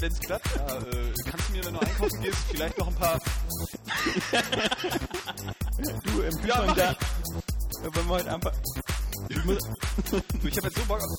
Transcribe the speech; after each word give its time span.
Wenn's 0.00 0.18
klappt, 0.20 0.48
ja, 0.56 0.78
äh, 0.78 1.12
kannst 1.30 1.48
du 1.48 1.52
mir, 1.52 1.64
wenn 1.64 1.74
du 1.74 1.80
einkaufen 1.80 2.20
gehst, 2.22 2.38
vielleicht 2.50 2.78
noch 2.78 2.88
ein 2.88 2.94
paar... 2.94 3.18
Du 6.04 6.20
im 6.22 6.46
Ja, 6.46 6.60
Kühlschrank 6.60 6.66
mach 6.66 6.76
da. 6.76 6.96
Wollen 7.82 7.94
wir 8.06 8.14
heute 8.14 8.32
einfach 8.34 8.52
Ich, 9.28 9.44
muss, 9.44 9.58
du, 10.10 10.20
ich 10.46 10.56
hab 10.56 10.64
jetzt 10.64 10.78
so 10.78 10.84
Bock 10.84 11.00
auf... 11.00 11.18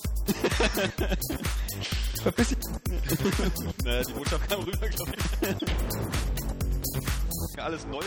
verpiss 2.24 2.48
dich. 2.50 2.58
Naja, 3.84 4.04
die 4.04 4.14
Botschaft 4.14 4.50
kam 4.50 4.62
rüber, 4.64 4.88
glaube 4.88 5.12
ich. 7.52 7.60
Alles 7.60 7.86
neu. 7.88 8.02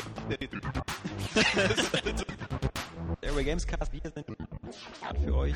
Airway 3.22 3.44
Gamescast, 3.44 3.92
wir 3.92 4.00
sind 4.00 4.24
für 5.24 5.34
euch. 5.34 5.54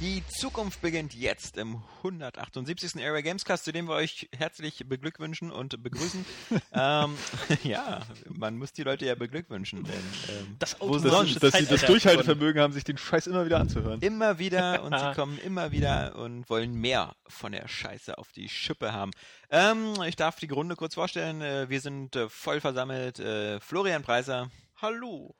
Die 0.00 0.22
Zukunft 0.28 0.80
beginnt 0.80 1.12
jetzt 1.12 1.56
im 1.56 1.82
178. 2.04 2.96
Airway 3.02 3.20
Gamescast, 3.22 3.64
zu 3.64 3.72
dem 3.72 3.88
wir 3.88 3.94
euch 3.94 4.28
herzlich 4.36 4.84
beglückwünschen 4.88 5.50
und 5.50 5.82
begrüßen. 5.82 6.24
ähm, 6.72 7.16
ja, 7.64 8.06
man 8.28 8.56
muss 8.56 8.72
die 8.72 8.84
Leute 8.84 9.06
ja 9.06 9.16
beglückwünschen, 9.16 9.82
denn 9.82 9.94
ähm, 10.28 10.56
Das 10.60 10.76
wo 10.80 10.84
automatische 10.94 11.40
sonst? 11.40 11.42
dass 11.42 11.54
sie 11.54 11.66
das 11.66 11.80
Durchhaltevermögen 11.82 12.62
haben, 12.62 12.72
sich 12.72 12.84
den 12.84 12.96
Scheiß 12.96 13.26
immer 13.26 13.44
wieder 13.44 13.58
anzuhören. 13.58 14.00
immer 14.00 14.38
wieder 14.38 14.82
und 14.84 14.96
sie 14.96 15.12
kommen 15.14 15.36
immer 15.38 15.72
wieder 15.72 16.14
und 16.14 16.48
wollen 16.48 16.74
mehr 16.74 17.16
von 17.26 17.50
der 17.50 17.66
Scheiße 17.66 18.18
auf 18.18 18.30
die 18.30 18.48
Schippe 18.48 18.92
haben. 18.92 19.10
Ähm, 19.50 19.94
ich 20.06 20.14
darf 20.14 20.36
die 20.38 20.46
Runde 20.46 20.76
kurz 20.76 20.94
vorstellen. 20.94 21.42
Äh, 21.42 21.68
Wir 21.70 21.80
sind 21.80 22.14
äh, 22.14 22.28
voll 22.28 22.60
versammelt. 22.60 23.18
Äh, 23.18 23.58
Florian 23.58 24.04
Preiser, 24.04 24.48
Hallo. 24.80 25.34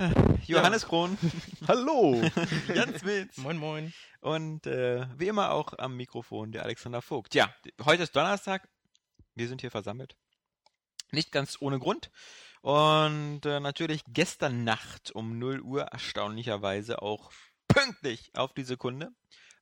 Johannes 0.46 0.86
Krohn, 0.86 1.18
Hallo! 1.68 2.22
Jans 2.74 3.04
Witz 3.04 3.36
Moin, 3.36 3.58
moin. 3.58 3.92
und 4.20 4.66
äh, 4.66 5.06
wie 5.18 5.28
immer 5.28 5.50
auch 5.50 5.74
am 5.78 5.96
Mikrofon 5.96 6.52
der 6.52 6.62
Alexander 6.62 7.02
Vogt. 7.02 7.34
Ja, 7.34 7.54
heute 7.84 8.04
ist 8.04 8.16
Donnerstag. 8.16 8.68
Wir 9.34 9.48
sind 9.48 9.60
hier 9.60 9.70
versammelt. 9.70 10.16
Nicht 11.10 11.32
ganz 11.32 11.58
ohne 11.60 11.78
Grund. 11.78 12.10
Und 12.62 13.44
äh, 13.44 13.60
natürlich 13.60 14.02
gestern 14.08 14.64
Nacht 14.64 15.10
um 15.12 15.38
0 15.38 15.60
Uhr 15.60 15.82
erstaunlicherweise 15.82 17.02
auch 17.02 17.30
pünktlich 17.68 18.30
auf 18.34 18.54
die 18.54 18.64
Sekunde. 18.64 19.10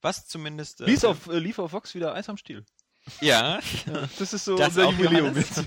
Was 0.02 0.26
zumindest. 0.26 0.80
Äh, 0.80 0.86
Lies 0.86 1.04
auf, 1.04 1.26
äh, 1.26 1.38
lief 1.38 1.58
auf 1.58 1.72
Vox 1.72 1.94
wieder 1.94 2.14
Eis 2.14 2.28
am 2.28 2.36
Stiel. 2.36 2.64
Ja, 3.20 3.58
Das 4.18 4.32
ist 4.32 4.44
so 4.44 4.56
das 4.56 4.76
unser 4.76 4.90
Jubiläum 4.90 5.34
jetzt. 5.36 5.64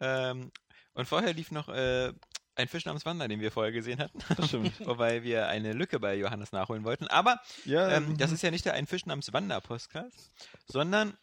ähm, 0.00 0.50
und 0.94 1.06
vorher 1.06 1.32
lief 1.32 1.52
noch 1.52 1.68
äh, 1.68 2.12
ein 2.58 2.68
Fisch 2.68 2.84
namens 2.84 3.06
Wanda, 3.06 3.28
den 3.28 3.40
wir 3.40 3.52
vorher 3.52 3.72
gesehen 3.72 4.00
hatten. 4.00 4.18
Das 4.36 4.48
stimmt. 4.48 4.78
Wobei 4.86 5.22
wir 5.22 5.48
eine 5.48 5.72
Lücke 5.72 6.00
bei 6.00 6.16
Johannes 6.16 6.52
nachholen 6.52 6.84
wollten. 6.84 7.06
Aber 7.06 7.40
Ja, 7.64 7.88
ähm, 7.90 8.18
das 8.18 8.32
ist 8.32 8.42
ja 8.42 8.50
nicht 8.50 8.64
der 8.64 8.74
Ein 8.74 8.86
Fisch 8.86 9.06
namens 9.06 9.32
Wanda 9.32 9.60
Podcast, 9.60 10.30
sondern 10.66 11.16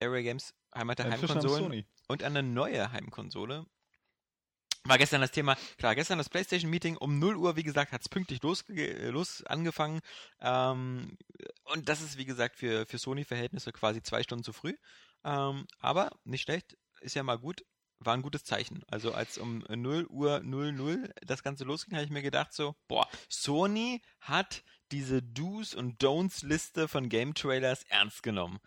Airway 0.00 0.22
Games 0.22 0.54
Heimat 0.74 0.98
der 0.98 1.10
Heimkonsolen 1.10 1.84
und 2.06 2.22
eine 2.22 2.42
neue 2.42 2.92
Heimkonsole. 2.92 3.66
War 4.84 4.96
gestern 4.96 5.20
das 5.20 5.32
Thema, 5.32 5.56
klar, 5.76 5.94
gestern 5.94 6.18
das 6.18 6.28
PlayStation-Meeting 6.30 6.96
um 6.96 7.18
0 7.18 7.36
Uhr, 7.36 7.56
wie 7.56 7.64
gesagt, 7.64 7.92
hat 7.92 8.00
es 8.00 8.08
pünktlich 8.08 8.42
los, 8.42 8.64
los 8.68 9.42
angefangen. 9.44 10.00
Ähm, 10.40 11.18
und 11.64 11.88
das 11.88 12.00
ist, 12.00 12.16
wie 12.16 12.24
gesagt, 12.24 12.56
für, 12.56 12.86
für 12.86 12.96
Sony-Verhältnisse 12.98 13.72
quasi 13.72 14.02
zwei 14.02 14.22
Stunden 14.22 14.44
zu 14.44 14.52
früh. 14.52 14.74
Ähm, 15.24 15.66
aber 15.80 16.12
nicht 16.24 16.42
schlecht, 16.42 16.78
ist 17.00 17.16
ja 17.16 17.22
mal 17.22 17.38
gut, 17.38 17.64
war 18.00 18.14
ein 18.14 18.22
gutes 18.22 18.44
Zeichen. 18.44 18.82
Also 18.88 19.12
als 19.12 19.38
um 19.38 19.64
0 19.68 20.06
Uhr 20.06 20.40
00 20.40 21.12
das 21.24 21.42
Ganze 21.42 21.64
losging, 21.64 21.94
habe 21.94 22.04
ich 22.04 22.10
mir 22.10 22.22
gedacht 22.22 22.52
so, 22.52 22.76
boah, 22.86 23.08
Sony 23.28 24.02
hat 24.20 24.62
diese 24.92 25.22
Do's 25.22 25.74
und 25.74 26.02
Don'ts 26.02 26.46
Liste 26.46 26.88
von 26.88 27.08
Game 27.08 27.34
Trailers 27.34 27.82
ernst 27.88 28.22
genommen. 28.22 28.58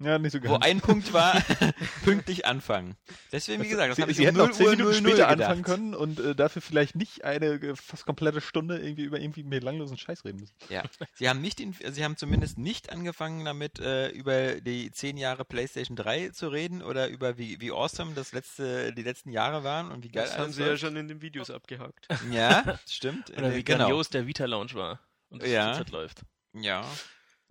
Ja, 0.00 0.18
nicht 0.18 0.32
so 0.32 0.38
Wo 0.42 0.54
ganz. 0.54 0.64
ein 0.64 0.80
Punkt 0.80 1.12
war, 1.12 1.34
pünktlich 2.04 2.46
anfangen. 2.46 2.96
Deswegen, 3.30 3.62
wie 3.62 3.68
gesagt, 3.68 3.90
das 3.90 3.96
sie, 3.96 4.02
habe 4.02 4.10
ich 4.10 4.16
sie 4.16 4.22
um 4.22 4.26
hätten 4.28 4.38
0 4.38 4.48
auch 4.48 4.52
10 4.52 4.66
Uhr 4.66 4.70
Minuten 4.76 5.02
00 5.02 5.12
später 5.12 5.28
gedacht. 5.28 5.50
anfangen 5.50 5.62
können 5.62 5.94
und 5.94 6.18
äh, 6.18 6.34
dafür 6.34 6.62
vielleicht 6.62 6.96
nicht 6.96 7.24
eine 7.24 7.46
äh, 7.46 7.76
fast 7.76 8.06
komplette 8.06 8.40
Stunde 8.40 8.78
irgendwie 8.78 9.02
über 9.04 9.20
irgendwie 9.20 9.42
belanglosen 9.42 9.98
Scheiß 9.98 10.24
reden 10.24 10.40
müssen. 10.40 10.54
Ja, 10.70 10.82
sie 11.14 11.28
haben 11.28 11.40
nicht, 11.42 11.60
in, 11.60 11.74
sie 11.90 12.04
haben 12.04 12.16
zumindest 12.16 12.58
nicht 12.58 12.90
angefangen 12.90 13.44
damit, 13.44 13.80
äh, 13.80 14.08
über 14.08 14.60
die 14.60 14.90
zehn 14.92 15.18
Jahre 15.18 15.44
PlayStation 15.44 15.94
3 15.94 16.30
zu 16.30 16.48
reden 16.48 16.82
oder 16.82 17.08
über 17.08 17.36
wie, 17.36 17.60
wie 17.60 17.70
awesome 17.70 18.14
das 18.14 18.32
letzte, 18.32 18.92
die 18.94 19.02
letzten 19.02 19.30
Jahre 19.30 19.62
waren 19.62 19.92
und 19.92 20.04
wie 20.04 20.08
geil 20.08 20.24
Das 20.24 20.38
haben 20.38 20.52
sie 20.52 20.62
ja 20.62 20.68
läuft. 20.68 20.80
schon 20.80 20.96
in 20.96 21.06
den 21.08 21.20
Videos 21.20 21.50
abgehakt. 21.50 22.08
Ja, 22.32 22.78
stimmt. 22.88 23.30
Oder 23.30 23.52
Äh, 23.52 23.56
wie 23.56 23.62
genau. 23.64 23.78
grandios 23.84 24.08
der 24.08 24.26
Vita-Lounge 24.26 24.74
war. 24.74 25.00
Und 25.28 25.42
das 25.42 25.50
Ja. 25.50 25.74
zurzeit 25.74 25.90
läuft. 25.92 26.22
Ja, 26.54 26.84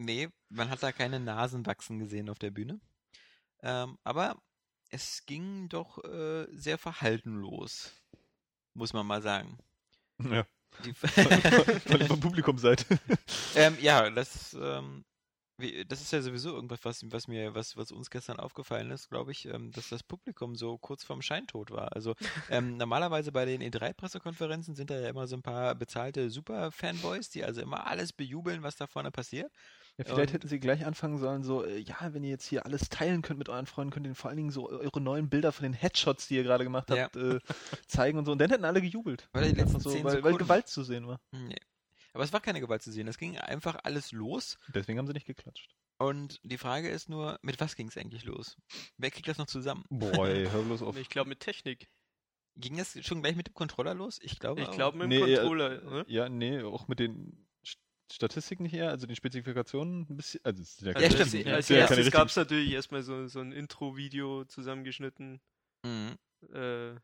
nee, 0.04 0.30
man 0.50 0.70
hat 0.70 0.84
da 0.84 0.92
keine 0.92 1.20
Nasen 1.20 1.66
wachsen 1.66 2.00
gesehen 2.00 2.30
auf 2.30 2.40
der 2.40 2.52
Bühne. 2.52 2.80
Ähm, 3.64 3.98
aber 4.04 4.42
es 4.90 5.26
ging 5.26 5.70
doch 5.70 6.04
äh, 6.04 6.48
sehr 6.52 6.78
verhaltenlos, 6.78 7.92
muss 8.74 8.94
man 8.94 9.06
mal 9.06 9.22
sagen. 9.22 9.58
Ja. 10.20 10.46
Die, 10.86 10.94
Weil 11.04 12.02
ihr 12.02 12.08
vom 12.08 12.20
Publikum 12.20 12.58
seid. 12.58 12.86
ähm, 13.56 13.78
ja, 13.82 14.10
das, 14.10 14.54
ähm, 14.54 15.04
das 15.88 16.02
ist 16.02 16.12
ja 16.12 16.22
sowieso 16.22 16.54
irgendwas, 16.54 16.80
was, 16.84 17.04
was 17.12 17.28
mir, 17.28 17.54
was, 17.56 17.78
was 17.78 17.92
uns 17.92 18.10
gestern 18.10 18.40
aufgefallen 18.40 18.92
ist, 18.92 19.10
glaube 19.10 19.32
ich, 19.32 19.46
ähm, 19.46 19.72
dass 19.72 19.90
das 19.90 20.04
Publikum 20.04 20.56
so 20.56 20.78
kurz 20.78 21.04
vorm 21.04 21.22
Scheintod 21.22 21.72
war. 21.72 21.94
Also 21.96 22.16
ähm, 22.50 22.78
normalerweise 22.78 23.32
bei 23.32 23.46
den 23.46 23.62
E3-Pressekonferenzen 23.62 24.76
sind 24.76 24.90
da 24.90 25.00
ja 25.00 25.10
immer 25.10 25.28
so 25.28 25.36
ein 25.36 25.42
paar 25.42 25.76
bezahlte 25.76 26.30
Super-Fanboys, 26.30 27.30
die 27.30 27.44
also 27.44 27.62
immer 27.62 27.88
alles 27.88 28.14
bejubeln, 28.14 28.64
was 28.64 28.76
da 28.76 28.88
vorne 28.88 29.12
passiert. 29.12 29.52
Ja, 29.98 30.06
vielleicht 30.06 30.30
Und- 30.30 30.34
hätten 30.34 30.48
sie 30.48 30.60
gleich 30.60 30.86
anfangen 30.86 31.18
sollen, 31.18 31.44
so, 31.44 31.64
äh, 31.66 31.78
ja, 31.80 32.14
wenn 32.14 32.24
ihr 32.24 32.30
jetzt 32.30 32.46
hier 32.48 32.66
alles 32.66 32.90
teilen 32.90 33.22
könnt 33.22 33.40
mit 33.40 33.50
euren 33.50 33.66
Freunden, 33.66 33.92
könnt 33.92 34.08
ihr 34.08 34.16
vor 34.16 34.30
allen 34.30 34.38
Dingen 34.38 34.52
so 34.52 34.70
eure 34.70 35.02
neuen 35.02 35.30
Bilder 35.30 35.52
von 35.52 35.64
den 35.64 35.74
Headshots, 35.74 36.28
die 36.28 36.36
ihr 36.36 36.44
gerade 36.44 36.64
gemacht 36.64 36.90
Ja. 36.90 37.04
habt, 37.04 37.16
äh, 37.18 37.40
zeigen 37.88 38.18
und 38.18 38.26
so. 38.26 38.32
Und 38.32 38.40
dann 38.40 38.50
hätten 38.50 38.66
alle 38.66 38.82
gejubelt. 38.82 39.28
Weil 39.34 39.52
die 39.52 39.60
letzten 39.60 39.80
so, 39.80 39.92
weil, 40.04 40.24
weil 40.24 40.36
Gewalt 40.38 40.68
zu 40.68 40.84
sehen 40.84 41.08
war. 41.08 41.20
Nee. 41.32 41.56
Aber 42.14 42.24
es 42.24 42.34
war 42.34 42.42
keine 42.42 42.60
Gewalt 42.60 42.82
zu 42.82 42.92
sehen. 42.92 43.08
Es 43.08 43.18
ging 43.18 43.38
einfach 43.38 43.80
alles 43.84 44.12
los. 44.12 44.58
Deswegen 44.74 45.00
haben 45.00 45.08
sie 45.08 45.14
nicht 45.14 45.28
geklatscht. 45.28 45.74
Und 45.98 46.40
die 46.44 46.58
Frage 46.58 46.90
ist 46.90 47.10
nur, 47.10 47.38
mit 47.42 47.60
was 47.60 47.76
ging 47.76 47.88
es 47.88 47.98
eigentlich 47.98 48.24
los? 48.26 48.58
Wer 48.98 49.12
kriegt 49.12 49.28
das 49.28 49.38
noch 49.38 49.46
zusammen? 49.46 49.86
Boah, 49.90 50.28
ey, 50.28 50.48
hör 50.52 50.64
bloß 50.64 50.82
auf. 50.82 50.98
Ich 50.98 51.10
glaube 51.10 51.30
mit 51.30 51.40
Technik. 51.40 51.88
Ging 52.58 52.76
das 52.78 52.98
schon 53.06 53.22
gleich 53.22 53.36
mit 53.36 53.48
dem 53.48 53.54
Controller 53.54 53.94
los? 53.94 54.20
Ich 54.22 54.40
glaube 54.40 54.62
Ich 54.62 54.72
glaube 54.72 54.98
mit 54.98 55.06
dem 55.06 55.10
Nee, 55.26 55.36
Controller. 55.36 55.82
ne? 55.82 56.06
Ja, 56.08 56.28
nee, 56.28 56.62
auch 56.64 56.88
mit 56.90 57.00
den 57.00 57.48
St- 57.66 57.78
Statistiken 58.12 58.66
hier, 58.66 58.90
also 58.90 59.08
den 59.08 59.16
Spezifikationen 59.16 60.06
ein 60.10 60.18
bisschen. 60.18 60.42
Also, 60.44 60.62
es 60.64 60.76
sind 60.78 60.88
ja 60.88 61.00
Ja, 61.00 61.08
Also 61.08 61.26
stimmt. 61.28 61.48
Als, 61.48 61.70
ja 61.70 61.78
erstes 61.78 62.12
gab 62.12 62.28
es 62.28 62.36
natürlich 62.36 62.72
erstmal 62.72 63.04
so, 63.04 63.28
so 63.28 63.40
ein 63.40 63.54
Intro-Video 63.54 64.44
zusammengeschnitten. 64.46 65.40
Mhm. 65.86 66.18
Äh, 66.54 66.96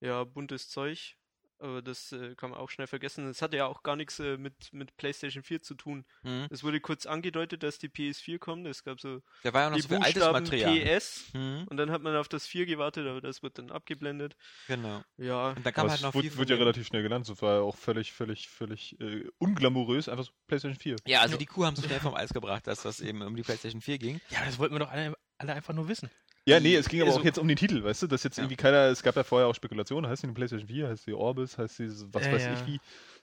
ja, 0.00 0.24
buntes 0.24 0.68
Zeug. 0.70 1.16
Aber 1.58 1.82
das 1.82 2.12
äh, 2.12 2.34
kann 2.34 2.50
man 2.50 2.58
auch 2.58 2.68
schnell 2.70 2.86
vergessen. 2.86 3.28
Es 3.28 3.40
hatte 3.40 3.56
ja 3.56 3.66
auch 3.66 3.82
gar 3.82 3.96
nichts 3.96 4.18
äh, 4.18 4.36
mit, 4.36 4.72
mit 4.72 4.96
PlayStation 4.96 5.42
4 5.42 5.62
zu 5.62 5.74
tun. 5.74 6.04
Mhm. 6.22 6.48
Es 6.50 6.64
wurde 6.64 6.80
kurz 6.80 7.06
angedeutet, 7.06 7.62
dass 7.62 7.78
die 7.78 7.88
PS4 7.88 8.38
kommt. 8.38 8.66
Es 8.66 8.84
gab 8.84 9.00
so 9.00 9.22
Da 9.42 9.52
war 9.52 9.62
ja 9.62 9.70
noch 9.70 9.76
die 9.76 9.82
so 9.82 9.88
viel 9.88 9.98
altes 9.98 10.22
Material. 10.22 10.98
PS. 10.98 11.32
Mhm. 11.32 11.66
Und 11.68 11.76
dann 11.76 11.90
hat 11.90 12.02
man 12.02 12.16
auf 12.16 12.28
das 12.28 12.46
4 12.46 12.66
gewartet, 12.66 13.06
aber 13.06 13.20
das 13.20 13.42
wird 13.42 13.58
dann 13.58 13.70
abgeblendet. 13.70 14.36
Genau. 14.66 15.02
Ja, 15.16 15.50
Und 15.50 15.64
da 15.64 15.72
kam 15.72 15.90
halt 15.90 16.02
noch 16.02 16.14
wird, 16.14 16.36
wird 16.36 16.50
ja 16.50 16.56
relativ 16.56 16.86
schnell 16.86 17.02
genannt. 17.02 17.28
Das 17.28 17.40
war 17.40 17.54
ja 17.54 17.60
auch 17.60 17.76
völlig, 17.76 18.12
völlig, 18.12 18.48
völlig 18.48 19.00
äh, 19.00 19.24
unglamourös. 19.38 20.08
Einfach 20.08 20.24
so 20.24 20.32
PlayStation 20.46 20.78
4. 20.78 20.96
Ja, 21.06 21.20
also 21.20 21.36
die 21.36 21.46
Kuh 21.46 21.64
haben 21.64 21.76
sie 21.76 21.82
schnell 21.82 22.00
vom 22.00 22.14
Eis 22.14 22.32
gebracht, 22.32 22.66
dass 22.66 22.82
das 22.82 23.00
eben 23.00 23.22
um 23.22 23.36
die 23.36 23.42
PlayStation 23.42 23.80
4 23.80 23.98
ging. 23.98 24.20
Ja, 24.30 24.44
das 24.44 24.58
wollten 24.58 24.74
wir 24.74 24.80
doch 24.80 24.90
alle, 24.90 25.14
alle 25.38 25.54
einfach 25.54 25.74
nur 25.74 25.88
wissen. 25.88 26.10
Ja, 26.46 26.60
nee, 26.60 26.74
es 26.76 26.88
ging 26.88 27.00
aber 27.00 27.08
Also- 27.10 27.20
auch 27.20 27.24
jetzt 27.24 27.38
um 27.38 27.48
den 27.48 27.56
Titel, 27.56 27.82
weißt 27.82 28.02
du, 28.02 28.06
dass 28.06 28.22
jetzt 28.22 28.36
Ja. 28.36 28.42
irgendwie 28.44 28.56
keiner, 28.56 28.84
es 28.88 29.02
gab 29.02 29.16
ja 29.16 29.24
vorher 29.24 29.48
auch 29.48 29.54
Spekulationen, 29.54 30.10
heißt 30.10 30.22
die 30.22 30.26
eine 30.26 30.34
PlayStation 30.34 30.68
4, 30.68 30.88
heißt 30.88 31.06
die 31.06 31.14
Orbis, 31.14 31.56
heißt 31.56 31.78
die 31.78 31.88
so- 31.88 32.12
was 32.12 32.26
Ja, 32.26 32.32
weiß 32.32 32.42
ja. 32.44 32.52
ich 32.54 32.66
wie. 32.66 32.80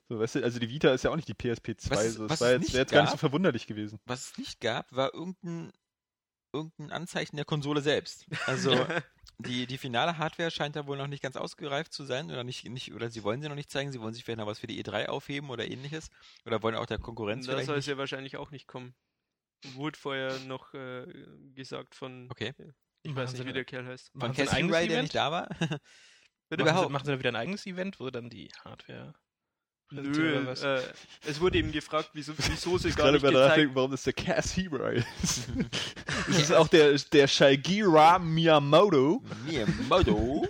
So, 0.10 0.20
weißt 0.20 0.36
du, 0.36 0.44
also 0.44 0.60
die 0.60 0.70
Vita 0.70 0.92
ist 0.92 1.04
ja 1.04 1.12
auch 1.12 1.16
nicht 1.16 1.28
die 1.28 1.36
PSP 1.36 1.76
2, 1.78 1.96
Was 1.96 2.04
es- 2.06 2.14
so, 2.16 2.28
das 2.28 2.42
war 2.42 2.48
es 2.50 2.62
jetzt, 2.64 2.74
wäre 2.74 2.82
jetzt 2.82 2.92
gar 2.92 3.02
nicht 3.04 3.12
so 3.12 3.18
verwunderlich 3.18 3.68
gewesen. 3.68 4.00
Was 4.06 4.32
es 4.32 4.38
nicht 4.38 4.60
gab, 4.60 4.92
war 4.94 5.14
irgendein, 5.14 5.72
irgendein 6.54 6.92
Anzeichen 6.92 7.36
der 7.38 7.46
Konsole 7.46 7.82
selbst. 7.82 8.26
Also 8.48 8.72
die, 9.38 9.68
die 9.68 9.78
finale 9.78 10.18
Hardware 10.18 10.50
scheint 10.52 10.76
da 10.76 10.86
wohl 10.88 10.98
noch 10.98 11.08
nicht 11.08 11.22
ganz 11.24 11.36
ausgereift 11.38 11.94
zu 11.94 12.04
sein 12.04 12.30
oder 12.32 12.44
nicht, 12.44 12.68
nicht 12.70 12.92
oder 12.94 13.10
sie 13.12 13.24
wollen 13.24 13.42
sie 13.42 13.48
noch 13.50 13.56
nicht 13.56 13.70
zeigen, 13.72 13.92
sie 13.92 14.02
wollen 14.02 14.14
sich 14.16 14.24
vielleicht 14.26 14.40
noch 14.40 14.48
was 14.48 14.60
für 14.60 14.68
die 14.68 14.84
E3 14.84 15.06
aufheben 15.08 15.50
oder 15.52 15.66
ähnliches 15.70 16.10
oder 16.46 16.62
wollen 16.64 16.76
auch 16.76 16.88
der 16.88 16.98
Konkurrenz 16.98 17.46
da 17.46 17.62
soll 17.64 17.78
es 17.78 17.86
ja 17.86 17.98
wahrscheinlich 17.98 18.36
auch 18.38 18.50
nicht 18.52 18.68
kommen. 18.68 18.96
Wurde 19.76 19.98
vorher 19.98 20.40
noch 20.40 20.74
äh, 20.74 21.06
gesagt 21.54 21.94
von 21.96 22.28
Okay. 22.32 22.54
Ich 23.04 23.16
weiß 23.16 23.34
nicht, 23.34 23.46
wie 23.46 23.54
der 23.54 23.66
Kerl 23.66 23.88
heißt. 23.88 24.12
Von 24.18 24.34
Cassie 24.34 24.72
Ray, 24.72 24.88
der 24.88 25.02
nicht 25.02 25.16
da 25.16 25.32
war? 25.32 25.50
Bitte 25.60 25.70
Machen 25.70 25.80
sie, 26.50 26.62
überhaupt. 26.62 26.92
machen 26.92 27.06
sie 27.06 27.12
da 27.12 27.20
wieder 27.20 27.30
ein 27.30 27.36
eigenes 27.36 27.66
Event, 27.66 28.00
wo 28.00 28.10
dann 28.10 28.30
die 28.30 28.52
Hardware 28.64 29.14
Nö, 29.94 30.54
äh, 30.54 30.82
es 31.28 31.42
wurde 31.42 31.58
eben 31.58 31.72
gefragt, 31.72 32.12
wieso, 32.14 32.34
wieso 32.38 32.78
sie 32.78 32.88
Ich 32.90 32.96
gar 32.96 33.12
gerade 33.12 33.18
nicht 33.18 33.26
gezeigt 33.26 33.48
nachdenken, 33.50 33.76
warum 33.76 33.92
das 33.92 34.04
der 34.04 34.14
Cass 34.14 34.56
Hebrai 34.56 35.04
ist. 35.22 35.50
das 36.28 36.38
ist 36.38 36.54
auch 36.54 36.70
der, 36.70 36.98
der 36.98 37.28
Shigeru 37.28 38.20
Miyamoto. 38.20 39.22
Miyamoto. 39.46 40.48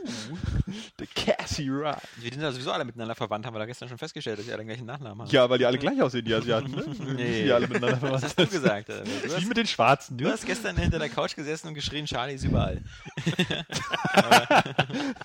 Der 1.00 1.08
Cass 1.08 1.58
Hebrai. 1.58 1.98
Wir 2.18 2.32
sind 2.32 2.42
ja 2.42 2.52
sowieso 2.52 2.72
alle 2.72 2.86
miteinander 2.86 3.16
verwandt, 3.16 3.46
haben 3.46 3.54
wir 3.56 3.60
da 3.60 3.66
gestern 3.66 3.90
schon 3.90 3.98
festgestellt, 3.98 4.40
dass 4.40 4.46
sie 4.46 4.52
alle 4.54 4.64
den 4.64 4.68
gleichen 4.68 4.86
Nachnamen 4.86 5.22
haben. 5.22 5.30
Ja, 5.32 5.50
weil 5.50 5.58
die 5.58 5.66
alle 5.66 5.78
gleich 5.78 6.02
aussehen, 6.02 6.26
die 6.26 6.34
Asiaten, 6.34 6.72
ne? 6.72 6.86
Nee. 7.16 7.44
Die 7.44 7.52
alle 7.52 7.68
miteinander 7.68 7.94
Was 7.94 8.00
verwandt 8.00 8.24
hast 8.24 8.40
du 8.40 8.44
sind. 8.46 8.52
gesagt? 8.52 8.90
Alter? 8.90 9.04
Du 9.04 9.24
Wie 9.30 9.34
hast, 9.36 9.46
mit 9.48 9.58
den 9.58 9.68
Schwarzen, 9.68 10.18
du 10.18 10.30
hast 10.32 10.46
gestern 10.46 10.78
hinter 10.78 11.00
der 11.00 11.10
Couch 11.10 11.36
gesessen 11.36 11.68
und 11.68 11.74
geschrien, 11.74 12.06
Charlie 12.06 12.36
ist 12.36 12.44
überall. 12.44 12.82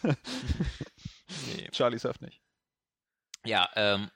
nee. 1.57 1.69
Charlie 1.73 1.99
surft 1.99 2.21
nicht. 2.23 2.41
Ja, 3.45 3.69
ähm, 3.77 4.11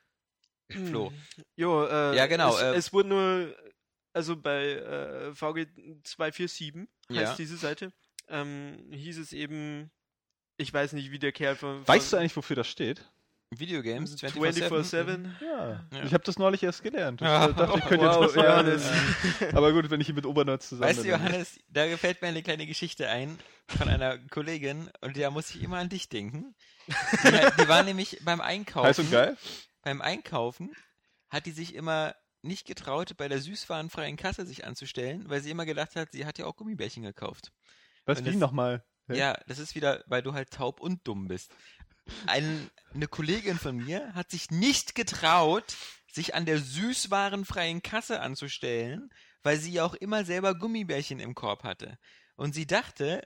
Flo. 0.70 1.12
Jo, 1.56 1.84
äh, 1.86 2.16
Ja, 2.16 2.26
genau, 2.26 2.54
Es, 2.56 2.62
äh, 2.62 2.74
es 2.74 2.92
wurde 2.92 3.08
nur, 3.08 3.56
also 4.12 4.36
bei 4.36 4.72
äh, 4.72 5.30
VG247 5.30 6.86
heißt 7.10 7.10
Ja. 7.10 7.34
diese 7.36 7.56
Seite, 7.56 7.92
ähm, 8.28 8.88
hieß 8.92 9.18
es 9.18 9.32
eben, 9.32 9.90
ich 10.60 10.72
weiß 10.72 10.92
nicht, 10.92 11.10
wie 11.10 11.18
der 11.18 11.32
Kerl 11.32 11.56
von. 11.56 11.86
Weißt 11.86 12.06
du 12.06 12.10
von 12.10 12.18
eigentlich, 12.20 12.36
wofür 12.36 12.56
das 12.56 12.68
steht? 12.68 13.04
Videogames 13.52 14.16
24-7. 14.16 14.68
24-7? 14.68 15.30
Ja. 15.40 15.84
Ja. 15.92 16.02
Ich 16.04 16.14
habe 16.14 16.22
das 16.22 16.38
neulich 16.38 16.62
erst 16.62 16.84
gelernt. 16.84 17.20
Ja. 17.20 17.48
Ich 17.48 17.56
dachte, 17.56 17.78
ich 17.78 17.84
könnte 17.86 18.06
Wow, 18.06 18.22
jetzt 18.22 18.24
was 18.26 18.32
sagen. 18.34 18.46
Johannes. 18.46 18.90
Aber 19.54 19.72
gut, 19.72 19.90
wenn 19.90 20.00
ich 20.00 20.06
hier 20.06 20.14
mit 20.14 20.24
Obernerds 20.24 20.68
zusammen 20.68 20.88
Weißt 20.88 21.00
du, 21.00 21.02
bin. 21.02 21.10
Johannes, 21.12 21.58
da 21.68 21.88
gefällt 21.88 22.22
mir 22.22 22.28
eine 22.28 22.42
kleine 22.44 22.66
Geschichte 22.66 23.08
ein 23.08 23.36
von 23.66 23.88
einer 23.88 24.18
Kollegin 24.18 24.88
und 25.00 25.16
da 25.16 25.30
muss 25.30 25.50
ich 25.50 25.62
immer 25.62 25.78
an 25.78 25.88
dich 25.88 26.08
denken. 26.08 26.54
Die, 26.86 26.92
die 27.62 27.68
war 27.68 27.82
nämlich 27.82 28.18
beim 28.24 28.40
Einkaufen. 28.40 28.86
Heiß 28.86 28.98
und 29.00 29.10
geil? 29.10 29.36
Beim 29.82 30.00
Einkaufen 30.00 30.70
hat 31.28 31.46
die 31.46 31.52
sich 31.52 31.74
immer 31.74 32.14
nicht 32.42 32.66
getraut, 32.66 33.16
bei 33.16 33.28
der 33.28 33.40
süßwarenfreien 33.40 34.16
Kasse 34.16 34.46
sich 34.46 34.64
anzustellen, 34.64 35.28
weil 35.28 35.40
sie 35.40 35.50
immer 35.50 35.66
gedacht 35.66 35.96
hat, 35.96 36.12
sie 36.12 36.24
hat 36.24 36.38
ja 36.38 36.46
auch 36.46 36.56
Gummibärchen 36.56 37.02
gekauft. 37.02 37.52
Was, 38.06 38.20
Und 38.20 38.26
wie 38.26 38.36
nochmal? 38.36 38.84
Hä? 39.10 39.18
Ja, 39.18 39.38
das 39.46 39.58
ist 39.58 39.74
wieder, 39.74 40.02
weil 40.06 40.22
du 40.22 40.32
halt 40.32 40.50
taub 40.50 40.80
und 40.80 41.06
dumm 41.06 41.28
bist. 41.28 41.52
Ein, 42.26 42.70
eine 42.94 43.06
Kollegin 43.06 43.58
von 43.58 43.76
mir 43.76 44.12
hat 44.14 44.30
sich 44.30 44.50
nicht 44.50 44.94
getraut, 44.94 45.76
sich 46.12 46.34
an 46.34 46.46
der 46.46 46.58
süßwarenfreien 46.58 47.82
Kasse 47.82 48.20
anzustellen, 48.20 49.10
weil 49.42 49.58
sie 49.58 49.72
ja 49.72 49.84
auch 49.84 49.94
immer 49.94 50.24
selber 50.24 50.54
Gummibärchen 50.54 51.20
im 51.20 51.34
Korb 51.34 51.62
hatte. 51.62 51.98
Und 52.36 52.54
sie 52.54 52.66
dachte, 52.66 53.22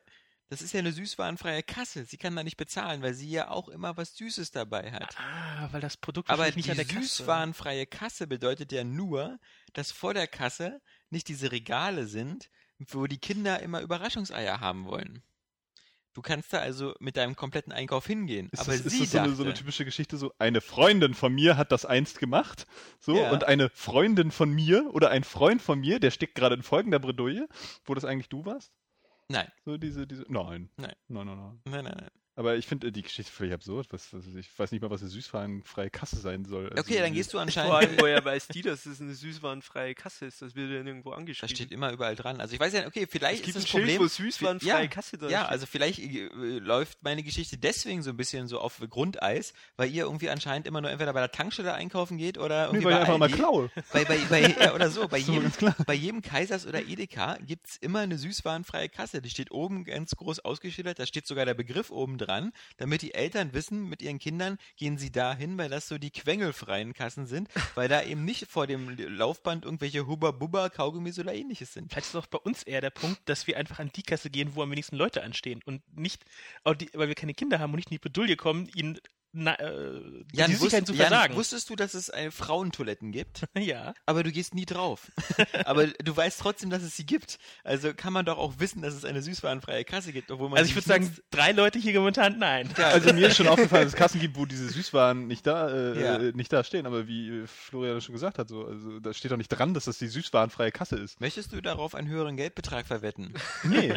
das 0.51 0.61
ist 0.61 0.73
ja 0.73 0.81
eine 0.81 0.93
süßwarenfreie 0.93 1.63
Kasse. 1.63 2.05
Sie 2.05 2.19
kann 2.19 2.37
da 2.37 2.45
nicht 2.45 2.57
bezahlen, 2.57 3.03
weil 3.03 3.15
sie 3.15 3.31
ja 3.31 3.49
auch 3.49 3.69
immer 3.69 3.97
was 3.97 4.15
Süßes 4.17 4.51
dabei 4.51 4.93
hat. 4.93 5.17
Ah, 5.19 5.69
weil 5.73 5.81
das 5.81 5.97
Produkt 5.97 6.31
Aber 6.31 6.51
nicht 6.51 6.71
an 6.71 6.77
der 6.77 6.85
Kasse. 6.85 7.01
süßwarenfreie 7.01 7.87
Kasse 7.87 8.27
bedeutet 8.27 8.71
ja 8.71 8.85
nur, 8.85 9.39
dass 9.73 9.91
vor 9.91 10.15
der 10.15 10.27
Kasse 10.27 10.81
nicht 11.11 11.29
diese 11.29 11.51
Regale 11.51 12.07
sind, 12.07 12.51
wo 12.79 13.07
die 13.07 13.19
Kinder 13.19 13.61
immer 13.61 13.81
Überraschungseier 13.81 14.61
haben 14.61 14.85
wollen. 14.85 15.23
Du 16.15 16.23
kannst 16.23 16.53
da 16.53 16.59
also 16.61 16.95
mit 17.01 17.17
deinem 17.17 17.35
kompletten 17.37 17.73
Einkauf 17.73 18.07
hingehen. 18.07 18.49
Ist 18.53 18.61
aber 18.61 18.71
das, 18.73 18.87
ist 18.87 18.93
sie 18.93 19.01
das 19.01 19.11
so, 19.11 19.19
dachte, 19.19 19.29
eine, 19.29 19.37
so 19.37 19.43
eine 19.43 19.55
typische 19.55 19.85
Geschichte, 19.85 20.17
so 20.17 20.33
eine 20.39 20.61
Freundin 20.61 21.13
von 21.15 21.33
mir 21.35 21.57
hat 21.57 21.73
das 21.73 21.85
einst 21.85 22.21
gemacht, 22.21 22.67
so, 23.01 23.17
Ja. 23.17 23.33
und 23.33 23.45
eine 23.45 23.69
Freundin 23.71 24.31
von 24.31 24.51
mir 24.53 24.89
oder 24.95 25.11
ein 25.11 25.25
Freund 25.25 25.61
von 25.61 25.81
mir, 25.81 25.99
der 25.99 26.11
steckt 26.13 26.37
gerade 26.37 26.55
in 26.55 26.63
folgender 26.63 27.01
Bredouille, 27.01 27.49
wo 27.85 27.95
das 27.95 28.05
eigentlich 28.05 28.29
du 28.29 28.45
warst? 28.47 28.73
nein, 29.29 29.49
So 29.65 29.77
diese, 29.77 30.07
diese, 30.07 30.25
nein. 30.29 30.71
Nein. 30.77 30.95
Nein, 31.09 31.27
nein, 31.27 31.37
nein. 31.37 31.61
nein, 31.65 31.85
nein, 31.85 31.97
nein. 31.99 32.11
Aber 32.37 32.57
ich 32.57 32.67
finde 32.67 32.89
äh, 32.89 32.91
die 32.91 33.03
Geschichte 33.03 33.31
völlig 33.31 33.53
absurd. 33.55 33.87
Was, 33.91 34.13
was, 34.13 34.25
ich 34.35 34.49
weiß 34.59 34.73
nicht 34.73 34.81
mal, 34.83 34.91
was 34.91 35.03
eine 35.03 35.11
süßwarenfreie 35.11 35.89
Kasse 35.91 36.17
sein 36.17 36.45
soll. 36.45 36.69
Also, 36.71 36.81
Okay, 36.83 36.99
dann 37.01 37.13
gehst 37.13 37.33
du 37.33 37.37
Vor 37.37 37.43
anscheinend. 37.43 37.73
allem, 37.73 37.97
woher 38.01 38.25
weiß 38.25 38.49
die, 38.49 38.63
dass 38.63 38.87
es 38.87 39.01
eine 39.01 39.15
süßwarenfreie 39.15 39.95
Kasse 39.95 40.27
ist? 40.27 40.43
Das 40.43 40.55
wird 40.57 40.71
ja 40.73 40.83
nirgendwo 40.83 41.11
Da 41.11 41.17
angeschrieben. 41.17 41.55
steht 41.55 41.71
immer 41.71 41.93
überall 41.93 42.17
dran. 42.17 42.41
Also 42.41 42.55
ich 42.55 42.61
weiß 42.61 42.73
ja, 42.73 42.87
okay, 42.87 43.05
es 43.05 43.11
vielleicht 43.11 43.45
gibt 43.45 43.57
ist 43.57 43.57
ein 43.57 43.63
das 43.63 43.71
Schild, 43.71 43.85
Problem. 43.85 44.01
wo 44.03 44.07
süßwarenfreie 44.09 44.83
ja, 44.83 44.87
Kasse 44.89 45.17
drin 45.17 45.31
Ja, 45.31 45.41
steht. 45.43 45.51
also 45.53 45.67
vielleicht 45.67 45.99
äh, 46.01 46.29
läuft 46.59 47.03
meine 47.03 47.23
Geschichte 47.23 47.57
deswegen 47.57 48.03
so 48.03 48.11
ein 48.11 48.17
bisschen 48.17 48.49
so 48.49 48.59
auf 48.59 48.81
Grundeis, 48.91 49.55
weil 49.77 49.91
ihr 49.93 50.05
irgendwie 50.05 50.29
anscheinend 50.31 50.67
immer 50.67 50.81
nur 50.81 50.91
entweder 50.91 51.13
bei 51.13 51.21
der 51.21 51.31
Tankstelle 51.31 51.73
einkaufen 51.75 52.19
geht 52.19 52.39
oder 52.39 52.73
Nee, 52.73 52.79
irgendwie 52.79 52.85
weil 52.87 52.93
ich 52.93 52.99
bei 52.99 53.01
einfach 53.15 53.19
mal 53.19 53.31
klaue. 53.31 53.71
Bei, 53.93 54.05
bei, 54.05 54.19
bei, 54.29 54.41
ja, 54.61 54.75
oder 54.75 54.91
so, 54.91 55.07
bei 55.07 55.21
So, 55.21 55.33
jedem, 55.35 55.53
bei 55.87 55.95
jedem 55.95 56.21
Kaisers 56.23 56.67
oder 56.67 56.83
Edeka 56.83 57.39
gibt 57.47 57.69
es 57.69 57.77
immer 57.77 58.01
eine 58.01 58.19
süßwarenfreie 58.19 58.89
Kasse. 58.89 59.23
Die 59.23 59.31
steht 59.31 59.53
oben 59.53 59.85
ganz 59.85 60.17
groß 60.17 60.41
ausgeschildert, 60.41 60.99
da 60.99 61.07
steht 61.07 61.27
sogar 61.29 61.45
der 61.47 61.55
Begriff 61.55 61.91
oben 61.91 62.19
dran, 62.25 62.53
damit 62.77 63.03
die 63.03 63.15
Eltern 63.15 63.53
wissen, 63.53 63.89
mit 63.89 64.03
ihren 64.03 64.19
Kindern 64.19 64.59
gehen 64.77 64.99
sie 64.99 65.11
dahin, 65.11 65.59
weil 65.59 65.69
das 65.69 65.89
so 65.89 65.99
die 65.99 66.11
quengelfreien 66.11 66.93
Kassen 66.93 67.27
sind, 67.27 67.49
weil 67.75 67.89
da 67.89 68.03
eben 68.03 68.25
nicht 68.25 68.47
vor 68.49 68.67
dem 68.67 68.97
Laufband 68.97 69.65
irgendwelche 69.65 70.07
Hubba-Bubba, 70.07 70.71
Kaugummis 70.71 71.19
oder 71.19 71.35
ähnliches 71.35 71.73
sind. 71.73 71.91
Vielleicht 71.91 72.09
ist 72.09 72.17
auch 72.17 72.27
bei 72.27 72.39
uns 72.39 72.63
eher 72.63 72.81
der 72.81 72.91
Punkt, 72.91 73.21
dass 73.27 73.47
wir 73.47 73.57
einfach 73.57 73.79
an 73.79 73.91
die 73.95 74.03
Kasse 74.03 74.31
gehen, 74.31 74.55
wo 74.55 74.63
am 74.63 74.71
wenigsten 74.71 74.97
Leute 74.97 75.23
anstehen 75.23 75.61
und 75.65 75.83
nicht, 75.97 76.25
die, 76.81 76.91
weil 76.95 77.09
wir 77.09 77.15
keine 77.15 77.35
Kinder 77.35 77.59
haben 77.59 77.73
und 77.73 77.77
nicht 77.77 77.91
in 77.91 77.97
die 77.97 77.99
Bedouille 77.99 78.37
kommen, 78.37 78.69
ihnen 78.75 78.99
na, 79.35 79.55
äh, 79.59 80.01
die 80.33 80.37
Jan, 80.39 80.51
Süßigkeiten 80.51 80.87
wusst, 80.89 80.97
zu 80.97 81.03
Jan, 81.03 81.09
versagen. 81.09 81.35
wusstest 81.37 81.69
du, 81.71 81.77
dass 81.77 81.95
es 81.95 82.09
äh, 82.09 82.31
Frauentoiletten 82.31 83.13
gibt? 83.13 83.43
ja. 83.59 83.93
Aber 84.07 84.23
du 84.23 84.31
gehst 84.33 84.55
nie 84.55 84.65
drauf. 84.67 85.11
Aber 85.65 85.87
du 85.89 86.17
weißt 86.17 86.41
trotzdem, 86.41 86.71
dass 86.71 86.83
es 86.83 86.97
sie 86.97 87.05
gibt. 87.05 87.39
Also 87.65 87.93
kann 87.95 88.13
man 88.13 88.25
doch 88.25 88.39
auch 88.39 88.55
wissen, 88.59 88.83
dass 88.83 88.95
es 88.95 89.05
eine 89.05 89.23
süßwarenfreie 89.23 89.85
Kasse 89.85 90.13
gibt, 90.13 90.31
obwohl 90.31 90.49
man 90.49 90.59
Also 90.59 90.69
ich 90.69 90.77
würde 90.77 90.89
sagen, 90.89 91.15
drei 91.31 91.53
Leute 91.53 91.79
hier 91.79 91.99
momentan 91.99 92.39
nein. 92.39 92.71
Ja, 92.79 92.89
Also 92.89 93.13
mir 93.13 93.29
ist 93.29 93.37
schon 93.37 93.49
aufgefallen, 93.49 93.85
dass 93.85 93.93
es 93.95 93.99
Kassen 93.99 94.21
gibt, 94.21 94.37
wo 94.37 94.47
diese 94.47 94.69
Süßwaren 94.69 95.27
nicht 95.27 95.47
da, 95.47 95.69
äh, 95.69 96.01
Ja. 96.03 96.17
äh, 96.19 96.33
nicht 96.33 96.53
da 96.53 96.63
stehen. 96.65 96.87
Aber 96.87 97.07
wie 97.09 97.29
äh, 97.29 97.47
Florian 97.47 98.01
schon 98.01 98.13
gesagt 98.15 98.39
hat, 98.39 98.49
so, 98.49 98.65
also 98.65 99.01
da 99.01 99.13
steht 99.13 99.31
doch 99.33 99.37
nicht 99.37 99.49
dran, 99.49 99.75
dass 99.75 99.85
das 99.87 99.99
die 99.99 100.09
süßwarenfreie 100.09 100.71
Kasse 100.73 100.97
ist. 100.97 101.21
Möchtest 101.21 101.53
du 101.53 101.61
darauf 101.61 101.95
einen 101.95 102.09
höheren 102.09 102.37
Geldbetrag 102.37 102.87
verwetten? 102.87 103.35
Nee. 103.65 103.95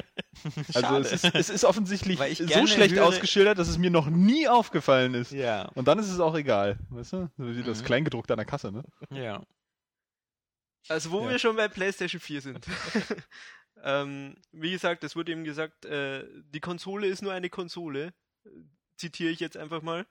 Also 0.73 0.97
es 0.97 1.11
ist, 1.23 1.35
es 1.35 1.49
ist 1.49 1.63
offensichtlich 1.65 2.19
Weil 2.19 2.31
ich 2.31 2.37
so 2.39 2.67
schlecht 2.67 2.95
höre- 2.95 3.05
ausgeschildert, 3.05 3.57
dass 3.59 3.67
es 3.67 3.77
mir 3.77 3.89
noch 3.91 4.07
nie 4.09 4.47
aufgefallen 4.47 5.13
ist. 5.13 5.26
Ja. 5.31 5.65
Und 5.75 5.87
dann 5.87 5.99
ist 5.99 6.09
es 6.09 6.19
auch 6.19 6.35
egal. 6.35 6.77
Weißt 6.89 7.13
du? 7.13 7.29
Wie 7.37 7.63
das 7.63 7.81
Mhm. 7.81 7.85
Kleingedruckte 7.85 8.33
an 8.33 8.37
der 8.37 8.45
Kasse, 8.45 8.71
ne? 8.71 8.83
Ja. 9.11 9.43
Also 10.89 11.11
wo 11.11 11.23
Ja. 11.23 11.31
wir 11.31 11.39
schon 11.39 11.55
bei 11.55 11.67
PlayStation 11.67 12.19
4 12.21 12.41
sind. 12.41 12.67
ähm, 13.83 14.35
wie 14.51 14.71
gesagt, 14.71 15.03
es 15.03 15.15
wurde 15.15 15.31
eben 15.31 15.43
gesagt, 15.43 15.85
äh, 15.85 16.25
die 16.45 16.59
Konsole 16.61 17.07
ist 17.07 17.21
nur 17.21 17.33
eine 17.33 17.49
Konsole. 17.49 18.13
Zitiere 18.97 19.29
ich 19.31 19.39
jetzt 19.39 19.57
einfach 19.57 19.81
mal. 19.81 20.05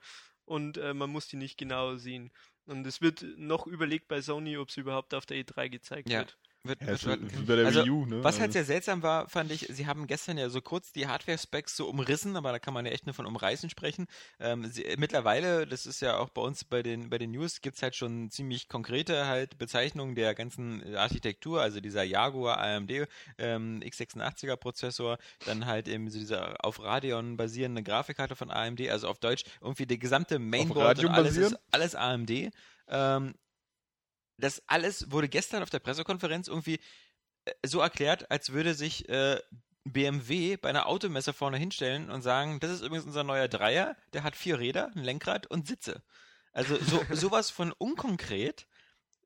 Und 0.45 0.77
äh, 0.77 0.93
man 0.93 1.09
muss 1.09 1.27
die 1.27 1.35
nicht 1.35 1.57
genau 1.57 1.95
sehen. 1.95 2.31
Und 2.65 2.85
es 2.87 3.01
wird 3.01 3.25
noch 3.37 3.67
überlegt 3.67 4.07
bei 4.07 4.21
Sony, 4.21 4.57
ob 4.57 4.71
sie 4.71 4.81
überhaupt 4.81 5.13
auf 5.13 5.25
der 5.25 5.37
E3 5.37 5.69
gezeigt 5.69 6.09
Ja. 6.09 6.19
wird. 6.19 6.37
Wird, 6.67 6.81
Ja, 6.81 6.87
wird, 6.87 7.05
wird, 7.05 7.39
wie 7.39 7.43
bei 7.45 7.55
der 7.55 7.65
also, 7.65 7.83
Wii 7.83 7.89
U, 7.89 8.05
ne? 8.05 8.23
Was 8.23 8.35
halt 8.39 8.49
Also- 8.49 8.53
sehr 8.53 8.65
seltsam 8.65 9.03
war, 9.03 9.29
fand 9.29 9.51
ich, 9.51 9.67
sie 9.69 9.87
haben 9.87 10.07
gestern 10.07 10.37
ja 10.37 10.49
so 10.49 10.61
kurz 10.61 10.91
die 10.91 11.07
Hardware-Specs 11.07 11.75
so 11.75 11.87
umrissen, 11.87 12.35
aber 12.35 12.51
da 12.51 12.59
kann 12.59 12.73
man 12.73 12.85
ja 12.85 12.91
echt 12.91 13.05
nur 13.05 13.13
von 13.13 13.25
umreißen 13.25 13.69
sprechen. 13.69 14.07
Ähm, 14.39 14.65
sie, 14.71 14.85
mittlerweile, 14.97 15.65
das 15.67 15.85
ist 15.85 16.01
ja 16.01 16.17
auch 16.17 16.29
bei 16.29 16.41
uns 16.41 16.63
bei 16.63 16.83
den, 16.83 17.09
bei 17.09 17.17
den 17.17 17.31
News, 17.31 17.61
gibt's 17.61 17.81
halt 17.81 17.95
schon 17.95 18.29
ziemlich 18.29 18.67
konkrete 18.69 19.27
halt 19.27 19.57
Bezeichnungen 19.57 20.15
der 20.15 20.35
ganzen 20.35 20.95
Architektur, 20.95 21.61
also 21.61 21.79
dieser 21.79 22.03
Jaguar 22.03 22.57
AMD 22.59 23.07
ähm, 23.37 23.79
x86er 23.81 24.55
Prozessor, 24.55 25.17
dann 25.45 25.65
halt 25.65 25.87
eben 25.87 26.09
so 26.09 26.19
dieser 26.19 26.63
auf 26.63 26.81
Radeon 26.81 27.37
basierende 27.37 27.83
Grafikkarte 27.83 28.35
von 28.35 28.51
AMD, 28.51 28.89
also 28.89 29.07
auf 29.07 29.19
Deutsch 29.19 29.43
irgendwie 29.61 29.85
der 29.85 29.97
gesamte 29.97 30.39
Mainboard 30.39 30.99
und 30.99 31.09
alles 31.09 31.37
ist 31.37 31.57
alles 31.71 31.95
AMD. 31.95 32.51
Ähm, 32.89 33.35
das 34.37 34.61
alles 34.67 35.11
wurde 35.11 35.29
gestern 35.29 35.63
auf 35.63 35.69
der 35.69 35.79
Pressekonferenz 35.79 36.47
irgendwie 36.47 36.79
äh, 37.45 37.53
so 37.65 37.79
erklärt, 37.79 38.29
als 38.31 38.51
würde 38.51 38.73
sich 38.73 39.07
äh, 39.09 39.39
BMW 39.85 40.57
bei 40.57 40.69
einer 40.69 40.87
Automesse 40.87 41.33
vorne 41.33 41.57
hinstellen 41.57 42.09
und 42.09 42.21
sagen, 42.21 42.59
das 42.59 42.71
ist 42.71 42.81
übrigens 42.81 43.05
unser 43.05 43.23
neuer 43.23 43.47
Dreier, 43.47 43.95
der 44.13 44.23
hat 44.23 44.35
vier 44.35 44.59
Räder, 44.59 44.91
ein 44.95 45.03
Lenkrad 45.03 45.47
und 45.47 45.67
Sitze. 45.67 46.03
Also 46.53 46.77
so, 46.77 47.03
sowas 47.11 47.49
von 47.49 47.71
unkonkret, 47.71 48.67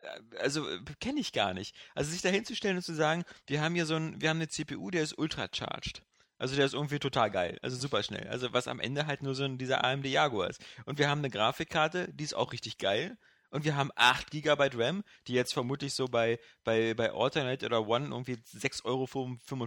äh, 0.02 0.38
also 0.38 0.68
kenne 1.00 1.20
ich 1.20 1.34
gar 1.34 1.54
nicht. 1.54 1.76
Also 1.96 2.12
sich 2.12 2.22
da 2.22 2.30
hinzustellen 2.30 2.78
und 2.78 2.84
zu 2.84 2.94
sagen, 2.94 3.24
wir 3.48 3.62
haben 3.62 3.76
hier 3.76 3.86
so 3.86 3.96
ein, 3.96 4.22
wir 4.22 4.30
haben 4.30 4.38
eine 4.38 4.50
CPU, 4.50 4.92
der 4.92 5.04
ist 5.04 5.18
ultracharged. 5.18 6.04
Also 6.38 6.56
der 6.56 6.66
ist 6.66 6.74
irgendwie 6.74 6.98
total 6.98 7.30
geil, 7.30 7.60
also 7.62 7.78
super 7.78 8.02
schnell. 8.02 8.28
Also 8.28 8.52
was 8.52 8.68
am 8.68 8.80
Ende 8.80 9.06
halt 9.06 9.22
nur 9.22 9.36
so 9.36 9.44
ein, 9.44 9.60
dieser 9.60 9.84
AMD 9.84 10.08
Jaguar 10.08 10.50
ist. 10.50 10.60
Und 10.86 10.98
wir 10.98 11.08
haben 11.08 11.20
eine 11.20 11.30
Grafikkarte, 11.30 12.12
die 12.12 12.24
ist 12.24 12.34
auch 12.34 12.52
richtig 12.52 12.80
geil. 12.80 13.16
Und 13.52 13.64
wir 13.66 13.76
haben 13.76 13.92
8 13.96 14.32
GB 14.32 14.70
RAM, 14.76 15.04
die 15.28 15.34
jetzt 15.34 15.54
vermutlich 15.54 15.94
so 15.94 16.08
bei, 16.08 16.40
bei, 16.64 16.94
bei 16.94 17.12
Alternate 17.14 17.66
oder 17.66 17.88
One 17.88 18.08
irgendwie 18.08 18.34
6,55 18.34 18.86
Euro 18.86 19.08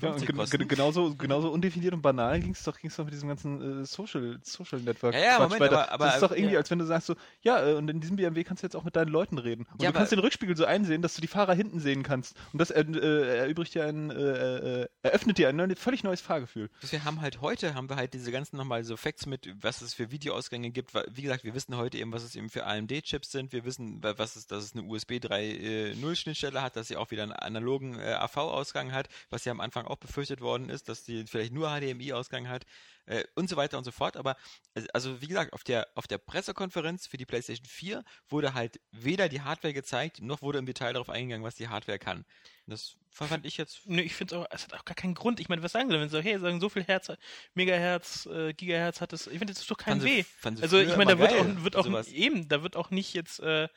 Ja, 0.00 0.10
kosten. 0.36 0.58
gen- 0.58 0.68
genauso, 0.68 1.14
genauso 1.14 1.50
undefiniert 1.50 1.94
und 1.94 2.02
banal 2.02 2.40
ging 2.40 2.52
es 2.52 2.62
doch, 2.64 2.78
ging's 2.78 2.96
doch 2.96 3.04
mit 3.04 3.14
diesem 3.14 3.28
ganzen 3.28 3.82
äh, 3.82 3.84
Social, 3.86 4.38
Social 4.42 4.80
Network. 4.80 5.14
Ja, 5.14 5.20
ja, 5.20 5.36
Quatsch 5.36 5.42
Moment, 5.50 5.60
weiter. 5.60 5.82
aber- 5.82 5.92
aber- 5.92 6.04
das 6.06 6.14
ist 6.16 6.22
doch 6.22 6.32
irgendwie, 6.32 6.54
ja. 6.54 6.58
als 6.58 6.70
wenn 6.70 6.78
du 6.78 6.86
sagst 6.86 7.06
so, 7.06 7.14
ja, 7.42 7.66
äh, 7.68 7.74
und 7.74 7.88
in 7.88 8.00
diesem 8.00 8.16
BMW 8.16 8.44
kannst 8.44 8.62
du 8.62 8.66
jetzt 8.66 8.74
auch 8.76 8.84
mit 8.84 8.96
deinen 8.96 9.08
Leuten 9.08 9.38
reden. 9.38 9.66
Und 9.72 9.82
Ja, 9.82 9.90
du 9.92 9.96
kannst 9.98 10.12
den 10.12 10.18
Rückspiegel 10.18 10.56
so 10.56 10.64
einsehen, 10.64 11.02
dass 11.02 11.14
du 11.14 11.20
die 11.20 11.26
Fahrer 11.28 11.54
hinten 11.54 11.80
sehen 11.80 12.02
kannst. 12.02 12.34
Und 12.52 12.58
das 12.58 12.70
äh, 12.70 12.82
erübrigt 12.82 13.74
dir 13.74 13.84
ein, 13.84 14.10
äh, 14.10 14.82
äh, 14.82 14.88
eröffnet 15.02 15.38
dir 15.38 15.48
ein 15.48 15.76
völlig 15.76 16.02
neues 16.04 16.20
Fahrgefühl. 16.20 16.70
Wir 16.90 17.04
haben 17.04 17.20
halt 17.20 17.40
heute, 17.40 17.74
haben 17.74 17.88
wir 17.88 17.96
halt 17.96 18.14
diese 18.14 18.30
ganzen 18.32 18.56
nochmal 18.56 18.84
so 18.84 18.96
Facts 18.96 19.26
mit, 19.26 19.48
was 19.62 19.82
es 19.82 19.94
für 19.94 20.10
Videoausgänge 20.10 20.70
gibt. 20.70 20.92
Wie 21.10 21.22
gesagt, 21.22 21.44
wir 21.44 21.54
wissen 21.54 21.76
heute 21.76 21.98
eben, 21.98 22.12
was 22.12 22.22
es 22.22 22.34
eben 22.36 22.48
für 22.50 22.64
AMD-Chips 22.66 23.30
sind. 23.30 23.52
Wir 23.52 23.64
wissen, 23.64 23.73
wa- 23.78 24.14
was 24.16 24.36
es, 24.36 24.46
dass 24.46 24.64
es 24.64 24.74
eine 24.74 24.82
USB 24.84 25.12
3.0 25.18 26.16
Schnittstelle 26.16 26.62
hat, 26.62 26.76
dass 26.76 26.88
sie 26.88 26.96
auch 26.96 27.10
wieder 27.10 27.22
einen 27.24 27.32
analogen 27.32 27.98
äh, 27.98 28.14
AV-Ausgang 28.14 28.92
hat, 28.92 29.08
was 29.30 29.44
ja 29.44 29.52
am 29.52 29.60
Anfang 29.60 29.86
auch 29.86 29.96
befürchtet 29.96 30.40
worden 30.40 30.68
ist, 30.68 30.88
dass 30.88 31.04
die 31.04 31.24
vielleicht 31.26 31.52
nur 31.52 31.68
HDMI-Ausgang 31.68 32.48
hat 32.48 32.64
äh, 33.06 33.24
und 33.34 33.48
so 33.48 33.56
weiter 33.56 33.78
und 33.78 33.84
so 33.84 33.90
fort. 33.90 34.16
Aber 34.16 34.36
also- 34.74 34.88
also 34.92 35.20
wie 35.20 35.26
gesagt, 35.26 35.52
auf 35.52 35.64
der 35.64 35.88
auf 35.94 36.06
der 36.06 36.18
Pressekonferenz 36.18 37.06
für 37.06 37.16
die 37.16 37.26
PlayStation 37.26 37.66
4 37.66 38.04
wurde 38.28 38.54
halt 38.54 38.80
weder 38.92 39.28
die 39.28 39.40
Hardware 39.42 39.74
gezeigt, 39.74 40.20
noch 40.22 40.42
wurde 40.42 40.58
im 40.58 40.66
Detail 40.66 40.92
darauf 40.94 41.10
eingegangen, 41.10 41.44
was 41.44 41.54
die 41.54 41.68
Hardware 41.68 41.98
kann. 41.98 42.18
Und 42.66 42.70
das 42.72 42.96
fand 43.10 43.46
ich 43.46 43.56
jetzt 43.56 43.80
Nö, 43.86 44.00
ich 44.02 44.14
finde 44.14 44.34
es 44.34 44.40
auch, 44.40 44.46
es 44.50 44.64
hat 44.64 44.74
auch 44.74 44.84
gar 44.84 44.94
keinen 44.94 45.14
Grund. 45.14 45.38
Ich 45.38 45.48
meine, 45.48 45.62
was 45.62 45.72
sagen 45.72 45.88
sie, 45.90 45.94
wenn 46.00 46.08
sie 46.08 46.16
so, 46.16 46.22
hey, 46.22 46.38
sagen 46.38 46.60
so 46.60 46.68
viel 46.68 46.84
Herz, 46.84 47.12
Megahertz, 47.54 48.26
äh, 48.26 48.52
Gigahertz 48.54 49.00
hat 49.00 49.12
es, 49.12 49.26
ich 49.26 49.38
finde, 49.38 49.52
das 49.52 49.60
ist 49.62 49.70
doch 49.70 49.76
kein 49.76 50.02
Weh. 50.02 50.24
Also 50.62 50.78
ich 50.78 50.96
meine, 50.96 51.12
da 51.12 51.18
wird 51.18 51.30
geil, 51.30 51.56
auch, 51.58 51.64
wird 51.64 51.76
auch 51.76 51.84
sowas. 51.84 52.08
eben, 52.08 52.48
da 52.48 52.62
wird 52.62 52.76
auch 52.76 52.90
nicht 52.90 53.14
jetzt 53.14 53.40
äh, 53.40 53.68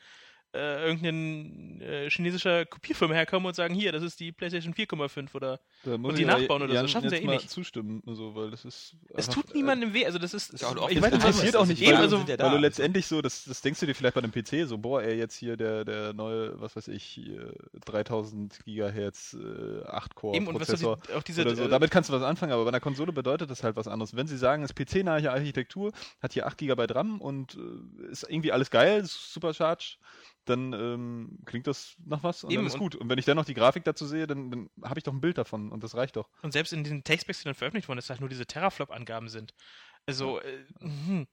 äh, 0.57 0.85
irgendein 0.87 1.81
äh, 1.81 2.09
chinesischer 2.09 2.65
Kopierfirma 2.65 3.13
herkommen 3.13 3.45
und 3.47 3.55
sagen, 3.55 3.73
hier, 3.75 3.91
das 3.91 4.03
ist 4.03 4.19
die 4.19 4.31
PlayStation 4.31 4.73
4,5 4.73 5.33
oder 5.35 5.59
Und 5.85 6.17
die 6.17 6.25
nachbauen 6.25 6.63
oder 6.63 6.69
so, 6.69 6.75
Jan 6.75 6.87
schaffen 6.87 7.09
sie 7.09 7.15
ja 7.17 7.21
eh 7.21 7.27
nicht. 7.27 7.49
zustimmen, 7.49 8.01
so, 8.05 8.35
weil 8.35 8.51
das 8.51 8.65
ist. 8.65 8.95
es 9.15 9.29
tut 9.29 9.53
niemandem 9.53 9.93
weh. 9.93 10.05
Also 10.05 10.19
das 10.19 10.33
ist, 10.33 10.49
Ist 10.53 10.61
ja 10.61 10.67
auch 10.69 10.89
ich 10.89 10.95
nicht, 10.95 11.03
Geheimnis, 11.03 11.13
interessiert 11.25 11.53
das 11.55 11.61
auch 11.61 11.65
nicht, 11.67 11.81
eben, 11.81 11.91
weil- 11.93 11.97
also 11.97 12.17
also- 12.17 12.27
Weil 12.37 12.51
du 12.51 12.57
letztendlich 12.57 13.05
so, 13.07 13.21
das, 13.21 13.45
das 13.45 13.61
denkst 13.61 13.79
du 13.79 13.85
dir 13.85 13.93
vielleicht 13.95 14.15
bei 14.15 14.21
einem 14.23 14.31
PC, 14.31 14.65
so, 14.67 14.77
boah, 14.77 15.01
ey, 15.01 15.17
jetzt 15.17 15.35
hier 15.35 15.55
der, 15.57 15.85
der 15.85 16.13
neue, 16.13 16.59
was 16.59 16.75
weiß 16.75 16.87
ich, 16.89 17.03
hier 17.03 17.53
3000 17.85 18.63
Gigahertz, 18.65 19.33
äh, 19.33 19.37
Eben, 19.37 20.47
und 20.47 20.55
was8-Core-Prozessor. 20.61 20.97
die, 21.07 21.13
auch 21.13 21.23
diese, 21.23 21.41
oder 21.41 21.55
so. 21.55 21.63
äh, 21.65 21.69
Damit 21.69 21.91
kannst 21.91 22.09
du 22.09 22.13
was 22.13 22.23
anfangen, 22.23 22.51
aber 22.51 22.63
bei 22.63 22.69
einer 22.69 22.79
Konsole 22.79 23.11
bedeutet 23.13 23.49
das 23.49 23.63
halt 23.63 23.75
was 23.75 23.87
anderes. 23.87 24.15
Wenn 24.15 24.27
sie 24.27 24.37
sagen, 24.37 24.63
es 24.63 24.71
ist 24.71 24.75
PC-nahe 24.75 25.31
Architektur, 25.31 25.91
hat 26.21 26.33
hier 26.33 26.47
8 26.47 26.57
GB 26.57 26.85
RAM 26.89 27.21
und 27.21 27.55
äh, 27.55 28.11
ist 28.11 28.23
irgendwie 28.29 28.51
alles 28.51 28.69
geil, 28.71 29.03
Supercharge, 29.05 29.97
dann 30.49 30.73
ähm, 30.73 31.39
klingt 31.45 31.67
das 31.67 31.95
nach 32.05 32.23
was 32.23 32.43
und 32.43 32.51
Eben, 32.51 32.63
dann 32.63 32.67
ist 32.67 32.77
gut. 32.77 32.95
Und 32.95 33.09
wenn 33.09 33.17
ich 33.17 33.25
dann 33.25 33.37
noch 33.37 33.45
die 33.45 33.53
Grafik 33.53 33.83
dazu 33.83 34.05
sehe, 34.05 34.27
dann, 34.27 34.51
dann 34.51 34.69
habe 34.83 34.99
ich 34.99 35.03
doch 35.03 35.13
ein 35.13 35.21
Bild 35.21 35.37
davon 35.37 35.71
und 35.71 35.83
das 35.83 35.95
reicht 35.95 36.15
doch. 36.15 36.29
Und 36.41 36.53
selbst 36.53 36.73
in 36.73 36.83
diesen 36.83 37.03
Textbacks, 37.03 37.39
die 37.39 37.45
dann 37.45 37.55
veröffentlicht 37.55 37.87
wurden, 37.87 37.97
dass 37.97 38.09
halt 38.09 38.19
nur 38.19 38.29
diese 38.29 38.45
Teraflop-Angaben 38.45 39.29
sind. 39.29 39.53
Also, 40.05 40.39
äh, 40.41 40.65
hm. 40.79 41.27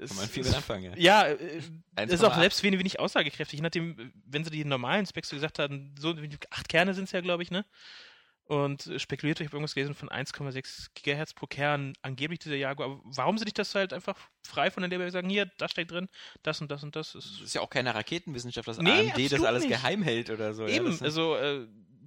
Es 0.00 0.10
Kann 0.10 0.18
man 0.18 0.28
viel 0.28 0.44
mit 0.44 0.54
anfangen, 0.54 0.84
ja. 0.84 0.96
Ja, 0.96 1.26
äh, 1.26 1.60
Eins 1.96 2.12
ist 2.12 2.22
auch 2.22 2.28
Komma 2.28 2.42
selbst 2.42 2.62
wenig, 2.62 2.78
wenig 2.78 3.00
aussagekräftig. 3.00 3.58
Je 3.58 3.62
nachdem, 3.62 4.12
wenn 4.26 4.44
sie 4.44 4.50
die 4.50 4.64
normalen 4.64 5.04
Specs 5.04 5.28
so 5.28 5.34
gesagt 5.34 5.58
haben, 5.58 5.92
so 5.98 6.14
acht 6.50 6.68
Kerne 6.68 6.94
sind 6.94 7.04
es 7.04 7.12
ja, 7.12 7.20
glaube 7.20 7.42
ich, 7.42 7.50
ne? 7.50 7.66
Und 8.48 8.86
äh, 8.86 8.98
spekuliert, 8.98 9.40
ich 9.40 9.46
habe 9.48 9.56
irgendwas 9.56 9.74
gelesen 9.74 9.94
von 9.94 10.08
1,6 10.08 10.88
Gigahertz 10.94 11.34
pro 11.34 11.46
Kern, 11.46 11.92
angeblich 12.00 12.38
dieser 12.38 12.56
Jaguar. 12.56 12.88
Aber 12.90 13.00
warum 13.04 13.36
sind 13.36 13.44
nicht 13.46 13.58
das 13.58 13.74
halt 13.74 13.92
einfach 13.92 14.16
frei 14.42 14.70
von 14.70 14.88
der 14.88 14.98
wir 14.98 15.10
sagen, 15.10 15.28
hier, 15.28 15.50
das 15.58 15.70
steckt 15.72 15.90
drin, 15.90 16.08
das 16.42 16.60
und 16.62 16.70
das 16.70 16.82
und 16.82 16.96
das 16.96 17.12
Das 17.12 17.24
ist. 17.26 17.40
ist 17.42 17.54
ja 17.54 17.60
auch 17.60 17.68
keine 17.68 17.94
Raketenwissenschaft, 17.94 18.66
dass 18.66 18.78
Nee, 18.78 19.10
AMD 19.12 19.30
das 19.32 19.44
alles 19.44 19.64
nicht. 19.64 19.70
geheim 19.72 20.02
hält 20.02 20.30
oder 20.30 20.54
so. 20.54 20.62
ja, 20.66 20.74
Eben, 20.76 20.86
das 20.86 20.94
ist 20.96 21.02
also, 21.02 21.36
äh, 21.36 21.66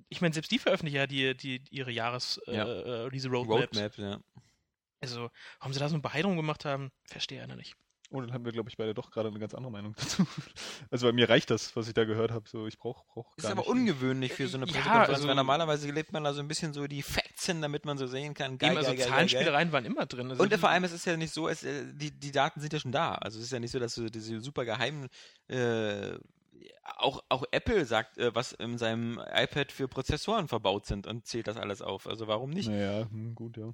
ich 0.10 0.20
meine, 0.20 0.34
selbst 0.34 0.52
die 0.52 0.58
veröffentlichen 0.58 0.98
ja 0.98 1.06
die, 1.06 1.38
die, 1.38 1.64
ihre 1.70 1.92
Jahres, 1.92 2.42
Ja. 2.48 2.66
äh, 2.66 3.06
äh, 3.06 3.10
diese 3.12 3.30
Roadmaps. 3.30 3.78
Roadmap, 3.78 3.98
ja. 4.00 4.20
Also, 5.00 5.30
warum 5.60 5.74
sie 5.74 5.80
da 5.80 5.90
so 5.90 5.94
eine 5.96 6.02
Beheiterung 6.02 6.38
gemacht 6.38 6.66
haben, 6.66 6.92
verstehe 7.06 7.42
einer 7.44 7.56
nicht. 7.56 7.76
Oh, 8.14 8.20
dann 8.20 8.34
haben 8.34 8.44
wir, 8.44 8.52
glaube 8.52 8.70
ich, 8.70 8.76
beide 8.76 8.94
doch 8.94 9.10
gerade 9.10 9.30
eine 9.30 9.40
ganz 9.40 9.54
andere 9.54 9.72
Meinung 9.72 9.96
dazu. 9.98 10.28
Also 10.90 11.08
bei 11.08 11.14
mir 11.14 11.30
reicht 11.30 11.50
das, 11.50 11.74
was 11.78 11.88
ich 11.88 11.94
da 11.94 12.04
gehört 12.04 12.32
habe. 12.32 12.48
So, 12.50 12.68
ich 12.68 12.78
brauche 12.78 13.06
brauch 13.08 13.32
ist 13.38 13.46
aber 13.46 13.62
nicht. 13.62 13.70
ungewöhnlich 13.70 14.34
für 14.34 14.48
so 14.48 14.58
eine 14.58 14.66
Ja, 14.66 14.74
Pressekonferenz, 14.74 15.10
also- 15.16 15.28
weil 15.30 15.36
normalerweise 15.36 15.90
lebt 15.92 16.12
man 16.12 16.24
da 16.26 16.34
so 16.34 16.42
ein 16.42 16.48
bisschen 16.50 16.74
so 16.74 16.86
die 16.88 17.02
Facts 17.04 17.46
hin, 17.46 17.62
damit 17.62 17.86
man 17.86 17.98
so 17.98 18.08
sehen 18.08 18.34
kann. 18.34 18.58
Geil, 18.58 18.78
also 18.78 18.90
geil, 18.90 18.98
geil. 18.98 19.08
Zahlenspielereien 19.08 19.72
waren 19.72 19.86
immer 19.86 20.06
drin. 20.06 20.30
Also 20.30 20.44
Und 20.44 20.52
äh, 20.52 20.58
vor 20.58 20.70
allem, 20.70 20.84
es 20.84 20.92
ist 20.92 21.06
ja 21.06 21.16
nicht 21.16 21.34
so, 21.34 21.48
es, 21.48 21.64
äh, 21.64 21.86
die, 21.94 22.12
die 22.12 22.32
Daten 22.34 22.60
sind 22.60 22.74
ja 22.74 22.80
schon 22.80 22.92
da. 22.92 23.14
Also 23.16 23.40
es 23.40 23.46
ist 23.46 23.52
ja 23.52 23.60
nicht 23.60 23.72
so, 23.72 23.80
dass 23.80 23.96
du 23.96 24.10
diese 24.10 24.42
super 24.42 24.66
geheimen, 24.66 25.08
äh, 25.48 26.18
auch, 26.98 27.24
auch 27.30 27.46
Apple 27.52 27.86
sagt, 27.86 28.18
äh, 28.18 28.36
was 28.36 28.52
in 28.52 28.78
seinem 28.78 29.20
iPad 29.34 29.72
für 29.72 29.88
Prozessoren 29.88 30.48
verbaut 30.50 30.86
sind 30.86 31.08
und 31.08 31.26
zählt 31.26 31.48
das 31.48 31.56
alles 31.58 31.82
auf. 31.82 32.08
Also 32.08 32.28
warum 32.28 32.50
nicht? 32.50 32.68
Naja, 32.70 33.08
hm, 33.10 33.36
gut, 33.36 33.56
ja. 33.58 33.74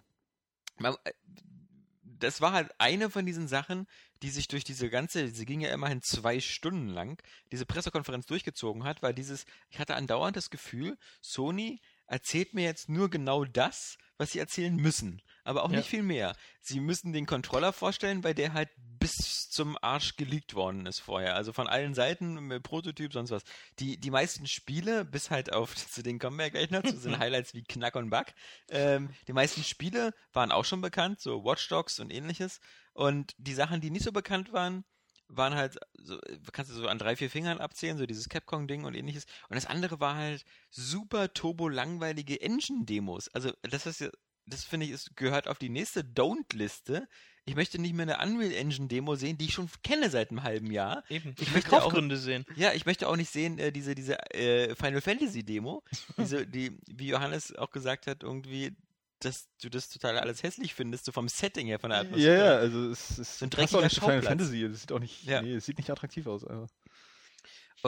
Das 2.19 2.41
war 2.41 2.51
halt 2.51 2.71
eine 2.77 3.09
von 3.09 3.25
diesen 3.25 3.47
Sachen, 3.47 3.87
die 4.21 4.29
sich 4.29 4.47
durch 4.47 4.63
diese 4.63 4.89
ganze, 4.89 5.29
sie 5.29 5.45
ging 5.45 5.61
ja 5.61 5.71
immerhin 5.71 6.01
zwei 6.01 6.39
Stunden 6.39 6.89
lang, 6.89 7.21
diese 7.51 7.65
Pressekonferenz 7.65 8.25
durchgezogen 8.25 8.83
hat, 8.83 9.01
weil 9.01 9.13
dieses, 9.13 9.45
ich 9.69 9.79
hatte 9.79 9.95
andauernd 9.95 10.35
das 10.35 10.49
Gefühl, 10.49 10.97
Sony 11.21 11.79
erzählt 12.07 12.53
mir 12.53 12.63
jetzt 12.63 12.89
nur 12.89 13.09
genau 13.09 13.45
das, 13.45 13.97
was 14.17 14.31
sie 14.31 14.39
erzählen 14.39 14.75
müssen, 14.75 15.21
aber 15.43 15.63
auch 15.63 15.69
Ja. 15.71 15.77
nicht 15.77 15.89
viel 15.89 16.03
mehr. 16.03 16.35
Sie 16.61 16.79
müssen 16.79 17.13
den 17.13 17.25
Controller 17.27 17.71
vorstellen, 17.71 18.21
bei 18.21 18.33
der 18.33 18.53
halt 18.53 18.69
bis 18.77 19.49
zum 19.51 19.77
Arsch 19.81 20.15
geleakt 20.15 20.55
worden 20.55 20.87
ist 20.87 20.99
vorher. 20.99 21.35
Also 21.35 21.53
von 21.53 21.67
allen 21.67 21.93
Seiten, 21.93 22.33
mit 22.47 22.63
Prototyp, 22.63 23.13
sonst 23.13 23.29
was. 23.29 23.43
Die, 23.79 23.99
die 23.99 24.09
meisten 24.09 24.47
Spiele, 24.47 25.05
bis 25.05 25.29
halt 25.29 25.53
auf, 25.53 25.75
zu 25.75 26.01
denen 26.01 26.17
kommen 26.17 26.37
wir 26.37 26.45
ja 26.45 26.49
gleich 26.49 26.71
noch, 26.71 26.81
zu 26.81 26.97
den 26.97 27.19
Highlights 27.19 27.53
wie 27.53 27.63
Knack 27.63 27.95
und 27.95 28.09
Back, 28.09 28.33
ähm, 28.69 29.09
die 29.27 29.33
meisten 29.33 29.63
Spiele 29.63 30.13
waren 30.33 30.51
auch 30.51 30.65
schon 30.65 30.81
bekannt, 30.81 31.21
so 31.21 31.43
Watch 31.45 31.67
Dogs 31.67 31.99
und 31.99 32.11
ähnliches. 32.11 32.59
Und 32.93 33.35
die 33.37 33.53
Sachen, 33.53 33.81
die 33.81 33.91
nicht 33.91 34.03
so 34.03 34.11
bekannt 34.11 34.51
waren, 34.51 34.83
waren 35.29 35.55
halt, 35.55 35.77
so, 36.01 36.17
kannst 36.51 36.71
du 36.71 36.75
so 36.75 36.87
an 36.87 36.97
drei, 36.99 37.15
vier 37.15 37.29
Fingern 37.29 37.59
abzählen, 37.59 37.97
so 37.97 38.05
dieses 38.05 38.29
Capcom-Ding 38.29 38.85
und 38.85 38.95
ähnliches. 38.95 39.25
Und 39.49 39.55
das 39.55 39.65
andere 39.65 39.99
war 39.99 40.15
halt 40.15 40.43
super 40.69 41.33
turbo-langweilige 41.33 42.41
Engine-Demos. 42.41 43.27
Also, 43.29 43.51
das 43.63 43.85
ist 43.85 43.99
ja, 44.01 44.09
das 44.45 44.63
finde 44.63 44.85
ich, 44.85 44.93
ist, 44.93 45.15
gehört 45.17 45.47
auf 45.47 45.57
die 45.57 45.69
nächste 45.69 46.01
Don't-Liste. 46.01 47.07
Ich 47.45 47.55
möchte 47.55 47.79
nicht 47.79 47.93
mehr 47.93 48.07
eine 48.17 48.25
Unreal 48.31 48.51
Engine-Demo 48.53 49.15
sehen, 49.15 49.37
die 49.37 49.45
ich 49.45 49.53
schon 49.53 49.69
kenne 49.83 50.09
seit 50.09 50.31
einem 50.31 50.43
halben 50.43 50.71
Jahr. 50.71 51.03
Eben, 51.09 51.33
Ich 51.37 51.47
ich 51.47 51.53
möchte 51.53 51.71
auch- 51.71 51.81
Kaufgründe 51.83 52.17
sehen. 52.17 52.45
Ja, 52.55 52.73
ich 52.73 52.85
möchte 52.85 53.07
auch 53.07 53.15
nicht 53.15 53.29
sehen, 53.31 53.57
äh, 53.59 53.71
diese, 53.71 53.95
diese 53.95 54.17
äh, 54.33 54.75
Final 54.75 55.01
Fantasy 55.01 55.43
Demo, 55.43 55.83
diese, 56.17 56.45
die, 56.47 56.77
wie 56.87 57.07
Johannes 57.07 57.55
auch 57.55 57.71
gesagt 57.71 58.07
hat, 58.07 58.23
irgendwie, 58.23 58.75
dass 59.19 59.47
du 59.61 59.69
das 59.69 59.89
total 59.89 60.17
alles 60.19 60.43
hässlich 60.43 60.73
findest, 60.73 61.05
so 61.05 61.11
vom 61.11 61.27
Setting 61.27 61.67
her, 61.67 61.79
von 61.79 61.89
der 61.89 61.99
Atmosphäre. 61.99 62.45
ja, 62.45 62.57
also 62.57 62.89
es, 62.91 63.17
es 63.17 63.39
So 63.39 63.45
ein 63.45 63.49
passt 63.49 63.75
auch 63.75 63.81
nicht 63.81 63.95
zu 63.95 64.01
Final. 64.01 64.21
Fantasy. 64.21 64.63
Es 64.63 64.81
sieht 64.81 64.91
auch 64.91 64.99
nicht, 64.99 65.23
Ja. 65.23 65.41
nee, 65.41 65.55
es 65.55 65.65
sieht 65.65 65.77
nicht 65.77 65.89
attraktiv 65.89 66.27
aus. 66.27 66.43
Einfach. 66.45 66.67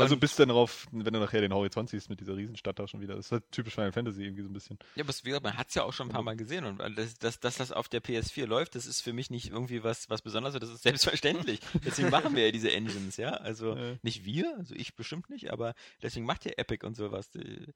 Also 0.03 0.18
bis 0.18 0.36
dann 0.36 0.50
drauf, 0.50 0.88
wenn 0.91 1.13
du 1.13 1.20
nachher 1.20 1.41
den 1.41 1.53
Horizont 1.53 1.89
siehst 1.89 2.10
mit 2.10 2.20
dieser 2.20 2.36
Riesenstadt 2.36 2.79
da 2.79 2.88
schon 2.88 3.01
wieder. 3.01 3.15
Das 3.15 3.27
ist 3.27 3.32
halt 3.32 3.44
typisch 3.51 3.75
Final 3.75 3.91
Fantasy 3.91 4.24
irgendwie 4.24 4.44
so 4.44 4.50
ein 4.50 4.53
bisschen. 4.53 4.77
Ja, 4.96 5.03
aber 5.03 5.10
es, 5.10 5.24
wie 5.24 5.29
gesagt, 5.29 5.44
man 5.44 5.58
hat 5.58 5.70
es 5.70 5.75
ja 5.75 5.84
auch 5.84 5.94
schon 5.94 6.08
ein 6.08 6.12
paar 6.12 6.24
Mal 6.24 6.36
gesehen 6.36 6.65
und 6.65 6.79
dass, 6.98 7.18
dass, 7.20 7.39
dass 7.39 7.58
das 7.58 7.72
auf 7.72 7.88
der 7.89 8.01
PS4 8.03 8.46
läuft, 8.46 8.75
das 8.75 8.86
ist 8.86 9.01
für 9.01 9.13
mich 9.13 9.29
nicht 9.29 9.50
irgendwie 9.51 9.84
was, 9.84 10.10
was 10.10 10.22
Besonderes, 10.22 10.60
das 10.60 10.70
ist 10.70 10.84
selbstverständlich. 10.84 11.60
deswegen 11.86 12.10
machen 12.10 12.36
wir 12.36 12.46
ja 12.46 12.51
diese 12.51 12.72
Engines, 12.72 13.18
ja. 13.18 13.32
Also 13.32 13.75
Ja. 13.75 13.96
nicht 14.01 14.25
wir, 14.25 14.56
also 14.58 14.75
ich 14.75 14.96
bestimmt 14.96 15.29
nicht, 15.29 15.51
aber 15.51 15.74
deswegen 16.01 16.25
macht 16.25 16.46
ja 16.46 16.51
Epic 16.58 16.86
und 16.86 16.96
sowas. 16.96 17.29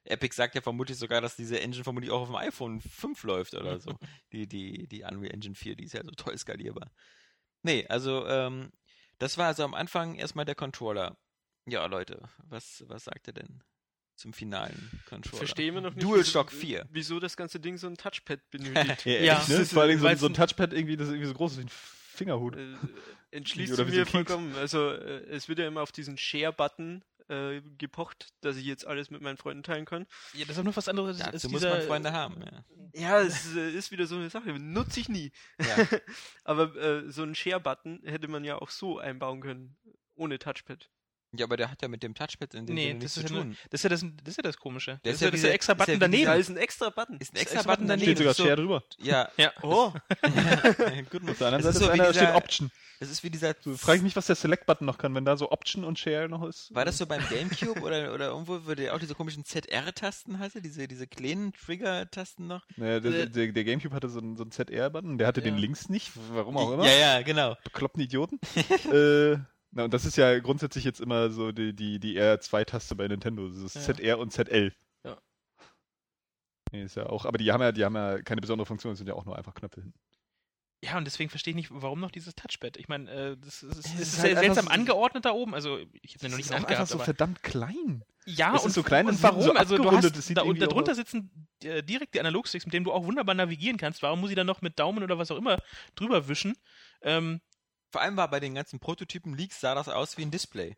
Epic 0.05 0.35
sagt 0.35 0.55
ja 0.55 0.61
vermutlich 0.61 0.97
sogar, 0.97 1.21
dass 1.21 1.35
diese 1.35 1.59
Engine 1.59 1.83
vermutlich 1.83 2.11
auch 2.11 2.21
auf 2.21 2.27
dem 2.29 2.35
iPhone 2.35 2.81
5 2.81 3.23
läuft 3.23 3.53
oder 3.55 3.79
so. 3.79 3.91
Die, 4.31 4.47
die, 4.47 4.87
die 4.87 5.03
Unreal 5.03 5.33
Engine 5.33 5.53
4, 5.55 5.75
die 5.75 5.83
ist 5.85 5.93
ja 5.93 6.03
so 6.03 6.11
toll 6.11 6.37
skalierbar. 6.37 6.91
Nee, 7.61 7.85
also, 7.87 8.25
ähm, 8.27 8.71
das 9.19 9.37
war 9.37 9.47
also 9.47 9.63
am 9.63 9.73
Anfang 9.73 10.15
erstmal 10.15 10.45
der 10.45 10.55
Controller. 10.55 11.17
Ja, 11.65 11.85
Leute, 11.85 12.21
was, 12.49 12.83
was 12.87 13.05
sagt 13.05 13.27
ihr 13.27 13.33
denn 13.33 13.63
zum 14.15 14.33
finalen 14.33 14.91
Controller? 15.07 15.37
Verstehe 15.37 15.69
immer 15.69 15.81
noch 15.81 15.93
nicht, 15.93 16.03
DualShock 16.03 16.51
wieso, 16.51 16.61
4. 16.61 16.87
wieso 16.91 17.19
das 17.19 17.37
ganze 17.37 17.59
Ding 17.59 17.77
so 17.77 17.87
ein 17.87 17.97
Touchpad 17.97 18.39
benötigt. 18.51 19.05
Ja, 19.05 19.39
echt, 19.39 19.49
ne? 19.49 19.65
Vor 19.65 19.83
allem 19.83 19.99
so, 19.99 20.15
so 20.15 20.25
ein 20.27 20.33
Touchpad 20.33 20.73
irgendwie, 20.73 20.97
das 20.97 21.09
irgendwie 21.09 21.27
so 21.27 21.33
groß 21.33 21.53
ist 21.53 21.57
wie 21.59 21.63
ein 21.63 21.69
Fingerhut. 21.69 22.55
äh, 22.55 22.75
entschließt 23.31 23.73
Oder 23.73 23.85
mir 23.85 24.05
vollkommen. 24.05 24.55
Also 24.55 24.91
äh, 24.91 25.25
es 25.29 25.49
wird 25.49 25.59
ja 25.59 25.67
immer 25.67 25.81
auf 25.81 25.91
diesen 25.91 26.17
Share-Button 26.17 27.03
äh, 27.29 27.61
gepocht, 27.77 28.27
dass 28.41 28.57
ich 28.57 28.65
jetzt 28.65 28.85
alles 28.85 29.09
mit 29.09 29.21
meinen 29.21 29.37
Freunden 29.37 29.63
teilen 29.63 29.85
kann. 29.85 30.05
Ja, 30.33 30.41
das 30.45 30.51
ist 30.51 30.59
auch 30.59 30.63
nur 30.63 30.75
was 30.75 30.87
anderes 30.89 31.21
als 31.21 31.31
Dazu 31.31 31.49
muss 31.49 31.61
dieser, 31.61 31.75
man 31.77 31.87
Freunde 31.87 32.11
haben, 32.11 32.41
ja. 32.41 32.65
Ja, 32.93 33.21
es 33.21 33.55
äh, 33.55 33.71
ist 33.71 33.91
wieder 33.91 34.05
so 34.05 34.15
eine 34.15 34.29
Sache. 34.29 34.51
Nutze 34.59 34.99
ich 34.99 35.09
nie. 35.09 35.31
Ja. 35.59 35.87
Aber 36.43 36.75
äh, 36.75 37.11
so 37.11 37.23
einen 37.23 37.33
Share-Button 37.33 38.01
hätte 38.03 38.27
man 38.27 38.43
ja 38.43 38.57
auch 38.57 38.69
so 38.69 38.99
einbauen 38.99 39.41
können, 39.41 39.75
ohne 40.15 40.37
Touchpad. 40.37 40.89
Ja, 41.35 41.45
aber 41.45 41.57
der 41.57 41.71
hat 41.71 41.81
ja 41.81 41.87
mit 41.87 42.03
dem 42.03 42.13
Touchpad 42.13 42.53
in 42.53 42.65
dem 42.65 42.75
Nee, 42.75 42.87
Sinne 42.89 42.93
das 42.99 43.01
nichts 43.03 43.17
ist, 43.17 43.27
zu 43.27 43.33
ja 43.33 43.39
nur, 43.43 43.43
tun. 43.53 43.57
das, 43.71 43.79
ist 43.79 43.83
ja 43.83 43.89
das, 43.89 44.01
das 44.01 44.27
ist 44.27 44.37
ja 44.37 44.43
das 44.43 44.57
Komische. 44.57 44.99
Der 45.03 45.11
Das 45.11 45.13
ist 45.15 45.21
ja 45.21 45.27
ja 45.29 45.31
der- 45.41 45.53
extra 45.53 45.73
ist 45.73 45.79
ja 45.79 45.85
Button 45.85 45.99
daneben. 45.99 46.25
Da 46.25 46.33
ist 46.35 46.49
ein 46.49 46.57
extra 46.57 46.89
Button. 46.89 47.17
Ist 47.17 47.33
ein 47.33 47.37
extra, 47.37 47.55
extra 47.59 47.71
Button 47.71 47.87
Button 47.87 47.87
daneben. 47.87 48.05
Steht 48.05 48.17
sogar 48.19 48.33
Share 48.35 48.55
drüber. 48.55 48.83
ja, 48.99 49.29
Ja. 49.37 49.51
Oh, 49.63 49.91
gut. 51.11 51.29
Auf 51.29 51.37
der 51.37 51.47
anderen 51.47 51.63
Das 51.63 51.63
Seite 51.63 51.69
ist 51.69 51.79
so 51.79 51.89
einer, 51.89 52.03
da 52.05 52.13
steht 52.13 52.21
dieser- 52.27 52.35
Option. 52.35 52.71
Das 52.99 53.09
ist 53.09 53.23
wie 53.23 53.29
dieser. 53.29 53.53
So, 53.59 53.75
frag 53.75 53.97
ich 53.97 54.01
mich, 54.01 54.15
was 54.15 54.27
der 54.27 54.35
Select-Button 54.35 54.85
noch 54.85 54.97
kann, 54.97 55.13
wenn 55.13 55.25
da 55.25 55.35
so 55.35 55.51
Option 55.51 55.83
und 55.83 55.99
Share 55.99 56.29
noch 56.29 56.43
ist. 56.47 56.73
War 56.73 56.85
das 56.85 56.97
so 56.97 57.05
beim 57.05 57.21
Gamecube 57.27 57.81
oder, 57.81 58.13
oder 58.13 58.27
irgendwo, 58.27 58.61
wo 58.65 58.73
der 58.75 58.93
auch 58.95 58.99
diese 58.99 59.13
komischen 59.13 59.43
ZR-Tasten 59.43 60.39
hatte, 60.39 60.61
diese, 60.61 60.87
diese 60.87 61.05
kleinen 61.07 61.51
Trigger-Tasten 61.53 62.47
noch? 62.47 62.61
Naja, 62.77 63.01
der, 63.01 63.25
der, 63.25 63.47
der 63.51 63.63
Gamecube 63.65 63.93
hatte 63.93 64.07
so 64.07 64.19
einen, 64.19 64.37
so 64.37 64.43
einen 64.43 64.51
ZR-Button, 64.51 65.17
der 65.17 65.27
hatte 65.27 65.41
den 65.41 65.55
Ja. 65.55 65.59
links 65.61 65.89
nicht, 65.89 66.11
warum 66.31 66.55
auch 66.55 66.71
immer. 66.71 66.85
Ja, 66.85 66.93
ja, 67.17 67.21
genau. 67.23 67.57
Bekloppten 67.65 68.01
Idioten. 68.03 68.39
äh, 68.91 69.37
na, 69.73 69.85
und 69.85 69.93
das 69.93 70.05
ist 70.05 70.17
ja 70.17 70.39
grundsätzlich 70.39 70.83
jetzt 70.83 71.01
immer 71.01 71.29
so 71.29 71.51
die, 71.51 71.73
die, 71.75 71.99
die 71.99 72.19
R2-Taste 72.19 72.95
bei 72.95 73.07
Nintendo. 73.07 73.47
Das 73.49 73.57
ist 73.57 73.75
Ja. 73.75 73.81
ZR 73.95 74.19
und 74.19 74.31
ZL. 74.31 74.73
Ja. 75.03 75.17
Nee, 76.71 76.83
ist 76.83 76.95
ja 76.95 77.05
auch, 77.07 77.25
aber 77.25 77.37
die 77.37 77.51
haben 77.51 77.61
ja, 77.61 77.71
die 77.71 77.83
haben 77.85 77.95
ja 77.95 78.21
keine 78.21 78.41
besondere 78.41 78.65
Funktion, 78.65 78.91
das 78.93 78.97
sind 78.99 79.07
ja 79.07 79.13
auch 79.13 79.25
nur 79.25 79.37
einfach 79.37 79.53
Knöpfe 79.53 79.81
hinten. 79.81 79.99
Ja, 80.83 80.97
und 80.97 81.05
deswegen 81.05 81.29
verstehe 81.29 81.51
ich 81.51 81.55
nicht, 81.55 81.69
warum 81.71 82.01
noch 82.01 82.11
dieses 82.11 82.35
Touchpad. 82.35 82.75
Ich 82.75 82.89
meine, 82.89 83.09
äh, 83.09 83.37
das, 83.39 83.63
ist- 83.63 83.77
Es 83.77 83.85
ist, 83.93 83.99
ist 84.01 84.19
halt 84.21 84.37
seltsam 84.37 84.65
so- 84.65 84.71
angeordnet 84.71 85.23
da 85.23 85.31
oben. 85.31 85.53
Also, 85.55 85.77
ich 86.01 86.15
habe 86.15 86.19
den 86.23 86.31
noch 86.31 86.37
nicht 86.37 86.51
Hand 86.51 86.67
einfach 86.67 86.87
so 86.87 86.99
verdammt 86.99 87.41
klein. 87.41 88.03
Ja, 88.25 88.53
Es 88.55 88.65
und, 88.65 88.71
so 88.71 88.83
klein, 88.83 89.07
und 89.07 89.21
warum? 89.23 89.43
so 89.43 89.53
also 89.53 89.77
du 89.77 89.89
hast 89.91 90.31
da, 90.35 90.41
und 90.41 90.59
darunter 90.61 90.93
sitzen 90.93 91.47
äh, 91.63 91.83
direkt 91.83 92.15
die 92.15 92.19
Analogsticks, 92.19 92.65
mit 92.65 92.73
denen 92.73 92.83
du 92.83 92.91
auch 92.91 93.05
wunderbar 93.05 93.33
navigieren 93.33 93.77
kannst. 93.77 94.01
Warum 94.01 94.19
muss 94.19 94.29
ich 94.31 94.35
dann 94.35 94.47
noch 94.47 94.61
mit 94.61 94.77
Daumen 94.77 95.03
oder 95.03 95.17
was 95.17 95.31
auch 95.31 95.37
immer 95.37 95.57
drüber 95.95 96.27
wischen? 96.27 96.53
Ähm, 97.01 97.39
Vor 97.93 98.01
allem 98.01 98.17
war 98.17 98.27
bei 98.29 98.39
den 98.41 98.55
ganzen 98.55 98.79
Prototypen-Leaks 98.81 99.61
sah 99.61 99.73
das 99.75 99.87
aus 99.87 100.17
wie 100.17 100.23
ein 100.23 100.31
Display. 100.31 100.75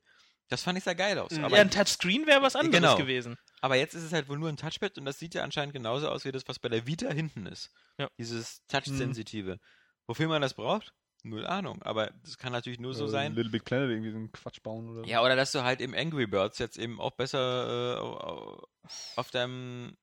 Das 0.49 0.61
fand 0.61 0.77
ich 0.77 0.83
sehr 0.83 0.93
geil 0.93 1.17
aus. 1.17 1.31
Mhm. 1.31 1.45
Aber, 1.45 1.55
ja, 1.55 1.61
ein 1.63 1.71
Touchscreen 1.71 2.27
wäre 2.27 2.41
was 2.43 2.55
anderes 2.55 2.75
Genau. 2.75 2.97
gewesen. 2.97 3.35
aber 3.61 3.77
jetzt 3.77 3.95
ist 3.95 4.03
es 4.03 4.13
halt 4.13 4.29
wohl 4.29 4.37
nur 4.37 4.49
ein 4.49 4.57
Touchpad 4.57 4.95
und 4.99 5.05
das 5.05 5.17
sieht 5.17 5.33
ja 5.33 5.43
anscheinend 5.43 5.73
genauso 5.73 6.07
aus 6.07 6.23
wie 6.25 6.31
das, 6.31 6.43
was 6.47 6.59
bei 6.59 6.69
der 6.69 6.85
Vita 6.85 7.09
hinten 7.09 7.47
ist. 7.47 7.71
Ja. 7.97 8.09
Dieses 8.19 8.61
Touch-Sensitive. 8.67 9.57
Wofür 10.05 10.27
man 10.27 10.41
das 10.43 10.53
braucht? 10.53 10.93
Null 11.23 11.47
Ahnung. 11.47 11.81
Aber 11.81 12.11
das 12.23 12.37
kann 12.37 12.51
natürlich 12.51 12.79
nur 12.79 12.93
so 12.93 13.05
Äh, 13.05 13.09
sein. 13.09 13.33
Little 13.33 13.49
Big 13.51 13.65
Planet 13.65 13.89
irgendwie 13.89 14.11
so 14.11 14.17
einen 14.17 14.31
Quatsch 14.31 14.61
bauen 14.61 14.87
oder 14.89 15.07
Ja, 15.07 15.23
oder 15.23 15.35
dass 15.35 15.51
du 15.51 15.63
halt 15.63 15.81
im 15.81 15.95
Angry 15.95 16.27
Birds 16.27 16.59
jetzt 16.59 16.77
eben 16.77 17.01
auch 17.01 17.11
besser 17.15 17.95
äh, 17.95 17.99
au- 17.99 18.17
au- 18.19 18.67
auf 19.15 19.31
deinem. 19.31 19.97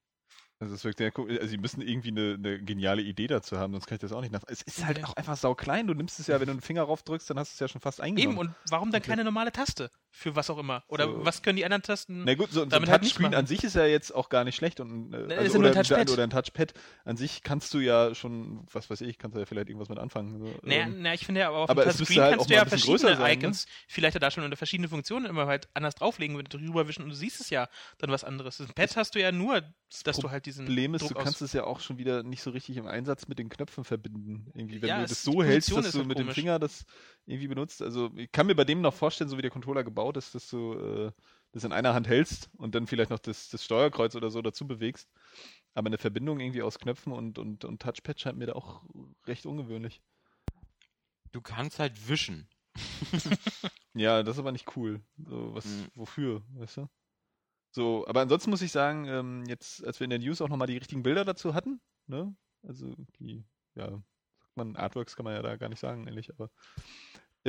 Also, 0.63 0.77
es 0.77 0.85
wirkt 0.85 0.99
sehr 0.99 1.11
cool. 1.19 1.29
also 1.39 1.49
sie 1.49 1.59
müssen 1.59 1.83
irgendwie 1.83 2.11
eine, 2.11 2.35
eine 2.35 2.63
geniale 2.63 3.03
Idee 3.03 3.27
dazu 3.27 3.59
haben, 3.59 3.73
sonst 3.73 3.89
kann 3.89 3.97
ich 3.97 4.01
das 4.01 4.13
auch 4.13 4.21
nicht 4.21 4.33
nach. 4.33 4.45
Es 4.47 4.63
ist 4.63 4.87
halt 4.87 5.05
auch 5.05 5.15
einfach 5.15 5.37
sauklein. 5.37 5.89
Du 5.89 5.95
nimmst 5.95 6.21
es 6.21 6.29
ja, 6.29 6.39
wenn 6.39 6.47
du 6.47 6.53
einen 6.53 6.61
Finger 6.61 6.85
rauf 6.85 7.03
drückst, 7.03 7.29
dann 7.29 7.39
hast 7.41 7.51
du 7.51 7.55
es 7.57 7.59
ja 7.59 7.67
schon 7.67 7.81
fast 7.81 8.01
eingenommen. 8.01 8.39
Eben, 8.39 8.49
und 8.49 8.55
warum 8.71 8.93
dann 8.93 9.03
keine 9.03 9.25
normale 9.25 9.51
Taste? 9.51 9.91
Für 10.15 10.37
was 10.37 10.51
auch 10.51 10.59
immer. 10.59 10.85
Oder 10.89 11.07
So. 11.07 11.25
was 11.25 11.43
können 11.43 11.57
die 11.57 11.65
anderen 11.65 11.83
Tasten? 11.83 12.25
Na 12.25 12.35
gut, 12.35 12.51
so, 12.51 12.57
so 12.61 12.63
ein 12.65 12.69
damit 12.69 12.91
halt 12.91 13.01
Touchscreen 13.03 13.31
machen. 13.31 13.35
an 13.35 13.47
sich 13.47 13.65
ist 13.65 13.75
ja 13.75 13.87
jetzt 13.87 14.15
auch 14.15 14.29
gar 14.29 14.45
nicht 14.45 14.55
schlecht. 14.57 14.79
Und, 14.79 15.11
äh, 15.15 15.27
Ne, 15.27 15.37
also, 15.39 15.55
ja 15.55 15.59
oder, 15.59 15.69
ein 15.71 15.85
Touchpad. 15.85 16.11
oder 16.11 16.23
ein 16.23 16.29
Touchpad. 16.31 16.75
An 17.07 17.17
sich 17.17 17.43
kannst 17.43 17.73
du 17.73 17.79
ja 17.79 18.15
schon, 18.15 18.63
was 18.71 18.91
weiß 18.91 19.01
ich, 19.01 19.17
kannst 19.17 19.37
du 19.37 19.41
ja 19.41 19.47
vielleicht 19.47 19.69
irgendwas 19.71 19.89
mit 19.89 19.99
anfangen. 19.99 20.39
So, 20.39 20.55
Naja, 20.63 20.83
ähm, 20.83 20.97
na, 21.01 21.15
ich 21.15 21.25
finde 21.25 21.41
ja, 21.41 21.49
aber 21.49 21.61
auf 21.61 21.71
aber 21.71 21.85
dem 21.85 21.93
Touchscreen 21.97 22.21
halt 22.21 22.35
kannst 22.37 22.51
du 22.51 22.55
ja 22.55 22.67
verschiedene 22.67 22.99
sein, 22.99 23.19
ne? 23.19 23.33
Icons, 23.33 23.67
vielleicht 23.89 24.23
da 24.23 24.31
schon 24.31 24.45
unter 24.45 24.57
verschiedene 24.59 24.89
Funktionen 24.91 25.25
immer 25.25 25.47
halt 25.47 25.71
anders 25.73 25.95
drauflegen, 25.95 26.37
wenn 26.37 26.45
du 26.45 26.59
drüber 26.59 26.87
wischen 26.89 27.05
und 27.05 27.09
du 27.09 27.17
siehst 27.17 27.41
es 27.41 27.49
ja 27.49 27.67
dann 27.97 28.11
was 28.11 28.23
anderes. 28.23 28.61
Ein 28.61 28.67
Pad 28.75 28.95
hast 28.99 29.15
du 29.15 29.19
ja 29.21 29.33
nur, 29.33 29.63
dass 30.05 30.19
du 30.19 30.31
halt 30.31 30.45
diesen 30.45 30.67
Problem 30.67 30.95
ist, 30.95 31.01
Druck 31.03 31.15
du 31.17 31.25
kannst 31.25 31.41
es 31.41 31.55
ja 31.55 31.65
auch 31.65 31.81
schon 31.81 31.97
wieder 31.97 32.23
nicht 32.23 32.43
so 32.43 32.51
richtig 32.51 32.77
im 32.77 32.87
Einsatz 32.87 33.29
mit 33.29 33.39
den 33.39 33.49
Knöpfen 33.49 33.85
verbinden. 33.85 34.51
Irgendwie, 34.55 34.83
wenn 34.83 34.89
Ja, 34.91 34.99
du 34.99 35.05
es- 35.05 35.11
das 35.11 35.23
so 35.23 35.43
hältst, 35.43 35.71
Position 35.71 35.77
dass 35.79 35.87
ist 35.87 35.95
du 35.95 35.99
halt 36.01 36.09
mit 36.09 36.19
dem 36.19 36.25
komisch. 36.27 36.35
Finger 36.35 36.59
das 36.59 36.85
irgendwie 37.25 37.49
benutzt. 37.49 37.81
Also 37.81 38.11
ich 38.17 38.31
kann 38.31 38.47
mir 38.47 38.55
bei 38.55 38.65
dem 38.65 38.81
noch 38.83 38.93
vorstellen, 38.93 39.31
so 39.31 39.39
wie 39.39 39.43
der 39.43 39.51
Controller 39.51 39.85
gebaut 39.85 40.02
ist, 40.11 40.35
dass 40.35 40.49
du 40.51 40.75
äh, 40.75 41.13
das 41.53 41.65
in 41.65 41.73
einer 41.73 41.95
Hand 41.95 42.09
hältst 42.09 42.51
und 42.57 42.75
dann 42.75 42.87
vielleicht 42.87 43.11
noch 43.11 43.19
das, 43.19 43.49
das 43.51 43.65
Steuerkreuz 43.65 44.15
oder 44.15 44.31
so 44.31 44.41
dazu 44.43 44.67
bewegst. 44.67 45.09
Aber 45.75 45.87
eine 45.87 45.99
Verbindung 45.99 46.41
irgendwie 46.41 46.63
aus 46.63 46.79
Knöpfen 46.79 47.13
und, 47.13 47.39
und, 47.39 47.65
und 47.65 47.81
Touchpad 47.83 48.21
scheint 48.21 48.39
mir 48.39 48.47
da 48.47 48.53
auch 48.55 48.85
recht 49.27 49.47
ungewöhnlich. 49.47 50.03
Du 51.33 51.41
kannst 51.41 51.79
halt 51.79 52.09
wischen. 52.09 52.49
Ja, 53.95 54.23
das 54.23 54.37
ist 54.37 54.41
aber 54.41 54.53
nicht 54.53 54.75
cool. 54.77 55.03
So, 55.19 55.55
was, 55.55 55.67
Mhm. 55.67 55.89
wofür, 55.95 56.43
weißt 56.55 56.79
du? 56.79 56.89
So, 57.73 58.07
aber 58.07 58.23
ansonsten 58.23 58.51
muss 58.51 58.63
ich 58.63 58.73
sagen, 58.73 59.07
ähm, 59.07 59.45
jetzt, 59.47 59.85
als 59.85 60.01
wir 60.01 60.05
in 60.05 60.11
der 60.11 60.19
News 60.19 60.41
auch 60.41 60.49
nochmal 60.49 60.67
die 60.67 60.79
richtigen 60.79 61.03
Bilder 61.03 61.25
dazu 61.25 61.55
hatten, 61.55 61.81
ne? 62.07 62.35
Also 62.63 62.95
die, 63.19 63.45
ja, 63.75 63.91
sagt 63.91 64.57
man, 64.57 64.77
Artworks 64.77 65.17
kann 65.17 65.25
man 65.25 65.35
ja 65.35 65.43
da 65.43 65.57
gar 65.57 65.69
nicht 65.69 65.81
sagen, 65.81 66.07
ehrlich, 66.07 66.31
aber 66.31 66.51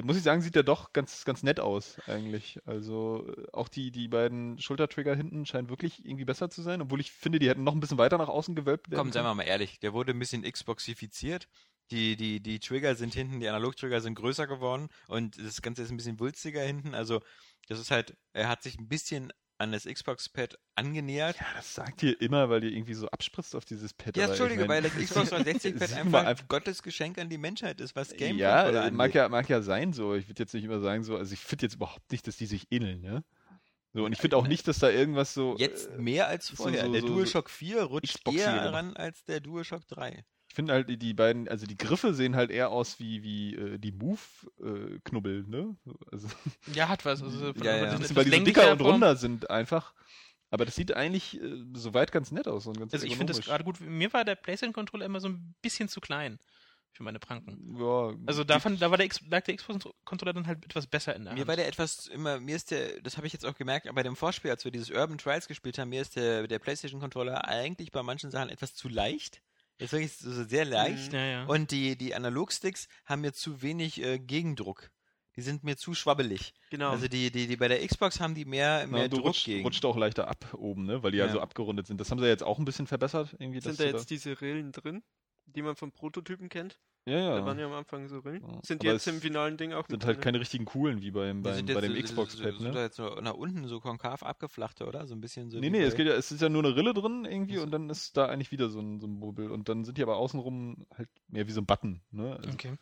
muss 0.02 0.18
ich 0.18 0.24
sagen, 0.24 0.42
sieht 0.42 0.56
der 0.56 0.64
doch 0.64 0.92
ganz, 0.94 1.24
ganz 1.24 1.44
nett 1.44 1.60
aus, 1.60 1.98
eigentlich. 2.08 2.60
Also 2.66 3.28
äh, 3.28 3.46
auch 3.54 3.68
die, 3.68 3.92
die 3.92 4.08
beiden 4.08 4.60
Schultertrigger 4.60 5.16
hinten 5.16 5.46
scheinen 5.46 5.70
wirklich 5.70 6.04
irgendwie 6.06 6.26
besser 6.26 6.50
zu 6.50 6.62
sein, 6.62 6.82
obwohl 6.82 7.00
ich 7.00 7.12
finde, 7.12 7.40
die 7.40 7.50
hätten 7.50 7.64
noch 7.64 7.74
ein 7.74 7.80
bisschen 7.80 8.00
weiter 8.00 8.18
nach 8.18 8.30
außen 8.30 8.56
gewölbt 8.56 8.90
werden 8.90 9.00
Komm, 9.00 9.12
seien 9.12 9.24
wir 9.24 9.36
mal 9.36 9.44
ehrlich, 9.44 9.80
der 9.80 9.94
wurde 9.94 10.12
ein 10.12 10.20
bisschen 10.20 10.42
Xboxifiziert. 10.44 11.48
Die, 11.92 12.16
die, 12.16 12.40
die 12.40 12.60
Trigger 12.60 12.96
sind 12.96 13.14
hinten, 13.14 13.40
die 13.40 13.48
Analog-Trigger 13.48 14.02
sind 14.02 14.16
größer 14.16 14.48
geworden 14.48 14.88
und 15.08 15.38
das 15.38 15.62
Ganze 15.62 15.84
ist 15.84 15.92
ein 15.92 15.98
bisschen 15.98 16.20
wulstiger 16.20 16.62
hinten. 16.62 16.96
Also, 16.96 17.22
das 17.68 17.80
ist 17.80 17.92
halt, 17.92 18.16
er 18.32 18.48
hat 18.48 18.64
sich 18.64 18.80
ein 18.80 18.88
bisschen 18.88 19.32
an 19.60 19.72
das 19.72 19.86
Xbox-Pad 19.86 20.58
angenähert. 20.76 21.38
Ja, 21.40 21.46
das 21.56 21.74
sagt 21.76 22.04
ihr 22.04 22.20
immer, 22.22 22.50
weil 22.50 22.64
ihr 22.64 22.72
irgendwie 22.72 22.94
so 22.96 23.08
abspritzt 23.08 23.56
auf 23.56 23.66
dieses 23.66 23.94
Pad. 23.94 24.18
Ja, 24.18 24.24
ich 24.26 24.30
Entschuldige, 24.32 24.62
mein, 24.66 24.84
weil 24.84 24.90
das 24.90 24.94
Xbox 24.98 25.32
360-Pad 25.32 25.90
sieh 25.90 25.96
einfach, 25.96 26.26
einfach- 26.26 26.48
Gottes 26.48 26.84
Geschenk 26.84 27.18
an 27.20 27.30
die 27.30 27.38
Menschheit 27.38 27.80
ist, 27.80 27.96
was 27.96 28.14
Game 28.14 28.38
Ja, 28.38 28.90
mag 28.92 29.14
ja, 29.14 29.30
mag 29.30 29.48
ja 29.50 29.62
sein 29.62 29.94
so. 29.94 30.16
Ich 30.16 30.28
würde 30.28 30.42
jetzt 30.44 30.54
nicht 30.54 30.64
immer 30.64 30.80
sagen 30.80 31.04
so, 31.04 31.16
also 31.18 31.34
ich 31.34 31.40
finde 31.40 31.66
jetzt 31.66 31.76
überhaupt 31.76 32.12
nicht, 32.12 32.28
dass 32.28 32.38
die 32.38 32.46
sich 32.46 32.68
ähneln, 32.72 33.02
ne? 33.02 33.24
So, 33.96 34.06
und 34.06 34.12
ich 34.12 34.20
finde 34.20 34.38
auch 34.38 34.48
nicht, 34.48 34.68
dass 34.68 34.80
da 34.80 34.90
irgendwas 34.90 35.36
so. 35.36 35.56
Jetzt 35.60 35.88
äh, 35.92 35.98
mehr 36.00 36.28
als 36.28 36.50
vorher. 36.50 36.86
so- 36.86 36.92
der 36.92 37.02
so- 37.02 37.08
DualShock 37.08 37.50
4 37.50 37.84
rutscht 37.84 38.28
eher 38.28 38.74
ran 38.74 38.96
als 38.98 39.24
der 39.26 39.40
DualShock 39.40 39.88
3. 39.88 40.26
Ich 40.54 40.56
finde 40.56 40.74
halt, 40.74 40.88
die, 40.88 40.98
die 40.98 41.16
beiden, 41.16 41.48
also 41.50 41.66
die 41.66 41.76
Griffe 41.76 42.14
sehen 42.14 42.36
halt 42.36 42.52
eher 42.52 42.70
aus 42.70 43.00
wie, 43.00 43.24
wie 43.24 43.56
äh, 43.56 43.80
die 43.80 43.92
Move-Knubbel, 43.92 45.46
ne? 45.48 45.76
Also, 46.12 46.28
Ja, 46.76 46.90
hat 46.90 47.04
was. 47.06 47.24
Also, 47.24 47.54
von- 47.56 47.64
Ja, 47.66 47.76
ja. 47.76 47.98
bisschen, 47.98 48.16
weil 48.16 48.26
die 48.26 48.38
so 48.38 48.44
dicker 48.44 48.72
und 48.72 48.78
Form. 48.80 48.92
runder 48.92 49.16
sind 49.16 49.50
einfach. 49.50 49.96
Aber 50.52 50.66
das 50.66 50.76
sieht 50.76 50.94
eigentlich 50.96 51.42
äh, 51.42 51.64
soweit 51.74 52.12
ganz 52.12 52.32
nett 52.32 52.48
aus 52.48 52.68
und 52.68 52.78
ganz 52.78 52.94
Also 52.94 53.08
ich 53.08 53.16
finde 53.18 53.34
das 53.34 53.44
gerade 53.44 53.64
gut. 53.64 53.80
Mir 53.82 54.14
war 54.14 54.24
der 54.26 54.36
PlayStation-Controller 54.36 55.06
immer 55.08 55.20
so 55.20 55.30
ein 55.30 55.56
bisschen 55.64 55.90
zu 55.90 56.00
klein 56.00 56.38
für 56.92 57.02
meine 57.02 57.18
Pranken. 57.18 57.76
Ja, 57.76 58.14
Also 58.28 58.44
da, 58.44 58.60
fand, 58.60 58.80
da 58.80 58.92
war 58.92 58.98
der, 58.98 59.08
X- 59.08 59.22
lag 59.28 59.44
der 59.46 59.56
Xbox-Controller 59.58 60.34
dann 60.34 60.46
halt 60.46 60.64
etwas 60.64 60.86
besser 60.86 61.16
in 61.16 61.24
der 61.24 61.34
Mir 61.34 61.40
Hand. 61.40 61.48
war 61.48 61.56
der 61.56 61.68
etwas 61.68 62.06
immer, 62.10 62.40
mir 62.40 62.56
ist 62.56 62.70
der, 62.70 63.02
das 63.02 63.18
habe 63.18 63.26
ich 63.26 63.34
jetzt 63.34 63.48
auch 63.48 63.56
gemerkt, 63.56 63.90
bei 63.96 64.04
dem 64.04 64.16
Vorspiel, 64.16 64.52
als 64.52 64.64
wir 64.64 64.72
dieses 64.72 64.92
Urban 64.92 65.18
Trials 65.18 65.48
gespielt 65.48 65.80
haben, 65.80 65.90
mir 65.90 66.04
ist 66.04 66.16
der, 66.16 66.46
der 66.46 66.60
PlayStation 66.60 67.02
Controller 67.02 67.48
eigentlich 67.48 67.92
bei 67.92 68.04
manchen 68.04 68.30
Sachen 68.30 68.50
etwas 68.50 68.76
zu 68.76 68.88
leicht. 68.90 69.42
Ist 69.84 69.92
wirklich 69.92 70.14
so 70.14 70.46
sehr 70.46 70.64
leicht. 70.64 71.12
ja, 71.12 71.26
ja. 71.26 71.46
Und 71.46 71.72
die, 71.72 71.98
die 71.98 72.16
Analogsticks 72.16 72.88
haben 73.06 73.22
mir 73.22 73.34
zu 73.34 73.62
wenig 73.62 74.02
äh, 74.02 74.18
Gegendruck. 74.18 74.90
Die 75.36 75.42
sind 75.42 75.66
mir 75.66 75.76
zu 75.76 75.94
schwabbelig. 75.94 76.54
Genau. 76.70 76.92
Also 76.92 77.10
die, 77.10 77.32
die, 77.32 77.48
die 77.48 77.58
bei 77.58 77.68
der 77.68 77.86
Xbox 77.86 78.22
haben 78.22 78.34
die 78.34 78.46
mehr, 78.46 78.88
mehr 78.88 79.10
du 79.10 79.18
Druck 79.18 79.26
rutscht, 79.28 79.46
gegen. 79.46 79.64
rutscht 79.64 79.84
auch 79.84 79.98
leichter 79.98 80.30
ab 80.30 80.54
oben, 80.54 80.86
ne? 80.86 81.04
Weil 81.04 81.12
die 81.12 81.18
ja. 81.18 81.26
Ja. 81.26 81.34
so 81.34 81.42
abgerundet 81.42 81.88
sind. 81.88 82.00
Das 82.00 82.12
haben 82.12 82.20
sie 82.20 82.28
jetzt 82.28 82.44
auch 82.44 82.60
ein 82.60 82.66
bisschen 82.66 82.88
verbessert. 82.88 83.36
Irgendwie, 83.40 83.60
sind 83.60 83.78
da 83.78 83.84
jetzt 83.84 84.10
diese 84.10 84.40
Rillen 84.40 84.72
drin, 84.72 85.04
die 85.46 85.62
man 85.62 85.76
vom 85.76 85.92
Prototypen 85.92 86.50
kennt? 86.50 86.80
Ja, 87.06 87.18
ja. 87.20 87.36
Da 87.36 87.46
waren 87.46 87.60
ja 87.60 87.66
am 87.66 87.74
Anfang 87.74 88.08
so 88.08 88.20
Rillen. 88.20 88.42
Ja, 88.42 88.60
Sind 88.64 88.82
jetzt 88.84 89.06
im 89.08 89.20
finalen 89.20 89.58
Ding 89.58 89.74
auch 89.74 89.88
sind 89.88 89.98
mit 89.98 90.06
halt 90.06 90.18
drin? 90.18 90.24
keine 90.24 90.40
richtigen 90.40 90.64
coolen 90.64 91.02
wie 91.02 91.12
beim, 91.12 91.44
beim, 91.44 91.56
sind 91.56 91.74
bei 91.74 91.82
dem 91.82 91.94
so- 91.94 92.02
Xbox-Pad, 92.02 92.54
so, 92.56 92.64
ne? 92.64 92.80
jetzt 92.82 92.96
so 92.96 93.16
nach 93.20 93.34
unten 93.34 93.68
so 93.68 93.82
konkav 93.82 94.24
abgeflachte, 94.24 94.86
oder? 94.88 95.06
So 95.06 95.14
ein 95.14 95.20
bisschen 95.20 95.50
so. 95.50 95.60
Nee, 95.60 95.70
nee, 95.70 95.82
es, 95.82 95.96
geht 95.96 96.08
ja, 96.08 96.14
es 96.14 96.32
ist 96.32 96.42
ja 96.42 96.48
nur 96.48 96.64
eine 96.64 96.78
Rille 96.78 96.94
drin 96.94 97.26
irgendwie 97.26 97.58
und 97.58 97.72
dann 97.72 97.90
ist 97.90 98.16
da 98.16 98.28
eigentlich 98.28 98.54
wieder 98.54 98.70
so 98.70 98.80
ein, 98.80 99.02
so 99.02 99.08
ein 99.08 99.20
Bubbel. 99.20 99.52
Und 99.52 99.68
dann 99.68 99.84
sind 99.84 99.98
die 99.98 100.04
aber 100.04 100.16
außenrum 100.16 100.86
halt 100.98 101.10
mehr 101.28 101.46
wie 101.46 101.52
so 101.52 101.60
ein 101.60 101.66
Button, 101.66 102.02
ne? 102.12 102.38
Also, 102.38 102.50
okay. 102.52 102.78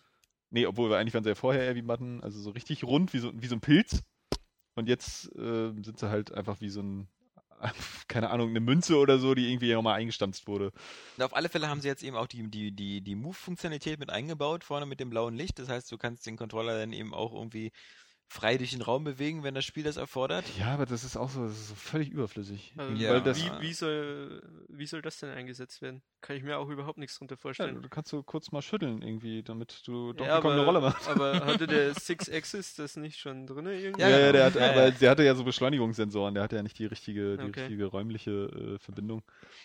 Nee, 0.51 0.67
obwohl 0.67 0.91
wir 0.91 0.97
eigentlich 0.97 1.15
waren 1.15 1.23
sie 1.23 1.29
ja 1.29 1.35
vorher 1.35 1.63
eher 1.63 1.73
wie 1.75 1.81
ein 1.81 1.87
Button, 1.87 2.21
also 2.21 2.39
so 2.39 2.51
richtig 2.51 2.83
rund, 2.83 3.13
wie 3.13 3.19
so, 3.19 3.31
wie 3.33 3.47
so 3.47 3.55
ein 3.55 3.61
Pilz. 3.61 4.03
Und 4.75 4.87
jetzt 4.87 5.35
äh, 5.35 5.71
sind 5.81 5.97
sie 5.97 6.09
halt 6.09 6.31
einfach 6.31 6.61
wie 6.61 6.69
so 6.69 6.81
ein, 6.81 7.07
keine 8.07 8.29
Ahnung, 8.29 8.49
eine 8.49 8.59
Münze 8.59 8.97
oder 8.97 9.19
so, 9.19 9.35
die 9.35 9.49
irgendwie 9.51 9.73
nochmal 9.73 9.99
eingestanzt 9.99 10.47
wurde. 10.47 10.71
Und 11.17 11.23
auf 11.23 11.35
alle 11.35 11.49
Fälle 11.49 11.69
haben 11.69 11.81
sie 11.81 11.87
jetzt 11.87 12.03
eben 12.03 12.15
auch 12.15 12.27
die, 12.27 12.49
die, 12.49 12.71
die, 12.71 13.01
die 13.01 13.15
Move-Funktionalität 13.15 13.99
mit 13.99 14.09
eingebaut, 14.09 14.63
vorne 14.63 14.85
mit 14.85 14.99
dem 14.99 15.09
blauen 15.09 15.35
Licht. 15.35 15.59
Das 15.59 15.69
heißt, 15.69 15.91
du 15.91 15.97
kannst 15.97 16.25
den 16.25 16.37
Controller 16.37 16.79
dann 16.79 16.93
eben 16.93 17.13
auch 17.13 17.33
irgendwie 17.33 17.71
frei 18.31 18.57
durch 18.57 18.71
den 18.71 18.81
Raum 18.81 19.03
bewegen, 19.03 19.43
wenn 19.43 19.53
das 19.55 19.65
Spiel 19.65 19.83
das 19.83 19.97
erfordert. 19.97 20.45
Ja, 20.57 20.73
aber 20.73 20.85
das 20.85 21.03
ist 21.03 21.17
auch 21.17 21.29
so, 21.29 21.43
das 21.43 21.51
ist 21.51 21.67
so 21.67 21.75
völlig 21.75 22.09
überflüssig. 22.09 22.73
Also, 22.77 22.93
Ja. 22.93 23.11
Weil 23.11 23.21
das, 23.21 23.37
wie, 23.43 23.51
wie, 23.59 23.73
soll, 23.73 24.41
wie 24.69 24.85
soll 24.85 25.01
das 25.01 25.19
denn 25.19 25.31
eingesetzt 25.31 25.81
werden? 25.81 26.01
Kann 26.21 26.37
ich 26.37 26.43
mir 26.43 26.57
auch 26.57 26.69
überhaupt 26.69 26.97
nichts 26.97 27.17
drunter 27.17 27.35
ja, 27.35 27.37
vorstellen. 27.41 27.81
du 27.81 27.89
kannst 27.89 28.09
so 28.09 28.23
kurz 28.23 28.51
mal 28.53 28.61
schütteln 28.61 29.01
irgendwie, 29.01 29.43
damit 29.43 29.81
du 29.85 30.13
Donkey 30.13 30.31
Ja, 30.31 30.39
Kong 30.39 30.53
eine 30.53 30.63
Rolle 30.65 30.79
machst. 30.79 31.09
aber 31.09 31.33
hatte 31.45 31.67
der 31.67 31.93
Six 31.93 32.29
Axis 32.29 32.73
das 32.75 32.95
nicht 32.95 33.19
schon 33.19 33.45
drin 33.47 33.65
irgendwie? 33.65 34.01
Ja, 34.01 34.09
ja, 34.09 34.31
der 34.31 34.45
hat, 34.45 34.55
Ja, 34.55 34.69
aber 34.71 34.83
ja. 34.85 34.91
der 34.91 35.09
hatte 35.09 35.23
ja 35.23 35.35
so 35.35 35.43
Beschleunigungssensoren, 35.43 36.33
der 36.33 36.43
hatte 36.43 36.55
ja 36.55 36.63
nicht 36.63 36.79
die 36.79 36.85
richtige, 36.85 37.37
die 37.37 37.43
Okay. 37.49 37.59
richtige 37.61 37.85
räumliche 37.87 38.31
äh, 38.31 38.79
Verbindung. 38.79 39.23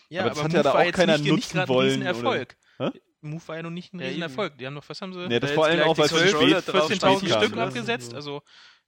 Ja, 0.09 0.22
Aber 0.22 0.31
das 0.31 0.38
hat 0.42 0.48
Move 0.48 0.57
ja 0.57 0.62
da 0.64 0.72
auch 0.72 0.92
keiner 0.92 1.18
nicht, 1.18 1.31
nutzen 1.31 1.68
wollen, 1.68 1.88
Riesenerfolg. 2.02 2.57
Hä? 2.79 2.90
Move 3.26 3.46
war 3.46 3.56
ja 3.56 3.62
noch 3.62 3.70
nicht 3.70 3.92
ein 3.92 4.00
Ja, 4.00 4.06
riesen 4.06 4.14
eben. 4.22 4.30
Erfolg. 4.30 4.58
Die 4.58 4.66
haben 4.66 4.74
doch, 4.74 4.88
was 4.88 5.00
haben 5.02 5.12
sie? 5.12 5.26
Nee, 5.28 5.40
das 5.40 5.50
vor 5.52 5.66
allem 5.66 5.80
auch, 5.82 5.98
weil 5.98 6.06
es 6.06 6.10
zu 6.12 6.18
Controller 6.18 6.62
spät 6.62 6.74
drauf 6.74 6.90
14.000 6.90 7.16
spät 7.18 7.30
kam, 7.30 7.42
Stück 7.42 7.54
ne? 7.56 7.62
abgesetzt, 7.62 8.10
So. 8.10 8.16
also 8.16 8.42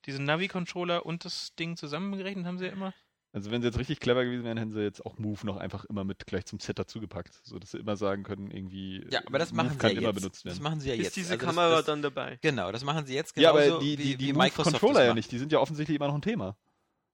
diesen 0.07 0.25
Navi-Controller 0.25 1.05
und 1.05 1.25
das 1.25 1.55
Ding 1.57 1.77
zusammengerechnet 1.77 2.47
haben 2.47 2.59
sie 2.59 2.67
ja 2.67 2.73
immer. 2.73 2.95
Also 3.33 3.51
wenn 3.51 3.61
sie 3.61 3.69
jetzt 3.69 3.79
richtig 3.79 4.01
clever 4.01 4.25
gewesen 4.25 4.43
wären, 4.45 4.57
hätten 4.57 4.71
sie 4.73 4.81
jetzt 4.81 5.05
auch 5.05 5.19
Move 5.19 5.45
noch 5.45 5.59
einfach 5.59 5.85
immer 5.85 6.03
mit 6.03 6.27
gleich 6.27 6.47
zum 6.47 6.61
Set 6.61 6.79
dazugepackt, 6.79 7.39
so 7.43 7.59
dass 7.59 7.73
sie 7.73 7.79
immer 7.79 7.95
sagen 7.97 8.23
können, 8.23 8.51
irgendwie 8.51 9.07
Ja, 9.11 9.21
aber 9.27 9.39
das 9.39 9.53
Move 9.53 9.65
machen 9.65 9.73
sie 9.75 9.79
kann 9.79 9.91
ja 9.93 9.99
immer 9.99 10.09
jetzt. 10.09 10.15
benutzt 10.21 10.45
Das 10.47 10.55
werden. 10.55 10.63
machen 10.63 10.81
sie 10.81 10.89
ja 10.89 10.95
Ist 10.95 11.03
jetzt. 11.03 11.17
diese 11.17 11.33
Also 11.35 11.45
das- 11.45 11.55
Kamera 11.55 11.77
das, 11.77 11.85
dann 11.85 12.01
dabei? 12.03 12.39
Genau, 12.41 12.73
das 12.73 12.85
machen 12.85 13.05
sie 13.05 13.15
jetzt 13.15 13.37
ja, 13.37 13.53
genauso 13.53 13.75
aber 13.77 13.85
die, 13.85 13.99
wie, 13.99 14.03
die, 14.03 14.17
die 14.17 14.27
wie 14.29 14.33
Microsoft 14.33 14.75
das 14.75 14.81
Controller 14.81 15.05
ja 15.05 15.15
nicht, 15.15 15.31
die 15.31 15.39
sind 15.39 15.53
ja 15.53 15.59
offensichtlich 15.59 15.97
immer 15.97 16.09
noch 16.09 16.15
ein 16.15 16.23
Thema. 16.23 16.57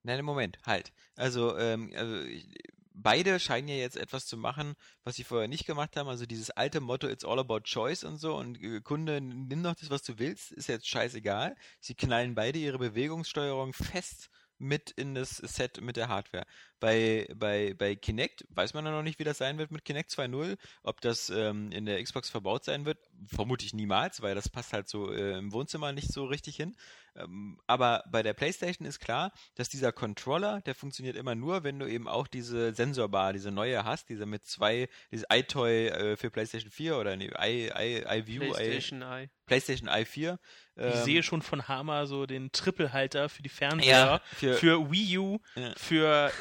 Nein, 0.05 0.21
im 0.21 0.25
Moment, 0.27 0.59
halt. 0.65 0.93
Also, 1.17 1.57
ähm, 1.59 1.91
also 1.97 2.21
ich- 2.21 2.47
beide 2.95 3.39
scheinen 3.41 3.69
ja 3.69 3.75
jetzt 3.75 3.97
etwas 3.97 4.27
zu 4.27 4.37
machen, 4.37 4.75
was 5.03 5.17
sie 5.17 5.25
vorher 5.25 5.49
nicht 5.49 5.67
gemacht 5.67 5.97
haben. 5.97 6.09
Also 6.09 6.27
dieses 6.27 6.51
alte 6.51 6.81
Motto, 6.81 7.09
it's 7.09 7.25
all 7.25 7.39
about 7.39 7.61
choice 7.65 8.05
und 8.05 8.19
so 8.19 8.37
und 8.37 8.63
äh, 8.63 8.81
Kunde, 8.81 9.21
nimm 9.21 9.63
doch 9.63 9.75
das, 9.75 9.91
was 9.91 10.03
du 10.03 10.19
willst, 10.19 10.53
ist 10.53 10.69
jetzt 10.69 10.89
scheißegal. 10.89 11.57
Sie 11.81 11.95
knallen 11.95 12.35
beide 12.35 12.59
ihre 12.59 12.79
Bewegungssteuerung 12.79 13.73
fest 13.73 14.31
mit 14.59 14.91
in 14.93 15.15
das 15.15 15.37
Set 15.37 15.81
mit 15.81 15.97
der 15.97 16.09
Hardware. 16.09 16.47
Bei, 16.81 17.27
bei, 17.35 17.75
bei 17.75 17.97
Kinect 17.97 18.47
weiß 18.51 18.75
man 18.75 18.85
ja 18.85 18.93
noch 18.93 19.03
nicht, 19.03 19.19
wie 19.19 19.25
das 19.25 19.39
sein 19.39 19.59
wird 19.59 19.71
mit 19.71 19.85
Kinect 19.85 20.11
2.0, 20.11 20.57
ob 20.83 21.01
das 21.01 21.29
ähm, 21.31 21.73
in 21.73 21.87
der 21.87 22.03
Xbox 22.03 22.31
verbaut 22.31 22.65
sein 22.65 22.85
wird. 22.87 22.99
Vermutlich 23.27 23.73
niemals, 23.75 24.21
weil 24.23 24.35
das 24.35 24.49
passt 24.49 24.73
halt 24.73 24.89
so 24.89 25.13
äh, 25.13 25.39
im 25.39 25.53
Wohnzimmer 25.53 25.93
nicht 25.93 26.13
so 26.13 26.25
richtig 26.27 26.57
hin. 26.57 26.77
Ähm, 27.17 27.59
aber 27.67 28.05
bei 28.11 28.23
der 28.23 28.35
PlayStation 28.35 28.87
ist 28.87 28.99
klar, 28.99 29.33
dass 29.55 29.69
dieser 29.69 29.93
Controller, 29.93 30.61
der 30.63 30.75
funktioniert 30.75 31.17
immer 31.17 31.35
nur, 31.35 31.63
wenn 31.65 31.79
du 31.79 31.87
eben 31.87 32.09
auch 32.09 32.27
diese 32.27 32.75
Sensorbar, 32.75 33.33
diese 33.33 33.51
neue 33.53 33.85
hast, 33.85 34.09
diese 34.09 34.27
mit 34.27 34.45
zwei, 34.45 34.89
dieses 35.13 35.27
iToy 35.33 35.87
äh, 35.89 36.17
für 36.17 36.31
PlayStation 36.31 36.71
4 36.71 36.97
oder 36.99 37.17
nee, 37.17 37.31
i, 37.41 37.69
i, 37.69 38.05
iView, 38.21 38.43
i, 38.43 38.51
PlayStation 38.51 39.03
Eye. 39.03 39.31
PlayStation 39.47 39.89
i4. 39.89 40.39
Ich 40.77 40.83
ähm, 40.83 41.05
sehe 41.05 41.23
schon 41.23 41.41
von 41.43 41.69
Hammer 41.69 42.07
so 42.09 42.27
den 42.27 42.51
Triple-Halter 42.51 43.29
für 43.29 43.43
die 43.43 43.49
ja, 43.49 43.55
Fernseher, 43.55 44.21
für, 44.35 44.55
für 44.55 44.91
Wii 44.91 45.19
U, 45.19 45.39
Ja. 45.55 45.73
für 45.77 46.33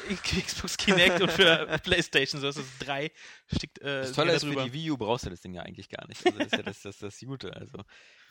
Xbox 0.44 0.76
Kinect 0.76 1.20
und 1.20 1.30
für 1.30 1.66
PlayStation. 1.84 2.40
So 2.40 2.48
ist 2.48 2.56
es 2.56 2.78
drei. 2.80 3.12
Stickt, 3.54 3.78
äh, 3.80 4.00
Das 4.00 4.12
Tolle 4.12 4.32
ist, 4.32 4.44
für 4.44 4.56
die 4.64 4.72
Wii 4.72 4.90
U 4.90 4.96
brauchst 4.96 5.26
du 5.26 5.30
das 5.30 5.40
Ding 5.40 5.54
ja 5.54 5.62
eigentlich 5.62 5.88
gar 5.88 6.08
nicht. 6.08 6.26
Also 6.26 6.38
das 6.38 6.48
ist 6.48 6.56
ja 6.56 6.62
das, 6.64 6.82
das, 6.82 6.98
das 6.98 7.18
Gute. 7.20 7.54
Also. 7.54 7.84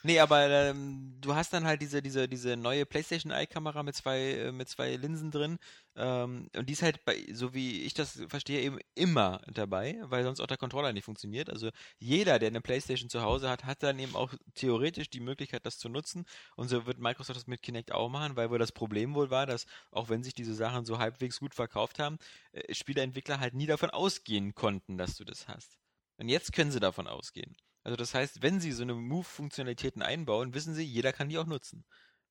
Nee, 0.06 0.20
aber 0.20 0.50
ähm, 0.50 1.16
du 1.22 1.34
hast 1.34 1.54
dann 1.54 1.66
halt 1.66 1.82
diese, 1.82 2.02
diese, 2.02 2.28
diese 2.28 2.58
neue 2.58 2.86
PlayStation 2.86 3.32
Eye-Kamera 3.32 3.84
mit 3.84 3.96
zwei, 3.96 4.34
äh, 4.34 4.52
mit 4.52 4.68
zwei 4.68 4.98
Linsen 4.98 5.32
drin. 5.32 5.58
Ähm, 5.96 6.50
und 6.58 6.68
die 6.68 6.74
ist 6.74 6.82
halt 6.82 7.06
bei, 7.06 7.26
so 7.32 7.54
wie 7.54 7.84
ich 7.84 7.94
das 7.94 8.22
verstehe, 8.28 8.60
eben 8.60 8.80
immer 8.96 9.42
dabei, 9.48 9.98
weil 10.04 10.26
sonst 10.26 10.42
auch 10.42 10.48
der 10.48 10.58
Controller 10.58 10.92
nicht 10.92 11.06
funktioniert. 11.06 11.50
Also 11.50 11.70
jeder, 12.00 12.38
der 12.38 12.50
eine 12.50 12.60
PlayStation 12.60 13.10
zu 13.10 13.22
Hause 13.22 13.50
hat, 13.50 13.64
hat 13.64 13.82
dann 13.82 13.98
eben 13.98 14.14
auch 14.14 14.34
theoretisch 14.56 15.10
die 15.10 15.22
Möglichkeit, 15.22 15.66
das 15.66 15.78
zu 15.78 15.88
nutzen. 15.88 16.26
Und 16.58 16.68
so 16.68 16.86
wird 16.86 17.00
Microsoft 17.00 17.38
das 17.38 17.48
mit 17.48 17.62
Kinect 17.62 17.94
auch 17.94 18.10
machen, 18.10 18.36
weil 18.36 18.50
wohl 18.50 18.60
das 18.60 18.74
Problem 18.74 19.16
wohl 19.16 19.30
war, 19.30 19.46
dass 19.46 19.66
auch 19.92 20.10
wenn 20.10 20.22
sich 20.22 20.34
diese 20.34 20.54
Sachen 20.54 20.84
so 20.84 21.00
halbwegs 21.00 21.40
gut 21.40 21.56
verkauft 21.56 22.00
haben, 22.00 22.18
äh, 22.52 22.74
Spieleentwickler 22.74 23.40
halt 23.40 23.54
nie 23.54 23.68
davon 23.68 23.90
ausgehen 23.90 24.54
konnten, 24.54 24.98
dass 24.98 25.16
du 25.16 25.24
das 25.24 25.48
hast. 25.48 25.78
Und 26.18 26.28
jetzt 26.28 26.52
können 26.52 26.72
sie 26.72 26.82
davon 26.82 27.08
ausgehen. 27.08 27.56
Also 27.84 27.96
das 27.98 28.14
heißt, 28.14 28.42
wenn 28.42 28.60
sie 28.60 28.72
so 28.72 28.84
eine 28.84 28.94
Move-Funktionalitäten 28.94 30.02
einbauen, 30.02 30.54
wissen 30.54 30.74
sie, 30.74 30.84
jeder 30.84 31.12
kann 31.14 31.30
die 31.30 31.38
auch 31.38 31.46
nutzen. 31.46 31.84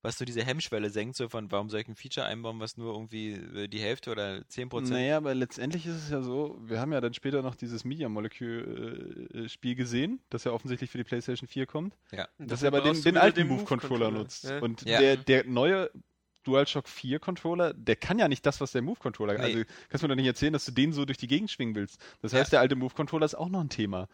Was 0.04 0.18
so 0.18 0.24
diese 0.24 0.42
Hemmschwelle 0.44 0.90
senkt, 0.90 1.14
so 1.14 1.28
von 1.28 1.52
warum 1.52 1.70
soll 1.70 1.78
ich 1.80 1.86
ein 1.86 1.94
Feature 1.94 2.26
einbauen, 2.26 2.58
was 2.58 2.76
nur 2.76 2.92
irgendwie 2.92 3.32
äh, 3.34 3.68
die 3.68 3.78
Hälfte 3.78 4.10
oder 4.10 4.38
10% 4.50 4.90
Naja, 4.90 5.16
aber 5.16 5.32
letztendlich 5.32 5.86
ist 5.86 5.94
es 5.94 6.10
ja 6.10 6.22
so, 6.22 6.58
wir 6.60 6.80
haben 6.80 6.92
ja 6.92 7.00
dann 7.00 7.14
später 7.14 7.40
noch 7.42 7.54
dieses 7.54 7.84
Media 7.84 8.08
Molecule-Spiel 8.08 9.74
gesehen, 9.76 10.20
das 10.30 10.44
ja 10.44 10.52
offensichtlich 10.52 10.90
für 10.90 10.98
die 10.98 11.04
PlayStation 11.04 11.46
4 11.48 11.66
kommt. 11.66 11.96
Ja. 12.10 12.28
Das 12.38 12.60
dafür 12.60 12.64
ja 12.78 12.78
aber 12.84 12.92
den, 12.92 13.02
den 13.02 13.16
alten 13.16 13.46
Move-Controller 13.46 14.10
nutzt. 14.10 14.44
Ja. 14.44 14.58
Und 14.60 14.82
Ja. 14.82 14.98
der, 14.98 15.16
der 15.16 15.44
neue 15.44 15.90
DualShock 16.44 16.88
4 16.88 17.20
Controller, 17.20 17.72
der 17.72 17.94
kann 17.96 18.18
ja 18.18 18.26
nicht 18.26 18.44
das, 18.44 18.60
was 18.60 18.72
der 18.72 18.82
Move-Controller 18.82 19.36
kann. 19.36 19.46
Nee. 19.46 19.52
Also 19.58 19.64
kannst 19.88 20.02
du 20.02 20.08
mir 20.08 20.14
doch 20.14 20.16
nicht 20.16 20.26
erzählen, 20.26 20.52
dass 20.52 20.64
du 20.64 20.72
den 20.72 20.92
so 20.92 21.04
durch 21.04 21.18
die 21.18 21.28
Gegend 21.28 21.50
schwingen 21.50 21.74
willst. 21.76 22.00
Das 22.20 22.32
Ja. 22.32 22.40
heißt, 22.40 22.52
der 22.52 22.60
alte 22.60 22.74
Move-Controller 22.74 23.24
ist 23.24 23.36
auch 23.36 23.48
noch 23.48 23.60
ein 23.60 23.68
Thema. 23.68 24.08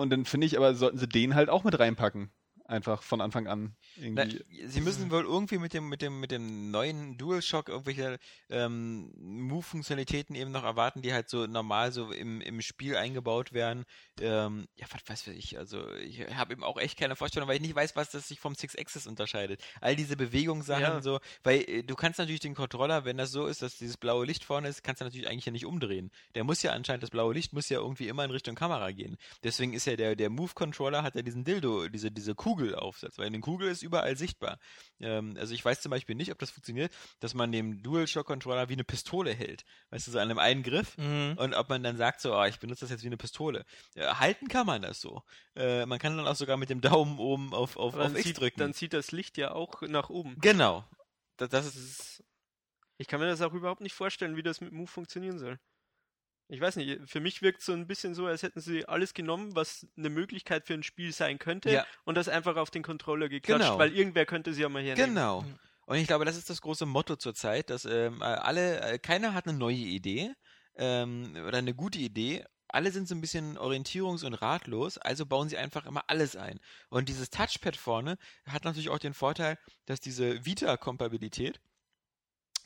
Und 0.00 0.08
dann 0.10 0.24
finde 0.24 0.46
ich 0.46 0.56
aber, 0.56 0.74
sollten 0.74 0.96
sie 0.96 1.08
den 1.08 1.34
halt 1.34 1.50
auch 1.50 1.62
mit 1.62 1.78
reinpacken. 1.78 2.30
Einfach 2.70 3.02
von 3.02 3.20
Anfang 3.20 3.48
an. 3.48 3.74
Na, 3.96 4.22
Irgendwie. 4.22 4.68
sie 4.68 4.80
müssen 4.80 5.10
wohl 5.10 5.24
irgendwie 5.24 5.58
mit 5.58 5.74
dem, 5.74 5.88
mit 5.88 6.02
dem, 6.02 6.20
mit 6.20 6.30
dem 6.30 6.70
neuen 6.70 7.18
DualShock 7.18 7.68
irgendwelche 7.68 8.20
ähm, 8.48 9.10
Move-Funktionalitäten 9.18 10.36
eben 10.36 10.52
noch 10.52 10.62
erwarten, 10.62 11.02
die 11.02 11.12
halt 11.12 11.28
so 11.28 11.48
normal 11.48 11.90
so 11.90 12.12
im, 12.12 12.40
im 12.40 12.62
Spiel 12.62 12.94
eingebaut 12.94 13.52
werden. 13.52 13.86
Ähm, 14.20 14.68
ja, 14.76 14.86
was 14.92 15.26
weiß 15.26 15.34
ich, 15.34 15.58
also 15.58 15.84
ich 15.96 16.20
habe 16.32 16.52
eben 16.52 16.62
auch 16.62 16.78
echt 16.78 16.96
keine 16.96 17.16
Vorstellung, 17.16 17.48
weil 17.48 17.56
ich 17.56 17.62
nicht 17.62 17.74
weiß, 17.74 17.96
was 17.96 18.10
das 18.12 18.28
sich 18.28 18.38
vom 18.38 18.54
Six 18.54 18.76
Axis 18.76 19.08
unterscheidet. 19.08 19.60
All 19.80 19.96
diese 19.96 20.16
Bewegungssachen 20.16 20.80
Ja. 20.80 21.02
so, 21.02 21.18
weil 21.42 21.68
äh, 21.68 21.82
du 21.82 21.96
kannst 21.96 22.20
natürlich 22.20 22.38
den 22.40 22.54
Controller, 22.54 23.04
wenn 23.04 23.16
das 23.16 23.32
so 23.32 23.46
ist, 23.46 23.62
dass 23.62 23.78
dieses 23.78 23.96
blaue 23.96 24.24
Licht 24.24 24.44
vorne 24.44 24.68
ist, 24.68 24.84
kannst 24.84 25.00
du 25.00 25.06
natürlich 25.06 25.26
eigentlich 25.28 25.46
ja 25.46 25.50
nicht 25.50 25.66
umdrehen. 25.66 26.12
Der 26.36 26.44
muss 26.44 26.62
ja 26.62 26.70
anscheinend, 26.70 27.02
das 27.02 27.10
blaue 27.10 27.34
Licht 27.34 27.52
muss 27.52 27.68
ja 27.68 27.80
irgendwie 27.80 28.06
immer 28.06 28.24
in 28.24 28.30
Richtung 28.30 28.54
Kamera 28.54 28.92
gehen. 28.92 29.16
Deswegen 29.42 29.72
ist 29.72 29.86
ja 29.86 29.96
der, 29.96 30.14
der 30.14 30.30
Move-Controller 30.30 31.02
hat 31.02 31.16
ja 31.16 31.22
diesen 31.22 31.42
Dildo, 31.42 31.88
diese, 31.88 32.12
diese 32.12 32.36
Kugelaufsatz, 32.60 33.18
weil 33.18 33.26
eine 33.26 33.40
Kugel 33.40 33.68
ist 33.68 33.82
überall 33.82 34.16
sichtbar. 34.16 34.58
Ähm, 35.00 35.36
also 35.38 35.54
ich 35.54 35.64
weiß 35.64 35.80
zum 35.80 35.90
Beispiel 35.90 36.14
nicht, 36.14 36.30
ob 36.30 36.38
das 36.38 36.50
funktioniert, 36.50 36.92
dass 37.20 37.34
man 37.34 37.52
den 37.52 37.82
DualShock-Controller 37.82 38.68
wie 38.68 38.74
eine 38.74 38.84
Pistole 38.84 39.32
hält. 39.32 39.64
Weißt 39.90 40.06
du, 40.06 40.10
so 40.10 40.18
an 40.18 40.30
einem 40.30 40.38
einen 40.38 40.62
Griff. 40.62 40.96
Mhm. 40.98 41.34
Und 41.36 41.54
ob 41.54 41.68
man 41.68 41.82
dann 41.82 41.96
sagt, 41.96 42.20
so, 42.20 42.34
ah, 42.34 42.46
ich 42.46 42.58
benutze 42.58 42.80
das 42.80 42.90
jetzt 42.90 43.02
wie 43.02 43.08
eine 43.08 43.16
Pistole. 43.16 43.64
Äh, 43.94 44.06
halten 44.06 44.48
kann 44.48 44.66
man 44.66 44.82
das 44.82 45.00
so. 45.00 45.22
Äh, 45.56 45.86
man 45.86 45.98
kann 45.98 46.16
dann 46.16 46.26
auch 46.26 46.36
sogar 46.36 46.56
mit 46.56 46.70
dem 46.70 46.80
Daumen 46.80 47.18
oben 47.18 47.54
auf, 47.54 47.76
auf, 47.76 47.94
auf 47.96 48.14
X 48.14 48.22
sieht, 48.24 48.40
drücken. 48.40 48.60
dann 48.60 48.72
sieht 48.72 48.92
das 48.92 49.12
Licht 49.12 49.38
ja 49.38 49.52
auch 49.52 49.82
nach 49.82 50.10
oben. 50.10 50.36
genau. 50.40 50.84
Das, 51.36 51.48
das 51.48 51.74
ist, 51.74 52.22
ich 52.98 53.06
kann 53.06 53.18
mir 53.18 53.26
das 53.26 53.40
auch 53.40 53.54
überhaupt 53.54 53.80
nicht 53.80 53.94
vorstellen, 53.94 54.36
wie 54.36 54.42
das 54.42 54.60
mit 54.60 54.72
Move 54.72 54.86
funktionieren 54.86 55.38
soll. 55.38 55.58
Ich 56.52 56.60
weiß 56.60 56.76
nicht, 56.76 56.98
für 57.08 57.20
mich 57.20 57.42
wirkt 57.42 57.60
es 57.60 57.66
so 57.66 57.72
ein 57.72 57.86
bisschen 57.86 58.14
so, 58.14 58.26
als 58.26 58.42
hätten 58.42 58.60
sie 58.60 58.84
alles 58.86 59.14
genommen, 59.14 59.54
was 59.54 59.86
eine 59.96 60.10
Möglichkeit 60.10 60.66
für 60.66 60.74
ein 60.74 60.82
Spiel 60.82 61.12
sein 61.12 61.38
könnte 61.38 61.70
Ja. 61.70 61.86
und 62.04 62.16
das 62.16 62.28
einfach 62.28 62.56
auf 62.56 62.70
den 62.70 62.82
Controller 62.82 63.28
geklatscht, 63.28 63.62
Genau. 63.66 63.78
weil 63.78 63.96
irgendwer 63.96 64.26
könnte 64.26 64.52
sie 64.52 64.62
ja 64.62 64.68
mal 64.68 64.82
hernehmen. 64.82 65.10
Genau. 65.14 65.42
Mhm. 65.42 65.58
Und 65.86 65.96
ich 65.96 66.06
glaube, 66.08 66.24
das 66.24 66.36
ist 66.36 66.50
das 66.50 66.60
große 66.60 66.86
Motto 66.86 67.16
zurzeit, 67.16 67.70
dass 67.70 67.84
ähm, 67.84 68.20
äh, 68.20 68.24
alle, 68.24 68.80
äh, 68.80 68.98
keiner 68.98 69.32
hat 69.34 69.46
eine 69.46 69.56
neue 69.56 69.76
Idee 69.76 70.32
ähm, 70.76 71.36
oder 71.46 71.58
eine 71.58 71.74
gute 71.74 71.98
Idee. 71.98 72.44
Alle 72.68 72.90
sind 72.92 73.08
so 73.08 73.14
ein 73.16 73.20
bisschen 73.20 73.56
orientierungs- 73.58 74.24
und 74.24 74.34
ratlos, 74.34 74.98
also 74.98 75.26
bauen 75.26 75.48
sie 75.48 75.56
einfach 75.56 75.86
immer 75.86 76.04
alles 76.08 76.36
ein. 76.36 76.60
Und 76.88 77.08
dieses 77.08 77.30
Touchpad 77.30 77.76
vorne 77.76 78.16
hat 78.46 78.64
natürlich 78.64 78.90
auch 78.90 78.98
den 79.00 79.14
Vorteil, 79.14 79.58
dass 79.86 80.00
diese 80.00 80.44
Vita-Kompatibilität 80.46 81.60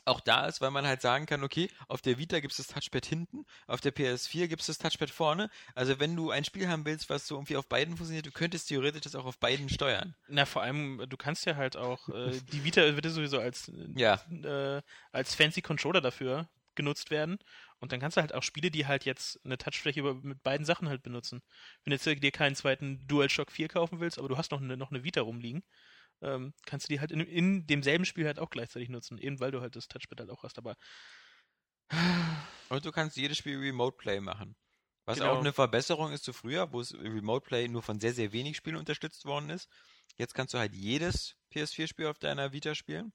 auch 0.05 0.19
da 0.19 0.45
ist, 0.47 0.61
weil 0.61 0.71
man 0.71 0.85
halt 0.85 1.01
sagen 1.01 1.25
kann, 1.25 1.43
okay, 1.43 1.69
auf 1.87 2.01
der 2.01 2.17
Vita 2.17 2.39
gibt 2.39 2.51
es 2.51 2.57
das 2.57 2.67
Touchpad 2.67 3.05
hinten, 3.05 3.45
auf 3.67 3.81
der 3.81 3.93
PS4 3.93 4.47
gibt 4.47 4.61
es 4.61 4.67
das 4.67 4.77
Touchpad 4.77 5.09
vorne. 5.09 5.49
Also 5.73 5.99
wenn 5.99 6.15
du 6.15 6.31
ein 6.31 6.45
Spiel 6.45 6.67
haben 6.69 6.85
willst, 6.85 7.09
was 7.09 7.27
so 7.27 7.35
irgendwie 7.35 7.57
auf 7.57 7.67
beiden 7.67 7.97
funktioniert, 7.97 8.25
du 8.25 8.31
könntest 8.31 8.69
theoretisch 8.69 9.01
das 9.01 9.15
auch 9.15 9.25
auf 9.25 9.39
beiden 9.39 9.67
steuern. 9.69 10.15
Na, 10.27 10.45
vor 10.45 10.61
allem, 10.61 11.03
du 11.09 11.17
kannst 11.17 11.45
ja 11.45 11.55
halt 11.55 11.75
auch, 11.75 12.07
äh, 12.09 12.39
die 12.51 12.63
Vita 12.63 12.81
wird 12.95 13.05
ja 13.05 13.11
sowieso 13.11 13.39
als, 13.39 13.71
Ja. 13.95 14.21
äh, 14.31 14.81
als 15.11 15.35
fancy 15.35 15.61
Controller 15.61 16.01
dafür 16.01 16.47
genutzt 16.75 17.09
werden. 17.09 17.39
Und 17.79 17.91
dann 17.91 17.99
kannst 17.99 18.17
du 18.17 18.21
halt 18.21 18.33
auch 18.33 18.43
Spiele, 18.43 18.71
die 18.71 18.85
halt 18.85 19.05
jetzt 19.05 19.39
eine 19.45 19.57
Touchfläche 19.57 20.01
mit 20.03 20.43
beiden 20.43 20.65
Sachen 20.65 20.89
halt 20.89 21.03
benutzen. 21.03 21.41
Wenn 21.83 21.91
du 21.91 21.95
jetzt 21.95 22.23
dir 22.23 22.31
keinen 22.31 22.55
zweiten 22.55 23.05
DualShock 23.07 23.51
4 23.51 23.67
kaufen 23.67 23.99
willst, 23.99 24.17
aber 24.19 24.27
du 24.27 24.37
hast 24.37 24.51
noch 24.51 24.61
eine, 24.61 24.77
noch 24.77 24.91
eine 24.91 25.03
Vita 25.03 25.21
rumliegen, 25.21 25.63
ähm, 26.21 26.53
kannst 26.65 26.87
du 26.89 26.93
die 26.93 26.99
halt 26.99 27.11
in, 27.11 27.19
in 27.21 27.67
demselben 27.67 28.05
Spiel 28.05 28.25
halt 28.25 28.39
auch 28.39 28.49
gleichzeitig 28.49 28.89
nutzen, 28.89 29.17
eben 29.17 29.39
weil 29.39 29.51
du 29.51 29.61
halt 29.61 29.75
das 29.75 29.87
Touchpad 29.87 30.19
halt 30.21 30.29
auch 30.29 30.43
hast. 30.43 30.57
Aber 30.57 30.75
Und 32.69 32.85
du 32.85 32.91
kannst 32.91 33.17
jedes 33.17 33.37
Spiel 33.37 33.59
Remote 33.59 33.97
Play 33.97 34.19
machen. 34.19 34.55
Was 35.05 35.19
Genau. 35.19 35.33
auch 35.33 35.39
eine 35.39 35.53
Verbesserung 35.53 36.11
ist 36.11 36.23
zu 36.23 36.33
früher, 36.33 36.71
wo 36.73 36.81
es 36.81 36.93
Remote 36.95 37.45
Play 37.45 37.67
nur 37.67 37.83
von 37.83 37.99
sehr, 37.99 38.13
sehr 38.13 38.31
wenig 38.31 38.57
Spielen 38.57 38.75
unterstützt 38.75 39.25
worden 39.25 39.51
ist. 39.51 39.69
Jetzt 40.17 40.33
kannst 40.33 40.53
du 40.53 40.57
halt 40.57 40.73
jedes 40.73 41.35
PS4-Spiel 41.53 42.07
auf 42.07 42.17
deiner 42.17 42.53
Vita 42.53 42.73
spielen. 42.73 43.13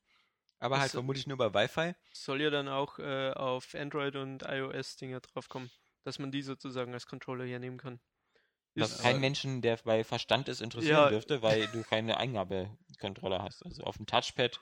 Aber 0.61 0.77
Das- 0.77 0.83
halt 0.83 0.91
vermutlich 0.93 1.27
nur 1.27 1.35
über 1.37 1.53
Wi-Fi. 1.55 1.95
Soll 2.13 2.43
ja 2.43 2.51
dann 2.51 2.69
auch 2.69 2.99
äh, 2.99 3.31
auf 3.33 3.75
Android 3.75 4.15
und 4.17 4.43
iOS-Dinger 4.43 5.21
draufkommen, 5.21 5.71
dass 6.05 6.19
man 6.19 6.31
die 6.31 6.43
sozusagen 6.43 6.93
als 6.93 7.07
Controller 7.07 7.45
hernehmen 7.47 7.79
kann. 7.79 7.99
Was 8.81 8.93
Ist- 8.93 9.03
kein 9.03 9.21
Menschen, 9.21 9.62
der 9.62 9.77
bei 9.79 10.05
Verstand 10.05 10.49
ist, 10.49 10.61
interessieren 10.61 10.97
Ja. 10.97 11.09
dürfte, 11.09 11.43
weil 11.43 11.66
du 11.69 11.83
keine 11.83 12.16
Eingabekontrolle 12.16 13.40
hast. 13.43 13.64
Also 13.64 13.83
auf 13.85 13.97
dem 13.97 14.07
Touchpad. 14.07 14.61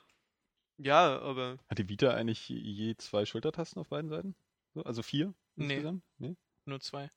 Ja, 0.79 1.19
aber 1.21 1.59
Hat 1.69 1.79
die 1.79 1.89
Vita 1.89 2.11
eigentlich 2.15 2.49
je 2.49 2.97
zwei 2.97 3.25
Schultertasten 3.27 3.81
auf 3.81 3.89
beiden 3.89 4.09
Seiten? 4.11 4.37
So, 4.75 4.83
also 4.85 5.03
vier 5.03 5.35
Nee. 5.57 5.75
insgesamt? 5.75 6.05
Nee. 6.19 6.37
nur 6.67 6.81
zwei. 6.81 7.11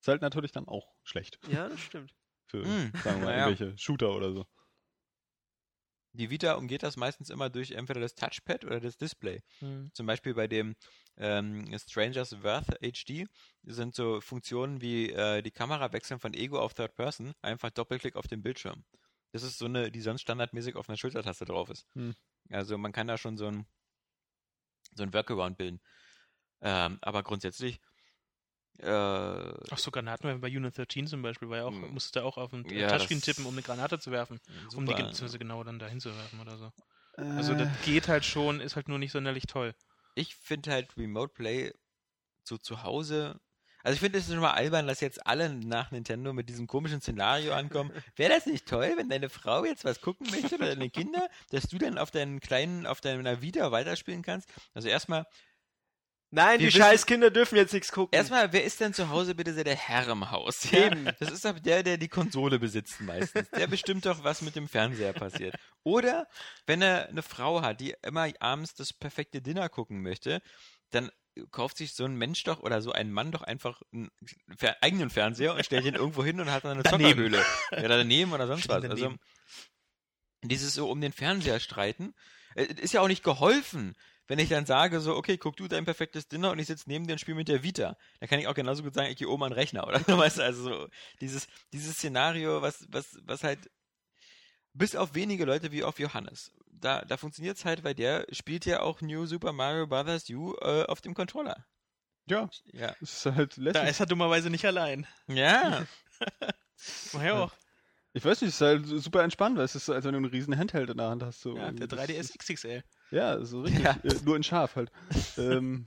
Ist 0.00 0.08
halt 0.08 0.22
natürlich 0.22 0.52
dann 0.52 0.68
auch 0.68 0.94
schlecht 1.02 1.38
ja, 1.48 1.68
das 1.68 1.80
stimmt. 1.80 2.14
für, 2.46 2.62
Hm, 2.64 2.92
sagen 3.02 3.20
wir 3.20 3.26
mal, 3.26 3.36
naja. 3.36 3.48
irgendwelche 3.48 3.76
Shooter 3.78 4.14
oder 4.14 4.32
so. 4.32 4.46
Die 6.16 6.30
Vita 6.30 6.54
umgeht 6.54 6.82
das 6.82 6.96
meistens 6.96 7.30
immer 7.30 7.50
durch 7.50 7.72
entweder 7.72 8.00
das 8.00 8.14
Touchpad 8.14 8.64
oder 8.64 8.80
das 8.80 8.96
Display. 8.96 9.42
Zum 9.92 10.06
Beispiel 10.06 10.34
bei 10.34 10.46
dem 10.46 10.74
ähm, 11.16 11.66
Strangers 11.78 12.42
Worth 12.42 12.78
HD 12.80 13.28
sind 13.64 13.94
so 13.94 14.20
Funktionen 14.20 14.80
wie 14.80 15.10
äh, 15.10 15.42
die 15.42 15.50
Kamera 15.50 15.92
wechseln 15.92 16.18
von 16.18 16.34
Ego 16.34 16.58
auf 16.58 16.74
Third 16.74 16.94
Person, 16.94 17.34
einfach 17.42 17.70
Doppelklick 17.70 18.16
auf 18.16 18.26
den 18.26 18.42
Bildschirm. 18.42 18.84
Das 19.32 19.42
ist 19.42 19.58
so 19.58 19.66
eine, 19.66 19.90
die 19.90 20.00
sonst 20.00 20.22
standardmäßig 20.22 20.76
auf 20.76 20.88
einer 20.88 20.96
Schultertaste 20.96 21.44
drauf 21.44 21.68
ist. 21.68 21.86
Hm. 21.94 22.14
Also 22.50 22.78
man 22.78 22.92
kann 22.92 23.06
da 23.06 23.18
schon 23.18 23.36
so 23.36 23.48
ein, 23.48 23.66
so 24.94 25.02
ein 25.02 25.12
Workaround 25.12 25.58
bilden. 25.58 25.80
Ähm, 26.62 26.98
aber 27.02 27.22
grundsätzlich 27.22 27.78
äh, 28.78 29.52
Auch 29.68 29.78
so 29.78 29.90
Granaten 29.92 30.40
bei 30.40 30.48
Unit 30.48 30.76
13 30.78 31.06
zum 31.08 31.22
Beispiel, 31.22 31.48
war 31.48 31.58
ja 31.58 31.64
auch, 31.66 31.80
Mhm. 31.80 31.88
musstest 31.88 32.16
du 32.16 32.24
auch 32.24 32.36
auf 32.36 32.50
den 32.52 32.64
Ja, 32.64 32.86
Touchscreen 32.86 33.20
tippen, 33.22 33.46
um 33.46 33.54
eine 33.54 33.62
Granate 33.62 33.98
zu 33.98 34.10
werfen. 34.12 34.38
Um 34.74 34.86
die 34.86 34.94
super. 34.94 35.02
beziehungsweise 35.02 35.38
genau 35.38 35.62
dann 35.64 35.78
dahin 35.80 36.00
zu 36.00 36.16
werfen 36.16 36.40
oder 36.40 36.56
so. 36.58 36.70
Also 37.36 37.54
Äh, 37.54 37.56
das 37.56 37.70
geht 37.80 38.08
halt 38.08 38.24
schon, 38.24 38.60
ist 38.60 38.76
halt 38.76 38.88
nur 38.88 38.98
nicht 38.98 39.12
sonderlich 39.12 39.46
toll. 39.46 39.74
ich 40.14 40.34
finde 40.36 40.70
halt 40.72 40.96
Remote 40.96 41.32
Play 41.34 41.72
so 42.44 42.58
zu 42.58 42.82
Hause. 42.82 43.40
Also 43.84 43.94
ich 43.96 44.00
finde 44.00 44.18
es 44.20 44.26
schon 44.28 44.38
mal 44.40 44.52
albern, 44.52 44.86
dass 44.88 45.00
jetzt 45.00 45.26
alle 45.26 45.50
nach 45.54 45.92
Nintendo 45.92 46.32
mit 46.32 46.48
diesem 46.50 46.66
komischen 46.68 47.00
Szenario 47.02 47.54
ankommen. 47.54 47.92
Wäre 48.16 48.34
das 48.34 48.46
nicht 48.46 48.66
toll, 48.68 48.94
wenn 48.96 49.08
deine 49.10 49.30
Frau 49.30 49.64
jetzt 49.64 49.84
was 49.84 50.00
gucken 50.00 50.30
möchte 50.30 50.56
oder 50.56 50.68
deine 50.70 50.90
Kinder, 50.90 51.28
dass 51.50 51.68
du 51.68 51.78
dann 51.78 51.98
auf 51.98 52.10
deinen 52.12 52.40
kleinen, 52.40 52.86
auf 52.86 53.00
deiner 53.00 53.42
Vita 53.42 53.72
weiterspielen 53.72 54.22
kannst? 54.22 54.50
Also 54.74 54.88
erstmal, 54.88 55.26
Nein, 56.30 56.58
Wir 56.58 56.58
die 56.58 56.74
wissen- 56.74 56.78
scheiß 56.84 57.06
Kinder 57.06 57.30
dürfen 57.30 57.56
jetzt 57.56 57.72
nichts 57.72 57.92
gucken. 57.92 58.16
erstmal, 58.16 58.52
wer 58.52 58.64
ist 58.64 58.80
denn 58.80 58.92
zu 58.92 59.08
Hause 59.10 59.34
bitte 59.34 59.54
sehr 59.54 59.64
der 59.64 59.76
Herr 59.76 60.08
im 60.08 60.30
Haus? 60.30 60.70
Ja? 60.70 60.86
Eben. 60.86 61.04
Das 61.20 61.30
ist 61.30 61.44
doch 61.44 61.58
der, 61.58 61.82
der 61.82 61.96
die 61.98 62.08
Konsole 62.08 62.58
besitzt 62.58 63.00
meistens. 63.00 63.48
Der 63.50 63.66
bestimmt 63.68 64.04
doch, 64.06 64.24
was 64.24 64.42
mit 64.42 64.56
dem 64.56 64.68
Fernseher 64.68 65.12
passiert. 65.12 65.54
Oder 65.84 66.26
wenn 66.66 66.82
er 66.82 67.08
eine 67.08 67.22
Frau 67.22 67.62
hat, 67.62 67.80
die 67.80 67.94
immer 68.02 68.28
abends 68.40 68.74
das 68.74 68.92
perfekte 68.92 69.40
Dinner 69.40 69.68
gucken 69.68 70.02
möchte, 70.02 70.42
dann 70.90 71.10
kauft 71.52 71.76
sich 71.76 71.94
so 71.94 72.04
ein 72.04 72.16
Mensch 72.16 72.42
doch 72.44 72.60
oder 72.60 72.80
so 72.82 72.92
ein 72.92 73.12
Mann 73.12 73.30
doch 73.30 73.42
einfach 73.42 73.82
einen 73.92 74.10
fer 74.58 74.76
eigenen 74.82 75.10
Fernseher 75.10 75.54
und 75.54 75.64
stellt 75.64 75.84
ihn 75.84 75.94
irgendwo 75.94 76.24
hin 76.24 76.40
und 76.40 76.50
hat 76.50 76.64
dann 76.64 76.72
eine. 76.72 76.82
Zockerhöhle. 76.82 77.44
Ja, 77.72 77.88
daneben 77.88 78.32
oder 78.32 78.46
sonst 78.46 78.68
was. 78.68 78.82
Also 78.84 79.14
dieses 80.42 80.74
so 80.74 80.90
um 80.90 81.00
den 81.00 81.12
Fernseher 81.12 81.60
streiten, 81.60 82.14
äh, 82.54 82.64
ist 82.64 82.92
ja 82.94 83.00
auch 83.00 83.08
nicht 83.08 83.22
geholfen. 83.22 83.94
Wenn 84.28 84.38
ich 84.40 84.48
dann 84.48 84.66
sage, 84.66 85.00
so, 85.00 85.14
okay, 85.14 85.36
guck 85.38 85.56
du 85.56 85.68
dein 85.68 85.84
perfektes 85.84 86.26
Dinner 86.28 86.50
und 86.50 86.58
ich 86.58 86.66
sitze 86.66 86.84
neben 86.88 87.06
dir 87.06 87.12
und 87.12 87.18
spiele 87.20 87.36
mit 87.36 87.48
der 87.48 87.62
Vita, 87.62 87.96
dann 88.20 88.28
kann 88.28 88.38
ich 88.40 88.48
auch 88.48 88.54
genauso 88.54 88.82
gut 88.82 88.94
sagen, 88.94 89.08
ich 89.10 89.16
gehe 89.16 89.28
oben 89.28 89.44
an 89.44 89.50
den 89.50 89.58
Rechner, 89.58 89.86
oder? 89.86 90.00
Weißt 90.18 90.38
du, 90.38 90.42
also 90.42 90.62
so, 90.64 90.88
dieses, 91.20 91.46
dieses 91.72 91.94
Szenario, 91.94 92.60
was, 92.62 92.86
was, 92.90 93.16
was 93.22 93.44
halt, 93.44 93.70
bis 94.72 94.96
auf 94.96 95.14
wenige 95.14 95.44
Leute 95.44 95.70
wie 95.72 95.84
auf 95.84 95.98
Johannes, 95.98 96.52
da, 96.66 97.02
da 97.02 97.16
funktioniert 97.16 97.56
es 97.56 97.64
halt, 97.64 97.84
weil 97.84 97.94
der 97.94 98.26
spielt 98.32 98.66
ja 98.66 98.80
auch 98.80 99.00
New 99.00 99.26
Super 99.26 99.52
Mario 99.52 99.86
Bros. 99.86 100.28
U 100.30 100.54
äh, 100.60 100.84
auf 100.86 101.00
dem 101.00 101.14
Controller. 101.14 101.64
ja, 102.28 102.50
Ja. 102.72 102.94
ist 103.00 103.24
halt 103.26 103.56
Da 103.56 103.62
lässig. 103.62 103.88
ist 103.90 104.00
er 104.00 104.06
dummerweise 104.06 104.50
nicht 104.50 104.64
allein. 104.66 105.06
Ja. 105.28 105.86
Woher 107.12 107.36
auch? 107.44 107.52
Ich 108.12 108.24
weiß 108.24 108.40
nicht, 108.40 108.48
es 108.50 108.54
ist 108.56 108.60
halt 108.62 108.86
super 108.86 109.22
entspannt, 109.22 109.56
weil 109.58 109.64
es 109.64 109.74
ist 109.74 109.86
so, 109.86 109.92
als 109.92 110.04
wenn 110.04 110.12
du 110.12 110.16
einen 110.18 110.24
riesen 110.26 110.56
Handheld 110.56 110.88
in 110.90 110.96
der 110.96 111.08
Hand 111.10 111.22
hast. 111.22 111.40
So 111.42 111.56
Ja, 111.56 111.70
der 111.70 111.86
Das 111.86 111.98
3DS 111.98 112.12
ist- 112.18 112.38
XXL. 112.38 112.82
Ja, 113.10 113.44
so 113.44 113.62
richtig. 113.62 113.84
Ja. 113.84 113.98
Äh, 114.02 114.14
nur 114.24 114.36
in 114.36 114.42
scharf 114.42 114.76
halt. 114.76 114.90
ähm, 115.38 115.86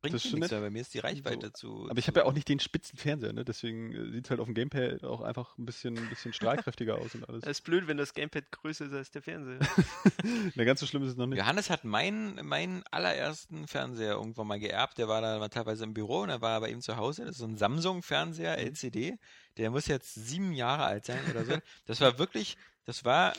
Bringt 0.00 0.16
Das 0.16 0.32
nichts, 0.32 0.50
weil 0.50 0.60
bei 0.62 0.70
mir 0.70 0.80
ist 0.80 0.92
die 0.94 0.98
Reichweite 0.98 1.52
zu. 1.52 1.86
aber 1.88 1.96
ich 1.96 2.08
habe 2.08 2.18
ja 2.18 2.26
auch 2.26 2.32
nicht 2.32 2.48
den 2.48 2.58
spitzen 2.58 2.98
Fernseher, 2.98 3.32
ne? 3.32 3.44
deswegen 3.44 3.92
äh, 3.92 4.10
sieht 4.10 4.24
es 4.24 4.30
halt 4.30 4.40
auf 4.40 4.46
dem 4.46 4.54
Gamepad 4.54 5.04
auch 5.04 5.20
einfach 5.20 5.56
ein 5.58 5.64
bisschen, 5.64 5.96
ein 5.96 6.08
bisschen 6.08 6.32
strahlkräftiger 6.32 6.98
aus 6.98 7.14
und 7.14 7.28
alles. 7.28 7.42
Das 7.42 7.58
ist 7.58 7.60
blöd, 7.60 7.86
wenn 7.86 7.98
das 7.98 8.12
Gamepad 8.12 8.50
größer 8.50 8.86
ist 8.86 8.92
als 8.94 9.12
der 9.12 9.22
Fernseher. 9.22 9.60
Na, 10.56 10.64
ganz 10.64 10.80
so 10.80 10.86
schlimm 10.86 11.04
ist 11.04 11.10
es 11.10 11.16
noch 11.16 11.28
nicht. 11.28 11.38
Johannes 11.38 11.70
hat 11.70 11.84
meinen, 11.84 12.44
meinen 12.44 12.82
allerersten 12.90 13.68
Fernseher 13.68 14.14
irgendwann 14.14 14.48
mal 14.48 14.58
geerbt. 14.58 14.98
Der 14.98 15.06
war 15.06 15.20
da 15.20 15.38
mal 15.38 15.50
teilweise 15.50 15.84
im 15.84 15.94
Büro 15.94 16.22
und 16.22 16.30
dann 16.30 16.40
war 16.40 16.54
er 16.54 16.60
bei 16.62 16.70
ihm 16.70 16.80
zu 16.80 16.96
Hause. 16.96 17.22
Das 17.22 17.32
ist 17.32 17.38
so 17.38 17.46
ein 17.46 17.56
Samsung-Fernseher, 17.56 18.56
Mhm. 18.58 18.66
LCD. 18.66 19.18
Der 19.56 19.70
muss 19.70 19.86
jetzt 19.86 20.14
sieben 20.16 20.52
Jahre 20.52 20.82
alt 20.82 21.04
sein 21.06 21.20
oder 21.30 21.44
so. 21.44 21.56
Das 21.86 22.00
war 22.00 22.18
wirklich, 22.18 22.56
das 22.86 23.04
war, 23.04 23.34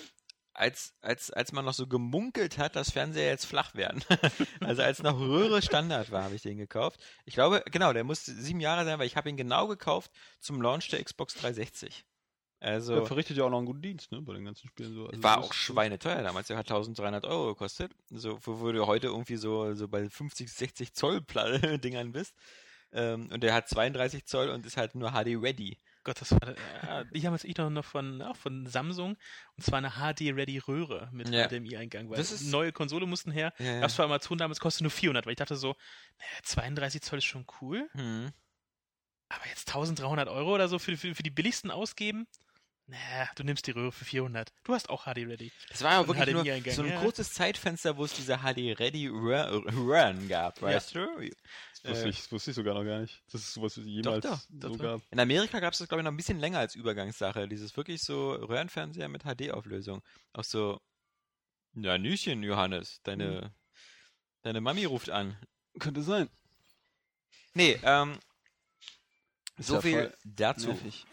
als, 0.53 0.93
als, 1.01 1.31
als 1.31 1.51
man 1.51 1.65
noch 1.65 1.73
so 1.73 1.87
gemunkelt 1.87 2.57
hat, 2.57 2.75
dass 2.75 2.91
Fernseher 2.91 3.29
jetzt 3.29 3.45
flach 3.45 3.73
werden. 3.75 4.03
also 4.61 4.81
als 4.81 5.01
noch 5.01 5.19
Röhre 5.19 5.61
Standard 5.61 6.11
war, 6.11 6.23
habe 6.23 6.35
ich 6.35 6.41
den 6.41 6.57
gekauft. 6.57 6.99
Ich 7.25 7.33
glaube, 7.33 7.63
genau, 7.71 7.93
der 7.93 8.03
muss 8.03 8.25
sieben 8.25 8.59
Jahre 8.59 8.85
sein, 8.85 8.99
weil 8.99 9.07
ich 9.07 9.17
habe 9.17 9.29
ihn 9.29 9.37
genau 9.37 9.67
gekauft 9.67 10.11
zum 10.39 10.61
Launch 10.61 10.89
der 10.89 11.03
Xbox 11.03 11.33
360. 11.35 12.05
Also, 12.59 12.95
Der 12.95 13.05
verrichtet 13.05 13.35
ja 13.35 13.43
auch 13.43 13.49
noch 13.49 13.57
einen 13.57 13.65
guten 13.65 13.81
Dienst, 13.81 14.09
ne, 14.13 14.21
bei 14.21 14.33
den 14.33 14.45
ganzen 14.45 14.69
Spielen 14.69 14.93
so. 14.93 15.07
Also 15.07 15.21
war 15.21 15.39
auch 15.39 15.51
schweineteuer 15.51 16.23
damals. 16.23 16.47
Der 16.47 16.55
hat 16.55 16.71
1300 16.71 17.25
Euro 17.25 17.47
gekostet. 17.47 17.91
So, 18.09 18.39
wo 18.45 18.71
du 18.71 18.87
heute 18.87 19.07
irgendwie 19.07 19.35
so, 19.35 19.73
so 19.73 19.89
bei 19.89 20.09
50, 20.09 20.49
60 20.49 20.93
Zoll 20.93 21.21
Dingern 21.83 22.13
bist. 22.13 22.33
Ähm, 22.93 23.27
und 23.33 23.43
der 23.43 23.53
hat 23.53 23.67
32 23.67 24.25
Zoll 24.25 24.49
und 24.49 24.65
ist 24.65 24.77
halt 24.77 24.95
nur 24.95 25.11
HD 25.11 25.35
ready. 25.41 25.77
Gott, 26.03 26.19
das 26.19 26.31
war, 26.31 26.41
äh, 26.49 27.05
die 27.13 27.25
haben 27.25 27.33
jetzt 27.33 27.45
ich 27.45 27.57
noch 27.57 27.85
von, 27.85 28.21
auch 28.21 28.35
von 28.35 28.65
Samsung, 28.67 29.15
und 29.55 29.63
zwar 29.63 29.77
eine 29.77 29.91
HD-Ready-Röhre 29.91 31.09
mit 31.13 31.29
Ja. 31.29 31.47
HDMI-Eingang, 31.47 32.09
weil 32.09 32.17
Das 32.17 32.31
ist- 32.31 32.43
neue 32.51 32.71
Konsole 32.73 33.05
mussten 33.05 33.31
her. 33.31 33.53
Ja, 33.59 33.79
Gab's 33.79 33.95
bei 33.95 34.03
Amazon 34.03 34.37
damals, 34.37 34.59
kostet 34.59 34.81
nur 34.81 34.91
400, 34.91 35.25
weil 35.25 35.31
ich 35.33 35.37
dachte 35.37 35.55
so, 35.55 35.75
naja, 36.17 36.39
32 36.43 37.01
Zoll 37.01 37.19
ist 37.19 37.25
schon 37.25 37.45
cool, 37.61 37.89
Hm. 37.93 38.31
aber 39.29 39.47
jetzt 39.47 39.67
1300 39.69 40.27
Euro 40.27 40.53
oder 40.55 40.67
so 40.67 40.77
für, 40.79 40.97
für, 40.97 41.15
für 41.15 41.23
die 41.23 41.29
billigsten 41.31 41.71
ausgeben? 41.71 42.27
Naja, 42.93 43.27
du 43.35 43.43
nimmst 43.43 43.65
die 43.65 43.71
Röhre 43.71 43.91
für 43.91 44.05
400. 44.05 44.53
Du 44.63 44.75
hast 44.75 44.87
auch 44.87 45.05
HD-Ready. 45.05 45.51
Das 45.69 45.81
war 45.81 45.93
ja 45.93 45.99
Und 46.01 46.09
wirklich 46.09 46.31
nur 46.31 46.43
HDMI-Eingang, 46.43 46.75
so 46.75 46.83
ein 46.83 46.89
ja. 46.89 47.01
kurzes 47.01 47.33
Zeitfenster, 47.33 47.97
wo 47.97 48.05
es 48.05 48.13
diese 48.13 48.37
HD 48.37 48.79
ready 48.79 49.07
Run 49.07 50.27
gab, 50.27 50.61
weißt 50.61 50.93
du? 50.93 50.99
Das 51.81 51.83
wusste, 51.91 52.05
Äh, 52.05 52.09
ich, 52.09 52.17
das 52.17 52.31
wusste 52.31 52.51
ich 52.51 52.55
sogar 52.55 52.75
noch 52.75 52.83
gar 52.83 52.99
nicht. 52.99 53.19
Das 53.31 53.41
ist 53.41 53.53
sowas, 53.55 53.77
was 53.77 53.83
es 53.83 53.89
jemals 53.89 54.23
doch, 54.23 54.39
doch, 54.49 54.69
so 54.69 54.75
doch. 54.77 54.83
gab. 54.83 55.01
In 55.09 55.19
Amerika 55.19 55.59
gab 55.59 55.73
es 55.73 55.79
das, 55.79 55.87
glaube 55.87 56.01
ich, 56.01 56.03
noch 56.03 56.11
ein 56.11 56.17
bisschen 56.17 56.39
länger 56.39 56.59
als 56.59 56.75
Übergangssache. 56.75 57.47
Dieses 57.47 57.75
wirklich 57.75 58.03
so 58.03 58.33
Röhrenfernseher 58.33 59.09
mit 59.09 59.23
HD-Auflösung. 59.23 60.03
Auch 60.33 60.43
so, 60.43 60.79
ja, 61.73 61.97
Nüchen, 61.97 62.43
Johannes, 62.43 63.01
deine, 63.01 63.55
deine 64.43 64.61
Mami 64.61 64.85
ruft 64.85 65.09
an. 65.09 65.35
Könnte 65.79 66.03
sein. 66.03 66.29
Nee, 67.55 67.79
ähm, 67.81 68.19
Ist 69.57 69.67
so 69.67 69.75
ja 69.75 69.81
viel 69.81 70.17
dazu. 70.23 70.67
Nervig. 70.67 71.07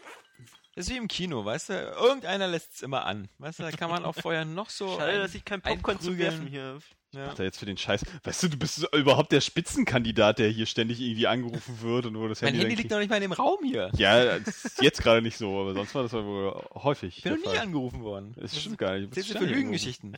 Das 0.75 0.85
ist 0.87 0.93
wie 0.93 0.97
im 0.97 1.07
Kino, 1.09 1.43
weißt 1.43 1.69
du? 1.69 1.73
Irgendeiner 1.73 2.47
lässt 2.47 2.75
es 2.75 2.81
immer 2.81 3.05
an. 3.05 3.27
Weißt 3.39 3.59
du, 3.59 3.63
da 3.63 3.71
kann 3.71 3.89
man 3.89 4.05
auch 4.05 4.15
vorher 4.15 4.45
noch 4.45 4.69
so. 4.69 4.87
Schade, 4.97 5.11
ein- 5.11 5.19
dass 5.19 5.35
ich 5.35 5.43
kein 5.43 5.61
Popcorn 5.61 5.99
zu 5.99 6.17
werfen 6.17 6.47
hier. 6.47 6.79
Ja. 7.13 7.25
Macht 7.25 7.39
er 7.39 7.45
jetzt 7.45 7.59
für 7.59 7.65
den 7.65 7.75
Scheiß. 7.77 8.05
Weißt 8.23 8.41
du, 8.43 8.47
du 8.47 8.55
bist 8.57 8.87
überhaupt 8.93 9.33
der 9.33 9.41
Spitzenkandidat, 9.41 10.39
der 10.39 10.47
hier 10.47 10.65
ständig 10.65 11.01
irgendwie 11.01 11.27
angerufen 11.27 11.81
wird 11.81 12.05
und 12.05 12.17
wo 12.17 12.25
das 12.29 12.41
Mein 12.41 12.53
Handy, 12.53 12.61
Handy 12.61 12.75
dann 12.75 12.81
liegt 12.83 12.91
noch 12.91 12.99
nicht 12.99 13.09
mal 13.09 13.17
in 13.17 13.21
dem 13.23 13.33
Raum 13.33 13.59
hier. 13.65 13.91
Ja, 13.97 14.39
das 14.39 14.63
ist 14.63 14.81
jetzt 14.81 15.01
gerade 15.03 15.21
nicht 15.21 15.37
so, 15.37 15.59
aber 15.59 15.73
sonst 15.73 15.93
war 15.93 16.03
das 16.03 16.13
wohl 16.13 16.53
häufig. 16.73 17.17
Ich 17.17 17.23
bin 17.23 17.33
noch 17.33 17.39
nie 17.39 17.45
Fall. 17.47 17.57
angerufen 17.59 18.01
worden. 18.03 18.33
Das 18.39 18.57
stimmt 18.57 18.77
gar 18.77 18.97
nicht. 18.97 19.11
Du 19.11 19.15
Das 19.19 19.27
sind 19.27 19.39
für 19.39 19.45
Lügengeschichten. 19.45 20.15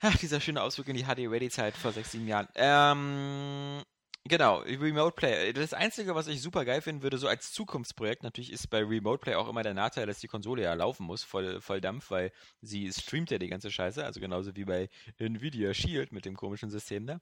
Ach, 0.00 0.16
dieser 0.18 0.42
schöne 0.42 0.60
Ausflug 0.62 0.86
in 0.88 0.96
die 0.96 1.04
HD-Ready-Zeit 1.04 1.74
vor 1.78 1.92
sechs, 1.92 2.12
sieben 2.12 2.28
Jahren. 2.28 2.46
Ähm, 2.54 3.82
genau, 4.28 4.58
Remote 4.58 5.14
Play. 5.14 5.52
Das 5.52 5.72
Einzige, 5.72 6.14
was 6.14 6.28
ich 6.28 6.40
super 6.40 6.64
geil 6.64 6.80
finden 6.80 7.02
würde, 7.02 7.18
so 7.18 7.28
als 7.28 7.52
Zukunftsprojekt, 7.52 8.22
natürlich 8.22 8.52
ist 8.52 8.68
bei 8.68 8.84
Remote 8.84 9.20
Play 9.20 9.34
auch 9.34 9.48
immer 9.48 9.62
der 9.62 9.74
Nachteil, 9.74 10.06
dass 10.06 10.20
die 10.20 10.28
Konsole 10.28 10.62
ja 10.62 10.74
laufen 10.74 11.04
muss, 11.04 11.24
voll, 11.24 11.60
voll 11.60 11.80
Dampf, 11.80 12.10
weil 12.10 12.32
sie 12.60 12.92
streamt 12.92 13.30
ja 13.30 13.38
die 13.38 13.48
ganze 13.48 13.70
Scheiße, 13.70 14.04
also 14.04 14.20
genauso 14.20 14.54
wie 14.54 14.64
bei 14.64 14.88
Nvidia 15.18 15.74
Shield 15.74 16.12
mit 16.12 16.24
dem 16.24 16.36
komischen 16.36 16.70
System 16.70 17.06
da. 17.06 17.20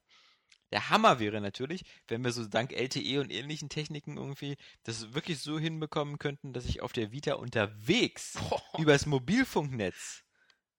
Der 0.71 0.89
Hammer 0.89 1.19
wäre 1.19 1.39
natürlich, 1.39 1.83
wenn 2.07 2.23
wir 2.23 2.31
so 2.31 2.45
dank 2.45 2.73
LTE 2.73 3.21
und 3.21 3.31
ähnlichen 3.31 3.69
Techniken 3.69 4.17
irgendwie 4.17 4.57
das 4.83 5.13
wirklich 5.13 5.39
so 5.39 5.57
hinbekommen 5.57 6.19
könnten, 6.19 6.51
dass 6.51 6.65
ich 6.65 6.81
auf 6.81 6.91
der 6.91 7.11
Vita 7.11 7.33
unterwegs 7.33 8.37
übers 8.77 9.05
Mobilfunknetz 9.05 10.23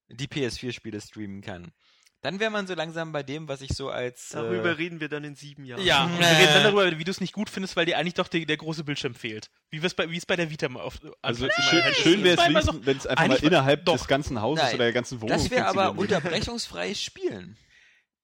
die 0.08 0.26
PS4-Spiele 0.26 1.00
streamen 1.00 1.40
kann. 1.40 1.72
Dann 2.20 2.40
wäre 2.40 2.50
man 2.50 2.66
so 2.66 2.74
langsam 2.74 3.12
bei 3.12 3.22
dem, 3.22 3.46
was 3.46 3.61
ich 3.61 3.70
so 3.74 3.90
als. 3.90 4.31
Darüber 4.31 4.70
äh, 4.70 4.72
reden 4.72 4.98
wir 4.98 5.09
dann 5.09 5.22
in 5.22 5.37
sieben 5.37 5.64
Jahren. 5.64 5.83
Ja, 5.85 6.02
Äh. 6.02 6.12
und 6.12 6.18
wir 6.18 6.26
reden 6.26 6.54
dann 6.54 6.62
darüber, 6.64 6.98
wie 6.98 7.04
du 7.04 7.11
es 7.12 7.20
nicht 7.20 7.33
gut 7.33 7.48
findest, 7.48 7.76
weil 7.76 7.87
dir 7.87 7.96
eigentlich 7.96 8.14
doch 8.14 8.26
der, 8.26 8.44
der 8.44 8.57
große 8.57 8.83
Bildschirm 8.83 9.14
fehlt. 9.14 9.50
Wie 9.70 9.78
es 9.78 9.94
bei, 9.94 10.11
wie 10.11 10.16
es 10.16 10.26
bei 10.26 10.35
der 10.35 10.50
Vita 10.50 10.68
mal 10.68 10.81
auf 10.83 10.98
Also 11.22 11.46
mal 11.46 11.52
schön, 11.70 11.83
halt 11.85 11.94
schön 11.96 12.24
wäre 12.24 12.37
es 12.59 12.64
so- 12.66 12.85
wenn 12.87 12.96
es 12.96 13.07
einfach 13.07 13.28
mal 13.28 13.37
innerhalb 13.37 13.85
doch. 13.85 13.96
des 13.96 14.09
ganzen 14.09 14.40
Hauses 14.40 14.64
Nein, 14.64 14.74
oder 14.74 14.85
der 14.85 14.92
ganzen 14.92 15.20
Wohnung 15.20 15.37
das 15.37 15.48
wäre 15.50 15.66
aber 15.66 15.96
unterbrechungsfreies 15.96 17.00
Spielen, 17.00 17.57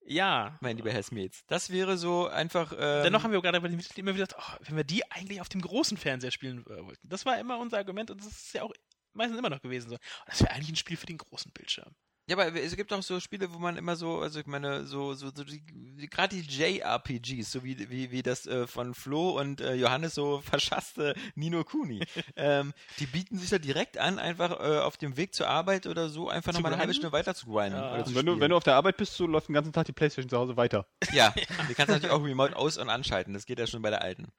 Ja. 0.06 0.58
mein 0.60 0.76
lieber 0.76 0.90
Herr 0.90 1.02
Smets. 1.02 1.44
Das 1.46 1.70
wäre 1.70 1.96
so 1.96 2.26
einfach. 2.26 2.72
Ähm, 2.72 3.04
Dennoch 3.04 3.22
haben 3.22 3.32
wir 3.32 3.40
gerade 3.42 3.60
bei 3.60 3.68
den 3.68 3.76
Mitgliedern 3.76 4.08
immer 4.08 4.16
wieder 4.16 4.26
gesagt, 4.26 4.42
oh, 4.60 4.64
wenn 4.66 4.76
wir 4.76 4.84
die 4.84 5.08
eigentlich 5.12 5.40
auf 5.40 5.48
dem 5.48 5.60
großen 5.60 5.96
Fernseher 5.96 6.30
spielen 6.32 6.64
äh, 6.66 6.84
wollten. 6.84 7.08
Das 7.08 7.24
war 7.26 7.38
immer 7.38 7.58
unser 7.58 7.78
Argument 7.78 8.10
und 8.10 8.18
das 8.20 8.26
ist 8.26 8.54
ja 8.54 8.62
auch 8.64 8.72
meistens 9.12 9.38
immer 9.38 9.50
noch 9.50 9.62
gewesen 9.62 9.88
so. 9.88 9.94
Oh, 9.96 10.24
das 10.26 10.40
wäre 10.42 10.50
eigentlich 10.52 10.70
ein 10.70 10.76
Spiel 10.76 10.96
für 10.96 11.06
den 11.06 11.18
großen 11.18 11.52
Bildschirm. 11.52 11.94
Ja, 12.26 12.38
aber 12.38 12.54
es 12.54 12.74
gibt 12.74 12.90
auch 12.94 13.02
so 13.02 13.20
Spiele, 13.20 13.52
wo 13.52 13.58
man 13.58 13.76
immer 13.76 13.96
so, 13.96 14.20
also 14.20 14.40
ich 14.40 14.46
meine, 14.46 14.86
so, 14.86 15.12
so, 15.12 15.26
so 15.34 15.44
die, 15.44 15.62
die 15.66 16.08
gerade 16.08 16.34
die 16.34 16.40
JRPGs, 16.40 17.52
so 17.52 17.62
wie, 17.64 17.90
wie, 17.90 18.10
wie 18.12 18.22
das 18.22 18.46
äh, 18.46 18.66
von 18.66 18.94
Flo 18.94 19.38
und 19.38 19.60
äh, 19.60 19.74
Johannes 19.74 20.14
so 20.14 20.40
verschasste 20.44 21.14
Nino 21.34 21.64
Kuni, 21.64 22.02
ähm, 22.36 22.72
die 22.98 23.04
bieten 23.06 23.36
sich 23.36 23.50
da 23.50 23.58
direkt 23.58 23.98
an, 23.98 24.18
einfach 24.18 24.52
äh, 24.52 24.78
auf 24.78 24.96
dem 24.96 25.18
Weg 25.18 25.34
zur 25.34 25.48
Arbeit 25.48 25.86
oder 25.86 26.08
so, 26.08 26.30
einfach 26.30 26.54
nochmal 26.54 26.72
eine 26.72 26.80
halbe? 26.80 26.94
Stunde 26.94 27.12
weiter 27.12 27.34
zu 27.34 27.44
grinden. 27.46 27.76
Ja. 27.76 28.02
zu 28.04 28.14
wenn 28.14 28.24
du, 28.24 28.40
wenn 28.40 28.50
du 28.50 28.56
auf 28.56 28.64
der 28.64 28.76
Arbeit 28.76 28.96
bist, 28.96 29.14
so 29.14 29.26
läuft 29.26 29.48
den 29.48 29.54
ganzen 29.54 29.74
Tag 29.74 29.84
die 29.84 29.92
Playstation 29.92 30.30
zu 30.30 30.38
Hause 30.38 30.56
weiter. 30.56 30.86
Ja, 31.12 31.34
die 31.68 31.74
kannst 31.74 31.90
du 31.90 31.92
natürlich 31.92 32.10
auch 32.10 32.24
remote 32.24 32.56
aus- 32.56 32.78
und 32.78 32.88
anschalten. 32.88 33.34
Das 33.34 33.44
geht 33.44 33.58
ja 33.58 33.66
schon 33.66 33.82
bei 33.82 33.90
der 33.90 34.00
alten. 34.00 34.32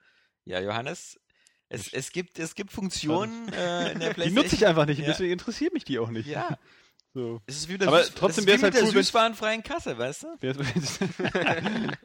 Ja, 0.43 0.59
Johannes, 0.59 1.19
es, 1.69 1.93
es 1.93 2.11
gibt, 2.11 2.39
es 2.39 2.55
gibt 2.55 2.71
Funktionen 2.71 3.47
äh, 3.53 3.91
in 3.91 3.99
der 3.99 4.09
Die 4.09 4.13
PlayStation. 4.15 4.33
nutze 4.33 4.55
ich 4.55 4.65
einfach 4.65 4.85
nicht, 4.87 4.99
Ja. 4.99 5.05
deswegen 5.05 5.31
interessiert 5.31 5.73
mich 5.73 5.83
die 5.85 5.99
auch 5.99 6.09
nicht. 6.09 6.27
Ja, 6.27 6.57
So. 7.15 7.41
es 7.45 7.55
ist 7.55 7.69
wie 7.69 7.73
mit 7.73 7.81
der 7.81 7.87
Aber 7.87 8.01
Süß- 8.01 8.11
trotzdem 8.13 8.43
es 8.43 8.47
wär's 8.47 8.59
wie 8.59 8.63
halt 8.65 8.73
mit 8.73 8.81
der 8.83 8.89
cool, 8.89 8.93
süßwarenfreien 9.03 9.63
Kasse, 9.63 9.97
weißt 9.97 10.23
du? 10.23 10.37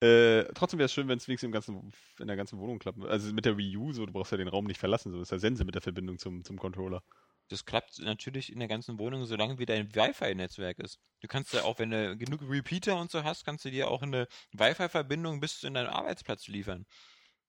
Äh, 0.00 0.44
trotzdem 0.54 0.78
wäre 0.78 0.84
es 0.86 0.92
schön, 0.92 1.08
wenn 1.08 1.18
es 1.18 1.26
wenigstens 1.26 1.48
im 1.48 1.52
ganzen, 1.52 1.92
in 2.20 2.28
der 2.28 2.36
ganzen 2.36 2.58
Wohnung 2.60 2.78
klappen 2.78 3.00
würde. 3.02 3.12
Also 3.12 3.32
mit 3.32 3.44
der 3.44 3.56
Wii 3.58 3.76
U, 3.78 3.92
so, 3.92 4.06
du 4.06 4.12
brauchst 4.12 4.30
ja 4.30 4.38
den 4.38 4.46
Raum 4.46 4.64
nicht 4.66 4.78
verlassen, 4.78 5.10
so 5.10 5.20
ist 5.20 5.32
ja 5.32 5.40
Sense 5.40 5.64
mit 5.64 5.74
der 5.74 5.82
Verbindung 5.82 6.18
zum, 6.18 6.44
zum 6.44 6.56
Controller. 6.56 7.02
Das 7.48 7.64
klappt 7.64 7.98
natürlich 7.98 8.52
in 8.52 8.60
der 8.60 8.68
ganzen 8.68 8.98
Wohnung, 9.00 9.24
solange 9.24 9.58
wie 9.58 9.66
dein 9.66 9.92
Wi-Fi-Netzwerk 9.92 10.78
ist. 10.78 11.00
Du 11.20 11.26
kannst 11.26 11.52
ja 11.52 11.64
auch, 11.64 11.80
wenn 11.80 11.90
du 11.90 12.16
genug 12.16 12.42
Repeater 12.48 13.00
und 13.00 13.10
so 13.10 13.24
hast, 13.24 13.44
kannst 13.44 13.64
du 13.64 13.70
dir 13.72 13.90
auch 13.90 14.02
eine 14.02 14.28
Wi-Fi-Verbindung 14.52 15.40
bis 15.40 15.64
in 15.64 15.74
deinen 15.74 15.88
Arbeitsplatz 15.88 16.46
liefern. 16.46 16.86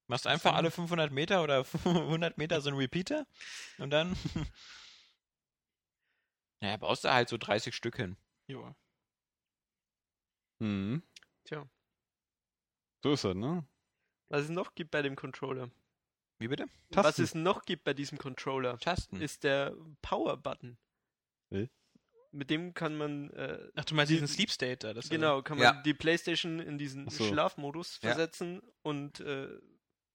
Machst 0.08 0.26
einfach 0.26 0.56
alle 0.56 0.72
500 0.72 1.12
Meter 1.12 1.44
oder 1.44 1.64
100 1.86 2.40
Meter 2.40 2.62
so 2.62 2.70
einen 2.70 2.80
Repeater 2.80 3.28
und 3.78 3.92
dann, 3.92 4.16
naja, 6.62 6.78
baust 6.78 7.04
du 7.04 7.12
halt 7.14 7.30
so 7.30 7.38
30 7.38 7.76
Stück 7.76 7.96
hin. 7.98 8.18
Ja. 8.48 8.76
Mhm. 10.60 11.04
Tja. 11.46 11.68
So 13.04 13.14
ist 13.14 13.24
das, 13.24 13.36
ne? 13.36 13.66
Was 14.30 14.44
es 14.44 14.50
noch 14.50 14.76
gibt 14.76 14.92
bei 14.92 15.02
dem 15.02 15.16
Controller. 15.16 15.72
Wie 16.40 16.48
bitte? 16.48 16.66
Was 16.90 17.04
Tasten. 17.06 17.24
es 17.24 17.36
noch 17.36 17.66
gibt 17.66 17.84
bei 17.84 17.94
diesem 17.94 18.18
Controller, 18.18 18.78
Tasten. 18.80 19.22
ist 19.22 19.44
der 19.44 19.76
Power-Button. 20.02 20.78
Will? 21.50 21.70
Mit 22.32 22.50
dem 22.50 22.74
kann 22.74 22.96
man, 22.96 23.32
äh, 23.32 23.72
Ach, 23.76 23.86
du 23.86 23.96
meinst 23.96 24.12
Die- 24.12 24.16
diesen 24.16 24.28
Sleep 24.28 24.52
State 24.52 24.78
da? 24.88 24.94
Das 24.94 25.10
genau, 25.10 25.42
kann 25.42 25.58
man 25.58 25.64
Ja. 25.76 25.82
die 25.82 25.94
Playstation 25.96 26.60
in 26.60 26.78
diesen 26.78 27.10
so. 27.10 27.26
Schlafmodus 27.26 27.96
Ja. 28.02 28.10
versetzen 28.10 28.62
und 28.84 29.20
äh, 29.22 29.50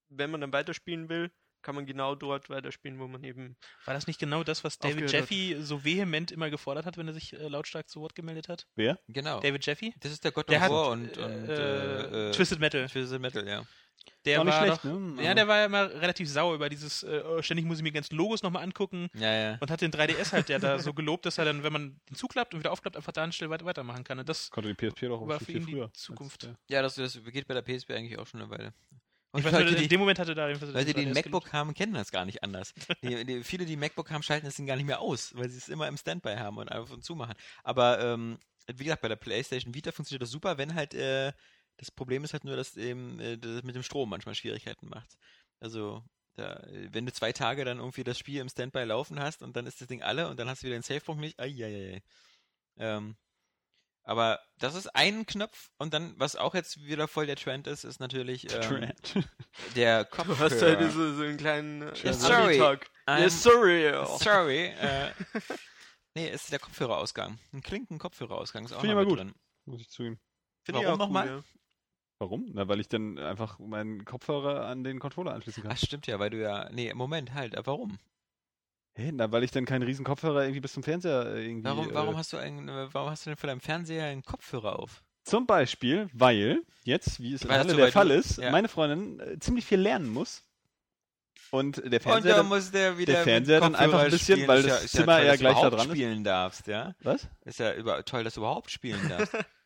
wenn 0.09 0.31
man 0.31 0.41
dann 0.41 0.53
weiterspielen 0.53 1.09
will, 1.09 1.31
kann 1.65 1.75
man 1.75 1.85
genau 1.85 2.15
dort 2.15 2.49
weiterspielen, 2.49 2.99
wo 2.99 3.07
man 3.07 3.23
eben. 3.23 3.57
War 3.85 3.93
das 3.93 4.07
nicht 4.07 4.19
genau 4.19 4.43
das, 4.43 4.63
was 4.63 4.77
David. 4.79 5.11
Jeffy 5.11 5.57
so 5.59 5.83
vehement 5.83 6.31
immer 6.31 6.49
gefordert 6.49 6.85
hat, 6.85 6.95
wenn 6.97 7.07
er 7.07 7.13
sich 7.13 7.33
äh, 7.33 7.47
lautstark 7.47 7.89
zu 7.89 7.99
Wort 7.99 8.15
gemeldet 8.15 8.47
hat? 8.47 8.67
Wer? 8.75 8.99
Genau. 9.09 9.39
David 9.41 9.65
Jeffy? 9.65 9.93
Das 9.99 10.11
ist 10.11 10.23
der 10.23 10.31
God 10.31 10.47
Der 10.49 10.57
of 10.57 10.63
hat 10.63 10.71
War 10.71 10.89
und, 10.91 11.17
und 11.17 11.49
äh, 11.49 12.27
äh, 12.27 12.29
äh, 12.29 12.31
Twisted 12.31 12.59
Metal. 12.59 12.87
Twisted 12.87 13.19
Metal, 13.19 13.45
ja. 13.47 13.65
Der 14.23 14.43
nicht 14.43 14.53
war 14.53 14.63
schlecht, 14.65 14.85
doch, 14.85 14.99
ne? 15.15 15.23
Ja, 15.23 15.33
der 15.33 15.47
war 15.47 15.57
ja 15.59 15.65
immer 15.65 15.89
relativ 15.89 16.29
sauer 16.29 16.53
über 16.53 16.69
dieses, 16.69 17.01
äh, 17.03 17.23
oh, 17.25 17.41
ständig 17.41 17.65
muss 17.65 17.77
ich 17.77 17.83
mir 17.83 17.89
die 17.89 17.95
ganzen 17.95 18.15
Logos 18.15 18.43
nochmal 18.43 18.61
angucken 18.63 19.07
Ja, 19.15 19.33
ja. 19.33 19.57
und 19.59 19.71
hat 19.71 19.81
den 19.81 19.91
3DS 19.91 20.31
halt 20.31 20.49
ja 20.49 20.59
da 20.59 20.77
so 20.77 20.93
gelobt, 20.93 21.25
dass 21.25 21.37
er 21.39 21.45
dann, 21.45 21.63
wenn 21.63 21.73
man 21.73 21.99
den 22.09 22.15
zuklappt 22.15 22.53
und 22.53 22.59
wieder 22.59 22.71
aufklappt, 22.71 22.97
einfach 22.97 23.13
da 23.13 23.31
schnell 23.31 23.49
weiter 23.49 23.65
weitermachen 23.65 24.03
kann. 24.03 24.19
Und 24.19 24.29
das 24.29 24.51
Konnte 24.51 24.73
die 24.73 24.75
PSP 24.75 25.07
doch 25.07 25.21
auch 25.21 25.27
war 25.27 25.39
viel, 25.39 25.45
für 25.45 25.51
viel 25.53 25.61
ihn 25.61 25.65
die 25.67 25.71
früher. 25.73 25.85
als 25.85 25.99
Zukunft. 25.99 26.43
der- 26.43 26.55
Ja, 26.69 26.81
das, 26.83 26.95
das 26.95 27.19
geht 27.23 27.47
bei 27.47 27.55
der 27.55 27.63
PSP 27.63 27.91
eigentlich 27.93 28.19
auch 28.19 28.27
schon 28.27 28.41
eine 28.41 28.49
Weile. 28.51 28.73
Und 29.35 29.41
ich 29.41 29.45
weiß 29.45 29.51
Leute, 29.51 29.75
in 29.75 29.81
die, 29.81 29.87
dem 29.89 29.99
Moment 29.99 30.17
hatte 30.17 30.33
da 30.33 30.47
Leute, 30.47 30.85
die 30.85 30.93
den 30.93 31.09
ein 31.09 31.11
3DS 31.11 31.13
MacBook 31.13 31.43
gelobt. 31.43 31.53
haben, 31.53 31.73
kennen 31.73 31.93
das 31.93 32.09
gar 32.09 32.23
nicht 32.23 32.41
anders. 32.41 32.73
Die, 33.03 33.25
die, 33.25 33.43
viele, 33.43 33.65
die 33.65 33.75
MacBook 33.75 34.09
haben, 34.09 34.23
schalten 34.23 34.45
das 34.45 34.55
Ding 34.55 34.65
gar 34.65 34.77
nicht 34.77 34.85
mehr 34.85 35.01
aus, 35.01 35.35
weil 35.35 35.49
sie 35.49 35.57
es 35.57 35.67
immer 35.67 35.89
im 35.89 35.97
Standby 35.97 36.35
haben 36.35 36.57
und 36.57 36.69
auf 36.69 36.89
und 36.89 37.03
zu 37.03 37.15
machen. 37.15 37.33
Aber 37.61 37.99
ähm, 37.99 38.39
wie 38.67 38.85
gesagt, 38.85 39.01
bei 39.01 39.09
der 39.09 39.17
PlayStation 39.17 39.73
Vita 39.73 39.91
funktioniert 39.91 40.21
das 40.21 40.31
super, 40.31 40.57
wenn 40.57 40.73
halt 40.73 40.93
äh, 40.93 41.33
das 41.75 41.91
Problem 41.91 42.23
ist 42.23 42.31
halt 42.31 42.45
nur, 42.45 42.55
dass 42.55 42.77
eben 42.77 43.19
äh, 43.19 43.37
das 43.37 43.63
mit 43.63 43.75
dem 43.75 43.83
Strom 43.83 44.09
manchmal 44.09 44.35
Schwierigkeiten 44.35 44.87
macht. 44.87 45.17
Also 45.59 46.01
da, 46.35 46.65
wenn 46.91 47.05
du 47.05 47.11
zwei 47.11 47.33
Tage 47.33 47.65
dann 47.65 47.79
irgendwie 47.79 48.05
das 48.05 48.17
Spiel 48.17 48.39
im 48.39 48.47
Standby 48.47 48.85
laufen 48.85 49.19
hast 49.19 49.43
und 49.43 49.57
dann 49.57 49.65
ist 49.65 49.81
das 49.81 49.89
Ding 49.89 50.01
alle 50.01 50.29
und 50.29 50.39
dann 50.39 50.47
hast 50.47 50.61
du 50.61 50.67
wieder 50.67 50.77
den 50.77 50.83
Savepunkt 50.83 51.19
nicht, 51.19 51.37
ai, 51.41 52.01
ähm, 52.77 53.17
aber 54.05 54.39
das 54.59 54.75
ist 54.75 54.87
ein 54.95 55.25
Knopf 55.25 55.71
und 55.77 55.93
dann, 55.93 56.13
was 56.17 56.35
auch 56.35 56.55
jetzt 56.55 56.85
wieder 56.85 57.07
voll 57.07 57.25
der 57.25 57.35
Trend 57.35 57.67
ist, 57.67 57.83
ist 57.83 57.99
natürlich 57.99 58.53
ähm, 58.53 58.61
Trend. 58.61 59.15
der 59.75 60.03
Du 60.05 60.09
Kopfhörer. 60.15 60.39
hast 60.39 60.61
halt 60.61 60.91
so, 60.91 61.13
so 61.15 61.23
einen 61.23 61.37
kleinen 61.37 61.81
äh, 61.81 62.13
sorry. 62.13 62.61
I'm 63.07 63.29
sorry. 63.29 63.91
Sorry. 64.19 64.73
Äh, 64.79 65.11
nee, 66.15 66.29
ist 66.29 66.51
der 66.51 66.59
Kopfhörerausgang. 66.59 67.37
Ein 67.51 67.61
Klinken-Kopfhörerausgang 67.61 68.63
ist 68.65 68.71
auch 68.73 68.79
Finde 68.81 68.93
ich 68.95 68.99
mit 68.99 69.09
gut. 69.09 69.19
drin. 69.19 69.33
Muss 69.65 69.81
ich 69.81 69.89
zugeben. 69.89 70.19
Finde 70.63 70.79
ich 70.81 70.87
Warum 70.87 71.01
auch 71.01 71.05
nochmal? 71.07 71.27
cool, 71.27 71.35
ja. 71.37 71.43
Warum? 72.19 72.45
Na, 72.53 72.67
weil 72.69 72.79
ich 72.79 72.87
dann 72.87 73.19
einfach 73.19 73.59
meinen 73.59 74.05
Kopfhörer 74.05 74.65
an 74.67 74.83
den 74.85 74.99
Controller 74.99 75.33
anschließen 75.33 75.63
kann. 75.63 75.73
Ach, 75.73 75.77
stimmt 75.77 76.07
ja, 76.07 76.17
weil 76.19 76.29
du 76.29 76.41
ja. 76.41 76.69
Nee, 76.71 76.93
Moment, 76.93 77.33
halt. 77.33 77.55
Warum? 77.65 77.99
Hä? 78.97 79.11
Na, 79.13 79.31
weil 79.31 79.43
ich 79.43 79.51
dann 79.51 79.65
keinen 79.65 79.83
riesen 79.83 80.05
Kopfhörer 80.05 80.43
irgendwie 80.43 80.61
bis 80.61 80.73
zum 80.73 80.83
Fernseher 80.83 81.25
äh, 81.35 81.45
irgendwie. 81.45 81.65
Warum, 81.65 81.93
warum, 81.93 82.15
äh, 82.15 82.17
hast 82.17 82.31
du 82.33 82.37
einen, 82.37 82.69
äh, 82.69 82.87
warum 82.93 83.09
hast 83.09 83.25
du 83.25 83.29
denn 83.29 83.37
vor 83.37 83.47
deinem 83.47 83.59
Fernseher 83.59 84.05
einen 84.05 84.23
Kopfhörer 84.23 84.79
auf? 84.79 85.03
Zum 85.23 85.45
Beispiel, 85.47 86.07
weil 86.13 86.61
jetzt, 86.83 87.19
wie 87.19 87.33
es 87.33 87.41
in 87.41 87.49
du- 87.49 87.67
der 87.75 87.77
weil 87.77 87.91
Fall 87.91 88.07
du- 88.09 88.13
ist, 88.15 88.37
ja. 88.37 88.51
meine 88.51 88.69
Freundin 88.69 89.19
äh, 89.19 89.39
ziemlich 89.39 89.65
viel 89.65 89.79
lernen 89.79 90.07
muss. 90.09 90.43
Und 91.51 91.77
der 91.77 91.85
Und 91.85 92.01
Fernseher. 92.01 92.31
da 92.31 92.37
dann, 92.37 92.47
muss 92.47 92.71
der 92.71 92.97
wieder. 92.97 93.13
der 93.13 93.23
Fernseher 93.23 93.59
dann 93.59 93.75
einfach 93.75 93.99
ein 93.99 94.11
bisschen, 94.11 94.35
spielen. 94.35 94.47
weil 94.47 94.63
das 94.63 94.81
ja, 94.83 94.87
Zimmer 94.99 95.13
ja 95.13 95.17
toll, 95.17 95.25
eher 95.25 95.31
dass 95.31 95.39
gleich 95.39 95.55
du 95.57 95.61
da 95.61 95.69
dran 95.69 95.79
ist. 95.87 95.91
spielen 95.91 96.23
darfst, 96.23 96.67
ja? 96.67 96.95
was? 97.01 97.27
Ist 97.43 97.59
ja 97.59 97.73
über, 97.73 98.03
toll, 98.05 98.23
dass 98.23 98.33
du 98.35 98.39
überhaupt 98.41 98.71
spielen 98.71 98.99
darfst. 99.09 99.33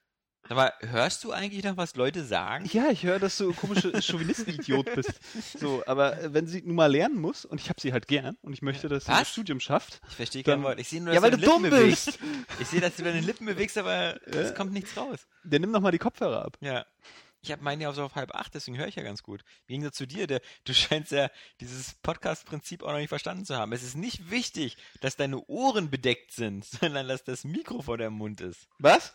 Aber 0.49 0.73
hörst 0.81 1.23
du 1.23 1.31
eigentlich 1.31 1.63
noch, 1.63 1.77
was 1.77 1.95
Leute 1.95 2.23
sagen? 2.25 2.65
Ja, 2.73 2.89
ich 2.89 3.03
höre, 3.03 3.19
dass 3.19 3.37
du 3.37 3.53
komische 3.53 3.91
Chauvinisten-Idiot 4.01 4.93
bist. 4.95 5.13
So, 5.57 5.83
aber 5.85 6.19
äh, 6.19 6.33
wenn 6.33 6.47
sie 6.47 6.61
nun 6.63 6.75
mal 6.75 6.91
lernen 6.91 7.19
muss, 7.21 7.45
und 7.45 7.61
ich 7.61 7.69
habe 7.69 7.79
sie 7.79 7.93
halt 7.93 8.07
gern, 8.07 8.35
und 8.41 8.53
ich 8.53 8.61
möchte, 8.61 8.89
dass 8.89 9.05
sie 9.05 9.11
Was? 9.11 9.19
das 9.19 9.29
Studium 9.31 9.59
schafft. 9.59 10.01
Ich 10.09 10.15
verstehe 10.15 10.43
Dann- 10.43 10.55
kein 10.59 10.63
Wort. 10.63 10.79
Ich 10.79 10.89
sehe 10.89 11.01
nur, 11.01 11.13
Ja, 11.13 11.21
dass 11.21 11.31
weil 11.31 11.37
du 11.39 11.45
dumm 11.45 11.63
Lippen 11.63 11.87
bist. 11.87 12.19
bewegst. 12.19 12.19
Ich 12.59 12.67
sehe, 12.67 12.81
dass 12.81 12.95
du 12.95 13.03
deine 13.03 13.21
Lippen 13.21 13.45
bewegst, 13.45 13.77
aber 13.77 14.19
es 14.27 14.53
kommt 14.55 14.73
nichts 14.73 14.97
raus. 14.97 15.27
Der 15.43 15.59
nimmt 15.59 15.71
noch 15.73 15.81
mal 15.81 15.91
die 15.91 15.97
Kopfhörer 15.99 16.43
ab. 16.45 16.57
Ja. 16.61 16.85
Ich 17.41 17.53
habe 17.53 17.63
meine 17.63 17.81
ja 17.83 17.93
so 17.93 18.03
auf 18.03 18.15
halb 18.15 18.35
acht, 18.35 18.53
deswegen 18.53 18.77
höre 18.77 18.87
ich 18.87 18.95
ja 18.95 19.03
ganz 19.03 19.23
gut. 19.23 19.43
Im 19.67 19.67
Gegensatz 19.75 19.95
zu 19.95 20.05
dir, 20.05 20.27
der, 20.27 20.41
du 20.65 20.73
scheinst 20.73 21.13
ja 21.13 21.29
dieses 21.61 21.93
Podcast-Prinzip 22.03 22.83
auch 22.83 22.91
noch 22.91 22.97
nicht 22.97 23.07
verstanden 23.07 23.45
zu 23.45 23.55
haben. 23.55 23.71
Es 23.71 23.81
ist 23.81 23.95
nicht 23.95 24.29
wichtig, 24.29 24.75
dass 24.99 25.15
deine 25.15 25.39
Ohren 25.45 25.89
bedeckt 25.89 26.33
sind, 26.33 26.65
sondern 26.81 27.07
dass 27.07 27.23
das 27.23 27.45
Mikro 27.45 27.81
vor 27.81 27.97
deinem 27.97 28.15
Mund 28.15 28.41
ist. 28.41 28.67
Was? 28.77 29.13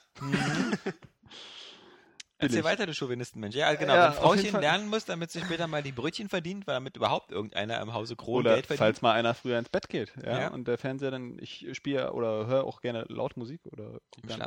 Erzähl 2.36 2.62
Billig. 2.62 2.64
weiter, 2.64 2.86
du 2.86 2.94
Chauvinistenmensch. 2.94 3.54
Ja, 3.54 3.74
genau. 3.74 3.94
Ja, 3.94 4.06
Wenn 4.08 4.14
Frauchen 4.14 4.60
lernen 4.60 4.88
muss, 4.88 5.04
damit 5.04 5.30
sie 5.30 5.40
später 5.40 5.68
mal 5.68 5.82
die 5.84 5.92
Brötchen 5.92 6.28
verdient, 6.28 6.66
weil 6.66 6.74
damit 6.74 6.96
überhaupt 6.96 7.30
irgendeiner 7.30 7.80
im 7.80 7.94
Hause 7.94 8.16
Kronen 8.16 8.44
Geld 8.44 8.66
verdient. 8.66 8.78
falls 8.78 9.02
mal 9.02 9.12
einer 9.12 9.34
früher 9.34 9.58
ins 9.58 9.68
Bett 9.68 9.88
geht. 9.88 10.12
Ja, 10.22 10.40
Ja. 10.40 10.48
Und 10.48 10.66
der 10.66 10.76
Fernseher 10.76 11.12
dann, 11.12 11.38
ich 11.38 11.68
spiele 11.74 12.12
oder 12.12 12.46
höre 12.46 12.64
auch 12.64 12.80
gerne 12.80 13.04
laut 13.08 13.36
Musik 13.36 13.60
oder 13.66 14.00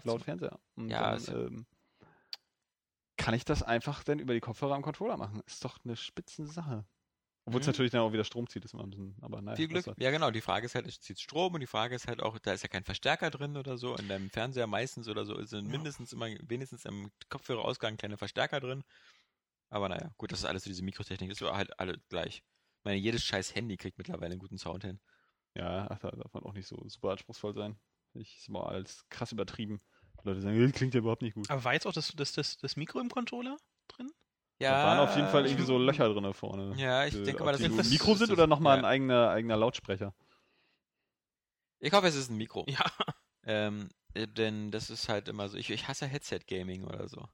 laut 0.04 0.21
Fernseher. 0.21 0.60
Und 0.76 0.89
Ja, 0.89 1.15
dann, 1.17 1.23
ähm, 1.30 1.65
kann 3.15 3.34
ich 3.34 3.45
das 3.45 3.63
einfach 3.63 4.04
dann 4.04 4.19
über 4.19 4.34
die 4.34 4.41
Kopfhörer 4.41 4.76
am 4.76 4.82
Controller 4.82 5.17
machen. 5.17 5.41
Ist 5.47 5.63
doch 5.63 5.78
eine 5.84 5.95
spitzen 5.95 6.45
Sache. 6.45 6.86
Obwohl 7.47 7.62
es 7.62 7.67
Mhm. 7.67 7.71
natürlich 7.71 7.91
dann 7.91 8.01
auch 8.01 8.12
wieder 8.13 8.25
Strom 8.25 8.47
zieht, 8.47 8.65
ist 8.65 8.73
immer 8.73 8.83
ein 8.83 8.89
bisschen, 8.89 9.15
aber 9.21 9.41
naja. 9.41 9.55
Viel 9.55 9.69
Glück. 9.69 9.83
soll's. 9.83 9.97
Ja, 9.99 10.12
genau. 10.12 10.31
Die 10.31 10.41
Frage 10.41 10.65
ist 10.65 10.75
halt, 10.75 10.86
es 10.86 10.99
zieht 10.99 11.19
Strom 11.19 11.53
und 11.53 11.62
die 11.62 11.67
Frage 11.67 11.95
ist 11.95 12.07
halt 12.07 12.21
auch, 12.21 12.38
da 12.39 12.51
ist 12.51 12.62
ja 12.63 12.67
kein 12.69 12.83
Verstärker 12.83 13.29
drin 13.29 13.55
oder 13.55 13.77
so. 13.77 13.95
In 13.95 14.10
deinem 14.10 14.29
Fernseher 14.29 14.67
meistens 14.67 15.07
oder 15.07 15.25
so 15.25 15.41
sind 15.45 15.67
mindestens 15.67 16.12
immer, 16.12 16.27
wenigstens 16.47 16.83
im 16.86 17.10
Kopfhörerausgang 17.29 17.95
kleine 17.97 18.17
Verstärker 18.17 18.60
drin. 18.60 18.83
Aber 19.69 19.89
naja, 19.89 20.12
gut, 20.17 20.31
das 20.31 20.39
ist 20.39 20.45
alles 20.45 20.63
so 20.63 20.69
diese 20.69 20.83
Mikrotechnik. 20.83 21.29
Das 21.29 21.41
ist 21.41 21.49
halt 21.49 21.79
alle 21.79 21.97
gleich. 22.10 22.38
Ich 22.79 22.86
meine, 22.86 22.97
jedes 22.97 23.23
scheiß 23.23 23.55
Handy 23.55 23.77
kriegt 23.77 23.97
mittlerweile 23.97 24.31
einen 24.33 24.39
guten 24.39 24.57
Sound 24.57 24.83
hin. 24.83 24.99
Ja, 25.55 25.88
ach, 25.89 25.99
da 25.99 26.12
darf 26.12 26.33
man 26.33 26.43
auch 26.43 26.53
nicht 26.53 26.67
so 26.67 26.83
super 26.88 27.12
anspruchsvoll 27.12 27.53
sein. 27.53 27.79
Ich 28.13 28.38
ist 28.38 28.49
mal 28.49 28.65
als 28.67 29.05
krass 29.10 29.31
übertrieben. 29.31 29.81
Die 30.23 30.27
Leute 30.27 30.41
sagen, 30.41 30.60
"Äh, 30.62 30.71
klingt 30.71 30.93
ja 30.93 30.99
überhaupt 30.99 31.21
nicht 31.21 31.36
gut. 31.36 31.49
Aber 31.49 31.63
war 31.63 31.73
jetzt 31.73 31.88
auch 31.88 31.93
das, 31.93 32.13
das, 32.15 32.33
das, 32.33 32.57
das 32.57 32.75
Mikro 32.75 32.99
im 32.99 33.10
Controller 33.10 33.57
drin? 33.88 34.12
Ja. 34.60 34.72
Da 34.72 34.88
waren 34.88 35.00
auf 35.08 35.15
jeden 35.15 35.28
Fall 35.30 35.46
irgendwie 35.46 35.65
so 35.65 35.78
Löcher 35.78 36.10
drin 36.12 36.34
vorne. 36.34 36.74
Ja, 36.78 37.06
ich 37.06 37.13
Äh, 37.13 37.24
denke 37.24 37.43
mal, 37.43 37.52
das 37.52 37.62
sind 37.62 37.78
das- 37.78 37.89
Mikro 37.89 38.15
sind 38.15 38.26
ist- 38.28 38.32
oder 38.32 38.48
nochmal 38.48 38.78
ja. 38.78 38.84
ein 38.84 38.86
eigener, 38.86 39.30
eigener 39.30 39.56
Lautsprecher. 39.58 40.13
Ich 41.80 41.93
hoffe, 41.93 42.08
es 42.08 42.15
ist 42.15 42.30
ein 42.30 42.38
Mikro. 42.38 42.65
Ja. 42.67 42.80
Ähm, 43.50 43.88
äh, 44.13 44.28
denn 44.28 44.72
das 44.72 44.89
ist 44.89 45.08
halt 45.08 45.30
immer 45.30 45.48
so. 45.48 45.56
Ich, 45.58 45.70
ich 45.70 45.88
hasse 45.88 46.06
Headset-Gaming 46.06 46.84
oder 46.84 47.08
so. 47.08 47.30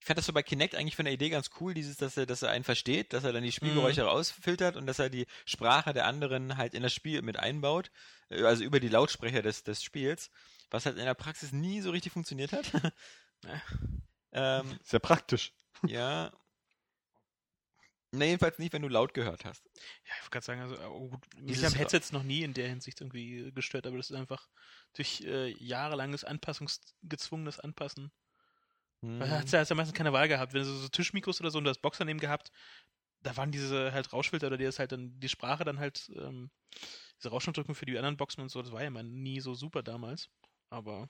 Ich 0.00 0.06
fand 0.06 0.18
das 0.18 0.26
so 0.26 0.32
bei 0.32 0.42
Kinect 0.42 0.74
eigentlich 0.74 0.96
von 0.96 1.04
der 1.04 1.14
Idee 1.14 1.28
ganz 1.30 1.50
cool, 1.60 1.72
dieses, 1.72 1.98
dass 1.98 2.16
er, 2.16 2.26
dass 2.26 2.42
er 2.42 2.50
einen 2.50 2.64
versteht, 2.64 3.12
dass 3.12 3.22
er 3.22 3.32
dann 3.32 3.44
die 3.44 3.52
Spielgeräusche 3.52 4.00
Mhm. 4.02 4.08
rausfiltert 4.08 4.74
und 4.74 4.86
dass 4.86 4.98
er 4.98 5.10
die 5.10 5.26
Sprache 5.46 5.92
der 5.92 6.06
anderen 6.06 6.56
halt 6.56 6.74
in 6.74 6.82
das 6.82 6.92
Spiel 6.92 7.22
mit 7.22 7.36
einbaut. 7.38 7.92
Äh, 8.28 8.42
Also 8.42 8.64
über 8.64 8.80
die 8.80 8.88
Lautsprecher 8.88 9.40
des, 9.40 9.62
des 9.62 9.84
Spiels. 9.84 10.30
Was 10.70 10.84
halt 10.84 10.98
in 10.98 11.04
der 11.04 11.14
Praxis 11.14 11.52
nie 11.52 11.80
so 11.80 11.92
richtig 11.92 12.12
funktioniert 12.12 12.50
hat. 12.52 12.64
ähm, 14.32 14.78
Ist 14.82 14.92
ja 14.92 14.98
praktisch. 14.98 15.52
Ja. 15.86 16.32
Na, 18.12 18.26
jedenfalls 18.26 18.58
nicht, 18.58 18.72
wenn 18.72 18.82
du 18.82 18.88
laut 18.88 19.12
gehört 19.12 19.44
hast. 19.44 19.64
Ja, 19.74 20.14
ich 20.16 20.22
wollte 20.22 20.30
gerade 20.30 20.46
sagen, 20.46 20.60
also 20.60 20.78
oh, 20.88 21.08
gut, 21.08 21.26
mich 21.36 21.64
haben 21.64 21.74
Headsets 21.74 22.12
noch 22.12 22.22
nie 22.22 22.42
in 22.42 22.54
der 22.54 22.68
Hinsicht 22.68 23.00
irgendwie 23.00 23.50
gestört, 23.52 23.86
aber 23.86 23.96
das 23.96 24.10
ist 24.10 24.16
einfach 24.16 24.48
durch 24.92 25.22
äh, 25.22 25.48
jahrelanges 25.58 26.22
Anpassungsgezwungenes 26.22 27.58
Anpassen. 27.58 28.12
Hm. 29.02 29.18
Weil 29.18 29.30
hast 29.30 29.52
du 29.52 29.56
ja 29.56 29.74
meistens 29.74 29.96
keine 29.96 30.12
Wahl 30.12 30.28
gehabt. 30.28 30.52
Wenn 30.52 30.62
du 30.62 30.66
so, 30.66 30.76
so 30.76 30.88
Tischmikros 30.88 31.40
oder 31.40 31.50
so 31.50 31.58
und 31.58 31.64
du 31.64 31.70
hast 31.70 31.82
Box 31.82 31.98
daneben 31.98 32.20
gehabt, 32.20 32.52
da 33.22 33.36
waren 33.36 33.50
diese 33.50 33.92
halt 33.92 34.12
Rauschfilter 34.12 34.46
oder 34.46 34.58
die 34.58 34.64
das 34.64 34.78
halt 34.78 34.92
dann 34.92 35.18
die 35.18 35.28
Sprache 35.28 35.64
dann 35.64 35.80
halt 35.80 36.10
ähm, 36.14 36.50
diese 37.18 37.30
Rauschunterdrückung 37.30 37.74
für 37.74 37.86
die 37.86 37.96
anderen 37.96 38.16
Boxen 38.16 38.42
und 38.42 38.50
so, 38.50 38.62
das 38.62 38.70
war 38.70 38.82
ja 38.82 38.88
immer 38.88 39.02
nie 39.02 39.40
so 39.40 39.54
super 39.54 39.82
damals. 39.82 40.28
Aber 40.70 41.08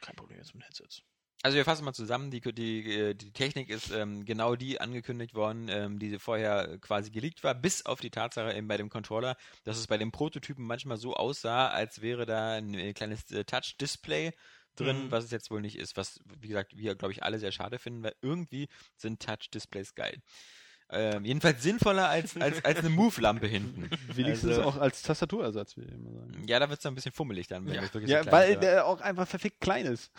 kein 0.00 0.16
Problem 0.16 0.38
jetzt 0.38 0.54
mit 0.54 0.64
Headsets. 0.64 1.02
Also 1.44 1.56
wir 1.56 1.64
fassen 1.64 1.84
mal 1.84 1.92
zusammen, 1.92 2.30
die, 2.30 2.40
die, 2.40 2.92
äh, 3.00 3.14
die 3.14 3.32
Technik 3.32 3.68
ist 3.68 3.90
ähm, 3.90 4.24
genau 4.24 4.54
die 4.54 4.80
angekündigt 4.80 5.34
worden, 5.34 5.66
ähm, 5.68 5.98
die 5.98 6.18
vorher 6.20 6.78
quasi 6.80 7.10
geleakt 7.10 7.42
war, 7.42 7.54
bis 7.54 7.84
auf 7.84 8.00
die 8.00 8.10
Tatsache 8.10 8.54
eben 8.56 8.68
bei 8.68 8.76
dem 8.76 8.88
Controller, 8.88 9.36
dass 9.64 9.76
es 9.76 9.88
bei 9.88 9.98
den 9.98 10.12
Prototypen 10.12 10.64
manchmal 10.64 10.98
so 10.98 11.14
aussah, 11.14 11.68
als 11.68 12.00
wäre 12.00 12.26
da 12.26 12.52
ein, 12.52 12.74
äh, 12.74 12.92
kleines 12.92 13.28
äh, 13.32 13.44
Touch-Display 13.44 14.32
drin, 14.76 15.06
Mhm. 15.06 15.10
was 15.10 15.24
es 15.24 15.32
jetzt 15.32 15.50
wohl 15.50 15.60
nicht 15.60 15.76
ist, 15.76 15.96
was, 15.96 16.20
wie 16.40 16.46
gesagt, 16.48 16.76
wir, 16.76 16.94
glaube 16.94 17.12
ich, 17.12 17.24
alle 17.24 17.40
sehr 17.40 17.50
schade 17.52 17.80
finden, 17.80 18.04
weil 18.04 18.14
irgendwie 18.22 18.68
sind 18.96 19.20
Touch-Displays 19.20 19.96
geil. 19.96 20.22
Ähm, 20.90 21.24
jedenfalls 21.24 21.60
sinnvoller 21.62 22.08
als, 22.08 22.36
als, 22.36 22.64
als 22.64 22.78
eine 22.78 22.90
Move-Lampe 22.90 23.48
hinten. 23.48 23.90
Wenigstens 24.14 24.50
Also- 24.58 24.62
auch 24.62 24.76
als 24.76 25.02
Tastaturersatz, 25.02 25.76
wie 25.76 25.82
ich 25.82 25.90
immer 25.92 26.12
sagen. 26.12 26.44
Ja, 26.46 26.60
da 26.60 26.68
wird 26.68 26.78
es 26.78 26.82
dann 26.84 26.92
ein 26.92 26.94
bisschen 26.94 27.12
fummelig 27.12 27.48
dann, 27.48 27.66
wenn 27.66 27.74
Ja. 27.74 27.80
das 27.80 27.92
wirklich 27.94 28.10
so 28.10 28.14
Ja, 28.14 28.20
klein 28.22 28.32
weil 28.32 28.52
ist, 28.52 28.60
der 28.62 28.86
auch 28.86 29.00
einfach 29.00 29.26
verfickt 29.26 29.60
klein 29.60 29.86
ist. 29.86 30.12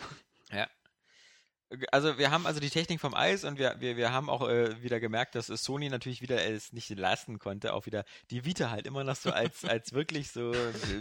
Also 1.92 2.18
wir 2.18 2.30
haben 2.30 2.46
also 2.46 2.60
die 2.60 2.70
Technik 2.70 3.00
vom 3.00 3.14
Eis 3.14 3.44
und 3.44 3.58
wir, 3.58 3.76
wir, 3.78 3.96
wir 3.96 4.12
haben 4.12 4.28
auch 4.28 4.48
äh, 4.48 4.82
wieder 4.82 5.00
gemerkt, 5.00 5.34
dass 5.34 5.46
Sony 5.46 5.88
natürlich 5.88 6.22
wieder 6.22 6.44
es 6.44 6.72
nicht 6.72 6.88
leisten 6.90 7.38
konnte, 7.38 7.74
auch 7.74 7.86
wieder 7.86 8.04
die 8.30 8.44
Vita 8.44 8.70
halt 8.70 8.86
immer 8.86 9.04
noch 9.04 9.16
so 9.16 9.30
als, 9.30 9.64
als 9.64 9.92
wirklich 9.92 10.30
so 10.30 10.52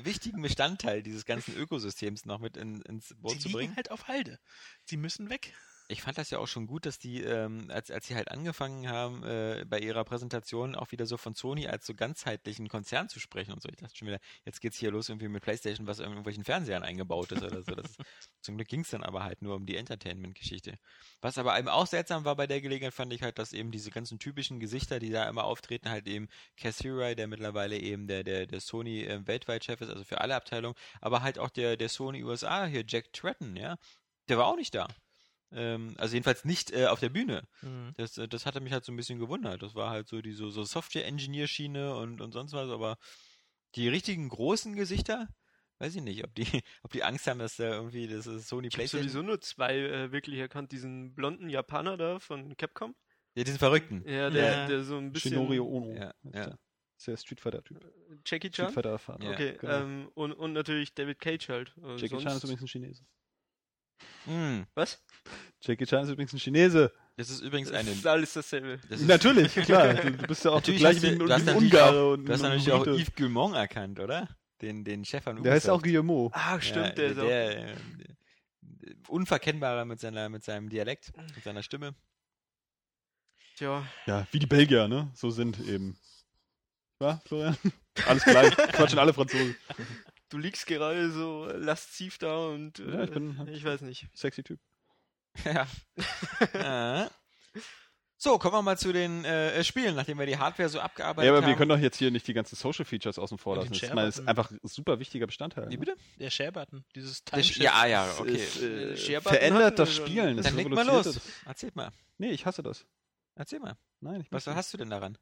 wichtigen 0.03 0.41
Bestandteil 0.41 1.03
dieses 1.03 1.26
ganzen 1.26 1.55
Ökosystems 1.55 2.26
noch 2.26 2.39
mit 2.39 2.57
in, 2.57 2.82
ins 2.82 3.13
Boot 3.15 3.34
Sie 3.34 3.39
zu 3.39 3.47
liegen 3.47 3.59
bringen. 3.59 3.76
halt 3.76 3.91
auf 3.91 4.07
Halde. 4.07 4.39
Sie 4.86 4.97
müssen 4.97 5.30
weg. 5.30 5.53
Ich 5.89 6.01
fand 6.01 6.17
das 6.17 6.29
ja 6.29 6.39
auch 6.39 6.47
schon 6.47 6.65
gut, 6.65 6.86
dass 6.86 6.97
die, 6.97 7.21
ähm, 7.21 7.69
als, 7.69 7.91
als 7.91 8.07
sie 8.07 8.15
halt 8.15 8.31
angefangen 8.31 8.88
haben, 8.88 9.21
äh, 9.23 9.65
bei 9.67 9.79
ihrer 9.79 10.05
Präsentation 10.05 10.75
auch 10.75 10.91
wieder 10.91 11.05
so 11.05 11.17
von 11.17 11.36
Sony 11.36 11.67
als 11.67 11.86
so 11.86 11.93
ganzheitlichen 11.93 12.69
Konzern 12.69 13.09
zu 13.09 13.19
sprechen 13.19 13.51
und 13.51 13.61
so. 13.61 13.67
Ich 13.67 13.75
dachte 13.75 13.95
schon 13.95 14.07
wieder, 14.07 14.19
jetzt 14.45 14.61
geht's 14.61 14.77
hier 14.77 14.91
los 14.91 15.09
irgendwie 15.09 15.27
mit 15.27 15.43
Playstation, 15.43 15.86
was 15.86 15.99
in 15.99 16.05
irgendwelchen 16.05 16.45
Fernsehern 16.45 16.84
eingebaut 16.84 17.34
ist 17.34 17.43
oder 17.43 17.63
so. 17.63 17.75
Das 17.75 17.97
zum 18.41 18.55
Glück 18.55 18.69
ging's 18.69 18.91
dann 18.91 19.03
aber 19.03 19.23
halt 19.23 19.41
nur 19.41 19.55
um 19.55 19.65
die 19.65 19.75
Entertainment-Geschichte. 19.75 20.77
Was 21.21 21.38
aber 21.38 21.59
eben 21.59 21.67
auch 21.67 21.88
seltsam 21.88 22.23
war 22.23 22.38
bei 22.38 22.47
der 22.47 22.61
Gelegenheit, 22.61 22.93
fand 22.93 23.11
ich 23.11 23.21
halt, 23.21 23.38
dass 23.38 23.51
eben 23.51 23.71
diese 23.71 23.91
ganzen 23.91 24.19
typischen 24.19 24.61
Gesichter, 24.61 24.99
die 24.99 25.09
da 25.09 25.27
immer 25.27 25.43
auftreten, 25.43 25.89
halt 25.89 26.07
eben 26.07 26.29
Cass 26.55 26.77
Hirai, 26.79 27.13
der 27.13 27.27
mittlerweile 27.27 27.77
eben 27.77 28.07
der, 28.07 28.23
der, 28.23 28.47
der 28.47 28.61
Sony 28.61 29.03
äh, 29.03 29.27
weltweit 29.27 29.65
Chef 29.65 29.81
ist, 29.81 29.89
also 29.89 30.05
für 30.05 30.21
alle 30.21 30.36
Abteilungen, 30.36 30.75
aber 31.01 31.23
halt 31.23 31.39
auch 31.39 31.49
der, 31.49 31.75
der 31.75 31.89
Sony 31.89 32.23
USA 32.23 32.65
hier, 32.65 32.86
Jack 32.88 33.11
Tretton, 33.11 33.57
ja, 33.57 33.77
der 34.29 34.38
war 34.38 34.47
auch 34.47 34.55
nicht 34.55 34.73
da. 34.73 34.88
Ähm, 35.56 35.93
also 35.97 36.14
jedenfalls 36.16 36.45
nicht 36.45 36.72
äh, 36.72 36.88
auf 36.88 36.99
der 36.99 37.10
Bühne. 37.10 37.43
Das, 37.97 38.18
äh, 38.18 38.28
das 38.28 38.45
hatte 38.45 38.60
mich 38.62 38.74
halt 38.74 38.86
so 38.86 38.91
ein 38.91 38.95
bisschen 38.95 39.20
gewundert. 39.20 39.62
Das 39.62 39.76
war 39.76 39.89
halt 39.91 40.08
so 40.08 40.22
die 40.22 40.32
so, 40.34 40.49
so 40.49 40.64
Software-Engineer-Schiene 40.64 41.95
und, 41.95 42.22
und 42.22 42.32
sonst 42.32 42.54
was, 42.54 42.70
aber 42.70 42.97
die 43.76 43.88
richtigen 43.88 44.30
großen 44.30 44.76
Gesichter, 44.76 45.28
weiß 45.80 45.95
ich 45.95 46.01
nicht, 46.01 46.24
ob 46.24 46.34
die, 46.36 46.45
ob 46.84 46.91
die 46.91 47.04
Angst 47.04 47.28
haben, 47.28 47.39
dass 47.39 47.58
da 47.58 47.66
irgendwie 47.76 48.08
das 48.08 48.28
ist 48.28 48.47
Sony 48.47 48.68
Ich 48.68 48.74
habe 48.74 48.80
PlayStation. 48.82 49.10
sowieso 49.10 49.22
nur 49.26 49.41
zwei 49.41 49.78
äh, 49.78 50.12
wirklich 50.12 50.39
erkannt. 50.39 50.72
Diesen 50.72 51.14
blonden 51.16 51.49
Japaner 51.49 51.97
da 51.97 52.20
von 52.20 52.56
Capcom. 52.58 52.95
Ja, 53.36 53.43
diesen 53.43 53.58
Verrückten. 53.60 54.04
Ja, 54.08 54.30
der, 54.30 54.51
Ja. 54.51 54.68
der 54.68 54.84
so 54.84 54.97
ein 54.97 55.12
bisschen. 55.12 55.32
Shinori 55.34 55.60
Ono. 55.60 55.93
Ja, 55.95 56.10
ist 56.24 56.36
ja. 56.36 56.45
der. 56.45 56.60
Ist 56.95 57.08
der 57.08 57.18
Street 57.18 57.39
Fighter-Typ. 57.41 57.80
Jackie 58.26 58.47
Street 58.49 58.54
Chan. 58.54 58.72
Fighter-Erfahren. 58.74 59.22
Ja, 59.24 59.32
Okay, 59.32 59.58
genau. 59.60 59.74
ähm, 59.82 60.10
und, 60.14 60.32
und 60.34 60.54
natürlich 60.54 60.93
David 60.93 61.20
Cage 61.20 61.49
halt. 61.49 61.74
Äh, 61.84 61.95
Jackie 61.95 62.08
sonst- 62.10 62.24
Chan 62.24 62.38
ist 62.38 62.43
übrigens 62.43 62.62
ein 62.62 62.68
Chinese. 62.68 63.04
Hm. 64.26 64.66
Was? 64.76 65.01
Jackie 65.62 65.86
Chan 65.86 66.04
ist 66.04 66.10
übrigens 66.10 66.34
ein 66.34 66.39
Chinese. 66.39 66.91
Das 67.16 67.30
ist 67.30 67.41
übrigens 67.41 67.70
Das 67.70 67.80
eine. 67.80 67.91
ist 67.91 68.08
alles 68.08 68.34
dasselbe. 68.34 68.80
Das 68.89 68.99
ist, 69.01 69.08
Natürlich, 69.08 69.54
klar. 69.66 69.93
Du, 69.93 70.12
du 70.12 70.28
bist 70.28 70.43
ja 70.45 70.51
auch 70.51 70.56
Natürlich 70.56 70.80
gleich 70.82 70.95
hast 70.95 71.04
wie 71.04 71.08
ein, 71.10 71.20
du 71.20 71.28
wie 71.28 71.32
hast 71.32 71.41
ein 71.41 71.45
natürlich 71.45 71.74
Ungar 71.74 71.93
auch- 71.93 72.14
und 72.14 72.26
Du 72.26 72.34
hast 72.34 72.41
natürlich 72.41 72.72
auch. 72.72 72.86
Yves 72.88 73.16
Guillemot 73.16 73.56
erkannt, 73.56 73.99
oder? 73.99 74.28
Den, 74.62 74.84
den 74.84 75.04
Chef 75.06 75.24
von 75.24 75.41
Der 75.43 75.54
heißt 75.54 75.70
auch 75.70 75.74
Ubisoft. 75.80 75.84
Guillemot. 75.86 76.34
Ah, 76.34 76.60
stimmt, 76.62 76.86
Ja, 76.88 76.91
der 76.93 77.06
ist 77.08 77.20
auch. 77.20 77.24
der, 77.28 77.76
unverkennbarer 79.08 79.86
mit 79.86 79.99
seiner 79.99 80.30
mit 80.30 80.43
seinem 80.43 80.70
Dialekt, 80.70 81.12
mit 81.36 81.43
seiner 81.43 81.64
Stimme. 81.64 81.93
Tja, 83.58 83.86
Ja, 84.08 84.26
wie 84.32 84.39
die 84.39 84.47
Belgier, 84.47 84.88
ne? 84.88 85.12
So 85.14 85.30
sind 85.30 85.60
eben. 85.60 85.97
Ja, 86.99 87.22
Florian? 87.26 87.58
Alles 88.08 88.24
gleich. 88.24 88.56
Quatschen 88.56 88.97
alle 88.97 89.14
Franzosen. 89.14 89.56
Du 90.34 90.39
liegst 90.39 90.65
gerade 90.65 91.11
so 91.11 91.45
lasziv 91.55 92.17
da 92.17 92.47
und. 92.47 92.79
Äh, 92.79 92.91
Ja, 92.91 93.03
ich 93.03 93.11
bin 93.11 93.38
halt- 93.38 93.49
ich 93.49 93.63
weiß 93.63 93.81
nicht. 93.81 94.07
Sexy 94.15 94.43
Typ. 94.43 94.59
Ja. 95.45 95.67
ja. 96.53 97.09
So, 98.17 98.38
kommen 98.38 98.53
wir 98.53 98.61
mal 98.61 98.77
zu 98.77 98.93
den 98.93 99.25
äh, 99.25 99.63
Spielen, 99.65 99.95
nachdem 99.95 100.17
wir 100.17 100.25
die 100.25 100.38
Hardware 100.38 100.69
so 100.69 100.79
abgearbeitet 100.79 101.27
Ja, 101.27 101.31
haben. 101.36 101.43
aber 101.43 101.47
wir 101.51 101.55
können 101.57 101.69
doch 101.69 101.77
jetzt 101.79 101.97
hier 101.97 102.09
nicht 102.09 102.25
die 102.27 102.34
ganzen 102.34 102.55
Social 102.55 102.86
Features 102.86 103.19
außen 103.19 103.38
vor 103.38 103.57
lassen. 103.57 103.73
den 103.73 103.95
Das 103.95 104.19
ist, 104.19 104.27
einfach 104.27 104.49
ein 104.51 104.59
super 104.63 104.99
wichtiger 104.99 105.25
Bestandteil. 105.25 105.65
Wie 105.69 105.73
ne? 105.73 105.77
bitte? 105.79 105.95
Der 106.19 106.29
Share-Button, 106.29 106.86
dieses 106.95 107.23
Timeshift. 107.25 107.59
Ja, 107.59 107.86
ja, 107.86 108.07
okay. 108.19 108.31
ist, 108.36 108.61
äh, 108.61 108.95
Share-Button 108.95 109.38
verändert 109.38 109.77
das. 109.79 109.93
Spielen. 109.93 110.38
Das 110.38 110.45
Dann 110.45 110.55
leg 110.55 110.69
mal 110.69 110.79
revolutioniert 110.81 111.05
los. 111.05 111.15
das. 111.15 111.45
Erzähl 111.45 111.71
mal. 111.73 111.91
Nee, 112.17 112.29
ich 112.31 112.45
hasse 112.45 112.63
das. 112.63 112.86
Erzähl 113.36 113.59
mal. 113.59 113.75
Nein, 113.99 114.21
ich 114.21 114.31
Was 114.31 114.47
hast 114.47 114.71
du 114.73 114.77
denn 114.77 114.89
daran? 114.89 115.17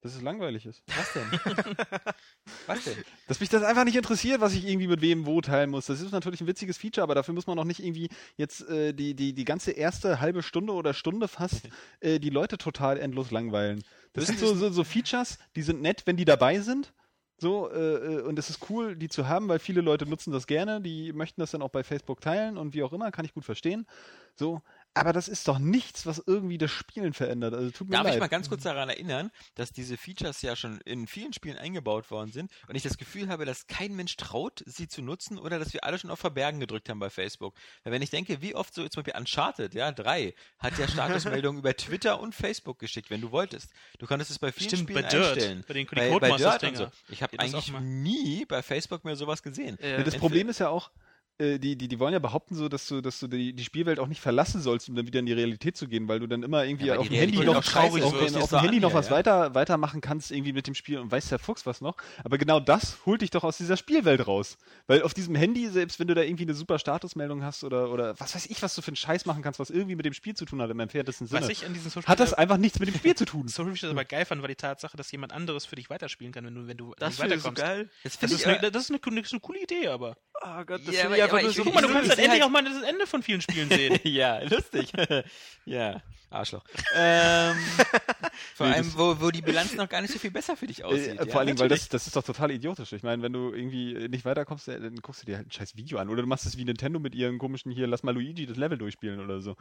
Dass 0.00 0.14
es 0.14 0.22
langweilig 0.22 0.64
ist. 0.64 0.82
Was 0.86 1.12
denn? 1.12 1.24
Was 2.66 2.84
denn? 2.84 2.94
Dass 3.26 3.40
mich 3.40 3.48
das 3.48 3.64
einfach 3.64 3.84
nicht 3.84 3.96
interessiert, 3.96 4.40
was 4.40 4.54
ich 4.54 4.64
irgendwie 4.64 4.86
mit 4.86 5.00
wem 5.00 5.26
wo 5.26 5.40
teilen 5.40 5.70
muss. 5.70 5.86
Das 5.86 6.00
ist 6.00 6.12
natürlich 6.12 6.40
ein 6.40 6.46
witziges 6.46 6.78
Feature, 6.78 7.02
aber 7.02 7.16
dafür 7.16 7.34
muss 7.34 7.48
man 7.48 7.56
noch 7.56 7.64
nicht 7.64 7.80
irgendwie 7.80 8.08
jetzt 8.36 8.68
äh, 8.68 8.92
die, 8.92 9.14
die, 9.14 9.32
die 9.32 9.44
ganze 9.44 9.72
erste 9.72 10.20
halbe 10.20 10.44
Stunde 10.44 10.72
oder 10.72 10.94
Stunde 10.94 11.26
fast 11.26 11.68
äh, 12.00 12.20
die 12.20 12.30
Leute 12.30 12.58
total 12.58 12.98
endlos 12.98 13.32
langweilen. 13.32 13.82
Das 14.12 14.26
sind 14.26 14.38
so, 14.38 14.54
so, 14.54 14.70
so 14.70 14.84
Features, 14.84 15.38
die 15.56 15.62
sind 15.62 15.82
nett, 15.82 16.02
wenn 16.06 16.16
die 16.16 16.24
dabei 16.24 16.60
sind. 16.60 16.92
So, 17.40 17.70
äh, 17.70 17.78
äh, 18.16 18.22
und 18.22 18.36
es 18.38 18.50
ist 18.50 18.68
cool, 18.68 18.96
die 18.96 19.08
zu 19.08 19.28
haben, 19.28 19.48
weil 19.48 19.60
viele 19.60 19.80
Leute 19.80 20.06
nutzen 20.06 20.32
das 20.32 20.48
gerne, 20.48 20.80
die 20.80 21.12
möchten 21.12 21.40
das 21.40 21.52
dann 21.52 21.62
auch 21.62 21.70
bei 21.70 21.84
Facebook 21.84 22.20
teilen 22.20 22.58
und 22.58 22.74
wie 22.74 22.82
auch 22.82 22.92
immer, 22.92 23.12
kann 23.12 23.24
ich 23.24 23.32
gut 23.32 23.44
verstehen. 23.44 23.86
So, 24.34 24.60
aber 24.98 25.12
das 25.12 25.28
ist 25.28 25.48
doch 25.48 25.58
nichts, 25.58 26.06
was 26.06 26.22
irgendwie 26.26 26.58
das 26.58 26.70
Spielen 26.70 27.12
verändert. 27.12 27.54
Also 27.54 27.70
tut 27.70 27.88
mir 27.88 27.96
Darf 27.96 28.04
leid. 28.04 28.14
ich 28.14 28.20
mal 28.20 28.28
ganz 28.28 28.48
kurz 28.48 28.62
daran 28.62 28.88
erinnern, 28.88 29.30
dass 29.54 29.72
diese 29.72 29.96
Features 29.96 30.42
ja 30.42 30.56
schon 30.56 30.80
in 30.82 31.06
vielen 31.06 31.32
Spielen 31.32 31.56
eingebaut 31.56 32.10
worden 32.10 32.32
sind 32.32 32.50
und 32.68 32.74
ich 32.74 32.82
das 32.82 32.98
Gefühl 32.98 33.28
habe, 33.28 33.44
dass 33.44 33.66
kein 33.66 33.94
Mensch 33.94 34.16
traut, 34.16 34.62
sie 34.66 34.88
zu 34.88 35.02
nutzen 35.02 35.38
oder 35.38 35.58
dass 35.58 35.72
wir 35.72 35.84
alle 35.84 35.98
schon 35.98 36.10
auf 36.10 36.18
Verbergen 36.18 36.60
gedrückt 36.60 36.88
haben 36.88 36.98
bei 36.98 37.10
Facebook. 37.10 37.54
Weil 37.84 37.92
wenn 37.92 38.02
ich 38.02 38.10
denke, 38.10 38.42
wie 38.42 38.54
oft 38.54 38.74
so 38.74 38.86
zum 38.88 39.02
Beispiel 39.02 39.18
Uncharted, 39.18 39.74
ja, 39.74 39.92
drei, 39.92 40.34
hat 40.58 40.78
ja 40.78 40.88
Statusmeldungen 40.88 41.58
über 41.60 41.74
Twitter 41.76 42.20
und 42.20 42.34
Facebook 42.34 42.78
geschickt, 42.78 43.10
wenn 43.10 43.20
du 43.20 43.30
wolltest. 43.30 43.70
Du 43.98 44.06
konntest 44.06 44.30
es 44.30 44.38
bei 44.38 44.52
vielen 44.52 44.68
Stimmt, 44.70 44.82
Spielen 44.90 45.02
bei 45.02 45.08
Dirt, 45.08 45.32
einstellen. 45.34 45.64
bei 45.66 45.74
den 45.74 45.86
bei, 45.86 46.18
bei 46.18 46.36
Dirt 46.36 46.62
und 46.64 46.76
so. 46.76 46.90
Ich 47.08 47.22
habe 47.22 47.38
eigentlich 47.38 47.72
nie 47.80 48.44
bei 48.44 48.62
Facebook 48.62 49.04
mehr 49.04 49.16
sowas 49.16 49.42
gesehen. 49.42 49.78
Äh, 49.80 49.98
Ja, 49.98 50.02
das 50.02 50.16
Problem 50.16 50.48
ist 50.48 50.58
ja 50.60 50.68
auch, 50.68 50.90
äh, 51.38 51.58
die, 51.58 51.76
die, 51.76 51.88
die 51.88 51.98
wollen 51.98 52.12
ja 52.12 52.18
behaupten 52.18 52.54
so, 52.54 52.68
dass 52.68 52.86
du, 52.86 53.00
dass 53.00 53.20
du 53.20 53.28
die, 53.28 53.52
die 53.52 53.64
Spielwelt 53.64 53.98
auch 54.00 54.06
nicht 54.08 54.20
verlassen 54.20 54.60
sollst, 54.60 54.88
um 54.88 54.96
dann 54.96 55.06
wieder 55.06 55.20
in 55.20 55.26
die 55.26 55.32
Realität 55.32 55.76
zu 55.76 55.88
gehen, 55.88 56.08
weil 56.08 56.20
du 56.20 56.26
dann 56.26 56.42
immer 56.42 56.64
irgendwie 56.64 56.86
Ja, 56.86 56.96
auf 56.98 57.06
dem 57.08 57.16
Handy 57.16 57.38
noch 57.44 57.60
ist 57.60 57.70
scheiße, 57.70 58.04
auf, 58.04 58.14
auf, 58.14 58.22
ist 58.22 58.36
auf 58.36 58.42
es 58.44 58.48
dem 58.50 58.58
so 58.58 58.60
Handy 58.60 58.76
an 58.76 58.82
noch 58.82 58.94
was 58.94 59.06
ja. 59.08 59.12
weiter, 59.16 59.54
weitermachen 59.54 60.00
kannst, 60.00 60.30
irgendwie 60.30 60.52
mit 60.52 60.66
dem 60.66 60.74
Spiel 60.74 60.98
und 60.98 61.10
weiß 61.10 61.28
der 61.28 61.38
Fuchs 61.38 61.66
was 61.66 61.80
noch. 61.80 61.96
Aber 62.24 62.38
genau 62.38 62.60
das 62.60 62.98
holt 63.06 63.22
dich 63.22 63.30
doch 63.30 63.44
aus 63.44 63.56
dieser 63.58 63.76
Spielwelt 63.76 64.26
raus. 64.26 64.58
Weil 64.86 65.02
auf 65.02 65.14
diesem 65.14 65.34
Handy, 65.34 65.68
selbst 65.68 66.00
wenn 66.00 66.08
du 66.08 66.14
da 66.14 66.22
irgendwie 66.22 66.44
eine 66.44 66.54
super 66.54 66.78
Statusmeldung 66.78 67.42
hast 67.44 67.64
oder, 67.64 67.90
oder 67.90 68.18
was 68.18 68.34
weiß 68.34 68.46
ich, 68.46 68.62
was 68.62 68.74
du 68.74 68.82
für 68.82 68.88
einen 68.88 68.96
Scheiß 68.96 69.26
machen 69.26 69.42
kannst, 69.42 69.60
was 69.60 69.70
irgendwie 69.70 69.96
mit 69.96 70.06
dem 70.06 70.14
Spiel 70.14 70.34
zu 70.34 70.44
tun 70.44 70.60
hat, 70.60 70.70
im 70.70 70.80
entferntesten 70.80 71.26
Sinne, 71.26 71.42
Was 71.42 71.48
ich 71.48 71.64
an 71.64 71.72
diesen 71.74 71.90
Social 71.90 72.08
hat 72.08 72.20
das 72.20 72.34
einfach 72.34 72.56
nichts 72.56 72.78
mit 72.78 72.88
dem 72.88 72.96
Spiel 72.96 73.14
zu 73.14 73.24
tun. 73.24 73.48
Social 73.48 73.72
Features 73.72 73.90
aber 73.92 74.04
geil 74.04 74.24
fand, 74.24 74.42
war 74.42 74.48
die 74.48 74.54
Tatsache, 74.56 74.96
dass 74.96 75.10
jemand 75.12 75.32
anderes 75.32 75.66
für 75.66 75.76
dich 75.76 75.88
weiterspielen 75.90 76.32
kann, 76.32 76.44
wenn 76.46 76.54
du, 76.54 76.66
wenn 76.66 76.76
du 76.76 76.94
das 76.98 77.10
nicht 77.10 77.20
finde 77.20 77.34
ich 77.36 77.42
so 77.42 77.48
weiterkommst. 77.50 77.62
geil. 77.62 77.90
Das 78.02 78.18
Das 78.18 78.32
ist, 78.32 78.40
ich, 78.40 78.46
eine, 78.46 78.70
das 78.70 78.84
ist 78.84 78.90
eine, 78.90 79.00
eine, 79.04 79.22
eine 79.30 79.40
coole 79.40 79.62
Idee, 79.62 79.88
aber. 79.88 80.16
Oh 80.40 80.64
Gott, 80.64 80.80
das 80.86 80.94
Ja, 80.94 81.06
aber- 81.06 81.16
ich 81.16 81.22
einfach 81.28 81.38
aber 81.38 81.42
nur 81.42 81.50
ich- 81.50 81.56
so. 81.56 81.64
Guck 81.64 81.74
mal, 81.74 81.82
du 81.82 81.88
kannst 81.88 82.10
dann 82.10 82.18
endlich 82.18 82.42
auch 82.42 82.50
mal 82.50 82.64
das 82.64 82.82
Ende 82.82 83.06
von 83.06 83.22
vielen 83.22 83.40
Spielen 83.40 83.68
sehen. 83.68 83.98
ja, 84.04 84.40
lustig. 84.42 84.92
ja, 85.64 86.02
Arschloch. 86.30 86.64
Ähm, 86.94 87.56
vor 88.54 88.66
allem, 88.66 88.92
wo, 88.96 89.20
wo 89.20 89.30
die 89.30 89.42
Bilanz 89.42 89.74
noch 89.74 89.88
gar 89.88 90.00
nicht 90.02 90.12
so 90.12 90.18
viel 90.18 90.30
besser 90.30 90.56
für 90.56 90.66
dich 90.66 90.84
aussieht. 90.84 91.18
Äh, 91.18 91.26
ja? 91.26 91.32
vor 91.32 91.44
Dingen, 91.44 91.58
weil 91.58 91.68
das, 91.68 91.88
das 91.88 92.06
ist 92.06 92.16
doch 92.16 92.24
total 92.24 92.50
idiotisch. 92.50 92.92
Ich 92.92 93.02
meine, 93.02 93.22
wenn 93.22 93.32
du 93.32 93.52
irgendwie 93.52 94.08
nicht 94.08 94.24
weiterkommst, 94.24 94.68
äh, 94.68 94.80
dann 94.80 94.96
guckst 94.96 95.22
du 95.22 95.26
dir 95.26 95.36
halt 95.36 95.48
ein 95.48 95.50
scheiß 95.50 95.76
Video 95.76 95.98
an. 95.98 96.08
Oder 96.08 96.22
du 96.22 96.28
machst 96.28 96.46
es 96.46 96.58
wie 96.58 96.64
Nintendo 96.64 96.98
mit 96.98 97.14
ihren 97.14 97.38
komischen 97.38 97.72
hier, 97.72 97.86
lass 97.86 98.02
mal 98.02 98.14
Luigi 98.14 98.46
das 98.46 98.56
Level 98.56 98.78
durchspielen 98.78 99.20
oder 99.20 99.40
so. 99.40 99.56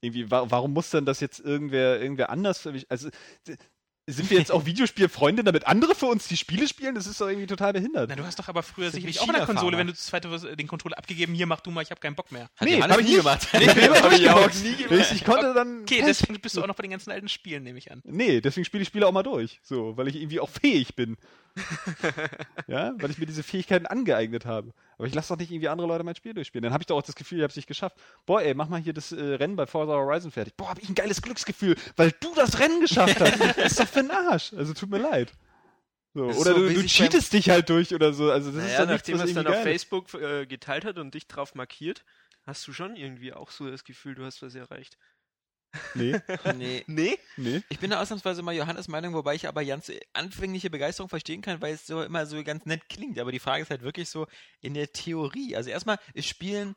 Irgendwie, 0.00 0.30
wa 0.30 0.46
warum 0.48 0.72
muss 0.72 0.90
denn 0.90 1.06
das 1.06 1.20
jetzt 1.20 1.40
irgendwer, 1.40 2.00
irgendwer 2.00 2.30
anders 2.30 2.58
für 2.58 2.72
mich? 2.72 2.90
Also, 2.90 3.08
sind 4.08 4.30
wir 4.30 4.38
jetzt 4.38 4.50
auch 4.50 4.66
Videospielfreunde, 4.66 5.44
damit 5.44 5.66
andere 5.66 5.94
für 5.94 6.06
uns 6.06 6.26
die 6.26 6.36
Spiele 6.36 6.66
spielen? 6.66 6.94
Das 6.96 7.06
ist 7.06 7.20
doch 7.20 7.28
irgendwie 7.28 7.46
total 7.46 7.72
behindert. 7.72 8.08
Na, 8.10 8.16
du 8.16 8.24
hast 8.24 8.38
doch 8.38 8.48
aber 8.48 8.62
früher 8.64 8.86
Das 8.86 8.94
sicherlich 8.94 9.20
auch 9.20 9.32
der 9.32 9.46
Konsole, 9.46 9.78
wenn 9.78 9.86
du 9.86 9.94
zu 9.94 10.02
zweit 10.02 10.28
was- 10.28 10.42
den 10.42 10.66
Controller 10.66 10.98
abgegeben, 10.98 11.34
hier 11.34 11.46
mach 11.46 11.60
du 11.60 11.70
mal, 11.70 11.82
ich 11.82 11.90
hab 11.90 12.00
keinen 12.00 12.16
Bock 12.16 12.32
mehr. 12.32 12.50
Hat 12.56 12.62
Nee, 12.68 12.76
Johannes 12.78 12.92
hab 12.96 13.00
ich 13.00 13.08
nie 13.08 13.16
gemacht. 13.16 13.48
Nee, 13.52 13.66
Hab 13.66 14.12
ich 14.12 14.30
auch 14.30 14.54
nie 14.54 14.74
gemacht. 14.76 15.06
Ich, 15.10 15.16
ich 15.16 15.24
konnte 15.24 15.54
dann. 15.54 15.82
Okay, 15.82 16.02
deswegen 16.04 16.40
bist 16.40 16.56
du 16.56 16.62
auch 16.62 16.66
noch 16.66 16.74
bei 16.74 16.82
den 16.82 16.90
ganzen 16.90 17.12
alten 17.12 17.28
Spielen, 17.28 17.62
nehme 17.62 17.78
ich 17.78 17.92
an. 17.92 18.00
Nee, 18.04 18.40
deswegen 18.40 18.64
spiele 18.64 18.82
ich 18.82 18.88
Spiele 18.88 19.06
auch 19.06 19.12
mal 19.12 19.22
durch. 19.22 19.60
So, 19.62 19.96
weil 19.96 20.08
ich 20.08 20.16
irgendwie 20.16 20.40
auch 20.40 20.50
fähig 20.50 20.96
bin. 20.96 21.16
ja, 22.66 22.94
weil 22.96 23.10
ich 23.10 23.18
mir 23.18 23.26
diese 23.26 23.42
Fähigkeiten 23.42 23.86
angeeignet 23.86 24.46
habe. 24.46 24.72
Aber 24.96 25.06
ich 25.06 25.14
lasse 25.14 25.28
doch 25.28 25.38
nicht 25.38 25.50
irgendwie 25.50 25.68
andere 25.68 25.88
Leute 25.88 26.04
mein 26.04 26.14
Spiel 26.14 26.34
durchspielen. 26.34 26.62
Dann 26.62 26.72
habe 26.72 26.82
ich 26.82 26.86
doch 26.86 26.96
auch 26.96 27.02
das 27.02 27.14
Gefühl, 27.14 27.38
ich 27.38 27.42
habe 27.42 27.50
es 27.50 27.56
nicht 27.56 27.68
geschafft. 27.68 27.96
Boah, 28.26 28.42
ey, 28.42 28.54
mach 28.54 28.68
mal 28.68 28.80
hier 28.80 28.92
das 28.92 29.12
äh, 29.12 29.20
Rennen 29.20 29.56
bei 29.56 29.66
Forza 29.66 29.92
Horizon 29.92 30.30
fertig. 30.30 30.56
Boah, 30.56 30.70
habe 30.70 30.80
ich 30.80 30.88
ein 30.88 30.94
geiles 30.94 31.20
Glücksgefühl, 31.22 31.76
weil 31.96 32.12
du 32.20 32.34
das 32.34 32.58
Rennen 32.58 32.80
geschafft 32.80 33.20
hast. 33.20 33.40
das 33.40 33.72
ist 33.72 33.80
doch 33.80 33.88
für 33.88 34.00
ein 34.00 34.10
Arsch. 34.10 34.52
Also 34.54 34.74
tut 34.74 34.90
mir 34.90 34.98
leid. 34.98 35.32
So, 36.14 36.28
ist 36.28 36.38
oder 36.38 36.54
so, 36.54 36.68
du, 36.68 36.74
du 36.74 36.86
cheatest 36.86 37.32
dich 37.32 37.48
halt 37.48 37.68
durch 37.70 37.94
oder 37.94 38.12
so. 38.12 38.30
Also 38.30 38.50
das 38.50 38.64
ist 38.64 38.72
Naja, 38.72 38.86
doch 38.86 38.92
nichts, 38.92 39.08
nachdem 39.08 39.20
er 39.20 39.24
es 39.24 39.34
dann 39.34 39.46
auf 39.46 39.52
geil 39.54 39.62
ist. 39.62 39.68
Facebook 39.68 40.14
äh, 40.14 40.46
geteilt 40.46 40.84
hat 40.84 40.98
und 40.98 41.14
dich 41.14 41.26
drauf 41.26 41.54
markiert, 41.54 42.04
hast 42.42 42.66
du 42.66 42.72
schon 42.72 42.96
irgendwie 42.96 43.32
auch 43.32 43.50
so 43.50 43.70
das 43.70 43.84
Gefühl, 43.84 44.14
du 44.14 44.24
hast 44.24 44.42
was 44.42 44.54
erreicht. 44.54 44.98
Nee, 45.94 46.20
Nee. 46.56 46.84
Nee? 46.86 47.18
nee. 47.36 47.62
Ich 47.68 47.78
bin 47.78 47.90
da 47.90 48.00
ausnahmsweise 48.00 48.42
mal 48.42 48.54
Johannes 48.54 48.88
Meinung, 48.88 49.14
wobei 49.14 49.34
ich 49.34 49.48
aber 49.48 49.64
ganz 49.64 49.90
anfängliche 50.12 50.70
Begeisterung 50.70 51.08
verstehen 51.08 51.42
kann, 51.42 51.60
weil 51.60 51.74
es 51.74 51.86
so 51.86 52.02
immer 52.02 52.26
so 52.26 52.42
ganz 52.44 52.66
nett 52.66 52.88
klingt. 52.88 53.18
Aber 53.18 53.32
die 53.32 53.38
Frage 53.38 53.62
ist 53.62 53.70
halt 53.70 53.82
wirklich 53.82 54.08
so 54.08 54.26
in 54.60 54.74
der 54.74 54.92
Theorie. 54.92 55.56
Also 55.56 55.70
erstmal 55.70 55.98
ist 56.14 56.28
Spielen 56.28 56.74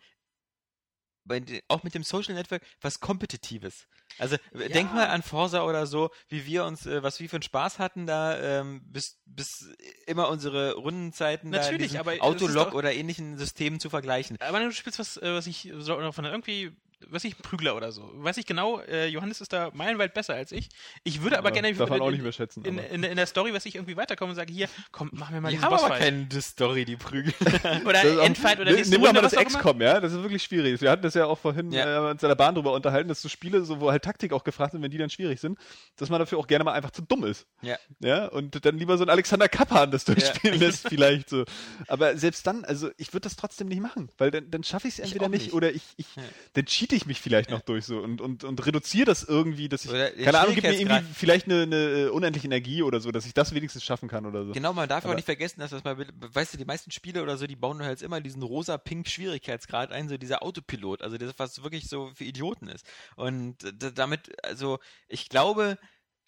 bei, 1.26 1.44
auch 1.68 1.84
mit 1.84 1.94
dem 1.96 2.04
Social 2.04 2.36
Network 2.36 2.62
was 2.82 3.00
Kompetitives. 3.00 3.88
Also 4.20 4.38
äh, 4.54 4.70
denk 4.70 4.94
mal 4.94 5.08
an 5.08 5.24
Forsa 5.24 5.64
oder 5.64 5.88
so, 5.88 6.12
wie 6.30 6.46
wir 6.46 6.66
uns, 6.66 6.86
äh, 6.86 7.02
was 7.04 7.20
wir 7.20 7.28
für 7.28 7.38
einen 7.38 7.44
Spaß 7.44 7.80
hatten 7.80 8.06
da, 8.06 8.40
ähm, 8.40 8.82
bis, 8.86 9.20
bis 9.26 9.68
immer 10.06 10.30
unsere 10.30 10.76
Rundenzeiten 10.76 11.52
da 11.52 11.58
in 11.58 11.64
Natürlich, 11.64 12.00
aber 12.00 12.14
Autolog 12.20 12.70
doch- 12.70 12.74
oder 12.76 12.94
ähnlichen 12.94 13.38
Systemen 13.38 13.80
zu 13.80 13.90
vergleichen. 13.90 14.38
Aber 14.40 14.60
du 14.60 14.72
spielst 14.72 15.00
was, 15.00 15.18
äh, 15.18 15.34
was 15.34 15.48
ich, 15.48 15.72
so, 15.80 15.98
oder 15.98 16.14
von 16.14 16.26
irgendwie, 16.26 16.72
was 17.10 17.24
ich, 17.24 17.38
Prügler 17.38 17.76
oder 17.76 17.92
so. 17.92 18.10
Weiß 18.16 18.38
ich 18.38 18.46
genau, 18.46 18.80
äh, 18.82 19.08
Johannes 19.08 19.42
ist 19.42 19.54
da 19.54 19.70
meilenweit 19.74 20.14
besser 20.14 20.34
als 20.34 20.52
ich. 20.52 20.70
Ich 21.04 21.22
würde 21.22 21.38
aber 21.38 21.50
Ja, 21.50 21.62
gerne 21.62 21.74
darf 21.76 21.90
man 21.90 22.02
auch 22.02 22.08
in, 22.08 22.14
nicht 22.14 22.24
mehr 22.24 22.32
schätzen. 22.32 22.64
in, 22.66 22.78
in, 22.78 23.04
in 23.04 23.16
der 23.16 23.26
Story, 23.28 23.54
was 23.54 23.66
ich 23.66 23.76
irgendwie 23.76 23.96
weiterkomme 23.98 24.30
und 24.32 24.36
sage, 24.36 24.54
hier, 24.54 24.68
komm, 24.92 25.10
mach 25.14 25.30
mir 25.32 25.42
mal 25.42 25.50
Die 25.50 25.56
diesen 25.56 25.66
haben 25.70 25.74
aber 25.78 25.98
keine 25.98 26.28
Story, 26.42 26.86
die 26.86 26.96
Prügel. 26.96 27.34
Oder 27.86 28.24
Endfight 28.24 28.60
oder 28.60 28.72
nächste 28.72 28.92
Nimm 28.94 29.02
doch 29.02 29.08
Runde, 29.10 29.22
mal 29.22 29.30
das. 29.30 29.44
XCOM, 29.46 29.82
ja? 29.82 30.00
Das 30.00 30.14
ist 30.14 30.22
wirklich 30.22 30.44
schwierig. 30.44 30.80
Wir 30.82 30.90
hatten 30.92 31.04
das 31.04 31.14
ja 31.14 31.26
auch 31.26 31.38
vorhin 31.40 31.72
Ja. 31.72 32.08
äh, 32.08 32.12
uns 32.12 32.24
in 32.24 32.30
der 32.30 32.36
Bahn 32.36 32.56
drüber 32.56 32.74
unterhalten, 32.74 33.08
dass 33.10 33.22
so 33.22 33.30
Spiele, 33.30 33.64
so, 33.64 33.80
wo 33.80 33.92
halt 33.92 34.04
Taktik 34.04 34.34
auch 34.34 34.44
gefragt 34.44 34.72
sind, 34.74 34.82
wenn 34.82 34.92
die 34.92 34.98
dann 34.98 35.10
schwierig 35.10 35.40
sind, 35.40 35.58
dass 35.98 36.10
man 36.10 36.20
dafür 36.20 36.38
auch 36.40 36.48
gerne 36.48 36.64
mal 36.64 36.74
einfach 36.74 36.92
zu 36.92 37.02
dumm 37.02 37.24
ist. 37.26 37.46
Ja. 37.62 37.78
Ja, 38.00 38.26
und 38.28 38.66
dann 38.66 38.78
lieber 38.78 38.98
so 38.98 39.04
ein 39.04 39.10
Alexander 39.10 39.48
Kappan 39.50 39.92
das 39.92 40.06
durchspielen 40.06 40.60
lässt, 40.60 40.88
vielleicht 40.90 41.30
so. 41.30 41.46
Aber 41.88 42.18
selbst 42.18 42.46
dann, 42.48 42.66
also 42.66 42.90
ich 42.98 43.14
würde 43.14 43.22
das 43.26 43.36
trotzdem 43.36 43.68
nicht 43.68 43.82
machen, 43.82 44.10
weil 44.18 44.32
dann, 44.32 44.50
dann 44.52 44.64
schaffe 44.64 44.88
ich 44.88 44.96
es 44.96 45.00
entweder 45.00 45.30
nicht, 45.30 45.46
nicht. 45.46 45.54
oder 45.54 45.72
ich, 45.72 45.84
ich 45.98 46.06
Ja. 46.16 46.24
dann 46.54 46.66
cheate 46.66 46.95
ich 46.96 47.06
mich 47.06 47.22
vielleicht 47.22 47.50
noch 47.50 47.62
durch 47.62 47.86
so 47.86 48.00
und, 48.00 48.22
und, 48.22 48.44
und 48.44 48.66
reduziere 48.66 49.06
das 49.06 49.24
irgendwie, 49.24 49.70
dass 49.70 49.86
ich, 49.86 49.92
Oder 49.92 50.12
der 50.12 50.26
keine 50.26 50.40
Ahnung, 50.40 50.56
gib 50.56 50.64
mir 50.64 50.74
irgendwie 50.80 51.14
vielleicht 51.14 51.46
eine, 51.46 51.64
eine 51.64 51.76
äh, 51.76 52.08
unendliche 52.10 52.48
Energie 52.48 52.82
oder 52.82 53.00
so, 53.00 53.12
dass 53.12 53.26
ich 53.26 53.34
das 53.34 53.54
wenigstens 53.54 53.84
schaffen 53.84 54.10
kann 54.10 54.26
oder 54.26 54.46
so. 54.46 54.52
Genau, 54.54 54.74
man 54.74 54.90
darf 54.90 55.04
Aber- 55.04 55.12
auch 55.14 55.16
nicht 55.16 55.26
vergessen, 55.26 55.60
dass 55.60 55.72
das 55.72 55.84
mal, 55.84 55.98
weißt 55.98 56.54
du, 56.54 56.58
die 56.58 56.66
meisten 56.66 56.92
Spiele 56.92 57.22
oder 57.24 57.38
so, 57.38 57.48
die 57.48 57.56
bauen 57.56 57.82
halt 57.82 58.02
immer 58.02 58.22
diesen 58.22 58.44
rosa-pink 58.44 59.08
Schwierigkeitsgrad 59.08 59.92
ein, 59.92 60.10
so 60.10 60.18
dieser 60.18 60.44
Autopilot, 60.44 61.02
also 61.02 61.18
das, 61.18 61.34
was 61.38 61.64
wirklich 61.64 61.88
so 61.88 62.12
für 62.16 62.24
Idioten 62.24 62.68
ist. 62.68 62.86
Und 63.16 63.58
d- 63.64 63.92
damit, 63.94 64.32
also, 64.46 64.80
ich 65.08 65.30
glaube, 65.30 65.78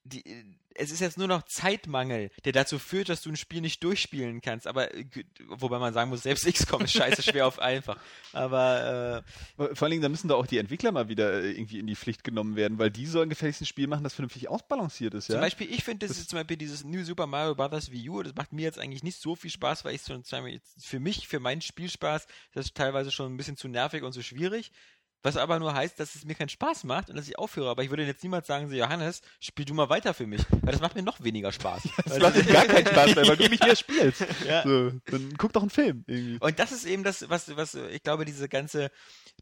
die, 0.03 0.23
es 0.77 0.91
ist 0.91 0.99
jetzt 0.99 1.17
nur 1.17 1.27
noch 1.27 1.43
Zeitmangel, 1.43 2.29
der 2.45 2.51
dazu 2.51 2.79
führt, 2.79 3.09
dass 3.09 3.21
du 3.21 3.29
ein 3.29 3.35
Spiel 3.35 3.61
nicht 3.61 3.83
durchspielen 3.83 4.41
kannst. 4.41 4.67
Aber, 4.67 4.93
äh, 4.93 5.05
wobei 5.47 5.79
man 5.79 5.93
sagen 5.93 6.09
muss, 6.09 6.23
selbst 6.23 6.45
XCOM 6.51 6.83
ist 6.83 6.93
scheiße 6.93 7.23
schwer 7.23 7.47
auf 7.47 7.59
einfach. 7.59 7.97
Aber, 8.33 9.23
äh, 9.57 9.75
Vor 9.75 9.85
allen 9.85 9.91
Dingen, 9.91 10.01
da 10.01 10.09
müssen 10.09 10.27
da 10.27 10.35
auch 10.35 10.47
die 10.47 10.57
Entwickler 10.57 10.91
mal 10.91 11.09
wieder 11.09 11.33
äh, 11.41 11.51
irgendwie 11.51 11.79
in 11.79 11.87
die 11.87 11.95
Pflicht 11.95 12.23
genommen 12.23 12.55
werden, 12.55 12.77
weil 12.77 12.91
die 12.91 13.05
sollen 13.05 13.29
gefälligst 13.29 13.61
ein 13.61 13.65
Spiel 13.65 13.87
machen, 13.87 14.03
das 14.03 14.13
vernünftig 14.13 14.49
ausbalanciert 14.49 15.13
ist, 15.13 15.29
ja? 15.29 15.35
Zum 15.35 15.41
Beispiel, 15.41 15.71
ich 15.71 15.83
finde, 15.83 16.07
das 16.07 16.17
ist 16.17 16.29
zum 16.29 16.37
Beispiel 16.37 16.57
dieses 16.57 16.83
New 16.83 17.03
Super 17.03 17.27
Mario 17.27 17.55
Bros. 17.55 17.91
Wii 17.91 18.09
U, 18.09 18.23
das 18.23 18.35
macht 18.35 18.53
mir 18.53 18.63
jetzt 18.63 18.79
eigentlich 18.79 19.03
nicht 19.03 19.19
so 19.19 19.35
viel 19.35 19.51
Spaß, 19.51 19.85
weil 19.85 19.95
ich 19.95 20.01
so 20.01 20.17
für 20.79 20.99
mich, 20.99 21.27
für 21.27 21.39
meinen 21.39 21.61
Spielspaß, 21.61 22.27
das 22.53 22.67
ist 22.67 22.75
teilweise 22.75 23.11
schon 23.11 23.33
ein 23.33 23.37
bisschen 23.37 23.57
zu 23.57 23.67
nervig 23.67 24.03
und 24.03 24.13
zu 24.13 24.21
schwierig. 24.21 24.71
Was 25.27 25.35
aber 25.35 25.59
nur 25.59 25.73
heißt, 25.73 25.99
dass 25.99 26.15
es 26.15 26.23
mir 26.23 26.35
keinen 26.35 26.47
Spaß 26.47 26.85
macht 26.85 27.09
und 27.09 27.17
dass 27.17 27.27
ich 27.27 27.37
aufhöre. 27.37 27.69
Aber 27.69 27.83
ich 27.83 27.89
würde 27.89 28.05
jetzt 28.05 28.23
niemals 28.23 28.47
sagen, 28.47 28.69
so 28.69 28.75
Johannes, 28.75 29.21
spiel 29.41 29.65
du 29.65 29.73
mal 29.73 29.89
weiter 29.89 30.13
für 30.13 30.25
mich. 30.25 30.41
Weil 30.61 30.71
das 30.71 30.79
macht 30.79 30.95
mir 30.95 31.03
noch 31.03 31.21
weniger 31.21 31.51
Spaß. 31.51 31.83
Das 32.05 32.19
macht 32.19 32.37
dir 32.37 32.45
gar 32.45 32.63
keinen 32.63 32.87
Spaß 32.87 33.13
mehr, 33.13 33.27
weil 33.27 33.35
du 33.35 33.49
nicht 33.49 33.61
mehr 33.61 33.75
spielst. 33.75 34.25
Ja. 34.47 34.63
So, 34.63 34.93
dann 35.07 35.33
guck 35.37 35.51
doch 35.51 35.63
einen 35.63 35.69
Film 35.69 36.05
irgendwie. 36.07 36.37
Und 36.39 36.59
das 36.59 36.71
ist 36.71 36.85
eben 36.85 37.03
das, 37.03 37.29
was, 37.29 37.53
was 37.57 37.75
ich 37.75 38.01
glaube, 38.03 38.23
diese 38.23 38.47
ganze, 38.47 38.89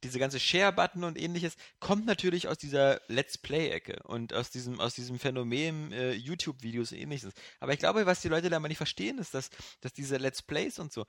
diese 0.04 0.18
ganze 0.18 0.40
Share-Button 0.40 1.04
und 1.04 1.22
ähnliches 1.22 1.54
kommt 1.80 2.08
natürlich 2.08 2.48
aus 2.48 2.58
dieser 2.58 3.00
Let's 3.08 3.38
Play-Ecke 3.38 4.02
und 4.06 4.34
aus 4.34 4.50
diesem, 4.50 4.80
aus 4.80 4.96
diesem 4.96 5.20
Phänomen 5.20 5.92
äh, 5.92 6.14
YouTube-Videos 6.14 6.94
und 6.94 6.98
ähnliches. 6.98 7.32
Aber 7.60 7.74
ich 7.74 7.80
glaube, 7.80 8.08
was 8.08 8.22
die 8.22 8.30
Leute 8.30 8.50
da 8.50 8.60
mal 8.60 8.70
nicht 8.70 8.78
verstehen, 8.78 9.20
ist, 9.20 9.36
dass, 9.36 9.52
dass 9.82 9.94
diese 9.94 10.18
Let's 10.18 10.42
Plays 10.42 10.80
und 10.80 10.92
so, 10.92 11.06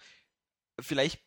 vielleicht 0.79 1.26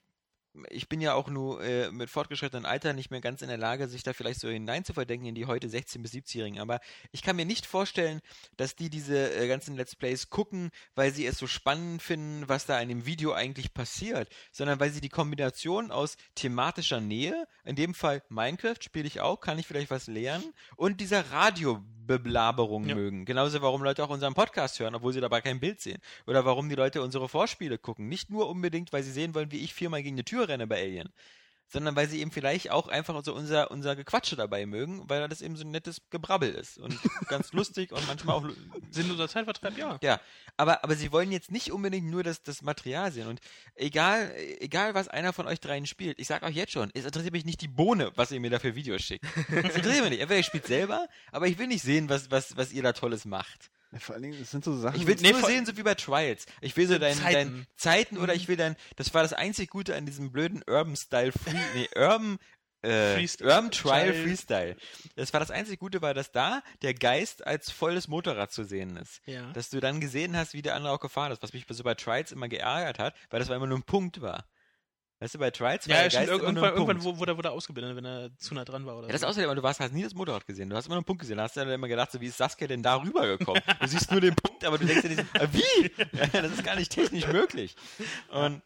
ich 0.70 0.90
bin 0.90 1.02
ja 1.02 1.14
auch 1.14 1.30
nur 1.30 1.64
äh, 1.64 1.92
mit 1.92 2.10
fortgeschrittenem 2.10 2.66
Alter 2.66 2.94
nicht 2.94 3.12
mehr 3.12 3.22
ganz 3.22 3.42
in 3.42 3.48
der 3.48 3.58
Lage, 3.58 3.88
sich 3.88 4.04
da 4.04 4.14
vielleicht 4.14 4.40
so 4.40 4.50
hinein 4.50 4.84
zu 4.86 4.94
verdenken 4.94 5.26
in 5.28 5.36
die 5.36 5.46
heute 5.46 5.68
16- 5.68 6.02
bis 6.02 6.14
17-Jährigen. 6.14 6.60
Aber 6.60 6.80
ich 7.12 7.22
kann 7.24 7.36
mir 7.36 7.46
nicht 7.46 7.66
vorstellen, 7.66 8.22
dass 8.58 8.76
die 8.76 8.90
diese 8.90 9.34
äh, 9.36 9.48
ganzen 9.48 9.76
Let's 9.76 9.96
Plays 9.96 10.30
gucken, 10.30 10.72
weil 10.96 11.14
sie 11.14 11.26
es 11.26 11.38
so 11.38 11.48
spannend 11.48 12.02
finden, 12.02 12.48
was 12.48 12.66
da 12.66 12.80
in 12.80 12.90
dem 12.90 13.06
Video 13.06 13.34
eigentlich 13.34 13.74
passiert, 13.74 14.30
sondern 14.52 14.80
weil 14.80 14.92
sie 14.92 15.02
die 15.02 15.10
Kombination 15.10 15.92
aus 15.92 16.18
thematischer 16.36 17.00
Nähe, 17.00 17.48
in 17.64 17.76
dem 17.76 17.94
Fall 17.94 18.22
Minecraft 18.30 18.76
spiele 18.82 19.08
ich 19.08 19.22
auch, 19.22 19.40
kann 19.40 19.60
ich 19.60 19.68
vielleicht 19.68 19.92
was 19.92 20.08
lernen, 20.08 20.54
und 20.76 21.00
dieser 21.02 21.32
Radiobeblaberung 21.32 22.88
Ja. 22.88 22.96
mögen. 22.96 23.26
Genauso, 23.26 23.62
warum 23.62 23.84
Leute 23.84 24.04
auch 24.04 24.10
unseren 24.10 24.34
Podcast 24.34 24.80
hören, 24.80 24.96
obwohl 24.96 25.14
sie 25.14 25.22
dabei 25.22 25.42
kein 25.42 25.60
Bild 25.60 25.80
sehen. 25.82 26.00
Oder 26.28 26.46
warum 26.46 26.70
die 26.70 26.76
Leute 26.76 27.02
unsere 27.02 27.30
Vorspiele 27.30 27.78
gucken. 27.78 28.10
Nicht 28.10 28.30
nur 28.30 28.50
unbedingt, 28.50 28.92
weil 28.94 29.04
sie 29.04 29.12
sehen 29.12 29.34
wollen, 29.36 29.52
wie 29.52 29.60
ich 29.60 29.74
viermal 29.74 30.04
gegen 30.04 30.16
eine 30.16 30.26
Tür 30.26 30.49
renne 30.50 30.68
bei 30.68 30.82
Alien, 30.82 31.10
sondern 31.68 31.96
weil 31.96 32.10
sie 32.10 32.20
eben 32.20 32.32
vielleicht 32.32 32.72
auch 32.72 32.88
einfach 32.88 33.24
so 33.24 33.34
unser, 33.34 33.70
unser 33.72 33.96
Gequatsche 33.96 34.36
dabei 34.36 34.66
mögen, 34.66 35.08
weil 35.08 35.28
das 35.28 35.42
eben 35.42 35.56
so 35.56 35.64
ein 35.64 35.72
nettes 35.72 36.02
Gebrabbel 36.10 36.50
ist 36.50 36.80
und 36.80 36.98
ganz 37.28 37.54
lustig 37.54 37.92
und 37.92 38.06
manchmal 38.08 38.36
auch 38.36 38.50
Sinnloser 38.90 39.30
Zeitvertreib, 39.30 39.78
ja. 39.78 40.00
ja, 40.02 40.20
aber, 40.58 40.84
aber 40.84 40.96
sie 40.96 41.12
wollen 41.12 41.32
jetzt 41.32 41.52
nicht 41.52 41.72
unbedingt 41.72 42.10
nur 42.10 42.24
das, 42.24 42.42
das 42.42 42.64
Material 42.64 43.12
sehen. 43.12 43.28
Und 43.28 43.40
egal, 43.76 44.34
egal, 44.60 44.96
was 44.96 45.08
einer 45.08 45.32
von 45.32 45.48
euch 45.48 45.60
dreien 45.60 45.86
spielt, 45.86 46.20
ich 46.20 46.28
sag 46.28 46.44
euch 46.44 46.56
jetzt 46.56 46.74
schon, 46.74 46.90
es 46.96 47.06
interessiert 47.06 47.34
mich 47.34 47.46
nicht 47.46 47.62
die 47.62 47.68
Bohne, 47.68 48.12
was 48.16 48.32
ihr 48.32 48.40
mir 48.40 48.50
da 48.50 48.60
für 48.60 48.76
Videos 48.76 49.02
schickt. 49.02 49.26
Es 49.50 49.76
interessiert 49.76 50.02
mich 50.02 50.12
nicht. 50.12 50.22
Entweder 50.22 50.40
ihr 50.40 50.44
spielt 50.44 50.66
selber, 50.66 51.08
aber 51.32 51.48
ich 51.48 51.60
will 51.60 51.68
nicht 51.68 51.84
sehen, 51.84 52.10
was, 52.10 52.32
was, 52.32 52.58
was 52.58 52.74
ihr 52.74 52.82
da 52.82 52.94
Tolles 52.94 53.26
macht. 53.26 53.70
Ja, 53.92 54.00
vor 54.00 54.16
allen 54.16 54.24
Dingen, 54.24 54.40
das 54.40 54.52
sind 54.52 54.64
so 54.64 54.78
Sachen. 54.78 55.00
Ich 55.00 55.08
will 55.08 55.16
Nee, 55.20 55.32
nur 55.32 55.44
sehen, 55.44 55.66
so 55.66 55.76
wie 55.76 55.84
bei 55.84 55.96
Trials. 55.96 56.46
Ich 56.62 56.78
will 56.78 56.88
so 56.88 57.00
dein, 57.00 57.16
Zeiten. 57.18 57.34
dein 57.34 57.68
Zeiten 57.76 58.18
oder 58.18 58.36
ich 58.36 58.48
will 58.48 58.56
dein, 58.58 58.76
das 58.98 59.14
war 59.14 59.24
das 59.24 59.34
einzig 59.34 59.70
Gute 59.70 59.96
an 59.96 60.06
diesem 60.06 60.32
blöden 60.32 60.62
Urban 60.68 60.96
Style 60.96 61.32
Free, 61.32 61.58
nee, 61.74 61.90
Urban, 61.96 62.38
äh, 62.82 63.16
Freestyle. 63.16 63.50
Urban 63.50 63.72
Trial 63.72 64.12
Trial. 64.12 64.24
Freestyle. 64.24 64.76
Das 65.16 65.34
war 65.34 65.40
das 65.40 65.52
einzig 65.52 65.80
Gute, 65.80 66.02
war, 66.02 66.14
dass 66.14 66.32
da 66.32 66.62
der 66.82 66.94
Geist 66.94 67.46
als 67.46 67.72
volles 67.72 68.08
Motorrad 68.08 68.52
zu 68.52 68.64
sehen 68.64 68.96
ist. 68.98 69.22
Ja. 69.26 69.52
Dass 69.54 69.70
du 69.70 69.80
dann 69.80 70.00
gesehen 70.00 70.38
hast, 70.38 70.54
wie 70.54 70.62
der 70.62 70.76
andere 70.76 70.94
auch 70.94 71.00
gefahren 71.00 71.32
ist, 71.32 71.42
was 71.42 71.54
mich 71.54 71.66
so 71.68 71.84
bei 71.84 71.96
Trials 71.96 72.32
immer 72.32 72.48
geärgert 72.48 73.00
hat, 73.00 73.16
weil 73.32 73.40
das 73.40 73.50
war 73.50 73.56
immer 73.56 73.68
nur 73.68 73.80
ein 73.80 73.84
Punkt 73.84 74.22
war. 74.22 74.46
Weißt 75.22 75.34
du, 75.34 75.40
bei 75.40 75.52
Trials 75.52 75.88
war 75.90 75.96
Ja, 75.96 76.04
der 76.04 76.10
stimmt, 76.12 76.28
irgendwann, 76.28 76.74
irgendwann 76.74 77.04
wurde, 77.04 77.36
wurde 77.36 77.50
er 77.50 77.52
ausgeblendet, 77.52 77.98
wenn 77.98 78.06
er 78.06 78.30
zu 78.38 78.54
nah 78.54 78.64
dran 78.64 78.86
war 78.86 78.98
oder 78.98 79.08
Ja, 79.08 79.12
das 79.12 79.22
so. 79.22 79.28
außerdem, 79.28 79.54
du 79.54 79.64
warst, 79.64 79.82
hast 79.82 79.92
nie 79.92 80.04
das 80.04 80.14
Motorrad 80.14 80.48
gesehen. 80.48 80.70
Du 80.70 80.78
hast 80.78 80.86
immer 80.86 80.96
nur 80.96 81.00
einen 81.00 81.06
Punkt 81.06 81.20
gesehen. 81.22 81.38
Da 81.38 81.44
hast 81.44 81.58
du 81.58 81.60
dann 81.60 81.70
immer 81.70 81.90
gedacht, 81.90 82.12
so 82.12 82.22
wie 82.22 82.28
ist 82.28 82.38
Saskia 82.38 82.68
denn 82.68 82.82
da 82.82 82.96
rübergekommen? 83.02 83.62
Du 83.82 83.88
siehst 83.88 84.12
nur 84.12 84.22
den 84.22 84.36
Punkt, 84.36 84.64
aber 84.64 84.78
du 84.78 84.86
denkst 84.86 85.02
dir 85.02 85.10
nicht, 85.10 85.26
ah, 85.34 85.48
wie? 85.52 85.92
Ja, 86.18 86.42
das 86.42 86.54
ist 86.54 86.64
gar 86.64 86.76
nicht 86.76 86.92
technisch 86.92 87.28
möglich. 87.28 87.76
Und 88.30 88.62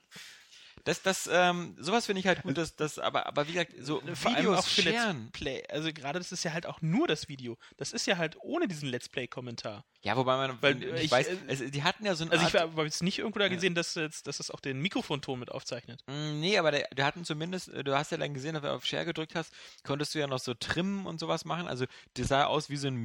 das, 0.83 1.01
das, 1.01 1.29
ähm, 1.31 1.75
sowas 1.79 2.05
finde 2.05 2.19
ich 2.19 2.27
halt 2.27 2.43
gut, 2.43 2.57
dass 2.57 2.75
das, 2.75 2.99
aber, 2.99 3.25
aber 3.25 3.47
wie 3.47 3.53
gesagt, 3.53 3.71
so 3.79 4.01
Vor 4.13 4.31
allem 4.31 4.39
Videos 4.39 4.59
auch 4.59 4.67
für 4.67 4.81
sharen. 4.81 5.23
Let's 5.23 5.31
Play. 5.31 5.63
Also 5.69 5.91
gerade 5.93 6.19
das 6.19 6.31
ist 6.31 6.43
ja 6.43 6.51
halt 6.53 6.65
auch 6.65 6.81
nur 6.81 7.07
das 7.07 7.29
Video. 7.29 7.57
Das 7.77 7.93
ist 7.93 8.05
ja 8.05 8.17
halt 8.17 8.35
ohne 8.41 8.67
diesen 8.67 8.89
Let's 8.89 9.09
Play-Kommentar. 9.09 9.85
Ja, 10.03 10.17
wobei 10.17 10.35
man, 10.35 10.61
Weil, 10.61 10.83
ich, 10.83 11.03
ich, 11.05 11.11
weiß, 11.11 11.27
äh, 11.29 11.37
es, 11.47 11.71
die 11.71 11.81
hatten 11.81 12.05
ja 12.05 12.13
so 12.13 12.25
ein 12.25 12.31
Also 12.31 12.45
ich 12.45 12.53
habe 12.55 12.83
jetzt 12.83 13.01
nicht 13.03 13.19
irgendwo 13.19 13.39
da 13.39 13.47
gesehen, 13.47 13.73
dass, 13.73 13.95
jetzt- 13.95 14.27
dass 14.27 14.37
das 14.37 14.51
auch 14.51 14.59
den 14.59 14.81
Mikrofonton 14.81 15.39
mit 15.39 15.49
aufzeichnet. 15.49 16.03
Mm, 16.07 16.41
Nee, 16.41 16.57
aber 16.57 16.71
der, 16.71 16.89
hatten 17.05 17.23
zumindest, 17.23 17.69
äh, 17.69 17.85
du 17.85 17.95
hast 17.97 18.11
ja 18.11 18.17
dann 18.17 18.33
gesehen, 18.33 18.53
wenn 18.55 18.63
du 18.63 18.73
auf 18.73 18.85
Share 18.85 19.05
gedrückt 19.05 19.33
hast, 19.33 19.53
konntest 19.83 20.13
du 20.13 20.19
ja 20.19 20.27
noch 20.27 20.39
so 20.39 20.53
trimmen 20.53 21.05
und 21.05 21.21
sowas 21.21 21.45
machen. 21.45 21.67
Also 21.67 21.85
das 22.15 22.27
sah 22.27 22.45
aus 22.45 22.69
wie 22.69 22.75
so 22.75 22.87
ein 22.89 22.95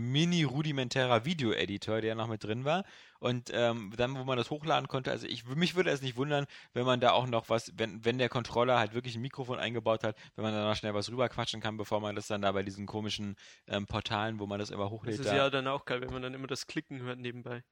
mini-rudimentärer 0.42 1.24
Video-Editor, 1.24 2.01
der 2.01 2.14
noch 2.14 2.26
mit 2.26 2.44
drin 2.44 2.64
war. 2.64 2.84
Und 3.20 3.51
ähm, 3.53 3.92
dann, 3.96 4.16
wo 4.16 4.22
man 4.24 4.36
das 4.38 4.49
hochladen 4.51 4.86
konnte, 4.86 5.11
also 5.11 5.26
ich 5.26 5.44
mich 5.44 5.74
würde 5.74 5.90
es 5.90 6.03
nicht 6.03 6.16
wundern, 6.16 6.46
wenn 6.72 6.84
man 6.86 7.01
da 7.01 7.11
auch 7.12 7.26
noch 7.26 7.49
was, 7.49 7.72
wenn, 7.76 8.05
wenn 8.05 8.18
der 8.18 8.28
Controller 8.28 8.78
halt 8.78 8.94
wirklich 8.94 9.16
ein 9.16 9.22
Mikrofon 9.22 9.59
eingebaut 9.59 10.05
hat, 10.05 10.16
wenn 10.36 10.44
man 10.44 10.55
da 10.55 10.62
noch 10.68 10.76
schnell 10.76 10.94
was 10.94 11.11
rüberquatschen 11.11 11.61
kann, 11.61 11.76
bevor 11.76 12.01
man 12.01 12.14
das 12.14 12.28
dann 12.28 12.42
da 12.42 12.53
bei 12.53 12.62
diesen 12.62 12.86
komischen 12.86 13.34
ähm, 13.66 13.86
Portalen, 13.86 14.38
wo 14.38 14.46
man 14.46 14.61
das 14.61 14.70
immer 14.70 14.84
Das 14.84 14.92
hochlädt, 14.92 15.18
ist 15.18 15.26
da. 15.26 15.36
ja 15.36 15.51
dann 15.51 15.66
auch 15.66 15.84
geil, 15.84 16.01
wenn 16.01 16.12
man 16.12 16.22
dann 16.22 16.34
immer 16.34 16.46
das 16.46 16.68
Klick 16.68 16.88
klicken 16.89 17.07
hört 17.07 17.18
nebenbei. 17.18 17.62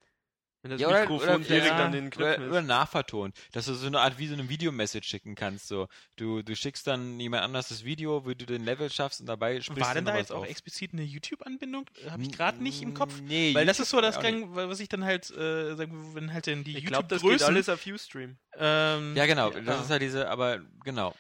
Wenn 0.63 0.71
das 0.71 0.81
Ja, 0.81 0.89
oder, 0.89 1.01
Mikrofon 1.03 1.29
oder, 1.29 1.39
direkt 1.45 1.67
ja, 1.67 1.85
an 1.85 1.93
den 1.93 2.07
oder, 2.07 2.17
Knöpfen 2.17 2.49
oder 2.49 2.61
ist. 2.61 2.67
nachvertont, 2.67 3.37
dass 3.53 3.67
du 3.67 3.75
so 3.75 3.87
eine 3.87 4.01
Art 4.01 4.19
wie 4.19 4.27
so 4.27 4.33
eine 4.35 4.49
Videomessage 4.49 5.07
schicken 5.07 5.35
kannst. 5.35 5.69
So, 5.69 5.87
du, 6.17 6.43
du 6.43 6.57
schickst 6.57 6.87
dann 6.87 7.21
jemand 7.21 7.45
anders 7.45 7.69
das 7.69 7.85
Video, 7.85 8.27
wie 8.27 8.35
du 8.35 8.47
den 8.47 8.65
Level 8.65 8.91
schaffst 8.91 9.21
und 9.21 9.27
dabei 9.27 9.61
sprichst 9.61 9.81
War 9.83 9.91
du 9.95 9.95
denn 9.97 10.07
da 10.07 10.17
jetzt 10.17 10.33
auch 10.33 10.41
auf. 10.43 10.49
explizit 10.49 10.93
eine 10.95 11.03
YouTube-Anbindung? 11.03 11.85
Habe 12.09 12.23
ich 12.23 12.33
gerade 12.33 12.63
nicht 12.63 12.83
im 12.83 12.95
Kopf. 12.95 13.21
Nee, 13.21 13.55
Weil 13.55 13.67
das 13.67 13.77
YouTube 13.79 13.83
ist 13.85 13.91
so 13.91 14.01
das. 14.01 14.19
Gang, 14.19 14.55
was 14.55 14.81
ich 14.81 14.89
dann 14.89 15.05
halt, 15.05 15.31
äh, 15.31 15.75
sagen 15.77 15.93
wir, 15.93 16.15
wenn 16.15 16.33
halt 16.33 16.47
denn 16.47 16.65
die 16.65 16.79
Ich 16.79 16.87
glaube, 16.87 17.07
das 17.09 17.21
geht 17.21 17.31
YouTube-Größen. 17.33 17.55
alles 17.55 17.69
auf 17.69 17.87
Ustream. 17.87 18.39
Ähm, 18.57 19.15
Ja, 19.15 19.27
genau. 19.27 19.53
ja. 19.53 19.61
Das 19.61 19.85
ist 19.85 19.91
halt 19.91 20.03
diese, 20.03 20.29
aber 20.29 20.61
genau. 20.85 21.15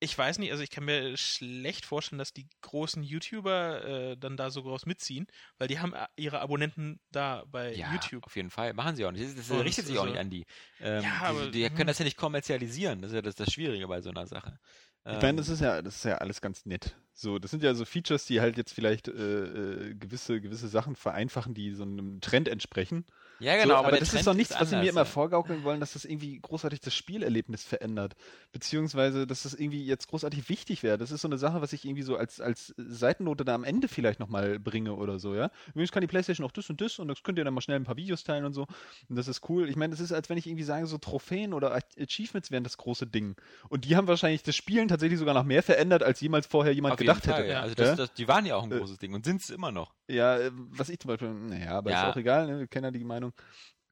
Ich 0.00 0.16
weiß 0.16 0.38
nicht, 0.38 0.50
also 0.50 0.62
ich 0.62 0.70
kann 0.70 0.84
mir 0.84 1.16
schlecht 1.16 1.84
vorstellen, 1.84 2.18
dass 2.18 2.32
die 2.32 2.48
großen 2.62 3.02
YouTuber 3.02 3.84
äh, 3.84 4.16
dann 4.16 4.36
da 4.38 4.50
so 4.50 4.62
groß 4.62 4.86
mitziehen, 4.86 5.26
weil 5.58 5.68
die 5.68 5.78
haben 5.78 5.92
äh, 5.92 6.06
ihre 6.16 6.40
Abonnenten 6.40 6.98
da 7.12 7.44
bei 7.46 7.74
Ja, 7.74 7.92
YouTube. 7.92 8.24
auf 8.24 8.34
jeden 8.34 8.50
Fall. 8.50 8.72
Machen 8.72 8.96
sie 8.96 9.04
auch 9.04 9.12
nicht. 9.12 9.24
Das, 9.38 9.48
das 9.48 9.50
richtet 9.60 9.86
sich 9.86 9.98
auch 9.98 10.02
also- 10.02 10.12
nicht 10.14 10.20
an 10.20 10.30
die. 10.30 10.46
Ähm, 10.80 11.02
Ja, 11.02 11.10
die, 11.18 11.24
aber- 11.24 11.50
die 11.50 11.62
können 11.68 11.78
hm. 11.80 11.86
das 11.88 11.98
ja 11.98 12.04
nicht 12.04 12.16
kommerzialisieren. 12.16 13.02
Das 13.02 13.10
ist 13.10 13.14
ja 13.14 13.22
das, 13.22 13.34
das 13.34 13.52
Schwierige 13.52 13.86
bei 13.88 14.00
so 14.00 14.10
einer 14.10 14.26
Sache. 14.26 14.58
Ich 15.04 15.12
meine, 15.12 15.28
Ähm, 15.28 15.36
das 15.38 15.48
ist 15.48 15.60
ja, 15.60 15.80
das 15.80 15.96
ist 15.96 16.04
ja 16.04 16.18
alles 16.18 16.40
ganz 16.40 16.66
nett. 16.66 16.94
So, 17.14 17.38
das 17.38 17.50
sind 17.50 17.62
ja 17.62 17.74
so 17.74 17.84
Features, 17.84 18.26
die 18.26 18.40
halt 18.40 18.56
jetzt 18.56 18.72
vielleicht 18.74 19.08
äh, 19.08 19.12
äh, 19.12 19.94
gewisse, 19.94 20.40
gewisse 20.40 20.68
Sachen 20.68 20.94
vereinfachen, 20.96 21.54
die 21.54 21.72
so 21.72 21.82
einem 21.84 22.20
Trend 22.20 22.48
entsprechen. 22.48 23.04
Ja, 23.40 23.56
genau. 23.56 23.68
so, 23.68 23.74
aber, 23.76 23.88
aber 23.88 23.98
das 23.98 24.10
Trend 24.10 24.20
ist 24.20 24.26
doch 24.26 24.34
nichts, 24.34 24.54
was 24.58 24.70
sie 24.70 24.76
mir 24.76 24.88
immer 24.88 25.00
ja. 25.00 25.04
vorgaukeln 25.04 25.64
wollen, 25.64 25.80
dass 25.80 25.94
das 25.94 26.04
irgendwie 26.04 26.38
großartig 26.40 26.80
das 26.80 26.94
Spielerlebnis 26.94 27.64
verändert. 27.64 28.14
Beziehungsweise, 28.52 29.26
dass 29.26 29.42
das 29.44 29.54
irgendwie 29.54 29.84
jetzt 29.84 30.08
großartig 30.08 30.48
wichtig 30.48 30.82
wäre. 30.82 30.98
Das 30.98 31.10
ist 31.10 31.22
so 31.22 31.28
eine 31.28 31.38
Sache, 31.38 31.60
was 31.60 31.72
ich 31.72 31.84
irgendwie 31.84 32.02
so 32.02 32.16
als, 32.16 32.40
als 32.40 32.74
Seitennote 32.76 33.44
da 33.44 33.54
am 33.54 33.64
Ende 33.64 33.88
vielleicht 33.88 34.20
nochmal 34.20 34.58
bringe 34.58 34.94
oder 34.94 35.18
so, 35.18 35.34
ja. 35.34 35.50
Übrigens 35.68 35.92
kann 35.92 36.00
die 36.02 36.06
Playstation 36.06 36.46
auch 36.46 36.52
das 36.52 36.68
und 36.70 36.80
das 36.80 36.98
und 36.98 37.08
das 37.08 37.22
könnt 37.22 37.38
ihr 37.38 37.44
dann 37.44 37.54
mal 37.54 37.60
schnell 37.60 37.76
ein 37.76 37.84
paar 37.84 37.96
Videos 37.96 38.24
teilen 38.24 38.44
und 38.44 38.52
so. 38.52 38.66
Und 39.08 39.16
das 39.16 39.28
ist 39.28 39.48
cool. 39.48 39.68
Ich 39.68 39.76
meine, 39.76 39.90
das 39.92 40.00
ist, 40.00 40.12
als 40.12 40.28
wenn 40.28 40.38
ich 40.38 40.46
irgendwie 40.46 40.64
sage, 40.64 40.86
so 40.86 40.98
Trophäen 40.98 41.54
oder 41.54 41.78
Achievements 41.98 42.50
wären 42.50 42.64
das 42.64 42.76
große 42.76 43.06
Ding. 43.06 43.36
Und 43.68 43.84
die 43.84 43.96
haben 43.96 44.08
wahrscheinlich 44.08 44.42
das 44.42 44.56
Spielen 44.56 44.88
tatsächlich 44.88 45.18
sogar 45.18 45.34
noch 45.34 45.44
mehr 45.44 45.62
verändert, 45.62 46.02
als 46.02 46.20
jemals 46.20 46.46
vorher 46.46 46.72
jemand 46.74 46.94
Auf 46.94 47.00
jeden 47.00 47.08
gedacht 47.14 47.24
Fall, 47.24 47.42
hätte. 47.44 47.52
Ja. 47.52 47.60
Also 47.62 47.74
Ja? 47.78 47.88
das, 47.88 47.96
das, 47.96 48.14
die 48.14 48.28
waren 48.28 48.44
ja 48.46 48.56
auch 48.56 48.64
ein 48.64 48.72
Äh. 48.72 48.78
großes 48.78 48.98
Ding 48.98 49.14
und 49.14 49.24
sind 49.24 49.40
es 49.40 49.50
immer 49.50 49.72
noch. 49.72 49.94
Ja, 50.08 50.36
äh, 50.38 50.50
was 50.52 50.88
ich 50.88 50.98
zum 50.98 51.08
Beispiel, 51.08 51.30
naja, 51.32 51.72
aber 51.78 51.90
Ja. 51.90 52.08
ist 52.08 52.12
auch 52.12 52.16
egal, 52.16 52.46
ne? 52.46 52.58
wir 52.58 52.66
kennen 52.66 52.84
ja 52.84 52.90
die 52.90 53.04
Meinung. 53.04 53.29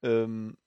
Ähm, 0.02 0.58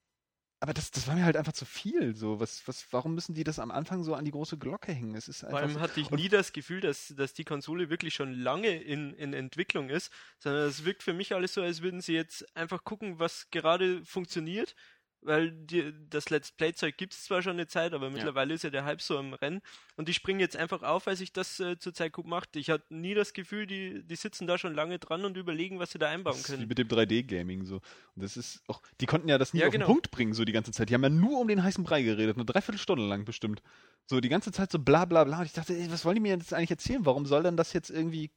aber 0.61 0.73
das, 0.73 0.91
das 0.91 1.07
war 1.07 1.15
mir 1.15 1.25
halt 1.25 1.37
einfach 1.37 1.53
zu 1.53 1.65
viel. 1.65 2.15
So, 2.15 2.39
was, 2.39 2.67
was, 2.67 2.91
warum 2.93 3.15
müssen 3.15 3.35
die 3.35 3.43
das 3.43 3.59
am 3.59 3.71
Anfang 3.71 4.03
so 4.03 4.15
an 4.15 4.25
die 4.25 4.31
große 4.31 4.57
Glocke 4.59 4.93
hängen? 4.93 5.15
Es 5.15 5.27
ist 5.27 5.43
Vor 5.49 5.59
einfach. 5.59 5.59
allem 5.59 5.73
so- 5.75 5.81
hatte 5.81 5.99
ich 5.99 6.11
nie 6.11 6.29
das 6.29 6.53
Gefühl, 6.53 6.79
dass, 6.81 7.13
dass 7.17 7.33
die 7.33 7.43
Konsole 7.43 7.89
wirklich 7.89 8.13
schon 8.13 8.31
lange 8.33 8.81
in, 8.81 9.13
in 9.13 9.33
Entwicklung 9.33 9.89
ist, 9.89 10.11
sondern 10.39 10.67
es 10.67 10.85
wirkt 10.85 11.03
für 11.03 11.13
mich 11.13 11.33
alles 11.35 11.53
so, 11.53 11.61
als 11.61 11.81
würden 11.81 11.99
sie 12.01 12.13
jetzt 12.13 12.55
einfach 12.55 12.83
gucken, 12.83 13.19
was 13.19 13.49
gerade 13.49 14.05
funktioniert. 14.05 14.75
Weil 15.23 15.51
die, 15.51 15.93
das 16.09 16.31
Let's 16.31 16.51
Play-Zeug 16.51 16.97
gibt 16.97 17.13
es 17.13 17.25
zwar 17.25 17.43
schon 17.43 17.53
eine 17.53 17.67
Zeit, 17.67 17.93
aber 17.93 18.09
mittlerweile 18.09 18.55
ist 18.55 18.63
ja 18.63 18.71
der 18.71 18.85
Hype 18.85 19.01
so 19.01 19.19
im 19.19 19.33
Rennen. 19.33 19.61
Und 19.95 20.07
die 20.07 20.15
springen 20.15 20.39
jetzt 20.39 20.57
einfach 20.57 20.81
auf, 20.81 21.05
weil 21.05 21.15
sich 21.15 21.31
das 21.31 21.59
äh, 21.59 21.77
zurzeit 21.77 22.11
gut 22.11 22.25
macht. 22.25 22.55
Ich 22.55 22.71
hatte 22.71 22.85
nie 22.93 23.13
das 23.13 23.33
Gefühl, 23.33 23.67
die, 23.67 24.01
die 24.03 24.15
sitzen 24.15 24.47
da 24.47 24.57
schon 24.57 24.73
lange 24.73 24.97
dran 24.97 25.23
und 25.23 25.37
überlegen, 25.37 25.77
was 25.77 25.91
sie 25.91 25.99
da 25.99 26.09
einbauen 26.09 26.33
Das 26.33 26.41
ist 26.41 26.49
wie 26.49 26.55
können. 26.55 26.67
mit 26.69 26.77
dem 26.79 26.87
3D-Gaming 26.87 27.65
so. 27.65 27.75
Und 28.15 28.23
das 28.23 28.35
ist 28.35 28.63
auch, 28.67 28.81
die 28.99 29.05
konnten 29.05 29.29
ja 29.29 29.37
das 29.37 29.53
nie 29.53 29.59
Ja, 29.59 29.67
auf 29.67 29.71
den 29.71 29.81
genau. 29.81 29.91
Punkt 29.91 30.09
bringen, 30.09 30.33
so 30.33 30.43
die 30.43 30.53
ganze 30.53 30.71
Zeit. 30.71 30.89
Die 30.89 30.95
haben 30.95 31.03
ja 31.03 31.09
nur 31.09 31.39
um 31.39 31.47
den 31.47 31.61
heißen 31.61 31.83
Brei 31.83 32.01
geredet, 32.01 32.35
eine 32.37 32.45
Dreiviertelstunde 32.45 33.05
lang 33.05 33.23
bestimmt. 33.23 33.61
So 34.07 34.19
die 34.21 34.29
ganze 34.29 34.51
Zeit 34.51 34.71
so 34.71 34.79
bla 34.79 35.05
bla 35.05 35.23
bla. 35.23 35.39
Und 35.39 35.45
ich 35.45 35.53
dachte, 35.53 35.73
ey, 35.77 35.91
was 35.91 36.03
wollen 36.03 36.15
die 36.15 36.21
mir 36.21 36.35
jetzt 36.35 36.53
eigentlich 36.53 36.71
erzählen? 36.71 37.05
Warum 37.05 37.27
soll 37.27 37.43
denn 37.43 37.57
das 37.57 37.73
jetzt 37.73 37.91
irgendwie 37.91 38.31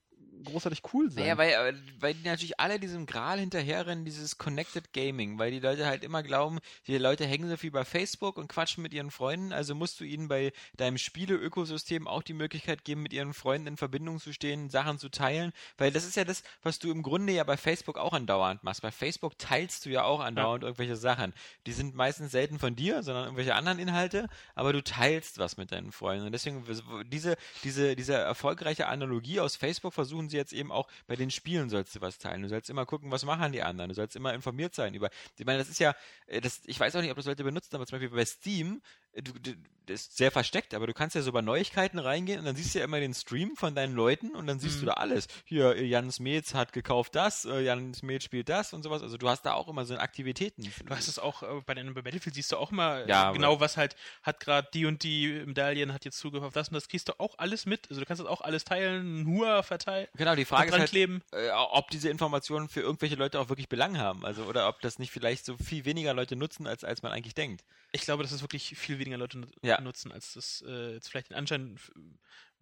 großartig 0.44 0.82
cool 0.92 1.10
sein? 1.10 1.24
Naja, 1.24 1.38
weil, 1.38 1.50
äh, 1.50 1.74
weil 2.00 2.14
die 2.14 2.26
natürlich 2.26 2.58
alle 2.60 2.78
diesem 2.78 3.06
Gral 3.06 3.38
hinterherrennen, 3.38 4.04
dieses 4.04 4.38
Connected 4.38 4.92
Gaming, 4.92 5.38
weil 5.38 5.50
die 5.50 5.60
Leute 5.60 5.86
halt 5.86 6.04
immer 6.04 6.22
glauben, 6.22 6.58
die 6.86 6.98
Leute 6.98 7.26
hängen 7.26 7.48
so 7.48 7.56
viel 7.56 7.70
bei 7.70 7.84
Facebook 7.84 8.36
und 8.36 8.48
quatschen 8.48 8.82
mit 8.82 8.92
ihren 8.92 9.10
Freunden, 9.10 9.52
also 9.52 9.74
musst 9.74 10.00
du 10.00 10.04
ihnen 10.04 10.28
bei 10.28 10.52
deinem 10.76 10.98
Spiele-Ökosystem 10.98 12.08
auch 12.08 12.22
die 12.22 12.34
Möglichkeit 12.34 12.84
geben, 12.84 13.02
mit 13.02 13.12
ihren 13.12 13.34
Freunden 13.34 13.68
in 13.68 13.76
Verbindung 13.76 14.20
zu 14.20 14.32
stehen, 14.32 14.70
Sachen 14.70 14.98
zu 14.98 15.08
teilen, 15.08 15.52
weil 15.78 15.90
das 15.90 16.04
ist 16.04 16.16
ja 16.16 16.24
das, 16.24 16.42
was 16.62 16.78
du 16.78 16.90
im 16.90 17.02
Grunde 17.02 17.32
ja 17.32 17.44
bei 17.44 17.56
Facebook 17.56 17.96
auch 17.96 18.12
andauernd 18.12 18.64
machst. 18.64 18.82
Bei 18.82 18.90
Facebook 18.90 19.38
teilst 19.38 19.86
du 19.86 19.90
ja 19.90 20.04
auch 20.04 20.20
andauernd 20.20 20.64
irgendwelche 20.64 20.96
Sachen. 20.96 21.32
Die 21.66 21.72
sind 21.72 21.94
meistens 21.94 22.32
selten 22.32 22.58
von 22.58 22.76
dir, 22.76 23.02
sondern 23.02 23.24
irgendwelche 23.24 23.54
anderen 23.54 23.78
Inhalte, 23.78 24.28
aber 24.54 24.72
du 24.72 24.82
teilst 24.82 25.38
was 25.38 25.56
mit 25.56 25.72
deinen 25.72 25.92
Freunden. 25.92 26.26
Und 26.26 26.32
deswegen, 26.32 26.64
diese, 27.10 27.36
diese, 27.62 27.96
diese 27.96 28.14
erfolgreiche 28.14 28.86
Analogie 28.86 29.40
aus 29.40 29.56
Facebook 29.56 29.94
versuchen 29.94 30.23
sie 30.28 30.36
jetzt 30.36 30.52
eben 30.52 30.72
auch 30.72 30.88
bei 31.06 31.16
den 31.16 31.30
Spielen 31.30 31.70
sollst 31.70 31.94
du 31.94 32.00
was 32.00 32.18
teilen. 32.18 32.42
Du 32.42 32.48
sollst 32.48 32.70
immer 32.70 32.86
gucken, 32.86 33.10
was 33.10 33.24
machen 33.24 33.52
die 33.52 33.62
anderen. 33.62 33.88
Du 33.88 33.94
sollst 33.94 34.16
immer 34.16 34.34
informiert 34.34 34.74
sein 34.74 34.94
über. 34.94 35.10
Ich 35.36 35.46
meine, 35.46 35.58
das 35.58 35.68
ist 35.68 35.78
ja, 35.78 35.94
äh, 36.26 36.40
das, 36.40 36.60
ich 36.64 36.78
weiß 36.78 36.96
auch 36.96 37.00
nicht, 37.00 37.10
ob 37.10 37.16
das 37.16 37.26
Leute 37.26 37.44
benutzen, 37.44 37.74
aber 37.74 37.86
zum 37.86 37.98
Beispiel 37.98 38.16
bei 38.16 38.24
Steam, 38.24 38.82
du, 39.16 39.32
du, 39.32 39.54
das 39.86 40.00
ist 40.00 40.16
sehr 40.16 40.30
versteckt, 40.30 40.72
aber 40.72 40.86
du 40.86 40.94
kannst 40.94 41.14
ja 41.14 41.20
so 41.20 41.30
bei 41.30 41.42
Neuigkeiten 41.42 41.98
reingehen 41.98 42.38
und 42.38 42.46
dann 42.46 42.56
siehst 42.56 42.74
du 42.74 42.78
ja 42.78 42.86
immer 42.86 43.00
den 43.00 43.12
Stream 43.12 43.54
von 43.54 43.74
deinen 43.74 43.94
Leuten 43.94 44.30
und 44.34 44.46
dann 44.46 44.58
siehst 44.58 44.76
Mhm. 44.76 44.80
du 44.80 44.86
da 44.86 44.92
alles. 44.94 45.26
Hier, 45.44 45.76
äh, 45.76 45.84
Jan 45.84 46.10
Smets 46.10 46.54
hat 46.54 46.72
gekauft 46.72 47.14
das, 47.14 47.44
äh, 47.44 47.60
Jan 47.60 47.92
Smets 47.92 48.24
spielt 48.24 48.48
das 48.48 48.72
und 48.72 48.82
sowas. 48.82 49.02
Also 49.02 49.18
du 49.18 49.28
hast 49.28 49.42
da 49.42 49.52
auch 49.52 49.68
immer 49.68 49.84
so 49.84 49.94
Aktivitäten. 49.98 50.62
Du 50.62 50.94
hast 50.96 51.06
es 51.08 51.18
auch 51.18 51.42
äh, 51.42 51.60
bei 51.66 51.74
den 51.74 51.92
bei 51.92 52.00
Battlefield 52.00 52.34
siehst 52.34 52.50
du 52.52 52.56
auch 52.56 52.72
immer 52.72 53.06
Ja, 53.06 53.32
genau, 53.32 53.60
was 53.60 53.76
halt 53.76 53.94
hat 54.22 54.40
gerade 54.40 54.68
die 54.72 54.86
und 54.86 55.02
die 55.02 55.42
Medaillen 55.44 55.92
hat 55.92 56.06
jetzt 56.06 56.16
zugehört, 56.18 56.56
das 56.56 56.68
und 56.68 56.74
das 56.74 56.88
kriegst 56.88 57.10
du 57.10 57.20
auch 57.20 57.34
alles 57.36 57.66
mit. 57.66 57.86
Also 57.90 58.00
du 58.00 58.06
kannst 58.06 58.22
das 58.22 58.28
auch 58.28 58.40
alles 58.40 58.64
teilen, 58.64 59.22
nur 59.22 59.62
verteilen, 59.64 60.08
Genau, 60.16 60.34
die 60.34 60.46
Frage 60.46 60.70
ist 60.70 60.78
halt, 60.78 60.88
kleben. 60.88 61.22
äh, 61.32 61.50
ob 61.50 61.90
diese 61.90 62.08
Informationen 62.08 62.70
für 62.70 62.80
irgendwelche 62.80 63.16
Leute 63.16 63.38
auch 63.38 63.50
wirklich 63.50 63.68
Belang 63.68 63.98
haben. 63.98 64.24
Also, 64.24 64.44
oder 64.44 64.66
ob 64.66 64.80
das 64.80 64.98
nicht 64.98 65.10
vielleicht 65.10 65.44
so 65.44 65.58
viel 65.58 65.84
weniger 65.84 66.14
Leute 66.14 66.36
nutzen, 66.36 66.66
als, 66.66 66.84
als 66.84 67.02
man 67.02 67.12
eigentlich 67.12 67.34
denkt. 67.34 67.64
Ich 67.92 68.00
glaube, 68.00 68.22
dass 68.22 68.32
es 68.32 68.40
wirklich 68.42 68.76
viel 68.78 68.94
weniger 68.98 69.03
Leute 69.12 69.38
nu- 69.38 69.46
Ja. 69.62 69.80
nutzen, 69.80 70.10
als 70.12 70.32
das 70.34 70.64
äh, 70.66 70.92
jetzt 70.94 71.08
vielleicht 71.08 71.30
den 71.30 71.36
Anschein 71.36 71.78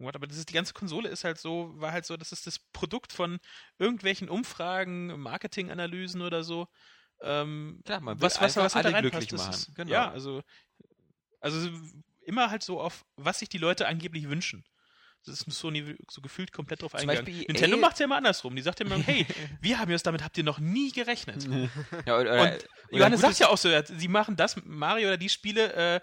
hat. 0.03 0.15
Aber 0.15 0.27
das 0.27 0.37
ist, 0.37 0.49
die 0.49 0.53
ganze 0.53 0.73
Konsole 0.73 1.09
ist 1.09 1.23
halt 1.23 1.37
so, 1.39 1.71
war 1.75 1.91
halt 1.93 2.05
so, 2.05 2.17
das 2.17 2.31
ist 2.31 2.45
das 2.45 2.59
Produkt 2.59 3.13
von 3.13 3.39
irgendwelchen 3.79 4.27
Umfragen, 4.29 5.19
Marketinganalysen 5.19 6.21
oder 6.21 6.43
so. 6.43 6.67
Ähm, 7.21 7.79
Klar, 7.85 8.01
man 8.01 8.17
will 8.17 8.21
was, 8.23 8.41
was, 8.41 8.57
was 8.57 8.75
halt 8.75 8.85
da 8.85 8.89
alle 8.89 8.97
reinpasst, 8.97 9.29
glücklich 9.29 9.39
machen. 9.39 9.53
Ist, 9.53 9.75
Genau. 9.75 9.91
Ja, 9.91 10.11
also, 10.11 10.41
also 11.39 11.69
immer 12.21 12.49
halt 12.49 12.63
so 12.63 12.81
auf, 12.81 13.05
was 13.15 13.39
sich 13.39 13.49
die 13.49 13.57
Leute 13.57 13.87
angeblich 13.87 14.27
wünschen. 14.29 14.65
Das 15.25 15.39
ist 15.39 15.49
Sony 15.57 15.95
so 16.11 16.19
gefühlt 16.21 16.51
komplett 16.51 16.81
drauf 16.81 16.91
Zum 16.91 16.99
eingegangen. 16.99 17.25
Beispiel 17.25 17.45
Nintendo 17.47 17.77
EA 17.77 17.79
macht 17.81 17.93
es 17.93 17.99
ja 17.99 18.05
immer 18.05 18.17
andersrum. 18.17 18.57
Die 18.57 18.61
sagt 18.61 18.81
ja 18.81 18.85
immer, 18.85 18.97
hey, 18.97 19.25
wir 19.61 19.79
haben 19.79 19.89
jetzt 19.89 20.05
damit, 20.05 20.21
habt 20.21 20.37
ihr 20.37 20.43
noch 20.43 20.59
nie 20.59 20.91
gerechnet. 20.91 21.47
Ja, 22.05 22.17
oder, 22.19 22.41
Und 22.41 22.67
Johannes 22.91 23.21
sagt 23.21 23.39
ja 23.39 23.47
auch 23.47 23.57
so, 23.57 23.69
sie 23.85 24.07
machen 24.09 24.35
das, 24.35 24.57
Mario 24.65 25.07
oder 25.07 25.17
die 25.17 25.29
Spiele, 25.29 25.71
äh, 25.73 26.01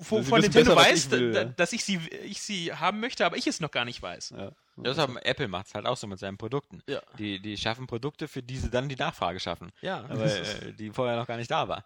wo, 0.00 0.18
Sie 0.22 0.28
von 0.28 0.40
Nintendo 0.40 0.74
weiß, 0.76 1.06
ich 1.06 1.10
will, 1.10 1.32
da- 1.32 1.42
ja. 1.42 1.44
dass 1.56 1.72
ich 1.72 1.84
sie, 1.84 1.98
ich 2.24 2.40
sie 2.42 2.72
haben 2.72 3.00
möchte, 3.00 3.24
aber 3.26 3.36
ich 3.36 3.46
es 3.46 3.60
noch 3.60 3.70
gar 3.70 3.84
nicht 3.84 4.02
weiß. 4.02 4.34
Ja. 4.36 4.52
Das 4.76 4.98
haben, 4.98 5.16
Apple 5.18 5.46
macht 5.48 5.66
es 5.68 5.74
halt 5.74 5.86
auch 5.86 5.96
so 5.96 6.06
mit 6.06 6.18
seinen 6.18 6.36
Produkten. 6.36 6.82
Ja. 6.88 7.00
Die, 7.18 7.40
die 7.40 7.56
schaffen 7.56 7.86
Produkte, 7.86 8.26
für 8.28 8.42
die 8.42 8.56
sie 8.58 8.70
dann 8.70 8.88
die 8.88 8.96
Nachfrage 8.96 9.38
schaffen. 9.40 9.70
Ja, 9.82 10.04
Aber 10.08 10.24
äh, 10.24 10.72
die 10.72 10.90
vorher 10.90 11.16
noch 11.16 11.26
gar 11.26 11.36
nicht 11.36 11.50
da 11.50 11.68
war. 11.68 11.84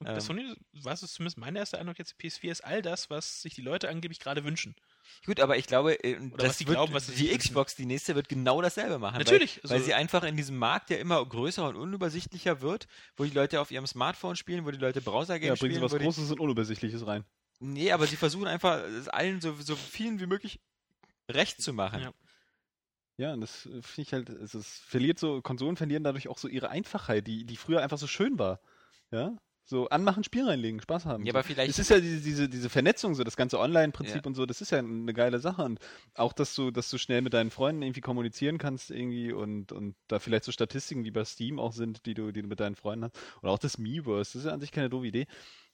Und 0.00 0.06
ähm, 0.06 0.14
bei 0.14 0.20
Sony, 0.20 0.54
was 0.84 1.02
ist 1.02 1.14
zumindest 1.14 1.38
mein 1.38 1.56
erster 1.56 1.78
Eindruck 1.80 1.98
jetzt, 1.98 2.14
PS4 2.20 2.50
ist 2.52 2.64
all 2.64 2.82
das, 2.82 3.10
was 3.10 3.42
sich 3.42 3.54
die 3.54 3.62
Leute 3.62 3.88
angeblich 3.88 4.20
gerade 4.20 4.44
wünschen. 4.44 4.76
Gut, 5.26 5.40
aber 5.40 5.56
ich 5.56 5.66
glaube, 5.66 5.94
äh, 6.04 6.16
das 6.36 6.60
wird, 6.60 6.70
glauben, 6.70 6.96
die. 7.16 7.36
Xbox, 7.36 7.74
die 7.74 7.86
nächste, 7.86 8.14
wird 8.14 8.28
genau 8.28 8.62
dasselbe 8.62 9.00
machen. 9.00 9.18
Natürlich, 9.18 9.56
Weil, 9.64 9.70
weil 9.70 9.76
also- 9.78 9.86
sie 9.86 9.94
einfach 9.94 10.22
in 10.22 10.36
diesem 10.36 10.56
Markt, 10.56 10.90
der 10.90 11.00
immer 11.00 11.24
größer 11.26 11.66
und 11.68 11.74
unübersichtlicher 11.74 12.60
wird, 12.60 12.86
wo 13.16 13.24
die 13.24 13.30
Leute 13.30 13.60
auf 13.60 13.72
ihrem 13.72 13.88
Smartphone 13.88 14.36
spielen, 14.36 14.64
wo 14.64 14.70
die 14.70 14.78
Leute 14.78 15.00
Ja, 15.00 15.04
Browser-Games 15.10 15.58
bringen 15.58 15.72
sie 15.74 15.78
spielen. 15.80 15.82
was 15.90 15.98
die, 15.98 16.04
Großes 16.04 16.30
und 16.30 16.38
Unübersichtliches 16.38 17.04
rein. 17.04 17.24
Nee, 17.60 17.92
aber 17.92 18.06
sie 18.06 18.16
versuchen 18.16 18.46
einfach, 18.46 18.78
es 18.84 19.08
allen 19.08 19.40
so, 19.40 19.54
so 19.60 19.76
vielen 19.76 20.20
wie 20.20 20.26
möglich 20.26 20.60
recht 21.30 21.60
zu 21.62 21.72
machen. 21.72 22.00
Ja. 22.02 22.12
Ja, 23.20 23.32
und 23.32 23.40
das 23.40 23.66
äh, 23.66 23.82
finde 23.82 24.02
ich 24.02 24.12
halt, 24.12 24.28
es, 24.28 24.54
es 24.54 24.78
verliert 24.78 25.18
so, 25.18 25.42
Konsolen 25.42 25.76
verlieren 25.76 26.04
dadurch 26.04 26.28
auch 26.28 26.38
so 26.38 26.46
ihre 26.46 26.68
Einfachheit, 26.70 27.26
die, 27.26 27.44
die 27.44 27.56
früher 27.56 27.82
einfach 27.82 27.98
so 27.98 28.06
schön 28.06 28.38
war. 28.38 28.60
Ja? 29.10 29.36
So 29.64 29.88
anmachen, 29.88 30.22
Spiel 30.22 30.46
reinlegen, 30.46 30.80
Spaß 30.80 31.04
haben. 31.04 31.26
Ja, 31.26 31.32
aber 31.32 31.42
vielleicht- 31.42 31.68
Es 31.70 31.80
ist 31.80 31.90
ja 31.90 31.98
diese, 31.98 32.20
diese, 32.22 32.48
diese 32.48 32.70
Vernetzung, 32.70 33.16
so 33.16 33.24
das 33.24 33.36
ganze 33.36 33.58
Online-Prinzip 33.58 34.22
Ja. 34.22 34.22
und 34.24 34.34
so, 34.36 34.46
das 34.46 34.60
ist 34.60 34.70
ja 34.70 34.78
eine 34.78 35.12
geile 35.12 35.40
Sache. 35.40 35.62
Und 35.64 35.80
auch, 36.14 36.32
dass 36.32 36.54
du, 36.54 36.70
dass 36.70 36.88
du 36.90 36.96
schnell 36.96 37.20
mit 37.20 37.34
deinen 37.34 37.50
Freunden 37.50 37.82
irgendwie 37.82 38.00
kommunizieren 38.00 38.56
kannst 38.56 38.92
irgendwie 38.92 39.32
und, 39.32 39.72
und 39.72 39.96
da 40.06 40.20
vielleicht 40.20 40.44
so 40.44 40.52
Statistiken 40.52 41.02
wie 41.04 41.10
bei 41.10 41.24
Steam 41.24 41.58
auch 41.58 41.72
sind, 41.72 42.06
die 42.06 42.14
du, 42.14 42.30
die 42.30 42.42
du 42.42 42.48
mit 42.48 42.60
deinen 42.60 42.76
Freunden 42.76 43.06
hast. 43.06 43.16
Oder 43.42 43.50
auch 43.50 43.58
das 43.58 43.78
Miiverse, 43.78 44.32
das 44.32 44.34
ist 44.36 44.44
ja 44.46 44.52
an 44.52 44.60
sich 44.60 44.70
keine 44.70 44.88
doofe 44.90 45.08
Idee. 45.08 45.26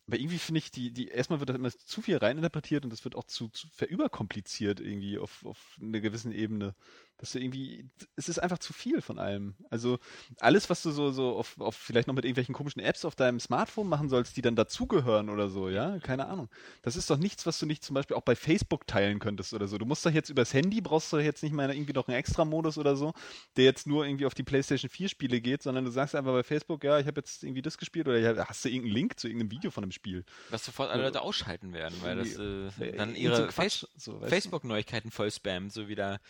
Aber 0.07 0.19
irgendwie 0.19 0.39
finde 0.39 0.59
ich, 0.59 0.71
die, 0.71 0.91
die, 0.93 1.09
erstmal 1.09 1.41
wird 1.41 1.51
da 1.51 1.55
immer 1.55 1.71
zu 1.71 2.03
viel 2.03 2.19
reininterpretiert 2.19 2.85
und 2.85 2.91
das 2.93 3.05
wird 3.05 3.17
auch 3.17 3.25
zu, 3.25 3.49
zu 3.49 3.69
verüberkompliziert 3.69 4.81
irgendwie 4.81 5.19
auf, 5.19 5.45
auf 5.47 5.79
einer 5.81 6.01
gewissen 6.01 6.33
Ebene. 6.33 6.75
Dass 7.19 7.33
du 7.33 7.39
irgendwie, 7.39 7.89
es 8.17 8.29
ist 8.29 8.39
einfach 8.39 8.59
zu 8.59 8.73
viel 8.73 9.01
von 9.01 9.19
allem. 9.19 9.55
Also 9.71 9.99
alles, 10.41 10.69
was 10.69 10.83
du 10.83 10.91
so, 10.91 11.11
so 11.11 11.37
auf, 11.37 11.61
auf 11.61 11.77
vielleicht 11.77 12.09
noch 12.09 12.15
mit 12.15 12.25
irgendwelchen 12.25 12.55
komischen 12.55 12.81
Apps 12.83 13.05
auf 13.05 13.15
deinem 13.15 13.41
Smartphone 13.41 13.89
machen 13.89 14.09
sollst, 14.09 14.37
die 14.37 14.43
dann 14.43 14.57
dazugehören 14.57 15.31
oder 15.31 15.49
so, 15.49 15.69
ja, 15.69 15.99
keine 16.01 16.27
Ahnung. 16.27 16.49
Das 16.83 16.97
ist 16.97 17.09
doch 17.09 17.17
nichts, 17.17 17.47
was 17.47 17.59
du 17.59 17.67
nicht 17.67 17.85
zum 17.85 17.95
Beispiel 17.95 18.17
auch 18.17 18.23
bei 18.23 18.35
Facebook 18.35 18.87
teilen 18.87 19.19
könntest 19.19 19.55
oder 19.55 19.69
so. 19.69 19.79
Du 19.79 19.87
musst 19.87 20.05
doch 20.05 20.11
jetzt 20.11 20.31
übers 20.31 20.53
Handy, 20.55 20.81
brauchst 20.81 21.13
du 21.13 21.19
jetzt 21.19 21.43
nicht 21.43 21.53
mal 21.53 21.71
irgendwie 21.71 21.93
noch 21.93 22.09
einen 22.09 22.17
Extra-Modus 22.17 22.79
oder 22.79 22.97
so, 22.97 23.13
der 23.57 23.65
jetzt 23.65 23.87
nur 23.87 24.07
irgendwie 24.07 24.27
auf 24.27 24.35
die 24.35 24.43
PlayStation 24.43 24.91
4 24.91 25.09
Spiele 25.09 25.41
geht, 25.41 25.63
sondern 25.63 25.85
du 25.85 25.91
sagst 25.91 26.15
einfach 26.15 26.33
bei 26.33 26.43
Facebook, 26.43 26.83
ja, 26.85 26.99
ich 26.99 27.07
habe 27.07 27.21
jetzt 27.21 27.45
irgendwie 27.45 27.63
das 27.63 27.79
gespielt 27.79 28.09
oder 28.09 28.19
ja, 28.19 28.49
hast 28.49 28.65
du 28.65 28.69
irgendeinen 28.69 28.95
Link 28.95 29.19
zu 29.19 29.29
irgendeinem 29.29 29.51
Video 29.51 29.71
von 29.71 29.85
einem 29.85 29.93
Spiel. 29.93 30.25
Was 30.51 30.65
sofort 30.65 30.91
alle 30.91 31.05
Leute 31.05 31.21
ausschalten 31.21 31.73
werden, 31.73 31.97
weil 32.03 32.17
das 32.17 32.37
äh, 32.37 32.55
Äh, 32.79 32.97
dann 32.97 33.11
irgend 33.11 33.19
ihre 33.19 33.37
so 33.37 33.43
Quatsch, 33.45 33.55
Face 33.55 33.87
so, 33.97 34.13
weißt 34.15 34.25
du? 34.25 34.29
Facebook-Neuigkeiten 34.29 35.11
voll 35.11 35.31
spammt, 35.31 35.73
so 35.73 35.89
wieder. 35.89 36.21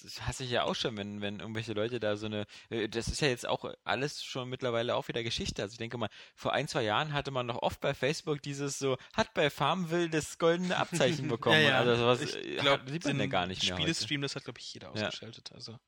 Das 0.00 0.26
hasse 0.26 0.44
ich 0.44 0.50
ja 0.50 0.64
auch 0.64 0.74
schon, 0.74 0.96
wenn, 0.96 1.20
wenn 1.20 1.40
irgendwelche 1.40 1.72
Leute 1.74 2.00
da 2.00 2.16
so 2.16 2.26
eine. 2.26 2.46
äh, 2.70 2.88
Das 2.88 3.08
ist 3.08 3.20
ja 3.20 3.28
jetzt 3.28 3.46
auch 3.46 3.64
alles 3.84 4.22
schon 4.24 4.48
mittlerweile 4.48 4.94
auch 4.96 5.08
wieder 5.08 5.22
Geschichte. 5.22 5.62
Also 5.62 5.72
ich 5.72 5.78
denke 5.78 5.98
mal, 5.98 6.08
vor 6.34 6.52
ein, 6.52 6.68
zwei 6.68 6.82
Jahren 6.82 7.12
hatte 7.12 7.30
man 7.30 7.46
noch 7.46 7.62
oft 7.62 7.80
bei 7.80 7.94
Facebook 7.94 8.40
dieses 8.42 8.78
so, 8.78 8.96
hat 9.14 9.34
bei 9.34 9.50
Farmville 9.50 10.08
das 10.08 10.38
goldene 10.38 10.76
Abzeichen 10.76 11.28
bekommen. 11.28 11.66
Also 11.66 11.96
sowas 11.96 12.20
ich 12.22 12.36
äh, 12.36 12.56
glaube, 12.56 12.82
hat- 12.82 12.88
sieht 12.88 13.04
man 13.04 13.18
ja 13.18 13.26
gar 13.26 13.46
nicht 13.46 13.62
mehr. 13.64 13.76
Spielestream, 13.76 14.22
das 14.22 14.36
hat, 14.36 14.44
glaube 14.44 14.60
ich, 14.60 14.72
jeder 14.74 14.90
ausgeschaltet. 14.90 15.50
Also. 15.54 15.78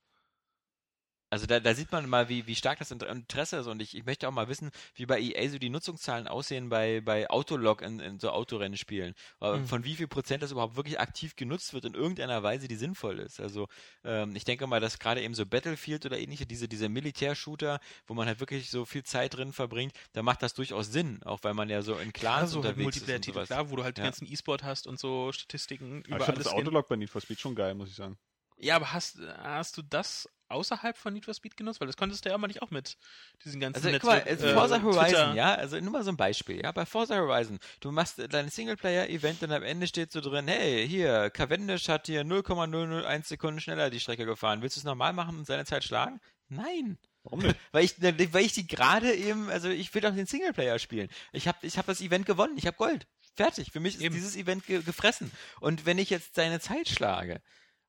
Also 1.35 1.47
da, 1.47 1.59
da 1.59 1.75
sieht 1.75 1.91
man 1.91 2.09
mal, 2.09 2.29
wie, 2.29 2.47
wie 2.47 2.55
stark 2.55 2.79
das 2.79 2.93
Inter- 2.93 3.09
Interesse 3.09 3.57
ist 3.57 3.67
und 3.67 3.83
ich, 3.83 3.97
ich 3.97 4.05
möchte 4.07 4.29
auch 4.29 4.33
mal 4.33 4.47
wissen, 4.49 4.71
wie 4.95 5.05
bei 5.05 5.21
EA 5.21 5.49
so 5.51 5.59
die 5.59 5.69
Nutzungszahlen 5.69 6.29
aussehen 6.29 6.69
bei, 6.69 7.01
bei 7.01 7.29
Autolog 7.29 7.83
in, 7.83 7.99
in 7.99 8.21
so 8.21 8.31
Autorennenspielen. 8.31 9.15
Äh, 9.41 9.57
Mhm. 9.57 9.67
Von 9.67 9.85
wie 9.85 9.97
viel 9.97 10.07
Prozent 10.07 10.45
das 10.45 10.53
überhaupt 10.53 10.77
wirklich 10.77 11.01
aktiv 11.01 11.35
genutzt 11.35 11.75
wird 11.75 11.87
in 11.87 11.95
irgendeiner 11.95 12.45
Weise, 12.45 12.69
die 12.69 12.77
sinnvoll 12.77 13.19
ist. 13.19 13.41
Also 13.41 13.67
ähm, 14.05 14.37
ich 14.37 14.45
denke 14.45 14.69
mal, 14.69 14.79
dass 14.79 15.01
gerade 15.01 15.23
eben 15.23 15.35
so 15.35 15.45
Battlefield 15.45 16.07
oder 16.07 16.19
ähnliche, 16.21 16.47
diese, 16.47 16.69
diese 16.69 16.89
Militärshooter, 16.89 17.81
wo 18.07 18.15
man 18.15 18.29
halt 18.29 18.39
wirklich 18.39 18.71
so 18.71 18.85
viel 18.85 19.03
Zeit 19.03 19.35
drin 19.35 19.53
verbringt, 19.53 19.93
da 20.13 20.23
macht 20.23 20.41
das 20.41 20.55
durchaus 20.55 20.93
Sinn, 20.93 21.21
auch 21.25 21.41
weil 21.43 21.55
man 21.55 21.69
ja 21.69 21.83
so 21.83 21.97
in 21.99 22.13
Clans 22.13 22.53
so 22.53 22.63
halt 22.63 22.77
unterwegs 22.77 22.97
ist 22.99 23.09
und 23.11 23.25
sowas. 23.25 23.49
klar, 23.49 23.71
wo 23.71 23.77
du 23.77 23.83
halt 23.83 23.99
Ja. 23.99 24.05
den 24.05 24.07
ganzen 24.11 24.27
E-Sport 24.33 24.63
hast 24.63 24.87
und 24.87 25.01
so 25.01 25.33
Statistiken 25.33 25.99
Aber 26.05 26.07
über 26.09 26.17
ich 26.19 26.25
fand 26.27 26.39
alles. 26.39 26.45
das 26.45 26.53
Autolog 26.53 26.87
bei 26.87 26.95
Need 26.95 27.11
for 27.11 27.21
Speed 27.21 27.41
schon 27.41 27.57
geil, 27.57 27.75
muss 27.75 27.89
ich 27.89 27.97
sagen. 27.97 28.17
Ja, 28.59 28.77
aber 28.77 28.93
hast, 28.93 29.19
hast 29.39 29.77
du 29.79 29.83
das 29.83 30.29
außerhalb 30.49 30.97
von 30.97 31.13
Need 31.13 31.25
for 31.25 31.35
Speed 31.35 31.57
genutzt? 31.57 31.81
Weil 31.81 31.87
das 31.87 31.97
konntest 31.97 32.25
du 32.25 32.29
ja 32.29 32.35
immer 32.35 32.47
nicht 32.47 32.63
auch 32.63 32.71
mit 32.71 32.97
diesen 33.45 33.61
ganzen 33.61 33.85
Also 33.85 33.91
guck 33.99 34.05
mal, 34.11 34.19
Netzwerk- 34.19 34.31
also 34.31 34.47
äh, 34.47 34.55
Forza 34.55 34.83
Horizon, 34.83 35.05
Twitter- 35.07 35.35
ja, 35.35 35.55
also 35.55 35.81
nur 35.81 35.93
mal 35.93 36.05
so 36.05 36.11
ein 36.11 36.17
Beispiel, 36.17 36.63
ja, 36.63 36.73
bei 36.73 36.87
Forza 36.87 37.17
Horizon, 37.17 37.59
du 37.81 37.91
machst 37.93 38.21
dein 38.31 38.49
Singleplayer-Event 38.49 39.43
und 39.43 39.53
am 39.53 39.63
Ende 39.63 39.87
steht 39.87 40.13
so 40.13 40.21
drin, 40.21 40.49
hey, 40.49 40.87
hier, 40.89 41.31
Cavendish 41.31 41.89
hat 41.89 42.07
hier 42.07 42.25
0,001 42.25 43.29
Sekunden 43.29 43.61
schneller 43.61 43.91
die 43.91 44.01
Strecke 44.01 44.27
gefahren, 44.27 44.63
willst 44.63 44.77
du 44.77 44.81
es 44.81 44.85
normal 44.85 45.13
machen 45.13 45.39
und 45.39 45.47
seine 45.47 45.65
Zeit 45.65 45.85
schlagen? 45.85 46.21
Nein. 46.49 46.99
Warum 47.23 47.41
nicht? 47.41 47.57
Weil 47.73 47.85
ich, 47.85 47.95
weil 48.03 48.45
ich 48.45 48.53
die 48.53 48.67
gerade 48.67 49.15
eben, 49.15 49.49
also 49.49 49.69
ich 49.71 49.93
will 49.95 50.03
doch 50.03 50.15
den 50.15 50.27
Singleplayer 50.27 50.79
spielen. 50.79 51.09
Ich 51.33 51.49
habe 51.49 51.57
ich 51.63 51.79
hab 51.79 51.87
das 51.87 52.03
Event 52.03 52.27
gewonnen, 52.27 52.59
ich 52.59 52.67
habe 52.67 52.77
Gold. 52.77 53.07
Fertig. 53.35 53.73
Für 53.73 53.81
mich 53.81 53.97
ist 53.97 54.03
Eben. 54.03 54.15
dieses 54.15 54.37
Event 54.37 54.65
ge 54.67 54.83
gefressen. 54.83 55.33
Und 55.59 55.87
wenn 55.87 55.99
ich 55.99 56.11
jetzt 56.11 56.35
seine 56.37 56.61
Zeit 56.61 56.89
schlage 56.89 57.41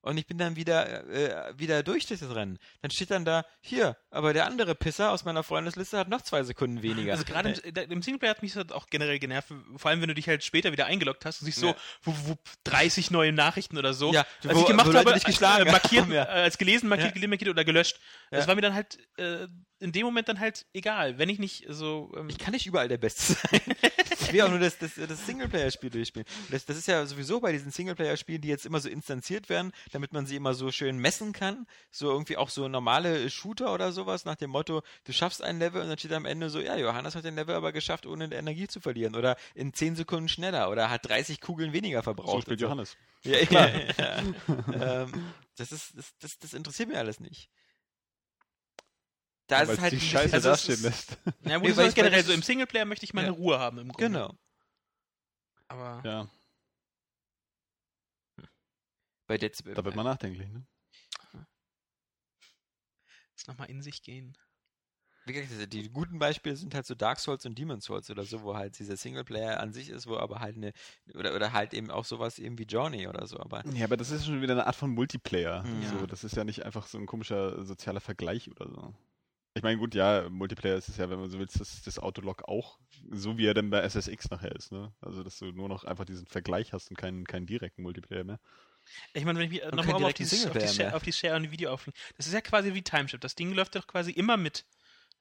und 0.06 0.18
ich 0.18 0.26
bin 0.28 0.38
dann 0.38 0.56
wieder, 0.56 1.04
äh, 1.10 1.54
wieder 1.60 1.84
durch 1.84 2.06
das 2.06 2.22
Rennen, 2.22 2.58
dann 2.82 2.92
steht 2.92 3.12
dann 3.12 3.26
da, 3.26 3.44
hier, 3.62 3.98
aber 4.12 4.34
der 4.34 4.46
andere 4.46 4.76
Pisser 4.76 5.12
aus 5.12 5.26
meiner 5.26 5.44
Freundesliste 5.44 5.98
hat 5.98 6.08
noch 6.10 6.22
zwei 6.22 6.44
Sekunden 6.44 6.82
weniger. 6.82 7.12
Also 7.14 7.26
gerade 7.26 7.50
Äh, 7.50 7.68
im, 7.68 7.74
da- 7.74 7.82
im 7.82 8.02
Singleplayer 8.02 8.32
hat 8.32 8.42
mich 8.44 8.54
das 8.54 8.72
auch 8.72 8.88
generell 8.88 9.20
genervt, 9.20 9.50
vor 9.78 9.92
allem 9.92 10.02
wenn 10.02 10.08
du 10.10 10.16
dich 10.16 10.28
halt 10.28 10.44
später 10.44 10.72
wieder 10.72 10.86
eingeloggt 10.86 11.26
hast 11.26 11.42
und 11.42 11.46
siehst 11.46 11.60
so, 11.60 11.68
Ja. 11.68 11.76
wupp, 12.04 12.28
wupp, 12.28 12.40
30 12.64 13.12
neue 13.12 13.32
Nachrichten 13.34 13.78
oder 13.78 13.94
so. 13.94 14.14
Ja, 14.14 14.26
was 14.44 14.56
wo- 14.56 14.62
ich 14.62 14.66
gemacht 14.68 14.94
habe, 14.94 15.14
dich 15.14 15.24
geschlagen 15.26 15.68
äh, 15.68 15.72
markiert, 15.72 16.08
ja. 16.10 16.24
äh, 16.24 16.44
als 16.44 16.58
gelesen, 16.58 16.88
markiert, 16.88 17.10
Ja. 17.10 17.14
gelesen, 17.14 17.30
markiert 17.32 17.50
oder 17.50 17.66
gelöscht. 17.66 18.00
Das 18.32 18.42
Ja. 18.46 18.48
war 18.48 18.56
mir 18.56 18.62
dann 18.62 18.74
halt 18.74 18.98
äh, 19.18 19.48
in 19.80 19.92
dem 19.92 20.06
Moment 20.06 20.30
dann 20.30 20.40
halt 20.40 20.66
egal, 20.74 21.18
wenn 21.18 21.28
ich 21.30 21.38
nicht 21.40 21.66
so 21.68 22.12
ähm, 22.18 22.30
Ich 22.30 22.38
kann 22.38 22.54
nicht 22.54 22.66
überall 22.66 22.88
der 22.88 22.98
Beste 22.98 23.34
sein. 23.34 23.60
ich 24.26 24.34
will 24.34 24.42
auch 24.42 24.50
nur 24.50 24.60
das, 24.60 24.78
das, 24.78 24.96
das 24.96 25.26
Singleplayer-Spiel 25.26 25.90
durchspielen. 25.90 26.28
Das, 26.50 26.66
das 26.66 26.78
ist 26.78 26.88
ja 26.88 27.06
sowieso 27.06 27.40
bei 27.40 27.52
diesen 27.52 27.72
Singleplayer-Spielen, 27.72 28.42
die 28.42 28.48
jetzt 28.48 28.66
immer 28.66 28.80
so 28.80 28.90
instanziert 28.90 29.50
werden, 29.50 29.72
damit 29.92 30.14
man 30.14 30.26
sie 30.26 30.36
immer 30.36 30.54
so 30.54 30.72
schön 30.72 30.98
messen 30.98 31.34
kann. 31.34 31.68
So 31.92 32.10
irgendwie 32.12 32.38
auch 32.38 32.50
so 32.50 32.68
normale 32.68 33.30
Shooter 33.30 33.74
oder 33.74 33.92
sowas 33.92 34.26
nach 34.26 34.36
dem 34.36 34.50
Motto, 34.50 34.82
du 35.04 35.14
schaffst 35.14 35.44
ein 35.44 35.60
Level 35.60 35.82
und 35.82 35.90
dann 35.90 35.98
steht 35.98 36.14
am 36.14 36.26
Ende 36.26 36.50
so, 36.50 36.60
ja, 36.60 36.76
Johannes 36.78 37.16
hat 37.16 37.26
den 37.26 37.36
Level 37.36 37.56
aber 37.56 37.72
geschafft, 37.72 38.06
ohne 38.06 38.26
Energie 38.34 38.68
zu 38.68 38.80
verlieren. 38.80 39.16
Oder 39.16 39.38
in 39.54 39.74
10 39.74 39.96
Sekunden 39.96 40.30
schneller. 40.30 40.70
Oder 40.70 40.90
hat 40.90 41.08
30 41.08 41.42
Kugeln 41.42 41.74
weniger 41.74 42.04
verbraucht. 42.04 42.32
So 42.32 42.42
spielt 42.42 42.62
Johannes. 42.62 42.98
Ja, 43.24 43.38
ja, 43.50 43.70
ja. 43.98 45.04
ähm, 45.04 45.32
das, 45.58 45.72
ist, 45.72 45.98
das, 45.98 46.14
das, 46.20 46.40
das 46.40 46.54
interessiert 46.54 46.90
mich 46.90 46.98
alles 46.98 47.20
nicht. 47.20 47.50
Da 49.48 49.58
Ja, 49.58 49.62
ist 49.62 49.68
weil 49.70 49.76
es 49.76 49.82
halt 49.82 49.94
die 49.94 50.00
Scheiße 50.00 50.34
also 50.36 50.50
dastehen 50.50 50.74
ist- 50.76 50.84
lässt. 50.84 51.18
ja, 51.44 51.60
wo 51.60 51.66
Nee, 51.66 51.70
du 51.72 51.78
weil 51.78 51.92
generell 51.94 52.20
das- 52.20 52.28
so 52.28 52.34
im 52.34 52.42
Singleplayer 52.42 52.86
möchte 52.86 53.06
ich 53.06 53.14
meine 53.14 53.28
Ja. 53.28 53.34
Ruhe 53.34 53.60
haben 53.60 53.78
im 53.78 53.90
Grunde. 53.90 54.06
Genau. 54.20 54.34
Aber 55.68 56.02
Ja, 56.04 56.30
Bei 59.28 59.38
Dead 59.38 59.56
Space. 59.56 59.74
da 59.76 59.84
wird 59.84 59.96
man 59.96 60.06
nachdenklich, 60.06 60.48
ne? 60.50 60.66
jetzt 63.36 63.48
nochmal 63.48 63.70
in 63.70 63.82
sich 63.82 64.02
gehen. 64.02 64.38
Wie 65.26 65.34
gesagt, 65.34 65.74
die 65.74 65.90
guten 65.90 66.20
Beispiele 66.20 66.56
sind 66.56 66.74
halt 66.76 66.86
so 66.86 66.94
Dark 66.94 67.20
Souls 67.20 67.46
und 67.48 67.58
Demon 67.58 67.82
Souls 67.82 68.10
oder 68.12 68.24
so, 68.24 68.44
wo 68.44 68.56
halt 68.56 68.78
dieser 68.78 68.96
Singleplayer 68.96 69.60
an 69.60 69.74
sich 69.74 69.90
ist, 69.90 70.06
wo 70.08 70.18
aber 70.18 70.40
halt 70.40 70.56
eine, 70.56 70.72
oder, 71.16 71.36
oder 71.36 71.52
halt 71.52 71.74
eben 71.74 71.90
auch 71.90 72.06
sowas 72.06 72.38
eben 72.38 72.58
wie 72.60 72.64
Journey 72.64 73.08
oder 73.08 73.26
so, 73.26 73.40
aber 73.40 73.66
Ja, 73.74 73.86
aber 73.86 73.98
das 73.98 74.12
ist 74.12 74.26
schon 74.28 74.42
wieder 74.42 74.54
eine 74.54 74.68
Art 74.68 74.76
von 74.76 74.92
Multiplayer. 74.92 75.66
Ja. 75.66 75.90
So, 75.90 76.06
das 76.06 76.24
ist 76.24 76.36
ja 76.36 76.44
nicht 76.44 76.64
einfach 76.64 76.86
so 76.88 77.00
ein 77.00 77.08
komischer 77.08 77.66
sozialer 77.66 78.02
Vergleich 78.02 78.50
oder 78.52 78.70
so. 78.70 78.94
Ich 79.58 79.64
meine, 79.64 79.78
gut, 79.78 79.96
ja, 79.96 80.28
Multiplayer 80.30 80.76
ist 80.76 80.90
es 80.90 80.98
ja, 80.98 81.10
wenn 81.10 81.18
man 81.20 81.30
so 81.30 81.40
willst, 81.40 81.60
das, 81.62 81.82
das 81.82 81.98
Autolog 81.98 82.44
auch, 82.48 82.78
so 83.10 83.38
wie 83.38 83.46
er 83.46 83.54
dann 83.54 83.70
bei 83.70 83.80
SSX 83.80 84.30
nachher 84.30 84.54
ist, 84.54 84.74
ne? 84.74 84.94
Also, 85.00 85.24
dass 85.24 85.40
du 85.40 85.46
nur 85.54 85.70
noch 85.70 85.86
einfach 85.86 86.04
diesen 86.04 86.28
Vergleich 86.28 86.74
hast 86.74 86.90
und 86.90 86.98
keinen, 86.98 87.26
keinen 87.26 87.46
direkten 87.48 87.82
Multiplayer 87.82 88.26
mehr. 88.26 88.40
Ich 89.14 89.24
meine, 89.24 89.40
wenn 89.40 89.46
ich 89.46 89.52
mich 89.52 89.62
nochmal 89.72 89.96
auf, 90.10 90.14
dieses- 90.14 90.46
auf, 90.48 90.54
die 90.54 90.60
Share, 90.74 90.96
auf 90.96 91.04
die 91.04 91.14
Share 91.14 91.36
und 91.38 91.52
Video 91.52 91.72
auflegen. 91.72 91.98
Das 92.18 92.28
ist 92.28 92.34
ja 92.34 92.42
quasi 92.42 92.74
wie 92.74 92.82
Timeship. 92.82 93.22
Das 93.22 93.34
Ding 93.36 93.54
läuft 93.54 93.76
doch 93.76 93.88
quasi 93.88 94.12
immer 94.12 94.36
mit. 94.36 94.66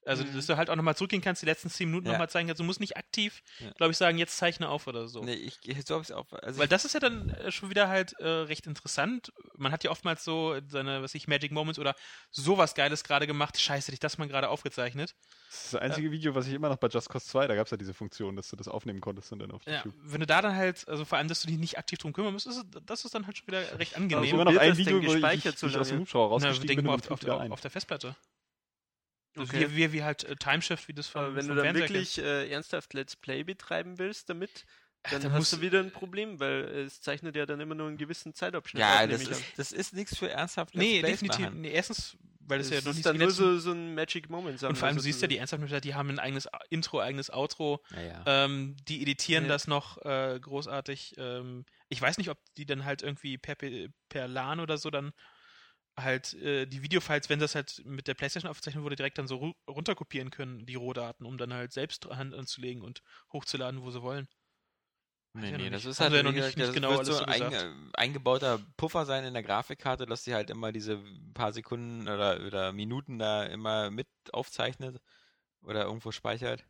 Also, 0.07 0.24
Mhm. 0.24 0.34
dass 0.34 0.46
du 0.46 0.57
halt 0.57 0.70
auch 0.70 0.76
nochmal 0.76 0.96
zurückgehen 0.96 1.22
kannst, 1.22 1.42
die 1.42 1.46
letzten 1.46 1.70
10 1.70 1.88
Minuten 1.88 2.07
Ja. 2.07 2.12
nochmal 2.12 2.28
zeigen 2.28 2.46
kannst. 2.48 2.61
Du 2.61 2.64
musst 2.64 2.80
nicht 2.80 2.96
aktiv, 2.96 3.42
Ja. 3.61 3.70
glaube 3.72 3.92
ich, 3.92 3.96
sagen, 3.96 4.18
jetzt 4.18 4.36
zeichne 4.36 4.68
auf 4.68 4.86
oder 4.86 5.09
so. 5.09 5.22
nee, 5.24 5.32
ich, 5.34 5.59
so 5.86 5.94
hab 5.94 6.02
ich's 6.02 6.11
auch, 6.11 6.30
also 6.32 6.59
Weil 6.59 6.64
ich, 6.64 6.70
das 6.70 6.84
ist 6.84 6.92
ja 6.92 7.00
dann 7.00 7.30
äh, 7.30 7.50
schon 7.50 7.70
wieder 7.70 7.88
halt 7.88 8.12
äh, 8.20 8.26
recht 8.26 8.66
interessant. 8.66 9.32
Man 9.57 9.72
hat 9.72 9.82
ja 9.84 9.90
oftmals 9.90 10.24
so 10.24 10.59
seine, 10.68 11.02
was 11.02 11.14
ich, 11.14 11.26
Magic 11.28 11.52
Moments 11.52 11.78
oder 11.78 11.94
sowas 12.30 12.74
Geiles 12.74 13.05
gerade 13.05 13.26
gemacht. 13.26 13.61
Scheiße, 13.61 13.86
hätte 13.86 13.94
ich 13.94 14.00
das 14.00 14.18
mal 14.18 14.28
gerade 14.28 14.48
aufgezeichnet. 14.48 15.14
Das 15.48 15.64
ist 15.64 15.74
das 15.74 15.80
einzige 15.80 16.11
Video, 16.11 16.34
was 16.34 16.46
ich 16.48 16.52
immer 16.55 16.68
noch 16.68 16.76
bei 16.76 16.88
Just 16.88 17.09
Cause 17.09 17.26
2, 17.26 17.46
da 17.46 17.55
gab 17.55 17.66
es 17.66 17.70
ja 17.70 17.76
diese 17.76 17.94
Funktion, 17.94 18.36
dass 18.36 18.48
du 18.48 18.57
das 18.57 18.68
aufnehmen 18.68 19.00
konntest 19.00 19.32
und 19.32 19.38
dann 19.38 19.52
auf 19.52 19.62
Ja, 19.66 19.76
YouTube. 19.76 19.94
wenn 20.02 20.20
du 20.20 20.26
da 20.26 20.42
dann 20.42 20.55
halt, 20.55 20.86
also 20.88 21.05
vor 21.05 21.18
allem, 21.18 21.28
dass 21.28 21.40
du 21.40 21.46
dich 21.48 21.59
nicht 21.59 21.78
aktiv 21.78 21.98
drum 21.98 22.12
kümmern 22.12 22.32
musst, 22.32 22.46
ist, 22.46 22.57
es- 22.57 22.64
das 22.84 23.05
ist 23.05 23.14
dann 23.14 23.26
halt 23.26 23.38
schon 23.38 23.46
wieder 23.46 23.61
recht 23.78 23.92
Ich 23.92 23.96
angenehm. 23.96 24.16
habe 24.18 24.42
immer 24.42 24.44
noch 24.52 24.61
ein 24.61 24.76
Video, 24.76 24.96
wo 24.96 25.00
ich, 25.07 25.12
gespeichert 25.12 25.55
ich, 25.55 25.61
so 25.61 25.66
ich 25.68 25.76
aus 25.78 25.88
dem? 25.88 26.00
Hubschrauber 26.00 26.28
Na, 26.40 26.48
rausgestiegen 26.48 26.66
denk 26.68 26.78
bin 26.78 26.86
mal 26.86 26.94
und 26.94 27.11
auf, 27.11 27.24
auf, 27.42 27.50
auf 27.52 27.61
der 27.61 27.70
Festplatte. 27.70 28.16
Das 29.35 29.49
Okay. 29.49 29.64
ist 29.64 29.70
Wie, 29.72 29.76
wie, 29.76 29.93
wie 29.93 30.03
halt 30.05 30.24
äh, 30.24 30.37
Timeshift, 30.37 30.89
wie 30.89 30.95
das 30.95 31.09
Aber 31.14 31.26
vom, 31.26 31.37
wenn 31.37 31.47
vom 31.47 31.57
du 31.57 31.62
dann 31.62 31.74
Fernseher 31.76 31.89
wirklich 31.89 32.18
äh, 32.18 32.51
ernsthaft 32.51 32.95
Let's 32.95 33.16
Play 33.16 33.43
betreiben 33.45 33.99
willst 33.99 34.30
damit, 34.30 34.64
dann, 35.11 35.22
dann 35.22 35.32
hast 35.32 35.39
musst 35.41 35.53
du 35.53 35.61
wieder 35.61 35.80
ein 35.80 35.91
Problem, 35.91 36.41
weil 36.41 36.64
es 36.64 37.01
zeichnet 37.01 37.37
ja 37.37 37.45
dann 37.45 37.61
immer 37.61 37.74
nur 37.74 37.89
einen 37.89 37.99
gewissen 37.99 38.32
Zeitabschnitt 38.35 38.82
ja, 38.82 39.03
auf, 39.05 39.09
das 39.11 39.20
ist, 39.22 39.59
das 39.59 39.72
ist 39.72 39.93
nichts 39.93 40.16
für 40.16 40.30
ernsthaft 40.30 40.74
Nee, 40.74 41.01
Let's 41.01 41.01
Plays 41.01 41.20
definitiv. 41.20 41.45
machen. 41.47 41.61
Nee, 41.61 41.70
erstens, 41.72 42.16
weil 42.41 42.59
das, 42.59 42.68
Das 42.68 42.78
ja 42.78 42.82
noch 42.82 42.91
ist 42.91 42.97
nicht 42.97 43.07
dann 43.07 43.16
die 43.16 43.22
nur 43.22 43.30
so, 43.30 43.59
so 43.59 43.72
ein 43.72 43.95
Magic 43.95 44.30
Moment. 44.30 44.62
Und 44.62 44.76
vor 44.76 44.89
allem, 44.89 44.97
du 44.97 45.03
siehst 45.03 45.20
ja, 45.20 45.28
die 45.28 45.37
Ernsthaften, 45.39 45.80
die 45.82 45.95
haben 45.95 46.09
ein 46.09 46.18
eigenes 46.18 46.49
Intro, 46.70 47.01
eigenes 47.01 47.30
Outro. 47.30 47.82
Naja. 47.91 48.22
Ähm, 48.26 48.76
die 48.89 49.03
editieren 49.03 49.45
Ja. 49.45 49.51
das 49.51 49.66
noch 49.66 49.99
äh, 50.05 50.39
großartig. 50.41 51.14
Ähm, 51.18 51.66
ich 51.89 52.01
weiß 52.01 52.18
nicht, 52.18 52.30
ob 52.30 52.39
die 52.57 52.64
dann 52.66 52.85
halt 52.85 53.03
irgendwie 53.03 53.37
per, 53.37 53.57
per 54.09 54.28
LAN 54.28 54.61
oder 54.61 54.78
so 54.78 54.91
dann 54.91 55.12
halt 55.97 56.34
äh, 56.34 56.66
die 56.66 56.82
Videofiles, 56.82 57.28
wenn 57.28 57.38
das 57.38 57.55
halt 57.55 57.82
mit 57.84 58.09
der 58.09 58.14
Playstation 58.14 58.51
aufgezeichnet 58.51 58.82
wurde, 58.82 58.97
direkt 58.97 59.18
dann 59.18 59.28
so 59.28 59.36
ru 59.36 59.53
runterkopieren 59.68 60.30
können, 60.30 60.66
die 60.66 60.74
Rohdaten, 60.74 61.26
um 61.26 61.38
dann 61.38 61.53
halt 61.53 61.72
selbst 61.72 62.07
Hand 62.07 62.34
anzulegen 62.34 62.82
und 62.82 63.03
hochzuladen, 63.32 63.82
wo 63.82 63.90
sie 63.90 64.03
wollen. 64.03 64.28
Nee, 65.36 65.51
ja 65.51 65.59
nee, 65.59 65.70
das 65.70 65.84
ist 65.84 65.99
halt 66.01 66.12
ja 66.12 66.22
noch 66.22 66.30
nicht- 66.30 66.40
gesagt, 66.40 66.57
nicht 66.59 66.68
das 66.68 66.74
genau 66.74 66.90
wird 66.90 67.07
so 67.07 67.24
ein, 67.24 67.90
eingebauter 67.95 68.61
Puffer 68.76 69.05
sein 69.05 69.24
in 69.24 69.34
der 69.34 69.42
Grafikkarte, 69.42 70.07
dass 70.07 70.22
sie 70.22 70.32
halt 70.34 70.49
immer 70.51 70.70
diese 70.70 71.03
paar 71.34 71.53
Sekunden 71.53 72.03
oder, 72.03 72.40
oder 72.47 72.72
Minuten 72.72 73.18
da 73.18 73.45
immer 73.45 73.90
mit 73.90 74.07
aufzeichnet 74.32 75.01
oder 75.62 75.84
irgendwo 75.84 76.12
speichert. 76.12 76.64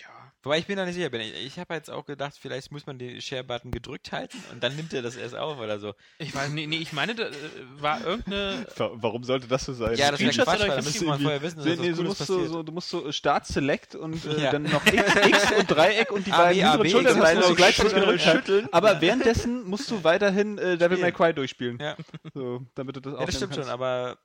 Ja. 0.00 0.32
Wobei 0.42 0.58
ich 0.58 0.68
mir 0.68 0.76
da 0.76 0.86
nicht 0.86 0.94
sicher 0.94 1.10
bin. 1.10 1.20
Ich, 1.20 1.34
ich 1.34 1.58
habe 1.58 1.74
jetzt 1.74 1.90
auch 1.90 2.06
gedacht, 2.06 2.34
vielleicht 2.40 2.72
muss 2.72 2.86
man 2.86 2.98
den 2.98 3.20
Share-Button 3.20 3.70
gedrückt 3.70 4.10
halten 4.10 4.42
und 4.50 4.62
dann 4.62 4.74
nimmt 4.74 4.90
er 4.94 5.02
das 5.02 5.14
erst 5.16 5.34
auf 5.36 5.58
oder 5.58 5.78
so. 5.78 5.94
Ich 6.18 6.34
weiß, 6.34 6.48
nee, 6.50 6.66
nee, 6.66 6.76
ich 6.78 6.94
meine, 6.94 7.14
da 7.14 7.24
äh, 7.24 7.32
war 7.78 8.00
irgendeine. 8.02 8.66
Wa- 8.76 8.90
Warum 8.94 9.22
sollte 9.22 9.48
das 9.48 9.66
so 9.66 9.74
sein? 9.74 9.96
Ja, 9.96 10.10
das 10.10 10.18
wäre 10.20 10.32
Quatsch, 10.32 10.60
weil 10.60 10.68
dann 10.68 10.84
müsste 10.84 11.04
man 11.04 11.20
vorher 11.20 11.42
wissen, 11.42 11.56
dass 11.58 11.66
Nee, 11.66 11.76
das 11.76 11.80
nee, 11.84 11.92
du, 11.92 12.02
musst 12.04 12.24
so, 12.24 12.34
passiert. 12.36 12.52
so, 12.52 12.62
du 12.62 12.72
musst 12.72 12.88
so 12.88 13.12
Start 13.12 13.46
Select 13.46 13.94
und 13.96 14.24
äh, 14.24 14.44
Ja. 14.44 14.50
dann 14.52 14.62
noch 14.62 14.84
X, 14.86 15.14
X 15.14 15.52
und 15.58 15.70
Dreieck 15.70 16.10
und 16.10 16.26
die 16.26 16.32
A, 16.32 16.44
beiden 16.44 16.84
hinteren 16.86 17.20
du 17.20 17.42
Y, 17.42 17.56
gleichzeitig 17.56 17.92
schütteln, 17.92 18.00
gedrückt 18.16 18.22
schütteln. 18.22 18.68
Aber 18.72 19.00
währenddessen 19.02 19.64
musst 19.64 19.90
du 19.90 20.02
weiterhin 20.04 20.56
äh, 20.56 20.78
Devil 20.78 20.96
May. 20.98 21.12
Cry 21.12 21.34
durchspielen. 21.34 21.78
Ja. 21.78 21.96
So, 22.32 22.64
damit 22.74 22.96
du 22.96 23.00
das 23.00 23.12
Ja, 23.12 23.18
aufnehmen 23.18 23.26
das 23.26 23.36
stimmt 23.36 23.54
schon, 23.56 23.62
kannst. 23.64 23.72
aber 23.74 24.18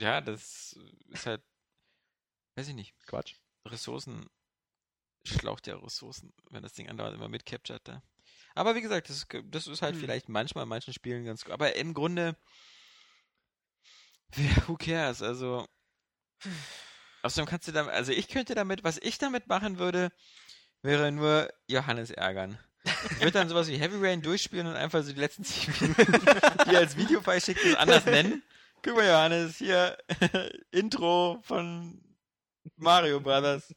ja, 0.00 0.20
das 0.20 0.76
ist 1.10 1.26
halt, 1.26 1.42
weiß 2.56 2.66
ich 2.66 2.74
nicht, 2.74 2.94
Quatsch. 3.06 3.34
Ressourcen, 3.66 4.26
schlaucht 5.24 5.66
ja 5.66 5.76
Ressourcen, 5.76 6.32
wenn 6.50 6.62
das 6.62 6.72
Ding 6.72 6.88
andauernd 6.88 7.14
immer 7.16 7.28
mitcaptured 7.28 7.86
da. 7.86 8.02
Aber 8.54 8.74
wie 8.74 8.80
gesagt, 8.80 9.08
das, 9.08 9.16
ist- 9.16 9.28
das 9.44 9.66
ist 9.66 9.82
halt 9.82 9.94
Hm. 9.94 10.00
vielleicht 10.00 10.28
manchmal 10.28 10.64
in 10.64 10.68
manchen 10.68 10.92
Spielen 10.92 11.24
ganz 11.24 11.44
gut. 11.44 11.52
Aber 11.52 11.76
im 11.76 11.94
Grunde, 11.94 12.36
who 14.66 14.76
cares? 14.76 15.22
Also, 15.22 15.66
außerdem 17.22 17.46
kannst 17.48 17.68
du 17.68 17.72
damit, 17.72 17.92
also 17.92 18.12
ich 18.12 18.28
könnte 18.28 18.54
damit, 18.54 18.84
was 18.84 18.98
ich 18.98 19.18
damit 19.18 19.46
machen 19.48 19.78
würde, 19.78 20.12
wäre 20.82 21.12
nur 21.12 21.48
Johannes 21.68 22.10
ärgern. 22.10 22.58
Ich 22.84 23.18
würde 23.20 23.32
dann 23.32 23.48
sowas 23.48 23.68
wie 23.68 23.76
Heavy 23.76 23.96
Rain 24.04 24.22
durchspielen 24.22 24.66
und 24.66 24.74
einfach 24.76 25.02
so 25.02 25.12
die 25.12 25.20
letzten 25.20 25.44
10 25.44 25.70
Minuten, 25.80 26.26
die 26.70 26.76
als 26.76 26.96
Videofile 26.96 27.40
schicken, 27.40 27.72
das 27.72 27.76
anders 27.76 28.04
nennen. 28.06 28.42
Guck 28.82 28.96
mal, 28.96 29.06
Johannes, 29.06 29.58
hier 29.58 29.98
Intro 30.70 31.38
von 31.42 32.00
Mario 32.80 33.20
Brothers. 33.20 33.74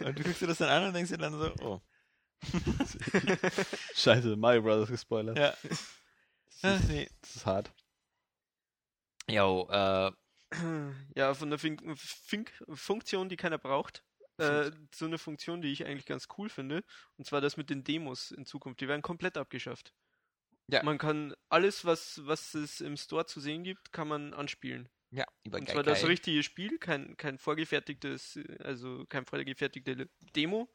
Und 0.00 0.18
du 0.18 0.22
guckst 0.22 0.42
dir 0.42 0.46
das 0.46 0.58
dann 0.58 0.68
an 0.68 0.84
und 0.88 0.94
denkst 0.94 1.10
dir 1.10 1.18
dann 1.18 1.32
so, 1.32 1.52
oh. 1.62 1.80
Scheiße, 3.94 4.36
Mario 4.36 4.62
Brothers 4.62 4.88
gespoilert. 4.88 5.38
Ja. 5.38 5.54
Das, 6.62 6.80
ist, 6.80 6.88
nee. 6.88 7.08
das 7.20 7.36
ist 7.36 7.46
hart. 7.46 7.72
Jo, 9.28 9.68
äh, 9.70 10.10
Ja, 11.14 11.34
von 11.34 11.50
der 11.50 11.58
Fink 11.58 11.82
Fink 11.96 12.52
Funktion, 12.72 13.28
die 13.28 13.36
keiner 13.36 13.58
braucht, 13.58 14.04
äh, 14.38 14.70
so 14.94 15.06
eine 15.06 15.18
Funktion, 15.18 15.62
die 15.62 15.72
ich 15.72 15.84
eigentlich 15.86 16.06
ganz 16.06 16.28
cool 16.38 16.48
finde. 16.48 16.84
Und 17.16 17.26
zwar 17.26 17.40
das 17.40 17.56
mit 17.56 17.70
den 17.70 17.84
Demos 17.84 18.30
in 18.30 18.46
Zukunft. 18.46 18.80
Die 18.80 18.88
werden 18.88 19.02
komplett 19.02 19.36
abgeschafft. 19.36 19.92
Ja. 20.68 20.82
Man 20.82 20.98
kann 20.98 21.34
alles, 21.48 21.84
was, 21.84 22.20
was 22.24 22.54
es 22.54 22.80
im 22.80 22.96
Store 22.96 23.26
zu 23.26 23.40
sehen 23.40 23.64
gibt, 23.64 23.92
kann 23.92 24.08
man 24.08 24.32
anspielen. 24.32 24.88
Ja, 25.12 25.24
über 25.44 25.58
Und 25.58 25.68
zwar 25.68 25.82
das 25.82 25.98
Gaikai. 25.98 26.08
richtige 26.08 26.42
Spiel, 26.42 26.78
kein, 26.78 27.16
kein 27.16 27.38
vorgefertigtes, 27.38 28.38
also 28.60 29.04
kein 29.08 29.24
vorgefertigte 29.26 30.08
Demo, 30.34 30.68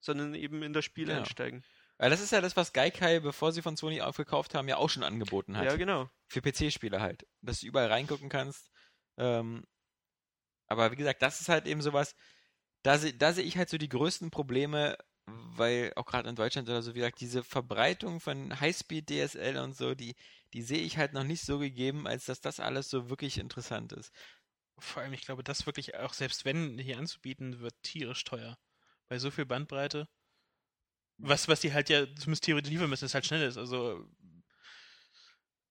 sondern 0.00 0.34
eben 0.34 0.62
in 0.62 0.72
das 0.72 0.84
Spiel 0.84 1.06
Genau. 1.06 1.18
einsteigen. 1.20 1.64
Weil 1.98 2.10
das 2.10 2.20
ist 2.20 2.32
ja 2.32 2.40
das, 2.40 2.56
was 2.56 2.72
Gaikai, 2.72 3.20
bevor 3.20 3.52
sie 3.52 3.62
von 3.62 3.76
Sony 3.76 4.00
aufgekauft 4.00 4.54
haben, 4.54 4.68
ja 4.68 4.76
auch 4.76 4.90
schon 4.90 5.04
angeboten 5.04 5.56
hat. 5.56 5.66
Ja, 5.66 5.76
genau. 5.76 6.10
Für 6.28 6.40
PC-Spieler 6.42 7.00
halt. 7.00 7.26
Dass 7.40 7.60
du 7.60 7.66
überall 7.66 7.86
reingucken 7.86 8.28
kannst. 8.28 8.70
Ähm, 9.16 9.64
aber 10.66 10.90
wie 10.90 10.96
gesagt, 10.96 11.22
das 11.22 11.40
ist 11.40 11.48
halt 11.48 11.66
eben 11.66 11.82
sowas, 11.82 12.16
da, 12.82 12.98
se- 12.98 13.14
da 13.14 13.32
sehe 13.32 13.44
ich 13.44 13.56
halt 13.56 13.68
so 13.68 13.78
die 13.78 13.88
größten 13.88 14.30
Probleme, 14.30 14.96
weil 15.26 15.92
auch 15.96 16.04
gerade 16.06 16.28
in 16.28 16.36
Deutschland 16.36 16.68
oder 16.68 16.82
so, 16.82 16.94
wie 16.94 16.98
gesagt, 16.98 17.20
diese 17.20 17.44
Verbreitung 17.44 18.20
von 18.20 18.58
Highspeed-DSL 18.60 19.58
und 19.58 19.76
so, 19.76 19.94
die, 19.94 20.16
die 20.54 20.62
sehe 20.62 20.82
ich 20.82 20.96
halt 20.96 21.12
noch 21.12 21.24
nicht 21.24 21.42
so 21.42 21.58
gegeben, 21.58 22.06
als 22.06 22.24
dass 22.26 22.40
das 22.40 22.60
alles 22.60 22.88
so 22.88 23.10
wirklich 23.10 23.38
interessant 23.38 23.92
ist. 23.92 24.12
Vor 24.78 25.02
allem, 25.02 25.12
ich 25.12 25.22
glaube, 25.22 25.44
das 25.44 25.66
wirklich 25.66 25.96
auch, 25.96 26.14
selbst 26.14 26.44
wenn 26.44 26.78
hier 26.78 26.98
anzubieten, 26.98 27.60
wird 27.60 27.74
tierisch 27.82 28.24
teuer. 28.24 28.56
Bei 29.08 29.18
so 29.18 29.30
viel 29.30 29.44
Bandbreite. 29.46 30.08
Was, 31.18 31.48
was 31.48 31.60
die 31.60 31.72
halt 31.72 31.90
ja 31.90 32.06
zumindest 32.16 32.44
theoretisch 32.44 32.72
liefern 32.72 32.88
müssen, 32.88 33.04
ist 33.04 33.14
halt 33.14 33.26
schnell 33.26 33.42
ist. 33.42 33.58
Also 33.58 34.08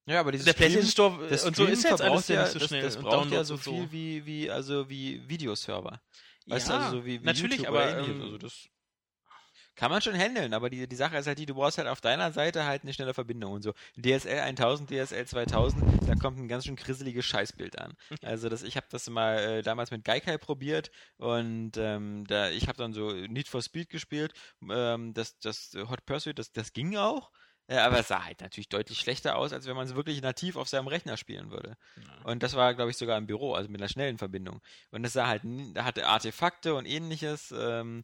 Ja, 0.06 0.20
aber 0.20 0.32
dieses 0.32 0.46
der 0.46 0.54
PlayStation 0.54 0.90
Store 0.92 1.28
das 1.30 1.44
äh, 1.44 1.48
und 1.48 1.56
so 1.56 1.66
ist 1.66 1.84
jetzt 1.84 2.02
alles 2.02 2.28
ja 2.28 2.44
nicht 2.44 2.54
so 2.54 2.60
das, 2.60 2.68
schnell. 2.68 2.82
das 2.82 2.96
und 2.98 3.04
braucht 3.04 3.32
ja 3.32 3.44
so 3.44 3.56
und 3.56 3.60
viel 3.62 3.92
wie, 3.92 4.26
wie, 4.26 4.50
also 4.50 4.90
wie 4.90 5.28
Videoserver. 5.28 6.02
Weißt 6.46 6.68
ja, 6.70 6.78
du, 6.78 6.84
also 6.84 6.98
so 6.98 7.06
wie, 7.06 7.22
wie 7.22 7.26
natürlich, 7.26 7.60
YouTube 7.60 7.70
aber 7.70 7.98
ähm, 7.98 8.22
Also 8.22 8.38
das 8.38 8.70
kann 9.76 9.90
man 9.92 10.02
schon 10.02 10.16
handeln, 10.16 10.54
aber 10.54 10.70
die, 10.70 10.88
die 10.88 10.96
Sache 10.96 11.18
ist 11.18 11.28
halt 11.28 11.40
die, 11.40 11.46
du 11.46 11.56
brauchst 11.56 11.78
halt 11.78 11.88
auf 11.88 12.02
deiner 12.02 12.32
Seite 12.32 12.66
halt 12.66 12.84
eine 12.84 12.94
schnelle 12.94 13.14
Verbindung 13.14 13.54
und 13.54 13.62
so. 13.64 13.74
DSL 13.98 14.40
1000, 14.40 14.90
DSL 14.90 15.26
2000, 15.26 15.84
da 16.08 16.16
kommt 16.16 16.38
ein 16.40 16.48
ganz 16.48 16.66
schön 16.66 16.76
grisseliges 16.76 17.26
Scheißbild 17.26 17.80
an. 17.80 17.94
Also 18.24 18.50
das, 18.50 18.64
ich 18.64 18.78
habe 18.78 18.88
das 18.90 19.10
mal 19.10 19.38
äh, 19.40 19.62
damals 19.64 19.92
mit 19.92 20.04
Gaikai 20.06 20.38
probiert 20.38 20.92
und 21.18 21.74
ähm, 21.78 22.26
da, 22.28 22.50
ich 22.50 22.68
habe 22.68 22.78
dann 22.78 22.94
so 22.94 23.12
Need 23.12 23.48
for 23.48 23.62
Speed 23.62 23.90
gespielt, 23.90 24.34
ähm, 24.70 25.14
das, 25.14 25.38
das 25.40 25.74
Hot 25.90 26.06
Pursuit, 26.06 26.38
das, 26.40 26.52
das 26.52 26.74
ging 26.74 26.96
auch. 26.98 27.32
äh, 27.68 27.78
Aber 27.78 28.00
es 28.00 28.08
sah 28.10 28.24
halt 28.26 28.42
natürlich 28.42 28.70
deutlich 28.70 29.00
schlechter 29.00 29.36
aus, 29.38 29.54
als 29.54 29.66
wenn 29.68 29.76
man 29.76 29.88
es 29.88 29.96
wirklich 29.96 30.22
nativ 30.22 30.56
auf 30.56 30.70
seinem 30.70 30.88
Rechner 30.88 31.18
spielen 31.18 31.52
würde. 31.52 31.78
ja. 31.96 32.04
Und 32.24 32.44
das 32.44 32.56
war, 32.56 32.74
glaube 32.74 32.92
ich, 32.92 32.98
sogar 32.98 33.18
im 33.18 33.28
Büro, 33.28 33.54
also 33.54 33.70
mit 33.70 33.82
einer 33.82 33.90
schnellen 33.90 34.18
Verbindung. 34.18 34.62
Und 34.92 35.06
es 35.06 35.14
sah 35.14 35.28
halt, 35.28 35.44
hatte 35.78 36.08
Artefakte 36.08 36.76
und 36.76 36.86
ähnliches. 36.86 37.54
Ähm, 37.58 38.04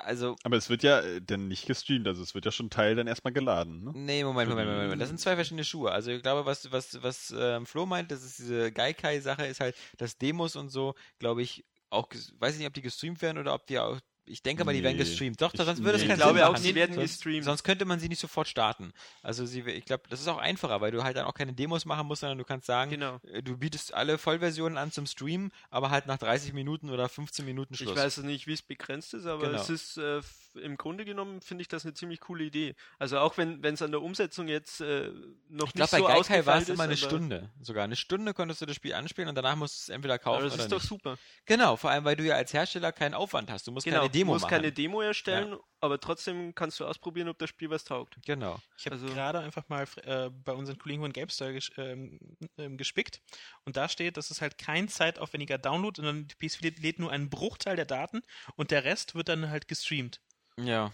also, 0.00 0.36
Aber 0.44 0.56
es 0.56 0.70
wird 0.70 0.82
ja 0.82 1.00
äh, 1.00 1.20
dann 1.20 1.48
nicht 1.48 1.66
gestreamt, 1.66 2.06
also 2.06 2.22
es 2.22 2.34
wird 2.34 2.44
ja 2.44 2.52
schon 2.52 2.70
Teil 2.70 2.94
dann 2.94 3.06
erstmal 3.06 3.32
geladen, 3.32 3.84
ne? 3.84 3.92
nee, 3.94 4.24
Moment, 4.24 4.48
Moment, 4.48 4.68
Moment, 4.68 4.84
Moment. 4.84 5.02
Das 5.02 5.08
sind 5.08 5.18
zwei 5.18 5.34
verschiedene 5.34 5.64
Schuhe. 5.64 5.90
Also 5.90 6.10
ich 6.10 6.22
glaube, 6.22 6.46
was, 6.46 6.70
was, 6.70 7.02
was 7.02 7.34
ähm, 7.36 7.66
Flo 7.66 7.84
meint, 7.84 8.10
das 8.10 8.22
ist 8.22 8.38
diese 8.38 8.72
Gaikai-Sache, 8.72 9.46
ist 9.46 9.60
halt, 9.60 9.76
dass 9.96 10.16
Demos 10.16 10.56
und 10.56 10.68
so, 10.70 10.94
glaube 11.18 11.42
ich, 11.42 11.64
auch, 11.90 12.08
weiß 12.38 12.54
ich 12.54 12.58
nicht, 12.60 12.68
ob 12.68 12.74
die 12.74 12.82
gestreamt 12.82 13.20
werden 13.22 13.38
oder 13.38 13.54
ob 13.54 13.66
die 13.66 13.78
auch, 13.78 13.98
ich 14.28 14.42
denke 14.42 14.64
mal, 14.64 14.72
die 14.74 14.82
werden 14.82 14.96
Nee. 14.96 15.04
gestreamt. 15.04 15.40
Doch, 15.40 15.52
Ich- 15.54 15.60
sonst 15.60 15.82
würde 15.82 15.96
es 15.96 16.02
nee. 16.02 16.08
keinen 16.08 16.18
Ich 16.18 16.22
glaube 16.24 16.46
auch, 16.48 16.56
sie 16.56 16.74
werden 16.74 16.96
gestreamt. 16.96 17.44
Sonst 17.44 17.62
könnte 17.64 17.84
man 17.84 17.98
sie 18.00 18.08
nicht 18.08 18.20
sofort 18.20 18.48
starten. 18.48 18.92
Also 19.22 19.46
sie, 19.46 19.60
ich 19.62 19.84
glaube, 19.84 20.04
das 20.08 20.20
ist 20.20 20.28
auch 20.28 20.38
einfacher, 20.38 20.80
weil 20.80 20.90
du 20.90 21.02
halt 21.04 21.16
dann 21.16 21.24
auch 21.26 21.34
keine 21.34 21.52
Demos 21.52 21.84
machen 21.84 22.06
musst, 22.06 22.20
sondern 22.20 22.38
du 22.38 22.44
kannst 22.44 22.66
sagen, 22.66 22.90
Genau. 22.90 23.18
äh, 23.32 23.42
du 23.42 23.56
bietest 23.56 23.94
alle 23.94 24.18
Vollversionen 24.18 24.78
an 24.78 24.92
zum 24.92 25.06
Stream, 25.06 25.50
aber 25.70 25.90
halt 25.90 26.06
nach 26.06 26.18
30 26.18 26.52
Minuten 26.52 26.90
oder 26.90 27.08
15 27.08 27.44
Minuten 27.44 27.74
Schluss. 27.74 27.92
Ich 27.92 27.96
weiß 27.96 28.18
nicht, 28.18 28.46
wie 28.46 28.52
es 28.52 28.62
begrenzt 28.62 29.14
ist, 29.14 29.26
aber 29.26 29.46
Genau. 29.48 29.60
es 29.60 29.70
ist 29.70 29.96
äh, 29.98 30.20
im 30.62 30.76
Grunde 30.76 31.04
genommen 31.04 31.40
finde 31.40 31.62
ich 31.62 31.68
das 31.68 31.84
eine 31.84 31.94
ziemlich 31.94 32.20
coole 32.20 32.42
Idee. 32.44 32.74
Also 32.98 33.18
auch 33.18 33.36
wenn 33.36 33.62
es 33.62 33.82
an 33.82 33.92
der 33.92 34.02
Umsetzung 34.02 34.48
jetzt 34.48 34.80
äh, 34.80 35.10
noch 35.48 35.68
Ich 35.68 35.74
glaube, 35.74 35.80
nicht 35.82 35.90
bei 35.90 35.98
so 35.98 36.04
Gaikai 36.04 36.46
war 36.46 36.56
ausgefeilt 36.56 36.62
es 36.62 36.68
immer 36.70 36.82
eine 36.84 36.92
ist, 36.94 37.02
aber- 37.04 37.10
Stunde. 37.10 37.50
Sogar 37.60 37.84
eine 37.84 37.96
Stunde 37.96 38.34
konntest 38.34 38.60
du 38.62 38.66
das 38.66 38.74
Spiel 38.74 38.92
anspielen 38.94 39.28
und 39.28 39.34
danach 39.36 39.54
musst 39.56 39.76
du 39.88 39.92
es 39.92 39.94
entweder 39.94 40.18
kaufen 40.18 40.36
Aber 40.38 40.44
das 40.46 40.54
oder 40.54 40.62
ist 40.64 40.72
doch 40.72 40.78
nicht. 40.80 40.88
super. 40.88 41.16
Genau, 41.46 41.76
vor 41.76 41.90
allem, 41.90 42.04
weil 42.04 42.16
du 42.16 42.24
ja 42.24 42.34
als 42.34 42.52
Hersteller 42.52 42.90
keinen 42.92 43.14
Aufwand 43.14 43.50
hast. 43.50 43.66
Du 43.66 43.72
musst 43.72 43.84
Genau, 43.84 43.98
keine 43.98 44.10
Demo 44.18 44.32
du 44.32 44.34
musst 44.34 44.42
machen. 44.44 44.50
keine 44.50 44.72
Demo 44.72 45.00
erstellen, 45.00 45.56
aber 45.80 45.98
trotzdem 46.00 46.54
kannst 46.54 46.78
du 46.80 46.84
ausprobieren, 46.86 47.28
ob 47.28 47.38
das 47.38 47.48
Spiel 47.50 47.70
was 47.70 47.84
taugt. 47.84 48.16
genau. 48.24 48.58
Ich 48.76 48.86
habe 48.86 48.96
Also- 48.96 49.06
gerade 49.06 49.38
einfach 49.40 49.68
mal 49.68 49.86
äh, 50.04 50.30
bei 50.30 50.52
unseren 50.52 50.78
Kollegen 50.78 51.02
von 51.02 51.12
GameStar 51.12 51.52
ges 51.52 51.70
ähm, 51.76 52.18
ähm, 52.56 52.76
gespickt 52.76 53.20
und 53.64 53.76
da 53.76 53.88
steht, 53.88 54.16
dass 54.16 54.30
es 54.30 54.40
halt 54.40 54.58
kein 54.58 54.88
zeitaufwendiger 54.88 55.58
Download, 55.58 55.94
sondern 55.96 56.26
die 56.28 56.34
PS4 56.34 56.62
lädt- 56.62 56.78
lädt 56.80 56.98
nur 56.98 57.10
einen 57.10 57.30
Bruchteil 57.30 57.76
der 57.76 57.86
Daten 57.86 58.22
und 58.56 58.70
der 58.70 58.84
Rest 58.84 59.14
wird 59.14 59.28
dann 59.28 59.50
halt 59.50 59.68
gestreamt. 59.68 60.20
Ja. 60.58 60.92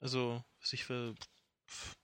Also, 0.00 0.42
was 0.60 0.72
ich 0.72 0.84
für 0.84 1.14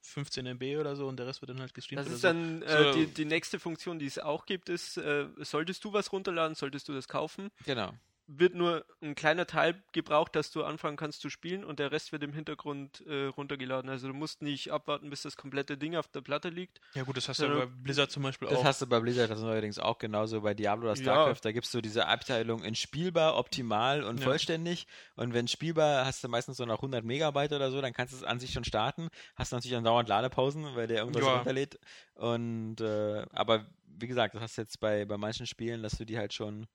15 0.03 0.47
MB 0.47 0.79
oder 0.79 0.97
so 0.97 1.07
und 1.07 1.19
der 1.19 1.27
Rest 1.27 1.41
wird 1.43 1.51
dann 1.51 1.61
halt 1.61 1.75
gestreamt. 1.75 2.01
Das 2.01 2.07
oder 2.07 2.15
ist 2.15 2.23
so. 2.23 2.29
dann 2.29 2.63
äh, 2.63 2.83
So- 2.85 2.93
die, 2.95 3.07
die 3.07 3.25
nächste 3.25 3.61
Funktion, 3.61 3.99
die 3.99 4.07
es 4.07 4.19
auch 4.19 4.47
gibt, 4.47 4.69
ist, 4.69 4.97
äh, 4.97 5.27
solltest 5.39 5.85
du 5.85 5.93
was 5.93 6.11
runterladen, 6.13 6.55
solltest 6.55 6.89
du 6.89 6.93
das 6.93 7.09
kaufen, 7.09 7.51
Genau. 7.65 7.93
Wird 8.33 8.55
nur 8.55 8.85
ein 9.03 9.15
kleiner 9.15 9.47
Teil 9.47 9.83
gebraucht, 9.93 10.37
dass 10.37 10.51
du 10.53 10.63
anfangen 10.63 10.97
kannst 10.97 11.21
zu 11.21 11.31
spielen 11.31 11.65
und 11.65 11.79
der 11.81 11.91
Rest 11.91 12.13
wird 12.13 12.23
im 12.23 12.33
Hintergrund 12.33 13.05
äh, 13.07 13.27
runtergeladen. 13.27 13.91
Also 13.91 14.07
du 14.09 14.15
musst 14.15 14.41
nicht 14.43 14.71
abwarten, 14.71 15.11
bis 15.11 15.23
das 15.23 15.37
komplette 15.37 15.77
Ding 15.77 15.97
auf 15.97 16.07
der 16.09 16.21
Platte 16.21 16.49
liegt. 16.49 16.81
Ja 16.95 17.03
gut, 17.03 17.17
das 17.17 17.29
hast 17.29 17.41
du 17.41 17.47
ja 17.47 17.59
Ja. 17.59 17.65
bei 17.67 17.67
Blizzard 17.67 18.11
zum 18.11 18.23
Beispiel 18.23 18.49
Das 18.49 18.59
auch. 18.61 18.65
hast 18.65 18.83
du 18.83 18.87
bei 18.87 19.01
Blizzard, 19.01 19.31
das 19.31 19.39
ist 19.39 19.45
neuerdings 19.45 19.79
auch 19.81 19.99
genauso 19.99 20.41
bei 20.43 20.55
Diablo 20.55 20.85
oder 20.91 20.97
Ja. 20.97 21.03
StarCraft. 21.03 21.41
Da 21.43 21.53
gibst 21.53 21.75
du 21.75 21.81
diese 21.81 22.07
Abteilung 22.07 22.63
in 22.63 22.75
spielbar, 22.77 23.37
optimal 23.37 24.05
und 24.05 24.19
Ja. 24.19 24.25
vollständig. 24.25 24.87
Und 25.17 25.35
wenn 25.35 25.49
spielbar 25.49 26.07
hast 26.07 26.23
du 26.23 26.29
meistens 26.29 26.57
so 26.57 26.65
nach 26.65 26.81
100 26.81 27.05
Megabyte 27.05 27.53
oder 27.53 27.71
so, 27.73 27.81
dann 27.81 27.93
kannst 27.93 28.13
du 28.13 28.19
es 28.19 28.25
an 28.25 28.39
sich 28.39 28.53
schon 28.53 28.65
starten. 28.65 29.09
Hast 29.35 29.53
natürlich 29.53 29.75
dann 29.75 29.85
dauernd 29.85 30.09
Ladepausen, 30.09 30.77
weil 30.77 30.87
der 30.87 30.99
irgendwas 30.99 31.25
Ja. 31.25 31.35
runterlädt. 31.37 31.79
Und, 32.15 32.81
äh, 32.81 33.27
aber 33.33 33.67
wie 33.87 34.07
gesagt, 34.07 34.35
das 34.35 34.43
hast 34.43 34.57
du 34.57 34.63
jetzt 34.63 34.79
bei, 34.79 35.05
bei 35.05 35.17
manchen 35.19 35.47
Spielen, 35.47 35.83
dass 35.83 35.99
du 35.99 36.05
die 36.07 36.17
halt 36.17 36.33
schon 36.33 36.67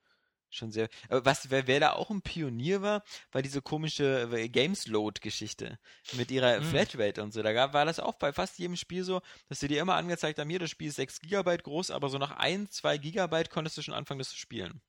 schon 0.49 0.71
sehr. 0.71 0.87
Aber 1.09 1.25
was, 1.25 1.49
wer, 1.49 1.67
wer 1.67 1.79
da 1.79 1.91
auch 1.93 2.09
ein 2.09 2.21
Pionier 2.21 2.81
war, 2.81 3.03
war 3.31 3.41
diese 3.41 3.61
komische 3.61 4.29
äh, 4.31 4.49
Games 4.49 4.87
Load-Geschichte 4.87 5.79
mit 6.11 6.31
ihrer 6.31 6.61
Mhm. 6.61 6.63
Flatrate 6.63 7.21
und 7.23 7.33
so. 7.33 7.43
Da 7.43 7.53
gab, 7.53 7.73
war 7.73 7.85
das 7.85 7.99
auch 7.99 8.15
bei 8.15 8.31
fast 8.33 8.57
jedem 8.59 8.75
Spiel 8.77 9.03
so, 9.03 9.21
dass 9.49 9.59
sie 9.59 9.67
dir 9.67 9.81
immer 9.81 9.95
angezeigt 9.95 10.39
haben, 10.39 10.49
hier, 10.49 10.59
das 10.59 10.69
Spiel 10.69 10.87
ist 10.89 10.95
6 10.95 11.19
GB 11.19 11.57
groß, 11.57 11.91
aber 11.91 12.09
so 12.09 12.17
nach 12.17 12.31
1, 12.31 12.71
2 12.71 12.97
GB 12.97 13.43
konntest 13.49 13.77
du 13.77 13.81
schon 13.81 13.93
anfangen, 13.93 14.19
das 14.19 14.29
zu 14.29 14.37
spielen. 14.37 14.81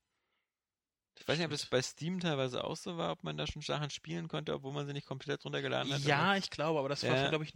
Ich 1.19 1.27
weiß 1.27 1.37
nicht, 1.37 1.45
ob 1.45 1.51
das 1.51 1.65
bei 1.65 1.81
Steam 1.81 2.19
teilweise 2.19 2.63
auch 2.63 2.75
so 2.77 2.97
war, 2.97 3.11
ob 3.11 3.23
man 3.23 3.37
da 3.37 3.45
schon 3.47 3.61
Sachen 3.61 3.89
spielen 3.89 4.27
konnte, 4.27 4.53
obwohl 4.53 4.73
man 4.73 4.87
sie 4.87 4.93
nicht 4.93 5.07
komplett 5.07 5.43
runtergeladen 5.45 5.93
hat. 5.93 6.05
Ja, 6.05 6.35
ich 6.35 6.49
glaube, 6.49 6.79
aber 6.79 6.89
das 6.89 7.07
war, 7.07 7.15
Ja. 7.15 7.29
glaube 7.29 7.43
ich, 7.45 7.53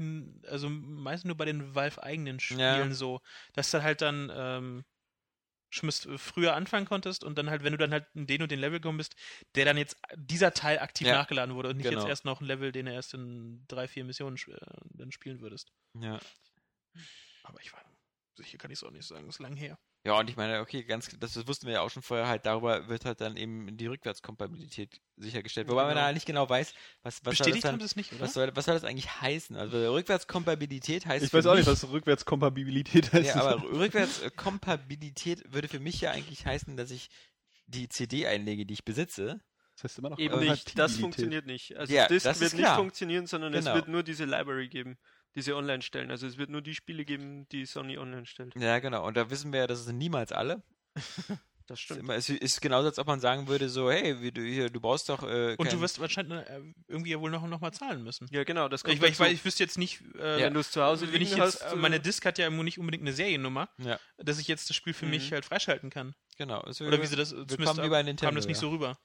also 0.48 0.70
meistens 0.70 1.28
nur 1.28 1.38
bei 1.38 1.46
den 1.46 1.74
Valve-eigenen 1.76 2.40
Spielen 2.40 2.94
Ja. 2.94 2.94
so, 2.94 3.20
dass 3.54 3.72
dann 3.72 3.84
halt 3.84 4.02
dann, 4.02 4.32
ähm, 4.34 4.86
schon 5.72 5.88
bist, 5.88 6.06
äh, 6.06 6.18
früher 6.18 6.56
anfangen 6.56 6.86
konntest 6.86 7.24
und 7.24 7.38
dann 7.38 7.50
halt, 7.50 7.64
wenn 7.64 7.72
du 7.72 7.78
dann 7.78 7.92
halt 7.92 8.06
in 8.14 8.28
den 8.28 8.42
und 8.44 8.52
den 8.52 8.60
Level 8.60 8.80
gekommen 8.80 9.00
bist, 9.00 9.16
der 9.56 9.66
dann 9.66 9.78
jetzt 9.78 9.98
dieser 10.16 10.54
Teil 10.54 10.80
aktiv 10.80 11.08
Ja, 11.08 11.14
nachgeladen 11.14 11.56
wurde 11.56 11.70
und 11.70 11.78
nicht 11.78 11.90
genau. 11.90 12.02
jetzt 12.02 12.10
erst 12.10 12.26
noch 12.26 12.42
ein 12.42 12.46
Level, 12.46 12.72
den 12.72 12.86
du 12.86 12.94
erst 12.94 13.14
in 13.16 13.66
drei, 13.68 13.88
vier 13.88 14.04
Missionen 14.04 14.38
äh, 14.48 14.58
dann 14.92 15.12
spielen 15.12 15.42
würdest. 15.42 15.72
Ja. 16.00 16.20
Aber 17.44 17.60
ich 17.62 17.74
war 17.74 17.82
sicher 18.38 18.58
kann 18.58 18.72
ich 18.72 18.80
es 18.80 18.84
auch 18.84 18.92
nicht 18.92 19.08
sagen, 19.08 19.28
ist 19.30 19.40
lang 19.40 19.56
her. 19.56 19.78
Ja, 20.04 20.18
und 20.20 20.28
ich 20.32 20.36
meine, 20.36 20.62
okay, 20.62 20.84
ganz, 20.84 21.10
das, 21.20 21.34
das 21.34 21.48
wussten 21.48 21.68
wir 21.68 21.74
ja 21.76 21.82
auch 21.82 21.92
schon 21.92 22.02
vorher, 22.02 22.28
halt 22.28 22.48
darüber 22.48 22.88
wird 22.90 23.06
halt 23.06 23.22
dann 23.22 23.38
eben 23.38 23.78
die 23.78 23.86
Rückwärtskompatibilität 23.86 25.00
sichergestellt. 25.16 25.68
Wobei 25.68 25.84
man 25.84 25.92
Genau. 25.94 26.08
da 26.08 26.12
nicht 26.12 26.26
genau 26.26 26.50
weiß, 26.50 26.74
was, 27.04 27.04
was 27.04 27.16
soll 27.18 27.22
das 27.24 27.38
Bestätigt 27.38 27.64
dann, 27.66 27.74
haben 27.74 27.80
sie 27.82 27.86
es 27.86 27.96
nicht, 27.96 28.12
oder? 28.14 28.22
was 28.22 28.34
soll, 28.34 28.52
was 28.56 28.66
soll 28.66 28.74
das 28.74 28.84
eigentlich 28.84 29.22
heißen? 29.22 29.56
Also 29.56 29.94
Rückwärtskompatibilität 29.94 31.06
heißt 31.06 31.26
Ich 31.26 31.30
für 31.30 31.38
weiß 31.38 31.46
auch 31.46 31.54
nicht, 31.56 31.68
mich- 31.68 31.84
was 31.84 31.88
Rückwärtskompatibilität 31.92 33.14
heißt. 33.14 33.28
Ja, 33.36 33.36
aber 33.44 33.62
Rückwärtskompatibilität 33.62 35.54
würde 35.54 35.68
für 35.68 35.80
mich 35.80 36.02
ja 36.02 36.12
eigentlich 36.12 36.46
heißen, 36.46 36.78
dass 36.78 36.92
ich 36.92 37.10
die 37.68 37.88
CD 37.90 38.28
einlege, 38.28 38.66
die 38.66 38.74
ich 38.74 38.84
besitze. 38.86 39.40
das 39.76 39.84
heißt 39.86 40.00
immer 40.00 40.10
noch 40.10 40.18
Eben 40.20 40.40
nicht, 40.40 40.78
das 40.78 40.98
funktioniert 40.98 41.46
nicht. 41.46 41.78
Also 41.78 41.94
Ja, 41.94 42.08
das 42.08 42.24
das 42.24 42.42
wird 42.42 42.54
nicht 42.54 42.68
funktionieren, 42.70 43.28
sondern 43.28 43.54
Genau. 43.54 43.70
es 43.70 43.76
wird 43.76 43.88
nur 43.88 44.04
diese 44.04 44.26
Library 44.26 44.68
geben, 44.68 44.98
diese 45.36 45.56
online 45.56 45.82
stellen. 45.82 46.12
Also 46.12 46.28
es 46.28 46.38
wird 46.38 46.50
nur 46.50 46.62
die 46.62 46.76
Spiele 46.76 47.06
geben, 47.06 47.48
die 47.50 47.66
Sony 47.66 47.98
online 47.98 48.26
stellt. 48.26 48.54
Ja, 48.56 48.80
genau. 48.80 49.06
Und 49.08 49.16
da 49.18 49.30
wissen 49.30 49.52
wir 49.54 49.62
ja, 49.62 49.68
das 49.68 49.86
sind 49.86 49.98
niemals 49.98 50.32
alle. 50.32 50.62
Das 51.68 51.78
Es 51.78 51.84
ist, 51.84 51.86
stimmt. 51.86 52.00
immer, 52.02 52.16
es 52.16 52.28
ist 52.28 52.60
genauso, 52.60 52.88
als 52.90 53.00
ob 53.00 53.08
man 53.08 53.22
sagen 53.22 53.48
würde, 53.48 53.70
so, 53.70 53.90
hey, 53.90 54.20
wie 54.22 54.32
du, 54.32 54.42
hier, 54.42 54.70
du 54.70 54.82
brauchst 54.82 55.08
doch. 55.08 55.24
Äh, 55.24 55.56
und 55.58 55.72
du 55.72 55.80
wirst 55.80 56.00
wahrscheinlich 56.02 56.40
äh, 56.40 56.60
irgendwie 56.90 57.12
ja 57.12 57.20
wohl 57.22 57.30
noch, 57.32 57.48
noch 57.48 57.62
mal 57.62 57.72
zahlen 57.72 58.04
müssen. 58.04 58.28
Ja, 58.32 58.44
genau, 58.44 58.68
das 58.68 58.84
kommt 58.84 58.96
Ich, 58.96 59.02
weil 59.02 59.10
ich, 59.10 59.18
dazu. 59.18 59.24
weil 59.30 59.34
ich 59.34 59.46
wüsste 59.46 59.64
jetzt 59.64 59.78
nicht, 59.78 60.02
äh, 60.20 60.40
Ja. 60.42 60.48
wenn 60.48 60.54
du 60.56 60.60
es 60.60 60.72
zu 60.72 60.84
Hause 60.84 61.14
wenn 61.14 61.22
ich 61.22 61.30
jetzt, 61.30 61.62
hast, 61.64 61.74
äh, 61.74 61.76
meine 61.78 62.02
Disk 62.02 62.26
hat 62.26 62.38
ja 62.40 62.50
nicht 62.50 62.78
unbedingt 62.78 63.04
eine 63.04 63.14
Seriennummer, 63.14 63.70
Ja, 63.78 64.00
dass 64.18 64.40
ich 64.40 64.48
jetzt 64.50 64.70
das 64.70 64.76
Spiel 64.76 64.94
für 64.94 65.06
Mhm. 65.06 65.12
mich 65.12 65.32
halt 65.32 65.46
freischalten 65.46 65.90
kann. 65.92 66.14
genau. 66.38 66.62
Es- 66.66 66.82
Oder 66.82 67.02
wie 67.02 67.06
sie 67.06 67.16
das, 67.16 67.32
Nintendo, 67.32 67.90
kam 68.26 68.36
das 68.36 68.48
nicht 68.48 68.58
ja. 68.58 68.62
so 68.62 68.72
rüber. 68.72 68.98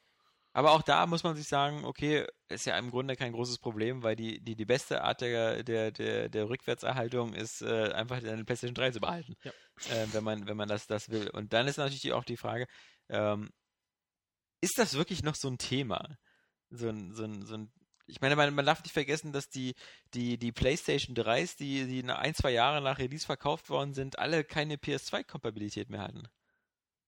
Aber 0.56 0.72
auch 0.72 0.80
da 0.80 1.04
muss 1.04 1.22
man 1.22 1.36
sich 1.36 1.46
sagen, 1.46 1.84
okay, 1.84 2.26
ist 2.48 2.64
ja 2.64 2.78
im 2.78 2.90
Grunde 2.90 3.14
kein 3.14 3.34
großes 3.34 3.58
Problem, 3.58 4.02
weil 4.02 4.16
die, 4.16 4.40
die, 4.40 4.56
die 4.56 4.64
beste 4.64 5.04
Art 5.04 5.20
der, 5.20 5.62
der, 5.62 5.90
der, 5.90 6.30
der 6.30 6.48
Rückwärtserhaltung 6.48 7.34
ist, 7.34 7.60
äh, 7.60 7.92
einfach 7.92 8.16
eine 8.24 8.42
PlayStation 8.42 8.74
3 8.74 8.92
zu 8.92 9.00
behalten. 9.00 9.34
Ja. 9.42 9.50
Äh, 9.90 10.06
wenn 10.12 10.24
man, 10.24 10.46
wenn 10.48 10.56
man 10.56 10.66
das, 10.66 10.86
das 10.86 11.10
will. 11.10 11.28
Und 11.28 11.52
dann 11.52 11.68
ist 11.68 11.76
natürlich 11.76 12.14
auch 12.14 12.24
die 12.24 12.38
Frage, 12.38 12.66
ähm, 13.10 13.50
ist 14.62 14.78
das 14.78 14.94
wirklich 14.94 15.22
noch 15.22 15.34
so 15.34 15.48
ein 15.48 15.58
Thema? 15.58 16.16
So 16.70 16.88
ein, 16.88 17.12
so 17.12 17.24
ein, 17.24 17.44
so 17.44 17.52
ein 17.56 17.70
ich 18.06 18.22
meine, 18.22 18.34
man, 18.34 18.54
man 18.54 18.64
darf 18.64 18.82
nicht 18.82 18.94
vergessen, 18.94 19.32
dass 19.32 19.50
die, 19.50 19.74
die, 20.14 20.38
die 20.38 20.52
PlayStation 20.52 21.14
3s, 21.14 21.58
die, 21.58 21.84
die 21.84 22.10
ein, 22.10 22.34
zwei 22.34 22.52
Jahre 22.52 22.80
nach 22.80 22.98
Release 22.98 23.26
verkauft 23.26 23.68
worden 23.68 23.92
sind, 23.92 24.18
alle 24.18 24.42
keine 24.42 24.76
PS2-Kompatibilität 24.76 25.90
mehr 25.90 26.00
hatten. 26.00 26.22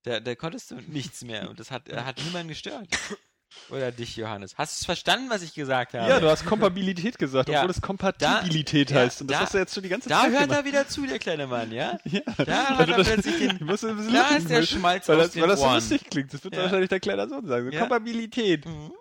Da, 0.03 0.21
da 0.21 0.35
konntest 0.35 0.71
du 0.71 0.75
nichts 0.83 1.25
mehr 1.25 1.49
und 1.49 1.59
das 1.59 1.71
hat, 1.71 1.91
hat 1.91 2.19
niemanden 2.19 2.49
gestört. 2.49 2.89
Oder 3.71 3.93
dich, 3.93 4.17
Johannes. 4.17 4.55
Hast 4.59 4.77
du 4.77 4.81
es 4.83 4.85
verstanden, 4.87 5.31
was 5.31 5.43
ich 5.43 5.55
gesagt 5.55 5.95
habe? 5.95 6.09
Ja, 6.09 6.21
du 6.21 6.29
hast 6.29 6.45
Kompatibilität 6.45 7.19
gesagt, 7.19 7.49
Ja. 7.49 7.61
obwohl 7.61 7.71
es 7.71 7.81
Kompatibilität 7.81 8.91
Da- 8.91 8.95
ja, 8.95 9.01
heißt. 9.03 9.23
Und 9.23 9.31
das 9.31 9.39
da- 9.39 9.45
hast 9.45 9.55
du 9.55 9.59
jetzt 9.59 9.75
schon 9.75 9.83
die 9.83 9.89
ganze 9.89 10.09
da 10.09 10.21
Zeit 10.23 10.31
hört 10.33 10.43
gemacht. 10.43 10.59
er 10.59 10.65
wieder 10.65 10.89
zu, 10.89 11.07
der 11.07 11.19
kleine 11.19 11.47
Mann, 11.47 11.73
ja? 11.73 11.99
Ja. 12.05 12.21
Da 12.45 12.67
Also 12.77 12.93
er 12.93 13.05
plötzlich 13.05 13.39
den, 13.39 13.51
ich 13.57 13.61
muss 13.61 13.85
ein 13.85 13.97
bisschen 13.97 14.13
da 14.13 14.29
ist 14.37 14.51
der 14.51 14.63
Schmalz 14.65 15.09
weil 15.09 15.17
aus 15.17 15.23
das, 15.25 15.33
den 15.33 15.43
weil 15.43 15.49
das 15.49 15.61
so 15.61 15.71
lustig 15.73 16.11
klingt. 16.11 16.33
Das 16.35 16.45
wird 16.45 16.55
Ja. 16.57 16.63
wahrscheinlich 16.65 16.91
dein 16.91 17.01
kleiner 17.01 17.29
Sohn 17.29 17.47
sagen. 17.47 17.73
Ja. 17.73 17.81
Kompatibilität. 17.81 18.67
Mhm. 18.67 18.93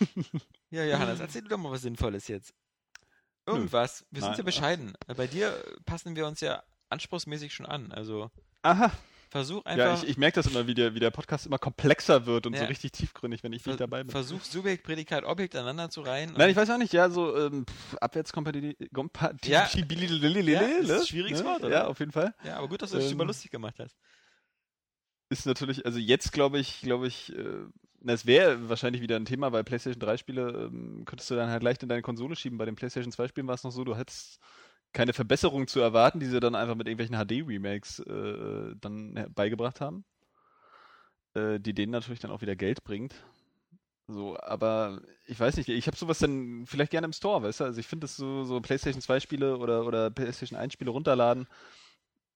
Ja, 0.70 0.84
Johannes, 0.84 1.20
erzähl 1.20 1.42
du 1.42 1.48
doch 1.48 1.58
mal 1.58 1.70
was 1.70 1.82
Sinnvolles 1.82 2.26
jetzt. 2.28 2.52
Irgendwas. 3.46 4.04
Wir 4.10 4.20
sind 4.20 4.30
Nein. 4.30 4.38
ja 4.38 4.44
bescheiden. 4.44 4.92
Bei 5.16 5.28
dir 5.28 5.56
passen 5.86 6.16
wir 6.16 6.26
uns 6.26 6.40
ja 6.40 6.62
anspruchsmäßig 6.90 7.54
schon 7.54 7.66
an. 7.66 7.92
Also 7.92 8.30
Aha. 8.62 8.90
Versuch 9.36 9.62
Ja, 9.64 9.72
einfach, 9.72 10.02
ich, 10.02 10.10
ich 10.10 10.16
merke 10.16 10.36
das 10.36 10.46
immer, 10.46 10.66
wie 10.66 10.74
der, 10.74 10.94
wie 10.94 11.00
der 11.00 11.10
Podcast 11.10 11.46
immer 11.46 11.58
komplexer 11.58 12.26
wird 12.26 12.46
und 12.46 12.54
Ja. 12.54 12.60
so 12.60 12.66
richtig 12.66 12.92
tiefgründig, 12.92 13.42
wenn 13.42 13.52
ich 13.52 13.64
nicht 13.64 13.76
ver 13.76 13.76
dabei 13.76 14.02
bin. 14.02 14.10
versuch 14.10 14.42
Subjekt, 14.42 14.82
Prädikat, 14.84 15.24
Objekt 15.24 15.54
aneinander 15.54 15.90
zu 15.90 16.00
reihen. 16.02 16.32
Nein, 16.36 16.50
ich 16.50 16.56
weiß 16.56 16.68
auch 16.70 16.78
nicht, 16.78 16.92
ja, 16.92 17.08
so 17.10 17.36
ähm, 17.36 17.64
Abwärtskompatibilität. 18.00 18.90
Ja. 19.44 19.66
Ja, 20.52 20.60
ist 20.60 20.90
ein 20.90 21.06
schwieriges 21.06 21.44
Wort, 21.44 21.62
oder? 21.64 21.70
Ja, 21.70 21.86
auf 21.86 21.98
jeden 21.98 22.12
Fall. 22.12 22.34
ja, 22.44 22.56
aber 22.56 22.68
gut, 22.68 22.82
dass 22.82 22.90
du 22.90 22.96
dich 22.98 23.06
Ähm, 23.06 23.12
über 23.12 23.24
lustig 23.24 23.50
gemacht 23.50 23.78
hast. 23.78 23.96
Ist 25.28 25.46
natürlich, 25.46 25.84
also 25.84 25.98
jetzt 25.98 26.32
glaube 26.32 26.58
ich, 26.58 26.80
glaube 26.82 27.08
ich, 27.08 27.36
äh, 27.36 27.66
na, 28.00 28.12
es 28.12 28.26
wäre 28.26 28.68
wahrscheinlich 28.68 29.02
wieder 29.02 29.16
ein 29.16 29.24
Thema, 29.24 29.50
weil 29.50 29.64
PlayStation 29.64 29.98
3 29.98 30.16
Spiele 30.16 30.68
ähm, 30.70 31.02
könntest 31.04 31.30
du 31.30 31.34
dann 31.34 31.50
halt 31.50 31.64
leicht 31.64 31.82
in 31.82 31.88
deine 31.88 32.02
Konsole 32.02 32.36
schieben. 32.36 32.58
Bei 32.58 32.64
den 32.64 32.76
PlayStation 32.76 33.10
2 33.10 33.26
Spielen 33.28 33.48
war 33.48 33.54
es 33.56 33.64
noch 33.64 33.72
so, 33.72 33.82
du 33.82 33.96
hättest 33.96 34.38
keine 34.96 35.12
Verbesserung 35.12 35.66
zu 35.66 35.78
erwarten, 35.80 36.20
die 36.20 36.26
sie 36.26 36.40
dann 36.40 36.54
einfach 36.54 36.74
mit 36.74 36.88
irgendwelchen 36.88 37.16
HD-Remakes 37.16 37.98
äh, 37.98 38.74
dann 38.80 39.26
beigebracht 39.34 39.82
haben. 39.82 40.06
Äh, 41.34 41.60
die 41.60 41.74
denen 41.74 41.92
natürlich 41.92 42.20
dann 42.20 42.30
auch 42.30 42.40
wieder 42.40 42.56
Geld 42.56 42.82
bringt. 42.82 43.14
So, 44.08 44.38
aber 44.40 45.02
ich 45.26 45.38
weiß 45.38 45.58
nicht, 45.58 45.68
ich 45.68 45.86
habe 45.86 45.98
sowas 45.98 46.18
dann 46.18 46.64
vielleicht 46.64 46.92
gerne 46.92 47.04
im 47.04 47.12
Store, 47.12 47.42
weißt 47.42 47.60
du? 47.60 47.64
Also 47.64 47.78
ich 47.78 47.86
finde 47.86 48.04
das 48.04 48.16
so, 48.16 48.44
so 48.44 48.58
PlayStation 48.62 49.02
2 49.02 49.20
Spiele 49.20 49.58
oder, 49.58 49.84
oder 49.84 50.10
PlayStation 50.10 50.58
1 50.58 50.72
Spiele 50.72 50.90
runterladen. 50.90 51.46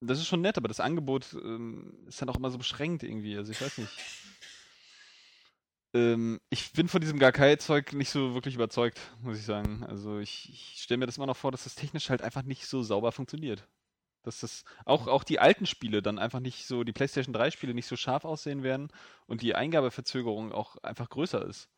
Das 0.02 0.18
ist 0.18 0.26
schon 0.26 0.42
nett, 0.42 0.58
aber 0.58 0.68
das 0.68 0.80
Angebot 0.80 1.32
ähm, 1.32 1.94
ist 2.08 2.20
dann 2.20 2.28
auch 2.28 2.36
immer 2.36 2.50
so 2.50 2.58
beschränkt 2.58 3.02
irgendwie. 3.02 3.38
Also 3.38 3.52
ich 3.52 3.60
weiß 3.62 3.78
nicht. 3.78 3.90
Ähm, 5.92 6.40
ich 6.50 6.72
bin 6.72 6.88
von 6.88 7.00
diesem 7.00 7.18
Gakai-Zeug 7.18 7.92
nicht 7.94 8.10
so 8.10 8.34
wirklich 8.34 8.54
überzeugt, 8.54 9.00
muss 9.22 9.38
ich 9.38 9.44
sagen. 9.44 9.84
Also 9.84 10.18
ich, 10.18 10.48
ich 10.50 10.82
stelle 10.82 10.98
mir 10.98 11.06
das 11.06 11.16
immer 11.16 11.26
noch 11.26 11.36
vor, 11.36 11.50
dass 11.52 11.64
das 11.64 11.74
technisch 11.74 12.10
halt 12.10 12.22
einfach 12.22 12.42
nicht 12.42 12.66
so 12.66 12.82
sauber 12.82 13.12
funktioniert. 13.12 13.66
Dass 14.22 14.40
das 14.40 14.64
auch, 14.84 15.08
auch 15.08 15.24
die 15.24 15.40
alten 15.40 15.66
Spiele 15.66 16.02
dann 16.02 16.18
einfach 16.18 16.40
nicht 16.40 16.66
so, 16.66 16.84
die 16.84 16.92
PlayStation 16.92 17.32
3 17.32 17.50
Spiele 17.50 17.74
nicht 17.74 17.86
so 17.86 17.96
scharf 17.96 18.24
aussehen 18.24 18.62
werden 18.62 18.88
und 19.26 19.42
die 19.42 19.54
Eingabeverzögerung 19.54 20.52
auch 20.52 20.76
einfach 20.82 21.08
größer 21.08 21.44
ist. 21.44 21.68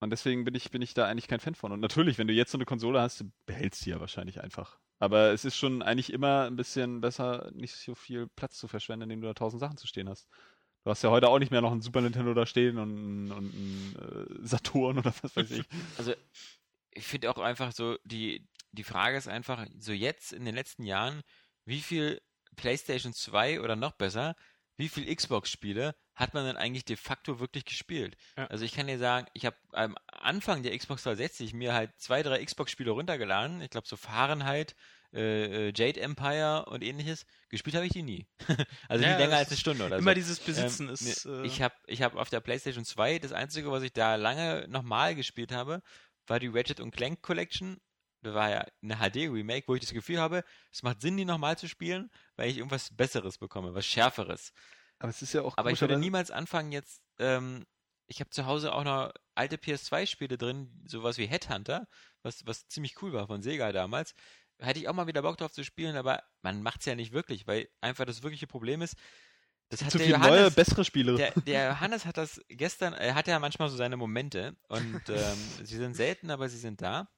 Und 0.00 0.10
deswegen 0.10 0.44
bin 0.44 0.54
ich, 0.54 0.70
bin 0.70 0.82
ich 0.82 0.94
da 0.94 1.06
eigentlich 1.06 1.28
kein 1.28 1.40
Fan 1.40 1.54
von. 1.54 1.72
Und 1.72 1.80
natürlich, 1.80 2.18
wenn 2.18 2.26
du 2.26 2.32
jetzt 2.32 2.52
so 2.52 2.58
eine 2.58 2.64
Konsole 2.64 3.00
hast, 3.00 3.20
du 3.20 3.30
behältst 3.46 3.82
sie 3.82 3.90
ja 3.90 4.00
wahrscheinlich 4.00 4.40
einfach. 4.40 4.78
Aber 4.98 5.32
es 5.32 5.44
ist 5.44 5.56
schon 5.56 5.82
eigentlich 5.82 6.12
immer 6.12 6.44
ein 6.44 6.56
bisschen 6.56 7.00
besser, 7.00 7.50
nicht 7.54 7.74
so 7.74 7.94
viel 7.94 8.28
Platz 8.28 8.58
zu 8.58 8.68
verschwenden, 8.68 9.04
indem 9.04 9.22
du 9.22 9.28
da 9.28 9.34
tausend 9.34 9.60
Sachen 9.60 9.76
zu 9.76 9.86
stehen 9.86 10.08
hast. 10.08 10.28
Du 10.84 10.90
hast 10.90 11.02
ja 11.02 11.10
heute 11.10 11.28
auch 11.28 11.38
nicht 11.38 11.50
mehr 11.50 11.60
noch 11.60 11.72
ein 11.72 11.82
Super 11.82 12.00
Nintendo 12.00 12.32
da 12.32 12.46
stehen 12.46 12.78
und, 12.78 13.30
und 13.30 13.54
ein 13.54 13.96
äh, 13.96 14.46
Saturn 14.46 14.98
oder 14.98 15.12
was 15.22 15.36
weiß 15.36 15.50
ich. 15.50 15.64
Also, 15.98 16.14
ich 16.92 17.06
finde 17.06 17.30
auch 17.30 17.38
einfach 17.38 17.72
so, 17.72 17.98
die, 18.04 18.48
die 18.72 18.84
Frage 18.84 19.16
ist 19.16 19.28
einfach, 19.28 19.66
so 19.78 19.92
jetzt 19.92 20.32
in 20.32 20.44
den 20.44 20.54
letzten 20.54 20.84
Jahren, 20.84 21.22
wie 21.64 21.80
viel 21.80 22.20
PlayStation 22.56 23.12
2 23.12 23.60
oder 23.60 23.76
noch 23.76 23.92
besser, 23.92 24.34
wie 24.76 24.88
viel 24.88 25.14
Xbox-Spiele 25.14 25.94
hat 26.14 26.34
man 26.34 26.46
denn 26.46 26.56
eigentlich 26.56 26.86
de 26.86 26.96
facto 26.96 27.38
wirklich 27.38 27.66
gespielt? 27.66 28.16
Ja. 28.36 28.46
Also 28.46 28.64
ich 28.64 28.72
kann 28.72 28.86
dir 28.86 28.98
sagen, 28.98 29.26
ich 29.34 29.44
habe 29.44 29.56
am 29.72 29.96
Anfang 30.06 30.62
der 30.62 30.76
Xbox 30.76 31.02
360 31.02 31.52
mir 31.52 31.74
halt 31.74 31.92
zwei, 31.98 32.22
drei 32.22 32.42
Xbox-Spiele 32.42 32.90
runtergeladen. 32.90 33.60
Ich 33.60 33.70
glaube 33.70 33.86
so 33.86 33.96
Fahrenheit, 33.96 34.74
äh, 35.12 35.68
äh, 35.68 35.72
Jade 35.74 36.00
Empire 36.00 36.66
und 36.66 36.82
ähnliches. 36.84 37.26
Gespielt 37.48 37.76
habe 37.76 37.86
ich 37.86 37.92
die 37.92 38.02
nie. 38.02 38.26
also 38.88 39.04
Ja, 39.04 39.12
nie 39.12 39.22
länger 39.22 39.36
als 39.36 39.48
eine 39.48 39.56
Stunde 39.58 39.86
oder 39.86 39.98
Immer 39.98 40.12
so. 40.12 40.14
dieses 40.14 40.38
Besitzen 40.40 40.88
Ähm, 40.88 40.94
ist. 40.94 41.26
Äh, 41.26 41.42
ich 41.44 41.62
habe 41.62 41.74
ich 41.86 42.02
hab 42.02 42.14
auf 42.16 42.30
der 42.30 42.40
PlayStation 42.40 42.84
2 42.84 43.18
das 43.18 43.32
einzige, 43.32 43.70
was 43.70 43.82
ich 43.82 43.92
da 43.92 44.14
lange 44.16 44.66
nochmal 44.68 45.14
gespielt 45.14 45.52
habe, 45.52 45.82
war 46.26 46.38
die 46.38 46.48
Ratchet 46.48 46.80
und 46.80 46.92
Clank 46.92 47.22
Collection. 47.22 47.78
Das 48.22 48.34
war 48.34 48.50
ja 48.50 48.66
eine 48.82 48.96
HD-Remake, 48.96 49.66
wo 49.66 49.74
ich 49.74 49.80
das 49.80 49.92
Gefühl 49.94 50.20
habe, 50.20 50.44
es 50.72 50.82
macht 50.82 51.00
Sinn, 51.00 51.16
die 51.16 51.24
nochmal 51.24 51.56
zu 51.56 51.68
spielen, 51.68 52.10
weil 52.36 52.50
ich 52.50 52.58
irgendwas 52.58 52.94
Besseres 52.94 53.38
bekomme, 53.38 53.74
was 53.74 53.86
Schärferes. 53.86 54.52
Aber 54.98 55.08
es 55.08 55.22
ist 55.22 55.32
ja 55.32 55.40
auch 55.42 55.56
Aber 55.56 55.70
ich 55.70 55.80
würde 55.80 55.96
niemals 55.96 56.30
anfangen 56.30 56.70
jetzt, 56.72 57.00
ähm, 57.18 57.64
ich 58.06 58.20
habe 58.20 58.28
zu 58.30 58.44
Hause 58.44 58.74
auch 58.74 58.84
noch 58.84 59.12
alte 59.34 59.56
PS2-Spiele 59.56 60.36
drin, 60.36 60.82
sowas 60.86 61.16
wie 61.16 61.26
Headhunter, 61.26 61.86
was, 62.22 62.44
was 62.44 62.66
ziemlich 62.68 63.00
cool 63.00 63.12
war 63.14 63.26
von 63.26 63.40
Sega 63.40 63.72
damals. 63.72 64.14
Hätte 64.60 64.80
ich 64.80 64.88
auch 64.88 64.94
mal 64.94 65.06
wieder 65.06 65.22
Bock 65.22 65.36
drauf 65.36 65.52
zu 65.52 65.64
spielen, 65.64 65.96
aber 65.96 66.22
man 66.42 66.62
macht 66.62 66.80
es 66.80 66.86
ja 66.86 66.94
nicht 66.94 67.12
wirklich, 67.12 67.46
weil 67.46 67.68
einfach 67.80 68.04
das 68.04 68.22
wirkliche 68.22 68.46
Problem 68.46 68.82
ist, 68.82 68.96
das 69.70 69.84
hat 69.84 69.92
zu 69.92 69.98
der 69.98 70.06
viele 70.06 70.18
Johannes, 70.18 70.40
neue, 70.40 70.50
bessere 70.50 70.84
Spiele. 70.84 71.14
der, 71.14 71.32
der 71.46 71.68
Johannes 71.68 72.04
hat 72.04 72.16
das 72.16 72.40
gestern, 72.48 72.92
er 72.92 73.14
hat 73.14 73.28
ja 73.28 73.38
manchmal 73.38 73.70
so 73.70 73.76
seine 73.76 73.96
Momente 73.96 74.56
und 74.68 75.00
ähm, 75.08 75.38
sie 75.62 75.76
sind 75.76 75.94
selten, 75.94 76.30
aber 76.30 76.48
sie 76.48 76.58
sind 76.58 76.82
da. 76.82 77.08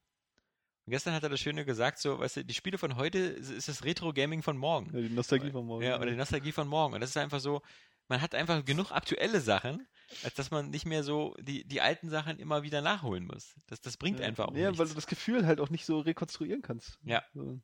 Und 0.85 0.91
gestern 0.91 1.15
hat 1.15 1.23
er 1.23 1.31
das 1.31 1.41
Schöne 1.41 1.65
gesagt, 1.65 1.99
so, 1.99 2.19
weißt 2.19 2.39
du, 2.39 2.45
die 2.45 2.55
Spiele 2.55 2.77
von 2.77 2.97
heute 2.97 3.19
ist, 3.19 3.51
ist 3.51 3.69
das 3.69 3.85
Retro-Gaming 3.85 4.43
von 4.43 4.57
morgen. 4.57 4.91
Ja, 4.93 5.01
die 5.01 5.15
Nostalgie 5.15 5.51
von 5.51 5.65
morgen. 5.65 5.85
Ja, 5.85 5.97
oder 5.97 6.11
die 6.11 6.17
Nostalgie 6.17 6.53
von 6.53 6.69
morgen. 6.69 6.95
Und 6.95 7.01
das 7.01 7.11
ist 7.11 7.17
einfach 7.17 7.41
so, 7.41 7.63
man 8.09 8.21
hat 8.21 8.35
einfach 8.35 8.65
genug 8.65 8.91
aktuelle 8.91 9.41
Sachen, 9.41 9.87
als 10.25 10.35
dass 10.35 10.51
man 10.51 10.71
nicht 10.71 10.87
mehr 10.87 11.03
so 11.03 11.35
die, 11.41 11.65
die 11.65 11.81
alten 11.81 12.09
Sachen 12.11 12.39
immer 12.39 12.63
wieder 12.63 12.81
nachholen 12.83 13.27
muss. 13.27 13.55
Das, 13.67 13.81
das 13.81 13.97
bringt 13.97 14.21
einfach 14.21 14.49
auch 14.49 14.55
Ja, 14.55 14.69
nichts. 14.69 14.79
weil 14.79 14.89
du 14.89 14.95
das 14.95 15.07
Gefühl 15.07 15.47
halt 15.47 15.61
auch 15.61 15.71
nicht 15.71 15.87
so 15.87 16.01
rekonstruieren 16.01 16.63
kannst. 16.63 16.99
Ja. 17.05 17.23
So. 17.35 17.61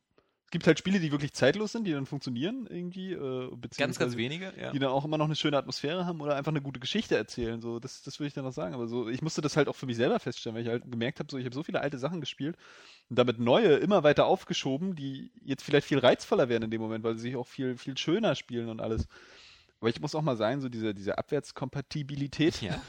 Es 0.46 0.50
gibt 0.52 0.66
halt 0.66 0.78
Spiele, 0.78 0.98
die 0.98 1.12
wirklich 1.12 1.34
zeitlos 1.34 1.72
sind, 1.72 1.84
die 1.84 1.92
dann 1.92 2.06
funktionieren 2.06 2.66
irgendwie, 2.70 3.12
äh, 3.12 3.54
ganz, 3.76 3.98
ganz 3.98 4.16
wenige, 4.16 4.54
ja. 4.58 4.72
die 4.72 4.78
dann 4.78 4.88
auch 4.88 5.04
immer 5.04 5.18
noch 5.18 5.26
eine 5.26 5.36
schöne 5.36 5.58
Atmosphäre 5.58 6.06
haben 6.06 6.22
oder 6.22 6.36
einfach 6.36 6.52
eine 6.52 6.62
gute 6.62 6.80
Geschichte 6.80 7.18
erzählen. 7.18 7.60
So, 7.60 7.78
das, 7.78 8.00
das 8.02 8.18
würde 8.18 8.28
ich 8.28 8.32
dann 8.32 8.44
noch 8.44 8.52
sagen. 8.54 8.72
Aber 8.72 8.88
so, 8.88 9.10
ich 9.10 9.20
musste 9.20 9.42
das 9.42 9.58
halt 9.58 9.68
auch 9.68 9.76
für 9.76 9.84
mich 9.84 9.96
selber 9.98 10.18
feststellen, 10.18 10.56
weil 10.56 10.62
ich 10.62 10.70
halt 10.70 10.90
gemerkt 10.90 11.18
habe, 11.20 11.30
so, 11.30 11.36
ich 11.36 11.44
habe 11.44 11.54
so 11.54 11.62
viele 11.62 11.82
alte 11.82 11.98
Sachen 11.98 12.20
gespielt 12.20 12.56
und 13.10 13.18
damit 13.18 13.38
neue 13.38 13.74
immer 13.74 14.04
weiter 14.04 14.24
aufgeschoben, 14.24 14.96
die 14.96 15.32
jetzt 15.42 15.62
vielleicht 15.64 15.86
viel 15.86 15.98
reizvoller 15.98 16.48
werden 16.48 16.64
in 16.64 16.70
dem 16.70 16.80
Moment, 16.80 17.04
weil 17.04 17.16
sie 17.16 17.20
sich 17.24 17.36
auch 17.36 17.46
viel, 17.46 17.76
viel 17.76 17.98
schöner 17.98 18.34
spielen 18.34 18.70
und 18.70 18.80
alles. 18.80 19.06
Aber 19.80 19.90
ich 19.90 20.00
muss 20.00 20.14
auch 20.14 20.22
mal 20.22 20.36
sagen, 20.36 20.60
so 20.60 20.68
diese, 20.68 20.92
diese 20.94 21.18
Abwärtskompatibilität, 21.18 22.60
Ja. 22.62 22.80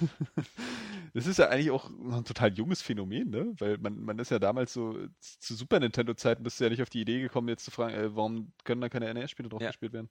das 1.14 1.28
ist 1.28 1.38
ja 1.38 1.50
eigentlich 1.50 1.70
auch 1.72 1.90
ein 1.90 2.26
total 2.26 2.52
junges 2.54 2.82
Phänomen, 2.82 3.30
ne? 3.30 3.54
Weil 3.60 3.78
man, 3.78 4.00
man 4.04 4.18
ist 4.20 4.32
ja 4.32 4.40
damals 4.40 4.74
so, 4.74 4.98
zu 5.20 5.54
Super 5.56 5.80
Nintendo-Zeiten 5.80 6.42
bist 6.44 6.60
du 6.60 6.64
ja 6.64 6.70
nicht 6.70 6.82
auf 6.82 6.90
die 6.90 7.02
Idee 7.02 7.22
gekommen, 7.22 7.48
jetzt 7.50 7.66
zu 7.66 7.72
fragen, 7.72 7.94
äh, 7.94 8.16
warum 8.16 8.54
können 8.64 8.82
da 8.82 8.90
keine 8.90 9.14
NES-Spiele 9.14 9.50
drauf 9.50 9.62
Ja. 9.62 9.68
gespielt 9.68 9.94
werden? 9.94 10.10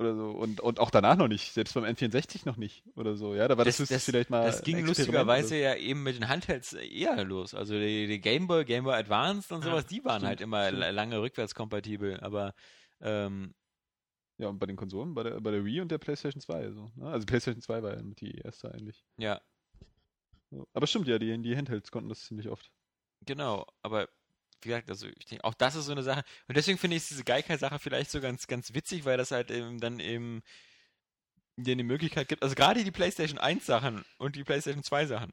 Oder 0.00 0.14
so. 0.14 0.30
Und, 0.30 0.60
und 0.60 0.78
auch 0.78 0.90
danach 0.90 1.16
noch 1.16 1.26
nicht, 1.28 1.52
selbst 1.52 1.74
beim 1.74 1.84
N64 1.84 2.42
noch 2.46 2.56
nicht. 2.56 2.84
Oder 2.94 3.16
so, 3.16 3.34
ja. 3.34 3.48
Da 3.48 3.58
war 3.58 3.64
das, 3.64 3.78
höchstens 3.80 4.04
vielleicht 4.04 4.30
mal. 4.30 4.44
das 4.46 4.62
ging 4.62 4.86
lustigerweise 4.86 5.54
oder 5.56 5.62
ja 5.62 5.74
eben 5.74 6.02
mit 6.04 6.16
den 6.16 6.28
Handhelds 6.28 6.72
eher 6.72 7.22
los. 7.24 7.52
Also 7.54 7.74
die, 7.74 8.06
die 8.06 8.20
Game 8.20 8.46
Boy, 8.46 8.64
Game 8.64 8.84
Boy 8.84 8.94
Advanced 8.94 9.50
und 9.50 9.64
Ja, 9.64 9.70
sowas, 9.72 9.86
die 9.86 10.04
waren 10.04 10.20
stimmt, 10.20 10.28
halt 10.28 10.40
immer 10.40 10.68
stimmt. 10.68 10.94
lange 10.94 11.20
rückwärtskompatibel. 11.20 12.20
Aber 12.20 12.54
ähm. 13.00 13.54
Ja, 14.38 14.48
und 14.48 14.58
bei 14.58 14.66
den 14.66 14.76
Konsolen, 14.76 15.14
bei 15.14 15.24
der, 15.24 15.40
bei 15.40 15.50
der 15.50 15.64
Wii 15.64 15.80
und 15.80 15.90
der 15.90 15.98
PlayStation 15.98 16.40
2. 16.40 16.70
So, 16.72 16.92
ne? 16.94 17.10
Also 17.10 17.26
PlayStation 17.26 17.60
2 17.60 17.82
war 17.82 17.96
ja 17.96 18.02
die 18.02 18.38
erste 18.38 18.72
eigentlich. 18.72 19.04
ja, 19.18 19.40
So. 20.50 20.66
Aber 20.72 20.86
stimmt 20.86 21.08
ja, 21.08 21.18
die, 21.18 21.36
die 21.42 21.56
Handhelds 21.56 21.90
konnten 21.90 22.08
das 22.08 22.24
ziemlich 22.24 22.48
oft. 22.48 22.70
genau. 23.26 23.66
Aber 23.82 24.08
wie 24.62 24.68
gesagt, 24.68 24.90
also 24.90 25.06
ich 25.08 25.26
denke, 25.26 25.44
auch 25.44 25.54
das 25.54 25.74
ist 25.74 25.86
so 25.86 25.92
eine 25.92 26.02
Sache. 26.02 26.24
Und 26.48 26.56
deswegen 26.56 26.78
finde 26.78 26.96
ich 26.96 27.06
diese 27.06 27.24
Geikai-Sache 27.24 27.78
vielleicht 27.78 28.10
so 28.10 28.20
ganz, 28.20 28.46
ganz 28.46 28.74
witzig, 28.74 29.04
weil 29.04 29.16
das 29.16 29.30
halt 29.30 29.50
eben 29.50 29.78
dann 29.80 30.00
eben 30.00 30.42
dir 31.56 31.76
die 31.76 31.82
Möglichkeit 31.82 32.28
gibt, 32.28 32.42
also 32.42 32.54
gerade 32.54 32.84
die 32.84 32.90
PlayStation 32.90 33.38
1 33.38 33.66
Sachen 33.66 34.04
und 34.18 34.36
die 34.36 34.44
PlayStation 34.44 34.82
2 34.84 35.06
Sachen. 35.06 35.32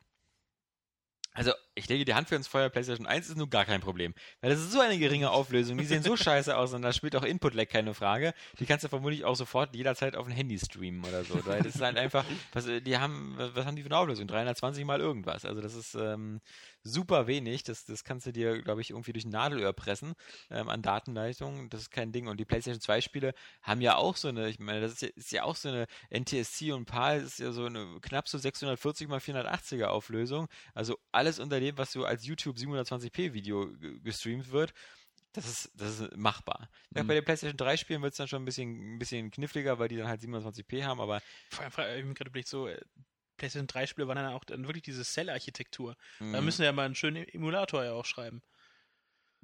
Also, 1.36 1.52
ich 1.76 1.90
lege 1.90 2.06
die 2.06 2.14
Hand 2.14 2.30
für 2.30 2.36
ins 2.36 2.48
Feuer, 2.48 2.70
PlayStation 2.70 3.06
1 3.06 3.30
ist 3.30 3.38
nun 3.38 3.50
gar 3.50 3.66
kein 3.66 3.82
Problem. 3.82 4.14
Weil 4.40 4.52
das 4.52 4.60
ist 4.60 4.72
so 4.72 4.80
eine 4.80 4.98
geringe 4.98 5.30
Auflösung, 5.32 5.78
die 5.78 5.84
sehen 5.84 6.02
so 6.02 6.16
scheiße 6.18 6.56
aus 6.56 6.74
und 6.74 6.82
da 6.82 6.94
spielt 6.94 7.14
auch 7.18 7.24
Input-Lag 7.24 7.68
keine 7.68 7.94
Frage. 7.94 8.34
Die 8.60 8.66
kannst 8.66 8.86
du 8.86 8.88
vermutlich 8.88 9.26
auch 9.26 9.36
sofort 9.36 9.76
jederzeit 9.76 10.16
auf 10.16 10.26
ein 10.28 10.32
Handy 10.32 10.58
streamen 10.58 11.04
oder 11.04 11.26
so. 11.26 11.46
Weil 11.46 11.62
das 11.62 11.76
ist 11.76 11.82
halt 11.82 11.98
einfach, 11.98 12.24
was, 12.54 12.66
die 12.66 12.98
haben, 12.98 13.36
was 13.38 13.66
haben 13.66 13.76
die 13.76 13.84
für 13.84 13.90
eine 13.90 13.98
Auflösung? 13.98 14.28
320 14.28 14.86
mal 14.86 15.02
irgendwas. 15.02 15.44
Also 15.44 15.62
das 15.62 15.76
ist 15.76 15.94
ähm, 15.96 16.40
super 16.86 17.28
wenig. 17.28 17.64
Das, 17.64 17.84
das 17.84 18.04
kannst 18.04 18.26
du 18.28 18.32
dir, 18.32 18.62
glaube 18.62 18.80
ich, 18.80 18.92
irgendwie 18.92 19.12
durch 19.12 19.26
ein 19.26 19.32
Nadelöhr 19.32 19.74
pressen 19.74 20.14
ähm, 20.50 20.70
an 20.70 20.82
Datenleistung. 20.82 21.70
Das 21.70 21.82
ist 21.82 21.90
kein 21.92 22.12
Ding. 22.12 22.28
Und 22.28 22.40
die 22.40 22.46
PlayStation 22.46 22.80
2 22.80 23.02
Spiele 23.02 23.34
haben 23.62 23.82
ja 23.82 23.96
auch 23.98 24.16
so 24.16 24.28
eine, 24.30 24.48
ich 24.48 24.60
meine, 24.60 24.80
das 24.82 24.94
ist 24.94 25.02
ja, 25.02 25.10
ist 25.16 25.32
ja 25.32 25.44
auch 25.44 25.56
so 25.56 25.70
eine 25.70 25.88
NTSC 26.12 26.72
und 26.72 26.86
PAL 26.86 27.22
ist 27.22 27.40
ja 27.40 27.52
so 27.52 27.66
eine 27.66 28.00
knapp 28.02 28.30
so 28.30 28.38
640 28.38 29.08
mal 29.10 29.20
480er 29.20 29.86
Auflösung. 29.88 30.48
Also 30.74 30.98
alles 31.12 31.40
unter 31.40 31.60
dem, 31.60 31.78
was 31.78 31.92
so 31.92 32.06
als 32.06 32.26
YouTube 32.26 32.56
720p 32.58 33.34
Video 33.34 33.68
ge- 33.74 34.00
gestreamt 34.00 34.52
wird. 34.52 34.74
Das 35.34 35.48
ist, 35.48 35.72
das 35.76 36.00
ist 36.00 36.16
machbar. 36.16 36.70
Mhm. 36.92 37.08
Bei 37.08 37.14
den 37.16 37.26
PlayStation 37.26 37.58
3 37.58 37.76
Spielen 37.76 38.02
wird 38.02 38.14
es 38.14 38.18
dann 38.18 38.28
schon 38.30 38.42
ein 38.44 38.46
bisschen, 38.46 38.96
ein 38.96 39.00
bisschen 39.00 39.32
kniffliger, 39.32 39.80
weil 39.80 39.90
die 39.90 39.98
dann 39.98 40.08
halt 40.08 40.22
720p 40.22 40.84
haben, 40.86 41.02
aber 41.02 41.22
Vor 41.50 41.64
allem, 41.64 41.72
hab 41.74 42.06
mir 42.06 42.14
gerade 42.14 42.30
überlegt, 42.30 42.48
so, 42.48 42.68
äh, 42.68 42.80
PlayStation 43.38 43.68
3 43.68 43.88
Spiele 43.88 44.08
waren 44.08 44.16
dann 44.18 44.34
auch 44.34 44.44
dann 44.44 44.66
wirklich 44.68 44.84
diese 44.84 45.04
Cell-Architektur. 45.04 45.96
Da 46.20 46.26
mh, 46.26 46.42
müssen 46.42 46.60
wir 46.60 46.66
ja 46.68 46.72
mal 46.72 46.86
einen 46.86 46.96
schönen 46.96 47.28
Emulator 47.28 47.84
ja 47.84 47.94
auch 47.94 48.06
schreiben. 48.06 48.42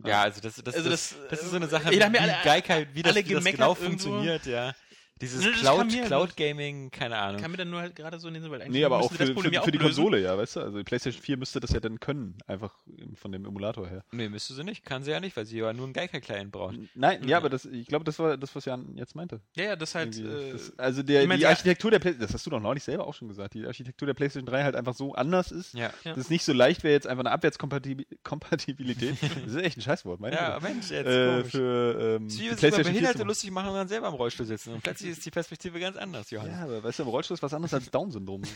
ja, 0.04 0.22
also 0.24 0.42
das, 0.42 0.56
das, 0.56 0.76
Also 0.76 0.90
das, 0.90 1.10
das, 1.10 1.28
das, 1.30 1.40
äh, 1.40 1.44
ist 1.46 1.50
so 1.52 1.56
eine 1.58 1.68
Sache, 1.68 1.92
wie, 1.92 2.04
alle- 2.04 2.38
Geikai, 2.44 2.88
wie 2.94 3.04
das, 3.04 3.16
wie 3.16 3.34
das 3.34 3.44
genau 3.46 3.76
funktioniert, 3.76 4.46
ja. 4.46 4.74
Dieses 5.20 5.44
Ne, 5.44 5.52
das 5.52 5.60
Cloud, 5.62 5.88
Cloud 6.08 6.36
Gaming, 6.36 6.90
keine 6.90 7.18
Ahnung. 7.18 7.40
Kam 7.42 7.52
mir 7.52 7.58
dann 7.58 7.70
nur 7.70 7.80
halt 7.82 7.96
gerade 7.96 8.18
so 8.20 8.28
in 8.28 8.34
den 8.34 8.42
Sinn, 8.42 8.52
weil 8.52 8.62
eigentlich 8.62 8.74
Nee, 8.74 8.86
aber 8.86 8.98
auch 9.00 9.12
für, 9.12 9.26
für, 9.36 9.52
ja 9.54 9.62
für 9.62 9.72
die. 9.72 9.78
Konsole, 9.78 10.20
ja, 10.20 10.36
weißt 10.38 10.56
du? 10.56 10.60
Also 10.62 10.78
die 10.80 10.84
PlayStation 10.84 11.22
4 11.22 11.38
müsste 11.38 11.60
das 11.60 11.72
ja 11.72 11.80
dann 11.80 12.00
können, 12.00 12.38
einfach 12.48 12.74
von 13.16 13.32
dem 13.32 13.46
Emulator 13.46 13.88
her. 13.88 14.04
Nee, 14.12 14.30
müsste 14.30 14.54
sie 14.56 14.64
nicht. 14.64 14.84
Kann 14.84 15.04
sie 15.04 15.12
ja 15.12 15.20
nicht, 15.20 15.36
weil 15.38 15.46
sie 15.46 15.60
ja 15.60 15.74
nur 15.74 15.86
einen 15.86 15.94
Geikai-Client 15.94 16.52
braucht. 16.52 16.76
Nein, 16.96 17.22
Mhm. 17.22 17.28
ja, 17.28 17.38
aber 17.38 17.50
das, 17.50 17.66
ich 17.66 17.86
glaube, 17.88 18.04
das 18.06 18.18
war 18.18 18.36
das, 18.38 18.56
was 18.56 18.66
Jan 18.66 18.96
jetzt 18.98 19.16
meinte. 19.16 19.42
Ja, 19.56 19.64
ja, 19.66 19.76
das 19.76 19.94
halt. 19.94 20.18
Äh, 20.18 20.54
das, 20.54 20.78
also 20.80 21.04
der, 21.04 21.22
ich 21.22 21.28
mein, 21.28 21.38
die 21.38 21.44
ja- 21.44 21.50
Architektur 21.50 21.92
der 21.92 22.00
PlayStation, 22.00 22.28
das 22.28 22.34
hast 22.34 22.46
du 22.48 22.50
doch 22.50 22.60
neulich 22.60 22.84
selber 22.84 23.06
auch 23.06 23.14
schon 23.14 23.28
gesagt, 23.28 23.54
die 23.54 23.66
Architektur 23.68 24.08
der 24.08 24.14
PlayStation 24.16 24.48
3 24.48 24.64
halt 24.64 24.76
einfach 24.76 24.96
so 24.96 25.14
anders 25.14 25.52
ist, 25.52 25.74
Ja. 25.76 25.92
Ja. 26.04 26.14
dass 26.14 26.18
es 26.18 26.30
nicht 26.32 26.44
so 26.44 26.54
leicht 26.54 26.84
wäre, 26.84 26.94
jetzt 26.94 27.06
einfach 27.06 27.24
eine 27.24 27.32
Abwärtskompatibilität, 27.32 29.18
das 29.46 29.54
ist 29.54 29.62
echt 29.62 29.78
ein 29.78 29.82
Scheißwort, 29.82 30.20
meine 30.20 30.36
Ja, 30.36 30.58
Güte, 30.58 30.72
Mensch, 30.74 30.90
jetzt 30.90 31.08
äh, 31.08 31.44
für 31.44 32.18
ähm, 32.18 32.30
Sie 32.30 32.40
die 32.40 32.48
über 32.48 32.56
PlayStation 32.56 32.86
4 32.94 33.02
Behinderte 33.02 33.24
lustig 33.24 33.52
machen 33.52 33.70
und 33.70 33.76
dann 33.76 33.88
selber 33.88 34.08
im 34.08 34.14
Rollstuhl 34.16 34.46
sitzen. 34.46 34.74
Und 34.74 34.82
plötzlich 34.84 35.11
ist 35.12 35.26
die 35.26 35.32
Perspektive 35.32 35.80
ganz 35.80 35.98
anders, 35.98 36.30
Johannes. 36.32 36.54
Ja, 36.58 36.64
aber 36.64 36.84
weißt 36.84 37.00
du, 37.00 37.04
im 37.04 37.10
Rollstuhl 37.10 37.36
ist 37.36 37.44
was 37.44 37.54
anderes 37.54 37.74
als 37.74 37.90
Down-Syndrom. 37.92 38.44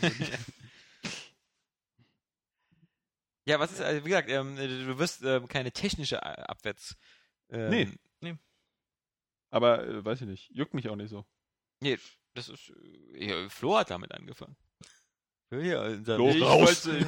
Ja, 3.48 3.60
was 3.60 3.72
ist, 3.72 3.80
also 3.80 4.04
wie 4.04 4.08
gesagt, 4.08 4.28
ähm, 4.28 4.56
du 4.56 4.98
wirst 4.98 5.22
ähm, 5.22 5.46
keine 5.46 5.70
technische 5.70 6.22
Abwärts. 6.22 6.96
Ähm, 7.48 7.96
Nee. 8.20 8.36
aber 9.50 9.86
äh, 9.86 10.04
weiß 10.04 10.22
ich 10.22 10.26
nicht, 10.26 10.50
juckt 10.50 10.74
mich 10.74 10.88
auch 10.88 10.96
nicht 10.96 11.10
so. 11.10 11.24
Nee, 11.80 11.96
das 12.34 12.48
ist. 12.48 12.70
äh, 13.14 13.24
Ja, 13.28 13.48
Flo 13.48 13.76
hat 13.78 13.90
damit 13.90 14.12
angefangen. 14.12 14.56
Ja, 15.52 15.82
unser- 15.84 16.16
Flo, 16.16 16.28
ich 16.30 16.40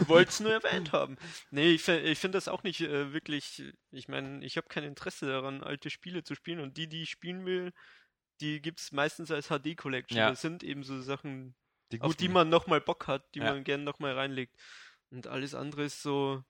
wollte 0.09 0.29
es 0.29 0.39
nur 0.39 0.53
erwähnt 0.53 0.93
haben. 0.93 1.17
Nee, 1.51 1.73
ich, 1.73 1.89
ich 1.89 2.19
finde 2.21 2.37
das 2.39 2.47
auch 2.47 2.63
nicht 2.63 2.81
äh, 2.83 3.13
wirklich. 3.13 3.65
Ich 3.91 4.07
meine, 4.07 4.45
ich 4.45 4.57
habe 4.57 4.69
kein 4.69 4.85
Interesse 4.85 5.27
daran, 5.27 5.65
alte 5.65 5.91
Spiele 5.91 6.23
zu 6.23 6.37
spielen 6.37 6.61
und 6.61 6.77
die, 6.77 6.89
die 6.89 7.03
ich 7.03 7.11
spielen 7.11 7.45
will, 7.47 7.73
die 8.41 8.61
gibt 8.61 8.81
es 8.81 8.93
meistens 8.93 9.31
als 9.31 9.49
HD-Collection. 9.49 10.19
Ja. 10.19 10.31
Das 10.31 10.41
sind 10.41 10.63
eben 10.63 10.83
so 10.83 11.01
Sachen, 11.01 11.55
die 11.93 12.01
auf 12.01 12.17
die 12.17 12.29
man 12.29 12.49
nochmal 12.49 12.81
Bock 12.81 13.07
hat, 13.07 13.35
die 13.35 13.41
Ja. 13.41 13.53
man 13.53 13.65
gerne 13.65 13.85
nochmal 13.85 14.13
reinlegt. 14.15 14.55
Und 15.11 15.27
alles 15.27 15.55
andere 15.55 15.85
ist 15.85 16.03
so. 16.03 16.45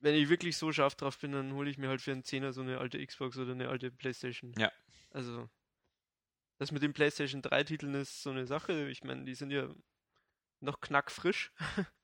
Wenn 0.00 0.14
ich 0.14 0.28
wirklich 0.28 0.56
so 0.56 0.70
scharf 0.70 0.94
drauf 0.94 1.18
bin, 1.18 1.32
dann 1.32 1.52
hole 1.54 1.68
ich 1.68 1.76
mir 1.78 1.88
halt 1.88 2.00
für 2.00 2.12
einen 2.12 2.22
Zehner 2.22 2.52
so 2.52 2.60
eine 2.60 2.78
alte 2.78 3.04
Xbox 3.04 3.36
oder 3.36 3.50
eine 3.52 3.68
alte 3.68 3.90
Playstation. 3.90 4.52
Ja. 4.56 4.70
Also, 5.10 5.48
das 6.58 6.70
mit 6.70 6.82
den 6.82 6.92
PlayStation 6.92 7.42
3 7.42 7.64
Titeln 7.64 7.94
ist 7.94 8.22
so 8.22 8.30
eine 8.30 8.46
Sache. 8.46 8.88
Ich 8.90 9.02
meine, 9.02 9.24
die 9.24 9.34
sind 9.34 9.50
ja 9.50 9.68
noch 10.60 10.80
knackfrisch. 10.80 11.52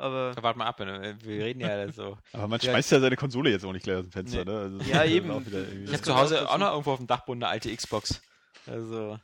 Aber 0.00 0.34
Warte 0.42 0.58
mal 0.58 0.66
ab, 0.66 0.80
ne? 0.80 1.16
wir 1.22 1.44
reden 1.44 1.60
ja 1.60 1.92
so. 1.92 2.16
Aber 2.32 2.48
man 2.48 2.58
Ja. 2.60 2.70
schmeißt 2.70 2.90
ja 2.92 3.00
seine 3.00 3.16
Konsole 3.16 3.50
jetzt 3.50 3.64
auch 3.64 3.72
nicht 3.72 3.82
gleich 3.84 3.96
aus 3.96 4.04
dem 4.04 4.12
Fenster, 4.12 4.44
Nee. 4.44 4.50
ne? 4.50 4.58
Also, 4.58 4.78
Ja, 4.90 5.04
eben. 5.04 5.30
auch 5.30 5.44
wieder 5.44 5.58
irgendwie- 5.58 5.84
Ich 5.84 5.92
habe 5.92 6.02
zu 6.02 6.16
Hause 6.16 6.48
auch 6.50 6.56
noch 6.58 6.70
irgendwo 6.72 6.92
auf 6.92 6.98
dem 6.98 7.06
Dachboden 7.06 7.42
eine 7.42 7.50
alte 7.52 7.74
Xbox. 7.74 8.22
Also. 8.66 9.18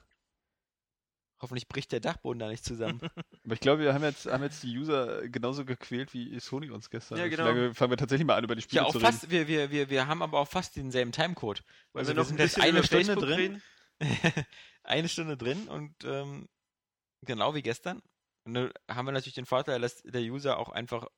Hoffentlich 1.40 1.68
bricht 1.68 1.92
der 1.92 2.00
Dachboden 2.00 2.38
da 2.38 2.48
nicht 2.48 2.64
zusammen. 2.64 2.98
Aber 3.44 3.54
ich 3.54 3.60
glaube, 3.60 3.82
wir 3.82 3.92
haben 3.92 4.02
jetzt, 4.04 4.26
haben 4.26 4.42
jetzt 4.42 4.62
die 4.62 4.76
User 4.78 5.28
genauso 5.28 5.64
gequält 5.66 6.14
wie 6.14 6.38
Sony 6.40 6.70
uns 6.70 6.88
gestern. 6.90 7.18
Ja, 7.18 7.24
Also 7.24 7.36
genau. 7.36 7.52
Vielleicht 7.52 7.76
fangen 7.76 7.90
wir 7.92 7.96
tatsächlich 7.98 8.26
mal 8.26 8.36
an, 8.36 8.44
über 8.44 8.54
die 8.56 8.62
Spiele 8.62 8.82
ja, 8.82 8.86
auch 8.88 8.92
zu 8.92 9.00
fast, 9.00 9.30
wir, 9.30 9.46
wir, 9.46 9.70
wir, 9.70 9.90
wir 9.90 10.06
haben 10.06 10.22
aber 10.22 10.38
auch 10.40 10.48
fast 10.48 10.76
denselben 10.76 11.12
Timecode. 11.12 11.62
weil 11.92 12.00
Also 12.00 12.12
wir 12.12 12.16
noch 12.16 12.24
sind 12.26 12.36
ein 12.40 12.44
jetzt 12.44 12.54
bisschen 12.56 12.74
eine 12.74 12.84
Stunde 12.84 13.04
Facebook 13.06 13.28
drin. 13.28 13.62
eine 14.82 15.08
Stunde 15.08 15.36
drin 15.36 15.68
und 15.68 15.94
ähm, 16.04 16.48
genau 17.22 17.54
wie 17.54 17.62
gestern. 17.62 18.02
Und 18.46 18.54
dann 18.54 18.72
haben 18.88 19.06
wir 19.06 19.12
natürlich 19.12 19.34
den 19.34 19.46
Vorteil, 19.46 19.80
dass 19.80 20.02
der 20.02 20.22
User 20.22 20.58
auch 20.58 20.70
einfach 20.70 21.08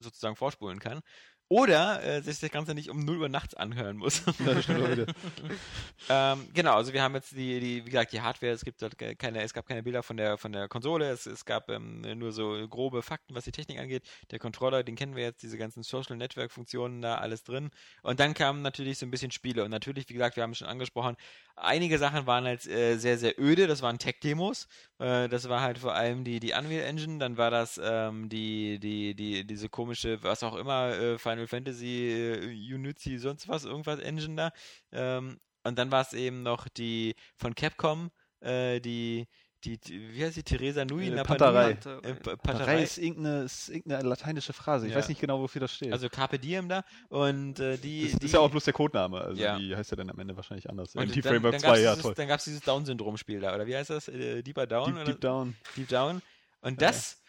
sozusagen 0.00 0.36
vorspulen 0.36 0.78
kann. 0.80 1.02
Oder 1.48 2.02
äh, 2.02 2.22
sich 2.22 2.40
das 2.40 2.50
Ganze 2.50 2.74
nicht 2.74 2.90
um 2.90 3.04
0 3.04 3.18
Uhr 3.22 3.28
nachts 3.28 3.54
anhören 3.54 3.96
muss. 3.98 4.22
ähm, 6.08 6.48
genau, 6.52 6.74
also 6.74 6.92
wir 6.92 7.02
haben 7.02 7.14
jetzt 7.14 7.32
die, 7.32 7.60
die, 7.60 7.86
wie 7.86 7.90
gesagt, 7.90 8.12
die 8.12 8.20
Hardware, 8.20 8.52
es 8.52 8.64
gibt 8.64 8.82
dort 8.82 8.98
ke- 8.98 9.14
keine, 9.16 9.42
es 9.42 9.54
gab 9.54 9.66
keine 9.66 9.82
Bilder 9.84 10.02
von 10.02 10.16
der 10.16 10.38
von 10.38 10.52
der 10.52 10.68
Konsole, 10.68 11.08
es, 11.10 11.26
es 11.26 11.44
gab 11.44 11.68
ähm, 11.70 12.00
nur 12.18 12.32
so 12.32 12.66
grobe 12.68 13.02
Fakten, 13.02 13.34
was 13.36 13.44
die 13.44 13.52
Technik 13.52 13.78
angeht. 13.78 14.02
Der 14.32 14.40
Controller, 14.40 14.82
den 14.82 14.96
kennen 14.96 15.14
wir 15.14 15.22
jetzt, 15.22 15.42
diese 15.42 15.56
ganzen 15.56 15.84
Social 15.84 16.16
Network 16.16 16.50
Funktionen 16.52 17.00
da, 17.00 17.16
alles 17.16 17.44
drin. 17.44 17.70
Und 18.02 18.18
dann 18.20 18.34
kamen 18.34 18.62
natürlich 18.62 18.98
so 18.98 19.06
ein 19.06 19.10
bisschen 19.12 19.30
Spiele. 19.30 19.64
Und 19.64 19.70
natürlich, 19.70 20.08
wie 20.08 20.14
gesagt, 20.14 20.36
wir 20.36 20.42
haben 20.42 20.50
es 20.52 20.58
schon 20.58 20.68
angesprochen, 20.68 21.16
einige 21.54 21.98
Sachen 21.98 22.26
waren 22.26 22.44
halt 22.44 22.66
äh, 22.66 22.96
sehr, 22.98 23.18
sehr 23.18 23.38
öde, 23.40 23.66
das 23.68 23.82
waren 23.82 23.98
Tech-Demos. 23.98 24.68
Äh, 24.98 25.28
das 25.28 25.48
war 25.48 25.60
halt 25.60 25.78
vor 25.78 25.94
allem 25.94 26.24
die, 26.24 26.40
die 26.40 26.52
Unreal 26.52 26.84
Engine, 26.84 27.18
dann 27.18 27.36
war 27.36 27.50
das 27.50 27.78
ähm, 27.82 28.28
die, 28.28 28.78
die, 28.78 29.14
die, 29.14 29.46
diese 29.46 29.68
komische, 29.68 30.22
was 30.22 30.42
auch 30.42 30.56
immer, 30.56 30.90
äh, 30.98 31.18
Final 31.18 31.46
Fantasy, 31.46 32.10
äh, 32.12 32.74
Unity, 32.74 33.18
sonst 33.18 33.48
was, 33.48 33.64
irgendwas 33.64 34.00
Engine 34.00 34.36
da. 34.36 34.50
Ähm, 34.92 35.38
und 35.64 35.78
dann 35.78 35.90
war 35.90 36.00
es 36.02 36.12
eben 36.12 36.42
noch 36.42 36.68
die 36.68 37.14
von 37.36 37.54
Capcom, 37.54 38.10
äh, 38.40 38.80
die, 38.80 39.26
die, 39.64 39.80
wie 40.14 40.24
heißt 40.24 40.36
die, 40.36 40.42
Theresa 40.42 40.84
Nui? 40.84 41.08
Äh, 41.08 41.10
Napa 41.10 41.34
Panterei. 41.34 41.76
Nui? 41.84 41.92
Äh, 42.10 42.14
Pa- 42.14 42.36
Paterei 42.36 42.82
ist 42.82 42.98
irgendeine, 42.98 43.42
ist 43.44 43.68
irgendeine 43.68 44.08
lateinische 44.08 44.52
Phrase. 44.52 44.86
Ich 44.86 44.92
Ja. 44.92 44.98
weiß 44.98 45.08
nicht 45.08 45.20
genau, 45.20 45.40
wofür 45.40 45.60
das 45.60 45.74
steht. 45.74 45.92
Also 45.92 46.08
Carpe 46.08 46.38
Diem 46.38 46.68
da. 46.68 46.84
Und 47.08 47.58
äh, 47.58 47.76
die, 47.78 48.10
das 48.10 48.20
die 48.20 48.26
ist 48.26 48.32
ja 48.32 48.40
auch 48.40 48.50
bloß 48.50 48.64
der 48.64 48.74
Codename. 48.74 49.20
Also 49.20 49.40
Ja. 49.42 49.58
die 49.58 49.74
heißt 49.74 49.90
ja 49.90 49.96
dann 49.96 50.10
am 50.10 50.18
Ende 50.18 50.36
wahrscheinlich 50.36 50.68
anders. 50.70 50.94
und 50.94 51.08
MT 51.08 51.16
dann, 51.16 51.22
Framework 51.32 51.52
dann 51.52 51.60
2, 51.62 51.66
gab's 51.68 51.80
ja 51.82 51.90
dieses, 51.92 52.02
toll. 52.02 52.14
Dann 52.14 52.28
gab 52.28 52.38
es 52.38 52.44
dieses 52.44 52.60
Down-Syndrom-Spiel 52.60 53.40
da, 53.40 53.54
oder 53.54 53.66
wie 53.66 53.74
heißt 53.76 53.90
das? 53.90 54.08
Äh, 54.08 54.42
Deeper 54.42 54.66
Down? 54.66 54.86
Deep, 54.86 54.94
oder? 54.96 55.04
Deep 55.04 55.20
Down. 55.20 55.56
Deep 55.76 55.88
Down. 55.88 56.22
Und 56.60 56.80
Ja. 56.80 56.88
das, 56.88 57.20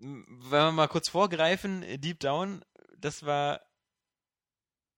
m, 0.00 0.24
wenn 0.28 0.50
wir 0.64 0.72
mal 0.72 0.88
kurz 0.88 1.08
vorgreifen, 1.10 1.82
äh, 1.82 1.98
Deep 1.98 2.20
Down, 2.20 2.64
das 2.96 3.26
war 3.26 3.60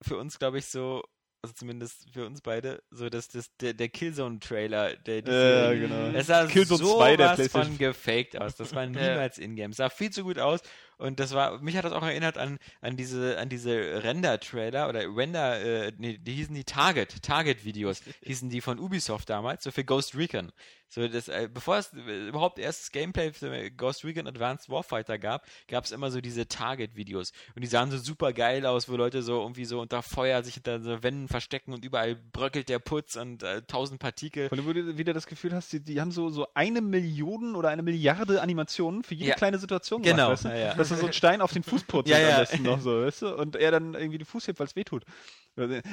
für 0.01 0.17
uns, 0.17 0.39
glaube 0.39 0.59
ich, 0.59 0.65
so, 0.67 1.03
also 1.41 1.53
zumindest 1.55 2.05
für 2.11 2.25
uns 2.25 2.41
beide, 2.41 2.83
so 2.91 3.09
dass 3.09 3.29
das, 3.29 3.55
der, 3.57 3.73
der 3.73 3.87
Killzone-Trailer, 3.89 4.97
der 4.97 5.21
die 5.21 5.31
Ja, 5.31 5.37
Serie- 5.69 5.79
genau. 5.87 6.17
Es 6.17 6.27
sah 6.27 6.45
Killzone 6.47 6.83
so 6.83 6.97
2 6.97 7.17
der 7.17 7.37
was 7.37 7.47
von 7.47 7.77
gefaked 7.77 8.39
aus. 8.39 8.55
Das 8.55 8.75
war 8.75 8.85
niemals 8.87 9.37
in-game. 9.37 9.71
Es 9.71 9.77
sah 9.77 9.89
viel 9.89 10.09
zu 10.09 10.23
gut 10.23 10.37
aus. 10.39 10.59
Und 10.99 11.19
das 11.19 11.33
war, 11.33 11.59
mich 11.61 11.75
hat 11.75 11.85
das 11.85 11.93
auch 11.93 12.03
erinnert 12.03 12.37
an, 12.37 12.59
an 12.81 12.95
diese, 12.97 13.39
an 13.39 13.49
diese 13.49 14.03
Render-Trailer 14.03 14.89
oder 14.89 14.99
Render, 15.15 15.59
äh, 15.59 15.91
nee, 15.97 16.17
die 16.17 16.33
hießen 16.33 16.53
die 16.53 16.65
Target, 16.65 17.23
Target-Videos, 17.23 18.01
hießen 18.23 18.49
die 18.49 18.61
von 18.61 18.79
Ubisoft 18.79 19.29
damals, 19.29 19.63
so 19.63 19.71
für 19.71 19.83
Ghost 19.83 20.15
Recon. 20.15 20.51
So, 20.91 21.07
das, 21.07 21.27
äh, 21.27 21.47
bevor 21.53 21.77
es 21.77 21.93
äh, 21.93 22.29
überhaupt 22.29 22.57
erstes 22.57 22.91
Gameplay 22.91 23.31
für 23.31 23.69
Ghost 23.69 24.03
Recon 24.03 24.25
Advanced 24.25 24.69
Warfighter 24.71 25.19
gab, 25.19 25.45
gab 25.67 25.85
es 25.85 25.91
immer 25.91 26.09
so 26.09 26.19
diese 26.19 26.47
Target-Videos. 26.47 27.31
Und 27.55 27.61
die 27.63 27.67
sahen 27.67 27.91
so 27.91 27.99
super 27.99 28.33
geil 28.33 28.65
aus, 28.65 28.89
wo 28.89 28.95
Leute 28.95 29.21
so 29.21 29.39
irgendwie 29.39 29.65
so 29.65 29.79
unter 29.81 30.01
Feuer 30.01 30.41
sich 30.41 30.55
hinter 30.55 30.79
so 30.81 31.03
Wänden 31.03 31.27
verstecken 31.27 31.73
und 31.73 31.85
überall 31.85 32.15
bröckelt 32.15 32.69
der 32.69 32.79
Putz 32.79 33.15
und 33.17 33.43
äh, 33.43 33.61
tausend 33.67 33.99
Partikel. 33.99 34.49
Weil 34.49 34.57
du 34.73 34.97
wieder- 34.97 35.13
das 35.13 35.27
Gefühl 35.27 35.53
hast, 35.53 35.71
die, 35.73 35.79
die 35.79 36.01
haben 36.01 36.11
so, 36.11 36.29
so 36.31 36.47
eine 36.55 36.81
Million 36.81 37.55
oder 37.55 37.69
eine 37.69 37.83
Milliarde 37.83 38.41
Animationen 38.41 39.03
für 39.03 39.13
jede 39.13 39.29
Ja. 39.29 39.35
kleine 39.35 39.59
Situation 39.59 40.01
Genau, 40.01 40.15
gemacht, 40.29 40.31
weißt 40.31 40.45
du? 40.45 40.49
ja, 40.49 40.55
ja. 40.69 40.73
Dass 40.89 40.97
er 40.97 41.01
so 41.01 41.05
einen 41.05 41.13
Stein 41.13 41.41
auf 41.41 41.53
den 41.53 41.63
Fuß 41.63 41.83
purzelt 41.83 42.17
Ja, 42.17 42.21
ja. 42.27 42.35
am 42.35 42.41
besten 42.41 42.63
noch 42.63 42.81
so, 42.81 43.01
weißt 43.03 43.21
du? 43.23 43.35
Und 43.35 43.55
er 43.55 43.71
dann 43.71 43.93
irgendwie 43.93 44.17
den 44.17 44.25
Fuß 44.25 44.47
hebt, 44.47 44.59
weil 44.59 44.67
es 44.67 44.75
wehtut. 44.75 45.03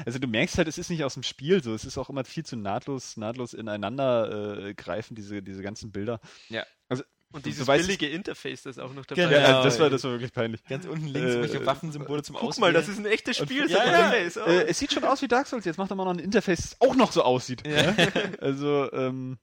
Also 0.04 0.18
du 0.20 0.28
merkst 0.28 0.58
halt, 0.58 0.68
es 0.68 0.78
ist 0.78 0.90
nicht 0.90 1.02
aus 1.02 1.14
dem 1.14 1.24
Spiel 1.24 1.62
so, 1.62 1.74
es 1.74 1.84
ist 1.84 1.98
auch 1.98 2.08
immer 2.08 2.24
viel 2.24 2.44
zu 2.44 2.56
nahtlos, 2.56 3.16
nahtlos 3.16 3.52
ineinander 3.52 4.66
äh, 4.68 4.74
greifen, 4.74 5.14
diese, 5.16 5.42
diese 5.42 5.62
ganzen 5.62 5.90
Bilder. 5.90 6.20
Ja. 6.48 6.64
Also, 6.88 7.02
Und 7.32 7.46
dieses 7.46 7.66
weißt- 7.66 7.78
billige 7.82 8.06
Interface, 8.08 8.62
das 8.62 8.78
auch 8.78 8.94
noch 8.94 9.04
dabei 9.06 9.22
Genau. 9.22 9.32
Ja, 9.34 9.40
ist. 9.40 9.48
also 9.48 9.64
das 9.64 9.78
war, 9.80 9.90
das 9.90 10.04
war 10.04 10.12
wirklich 10.12 10.32
peinlich. 10.32 10.62
Ganz 10.64 10.84
unten 10.86 11.06
links 11.06 11.18
Äh, 11.18 11.38
irgendwelche 11.38 11.66
Waffensymbole 11.66 12.22
zum 12.22 12.36
Guck 12.36 12.50
Auswählen. 12.50 12.60
mal, 12.60 12.72
das 12.78 12.86
ist 12.88 12.98
ein 12.98 13.06
echtes 13.06 13.38
Spiel, 13.38 13.62
Und- 13.62 13.70
so 13.70 13.78
ein 13.78 13.88
Ja, 13.88 13.92
ja. 13.92 14.06
Interface. 14.12 14.36
Oh. 14.36 14.48
Äh, 14.48 14.66
es 14.68 14.78
sieht 14.78 14.92
schon 14.92 15.02
aus 15.04 15.20
wie 15.22 15.28
Dark 15.28 15.48
Souls, 15.48 15.64
jetzt 15.64 15.78
macht 15.78 15.90
er 15.90 15.96
mal 15.96 16.04
noch 16.04 16.12
ein 16.12 16.20
Interface, 16.20 16.58
das 16.70 16.80
auch 16.80 16.94
noch 16.94 17.10
so 17.10 17.22
aussieht. 17.22 17.66
Ja. 17.66 17.90
Ja? 17.90 17.94
Also, 18.40 18.92
ähm, 18.92 19.38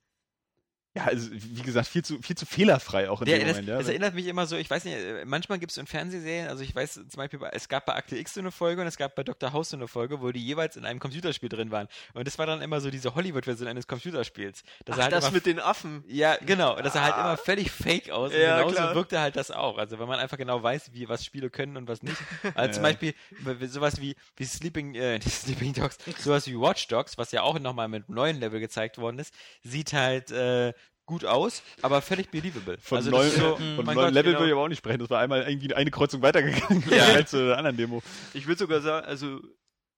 ja, 0.95 1.05
also 1.05 1.29
wie 1.31 1.61
gesagt, 1.63 1.87
viel 1.87 2.03
zu, 2.05 2.21
viel 2.21 2.35
zu 2.37 2.45
fehlerfrei 2.45 3.09
auch 3.09 3.21
in 3.21 3.27
Ja, 3.27 3.37
dem 3.37 3.47
das, 3.47 3.55
Moment. 3.55 3.67
Ja? 3.69 3.77
das 3.79 3.87
erinnert 3.87 4.13
mich 4.13 4.27
immer 4.27 4.45
so, 4.45 4.55
ich 4.55 4.69
weiß 4.69 4.83
nicht, 4.85 4.95
äh, 4.95 5.25
manchmal 5.25 5.57
gibt 5.57 5.71
es 5.71 5.77
in 5.79 5.87
Fernsehserien, 5.87 6.47
also 6.49 6.63
ich 6.63 6.75
weiß 6.75 6.93
zum 6.93 7.07
Beispiel, 7.15 7.39
bei- 7.39 7.49
es 7.49 7.67
gab 7.67 7.85
bei 7.87 7.95
Akte 7.95 8.15
X 8.17 8.35
so 8.35 8.39
eine 8.41 8.51
Folge 8.51 8.81
und 8.81 8.87
es 8.87 8.97
gab 8.97 9.15
bei 9.15 9.23
Dr. 9.23 9.53
House 9.53 9.69
so 9.69 9.77
eine 9.77 9.87
Folge, 9.87 10.21
wo 10.21 10.31
die 10.31 10.45
jeweils 10.45 10.75
in 10.75 10.85
einem 10.85 10.99
Computerspiel 10.99 11.49
drin 11.49 11.71
waren. 11.71 11.87
Und 12.13 12.27
das 12.27 12.37
war 12.37 12.45
dann 12.45 12.61
immer 12.61 12.79
so 12.79 12.91
diese 12.91 13.15
Hollywood-Version 13.15 13.67
eines 13.67 13.87
Computerspiels. 13.87 14.63
Dass 14.85 14.97
Ach, 14.97 15.03
halt 15.03 15.13
das 15.13 15.23
immer, 15.25 15.33
mit 15.33 15.45
den 15.47 15.59
Affen. 15.59 16.03
ja, 16.07 16.35
genau, 16.45 16.79
dass 16.81 16.93
er 16.95 17.03
halt 17.03 17.15
Ah. 17.15 17.21
immer 17.21 17.37
völlig 17.37 17.71
fake 17.71 18.11
aus. 18.11 18.31
Und 18.31 18.39
Ja, 18.39 18.57
genauso 18.59 18.75
klar. 18.75 18.95
wirkte 18.95 19.19
halt 19.19 19.35
das 19.35 19.49
auch. 19.51 19.77
Also 19.79 19.97
wenn 19.99 20.07
man 20.07 20.19
einfach 20.19 20.37
genau 20.37 20.61
weiß, 20.61 20.91
wie 20.93 21.09
was 21.09 21.25
Spiele 21.25 21.49
können 21.49 21.75
und 21.77 21.87
was 21.87 22.03
nicht. 22.03 22.17
Also 22.55 22.73
zum 22.73 22.83
Ja. 22.83 22.89
Beispiel 22.89 23.13
w- 23.39 23.65
sowas 23.65 23.99
wie, 23.99 24.15
wie 24.37 24.45
Sleeping, 24.45 24.93
äh, 24.95 25.13
nicht 25.25 25.31
Sleeping 25.31 25.73
Dogs, 25.73 25.97
sowas 26.19 26.45
wie 26.45 26.55
Watch 26.55 26.87
Dogs, 26.87 27.17
was 27.17 27.31
ja 27.31 27.41
auch 27.41 27.57
nochmal 27.59 27.87
mit 27.87 28.07
einem 28.07 28.15
neuen 28.15 28.39
Level 28.39 28.59
gezeigt 28.59 28.99
worden 28.99 29.17
ist, 29.19 29.33
sieht 29.63 29.93
halt 29.93 30.29
äh, 30.31 30.73
gut 31.05 31.25
aus, 31.25 31.61
aber 31.81 32.01
völlig 32.01 32.29
believable. 32.29 32.77
Von 32.79 32.97
also 32.97 33.19
ist 33.21 33.35
so, 33.35 33.55
von 33.57 33.85
neuen 33.85 33.95
Gott, 33.95 34.13
Level 34.13 34.31
genau. 34.31 34.39
will 34.41 34.47
ich 34.47 34.53
aber 34.53 34.61
auch 34.63 34.67
nicht 34.67 34.77
sprechen. 34.79 34.99
Das 34.99 35.09
war 35.09 35.19
einmal 35.19 35.43
irgendwie 35.47 35.73
eine 35.73 35.91
Kreuzung 35.91 36.21
weitergegangen 36.21 36.83
Ja. 36.89 37.03
als 37.15 37.31
zu 37.31 37.45
der 37.45 37.57
anderen 37.57 37.77
Demo. 37.77 38.01
Ich 38.33 38.47
würde 38.47 38.59
sogar 38.59 38.81
sagen, 38.81 39.05
also 39.05 39.39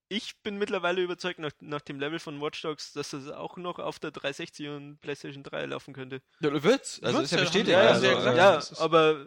ich 0.08 0.36
bin 0.44 0.58
mittlerweile 0.58 1.02
überzeugt 1.02 1.40
nach, 1.40 1.52
nach 1.62 1.82
dem 1.82 2.00
Level 2.00 2.20
von 2.20 2.40
Watch 2.42 2.62
Dogs, 2.62 2.94
dass 2.94 3.10
das 3.12 3.28
auch 3.30 3.58
noch 3.58 3.80
auf 3.80 3.98
der 4.00 4.12
360 4.12 4.68
und 4.70 5.02
PlayStation 5.02 5.44
3 5.44 5.66
laufen 5.66 5.94
könnte. 5.94 6.22
Ja, 6.42 6.52
du 6.52 6.64
wird's. 6.64 7.02
Also 7.02 7.18
Wird's, 7.20 7.32
ist 7.32 7.32
ja 7.32 7.38
ja, 7.40 7.44
bestätigt. 7.44 7.66
sie 7.68 7.72
ja 7.72 7.80
also, 7.90 8.06
äh, 8.06 8.38
ja, 8.38 8.56
ist- 8.56 8.80
aber 8.80 9.26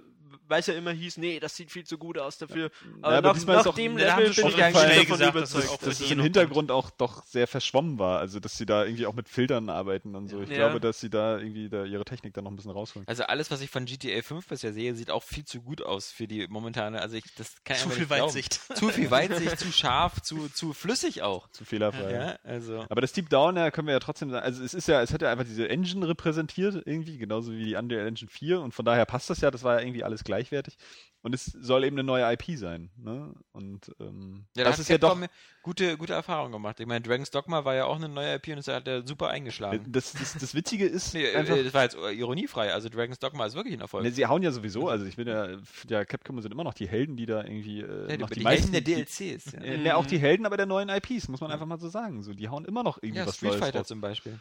weil 0.48 0.60
es 0.60 0.66
ja 0.66 0.74
immer 0.74 0.90
hieß, 0.92 1.16
nee, 1.18 1.40
das 1.40 1.56
sieht 1.56 1.70
viel 1.70 1.84
zu 1.84 1.98
gut 1.98 2.18
aus 2.18 2.38
dafür. 2.38 2.70
Aber, 3.02 3.12
Ja, 3.12 3.18
aber 3.18 3.32
nach, 3.34 3.44
nach 3.46 3.66
auch- 3.66 3.74
dem 3.74 3.96
Level 3.96 4.24
bin 4.24 4.34
schon 4.34 4.48
ich 4.50 4.62
eigentlich 4.62 4.74
davon 4.74 5.06
gesagt, 5.18 5.34
dass 5.36 5.54
überzeugt. 5.54 5.86
dass 5.86 5.98
für 5.98 6.04
es 6.04 6.10
im 6.10 6.20
Hintergrund 6.20 6.70
auch 6.70 6.90
doch 6.90 7.24
sehr 7.26 7.46
verschwommen 7.46 7.98
war. 7.98 8.18
Also, 8.20 8.40
dass 8.40 8.56
sie 8.56 8.66
da 8.66 8.84
irgendwie 8.84 9.06
auch 9.06 9.14
mit 9.14 9.28
Filtern 9.28 9.68
arbeiten 9.70 10.14
und 10.14 10.28
so. 10.28 10.40
Ich 10.40 10.50
Ja. 10.50 10.56
glaube, 10.56 10.80
dass 10.80 11.00
sie 11.00 11.10
da 11.10 11.38
irgendwie 11.38 11.68
da 11.68 11.84
ihre 11.84 12.04
Technik 12.04 12.34
dann 12.34 12.44
noch 12.44 12.50
ein 12.50 12.56
bisschen 12.56 12.70
rausholen. 12.70 13.06
Also 13.08 13.24
alles, 13.24 13.50
was 13.50 13.60
ich 13.60 13.70
von 13.70 13.84
GTA 13.84 14.22
5 14.22 14.46
bisher 14.46 14.72
sehe, 14.72 14.94
sieht 14.94 15.10
auch 15.10 15.22
viel 15.22 15.44
zu 15.44 15.60
gut 15.60 15.82
aus 15.82 16.10
für 16.10 16.26
die 16.26 16.46
momentane. 16.48 17.00
Also 17.00 17.16
ich, 17.16 17.24
das 17.36 17.54
kann 17.64 17.76
Zu 17.76 17.88
viel 17.90 18.00
nicht 18.00 18.08
glauben. 18.08 18.22
Weitsicht. 18.34 18.60
Zu 18.76 18.88
viel 18.90 19.10
Weitsicht, 19.10 19.58
zu 19.58 19.72
scharf, 19.72 20.20
zu, 20.22 20.48
zu 20.48 20.72
flüssig 20.72 21.22
auch. 21.22 21.48
Zu 21.50 21.64
fehlerfrei. 21.64 22.12
Ja, 22.12 22.38
also. 22.44 22.84
Aber 22.88 23.00
das 23.00 23.12
Deep 23.12 23.28
Down, 23.30 23.56
ja, 23.56 23.70
können 23.70 23.86
wir 23.88 23.94
ja 23.94 24.00
trotzdem 24.00 24.30
sagen, 24.30 24.44
also 24.44 24.62
es 24.62 24.74
ist 24.74 24.88
ja, 24.88 25.02
es 25.02 25.12
hat 25.12 25.22
ja 25.22 25.30
einfach 25.30 25.44
diese 25.44 25.68
Engine 25.68 26.06
repräsentiert 26.08 26.82
irgendwie, 26.86 27.18
genauso 27.18 27.52
wie 27.52 27.64
die 27.64 27.74
Unreal 27.74 28.06
Engine 28.06 28.30
4 28.30 28.60
und 28.60 28.72
von 28.72 28.84
daher 28.84 29.04
passt 29.06 29.30
das 29.30 29.40
ja, 29.40 29.50
das 29.50 29.62
war 29.62 29.74
ja 29.76 29.80
irgendwie 29.86 30.04
alles 30.04 30.17
gleichwertig 30.24 30.76
und 31.22 31.34
es 31.34 31.46
soll 31.46 31.84
eben 31.84 31.96
eine 31.96 32.04
neue 32.04 32.32
IP 32.32 32.56
sein, 32.56 32.90
ne? 32.96 33.34
Und 33.52 33.90
ähm, 33.98 34.46
Ja, 34.56 34.62
da 34.64 34.70
das 34.70 34.74
hat 34.74 34.80
ist 34.80 34.88
ja 34.88 34.98
doch, 34.98 35.18
Capcom 35.18 35.28
gute, 35.62 35.96
gute 35.98 36.12
Erfahrungen 36.12 36.52
gemacht. 36.52 36.78
Ich 36.78 36.86
meine, 36.86 37.00
Dragon's 37.00 37.30
Dogma 37.30 37.64
war 37.64 37.74
ja 37.74 37.86
auch 37.86 37.96
eine 37.96 38.08
neue 38.08 38.36
IP 38.36 38.48
und 38.48 38.58
es 38.58 38.68
hat 38.68 38.86
ja 38.86 39.04
super 39.04 39.28
eingeschlagen. 39.28 39.84
das, 39.88 40.12
das, 40.12 40.34
das 40.34 40.54
Witzige 40.54 40.86
ist 40.86 41.14
Nee, 41.14 41.34
einfach, 41.34 41.56
äh, 41.56 41.64
das 41.64 41.74
war 41.74 41.82
jetzt 41.82 41.96
ironiefrei. 41.96 42.72
Also 42.72 42.88
Dragon's 42.88 43.18
Dogma 43.18 43.46
ist 43.46 43.54
wirklich 43.54 43.74
ein 43.74 43.80
Erfolg. 43.80 44.04
ne, 44.04 44.12
sie 44.12 44.26
hauen 44.26 44.42
ja 44.42 44.52
sowieso, 44.52 44.88
also 44.88 45.06
ich 45.06 45.16
bin 45.16 45.26
ja, 45.26 45.56
ja, 45.88 46.04
Capcom 46.04 46.40
sind 46.40 46.52
immer 46.52 46.64
noch 46.64 46.74
die 46.74 46.88
Helden, 46.88 47.16
die 47.16 47.26
da 47.26 47.42
irgendwie 47.42 47.80
äh, 47.80 48.10
ja, 48.10 48.16
die, 48.16 48.24
die, 48.24 48.34
die 48.34 48.40
meisten, 48.44 48.72
Helden 48.72 48.84
der 48.84 49.04
die, 49.04 49.04
DLCs. 49.04 49.52
Ja, 49.52 49.60
äh, 49.62 49.76
ne, 49.78 49.96
auch 49.96 50.06
die 50.06 50.18
Helden 50.18 50.46
aber 50.46 50.56
der 50.56 50.66
neuen 50.66 50.88
IPs, 50.88 51.28
muss 51.28 51.40
man 51.40 51.50
einfach 51.50 51.66
mal 51.66 51.80
so 51.80 51.88
sagen. 51.88 52.22
So, 52.22 52.32
die 52.32 52.48
hauen 52.48 52.64
immer 52.64 52.84
noch 52.84 53.02
irgendwie 53.02 53.18
ja 53.18 53.32
Street 53.32 53.56
Fighter 53.56 53.84
zum 53.84 54.00
Beispiel. 54.00 54.38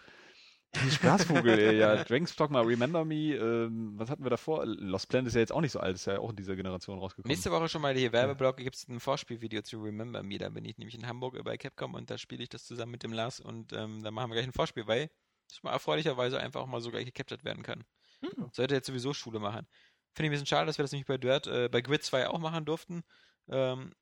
Die 0.75 0.91
Spaßvogel, 0.91 1.57
ey, 1.59 1.77
ja. 1.77 2.03
Dragon's 2.03 2.35
Dogma, 2.35 2.61
Remember 2.61 3.05
Me, 3.05 3.35
ähm, 3.35 3.93
was 3.97 4.09
hatten 4.09 4.23
wir 4.23 4.29
davor? 4.29 4.65
Lost 4.65 5.09
Planet 5.09 5.27
ist 5.27 5.33
ja 5.33 5.39
jetzt 5.39 5.51
auch 5.51 5.61
nicht 5.61 5.71
so 5.71 5.79
alt, 5.79 5.95
ist 5.95 6.05
ja 6.05 6.19
auch 6.19 6.29
in 6.29 6.35
dieser 6.35 6.55
Generation 6.55 6.99
rausgekommen. 6.99 7.31
Nächste 7.31 7.51
Woche 7.51 7.69
schon 7.69 7.81
mal 7.81 7.95
hier 7.95 8.11
Werbeblock, 8.11 8.57
gibt 8.57 8.75
es 8.75 8.87
ein 8.87 8.99
Vorspielvideo 8.99 9.61
zu 9.61 9.81
Remember 9.81 10.21
Me. 10.23 10.37
Da 10.37 10.49
bin 10.49 10.65
ich 10.65 10.77
nämlich 10.77 10.95
in 10.95 11.07
Hamburg 11.07 11.41
bei 11.43 11.57
Capcom 11.57 11.93
und 11.93 12.09
da 12.09 12.17
spiele 12.17 12.43
ich 12.43 12.49
das 12.49 12.65
zusammen 12.65 12.91
mit 12.91 13.03
dem 13.03 13.13
Lars 13.13 13.39
und 13.39 13.73
ähm, 13.73 14.03
da 14.03 14.11
machen 14.11 14.29
wir 14.29 14.35
gleich 14.35 14.47
ein 14.47 14.53
Vorspiel, 14.53 14.87
weil 14.87 15.09
das 15.47 15.63
mal 15.63 15.71
erfreulicherweise 15.71 16.39
einfach 16.39 16.61
auch 16.61 16.67
mal 16.67 16.81
so 16.81 16.91
gleich 16.91 17.05
gecaptured 17.05 17.43
werden 17.43 17.63
kann. 17.63 17.83
Hm. 18.21 18.49
Sollte 18.51 18.75
jetzt 18.75 18.87
sowieso 18.87 19.13
Schule 19.13 19.39
machen. 19.39 19.67
Finde 20.13 20.27
ich 20.27 20.29
ein 20.29 20.31
bisschen 20.31 20.47
schade, 20.47 20.65
dass 20.65 20.77
wir 20.77 20.83
das 20.83 20.91
nicht 20.91 21.07
bei 21.07 21.17
Dirt, 21.17 21.47
äh, 21.47 21.69
bei 21.69 21.81
Grid 21.81 22.03
2 22.03 22.27
auch 22.27 22.39
machen 22.39 22.65
durften. 22.65 23.03
Ähm, 23.49 23.93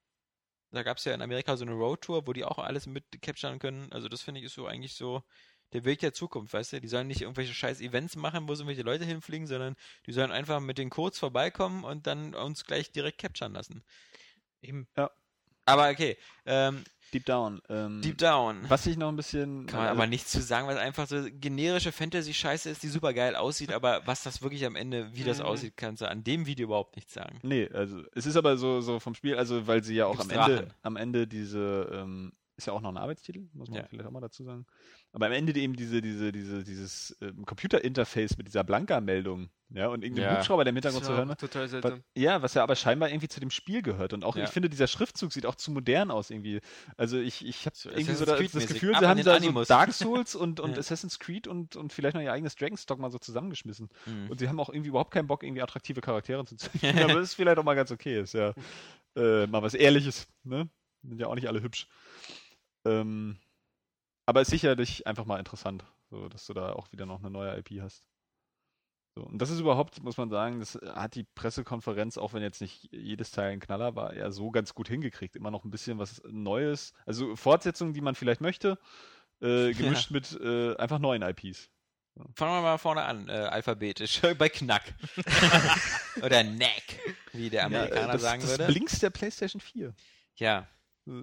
da 0.71 0.83
gab 0.83 0.97
es 0.97 1.05
ja 1.05 1.13
in 1.13 1.21
Amerika 1.21 1.55
so 1.55 1.65
eine 1.65 1.73
Roadtour, 1.73 2.27
wo 2.27 2.33
die 2.33 2.43
auch 2.43 2.59
alles 2.59 2.85
mit 2.85 3.05
capturen 3.21 3.59
können. 3.59 3.91
Also 3.91 4.09
das 4.09 4.21
finde 4.21 4.39
ich 4.39 4.45
ist 4.45 4.55
so 4.55 4.67
eigentlich 4.67 4.95
so 4.95 5.23
der 5.73 5.83
Weg 5.85 5.99
der 5.99 6.13
Zukunft, 6.13 6.53
weißt 6.53 6.73
du? 6.73 6.81
Die 6.81 6.87
sollen 6.87 7.07
nicht 7.07 7.21
irgendwelche 7.21 7.53
scheiß 7.53 7.81
Events 7.81 8.15
machen, 8.15 8.47
wo 8.47 8.55
so 8.55 8.63
irgendwelche 8.63 8.83
Leute 8.83 9.05
hinfliegen, 9.05 9.47
sondern 9.47 9.75
die 10.05 10.11
sollen 10.13 10.31
einfach 10.31 10.59
mit 10.59 10.77
den 10.77 10.89
Codes 10.89 11.19
vorbeikommen 11.19 11.83
und 11.83 12.07
dann 12.07 12.33
uns 12.33 12.65
gleich 12.65 12.91
direkt 12.91 13.19
capturen 13.19 13.53
lassen. 13.53 13.83
Eben. 14.61 14.87
Aber 15.65 15.89
okay, 15.89 16.17
ähm, 16.45 16.83
Deep 17.13 17.25
Down. 17.25 17.61
Ähm, 17.69 18.01
Deep 18.01 18.17
Down. 18.17 18.65
Was 18.67 18.85
ich 18.87 18.97
noch 18.97 19.09
ein 19.09 19.15
bisschen. 19.15 19.65
Kann 19.67 19.79
man 19.79 19.87
äh, 19.87 19.91
aber 19.91 20.07
nichts 20.07 20.31
zu 20.31 20.41
sagen, 20.41 20.67
weil 20.67 20.75
es 20.75 20.81
einfach 20.81 21.07
so 21.07 21.23
generische 21.31 21.91
Fantasy-Scheiße 21.91 22.69
ist, 22.69 22.83
die 22.83 22.87
super 22.87 23.13
geil 23.13 23.35
aussieht, 23.35 23.71
aber 23.71 24.05
was 24.05 24.23
das 24.23 24.41
wirklich 24.41 24.65
am 24.65 24.75
Ende, 24.75 25.09
wie 25.15 25.23
das 25.23 25.39
Mhm. 25.39 25.45
aussieht, 25.45 25.77
kannst 25.77 26.01
du 26.01 26.09
an 26.09 26.23
dem 26.23 26.45
Video 26.45 26.65
überhaupt 26.65 26.95
nichts 26.95 27.13
sagen. 27.13 27.39
Nee, 27.43 27.69
also 27.69 28.03
es 28.13 28.25
ist 28.25 28.35
aber 28.35 28.57
so, 28.57 28.81
so 28.81 28.99
vom 28.99 29.15
Spiel, 29.15 29.35
also 29.37 29.65
weil 29.67 29.83
sie 29.83 29.95
ja 29.95 30.05
auch 30.07 30.19
am 30.19 30.29
Ende, 30.29 30.55
Drachen? 30.55 30.73
am 30.81 30.95
Ende 30.97 31.27
diese, 31.27 31.89
ähm, 31.93 32.33
ist 32.57 32.67
ja 32.67 32.73
auch 32.73 32.81
noch 32.81 32.89
ein 32.91 32.97
Arbeitstitel, 32.97 33.47
muss 33.53 33.69
man 33.69 33.79
Ja. 33.79 33.87
vielleicht 33.87 34.07
auch 34.07 34.11
mal 34.11 34.21
dazu 34.21 34.43
sagen. 34.43 34.65
Aber 35.15 35.27
am 35.27 35.31
Ende 35.31 35.53
eben 35.57 35.75
diese, 35.77 36.01
diese, 36.01 36.31
diese, 36.33 36.63
dieses 36.65 37.17
ähm, 37.21 37.45
Computer-Interface 37.45 38.37
mit 38.37 38.47
dieser 38.47 38.65
Blanka-Meldung, 38.65 39.49
ja, 39.69 39.87
und 39.87 40.03
irgendein 40.03 40.25
Ja. 40.25 40.37
Hubschrauber, 40.37 40.63
der 40.65 40.71
im 40.71 40.75
Hintergrund 40.75 41.05
zu 41.05 41.13
hören. 41.13 41.29
ne? 41.29 41.37
total 41.37 41.63
Was, 41.63 41.71
seltsam. 41.71 42.03
ja, 42.15 42.41
was 42.41 42.53
ja 42.53 42.61
aber 42.63 42.75
scheinbar 42.75 43.09
irgendwie 43.09 43.29
zu 43.29 43.39
dem 43.39 43.49
Spiel 43.49 43.81
gehört. 43.81 44.11
Und 44.13 44.23
auch, 44.25 44.35
Ja. 44.35 44.43
ich 44.43 44.49
finde, 44.51 44.69
dieser 44.69 44.87
Schriftzug 44.87 45.31
sieht 45.33 45.45
auch 45.45 45.55
zu 45.55 45.71
modern 45.71 46.11
aus 46.11 46.29
irgendwie. 46.29 46.59
Also 46.97 47.17
ich, 47.17 47.45
ich 47.45 47.65
habe 47.65 47.75
So 47.75 47.89
irgendwie 47.89 48.13
so 48.13 48.25
da, 48.25 48.37
das. 48.37 48.51
Gefühl, 48.67 48.93
sie 48.99 49.07
haben 49.07 49.23
da 49.23 49.39
so. 49.39 49.63
Dark 49.63 49.93
Souls 49.93 50.35
und, 50.35 50.59
und 50.59 50.73
Ja. 50.73 50.77
Assassin's 50.79 51.17
Creed 51.17 51.47
und, 51.47 51.75
und 51.77 51.93
vielleicht 51.93 52.15
noch 52.15 52.21
ihr 52.21 52.31
eigenes 52.33 52.55
Dragon's 52.55 52.85
Dogma 52.85 53.09
so 53.09 53.17
zusammengeschmissen. 53.17 53.89
Hm. 54.03 54.29
Und 54.29 54.39
sie 54.39 54.49
haben 54.49 54.59
auch 54.59 54.69
irgendwie 54.69 54.89
überhaupt 54.89 55.11
keinen 55.11 55.27
Bock, 55.27 55.43
irgendwie 55.43 55.61
attraktive 55.61 56.01
Charaktere 56.01 56.45
zu 56.45 56.57
zeichnen. 56.57 56.99
aber 56.99 57.13
das 57.15 57.29
ist 57.29 57.33
vielleicht 57.35 57.57
auch 57.57 57.63
mal 57.63 57.75
ganz 57.75 57.89
okay. 57.89 58.19
Ist 58.21 58.33
ja 58.33 58.53
äh, 59.15 59.47
mal 59.47 59.63
was 59.63 59.73
Ehrliches. 59.73 60.27
Ne? 60.43 60.69
Sind 61.03 61.19
ja 61.21 61.27
auch 61.27 61.35
nicht 61.35 61.47
alle 61.47 61.61
hübsch. 61.63 61.87
Ähm, 62.85 63.37
aber 64.26 64.41
ist 64.41 64.49
sicherlich 64.49 65.07
einfach 65.07 65.26
mal 65.26 65.39
interessant, 65.39 65.85
so, 66.10 66.27
dass 66.30 66.45
du 66.45 66.53
da 66.53 66.73
auch 66.73 66.91
wieder 66.91 67.06
noch 67.06 67.19
eine 67.19 67.30
neue 67.30 67.57
IP 67.57 67.81
hast. 67.81 68.07
So, 69.18 69.23
und 69.23 69.41
das 69.41 69.49
ist 69.49 69.61
überhaupt, 69.61 70.03
muss 70.03 70.18
man 70.18 70.30
sagen, 70.30 70.60
das 70.60 70.76
hat 70.93 71.15
die 71.15 71.23
Pressekonferenz, 71.23 72.18
auch 72.18 72.34
wenn 72.34 72.41
jetzt 72.41 72.60
nicht 72.60 72.89
jedes 72.91 73.31
Teil 73.31 73.52
ein 73.52 73.61
Knaller 73.61 73.95
war, 73.95 74.14
eher 74.14 74.31
so 74.31 74.52
ganz 74.52 74.73
gut 74.73 74.89
hingekriegt. 74.89 75.38
Immer 75.38 75.52
noch 75.52 75.64
ein 75.64 75.72
bisschen 75.72 75.99
was 75.99 76.22
Neues. 76.27 76.93
Also 77.06 77.35
Fortsetzungen, 77.38 77.93
die 77.93 78.02
man 78.02 78.15
vielleicht 78.15 78.41
möchte, 78.41 78.77
äh, 79.41 79.72
gemischt 79.73 80.11
mit 80.11 80.38
äh, 80.41 80.76
einfach 80.76 80.99
neuen 80.99 81.22
IPs. 81.22 81.69
Fangen 82.34 82.53
wir 82.53 82.61
mal 82.61 82.77
vorne 82.77 83.03
an, 83.03 83.30
äh, 83.30 83.31
alphabetisch, 83.31 84.22
bei 84.38 84.49
Knack. 84.49 84.93
Oder 86.22 86.43
Knack, 86.43 86.84
wie 87.31 87.49
der 87.49 87.65
Amerikaner 87.65 88.02
Ja, 88.02 88.10
äh, 88.10 88.11
das, 88.11 88.22
sagen 88.22 88.41
das 88.41 88.52
würde. 88.52 88.65
Blinks 88.68 88.99
der 88.99 89.10
PlayStation 89.11 89.61
4. 89.61 89.93
Ja, 90.35 90.68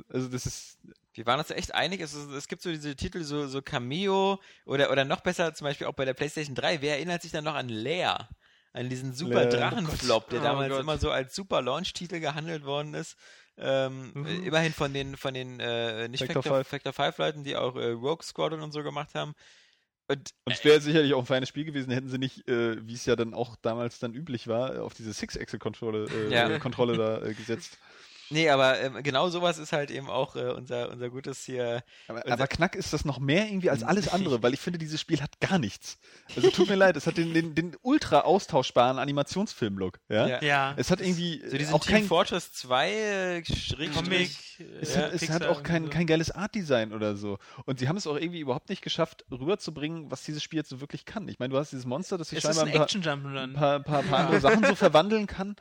Also 0.09 0.29
das 0.29 0.47
ist 0.47 0.79
wir 1.15 1.27
waren 1.27 1.39
uns 1.39 1.51
echt 1.51 1.75
einig. 1.75 2.01
Es, 2.01 2.15
ist, 2.15 2.31
es 2.31 2.49
gibt 2.49 2.63
so 2.63 2.71
diese 2.71 2.97
Titel, 2.97 3.23
so, 3.23 3.47
so 3.47 3.61
Cameo 3.61 4.41
oder, 4.65 4.91
oder 4.91 5.05
noch 5.05 5.21
besser, 5.21 5.53
zum 5.55 5.67
Beispiel 5.67 5.87
auch 5.87 5.93
bei 5.95 6.05
der 6.05 6.15
PlayStation 6.15 6.55
3. 6.55 6.81
Wer 6.81 6.95
erinnert 6.97 7.23
sich 7.23 7.33
dann 7.33 7.45
noch 7.45 7.55
an 7.55 7.69
Lair? 7.69 8.29
An 8.73 8.89
diesen 8.89 9.13
super 9.13 9.47
oh 9.47 9.51
Drachenflop, 9.55 10.31
der 10.31 10.41
Oh 10.41 10.45
damals 10.45 10.71
Gott. 10.71 10.81
immer 10.81 10.97
so 10.97 11.11
als 11.11 11.35
super 11.35 11.61
Launch-Titel 11.61 12.21
gehandelt 12.21 12.65
worden 12.65 12.95
ist. 12.95 13.17
Ähm, 13.59 14.13
Mhm. 14.15 14.27
äh, 14.27 14.37
Immerhin 14.47 14.73
von 14.73 14.95
den, 14.95 15.17
von 15.19 15.35
den 15.35 15.61
äh, 15.61 16.09
nicht 16.09 16.21
Factor 16.25 16.43
Factor, 16.43 16.57
Five. 16.65 16.69
Factor 16.69 16.93
5 16.95 17.19
Leuten, 17.19 17.45
die 17.45 17.57
auch 17.57 17.77
äh, 17.77 17.91
Rogue 17.91 18.23
Squadron 18.23 18.63
und 18.63 18.73
so 18.73 18.83
gemacht 18.83 19.15
haben. 19.15 19.35
Und 20.09 20.31
Und 20.45 20.55
es 20.55 20.65
wäre 20.65 20.81
sicherlich 20.81 21.13
auch 21.13 21.21
ein 21.21 21.27
feines 21.27 21.51
Spiel 21.51 21.65
gewesen, 21.67 21.91
hätten 21.93 22.09
sie 22.09 22.17
nicht, 22.19 22.49
äh, 22.49 22.77
wie 22.87 22.95
es 22.95 23.05
ja 23.05 23.15
dann 23.15 23.35
auch 23.35 23.57
damals 23.57 23.99
dann 23.99 24.15
üblich 24.15 24.49
war, 24.49 24.83
auf 24.83 24.95
diese 24.95 25.13
Six-Axle-Kontrolle 25.13 26.07
äh, 26.11 26.33
Ja. 26.33 26.59
Kontrolle 26.59 26.97
da 26.97 27.23
äh, 27.27 27.35
gesetzt. 27.35 27.77
Nee, 28.33 28.49
aber 28.51 28.81
ähm, 28.81 29.03
genau 29.03 29.29
sowas 29.29 29.59
ist 29.59 29.73
halt 29.73 29.91
eben 29.91 30.09
auch 30.09 30.35
äh, 30.37 30.51
unser, 30.51 30.91
unser 30.91 31.11
gutes 31.11 31.45
hier. 31.45 31.83
Aber, 32.09 32.23
Unser- 32.25 32.33
aber 32.33 32.47
Knack 32.47 32.75
ist 32.75 32.93
das 32.93 33.05
noch 33.05 33.19
mehr 33.19 33.47
irgendwie 33.47 33.71
als 33.71 33.83
alles 33.83 34.09
andere, 34.13 34.43
weil 34.43 34.55
ich 34.55 34.61
finde, 34.61 34.79
dieses 34.79 35.01
Spiel 35.01 35.21
hat 35.21 35.39
gar 35.41 35.59
nichts. 35.59 35.99
Also 36.35 36.51
tut 36.51 36.69
mir 36.69 36.75
leid, 36.77 36.97
es 36.97 37.07
hat 37.07 37.17
den, 37.17 37.35
den, 37.35 37.55
den 37.55 37.77
ultra 37.83 38.21
austauschbaren 38.21 38.99
Animationsfilm-Look. 38.99 40.01
Ja? 40.09 40.27
Ja. 40.27 40.43
Ja. 40.43 40.75
Es 40.77 40.91
hat 40.91 41.01
irgendwie 41.01 41.43
So 41.47 41.57
diesen 41.57 41.75
auch 41.75 41.85
Team 41.85 41.95
kein, 41.97 42.05
Fortress 42.05 42.53
2 42.53 42.91
äh, 42.91 43.43
Comic. 43.95 44.31
es, 44.81 44.95
ja, 44.95 45.03
hat, 45.03 45.13
es 45.13 45.31
hat 45.31 45.45
auch 45.47 45.63
kein, 45.63 45.85
so. 45.85 45.91
kein 45.91 46.07
geiles 46.07 46.31
Art-Design 46.31 46.93
oder 46.93 47.17
so. 47.17 47.39
Und 47.67 47.79
sie 47.79 47.89
haben 47.89 47.97
es 47.97 48.07
auch 48.07 48.17
irgendwie 48.17 48.41
überhaupt 48.41 48.69
nicht 48.69 48.83
geschafft, 48.83 49.25
rüberzubringen, 49.31 50.11
was 50.11 50.23
dieses 50.25 50.43
Spiel 50.43 50.59
jetzt 50.59 50.71
so 50.71 50.81
wirklich 50.81 51.05
kann. 51.05 51.29
Ich 51.29 51.39
meine, 51.39 51.53
du 51.53 51.59
hast 51.59 51.73
dieses 51.73 51.85
Monster, 51.87 52.19
das 52.19 52.31
sich 52.31 52.41
scheinbar 52.41 52.65
ein 52.65 52.73
ein 53.37 53.53
paar, 53.53 53.81
paar, 53.81 53.81
paar, 53.81 54.03
paar 54.03 54.19
andere 54.21 54.41
Sachen 54.41 54.65
so 54.65 54.75
verwandeln 54.75 55.27
kann. 55.27 55.57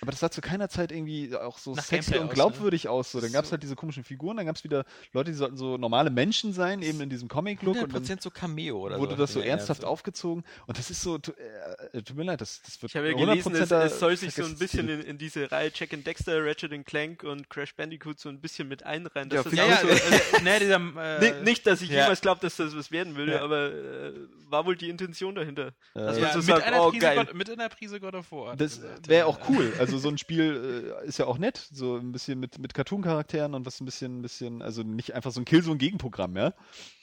Aber 0.00 0.10
das 0.10 0.20
sah 0.20 0.30
zu 0.30 0.40
keiner 0.40 0.68
Zeit 0.68 0.92
irgendwie 0.92 1.34
auch 1.34 1.58
so 1.58 1.74
Nach 1.74 1.82
sexy 1.84 2.12
Gameplay 2.12 2.18
und 2.18 2.24
aus, 2.24 2.28
ne? 2.30 2.34
glaubwürdig 2.34 2.88
aus. 2.88 3.12
So, 3.12 3.20
dann 3.20 3.32
gab 3.32 3.44
es 3.44 3.48
So. 3.50 3.52
halt 3.52 3.62
diese 3.62 3.76
komischen 3.76 4.04
Figuren, 4.04 4.36
dann 4.36 4.46
gab 4.46 4.56
es 4.56 4.64
wieder 4.64 4.84
Leute, 5.12 5.30
die 5.30 5.36
sollten 5.36 5.56
so 5.56 5.76
normale 5.76 6.10
Menschen 6.10 6.52
sein, 6.52 6.82
eben 6.82 7.00
in 7.00 7.08
diesem 7.10 7.28
Comic-Look. 7.28 7.82
Und 7.82 7.94
dann 7.94 8.02
100% 8.04 8.22
so 8.22 8.30
Cameo 8.30 8.78
oder 8.78 8.98
wurde 8.98 9.12
so. 9.12 9.16
das 9.22 9.32
so 9.32 9.40
Ja, 9.40 9.46
ernsthaft 9.46 9.82
so. 9.82 9.86
aufgezogen. 9.86 10.44
Und 10.66 10.78
das 10.78 10.90
ist 10.90 11.02
so, 11.02 11.16
äh, 11.16 12.02
tut 12.02 12.16
mir 12.16 12.24
leid, 12.24 12.40
das, 12.40 12.60
das 12.62 12.80
wird 12.82 12.92
Ich 12.92 12.96
habe 12.96 13.08
ja 13.10 13.14
100% 13.16 13.18
gelesen, 13.18 13.52
es, 13.54 13.70
es 13.70 13.98
soll 14.00 14.16
sich 14.16 14.34
so 14.34 14.44
ein 14.44 14.56
bisschen 14.58 14.88
in, 14.88 15.00
in 15.02 15.18
diese 15.18 15.50
Reihe 15.50 15.70
Jack 15.74 15.92
and 15.94 16.06
Dexter, 16.06 16.44
Ratchet 16.44 16.72
and 16.72 16.86
Clank 16.86 17.22
und 17.24 17.48
Crash 17.50 17.74
Bandicoot 17.74 18.18
so 18.18 18.28
ein 18.28 18.40
bisschen 18.40 18.68
mit 18.68 18.82
einreihen. 18.84 19.28
Das 19.28 19.44
Ja, 19.52 19.76
so, 19.80 19.88
äh, 19.88 20.42
ne, 20.42 20.58
dieser, 20.60 20.76
äh, 20.76 21.32
Ni- 21.38 21.44
nicht, 21.44 21.66
dass 21.66 21.80
ich 21.82 21.90
ja. 21.90 22.02
jemals 22.02 22.20
glaube, 22.20 22.40
dass 22.40 22.56
das 22.56 22.76
was 22.76 22.90
werden 22.90 23.16
würde, 23.16 23.32
Ja. 23.32 23.42
aber 23.42 23.72
äh, 23.72 24.12
war 24.48 24.66
wohl 24.66 24.76
die 24.76 24.88
Intention 24.88 25.34
dahinter. 25.34 25.68
Äh, 25.94 26.00
dass 26.00 26.16
ja, 26.18 26.22
man 26.24 26.32
so 26.32 26.38
mit, 26.38 26.46
sagt, 26.46 26.62
einer 26.66 26.82
oh 26.82 26.90
Prise 26.90 27.00
geil. 27.00 27.16
God, 27.24 27.34
mit 27.34 27.50
einer 27.50 27.68
Prise 27.68 28.00
God 28.00 28.14
of 28.14 28.30
War. 28.32 28.56
Das 28.56 28.80
wäre 29.06 29.26
auch 29.26 29.38
cool. 29.48 29.72
Also 29.86 29.98
so 29.98 30.08
ein 30.08 30.18
Spiel 30.18 30.94
äh, 31.02 31.06
ist 31.06 31.18
ja 31.18 31.26
auch 31.26 31.38
nett, 31.38 31.68
so 31.72 31.96
ein 31.96 32.12
bisschen 32.12 32.38
mit, 32.40 32.58
mit 32.58 32.74
Cartoon-Charakteren 32.74 33.54
und 33.54 33.66
was 33.66 33.80
ein 33.80 33.84
bisschen, 33.84 34.18
ein 34.18 34.22
bisschen, 34.22 34.62
also 34.62 34.82
nicht 34.82 35.14
einfach 35.14 35.32
so 35.32 35.40
ein 35.40 35.44
Killzone-Gegenprogramm, 35.44 36.36
ja. 36.36 36.54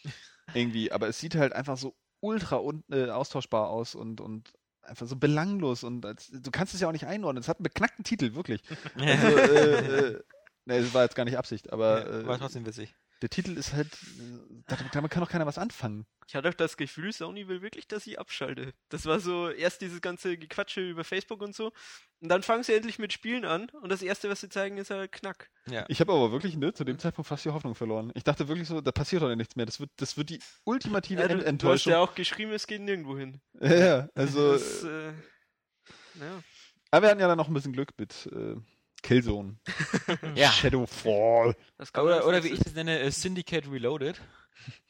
Irgendwie, 0.53 0.91
aber 0.91 1.07
es 1.07 1.19
sieht 1.19 1.35
halt 1.35 1.53
einfach 1.53 1.77
so 1.77 1.95
ultra 2.19 2.57
un, 2.57 2.83
äh, 2.91 3.09
austauschbar 3.09 3.69
aus 3.69 3.95
und, 3.95 4.21
und 4.21 4.53
einfach 4.81 5.07
so 5.07 5.15
belanglos 5.15 5.83
und 5.83 6.05
als, 6.05 6.29
du 6.29 6.51
kannst 6.51 6.73
es 6.73 6.81
ja 6.81 6.87
auch 6.87 6.91
nicht 6.91 7.07
einordnen. 7.07 7.41
Es 7.41 7.47
hat 7.47 7.57
einen 7.57 7.63
beknackten 7.63 8.03
Titel, 8.03 8.35
wirklich. 8.35 8.61
Also, 8.95 9.37
äh, 9.37 10.09
äh, 10.09 10.23
ne, 10.65 10.81
das 10.81 10.93
war 10.93 11.03
jetzt 11.03 11.15
gar 11.15 11.25
nicht 11.25 11.37
Absicht, 11.37 11.71
aber 11.71 12.07
äh, 12.07 12.27
War 12.27 12.37
trotzdem 12.37 12.65
witzig. 12.65 12.93
Der 13.23 13.29
Titel 13.29 13.57
ist 13.57 13.71
halt, 13.71 13.87
damit, 14.91 15.11
kann 15.11 15.21
doch 15.21 15.29
keiner 15.29 15.45
was 15.45 15.57
anfangen. 15.57 16.05
Ich 16.27 16.35
hatte 16.35 16.49
auch 16.49 16.53
das 16.53 16.75
Gefühl, 16.75 17.13
Sony 17.13 17.47
will 17.47 17.61
wirklich, 17.61 17.87
dass 17.87 18.05
ich 18.05 18.19
abschalte. 18.19 18.73
Das 18.89 19.05
war 19.05 19.21
so 19.21 19.49
erst 19.49 19.79
dieses 19.79 20.01
ganze 20.01 20.37
Gequatsche 20.37 20.81
über 20.81 21.05
Facebook 21.05 21.41
und 21.41 21.55
so. 21.55 21.71
Und 22.19 22.27
dann 22.27 22.43
fangen 22.43 22.63
sie 22.63 22.73
endlich 22.73 22.99
mit 22.99 23.13
Spielen 23.13 23.45
an 23.45 23.69
und 23.81 23.89
das 23.89 24.01
erste, 24.01 24.29
was 24.29 24.41
sie 24.41 24.49
zeigen, 24.49 24.77
ist 24.77 24.89
halt 24.89 25.13
Knack. 25.13 25.49
Ja. 25.69 25.85
Ich 25.87 26.01
habe 26.01 26.11
aber 26.11 26.33
wirklich 26.33 26.57
ne, 26.57 26.73
zu 26.73 26.83
dem 26.83 26.99
Zeitpunkt 26.99 27.29
fast 27.29 27.45
die 27.45 27.51
Hoffnung 27.51 27.75
verloren. 27.75 28.11
Ich 28.13 28.25
dachte 28.25 28.49
wirklich 28.49 28.67
so, 28.67 28.81
da 28.81 28.91
passiert 28.91 29.21
doch 29.21 29.33
nichts 29.33 29.55
mehr. 29.55 29.65
Das 29.65 29.79
wird, 29.79 29.91
das 29.95 30.17
wird 30.17 30.29
die 30.29 30.39
ultimative 30.65 31.21
Ja, 31.21 31.27
du, 31.29 31.35
Ent 31.35 31.41
du 31.41 31.45
hast 31.45 31.47
Enttäuschung. 31.47 31.91
ja 31.93 31.99
auch 31.99 32.13
geschrieben, 32.13 32.51
es 32.51 32.67
geht 32.67 32.81
nirgendwo 32.81 33.17
hin. 33.17 33.39
Ja, 33.61 33.73
ja, 33.73 34.09
also. 34.15 34.51
Das, 34.51 34.83
äh, 34.83 35.13
ja. 36.19 36.43
aber 36.91 37.05
wir 37.05 37.09
hatten 37.09 37.21
ja 37.21 37.29
dann 37.29 37.37
noch 37.37 37.47
ein 37.47 37.53
bisschen 37.53 37.71
Glück 37.71 37.91
mit 37.97 38.29
äh, 38.33 38.55
Killzone. 39.03 39.57
ja. 40.35 40.51
Shadowfall. 40.51 41.55
Das 41.77 41.93
Oder, 41.93 42.25
oder 42.25 42.43
wie 42.43 42.49
ich 42.49 42.59
das 42.59 42.73
nenne, 42.73 42.99
äh, 42.99 43.11
Syndicate 43.11 43.69
Reloaded. 43.69 44.19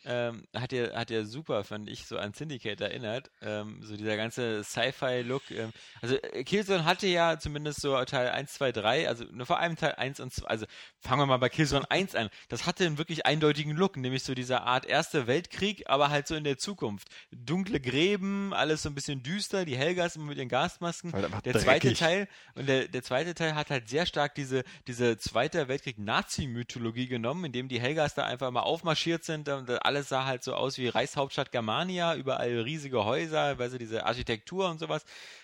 Ähm, 0.05 0.45
hat 0.53 0.73
ja 0.73 0.93
hat 0.93 1.09
ja 1.09 1.23
super, 1.23 1.63
fand 1.63 1.89
ich, 1.89 2.05
so 2.05 2.17
an 2.17 2.33
Syndicate 2.33 2.81
erinnert. 2.81 3.31
Ähm, 3.41 3.79
so 3.83 3.95
dieser 3.95 4.17
ganze 4.17 4.63
Sci-Fi-Look. 4.63 5.49
Ähm, 5.51 5.71
also 6.01 6.15
äh, 6.15 6.43
Killzone 6.43 6.83
hatte 6.83 7.07
ja 7.07 7.39
zumindest 7.39 7.79
so 7.79 8.03
Teil 8.03 8.29
1, 8.29 8.53
2, 8.53 8.71
3, 8.73 9.07
also 9.07 9.23
nur 9.31 9.45
vor 9.45 9.59
allem 9.59 9.77
Teil 9.77 9.95
1 9.95 10.19
und 10.19 10.33
2, 10.33 10.45
also 10.47 10.65
fangen 10.99 11.21
wir 11.21 11.25
mal 11.25 11.37
bei 11.37 11.47
Killzone 11.47 11.89
1 11.89 12.15
an. 12.15 12.29
Das 12.49 12.65
hatte 12.65 12.85
einen 12.85 12.97
wirklich 12.97 13.25
eindeutigen 13.25 13.71
Look, 13.75 13.95
nämlich 13.95 14.23
so 14.23 14.33
dieser 14.33 14.63
Art 14.63 14.85
Erster 14.85 15.25
Weltkrieg, 15.27 15.83
aber 15.87 16.09
halt 16.09 16.27
so 16.27 16.35
in 16.35 16.43
der 16.43 16.57
Zukunft. 16.57 17.07
Dunkle 17.31 17.79
Gräben, 17.79 18.53
alles 18.53 18.83
so 18.83 18.89
ein 18.89 18.95
bisschen 18.95 19.23
düster, 19.23 19.63
die 19.63 19.77
Helgas 19.77 20.17
immer 20.17 20.25
mit 20.25 20.37
ihren 20.37 20.49
Gasmasken. 20.49 21.11
Der 21.45 21.53
zweite 21.53 21.87
dreckig. 21.87 21.99
Teil 21.99 22.27
und 22.55 22.67
der, 22.67 22.89
der 22.89 23.03
zweite 23.03 23.35
Teil 23.35 23.55
hat 23.55 23.69
halt 23.69 23.87
sehr 23.87 24.05
stark 24.05 24.35
diese, 24.35 24.63
diese 24.87 25.17
Zweiter 25.17 25.69
Weltkrieg 25.69 25.97
Nazi-Mythologie 25.97 27.07
genommen, 27.07 27.45
indem 27.45 27.69
die 27.69 27.79
Helgas 27.79 28.15
da 28.15 28.25
einfach 28.25 28.51
mal 28.51 28.61
aufmarschiert 28.61 29.23
sind 29.23 29.47
und 29.57 29.69
alles 29.85 30.09
sah 30.09 30.25
halt 30.25 30.43
so 30.43 30.53
aus 30.55 30.77
wie 30.77 30.87
Reichshauptstadt 30.87 31.51
Germania, 31.51 32.15
überall 32.15 32.59
riesige 32.61 33.03
Häuser, 33.05 33.57
weißt 33.57 33.73
du, 33.73 33.77
diese 33.77 34.05
Architektur 34.05 34.69
und 34.69 34.79
sowas. 34.79 35.03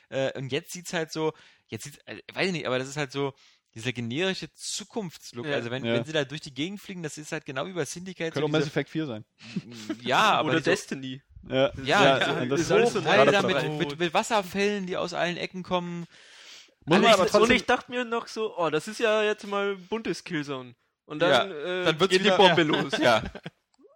Äh, 0.09 0.37
und 0.37 0.51
jetzt 0.51 0.71
sieht's 0.71 0.93
halt 0.93 1.11
so, 1.11 1.33
jetzt 1.67 1.83
sieht's, 1.85 1.97
äh, 2.05 2.17
weiß 2.33 2.47
ich 2.47 2.53
nicht, 2.53 2.67
aber 2.67 2.79
das 2.79 2.87
ist 2.87 2.97
halt 2.97 3.11
so 3.11 3.33
dieser 3.75 3.91
generische 3.93 4.51
Zukunftslook. 4.53 5.45
Ja. 5.45 5.53
Also 5.55 5.69
wenn, 5.71 5.85
Ja. 5.85 5.93
wenn 5.93 6.03
sie 6.03 6.11
da 6.11 6.23
durch 6.25 6.41
die 6.41 6.53
Gegend 6.53 6.81
fliegen, 6.81 7.03
das 7.03 7.17
ist 7.17 7.31
halt 7.31 7.45
genau 7.45 7.65
wie 7.67 7.73
bei 7.73 7.85
Syndicate. 7.85 8.33
Könnte 8.33 8.39
auch 8.45 8.49
so 8.49 8.51
Mass 8.51 8.63
diese, 8.63 8.71
Effect 8.71 8.89
4 8.89 9.05
sein. 9.05 9.25
ja, 10.01 10.19
aber 10.39 10.49
Oder 10.49 10.61
Destiny. 10.61 11.21
Ja, 11.47 11.71
Ja, 11.83 12.17
ja, 12.19 12.31
und 12.41 12.49
das 12.49 12.61
ist 12.61 12.71
alles 12.71 12.91
so 12.93 12.99
so 12.99 13.05
Teile 13.05 13.31
Gerade 13.31 13.47
da 13.49 13.61
frei. 13.61 13.69
mit, 13.69 13.89
mit, 13.89 13.99
mit 13.99 14.13
Wasserfällen, 14.13 14.87
die 14.87 14.97
aus 14.97 15.13
allen 15.13 15.37
Ecken 15.37 15.63
kommen. 15.63 16.05
Muss 16.85 16.97
man 16.97 17.03
Und 17.03 17.05
aber 17.05 17.13
ich, 17.13 17.19
und 17.33 17.39
trotzdem, 17.39 17.55
ich 17.55 17.65
dachte 17.65 17.91
mir 17.91 18.03
noch 18.05 18.27
so, 18.27 18.57
oh, 18.57 18.69
das 18.69 18.87
ist 18.87 18.99
ja 18.99 19.21
jetzt 19.23 19.45
mal 19.45 19.75
buntes 19.75 20.23
Killzone. 20.23 20.75
Und 21.05 21.19
dann, 21.19 21.51
äh, 21.51 21.85
dann 21.85 21.97
geht 21.97 22.11
wieder- 22.23 22.31
die 22.31 22.37
Bombe 22.37 22.61
ja. 22.61 22.81
los. 22.81 22.97
Ja. 22.97 23.23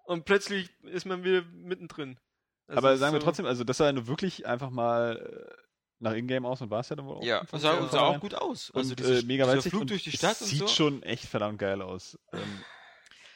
Und 0.03 0.25
plötzlich 0.25 0.69
ist 0.83 1.05
man 1.05 1.23
wieder 1.23 1.43
mittendrin. 1.53 2.19
Also 2.67 2.77
aber 2.77 2.97
sagen 2.97 3.13
wir 3.13 3.19
so- 3.21 3.25
trotzdem, 3.25 3.45
also 3.45 3.63
das 3.63 3.77
sah 3.77 3.85
ja 3.87 3.93
nur 3.93 4.07
wirklich 4.07 4.45
einfach 4.45 4.69
mal 4.69 5.17
äh, 5.17 5.63
nach 5.99 6.13
Ingame 6.13 6.47
aus 6.47 6.61
und 6.61 6.69
war 6.69 6.81
es 6.81 6.89
ja 6.89 6.95
dann 6.95 7.05
wohl 7.05 7.17
auch. 7.17 7.23
Ja, 7.23 7.45
sah, 7.51 7.87
sah 7.87 8.01
auch 8.01 8.19
gut 8.19 8.35
aus. 8.35 8.69
Und 8.69 8.79
Also 8.79 8.93
äh, 8.93 8.95
diese, 8.95 9.25
mega 9.25 9.45
dieser 9.53 9.69
Flug 9.69 9.87
durch 9.87 10.03
die 10.03 10.11
Stadt 10.11 10.39
und 10.41 10.47
sieht 10.47 10.59
so. 10.59 10.67
schon 10.67 11.03
echt 11.03 11.25
verdammt 11.25 11.59
geil 11.59 11.81
aus. 11.81 12.17
Ähm, 12.33 12.39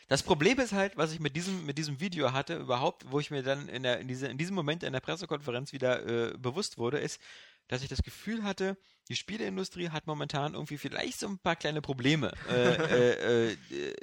Das 0.10 0.24
Problem 0.24 0.60
ist 0.60 0.72
halt, 0.74 0.96
was 0.98 1.12
ich 1.14 1.20
mit 1.20 1.36
diesem, 1.36 1.66
mit 1.66 1.78
diesem 1.78 2.00
Video 2.00 2.32
hatte, 2.32 2.56
überhaupt, 2.58 3.12
wo 3.12 3.20
ich 3.20 3.30
mir 3.32 3.44
dann 3.44 3.68
in, 3.70 3.84
der, 3.84 4.00
in, 4.00 4.08
diese, 4.08 4.28
in 4.28 4.38
diesem 4.38 4.56
Moment 4.56 4.84
in 4.84 4.94
der 4.94 5.02
Pressekonferenz 5.02 5.74
wieder 5.74 6.06
äh, 6.06 6.38
bewusst 6.38 6.78
wurde, 6.78 6.98
ist, 7.00 7.22
dass 7.68 7.84
ich 7.84 7.90
das 7.90 8.04
Gefühl 8.04 8.44
hatte, 8.44 8.78
die 9.10 9.16
Spieleindustrie 9.16 9.90
hat 9.90 10.06
momentan 10.06 10.54
irgendwie 10.54 10.78
vielleicht 10.78 11.20
so 11.20 11.28
ein 11.28 11.40
paar 11.40 11.56
kleine 11.56 11.82
Probleme. 11.82 12.32
äh, 12.50 13.52
äh, 13.52 13.52
äh, 13.52 13.96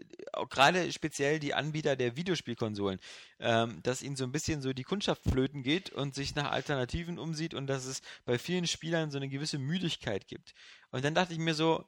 gerade 0.49 0.91
speziell 0.93 1.39
die 1.39 1.55
Anbieter 1.55 1.97
der 1.97 2.17
Videospielkonsolen, 2.17 2.99
ähm, 3.39 3.81
dass 3.83 4.03
ihnen 4.03 4.17
so 4.17 4.25
ein 4.25 4.33
bisschen 4.33 4.63
so 4.63 4.73
die 4.73 4.83
Kundschaft 4.83 5.23
flöten 5.23 5.63
geht 5.63 5.91
und 5.91 6.15
sich 6.15 6.35
nach 6.35 6.51
Alternativen 6.51 7.19
umsieht 7.19 7.55
und 7.55 7.67
dass 7.67 7.85
es 7.85 8.01
bei 8.25 8.39
vielen 8.39 8.67
Spielern 8.67 9.11
so 9.11 9.19
eine 9.19 9.29
gewisse 9.29 9.59
Müdigkeit 9.59 10.27
gibt. 10.27 10.55
Und 10.91 11.05
dann 11.05 11.15
dachte 11.15 11.33
ich 11.35 11.39
mir 11.39 11.55
so, 11.55 11.85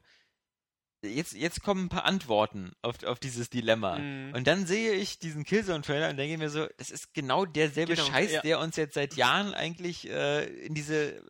jetzt, 1.08 1.32
jetzt 1.34 1.62
kommen 1.62 1.86
ein 1.86 1.88
paar 1.88 2.04
Antworten 2.04 2.72
auf, 2.82 3.02
auf 3.04 3.18
dieses 3.18 3.50
Dilemma. 3.50 3.98
Mhm. 3.98 4.34
Und 4.34 4.46
dann 4.46 4.66
sehe 4.66 4.92
ich 4.92 5.18
diesen 5.18 5.44
Killzone-Trailer 5.44 6.10
und 6.10 6.16
denke 6.16 6.38
mir 6.38 6.50
so, 6.50 6.66
das 6.78 6.90
ist 6.90 7.14
genau 7.14 7.44
derselbe 7.46 7.94
Genau, 7.94 8.06
Scheiß, 8.06 8.32
ja. 8.32 8.40
der 8.42 8.60
uns 8.60 8.76
jetzt 8.76 8.94
seit 8.94 9.14
Jahren 9.14 9.54
eigentlich 9.54 10.08
äh, 10.08 10.44
in 10.66 10.74
diese, 10.74 11.16
äh, 11.16 11.20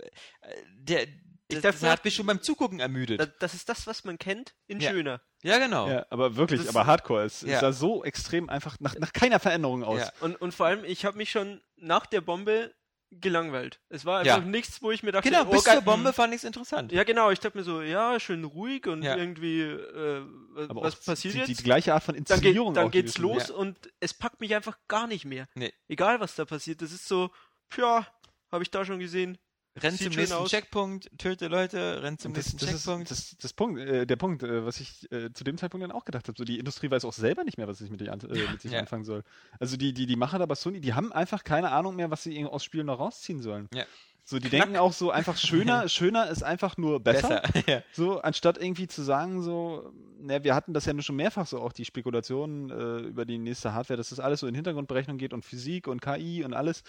der, 0.74 1.02
Ich 1.48 1.60
das, 1.60 1.80
das 1.80 1.82
hat 1.90 2.04
mich 2.04 2.14
schon 2.14 2.26
beim 2.26 2.42
Zugucken 2.42 2.80
ermüdet. 2.80 3.20
Da- 3.20 3.26
Das 3.38 3.54
ist 3.54 3.68
das, 3.68 3.86
was 3.86 4.04
man 4.04 4.18
kennt, 4.18 4.54
in 4.66 4.80
Ja. 4.80 4.90
schöner. 4.90 5.20
ja, 5.42 5.58
genau. 5.58 5.88
ja, 5.88 6.04
aber 6.10 6.36
wirklich, 6.36 6.60
Das- 6.60 6.70
aber 6.70 6.86
Hardcore. 6.86 7.24
Es, 7.24 7.42
Ja. 7.42 7.60
sah 7.60 7.72
so 7.72 8.02
extrem 8.04 8.48
einfach 8.48 8.80
nach, 8.80 8.96
nach 8.98 9.12
keiner 9.12 9.38
Veränderung 9.40 9.84
aus. 9.84 10.00
Ja. 10.00 10.10
Und, 10.20 10.34
und 10.40 10.52
vor 10.52 10.66
allem, 10.66 10.84
ich 10.84 11.04
habe 11.04 11.16
mich 11.16 11.30
schon 11.30 11.60
nach 11.76 12.06
der 12.06 12.20
Bombe 12.20 12.74
gelangweilt. 13.20 13.80
Es 13.88 14.04
war 14.04 14.24
Ja. 14.24 14.36
einfach 14.36 14.46
nichts, 14.48 14.82
wo 14.82 14.90
ich 14.90 15.02
mir 15.02 15.12
dachte, 15.12 15.28
Genau, 15.28 15.42
oh, 15.46 15.50
bis 15.50 15.64
zur 15.64 15.80
Bombe 15.82 16.12
fand 16.12 16.32
ich 16.34 16.38
es 16.38 16.44
interessant. 16.44 16.92
Ja, 16.92 17.04
genau, 17.04 17.30
ich 17.30 17.40
dachte 17.40 17.56
mir 17.58 17.64
so, 17.64 17.82
ja, 17.82 18.18
schön 18.20 18.44
ruhig 18.44 18.86
und 18.86 19.02
Ja. 19.02 19.16
irgendwie, 19.16 19.60
äh, 19.62 20.22
was, 20.50 20.70
Aber 20.70 20.82
was 20.82 21.00
auch 21.00 21.04
passiert 21.04 21.34
die, 21.34 21.38
jetzt? 21.38 21.48
Die, 21.48 21.54
die 21.54 21.62
gleiche 21.62 21.94
Art 21.94 22.02
von 22.02 22.14
dann, 22.14 22.24
geht, 22.24 22.34
Inszenierung. 22.36 22.74
dann 22.74 22.86
auch, 22.86 22.90
die 22.90 23.02
geht's 23.02 23.18
los 23.18 23.50
und 23.50 23.76
es 24.00 24.14
packt 24.14 24.40
mich 24.40 24.54
einfach 24.54 24.78
gar 24.88 25.06
nicht 25.06 25.24
mehr. 25.24 25.46
Nee. 25.54 25.72
Egal, 25.88 26.20
was 26.20 26.34
da 26.34 26.44
passiert. 26.44 26.82
Das 26.82 26.92
ist 26.92 27.06
so, 27.08 27.30
ja, 27.76 28.06
habe 28.52 28.62
ich 28.62 28.70
da 28.70 28.84
schon 28.84 28.98
gesehen. 28.98 29.38
Renn 29.76 29.96
zum 29.96 30.12
nächsten 30.12 30.36
aus. 30.36 30.50
Checkpunkt, 30.50 31.10
töte 31.18 31.48
Leute, 31.48 32.02
renn 32.02 32.18
zum 32.18 32.32
das, 32.32 32.46
nächsten 32.46 32.58
das 32.66 32.74
ist 32.74 32.84
Checkpunkt. 32.84 33.10
das, 33.10 33.36
das 33.38 33.52
Punkt, 33.52 33.80
äh, 33.80 34.06
der 34.06 34.16
Punkt, 34.16 34.42
äh, 34.42 34.64
was 34.64 34.80
ich 34.80 35.10
äh, 35.12 35.32
zu 35.32 35.44
dem 35.44 35.58
Zeitpunkt 35.58 35.84
dann 35.84 35.92
auch 35.92 36.04
gedacht 36.04 36.28
habe. 36.28 36.36
So, 36.38 36.44
die 36.44 36.58
Industrie 36.58 36.90
weiß 36.90 37.04
auch 37.04 37.12
selber 37.12 37.44
nicht 37.44 37.58
mehr, 37.58 37.68
was 37.68 37.78
sich 37.78 37.90
mit, 37.90 38.06
an, 38.08 38.20
äh, 38.20 38.50
mit 38.50 38.60
sich 38.62 38.72
Ja. 38.72 38.80
anfangen 38.80 39.04
soll. 39.04 39.22
Also 39.60 39.76
die, 39.76 39.92
die, 39.92 40.06
die 40.06 40.16
Macher 40.16 40.38
da 40.38 40.46
bei 40.46 40.54
Sony, 40.54 40.80
die 40.80 40.94
haben 40.94 41.12
einfach 41.12 41.44
keine 41.44 41.72
Ahnung 41.72 41.96
mehr, 41.96 42.10
was 42.10 42.22
sie 42.22 42.44
aus 42.44 42.64
Spielen 42.64 42.86
noch 42.86 42.98
rausziehen 42.98 43.40
sollen. 43.40 43.68
Ja. 43.74 43.84
So, 44.28 44.40
die 44.40 44.48
Knack. 44.48 44.62
denken 44.62 44.76
auch 44.78 44.92
so 44.92 45.12
einfach 45.12 45.36
schöner, 45.36 45.88
schöner 45.88 46.28
ist 46.28 46.42
einfach 46.42 46.76
nur 46.76 46.98
besser. 46.98 47.42
Besser. 47.52 47.62
ja. 47.70 47.82
So, 47.92 48.20
anstatt 48.20 48.58
irgendwie 48.58 48.88
zu 48.88 49.02
sagen, 49.02 49.40
so, 49.40 49.92
ne, 50.20 50.42
wir 50.42 50.52
hatten 50.56 50.74
das 50.74 50.84
ja 50.84 50.92
nur 50.92 51.04
schon 51.04 51.14
mehrfach 51.14 51.46
so 51.46 51.60
auch 51.60 51.72
die 51.72 51.84
Spekulationen 51.84 52.70
äh, 52.70 53.06
über 53.06 53.24
die 53.24 53.38
nächste 53.38 53.72
Hardware, 53.72 53.96
dass 53.96 54.08
das 54.08 54.18
alles 54.18 54.40
so 54.40 54.48
in 54.48 54.54
Hintergrundberechnung 54.56 55.16
geht 55.16 55.32
und 55.32 55.44
Physik 55.44 55.86
und 55.86 56.02
KI 56.02 56.42
und 56.44 56.54
alles. 56.54 56.82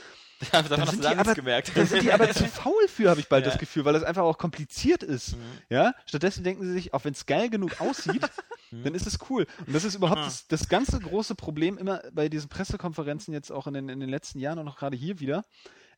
Davon 0.52 0.70
Da 0.70 0.78
hast 0.82 0.90
sind 0.92 1.04
du 1.04 1.08
die 1.10 1.14
nichts 1.14 1.28
aber- 1.28 1.36
gemerkt. 1.36 1.72
Da 1.76 1.86
sind 1.86 2.02
die 2.02 2.12
aber 2.12 2.28
zu 2.32 2.46
faul 2.48 2.88
für, 2.88 3.12
habe 3.12 3.20
ich 3.20 3.30
bald 3.30 3.46
Ja. 3.46 3.52
das 3.52 3.60
Gefühl, 3.60 3.86
weil 3.86 3.94
das 3.94 4.02
einfach 4.04 4.24
auch 4.24 4.40
kompliziert 4.40 5.04
ist. 5.04 5.36
Mhm. 5.38 5.42
Ja, 5.70 5.94
stattdessen 6.08 6.44
denken 6.44 6.64
sie 6.66 6.72
sich, 6.74 6.96
auch 6.96 7.06
wenn 7.06 7.14
es 7.14 7.28
geil 7.28 7.50
genug 7.52 7.80
aussieht, 7.80 8.28
Mhm. 8.72 8.84
dann 8.84 8.96
ist 8.96 9.08
es 9.08 9.18
cool. 9.30 9.46
Und 9.66 9.74
das 9.76 9.86
ist 9.86 9.96
überhaupt 9.96 10.20
Ah. 10.22 10.26
das, 10.26 10.46
das 10.48 10.68
ganze 10.68 11.00
große 11.00 11.36
Problem 11.36 11.78
immer 11.78 12.02
bei 12.12 12.28
diesen 12.28 12.50
Pressekonferenzen 12.50 13.34
jetzt 13.34 13.50
auch 13.52 13.66
in 13.68 13.74
den, 13.76 13.88
in 13.90 14.00
den 14.02 14.10
letzten 14.10 14.40
Jahren 14.40 14.58
und 14.60 14.68
auch 14.68 14.76
gerade 14.78 14.98
hier 14.98 15.20
wieder. 15.22 15.46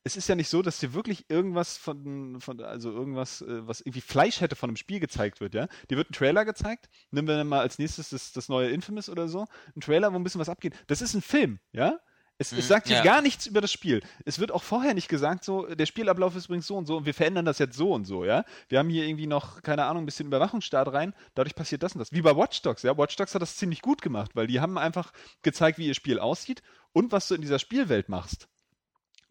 Es 0.03 0.15
ist 0.15 0.29
ja 0.29 0.35
nicht 0.35 0.49
so, 0.49 0.61
dass 0.61 0.79
dir 0.79 0.93
wirklich 0.93 1.29
irgendwas 1.29 1.77
von, 1.77 2.39
von 2.39 2.61
also 2.61 2.91
irgendwas, 2.91 3.41
äh, 3.41 3.67
was 3.67 3.81
irgendwie 3.81 4.01
Fleisch 4.01 4.41
hätte 4.41 4.55
von 4.55 4.69
einem 4.69 4.77
Spiel 4.77 4.99
gezeigt 4.99 5.41
wird, 5.41 5.53
ja. 5.53 5.67
Dir 5.89 5.97
wird 5.97 6.09
ein 6.09 6.13
Trailer 6.13 6.45
gezeigt, 6.45 6.89
nehmen 7.11 7.27
wir 7.27 7.37
dann 7.37 7.47
mal 7.47 7.59
als 7.59 7.79
nächstes 7.79 8.09
das, 8.09 8.31
das 8.31 8.49
neue 8.49 8.69
Infamous 8.69 9.09
oder 9.09 9.27
so, 9.27 9.45
ein 9.75 9.81
Trailer, 9.81 10.11
wo 10.13 10.15
ein 10.17 10.23
bisschen 10.23 10.41
was 10.41 10.49
abgeht. 10.49 10.73
Das 10.87 11.01
ist 11.01 11.13
ein 11.13 11.21
Film, 11.21 11.59
ja. 11.71 11.99
Es, 12.41 12.53
Mhm, 12.53 12.59
es 12.59 12.69
sagt 12.69 12.87
dir 12.87 12.93
ja. 12.93 13.03
gar 13.03 13.21
nichts 13.21 13.47
über 13.47 13.59
das 13.59 13.69
Spiel. 13.69 14.01
Es 14.23 14.39
wird 14.39 14.53
auch 14.53 14.63
vorher 14.63 14.93
nicht 14.93 15.09
gesagt, 15.09 15.43
so, 15.43 15.65
der 15.65 15.85
Spielablauf 15.85 16.37
ist 16.37 16.45
übrigens 16.45 16.67
so 16.67 16.77
und 16.77 16.85
so 16.85 16.95
und 16.95 17.05
wir 17.05 17.13
verändern 17.13 17.43
das 17.43 17.59
jetzt 17.59 17.75
so 17.75 17.93
und 17.93 18.05
so, 18.05 18.23
ja. 18.23 18.45
Wir 18.69 18.79
haben 18.79 18.89
hier 18.89 19.05
irgendwie 19.05 19.27
noch, 19.27 19.61
keine 19.61 19.83
Ahnung, 19.83 20.03
ein 20.03 20.05
bisschen 20.05 20.27
Überwachungsstaat 20.27 20.87
rein, 20.93 21.13
dadurch 21.35 21.53
passiert 21.53 21.83
das 21.83 21.93
und 21.93 21.99
das. 21.99 22.13
Wie 22.13 22.21
bei 22.21 22.35
Watch 22.35 22.61
Dogs, 22.61 22.83
ja. 22.83 22.97
Watch 22.97 23.17
Dogs 23.17 23.35
hat 23.35 23.41
das 23.41 23.57
ziemlich 23.57 23.81
gut 23.81 24.01
gemacht, 24.01 24.31
weil 24.35 24.47
die 24.47 24.61
haben 24.61 24.77
einfach 24.77 25.11
gezeigt, 25.41 25.77
wie 25.77 25.87
ihr 25.87 25.93
Spiel 25.93 26.19
aussieht 26.19 26.61
und 26.93 27.11
was 27.11 27.27
du 27.27 27.35
in 27.35 27.41
dieser 27.41 27.59
Spielwelt 27.59 28.07
machst. 28.07 28.47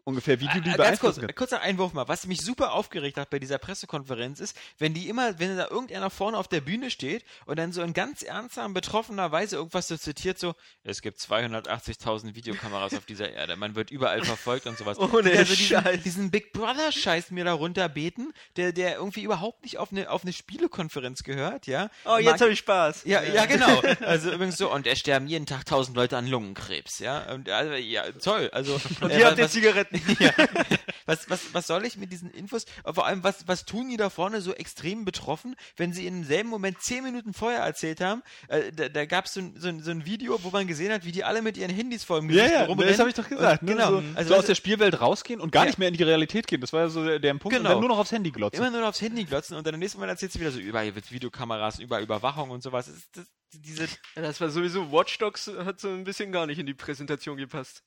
Ungefähr, 0.05 0.39
wie 0.39 0.47
du 0.47 0.61
die 0.61 0.71
Äh, 0.71 0.77
Ganz 0.77 0.99
kurz, 0.99 1.19
kannst. 1.19 1.35
kurzer 1.35 1.61
Einwurf 1.61 1.93
mal. 1.93 2.07
Was 2.07 2.25
mich 2.25 2.41
super 2.41 2.71
aufgeregt 2.73 3.17
hat 3.17 3.29
bei 3.29 3.37
dieser 3.37 3.57
Pressekonferenz 3.59 4.39
ist, 4.39 4.57
wenn 4.79 4.93
die 4.93 5.07
immer, 5.07 5.37
wenn 5.39 5.55
da 5.55 5.67
irgendeiner 5.67 6.09
vorne 6.09 6.37
auf 6.37 6.47
der 6.47 6.61
Bühne 6.61 6.89
steht 6.89 7.23
und 7.45 7.59
dann 7.59 7.71
so 7.73 7.81
in 7.83 7.93
ganz 7.93 8.23
ernster, 8.23 8.67
betroffener 8.69 9.31
Weise 9.31 9.57
irgendwas 9.57 9.87
so 9.87 9.97
zitiert, 9.97 10.39
so, 10.39 10.55
es 10.83 11.01
gibt 11.01 11.19
280.000 11.19 12.35
Videokameras 12.35 12.93
auf 12.95 13.05
dieser 13.05 13.31
Erde, 13.31 13.55
man 13.55 13.75
wird 13.75 13.91
überall 13.91 14.23
verfolgt 14.23 14.65
und 14.67 14.77
sowas. 14.77 14.97
Ohne 14.97 15.31
also 15.31 15.53
diesen, 15.55 16.03
diesen 16.03 16.31
Big 16.31 16.53
Brother 16.53 16.91
Scheiß 16.91 17.31
mir 17.31 17.43
da 17.45 17.53
runterbeten, 17.53 18.33
der, 18.55 18.71
der 18.71 18.95
irgendwie 18.95 19.23
überhaupt 19.23 19.63
nicht 19.63 19.77
auf 19.77 19.91
eine, 19.91 20.09
auf 20.09 20.23
eine 20.23 20.33
Spielekonferenz 20.33 21.23
gehört, 21.23 21.67
ja. 21.67 21.89
Oh, 22.05 22.17
jetzt 22.17 22.41
habe 22.41 22.51
ich 22.51 22.59
Spaß. 22.59 23.03
Ja, 23.05 23.21
ja, 23.23 23.45
genau. 23.45 23.81
Also 24.01 24.31
übrigens 24.31 24.57
so, 24.57 24.71
und 24.73 24.87
es 24.87 24.99
sterben 24.99 25.27
jeden 25.27 25.45
Tag 25.45 25.65
tausend 25.65 25.95
Leute 25.95 26.17
an 26.17 26.25
Lungenkrebs, 26.27 26.99
ja. 26.99 27.31
Und 27.33 27.49
also, 27.49 27.73
ja, 27.73 28.09
toll. 28.13 28.49
Also 28.53 28.79
Und 29.01 29.11
äh, 29.11 29.19
ihr 29.19 29.25
habt 29.25 29.33
was- 29.33 29.39
jetzt 29.39 29.53
Zigaretten. 29.53 29.88
Ja. 30.19 30.31
was, 31.05 31.29
was, 31.29 31.53
was 31.53 31.67
soll 31.67 31.85
ich 31.85 31.97
mit 31.97 32.11
diesen 32.11 32.29
Infos? 32.31 32.65
Vor 32.85 33.05
allem, 33.05 33.23
was, 33.23 33.47
was 33.47 33.65
tun 33.65 33.89
die 33.89 33.97
da 33.97 34.09
vorne 34.09 34.41
so 34.41 34.53
extrem 34.53 35.05
betroffen, 35.05 35.55
wenn 35.77 35.93
sie 35.93 36.05
in 36.07 36.21
demselben 36.21 36.49
Moment 36.49 36.81
zehn 36.81 37.03
Minuten 37.03 37.33
vorher 37.33 37.59
erzählt 37.61 38.01
haben? 38.01 38.21
Äh, 38.47 38.71
da 38.71 38.89
da 38.89 39.05
gab 39.05 39.27
so, 39.27 39.41
so, 39.55 39.67
ein- 39.69 39.81
so 39.81 39.91
ein 39.91 40.05
Video, 40.05 40.37
wo 40.43 40.49
man 40.49 40.67
gesehen 40.67 40.91
hat, 40.91 41.05
wie 41.05 41.11
die 41.11 41.23
alle 41.23 41.41
mit 41.41 41.57
ihren 41.57 41.71
Handys 41.71 42.03
vor 42.03 42.19
dem 42.19 42.29
Ja, 42.29 42.43
Gesicht 42.43 42.53
ja, 42.59 42.65
rumrennen. 42.65 42.91
das 42.91 42.99
habe 42.99 43.09
ich 43.09 43.15
doch 43.15 43.27
gesagt. 43.29 43.61
Und, 43.61 43.69
ne? 43.69 43.75
genau. 43.75 43.91
So, 43.91 44.03
also 44.15 44.33
so 44.33 44.39
aus 44.39 44.45
der 44.45 44.55
Spielwelt 44.55 44.99
rausgehen 45.01 45.39
und 45.41 45.51
gar 45.51 45.63
Ja. 45.63 45.67
nicht 45.67 45.79
mehr 45.79 45.87
in 45.87 45.93
die 45.95 46.03
Realität 46.03 46.47
gehen. 46.47 46.61
Das 46.61 46.73
war 46.73 46.81
ja 46.81 46.89
so 46.89 47.03
der, 47.05 47.19
der 47.19 47.33
Punkt. 47.35 47.55
Genau. 47.55 47.69
Und 47.69 47.73
dann 47.75 47.79
nur 47.79 47.89
noch 47.89 47.97
aufs 47.99 48.11
Handy 48.11 48.31
glotzen. 48.31 48.59
immer 48.63 48.71
nur 48.77 48.87
aufs 48.87 49.01
Handy 49.01 49.23
glotzen 49.25 49.57
und 49.57 49.65
dann 49.65 49.73
im 49.73 49.79
nächsten 49.79 49.99
Mal 49.99 50.09
erzählt 50.09 50.31
sie 50.31 50.39
wieder 50.39 50.51
so, 50.51 50.59
überall 50.59 50.93
wird 50.95 51.11
Videokameras, 51.11 51.79
überall 51.79 52.03
Überwachung 52.03 52.49
und 52.51 52.61
sowas. 52.63 52.85
Das, 52.87 53.09
das, 53.13 53.25
diese, 53.61 53.85
Ja, 54.15 54.21
das 54.21 54.39
war 54.41 54.49
sowieso, 54.49 54.91
Watch 54.91 55.17
Dogs 55.17 55.49
hat 55.65 55.79
so 55.79 55.89
ein 55.89 56.03
bisschen 56.03 56.31
gar 56.31 56.45
nicht 56.45 56.59
in 56.59 56.65
die 56.67 56.73
Präsentation 56.75 57.37
gepasst. 57.37 57.83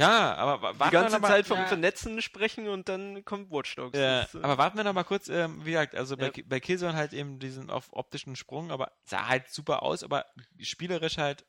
Ja, 0.00 0.34
aber 0.34 0.62
wa- 0.62 0.72
Die 0.72 0.78
warten 0.80 0.92
wir 0.92 1.00
ganze 1.00 1.14
noch 1.16 1.22
mal- 1.22 1.28
Zeit 1.28 1.46
vom 1.46 1.58
ja. 1.58 1.66
Vernetzen 1.66 2.20
sprechen 2.22 2.68
und 2.68 2.88
dann 2.88 3.24
kommt 3.24 3.50
Watch 3.50 3.74
Dogs. 3.76 3.98
Ja, 3.98 4.22
Das 4.22 4.34
äh, 4.34 4.38
aber 4.42 4.58
warten 4.58 4.76
wir 4.76 4.84
noch 4.84 4.92
mal 4.92 5.04
kurz, 5.04 5.28
ähm, 5.28 5.64
wie 5.64 5.70
gesagt, 5.72 5.94
also 5.94 6.16
bei, 6.16 6.26
Ja. 6.34 6.42
Bei 6.46 6.60
Killzone 6.60 6.94
halt 6.94 7.12
eben 7.12 7.38
diesen 7.38 7.70
auf 7.70 7.88
optischen 7.92 8.36
Sprung, 8.36 8.70
aber 8.70 8.92
sah 9.04 9.26
halt 9.28 9.48
super 9.50 9.82
aus, 9.82 10.02
aber 10.02 10.26
spielerisch 10.60 11.18
halt 11.18 11.44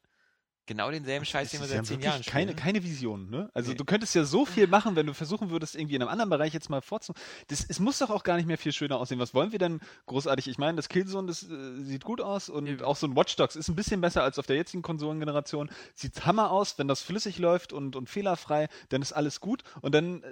genau 0.68 0.92
denselben 0.92 1.26
Scheiß, 1.26 1.50
den 1.52 1.62
wir 1.62 1.68
ja 1.68 1.76
seit 1.78 1.86
zehn 1.88 2.02
Jahren 2.02 2.22
keine, 2.22 2.52
spielen. 2.52 2.56
keine 2.64 2.84
Vision, 2.84 3.30
ne? 3.30 3.50
Also 3.54 3.72
Nee. 3.72 3.78
du 3.78 3.86
könntest 3.86 4.14
ja 4.14 4.24
so 4.24 4.46
viel 4.46 4.68
machen, 4.68 4.96
wenn 4.96 5.08
du 5.08 5.14
versuchen 5.14 5.50
würdest, 5.50 5.76
irgendwie 5.76 5.96
in 5.96 6.02
einem 6.02 6.12
anderen 6.12 6.30
Bereich 6.30 6.54
jetzt 6.54 6.70
mal 6.70 6.82
vorzu... 6.82 7.14
Das, 7.48 7.66
es 7.68 7.80
muss 7.80 7.98
doch 7.98 8.10
auch 8.10 8.24
gar 8.24 8.36
nicht 8.38 8.46
mehr 8.46 8.58
viel 8.58 8.74
schöner 8.74 9.00
aussehen. 9.00 9.20
Was 9.20 9.34
wollen 9.34 9.52
wir 9.52 9.60
denn 9.60 9.80
großartig? 10.06 10.48
Ich 10.48 10.58
meine, 10.58 10.76
das 10.76 10.90
Killzone, 10.90 11.28
das 11.28 11.44
äh, 11.44 11.82
sieht 11.84 12.04
gut 12.04 12.22
aus 12.22 12.50
und 12.50 12.68
Eben. 12.68 12.84
auch 12.84 12.96
so 12.96 13.08
ein 13.08 13.16
Watch 13.16 13.36
Dogs 13.38 13.56
ist 13.56 13.70
ein 13.70 13.76
bisschen 13.76 14.02
besser 14.02 14.24
als 14.24 14.38
auf 14.38 14.46
der 14.46 14.58
jetzigen 14.58 14.84
Konsolengeneration. 14.84 15.70
Sieht 15.96 16.26
hammer 16.26 16.52
aus, 16.52 16.78
wenn 16.78 16.88
das 16.88 17.02
flüssig 17.02 17.40
läuft 17.40 17.74
und, 17.74 17.96
und 17.96 18.10
fehlerfrei, 18.10 18.68
dann 18.90 19.02
ist 19.02 19.14
alles 19.14 19.40
gut 19.40 19.64
und 19.82 19.96
dann... 19.96 20.24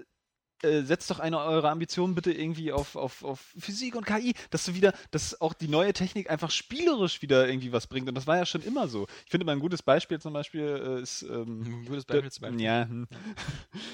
äh, 0.66 0.84
setzt 0.84 1.10
doch 1.12 1.20
eine 1.20 1.40
eurer 1.40 1.70
Ambitionen 1.70 2.16
bitte 2.16 2.32
irgendwie 2.32 2.72
auf, 2.72 2.96
auf, 2.96 3.24
auf 3.24 3.40
Physik 3.58 3.96
und 3.96 4.06
KI, 4.06 4.34
dass 4.50 4.66
du 4.66 4.76
wieder, 4.76 4.94
dass 5.12 5.40
auch 5.42 5.54
die 5.54 5.68
neue 5.68 5.94
Technik 5.94 6.30
einfach 6.30 6.52
spielerisch 6.52 7.22
wieder 7.22 7.48
irgendwie 7.48 7.72
was 7.72 7.88
bringt. 7.88 8.08
Und 8.08 8.16
das 8.16 8.28
war 8.28 8.38
ja 8.38 8.46
schon 8.46 8.62
immer 8.62 8.88
so. 8.88 9.08
Ich 9.26 9.32
finde 9.32 9.46
mal 9.46 9.54
ein 9.54 9.60
gutes 9.60 9.84
Beispiel 9.84 10.20
zum 10.20 10.34
Beispiel 10.34 10.98
äh, 10.98 11.02
ist 11.02 11.24
ähm, 11.24 11.62
Ein 11.62 11.86
gutes 11.86 12.06
Beispiel 12.06 12.32
zum 12.32 12.42
Beispiel. 12.42 12.62
ja, 12.62 12.88
hm. 12.88 13.08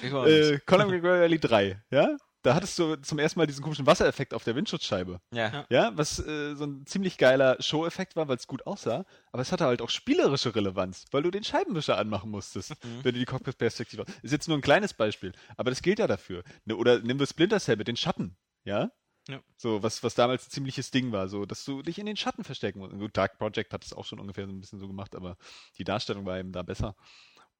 Äh. 0.02 0.58
Colin 0.66 0.88
McRae 0.88 1.20
Rally 1.20 1.38
3, 1.38 1.82
ja? 1.90 2.16
Da 2.42 2.54
hattest 2.56 2.76
du 2.78 2.96
zum 2.96 3.18
ersten 3.20 3.38
Mal 3.38 3.46
diesen 3.46 3.62
komischen 3.62 3.86
Wassereffekt 3.86 4.34
auf 4.34 4.42
der 4.44 4.56
Windschutzscheibe. 4.56 5.20
ja. 5.32 5.64
Ja, 5.70 5.92
was 5.96 6.18
äh, 6.18 6.54
so 6.56 6.64
ein 6.64 6.84
ziemlich 6.86 7.16
geiler 7.18 7.56
Show-Effekt 7.60 8.16
war, 8.16 8.26
weil 8.28 8.36
es 8.36 8.46
gut 8.48 8.66
aussah, 8.66 9.04
aber 9.30 9.42
es 9.42 9.52
hatte 9.52 9.64
halt 9.64 9.80
auch 9.80 9.90
spielerische 9.90 10.54
Relevanz, 10.54 11.04
weil 11.12 11.22
du 11.22 11.30
den 11.30 11.44
Scheibenwischer 11.44 11.96
anmachen 11.98 12.30
musstest, 12.30 12.70
Mhm. 12.84 13.04
wenn 13.04 13.14
du 13.14 13.20
die 13.20 13.24
Cockpit-Perspektive 13.26 14.04
hast. 14.06 14.18
Ist 14.24 14.32
jetzt 14.32 14.48
nur 14.48 14.58
ein 14.58 14.62
kleines 14.62 14.92
Beispiel, 14.92 15.32
aber 15.56 15.70
das 15.70 15.82
gilt 15.82 15.98
ja 16.00 16.06
dafür. 16.08 16.42
Ne, 16.64 16.76
oder 16.76 16.98
nimm 16.98 17.18
wir 17.20 17.26
Splinter 17.26 17.60
Cell 17.60 17.76
mit 17.76 17.86
den 17.88 17.96
Schatten, 17.96 18.36
ja? 18.64 18.90
Ja. 19.28 19.40
So, 19.56 19.84
was, 19.84 20.02
was 20.02 20.16
damals 20.16 20.48
ein 20.48 20.50
ziemliches 20.50 20.90
Ding 20.90 21.12
war, 21.12 21.28
so, 21.28 21.46
dass 21.46 21.64
du 21.64 21.80
dich 21.82 22.00
in 22.00 22.06
den 22.06 22.16
Schatten 22.16 22.42
verstecken 22.42 22.80
musst. 22.80 22.92
Gut, 22.98 23.16
Dark 23.16 23.38
Project 23.38 23.72
hat 23.72 23.84
es 23.84 23.92
auch 23.92 24.04
schon 24.04 24.18
ungefähr 24.18 24.46
so 24.46 24.52
ein 24.52 24.60
bisschen 24.60 24.80
so 24.80 24.88
gemacht, 24.88 25.14
aber 25.14 25.36
die 25.78 25.84
Darstellung 25.84 26.26
war 26.26 26.40
eben 26.40 26.50
da 26.50 26.62
besser. 26.64 26.96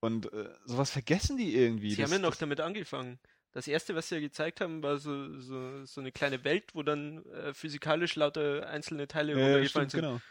Und 0.00 0.32
äh, 0.32 0.48
sowas 0.66 0.90
vergessen 0.90 1.36
die 1.36 1.54
irgendwie. 1.54 1.90
Sie 1.90 2.02
Das- 2.02 2.10
haben 2.10 2.16
ja 2.18 2.22
noch 2.22 2.30
das- 2.30 2.38
damit 2.40 2.58
angefangen. 2.60 3.20
Das 3.52 3.68
erste, 3.68 3.94
was 3.94 4.08
sie 4.08 4.16
ja 4.16 4.20
gezeigt 4.20 4.60
haben, 4.60 4.82
war 4.82 4.96
so, 4.98 5.38
so, 5.38 5.84
so 5.84 6.00
eine 6.00 6.10
kleine 6.12 6.42
Welt, 6.44 6.74
wo 6.74 6.82
dann 6.82 7.24
äh, 7.26 7.52
physikalisch 7.54 8.16
lauter 8.16 8.66
einzelne 8.68 9.06
Teile 9.08 9.34
Ja, 9.34 9.38
runtergefallen 9.38 9.90
stimmt, 9.90 9.90
sind. 9.90 10.00
genau. 10.00 10.22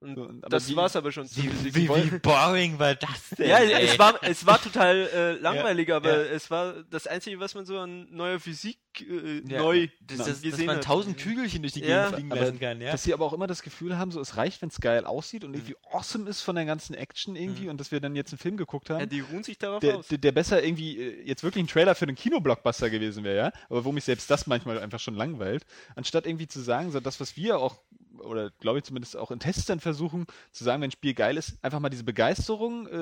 Und 0.00 0.16
aber 0.16 0.48
das 0.48 0.66
die- 0.66 0.76
war's 0.76 0.94
aber 0.94 1.10
schon. 1.10 1.24
Wie, 1.24 1.48
Sie 1.48 1.74
wie, 1.74 1.88
wollen- 1.88 2.12
wie 2.12 2.18
boring 2.20 2.78
war 2.78 2.94
das 2.94 3.30
denn? 3.38 3.48
ja, 3.48 3.58
ey? 3.58 3.86
es 3.86 3.98
war, 3.98 4.14
es 4.22 4.46
war 4.46 4.62
total 4.62 5.08
äh, 5.12 5.32
langweilig, 5.40 5.92
aber 5.92 6.10
ja. 6.24 6.30
es 6.32 6.50
war 6.50 6.84
das 6.90 7.06
Einzige, 7.08 7.40
was 7.40 7.54
man 7.56 7.64
so 7.66 7.78
an 7.78 8.06
neuer 8.10 8.38
Physik 8.38 8.78
äh, 9.00 9.42
Ja, 9.48 9.58
neu 9.58 9.88
das, 10.00 10.18
das, 10.18 10.26
dass 10.28 10.42
gesehen 10.42 10.66
man 10.66 10.76
hat. 10.76 10.84
tausend 10.84 11.18
Kügelchen 11.18 11.62
durch 11.62 11.72
die 11.72 11.80
Ja. 11.80 12.04
Gegend 12.04 12.14
fliegen 12.14 12.32
Aber 12.32 12.40
lassen 12.42 12.60
kann, 12.60 12.80
ja. 12.80 12.92
Dass 12.92 13.02
sie 13.02 13.12
aber 13.12 13.24
auch 13.24 13.32
immer 13.32 13.48
das 13.48 13.62
Gefühl 13.62 13.98
haben, 13.98 14.12
so 14.12 14.20
es 14.20 14.36
reicht, 14.36 14.62
wenn 14.62 14.68
es 14.68 14.80
geil 14.80 15.04
aussieht 15.04 15.42
und 15.44 15.54
irgendwie 15.54 15.74
awesome 15.90 16.28
ist 16.30 16.42
von 16.42 16.54
der 16.54 16.64
ganzen 16.64 16.94
Action 16.94 17.34
irgendwie 17.34 17.64
Mhm. 17.64 17.70
und 17.70 17.80
dass 17.80 17.90
wir 17.90 17.98
dann 18.00 18.14
jetzt 18.14 18.32
einen 18.32 18.38
Film 18.38 18.56
geguckt 18.56 18.90
haben. 18.90 19.00
Ja, 19.00 19.06
die 19.06 19.20
ruhen 19.20 19.42
sich 19.42 19.58
darauf 19.58 19.80
der, 19.80 19.96
aus. 19.98 20.06
der, 20.08 20.18
der 20.18 20.30
besser 20.32 20.62
irgendwie 20.62 20.96
äh, 21.00 21.22
jetzt 21.26 21.42
wirklich 21.42 21.64
ein 21.64 21.68
Trailer 21.68 21.96
für 21.96 22.04
einen 22.06 22.14
Kinoblockbuster 22.16 22.88
gewesen 22.88 23.24
wäre, 23.24 23.36
ja, 23.36 23.52
aber 23.68 23.84
wo 23.84 23.90
mich 23.90 24.04
selbst 24.04 24.30
das 24.30 24.46
manchmal 24.46 24.78
einfach 24.78 25.00
schon 25.00 25.14
langweilt, 25.14 25.66
anstatt 25.96 26.24
irgendwie 26.26 26.46
zu 26.46 26.60
sagen, 26.60 26.92
so 26.92 27.00
das, 27.00 27.18
was 27.20 27.36
wir 27.36 27.58
auch, 27.58 27.78
oder 28.20 28.50
glaube 28.60 28.78
ich 28.78 28.84
zumindest 28.84 29.16
auch 29.16 29.30
in 29.30 29.40
Tests 29.40 29.66
dann 29.66 29.80
versuchen, 29.80 30.26
zu 30.52 30.64
sagen, 30.64 30.82
wenn 30.82 30.88
ein 30.88 30.92
Spiel 30.92 31.14
geil 31.14 31.36
ist, 31.36 31.62
einfach 31.62 31.80
mal 31.80 31.88
diese 31.90 32.04
Begeisterung 32.04 32.86
äh, 32.86 32.96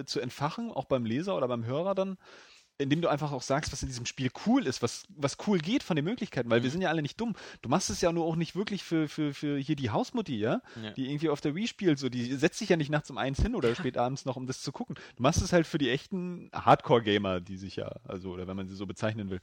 äh, 0.00 0.04
zu 0.04 0.20
entfachen, 0.20 0.70
auch 0.70 0.84
beim 0.86 1.04
Leser 1.04 1.36
oder 1.36 1.48
beim 1.48 1.64
Hörer 1.64 1.94
dann, 1.94 2.16
indem 2.78 3.00
du 3.00 3.08
einfach 3.08 3.30
auch 3.30 3.42
sagst, 3.42 3.70
was 3.70 3.82
in 3.82 3.88
diesem 3.88 4.06
Spiel 4.06 4.30
cool 4.46 4.66
ist, 4.66 4.82
was, 4.82 5.04
was 5.10 5.36
cool 5.46 5.58
geht 5.58 5.82
von 5.84 5.94
den 5.94 6.04
Möglichkeiten, 6.04 6.50
weil 6.50 6.62
wir 6.62 6.68
Mhm. 6.68 6.72
sind 6.72 6.80
ja 6.82 6.88
alle 6.88 7.02
nicht 7.02 7.20
dumm. 7.20 7.36
Du 7.60 7.68
machst 7.68 7.90
es 7.90 8.00
ja 8.00 8.10
nur 8.10 8.24
auch 8.24 8.34
nicht 8.34 8.56
wirklich 8.56 8.82
für, 8.82 9.08
für, 9.08 9.34
für 9.34 9.56
hier 9.58 9.76
die 9.76 9.90
Hausmutti, 9.90 10.36
ja? 10.36 10.62
Ja. 10.82 10.90
Die 10.92 11.08
irgendwie 11.08 11.28
auf 11.28 11.40
der 11.40 11.54
Wii 11.54 11.68
spielt, 11.68 11.98
so, 12.00 12.08
die 12.08 12.34
setzt 12.34 12.58
sich 12.58 12.70
ja 12.70 12.76
nicht 12.76 12.90
nachts 12.90 13.08
um 13.10 13.18
eins 13.18 13.40
hin 13.40 13.54
oder 13.54 13.72
spät 13.74 13.96
abends 13.98 14.24
noch, 14.24 14.36
um 14.36 14.46
das 14.48 14.62
zu 14.62 14.72
gucken. 14.72 14.96
Du 15.16 15.22
machst 15.22 15.42
es 15.42 15.52
halt 15.52 15.66
für 15.66 15.78
die 15.78 15.90
echten 15.90 16.50
Hardcore-Gamer, 16.52 17.40
die 17.40 17.56
sich 17.56 17.76
ja, 17.76 17.94
also, 18.04 18.30
oder 18.32 18.48
wenn 18.48 18.56
man 18.56 18.66
sie 18.68 18.74
so 18.74 18.86
bezeichnen 18.86 19.30
will. 19.30 19.40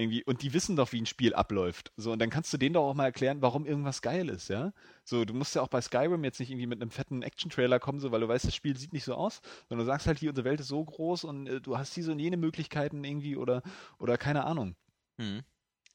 Irgendwie, 0.00 0.24
und 0.24 0.42
die 0.42 0.54
wissen 0.54 0.76
doch, 0.76 0.92
wie 0.92 1.00
ein 1.00 1.06
Spiel 1.06 1.34
abläuft. 1.34 1.92
So, 1.96 2.12
und 2.12 2.20
dann 2.20 2.30
kannst 2.30 2.50
du 2.52 2.56
denen 2.56 2.72
doch 2.72 2.88
auch 2.88 2.94
mal 2.94 3.04
erklären, 3.04 3.42
warum 3.42 3.66
irgendwas 3.66 4.00
geil 4.00 4.30
ist, 4.30 4.48
ja? 4.48 4.72
So, 5.04 5.26
du 5.26 5.34
musst 5.34 5.54
ja 5.54 5.60
auch 5.60 5.68
bei 5.68 5.80
Skyrim 5.82 6.24
jetzt 6.24 6.40
nicht 6.40 6.50
irgendwie 6.50 6.66
mit 6.66 6.80
einem 6.80 6.90
fetten 6.90 7.22
Action-Trailer 7.22 7.78
kommen, 7.80 8.00
so, 8.00 8.10
weil 8.10 8.20
du 8.20 8.28
weißt, 8.28 8.46
das 8.46 8.54
Spiel 8.54 8.76
sieht 8.78 8.94
nicht 8.94 9.04
so 9.04 9.14
aus, 9.14 9.42
sondern 9.68 9.86
du 9.86 9.92
sagst 9.92 10.06
halt, 10.06 10.18
hier, 10.18 10.30
unsere 10.30 10.46
Welt 10.46 10.60
ist 10.60 10.68
so 10.68 10.82
groß 10.82 11.24
und 11.24 11.46
äh, 11.46 11.60
du 11.60 11.76
hast 11.76 11.94
diese 11.96 12.12
und 12.12 12.18
jene 12.18 12.38
Möglichkeiten 12.38 13.04
irgendwie 13.04 13.36
oder, 13.36 13.62
oder 13.98 14.16
keine 14.16 14.44
Ahnung. 14.44 14.74
Mhm. 15.18 15.42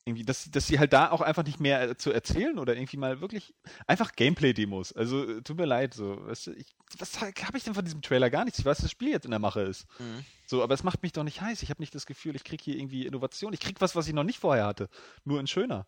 Irgendwie, 0.08 0.24
dass, 0.24 0.52
dass 0.52 0.68
sie 0.68 0.78
halt 0.78 0.94
da 0.94 1.10
auch 1.10 1.22
einfach 1.22 1.44
nicht 1.44 1.60
mehr 1.60 1.82
äh, 1.82 1.98
zu 1.98 2.12
erzählen 2.12 2.60
oder 2.60 2.76
irgendwie 2.76 2.98
mal 2.98 3.22
wirklich 3.22 3.56
einfach 3.88 4.12
Gameplay-Demos. 4.12 4.94
Also, 4.94 5.28
äh, 5.28 5.42
tut 5.42 5.58
mir 5.58 5.66
leid, 5.66 5.96
so. 5.96 6.24
Weißt 6.28 6.48
du, 6.48 6.52
ich, 6.52 6.76
was 7.00 7.20
habe 7.20 7.58
ich 7.58 7.64
denn 7.64 7.74
von 7.74 7.84
diesem 7.84 8.04
Trailer 8.04 8.30
gar 8.30 8.46
nichts? 8.46 8.60
Ich 8.60 8.66
weiß, 8.66 8.78
dass 8.78 8.84
das 8.84 8.92
Spiel 8.92 9.10
jetzt 9.10 9.26
in 9.26 9.32
der 9.32 9.40
Mache 9.40 9.62
ist. 9.62 9.88
Mhm. 9.98 10.24
So, 10.46 10.62
aber 10.62 10.76
es 10.76 10.84
macht 10.84 11.02
mich 11.02 11.12
doch 11.12 11.24
nicht 11.24 11.42
heiß. 11.42 11.64
Ich 11.64 11.72
habe 11.72 11.82
nicht 11.82 11.96
das 11.96 12.06
Gefühl, 12.06 12.36
ich 12.36 12.44
krieg 12.44 12.62
hier 12.62 12.76
irgendwie 12.78 13.08
Innovation. 13.08 13.52
Ich 13.52 13.60
krieg 13.60 13.82
was, 13.82 13.96
was 13.96 14.08
ich 14.08 14.14
noch 14.14 14.24
nicht 14.24 14.40
vorher 14.40 14.68
hatte. 14.68 14.90
Nur 15.24 15.40
in 15.40 15.48
schöner. 15.48 15.88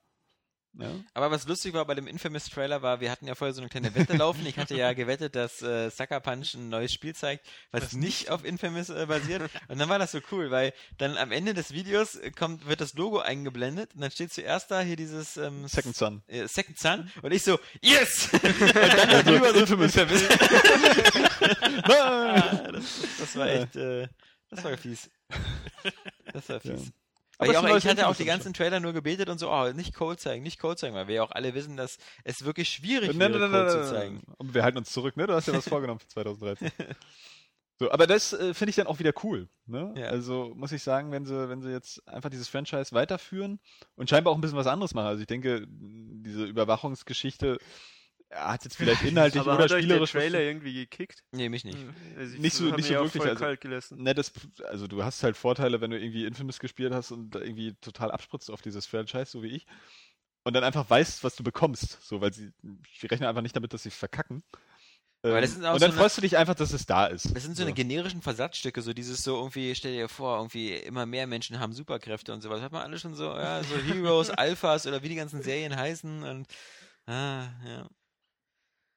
Ja. 0.73 0.91
Aber 1.13 1.31
was 1.31 1.47
lustig 1.47 1.73
war 1.73 1.85
bei 1.85 1.95
dem 1.95 2.05
Infamous-Trailer 2.07 2.81
war, 2.81 2.99
wir 2.99 3.09
hatten 3.09 3.25
ja 3.25 3.33
vorher 3.35 3.53
so 3.53 3.61
eine 3.61 3.69
kleine 3.69 3.95
Wette 3.95 4.15
laufen. 4.15 4.45
Ich 4.45 4.57
hatte 4.57 4.75
ja 4.75 4.93
gewettet, 4.93 5.35
dass 5.35 5.61
äh, 5.61 5.89
Sucker 5.89 6.19
Punch 6.19 6.53
ein 6.53 6.69
neues 6.69 6.93
Spiel 6.93 7.15
zeigt, 7.15 7.45
was, 7.71 7.93
nicht 7.93 8.29
auf 8.29 8.45
Infamous 8.45 8.89
äh, 8.89 9.05
basiert. 9.07 9.49
Und 9.69 9.79
dann 9.79 9.89
war 9.89 9.97
das 9.97 10.11
so 10.11 10.19
cool, 10.31 10.51
weil 10.51 10.73
dann 10.97 11.17
am 11.17 11.31
Ende 11.31 11.53
des 11.53 11.71
Videos 11.71 12.15
äh, 12.15 12.31
kommt, 12.31 12.67
wird 12.67 12.81
das 12.81 12.93
Logo 12.93 13.19
eingeblendet 13.19 13.95
und 13.95 14.01
dann 14.01 14.11
steht 14.11 14.31
zuerst 14.31 14.69
da 14.69 14.81
hier 14.81 14.95
dieses 14.95 15.37
ähm, 15.37 15.67
Second 15.67 15.95
Son. 15.95 16.23
äh, 16.27 16.47
Second 16.47 16.77
Sun 16.77 17.11
und 17.21 17.31
ich 17.31 17.43
so, 17.43 17.59
yes! 17.81 18.29
und 18.33 18.43
dann 18.75 19.09
da 19.09 19.23
drüber 19.23 19.53
so 19.53 19.59
Infamous. 19.59 20.23
Ah, 21.83 22.71
das, 22.71 22.83
das 23.19 23.35
war 23.35 23.47
echt, 23.47 23.75
äh, 23.75 24.07
das 24.49 24.63
war 24.63 24.77
fies. 24.77 25.09
Das 26.33 26.49
war 26.49 26.59
fies. 26.59 26.85
Ja. 26.85 26.91
Ich, 27.39 27.49
Aber 27.49 27.51
ist 27.51 27.57
ein 27.57 27.71
auch, 27.71 27.77
ich 27.77 27.87
hatte 27.87 28.07
auch 28.07 28.15
die 28.15 28.25
ganzen 28.25 28.53
Trailer 28.53 28.79
nur 28.79 28.93
gebetet 28.93 29.29
und 29.29 29.37
so, 29.37 29.51
oh, 29.51 29.71
nicht 29.71 29.93
Code 29.93 30.17
zeigen, 30.17 30.41
nicht 30.41 30.59
Code 30.59 30.75
zeigen, 30.75 30.95
weil 30.95 31.07
wir 31.07 31.15
ja 31.15 31.23
auch 31.23 31.31
alle 31.31 31.53
wissen, 31.53 31.77
dass 31.77 31.97
es 32.23 32.43
wirklich 32.43 32.67
schwierig 32.69 33.11
Code 33.11 33.47
nein, 33.47 33.69
zu 33.69 33.89
zeigen. 33.89 34.23
Und 34.37 34.55
wir 34.55 34.63
halten 34.63 34.79
uns 34.79 34.91
zurück, 34.91 35.17
ne? 35.17 35.27
Du 35.27 35.33
hast 35.33 35.47
ja 35.47 35.53
was 35.53 35.69
vorgenommen 35.69 35.99
für 35.99 36.07
2013. 36.07 36.71
So, 37.79 37.91
aber 37.91 38.07
das 38.07 38.33
äh, 38.33 38.55
finde 38.55 38.71
ich 38.71 38.75
dann 38.75 38.87
auch 38.87 38.97
wieder 38.97 39.13
cool. 39.23 39.49
Ne? 39.67 39.93
Ja. 39.95 40.07
Also 40.07 40.51
muss 40.55 40.71
ich 40.71 40.81
sagen, 40.81 41.11
wenn 41.11 41.25
sie, 41.25 41.47
wenn 41.47 41.61
sie 41.61 41.69
jetzt 41.69 42.07
einfach 42.07 42.31
dieses 42.31 42.47
Franchise 42.47 42.91
weiterführen 42.93 43.59
und 43.95 44.09
scheinbar 44.09 44.33
auch 44.33 44.37
ein 44.37 44.41
bisschen 44.41 44.57
was 44.57 44.65
anderes 44.65 44.95
machen. 44.95 45.05
Also 45.05 45.21
ich 45.21 45.27
denke, 45.27 45.67
diese 45.69 46.45
Überwachungsgeschichte 46.45 47.59
ja, 48.31 48.51
hat 48.53 48.63
jetzt 48.63 48.75
vielleicht 48.77 49.03
inhaltlich 49.03 49.41
Aber 49.41 49.53
oder 49.55 49.63
hat 49.63 49.71
euch 49.71 49.77
der 49.77 49.83
spielerisch 49.83 50.11
Trailer 50.11 50.41
irgendwie 50.41 50.73
gekickt? 50.73 51.23
Nee, 51.31 51.49
mich 51.49 51.63
nicht. 51.63 51.77
Also 52.17 52.33
ich 52.35 52.39
Nicht 52.39 52.55
so- 52.55 52.65
nicht 52.75 52.87
so 52.87 52.95
auch 52.97 53.03
wirklich, 53.05 53.21
voll 53.23 53.29
also- 53.29 53.43
kalt 53.43 53.61
gelassen. 53.61 54.01
Ne, 54.03 54.13
das, 54.13 54.31
also 54.65 54.87
du 54.87 55.03
hast 55.03 55.23
halt 55.23 55.37
Vorteile, 55.37 55.79
wenn 55.81 55.91
du 55.91 55.99
irgendwie 55.99 56.25
Infamous 56.25 56.59
gespielt 56.59 56.93
hast 56.93 57.11
und 57.11 57.35
irgendwie 57.35 57.73
total 57.81 58.11
abspritzt 58.11 58.51
auf 58.51 58.61
dieses 58.61 58.85
Franchise, 58.85 59.25
so 59.31 59.43
wie 59.43 59.47
ich. 59.55 59.65
Und 60.43 60.53
dann 60.53 60.63
einfach 60.63 60.89
weißt, 60.89 61.23
was 61.23 61.35
du 61.35 61.43
bekommst. 61.43 62.01
So, 62.01 62.21
weil 62.21 62.33
sie, 62.33 62.51
ich 62.93 63.09
rechne 63.11 63.27
einfach 63.27 63.41
nicht 63.41 63.55
damit, 63.55 63.73
dass 63.73 63.83
sie 63.83 63.91
verkacken. 63.91 64.43
Aber 65.23 65.35
Ähm, 65.37 65.41
das 65.41 65.53
sind 65.55 65.65
auch 65.65 65.73
und 65.73 65.79
so 65.79 65.85
dann 65.85 65.91
eine- 65.91 65.99
freust 65.99 66.17
du 66.17 66.21
dich 66.21 66.37
einfach, 66.37 66.55
dass 66.55 66.71
es 66.73 66.85
da 66.85 67.07
ist. 67.07 67.35
Das 67.35 67.43
sind 67.43 67.57
so, 67.57 67.63
eine 67.63 67.73
generischen 67.73 68.21
Versatzstücke, 68.21 68.81
so 68.81 68.93
dieses 68.93 69.23
so 69.23 69.35
irgendwie, 69.37 69.73
stell 69.75 69.93
dir 69.93 70.07
vor, 70.07 70.37
irgendwie 70.37 70.73
immer 70.73 71.05
mehr 71.05 71.27
Menschen 71.27 71.59
haben 71.59 71.73
Superkräfte 71.73 72.31
und 72.33 72.41
sowas. 72.41 72.61
Hat 72.61 72.71
man 72.71 72.83
alle 72.83 72.99
schon 72.99 73.15
so, 73.15 73.25
ja, 73.25 73.63
so 73.63 73.75
Heroes, 73.77 74.29
Alphas 74.29 74.85
oder 74.85 75.01
wie 75.01 75.09
die 75.09 75.15
ganzen 75.15 75.41
Serien 75.41 75.75
heißen 75.75 76.23
und 76.23 76.47
ah, 77.07 77.47
ja. 77.65 77.89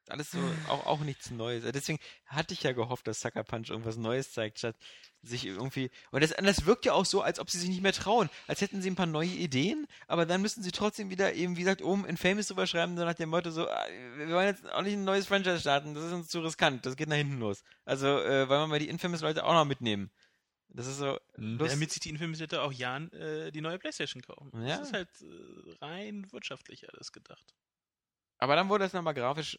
Alles 0.08 0.30
so, 0.32 0.38
auch, 0.68 0.86
auch 0.86 1.00
nichts 1.00 1.30
Neues. 1.30 1.64
Deswegen 1.72 1.98
hatte 2.26 2.52
ich 2.54 2.62
ja 2.64 2.72
gehofft, 2.72 3.06
dass 3.06 3.20
Sucker 3.20 3.44
Punch 3.44 3.70
irgendwas 3.70 3.96
Neues 3.96 4.32
zeigt, 4.32 4.58
statt 4.58 4.74
sich 5.22 5.44
irgendwie. 5.46 5.90
Und 6.10 6.22
das, 6.22 6.30
das 6.30 6.64
wirkt 6.66 6.84
ja 6.86 6.94
auch 6.94 7.04
so, 7.04 7.20
als 7.22 7.38
ob 7.38 7.50
sie 7.50 7.58
sich 7.58 7.68
nicht 7.68 7.82
mehr 7.82 7.92
trauen. 7.92 8.28
Als 8.48 8.60
hätten 8.60 8.80
sie 8.82 8.90
ein 8.90 8.96
paar 8.96 9.06
neue 9.06 9.28
Ideen, 9.28 9.86
aber 10.08 10.26
dann 10.26 10.40
müssen 10.42 10.62
sie 10.62 10.72
trotzdem 10.72 11.10
wieder 11.10 11.34
eben, 11.34 11.56
wie 11.56 11.60
gesagt, 11.60 11.82
oben 11.82 12.06
in 12.06 12.16
Famous 12.16 12.48
drüber 12.48 12.66
schreiben, 12.66 12.96
so 12.96 13.04
nach 13.04 13.14
dem 13.14 13.28
Motto 13.28 13.50
so, 13.50 13.68
ah, 13.68 13.86
wir 14.16 14.28
wollen 14.30 14.46
jetzt 14.48 14.68
auch 14.72 14.82
nicht 14.82 14.94
ein 14.94 15.04
neues 15.04 15.26
Franchise 15.26 15.60
starten, 15.60 15.94
das 15.94 16.04
ist 16.04 16.12
uns 16.12 16.28
zu 16.28 16.40
riskant, 16.40 16.86
das 16.86 16.96
geht 16.96 17.08
nach 17.08 17.16
hinten 17.16 17.38
los. 17.38 17.62
Also, 17.84 18.06
äh, 18.06 18.48
wollen 18.48 18.62
wir 18.62 18.66
mal 18.66 18.78
die 18.78 18.88
Infamous-Leute 18.88 19.44
auch 19.44 19.52
noch 19.52 19.66
mitnehmen. 19.66 20.10
Das 20.70 20.86
ist 20.86 20.98
so, 20.98 21.18
Mhm. 21.36 21.58
Lust- 21.58 21.74
Damit 21.74 21.90
sich 21.92 22.00
die 22.00 22.10
Infamous-Leute 22.10 22.62
auch 22.62 22.72
Jan 22.72 23.12
äh, 23.12 23.52
die 23.52 23.60
neue 23.60 23.78
Playstation 23.78 24.22
kaufen. 24.22 24.50
Ja. 24.66 24.78
Das 24.78 24.88
ist 24.88 24.94
halt 24.94 25.08
äh, 25.20 25.84
rein 25.84 26.26
wirtschaftlich 26.32 26.88
alles 26.92 27.12
gedacht. 27.12 27.54
Aber 28.38 28.56
dann 28.56 28.68
wurde 28.70 28.84
es 28.86 28.92
nochmal 28.94 29.12
grafisch, 29.14 29.58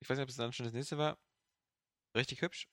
ich 0.00 0.08
weiß 0.08 0.16
nicht, 0.16 0.24
ob 0.24 0.28
es 0.28 0.36
dann 0.36 0.52
schon 0.52 0.64
das 0.64 0.72
nächste 0.74 0.98
war, 0.98 1.18
richtig 2.16 2.42
hübsch. 2.42 2.68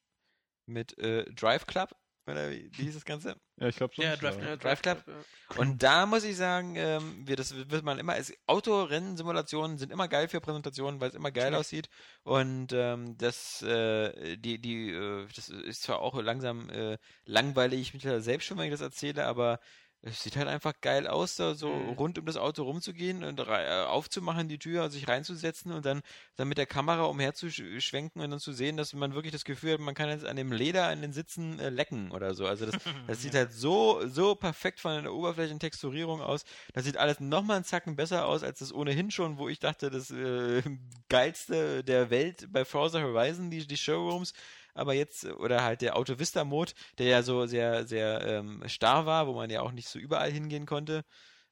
Mit 0.68 0.97
äh, 0.97 1.26
Drive 1.34 1.68
Club, 1.68 1.95
oder 2.27 2.49
wie, 2.49 2.72
wie 2.73 2.84
hieß 2.84 2.95
das 2.95 3.06
Ganze? 3.06 3.35
Ja, 3.57 3.69
ich 3.69 3.77
glaube 3.77 3.93
schon. 3.93 4.03
Ja, 4.03 4.18
Drive 4.18 4.38
Ja, 4.43 4.57
Drive 4.57 4.81
Club? 4.81 5.03
ja. 5.07 5.23
Und 5.56 5.81
da 5.81 6.06
muss 6.06 6.26
ich 6.26 6.35
sagen, 6.35 6.76
ähm, 6.76 7.26
wir, 7.26 7.38
das 7.38 7.56
wird 7.56 7.85
man 7.85 7.99
immer, 7.99 8.18
es, 8.18 8.34
Autorennsimulationen 8.47 9.77
sind 9.77 9.93
immer 9.93 10.10
geil 10.10 10.27
für 10.27 10.41
Präsentationen, 10.41 10.99
weil 10.99 11.07
es 11.10 11.15
immer 11.15 11.31
geil 11.31 11.56
aussieht. 11.56 11.88
Und 12.23 12.73
ähm, 12.73 13.18
das, 13.18 13.61
äh, 13.61 14.35
die, 14.35 14.60
die, 14.60 14.89
äh, 14.89 15.27
das 15.34 15.47
ist 15.47 15.84
zwar 15.84 15.99
auch 15.99 16.22
langsam 16.22 16.69
äh, 16.69 16.97
langweilig 17.23 17.93
mit 17.93 18.03
der 18.03 18.19
selbst 18.19 18.45
schon, 18.45 18.57
wenn 18.57 18.65
ich 18.65 18.72
das 18.72 18.81
erzähle, 18.81 19.26
aber 19.26 19.60
es 20.07 20.22
sieht 20.22 20.36
halt 20.36 20.48
einfach 20.48 20.73
geil 20.82 21.07
aus, 21.07 21.36
da 21.36 21.56
so 21.56 21.69
Mhm. 21.73 21.90
rund 21.94 22.19
um 22.19 22.26
das 22.26 22.38
Auto 22.38 22.64
rumzugehen 22.64 23.23
und 23.23 23.40
äh, 23.40 23.84
aufzumachen, 23.88 24.48
die 24.48 24.60
Tür, 24.60 24.90
sich 24.91 25.07
reinzusetzen 25.07 25.72
und 25.72 25.84
dann, 25.86 26.02
dann 26.36 26.48
mit 26.48 26.60
der 26.60 26.68
Kamera 26.68 27.06
umherzuschwenken 27.06 28.22
und 28.22 28.30
dann 28.30 28.40
zu 28.40 28.53
sehen, 28.53 28.77
dass 28.77 28.94
man 28.94 29.15
wirklich 29.15 29.32
das 29.34 29.45
Gefühl 29.45 29.73
hat, 29.73 29.80
man 29.80 29.95
kann 29.95 30.10
jetzt 30.10 30.23
an 30.26 30.36
dem 30.36 30.52
Leder 30.52 30.88
an 30.88 31.02
den 31.02 31.11
Sitzen 31.11 31.60
äh, 31.60 31.69
lecken 31.69 32.11
oder 32.11 32.36
so. 32.36 32.45
Also 32.45 32.68
das, 32.68 32.76
das 33.07 33.22
sieht 33.22 33.34
halt 33.34 33.52
so, 33.52 34.06
so 34.07 34.36
perfekt 34.36 34.80
von 34.80 35.02
der 35.03 35.11
Oberflächentexturierung 35.14 36.22
aus. 36.22 36.45
Das 36.73 36.84
sieht 36.86 36.98
alles 36.98 37.19
nochmal 37.19 37.57
einen 37.57 37.65
Zacken 37.65 37.95
besser 37.95 38.27
aus 38.27 38.44
als 38.44 38.60
das 38.60 38.72
ohnehin 38.73 39.10
schon, 39.10 39.38
wo 39.40 39.49
ich 39.49 39.60
dachte, 39.60 39.90
das 39.90 40.11
äh, 40.11 40.61
geilste 41.10 41.84
der 41.84 42.11
Welt 42.11 42.48
bei 42.52 42.64
Forza 42.64 43.02
Horizon, 43.02 43.49
die, 43.49 43.65
die 43.65 43.77
Showrooms. 43.77 44.34
Aber 44.76 44.93
jetzt, 44.93 45.23
äh, 45.23 45.31
oder 45.31 45.64
halt 45.64 45.81
der 45.81 45.95
Auto 45.95 46.19
Vista 46.19 46.43
Mode, 46.43 46.73
der 46.99 47.07
ja 47.07 47.23
so 47.23 47.47
sehr, 47.47 47.88
sehr 47.88 48.22
ähm, 48.22 48.61
starr 48.68 49.06
war, 49.07 49.26
wo 49.26 49.34
man 49.34 49.49
ja 49.49 49.61
auch 49.61 49.72
nicht 49.72 49.88
so 49.88 49.97
überall 49.97 50.31
hingehen 50.31 50.68
konnte. 50.68 51.03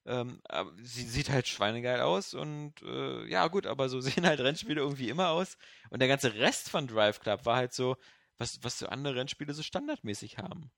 Ähm, 0.05 0.41
aber 0.43 0.71
sie 0.81 1.03
sieht 1.03 1.29
halt 1.29 1.47
schweinegeil 1.47 2.01
aus 2.01 2.33
und 2.33 2.73
äh, 2.81 3.25
ja 3.29 3.47
gut, 3.47 3.65
aber 3.65 3.87
so 3.87 4.01
sehen 4.01 4.27
halt 4.27 4.41
Rennspiele 4.41 4.81
irgendwie 4.81 5.09
immer 5.09 5.29
aus. 5.29 5.57
Und 5.89 5.99
der 5.99 6.09
ganze 6.09 6.35
Rest 6.35 6.69
von 6.69 6.87
Drive 6.87 7.19
Club 7.21 7.45
war 7.45 7.55
halt 7.55 7.73
so, 7.73 7.95
was, 8.37 8.59
was 8.63 8.77
so 8.79 8.87
andere 8.87 9.15
Rennspiele 9.15 9.53
so 9.53 9.63
standardmäßig 9.63 10.37
haben. 10.37 10.71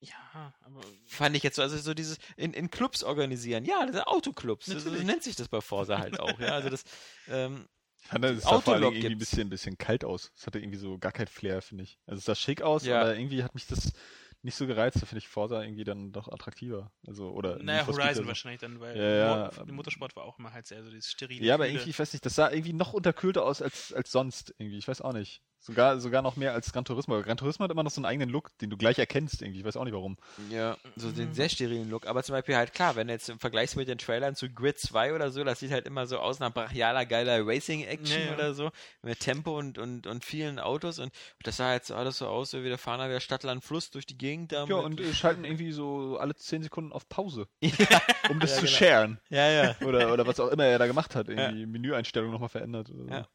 Ja, 0.00 0.54
aber 0.60 0.82
Fand 1.06 1.34
ich 1.34 1.42
jetzt 1.42 1.56
so, 1.56 1.62
also 1.62 1.78
so 1.78 1.94
dieses 1.94 2.18
in, 2.36 2.52
in 2.52 2.70
Clubs 2.70 3.02
organisieren. 3.02 3.64
Ja, 3.64 3.84
das 3.86 3.94
sind 3.94 4.06
Autoclubs. 4.06 4.66
So, 4.66 4.78
so 4.78 4.90
nennt 4.90 5.22
sich 5.22 5.34
das 5.34 5.48
bei 5.48 5.62
Forza 5.62 5.98
halt 5.98 6.20
auch. 6.20 6.38
Ja, 6.38 6.48
also 6.48 6.68
das, 6.68 6.84
ähm, 7.28 7.66
Ich 8.04 8.10
fand, 8.10 8.24
das 8.24 8.42
sah 8.42 8.60
vor 8.60 8.74
Dingen 8.78 8.92
irgendwie 8.92 9.14
ein 9.14 9.18
bisschen, 9.18 9.48
bisschen 9.48 9.78
kalt 9.78 10.04
aus. 10.04 10.30
Es 10.36 10.46
hatte 10.46 10.58
irgendwie 10.58 10.78
so 10.78 10.98
gar 10.98 11.12
kein 11.12 11.26
Flair, 11.26 11.62
finde 11.62 11.84
ich. 11.84 11.98
Also 12.06 12.18
es 12.18 12.24
sah 12.26 12.34
schick 12.34 12.62
aus, 12.62 12.84
Ja. 12.84 13.00
aber 13.00 13.16
irgendwie 13.16 13.42
hat 13.42 13.54
mich 13.54 13.66
das 13.66 13.92
nicht 14.42 14.54
so 14.56 14.66
gereizt. 14.66 15.00
Da 15.00 15.06
finde 15.06 15.20
ich 15.20 15.28
Forza 15.28 15.62
irgendwie 15.62 15.84
dann 15.84 16.12
doch 16.12 16.28
attraktiver. 16.28 16.92
Also, 17.06 17.30
oder 17.30 17.62
naja, 17.62 17.86
Horizon 17.86 18.02
oder 18.04 18.14
so. 18.14 18.26
wahrscheinlich 18.26 18.60
dann, 18.60 18.78
weil 18.78 18.96
Ja, 18.96 19.02
ja, 19.16 19.50
ähm, 19.58 19.66
der 19.66 19.74
Motorsport 19.74 20.14
war 20.16 20.24
auch 20.24 20.38
immer 20.38 20.52
halt 20.52 20.66
sehr 20.66 20.84
so 20.84 20.90
dieses 20.90 21.10
sterile. 21.10 21.42
Ja, 21.44 21.54
aber 21.54 21.66
irgendwie, 21.66 21.88
ich 21.88 21.98
weiß 21.98 22.12
nicht, 22.12 22.26
das 22.26 22.34
sah 22.34 22.50
irgendwie 22.50 22.74
noch 22.74 22.92
unterkühlter 22.92 23.42
aus 23.44 23.62
als, 23.62 23.92
als 23.94 24.12
sonst 24.12 24.54
irgendwie. 24.58 24.76
Ich 24.76 24.86
weiß 24.86 25.00
auch 25.00 25.14
nicht. 25.14 25.40
Sogar, 25.66 25.98
sogar 25.98 26.20
noch 26.20 26.36
mehr 26.36 26.52
als 26.52 26.70
Gran 26.74 26.84
Turismo. 26.84 27.22
Gran 27.22 27.38
Turismo 27.38 27.64
hat 27.64 27.70
immer 27.70 27.82
noch 27.82 27.90
so 27.90 27.98
einen 27.98 28.04
eigenen 28.04 28.28
Look, 28.28 28.50
den 28.58 28.68
du 28.68 28.76
gleich 28.76 28.98
erkennst 28.98 29.40
irgendwie. 29.40 29.60
Ich 29.60 29.64
weiß 29.64 29.78
auch 29.78 29.84
nicht 29.84 29.94
warum. 29.94 30.18
ja, 30.50 30.76
so 30.94 31.10
den 31.10 31.30
Mhm. 31.30 31.32
sehr 31.34 31.48
sterilen 31.48 31.88
Look. 31.88 32.06
Aber 32.06 32.22
zum 32.22 32.34
Beispiel 32.34 32.54
halt 32.56 32.74
klar, 32.74 32.96
wenn 32.96 33.06
du 33.06 33.14
jetzt 33.14 33.30
im 33.30 33.38
Vergleich 33.38 33.74
mit 33.74 33.88
den 33.88 33.96
Trailern 33.96 34.34
zu 34.36 34.50
Grid 34.50 34.78
2 34.78 35.14
oder 35.14 35.30
so, 35.30 35.42
das 35.42 35.60
sieht 35.60 35.70
halt 35.70 35.86
immer 35.86 36.06
so 36.06 36.18
aus 36.18 36.38
nach 36.38 36.52
brachialer, 36.52 37.06
geiler 37.06 37.46
Racing-Action 37.46 38.20
Ja, 38.20 38.26
ja. 38.26 38.34
oder 38.34 38.52
so. 38.52 38.70
Mit 39.00 39.20
Tempo 39.20 39.58
und, 39.58 39.78
und, 39.78 40.06
und 40.06 40.22
vielen 40.22 40.58
Autos. 40.58 40.98
Und 40.98 41.14
das 41.44 41.56
sah 41.56 41.72
jetzt 41.72 41.86
so 41.86 41.94
alles 41.94 42.18
so 42.18 42.26
aus, 42.26 42.52
wie 42.52 42.62
wir 42.62 42.76
fahren 42.76 42.98
da 42.98 43.08
wieder 43.08 43.20
Stadtland 43.20 43.64
Fluss 43.64 43.90
durch 43.90 44.04
die 44.04 44.18
Gegend 44.18 44.52
da. 44.52 44.66
Ja, 44.66 44.76
und 44.76 45.00
schalten 45.14 45.44
irgendwie 45.46 45.72
so 45.72 46.18
alle 46.18 46.34
10 46.34 46.62
Sekunden 46.64 46.92
auf 46.92 47.08
Pause, 47.08 47.48
ja, 47.62 48.02
um 48.28 48.38
das 48.38 48.50
Ja, 48.50 48.56
zu 48.56 48.66
genau. 48.66 48.76
sharen. 48.76 49.20
ja, 49.30 49.48
ja. 49.50 49.76
Oder, 49.86 50.12
oder 50.12 50.26
was 50.26 50.38
auch 50.40 50.48
immer 50.48 50.66
er 50.66 50.78
da 50.78 50.86
gemacht 50.86 51.14
hat. 51.14 51.30
Irgendwie 51.30 51.64
Menüeinstellungen 51.64 52.32
nochmal 52.34 52.50
verändert. 52.50 52.90
Oder 52.90 53.04
so. 53.04 53.08
Ja. 53.10 53.28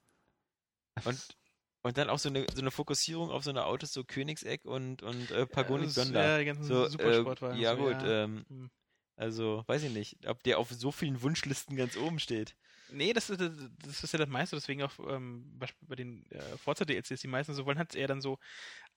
Und, 1.06 1.39
und 1.81 1.97
dann 1.97 2.10
auch 2.10 2.19
so 2.19 2.30
eine, 2.30 2.45
so 2.53 2.61
eine 2.61 2.72
Fokussierung 2.72 3.30
auf 3.31 3.43
so 3.43 3.49
eine 3.49 3.65
Autos, 3.65 3.93
so 3.93 4.03
Königseck 4.03 4.65
und, 4.65 5.01
und 5.01 5.31
äh, 5.31 5.45
Pagonic 5.45 5.88
das- 5.93 5.95
Donder. 6.06 6.23
Ja, 6.23 6.38
die 6.39 6.45
ganzen 6.45 6.64
So, 6.64 6.85
Supersportwagen. 6.88 7.57
äh, 7.57 7.61
ja 7.61 7.76
so, 7.76 7.81
gut, 7.84 7.97
ähm, 8.03 8.45
Hm. 8.49 8.69
also 9.15 9.64
weiß 9.68 9.84
ich 9.84 9.91
nicht, 9.91 10.27
ob 10.27 10.43
der 10.43 10.60
auf 10.60 10.69
so 10.72 10.91
vielen 10.91 11.22
Wunschlisten 11.22 11.76
ganz 11.76 11.95
oben 11.97 12.19
steht. 12.19 12.56
Nee, 12.91 13.14
das 13.14 13.30
ist, 13.30 13.39
das 13.39 14.03
ist 14.03 14.14
ja 14.14 14.18
das 14.19 14.30
meiste, 14.30 14.56
deswegen 14.56 14.81
auch 14.81 14.93
ähm, 15.10 15.60
bei 15.81 15.95
den 15.95 16.26
äh, 16.31 16.57
Forza 16.57 16.85
DLCs, 16.85 17.22
die 17.22 17.27
meisten 17.27 17.53
so 17.53 17.65
wollen, 17.65 17.77
hat 17.77 17.93
eher 17.95 18.07
dann 18.07 18.19
so 18.22 18.39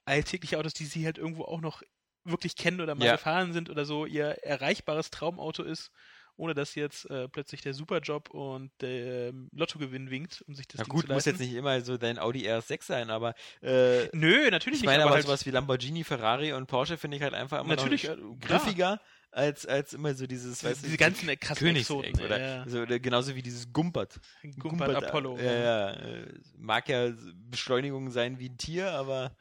alltägliche 0.05 0.59
Autos, 0.59 0.73
die 0.75 0.87
sie 0.87 1.05
halt 1.05 1.19
irgendwo 1.19 1.45
auch 1.45 1.61
noch 1.61 1.83
wirklich 2.25 2.57
kennen 2.57 2.81
oder 2.81 2.95
mal 2.95 3.05
Ja. 3.05 3.13
gefahren 3.13 3.53
sind 3.53 3.69
oder 3.69 3.85
so 3.85 4.07
ihr 4.07 4.25
erreichbares 4.45 5.11
Traumauto 5.11 5.63
ist, 5.63 5.91
ohne 6.37 6.55
dass 6.55 6.75
jetzt 6.75 7.09
äh, 7.11 7.29
plötzlich 7.29 7.61
der 7.61 7.75
Superjob 7.75 8.31
und 8.31 8.71
der 8.81 9.29
ähm, 9.29 9.49
Lottogewinn 9.53 10.11
winkt, 10.11 10.43
um 10.49 10.55
sich 10.55 10.67
das 10.67 10.79
Na 10.79 10.85
Ding 10.85 10.93
gut, 10.93 11.07
zu 11.07 11.13
muss 11.13 11.27
leisten. 11.27 11.31
jetzt 11.31 11.41
nicht 11.41 11.57
immer 11.57 11.81
so 11.83 11.97
dein 11.99 12.19
Audi 12.19 12.49
RS6 12.49 12.83
sein, 12.85 13.11
aber 13.11 13.35
äh, 13.61 14.07
Nö, 14.17 14.51
natürlich 14.51 14.79
ich 14.79 14.83
nicht, 14.83 14.85
meine 14.87 15.05
aber, 15.05 15.13
halt, 15.15 15.25
sowas 15.27 15.45
wie 15.47 15.51
Lamborghini, 15.51 16.05
Ferrari 16.05 16.53
und 16.53 16.67
Porsche 16.67 16.97
finde 16.99 17.17
ich 17.19 17.23
halt 17.23 17.35
einfach 17.35 17.61
immer 17.61 17.77
Natürlich, 17.77 18.05
noch 18.05 18.15
äh, 18.15 18.17
klar. 18.17 18.61
griffiger 18.61 19.01
als, 19.31 19.65
als 19.67 19.95
immer 19.95 20.15
so 20.15 20.27
dieses, 20.27 20.59
diese, 20.59 20.71
weißt 20.71 20.83
du, 20.83 20.87
diese 20.87 20.97
ganzen 20.99 21.29
äh, 21.29 21.37
krassen 21.37 21.67
Königseck 21.67 22.05
Exoten, 22.05 22.25
oder, 22.27 22.41
ja, 22.41 22.69
So, 22.69 22.81
oder 22.81 22.99
genauso 22.99 23.35
wie 23.35 23.43
dieses 23.43 23.73
Gumpert. 23.73 24.21
ja. 24.43 24.51
Gumpert 24.59 24.95
Apollo. 24.95 25.39
Ja, 25.39 25.53
ja. 25.53 25.91
äh, 25.93 26.27
Mag 26.59 26.89
ja 26.89 27.13
Beschleunigung 27.35 28.11
sein 28.11 28.39
wie 28.39 28.49
ein 28.51 28.59
Tier, 28.59 28.91
aber 28.93 29.35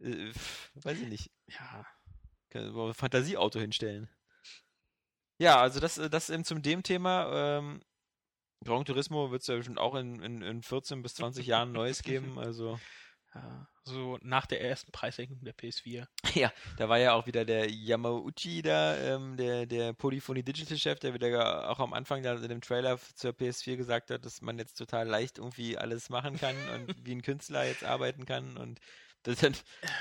äh, 0.00 0.32
weiß 0.74 0.98
ich 1.00 1.08
nicht. 1.08 1.30
ja. 1.48 1.86
Kann 2.50 2.72
man 2.72 2.88
ein 2.88 2.94
Fantasieauto 2.94 3.60
hinstellen. 3.60 4.08
Ja, 5.40 5.58
also 5.58 5.80
das, 5.80 5.96
äh, 5.96 6.10
das 6.10 6.30
eben 6.30 6.44
zum 6.44 6.62
dem 6.62 6.82
Thema. 6.82 7.58
Ähm, 7.58 7.82
Gran 8.62 8.84
Turismo 8.84 9.30
wird 9.30 9.40
es 9.40 9.48
ja 9.48 9.56
bestimmt 9.56 9.78
auch 9.78 9.94
in, 9.94 10.22
in, 10.22 10.42
in 10.42 10.62
14 10.62 11.02
bis 11.02 11.14
20 11.14 11.46
Jahren 11.46 11.72
Neues 11.72 12.02
geben. 12.02 12.38
Also, 12.38 12.78
Ja, 13.34 13.66
so 13.84 14.18
nach 14.20 14.44
der 14.44 14.60
ersten 14.60 14.92
Preissenkung 14.92 15.42
der 15.42 15.56
PS4. 15.56 16.06
ja, 16.34 16.52
da 16.76 16.90
war 16.90 16.98
ja 16.98 17.14
auch 17.14 17.26
wieder 17.26 17.46
der 17.46 17.70
Yamauchi 17.70 18.60
da, 18.60 18.98
ähm, 18.98 19.38
der, 19.38 19.64
der 19.64 19.94
Polyphony 19.94 20.42
Digital 20.42 20.76
Chef, 20.76 20.98
der 20.98 21.14
wieder 21.14 21.70
auch 21.70 21.80
am 21.80 21.94
Anfang 21.94 22.22
da 22.22 22.34
in 22.34 22.48
dem 22.48 22.60
Trailer 22.60 22.98
zur 23.14 23.30
PS4 23.30 23.76
gesagt 23.76 24.10
hat, 24.10 24.26
dass 24.26 24.42
man 24.42 24.58
jetzt 24.58 24.74
total 24.74 25.08
leicht 25.08 25.38
irgendwie 25.38 25.78
alles 25.78 26.10
machen 26.10 26.38
kann 26.38 26.56
und 26.74 26.94
wie 27.06 27.14
ein 27.14 27.22
Künstler 27.22 27.64
jetzt 27.64 27.84
arbeiten 27.84 28.26
kann. 28.26 28.58
Und 28.58 28.78
dann, 29.22 29.54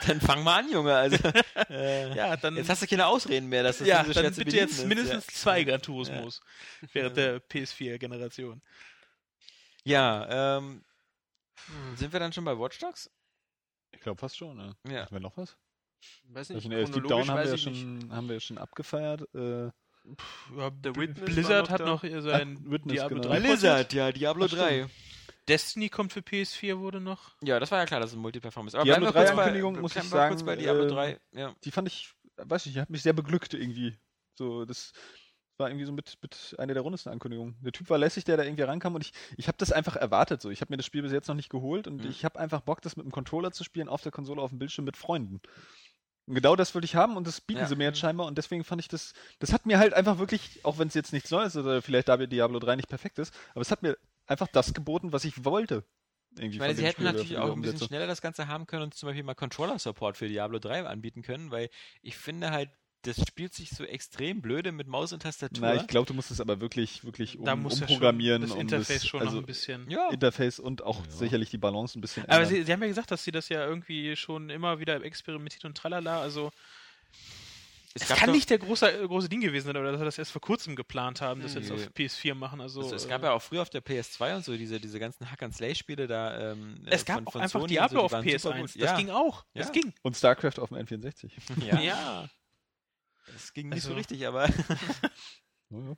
dann 0.07 0.21
fang 0.21 0.43
mal 0.43 0.59
an, 0.59 0.71
Junge. 0.71 0.95
Also, 0.95 1.17
äh, 1.69 2.15
Ja, 2.15 2.37
dann, 2.37 2.55
Jetzt 2.55 2.69
hast 2.69 2.81
du 2.81 2.87
keine 2.87 3.07
Ausreden 3.07 3.47
mehr, 3.47 3.63
dass 3.63 3.79
das 3.79 3.87
ja, 3.87 4.03
so 4.05 4.13
dann 4.13 4.33
bitte 4.33 4.55
jetzt 4.55 4.79
ist. 4.79 4.85
mindestens 4.87 5.25
ja. 5.27 5.33
zwei 5.33 5.63
Gran 5.63 5.81
Turismos 5.81 6.41
während 6.93 7.17
der 7.17 7.41
PS4-Generation. 7.41 8.61
Ja, 9.83 10.57
ähm, 10.57 10.83
sind 11.95 12.13
wir 12.13 12.19
dann 12.19 12.33
schon 12.33 12.45
bei 12.45 12.57
Watch 12.57 12.79
Dogs? 12.79 13.09
Ich 13.91 13.99
glaube 14.01 14.19
fast 14.19 14.37
schon, 14.37 14.55
ne? 14.57 14.75
Ja. 14.87 15.01
Hatten 15.03 15.15
wir 15.15 15.19
noch 15.19 15.35
was? 15.37 15.57
Weiß 16.23 16.51
Also, 16.51 16.69
nicht, 16.69 16.69
nee, 16.69 16.85
Deep 16.85 17.07
Down 17.07 17.27
haben 17.29 17.39
wir, 17.39 17.45
ja 17.47 17.53
ich 17.53 17.65
nicht. 17.65 17.79
schon, 17.81 18.11
haben 18.15 18.27
wir 18.27 18.35
ja 18.35 18.39
schon 18.39 18.57
abgefeiert. 18.57 19.21
Äh, 19.33 19.65
Ja, 20.57 20.71
Witness 20.81 21.17
war 21.19 21.25
Blizzard 21.25 21.65
noch 21.65 21.69
hat 21.71 21.85
noch 21.85 22.03
ihr 22.03 22.21
sein 22.21 22.57
Witness, 22.71 22.93
Diablo 22.93 23.21
genau. 23.21 23.33
3 23.33 23.39
Blizzard, 23.41 23.93
ja, 23.93 24.11
Diablo 24.11 24.45
Ach, 24.45 24.49
3. 24.49 24.87
Destiny 25.49 25.89
kommt 25.89 26.13
für 26.13 26.19
PS4, 26.21 26.79
wurde 26.79 27.01
noch. 27.01 27.31
Ja, 27.43 27.59
das 27.59 27.71
war 27.71 27.79
ja 27.79 27.85
klar, 27.85 27.99
dass 27.99 28.11
es 28.11 28.15
ein 28.15 28.21
Multiplattform 28.21 28.67
ist. 28.67 28.75
Aber 28.75 28.85
Diablo 28.85 29.07
wir 29.07 29.13
kurz 29.13 29.29
3 29.29 29.35
bei- 29.35 29.41
Ankündigung, 29.43 29.79
muss 29.81 29.93
bleiben 29.93 30.07
ich 30.07 30.13
wir 30.13 30.27
kurz 30.27 30.39
sagen, 30.39 30.45
bei 30.45 30.55
Diablo 30.55 30.83
äh, 30.83 30.87
3. 30.87 31.19
Ja. 31.33 31.55
Die 31.63 31.71
fand 31.71 31.87
ich, 31.87 32.13
weiß 32.37 32.65
ich, 32.67 32.77
hat 32.77 32.89
mich 32.89 33.01
sehr 33.01 33.13
beglückt 33.13 33.53
irgendwie. 33.53 33.97
So, 34.35 34.63
das 34.65 34.93
war 35.57 35.69
irgendwie 35.69 35.85
so 35.85 35.91
mit, 35.91 36.17
mit 36.21 36.55
einer 36.57 36.73
der 36.73 36.83
rundesten 36.83 37.11
Ankündigungen. 37.11 37.57
Der 37.61 37.73
Typ 37.73 37.89
war 37.89 37.97
lässig, 37.97 38.23
der 38.23 38.37
da 38.37 38.43
irgendwie 38.43 38.63
rankam 38.63 38.95
und 38.95 39.01
ich, 39.01 39.11
ich 39.35 39.47
habe 39.49 39.57
das 39.57 39.73
einfach 39.73 39.97
erwartet. 39.97 40.41
So, 40.41 40.49
ich 40.49 40.61
habe 40.61 40.71
mir 40.71 40.77
das 40.77 40.85
Spiel 40.85 41.01
bis 41.01 41.11
jetzt 41.11 41.27
noch 41.27 41.35
nicht 41.35 41.49
geholt 41.49 41.87
und 41.87 42.03
Mhm. 42.03 42.09
ich 42.09 42.23
habe 42.23 42.39
einfach 42.39 42.61
Bock, 42.61 42.81
das 42.81 42.95
mit 42.95 43.05
dem 43.05 43.11
Controller 43.11 43.51
zu 43.51 43.65
spielen 43.65 43.89
auf 43.89 44.01
der 44.01 44.11
Konsole 44.13 44.41
auf 44.41 44.51
dem 44.51 44.59
Bildschirm 44.59 44.85
mit 44.85 44.95
Freunden. 44.95 45.41
Und 46.27 46.35
genau 46.35 46.55
das 46.55 46.75
wollte 46.75 46.85
ich 46.85 46.95
haben 46.95 47.17
und 47.17 47.25
das 47.27 47.41
bieten 47.41 47.61
Ja. 47.61 47.65
sie 47.65 47.75
mir 47.75 47.85
jetzt 47.85 47.97
scheinbar 47.99 48.27
und 48.27 48.37
deswegen 48.37 48.63
fand 48.63 48.79
ich 48.81 48.87
das, 48.87 49.13
das 49.39 49.51
hat 49.51 49.65
mir 49.65 49.79
halt 49.79 49.93
einfach 49.93 50.19
wirklich, 50.19 50.63
auch 50.63 50.77
wenn 50.77 50.87
es 50.87 50.93
jetzt 50.93 51.11
nichts 51.11 51.31
Neues 51.31 51.55
ist 51.55 51.61
oder 51.65 51.81
vielleicht 51.81 52.07
da 52.07 52.17
Diablo 52.17 52.59
3 52.59 52.75
nicht 52.75 52.87
perfekt 52.87 53.17
ist, 53.19 53.33
aber 53.53 53.61
es 53.61 53.71
hat 53.71 53.81
mir 53.81 53.97
einfach 54.29 54.47
das 54.47 54.73
geboten, 54.73 55.11
was 55.11 55.25
ich 55.25 55.43
wollte. 55.45 55.83
Irgendwie 56.35 56.55
Ich 56.55 56.59
meine, 56.59 56.75
sie 56.75 56.83
hätten 56.85 57.01
Spiel 57.01 57.05
natürlich 57.05 57.37
auch 57.37 57.51
ein 57.55 57.61
bisschen 57.61 57.87
schneller 57.87 58.07
das 58.07 58.21
Ganze 58.21 58.47
haben 58.47 58.67
können 58.67 58.83
und 58.83 58.93
zum 58.93 59.07
Beispiel 59.07 59.23
mal 59.23 59.33
Controller-Support 59.35 60.15
für 60.17 60.27
Diablo 60.27 60.59
3 60.59 60.85
anbieten 60.85 61.21
können, 61.23 61.51
weil 61.51 61.69
ich 62.01 62.15
finde 62.17 62.51
halt, 62.51 62.69
das 63.03 63.25
spielt 63.25 63.53
sich 63.53 63.69
so 63.69 63.83
extrem 63.85 64.41
blöde 64.41 64.71
mit 64.71 64.87
Maus 64.87 65.13
und 65.13 65.21
Tastatur. 65.23 65.61
Na, 65.61 65.75
ich 65.75 65.87
glaube, 65.87 66.05
du 66.05 66.13
musst 66.13 66.31
es 66.31 66.41
aber 66.41 66.59
wirklich, 66.61 67.03
wirklich 67.05 67.37
um, 67.37 67.45
da 67.45 67.55
muss 67.55 67.79
ja 67.79 67.87
schon 67.87 67.95
umprogrammieren. 67.95 68.41
das 68.41 68.51
um 68.51 68.59
Interface 68.59 69.01
das, 69.01 69.07
schon 69.07 69.21
also 69.21 69.35
noch 69.37 69.43
ein 69.43 69.45
bisschen. 69.47 69.89
ja, 69.89 70.09
Interface 70.09 70.59
und 70.59 70.83
auch 70.83 70.97
Ja. 71.05 71.11
sicherlich 71.11 71.49
die 71.49 71.57
Balance 71.57 71.97
ein 71.97 72.01
bisschen 72.01 72.27
Aber 72.29 72.45
sie, 72.45 72.63
sie 72.63 72.71
haben 72.73 72.81
ja 72.81 72.87
gesagt, 72.89 73.11
dass 73.11 73.23
sie 73.23 73.31
das 73.31 73.49
ja 73.49 73.65
irgendwie 73.65 74.15
schon 74.15 74.49
immer 74.49 74.79
wieder 74.79 75.01
experimentiert 75.03 75.65
und 75.65 75.77
tralala. 75.77 76.21
Also, 76.21 76.51
es 78.01 78.03
es 78.03 78.09
gab 78.09 78.17
kann 78.17 78.27
doch- 78.29 78.33
nicht 78.35 78.49
der 78.49 78.57
große, 78.59 78.91
äh, 79.03 79.07
große 79.07 79.29
Ding 79.29 79.41
gewesen 79.41 79.67
sein, 79.67 79.77
oder 79.77 79.91
dass 79.91 80.01
wir 80.01 80.05
das 80.05 80.17
erst 80.17 80.31
vor 80.31 80.41
kurzem 80.41 80.75
geplant 80.75 81.21
haben, 81.21 81.41
das 81.41 81.53
jetzt 81.53 81.69
Nee. 81.69 81.75
auf 81.75 81.93
PS4 81.93 82.33
machen. 82.35 82.61
Also, 82.61 82.81
Also 82.81 82.95
es 82.95 83.05
äh, 83.05 83.09
gab 83.09 83.23
ja 83.23 83.31
auch 83.31 83.41
früher 83.41 83.61
auf 83.61 83.69
der 83.69 83.81
PS2 83.81 84.35
und 84.37 84.45
so 84.45 84.55
diese, 84.57 84.79
diese 84.79 84.99
ganzen 84.99 85.29
Hack-and-Slay-Spiele 85.29 86.07
da. 86.07 86.51
Ähm, 86.53 86.81
äh, 86.85 86.91
es 86.91 87.05
gab 87.05 87.17
von, 87.17 87.27
auch 87.27 87.31
von 87.33 87.41
einfach 87.41 87.59
Sony 87.59 87.63
und 87.63 87.69
Diablo 87.71 87.95
so, 87.95 88.01
die 88.01 88.05
auf 88.05 88.11
waren 88.11 88.23
super 88.39 88.55
PS1. 88.55 88.61
gut. 88.61 88.81
Das 88.81 88.89
ja. 88.91 88.97
ging 88.97 89.09
auch. 89.09 89.45
Ja. 89.53 89.61
Das 89.63 89.71
ging. 89.71 89.93
Und 90.01 90.17
StarCraft 90.17 90.59
auf 90.59 90.69
dem 90.69 90.77
N64. 90.77 91.31
Ja. 91.65 91.79
Ja. 91.79 92.29
Das 93.31 93.53
ging 93.53 93.69
nicht 93.69 93.83
so 93.83 93.89
Also- 93.89 93.97
richtig, 93.97 94.25
aber. 94.27 94.47
Ja, 95.71 95.95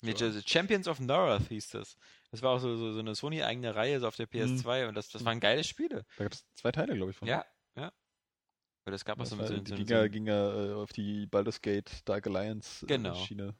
Nee, 0.00 0.12
also 0.22 0.38
Champions 0.44 0.86
of 0.86 1.00
North 1.00 1.48
hieß 1.48 1.68
das. 1.70 1.96
Das 2.30 2.42
war 2.42 2.50
auch 2.50 2.58
so, 2.58 2.76
so, 2.76 2.92
so 2.92 2.98
eine 2.98 3.14
Sony-eigene 3.14 3.74
Reihe 3.74 4.00
so 4.00 4.06
auf 4.08 4.16
der 4.16 4.28
PS2 4.28 4.86
und 4.88 4.94
das, 4.96 5.08
das 5.08 5.24
waren 5.24 5.40
geile 5.40 5.64
Spiele. 5.64 6.04
Da 6.18 6.24
gab 6.24 6.32
es 6.34 6.44
zwei 6.56 6.72
Teile, 6.72 6.94
glaube 6.94 7.12
ich, 7.12 7.16
von. 7.16 7.26
Ja, 7.26 7.44
ja. 7.74 7.90
Aber 8.84 8.92
das 8.92 9.04
gab 9.04 9.18
auch 9.18 9.24
so, 9.26 9.38
war, 9.38 9.46
so, 9.46 9.58
die 9.58 9.70
so, 9.70 9.76
ging, 9.76 9.86
so, 9.86 9.94
ja, 9.94 10.08
ging 10.08 10.26
ja 10.26 10.66
äh, 10.70 10.72
auf 10.74 10.92
die 10.92 11.26
Baldur's 11.26 11.60
Gate 11.62 11.90
Dark 12.04 12.26
Alliance 12.26 12.84
äh, 12.84 12.88
Genau. 12.88 13.14
Schiene. 13.14 13.54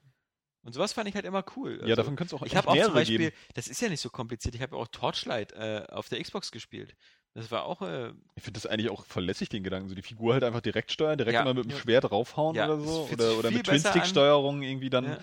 Und 0.61 0.73
sowas 0.73 0.93
fand 0.93 1.07
ich 1.07 1.15
halt 1.15 1.25
immer 1.25 1.43
cool. 1.55 1.75
ja, 1.77 1.83
Also, 1.83 1.95
davon 1.97 2.15
könnte 2.15 2.35
es 2.35 2.41
auch 2.41 2.45
Ich 2.45 2.55
habe 2.55 2.67
auch 2.69 2.83
zum 2.83 2.93
Beispiel, 2.93 3.17
geben. 3.17 3.35
das 3.53 3.67
ist 3.67 3.81
ja 3.81 3.89
nicht 3.89 4.01
so 4.01 4.09
kompliziert, 4.09 4.55
ich 4.55 4.61
habe 4.61 4.75
auch 4.75 4.87
Torchlight 4.87 5.51
äh, 5.53 5.85
auf 5.89 6.09
der 6.09 6.21
Xbox 6.21 6.51
gespielt. 6.51 6.95
Das 7.35 7.51
war 7.51 7.65
auch, 7.65 7.81
äh, 7.81 8.13
Ich 8.35 8.43
finde 8.43 8.59
das 8.59 8.65
eigentlich 8.65 8.89
auch 8.89 9.05
lässig, 9.17 9.49
den 9.49 9.63
Gedanken. 9.63 9.89
So 9.89 9.95
die 9.95 10.01
Figur 10.01 10.33
halt 10.33 10.43
einfach 10.43 10.61
direkt 10.61 10.91
steuern, 10.91 11.17
direkt 11.17 11.33
Ja. 11.35 11.41
immer 11.41 11.53
mit 11.53 11.65
dem 11.65 11.71
Ja. 11.71 11.77
Schwert 11.77 12.09
raufhauen 12.11 12.55
Ja, 12.55 12.65
oder 12.65 12.79
so. 12.79 13.09
Oder, 13.11 13.37
oder 13.37 13.51
mit. 13.51 13.65
Twin-Stick-Steuerung 13.65 14.61
irgendwie 14.63 14.89
dann 14.89 15.17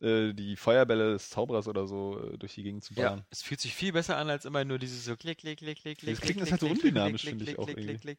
ja, 0.00 0.08
äh, 0.08 0.32
die 0.32 0.56
Feuerbälle 0.56 1.12
des 1.12 1.28
Zauberers 1.28 1.68
oder 1.68 1.86
so 1.86 2.18
äh, 2.32 2.38
durch 2.38 2.54
die 2.54 2.62
Gegend 2.62 2.82
zu 2.82 2.94
ja, 2.94 3.10
ballern. 3.10 3.26
es 3.30 3.42
fühlt 3.42 3.60
sich 3.60 3.74
viel 3.74 3.92
besser 3.92 4.16
an, 4.16 4.30
als 4.30 4.44
immer 4.44 4.64
nur 4.64 4.78
dieses 4.78 5.04
so 5.04 5.16
klick, 5.16 5.38
klick, 5.38 5.58
klick, 5.58 5.78
klick, 5.78 5.98
klick. 5.98 6.14
Das 6.14 6.20
Klicken 6.20 6.38
klick, 6.42 6.46
ist 6.46 6.52
halt 6.52 6.60
so 6.62 6.68
undynamisch, 6.68 7.24
finde 7.24 7.44
ich 7.44 7.58
auch 7.58 7.66
klick, 7.66 7.76
irgendwie. 7.78 7.98
klick, 7.98 8.18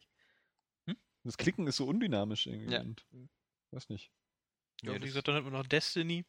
Das 1.24 1.36
Klicken 1.36 1.66
ist 1.66 1.76
so 1.76 1.86
undynamisch 1.86 2.46
irgendwie. 2.46 2.72
Ja. 2.72 2.80
Und, 2.80 3.04
weiß 3.70 3.88
nicht. 3.88 4.10
Ja, 4.82 4.92
wie 4.94 4.98
das- 4.98 5.06
gesagt, 5.08 5.28
dann 5.28 5.36
hat 5.36 5.44
man 5.44 5.52
noch 5.52 5.66
Destiny. 5.66 6.24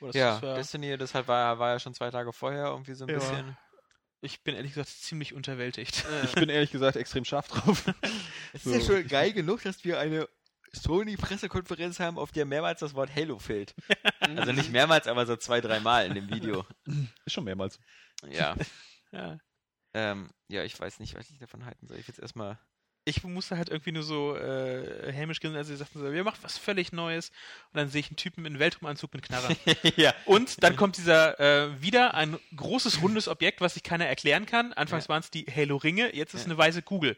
Oh, 0.00 0.06
das- 0.06 0.14
Ja, 0.16 0.34
das 0.34 0.42
war- 0.42 0.54
Destiny, 0.56 0.96
das 0.96 1.14
halt 1.14 1.26
war, 1.28 1.58
war 1.58 1.70
ja 1.72 1.78
schon 1.80 1.94
zwei 1.94 2.10
Tage 2.10 2.32
vorher 2.32 2.66
irgendwie 2.66 2.94
so 2.94 3.04
ein 3.04 3.10
Ja. 3.10 3.18
bisschen. 3.18 3.56
ich 4.20 4.42
bin 4.42 4.54
ehrlich 4.54 4.72
gesagt 4.74 4.88
ziemlich 4.90 5.32
unterwältigt. 5.34 6.04
Ich 6.24 6.32
bin 6.32 6.48
ehrlich 6.48 6.70
gesagt 6.72 6.96
extrem 6.96 7.24
scharf 7.24 7.48
drauf. 7.48 7.84
Es 8.52 8.64
So. 8.64 8.70
ist 8.72 8.88
ja 8.88 8.94
schon 9.00 9.06
geil 9.08 9.32
genug, 9.32 9.62
dass 9.62 9.84
wir 9.84 9.98
eine 10.00 10.28
Sony-Pressekonferenz 10.72 12.00
haben, 12.00 12.18
auf 12.18 12.32
der 12.32 12.44
mehrmals 12.46 12.80
das 12.80 12.94
Wort 12.94 13.14
Halo 13.14 13.38
fehlt. 13.38 13.74
Also 14.20 14.52
nicht 14.52 14.70
mehrmals, 14.70 15.06
aber 15.06 15.24
so 15.26 15.36
zwei, 15.36 15.60
dreimal 15.62 16.06
in 16.06 16.14
dem 16.14 16.28
Video. 16.28 16.66
Ist 17.24 17.32
schon 17.32 17.44
mehrmals. 17.44 17.78
Ja. 18.28 18.54
ja. 19.10 19.38
Ähm, 19.94 20.30
ja, 20.48 20.64
ich 20.64 20.78
weiß 20.78 21.00
nicht, 21.00 21.14
was 21.14 21.30
ich 21.30 21.38
davon 21.38 21.64
halten 21.64 21.86
soll. 21.86 21.96
Ich 21.98 22.06
jetzt 22.08 22.18
erstmal. 22.18 22.58
Ich 23.08 23.24
musste 23.24 23.56
halt 23.56 23.68
irgendwie 23.70 23.92
nur 23.92 24.02
so 24.02 24.36
äh, 24.36 25.12
hämisch 25.12 25.40
grinsen, 25.40 25.56
als 25.56 25.68
sie 25.68 25.76
sagten 25.76 25.98
so, 25.98 26.12
wir 26.12 26.24
machen 26.24 26.38
was 26.42 26.58
völlig 26.58 26.92
Neues. 26.92 27.30
Und 27.72 27.78
dann 27.78 27.88
sehe 27.88 28.00
ich 28.00 28.08
einen 28.08 28.16
Typen 28.16 28.44
in 28.44 28.58
Weltraumanzug 28.58 29.12
mit 29.14 29.22
Knarre. 29.22 29.56
ja. 29.96 30.14
Und 30.26 30.62
dann 30.62 30.76
kommt 30.76 30.96
dieser 30.96 31.40
äh, 31.40 31.80
wieder 31.80 32.14
ein 32.14 32.38
großes 32.54 33.00
rundes 33.02 33.28
Objekt, 33.28 33.60
was 33.60 33.74
sich 33.74 33.82
keiner 33.82 34.06
erklären 34.06 34.46
kann. 34.46 34.72
Anfangs 34.72 35.04
Ja. 35.04 35.08
waren 35.10 35.20
es 35.20 35.30
die 35.30 35.44
Halo-Ringe, 35.46 36.14
jetzt 36.14 36.34
ist 36.34 36.42
Ja. 36.42 36.46
eine 36.46 36.58
weiße 36.58 36.82
Kugel. 36.82 37.16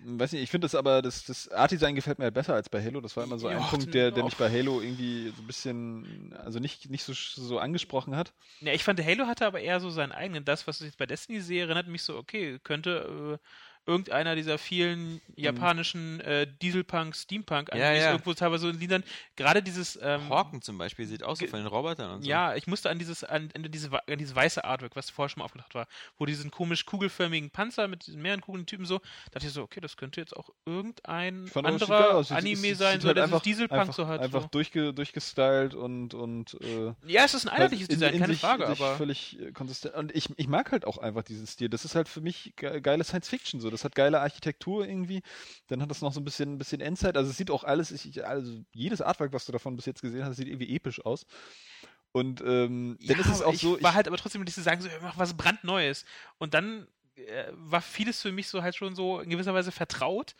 Weiß 0.00 0.32
nicht, 0.32 0.42
ich 0.42 0.50
finde 0.50 0.64
das 0.66 0.74
aber, 0.76 1.02
das, 1.02 1.24
das 1.24 1.48
Art-Design 1.48 1.94
gefällt 1.96 2.18
mir 2.18 2.24
halt 2.26 2.34
besser 2.34 2.54
als 2.54 2.68
bei 2.68 2.82
Halo. 2.82 3.00
Das 3.00 3.16
war 3.16 3.24
immer 3.24 3.38
so 3.38 3.48
ein 3.48 3.58
Ja, 3.58 3.64
Punkt, 3.64 3.92
der, 3.94 4.12
der 4.12 4.22
mich 4.24 4.36
bei 4.36 4.48
Halo 4.50 4.80
irgendwie 4.80 5.32
so 5.36 5.42
ein 5.42 5.46
bisschen, 5.46 6.32
also 6.44 6.60
nicht, 6.60 6.88
nicht 6.88 7.02
so, 7.02 7.12
so 7.14 7.58
angesprochen 7.58 8.14
hat. 8.14 8.32
Ja, 8.60 8.72
ich 8.72 8.84
fand, 8.84 9.04
Halo 9.04 9.26
hatte 9.26 9.44
aber 9.46 9.60
eher 9.60 9.80
so 9.80 9.90
seinen 9.90 10.12
eigenen. 10.12 10.44
Das, 10.44 10.66
was 10.68 10.80
ich 10.80 10.86
jetzt 10.86 10.98
bei 10.98 11.06
Destiny 11.06 11.40
sehe, 11.40 11.64
erinnert 11.64 11.88
mich 11.88 12.02
so, 12.02 12.16
okay, 12.16 12.60
könnte 12.62 13.38
äh, 13.40 13.46
irgendeiner 13.88 14.36
dieser 14.36 14.58
vielen 14.58 15.20
japanischen 15.34 16.20
äh, 16.20 16.46
Dieselpunk, 16.62 17.16
Steampunk, 17.16 17.70
Ja, 17.74 17.92
ja. 17.92 18.10
irgendwo 18.12 18.34
teilweise 18.34 18.62
so 18.62 18.68
in 18.68 18.78
Liedern, 18.78 19.02
gerade 19.34 19.62
dieses 19.62 19.98
ähm, 20.02 20.28
Hawken 20.28 20.60
zum 20.62 20.76
Beispiel 20.78 21.06
sieht 21.06 21.22
aus 21.22 21.38
so 21.38 21.44
Ge- 21.44 21.50
von 21.50 21.58
den 21.58 21.66
Robotern 21.66 22.10
und 22.12 22.22
so. 22.22 22.28
Ja, 22.28 22.54
ich 22.54 22.66
musste 22.66 22.90
an 22.90 22.98
dieses, 22.98 23.24
an, 23.24 23.50
an 23.56 23.62
diese, 23.70 23.90
an 23.92 24.18
dieses 24.18 24.34
weiße 24.34 24.62
Artwork, 24.62 24.94
was 24.94 25.08
vorher 25.10 25.30
schon 25.30 25.40
mal 25.40 25.46
aufgedacht 25.46 25.74
war, 25.74 25.88
wo 26.18 26.26
diesen 26.26 26.50
komisch 26.50 26.84
kugelförmigen 26.84 27.50
Panzer 27.50 27.88
mit 27.88 28.06
diesen 28.06 28.20
mehreren 28.20 28.42
Kugeln 28.42 28.66
Typen 28.66 28.84
so, 28.84 29.00
dachte 29.32 29.46
ich 29.46 29.52
so, 29.52 29.62
okay, 29.62 29.80
das 29.80 29.96
könnte 29.96 30.20
jetzt 30.20 30.36
auch 30.36 30.50
irgendein 30.66 31.46
auch, 31.48 31.54
sieht 31.54 31.64
anderer 31.64 32.14
aus. 32.14 32.30
Es- 32.30 32.36
Anime 32.36 32.56
sieht 32.56 32.76
sein, 32.76 32.88
halt 32.92 33.02
so, 33.02 33.14
der 33.14 33.24
einfach, 33.24 33.40
dieses 33.40 33.56
Dieselpunk 33.58 33.80
einfach, 33.80 33.94
so 33.94 34.06
hat. 34.06 34.20
Einfach 34.20 34.42
so. 34.42 34.48
durchge, 34.48 34.92
durchgestylt 34.92 35.74
und, 35.74 36.12
und 36.14 36.54
äh, 36.60 36.92
Ja, 37.06 37.24
es 37.24 37.32
ist 37.34 37.46
ein 37.46 37.48
einheitliches 37.48 37.88
halt 37.88 37.92
in- 37.94 37.98
Design, 38.00 38.14
in 38.14 38.20
keine 38.20 38.32
sich, 38.34 38.40
Frage, 38.42 38.66
sich 38.66 38.80
aber 38.80 38.96
völlig 38.96 39.40
äh, 39.40 39.52
konsistent. 39.52 39.94
Und 39.94 40.14
ich, 40.14 40.28
ich 40.36 40.46
mag 40.48 40.72
halt 40.72 40.84
auch 40.84 40.98
einfach 40.98 41.22
diesen 41.22 41.46
Stil. 41.46 41.68
Das 41.70 41.84
ist 41.86 41.94
halt 41.94 42.08
für 42.08 42.20
mich 42.20 42.52
ge 42.56 42.80
geile 42.80 43.02
Science 43.04 43.28
Fiction 43.28 43.60
so. 43.60 43.70
Das 43.70 43.77
hat 43.84 43.94
geile 43.94 44.20
Architektur 44.20 44.86
irgendwie. 44.86 45.22
Dann 45.68 45.82
hat 45.82 45.90
das 45.90 46.00
noch 46.00 46.12
so 46.12 46.20
ein 46.20 46.24
bisschen, 46.24 46.54
ein 46.54 46.58
bisschen 46.58 46.80
Endzeit. 46.80 47.16
Also 47.16 47.30
es 47.30 47.36
sieht 47.36 47.50
auch 47.50 47.64
alles, 47.64 47.90
ich, 47.90 48.24
also 48.26 48.62
jedes 48.72 49.00
Artwork, 49.00 49.32
was 49.32 49.46
du 49.46 49.52
davon 49.52 49.76
bis 49.76 49.86
jetzt 49.86 50.02
gesehen 50.02 50.24
hast, 50.24 50.36
sieht 50.36 50.48
irgendwie 50.48 50.74
episch 50.74 51.04
aus. 51.04 51.26
Und 52.12 52.40
ähm, 52.40 52.96
ja, 53.00 53.14
dann 53.14 53.24
ist 53.24 53.30
es 53.30 53.42
auch 53.42 53.52
ich 53.52 53.60
so. 53.60 53.80
war 53.82 53.90
ich, 53.90 53.96
halt 53.96 54.08
aber 54.08 54.16
trotzdem 54.16 54.42
nicht 54.42 54.54
zu 54.54 54.62
sagen, 54.62 54.80
so, 54.80 54.88
mach 55.02 55.18
was 55.18 55.36
brandneues. 55.36 56.04
Und 56.38 56.54
dann 56.54 56.88
äh, 57.16 57.44
war 57.52 57.82
vieles 57.82 58.22
für 58.22 58.32
mich 58.32 58.48
so 58.48 58.62
halt 58.62 58.76
schon 58.76 58.94
so 58.94 59.20
in 59.20 59.30
gewisser 59.30 59.54
Weise 59.54 59.72
vertraut 59.72 60.34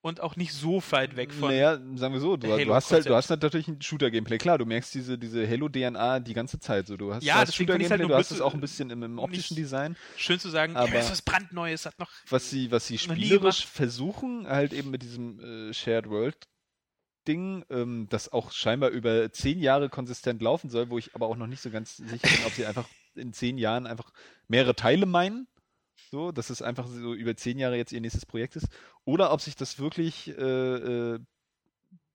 und 0.00 0.20
auch 0.20 0.36
nicht 0.36 0.52
so 0.52 0.82
weit 0.90 1.16
weg 1.16 1.32
von. 1.32 1.50
Naja, 1.50 1.78
sagen 1.96 2.14
wir 2.14 2.20
so, 2.20 2.36
du, 2.36 2.46
du 2.46 2.74
hast 2.74 2.90
halt, 2.92 3.06
du 3.06 3.14
hast 3.14 3.30
halt 3.30 3.42
natürlich 3.42 3.68
ein 3.68 3.82
Shooter-Gameplay. 3.82 4.38
Klar, 4.38 4.58
du 4.58 4.64
merkst 4.64 4.94
diese, 4.94 5.18
diese 5.18 5.48
Halo-DNA 5.48 6.20
die 6.20 6.34
ganze 6.34 6.60
Zeit. 6.60 6.86
So, 6.86 6.96
du 6.96 7.12
hast 7.12 7.24
Ja, 7.24 7.34
das 7.40 7.48
halt 7.48 7.54
Shooter-Gameplay, 7.56 7.98
nur 7.98 8.08
du 8.08 8.14
hast 8.14 8.30
es 8.30 8.40
auch 8.40 8.54
ein 8.54 8.60
bisschen 8.60 8.90
im, 8.90 9.02
im 9.02 9.18
optischen 9.18 9.56
Design. 9.56 9.96
Schön 10.16 10.38
zu 10.38 10.48
sagen, 10.50 10.76
Aber- 10.76 10.92
ja, 10.92 11.00
ist 11.00 11.10
was 11.10 11.22
brandneues, 11.22 11.84
hat 11.86 11.98
noch. 11.98 12.10
was 12.30 12.48
sie, 12.50 12.70
was 12.70 12.86
sie 12.86 12.98
spielerisch 12.98 13.66
versuchen, 13.66 14.46
halt 14.46 14.72
eben 14.72 14.90
mit 14.90 15.02
diesem 15.02 15.40
äh, 15.70 15.74
Shared 15.74 16.08
World 16.08 16.36
Ding, 17.26 17.64
ähm, 17.68 18.06
das 18.08 18.32
auch 18.32 18.52
scheinbar 18.52 18.88
über 18.90 19.30
zehn 19.32 19.58
Jahre 19.60 19.90
konsistent 19.90 20.40
laufen 20.40 20.70
soll, 20.70 20.88
wo 20.88 20.96
ich 20.98 21.14
aber 21.14 21.26
auch 21.26 21.36
noch 21.36 21.46
nicht 21.46 21.60
so 21.60 21.70
ganz 21.70 21.96
sicher 21.98 22.26
bin, 22.28 22.46
ob 22.46 22.52
sie 22.52 22.64
einfach 22.64 22.88
in 23.16 23.32
zehn 23.34 23.58
Jahren 23.58 23.86
einfach 23.86 24.12
mehrere 24.46 24.74
Teile 24.74 25.04
meinen. 25.04 25.46
So, 26.10 26.32
dass 26.32 26.48
es 26.48 26.62
einfach 26.62 26.86
so 26.86 27.12
über 27.12 27.36
zehn 27.36 27.58
Jahre 27.58 27.76
jetzt 27.76 27.92
ihr 27.92 28.00
nächstes 28.00 28.24
Projekt 28.24 28.56
ist. 28.56 28.68
Oder 29.04 29.32
ob 29.32 29.40
sich 29.42 29.56
das 29.56 29.78
wirklich 29.78 30.28
äh, 30.28 31.14
äh, 31.14 31.18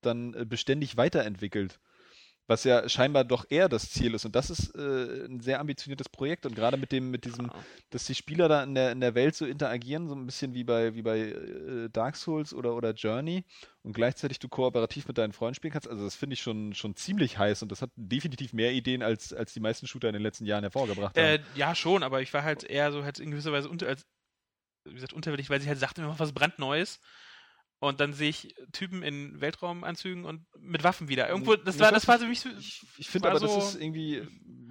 dann 0.01 0.33
äh, 0.33 0.45
beständig 0.45 0.97
weiterentwickelt. 0.97 1.79
Was 2.47 2.65
ja 2.65 2.89
scheinbar 2.89 3.23
doch 3.23 3.45
eher 3.49 3.69
das 3.69 3.89
Ziel 3.89 4.13
ist. 4.13 4.25
Und 4.25 4.35
das 4.35 4.49
ist 4.49 4.75
äh, 4.75 5.25
ein 5.25 5.39
sehr 5.39 5.61
ambitioniertes 5.61 6.09
Projekt. 6.09 6.45
Und 6.45 6.55
gerade 6.55 6.75
mit 6.75 6.91
dem, 6.91 7.09
mit 7.09 7.23
diesem 7.23 7.49
dass 7.89 8.05
die 8.05 8.15
Spieler 8.15 8.49
da 8.49 8.63
in 8.63 8.75
der, 8.75 8.91
in 8.91 8.99
der 8.99 9.15
Welt 9.15 9.35
so 9.35 9.45
interagieren, 9.45 10.09
so 10.09 10.15
ein 10.15 10.25
bisschen 10.25 10.53
wie 10.53 10.63
bei, 10.63 10.95
wie 10.95 11.01
bei 11.01 11.19
äh, 11.19 11.89
Dark 11.89 12.15
Souls 12.15 12.53
oder, 12.53 12.75
oder 12.75 12.91
Journey 12.91 13.45
und 13.83 13.93
gleichzeitig 13.93 14.39
du 14.39 14.49
kooperativ 14.49 15.07
mit 15.07 15.17
deinen 15.17 15.33
Freunden 15.33 15.55
spielen 15.55 15.73
kannst. 15.73 15.87
Also 15.87 16.03
das 16.03 16.15
finde 16.15 16.33
ich 16.33 16.41
schon, 16.41 16.73
schon 16.73 16.95
ziemlich 16.95 17.37
heiß 17.37 17.61
und 17.61 17.71
das 17.71 17.81
hat 17.81 17.91
definitiv 17.95 18.53
mehr 18.53 18.71
Ideen, 18.73 19.03
als, 19.03 19.31
als 19.33 19.53
die 19.53 19.59
meisten 19.59 19.87
Shooter 19.87 20.09
in 20.09 20.13
den 20.13 20.23
letzten 20.23 20.45
Jahren 20.45 20.63
hervorgebracht 20.63 21.17
haben. 21.17 21.25
Äh, 21.25 21.39
ja, 21.55 21.75
schon, 21.75 22.03
aber 22.03 22.21
ich 22.21 22.33
war 22.33 22.43
halt 22.43 22.63
eher 22.63 22.91
so 22.91 23.03
halt 23.03 23.19
in 23.19 23.31
gewisser 23.31 23.51
Weise 23.51 23.69
unter, 23.69 23.87
als, 23.87 24.05
wie 24.85 24.95
gesagt, 24.95 25.13
unterwältig, 25.13 25.49
weil 25.49 25.61
sie 25.61 25.67
halt 25.67 25.79
sagten, 25.79 26.03
machen 26.03 26.19
was 26.19 26.33
brandneues. 26.33 26.99
Und 27.83 27.99
dann 27.99 28.13
sehe 28.13 28.29
ich 28.29 28.55
Typen 28.71 29.03
in 29.03 29.41
Weltraumanzügen 29.41 30.23
und 30.23 30.45
mit 30.57 30.83
Waffen 30.83 31.09
wieder. 31.09 31.27
Irgendwo, 31.27 31.55
das 31.57 31.75
Ich 31.75 31.81
war, 31.81 31.91
das 31.91 32.07
war 32.07 32.17
für 32.17 32.27
mich 32.27 32.39
so, 32.39 32.47
ich 32.57 32.81
ich 32.97 33.09
finde 33.09 33.29
aber, 33.29 33.39
so- 33.39 33.47
das 33.47 33.73
ist 33.75 33.81
irgendwie, 33.81 34.21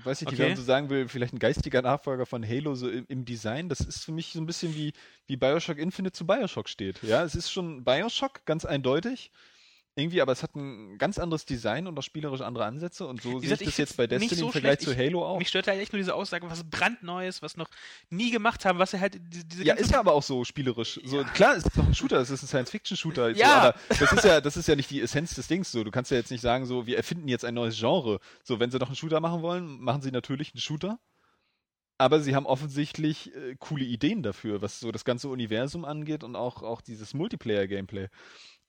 weiß 0.03 0.23
nicht, 0.23 0.29
Okay. 0.29 0.39
wie 0.39 0.47
man 0.49 0.57
so 0.57 0.63
sagen 0.63 0.89
will, 0.89 1.07
vielleicht 1.09 1.35
ein 1.35 1.39
geistiger 1.39 1.83
Nachfolger 1.83 2.25
von 2.25 2.43
Halo 2.47 2.75
so 2.75 2.89
im, 2.89 3.05
im 3.09 3.25
Design. 3.27 3.69
Das 3.69 3.81
ist 3.81 4.03
für 4.05 4.13
mich 4.13 4.33
so 4.33 4.41
ein 4.41 4.47
bisschen 4.47 4.75
wie, 4.75 4.95
wie 5.27 5.37
Bioshock 5.37 5.77
Infinite 5.77 6.13
zu 6.15 6.27
Bioshock 6.27 6.71
steht. 6.71 7.03
Ja, 7.03 7.23
es 7.23 7.35
ist 7.35 7.51
schon 7.51 7.85
Bioshock, 7.85 8.47
ganz 8.47 8.65
eindeutig. 8.65 9.31
Irgendwie, 9.95 10.23
aber 10.23 10.33
es 10.33 10.43
hat 10.43 10.55
ein 10.57 10.97
ganz 10.97 11.19
anderes 11.19 11.45
Design 11.45 11.87
und 11.87 11.99
auch 11.99 12.03
spielerisch 12.03 12.41
andere 12.41 12.65
Ansätze 12.65 13.07
und 13.07 13.21
so 13.21 13.41
sehe 13.41 13.53
ich 13.53 13.59
das 13.61 13.77
jetzt 13.77 13.97
bei 13.99 14.07
Destiny 14.07 14.35
so 14.35 14.47
im 14.47 14.53
Vergleich 14.53 14.81
schlecht. 14.81 14.99
zu 14.99 15.05
Halo 15.05 15.25
auch. 15.25 15.39
Mich 15.39 15.49
stört 15.49 15.67
halt 15.67 15.81
echt 15.81 15.93
nur 15.93 15.99
diese 15.99 16.15
Aussage, 16.15 16.49
was 16.49 16.65
brandneues, 16.65 17.43
was 17.43 17.59
noch 17.59 17.69
nie 18.09 18.31
gemacht 18.31 18.65
haben, 18.65 18.79
was 18.79 18.95
er 18.95 19.01
halt 19.01 19.21
diese, 19.21 19.65
Ja, 19.65 19.75
ist 19.75 19.91
ja 19.91 20.01
aber 20.01 20.15
auch 20.15 20.23
so 20.23 20.45
spielerisch. 20.45 20.99
So, 21.05 21.23
klar, 21.35 21.57
es 21.57 21.67
ist 21.67 21.77
doch 21.77 21.87
ein 21.87 21.95
Shooter, 21.95 22.19
es 22.21 22.31
ist 22.31 22.43
ein 22.43 22.47
Science-Fiction-Shooter. 22.47 23.31
Ja. 23.31 23.47
So, 23.47 23.53
aber 23.53 23.75
das 23.89 24.13
ist 24.13 24.25
ja, 24.25 24.41
das 24.41 24.57
ist 24.57 24.69
ja 24.69 24.77
nicht 24.77 24.91
die 24.91 25.03
Essenz 25.03 25.35
des 25.35 25.47
Dings. 25.49 25.71
So, 25.71 25.85
du 25.85 25.91
kannst 25.91 26.11
ja 26.11 26.17
jetzt 26.17 26.31
nicht 26.31 26.41
sagen, 26.41 26.65
so, 26.65 26.87
wir 26.87 26.97
erfinden 26.97 27.29
jetzt 27.29 27.45
ein 27.45 27.55
neues 27.55 27.79
Genre. 27.79 28.19
So, 28.45 28.61
wenn 28.61 28.71
sie 28.71 28.79
doch 28.79 28.87
einen 28.87 28.97
Shooter 28.97 29.21
machen 29.21 29.43
wollen, 29.43 29.79
machen 29.81 30.01
sie 30.01 30.11
natürlich 30.11 30.55
einen 30.55 30.61
Shooter. 30.61 30.99
Aber 31.99 32.21
sie 32.21 32.35
haben 32.35 32.47
offensichtlich 32.47 33.35
äh, 33.35 33.57
coole 33.59 33.85
Ideen 33.85 34.23
dafür, 34.23 34.63
was 34.63 34.81
so 34.81 34.91
das 34.91 35.05
ganze 35.05 35.29
Universum 35.29 35.85
angeht 35.85 36.25
und 36.25 36.35
auch, 36.35 36.63
auch 36.63 36.81
dieses 36.81 37.13
Multiplayer-Gameplay. 37.13 38.09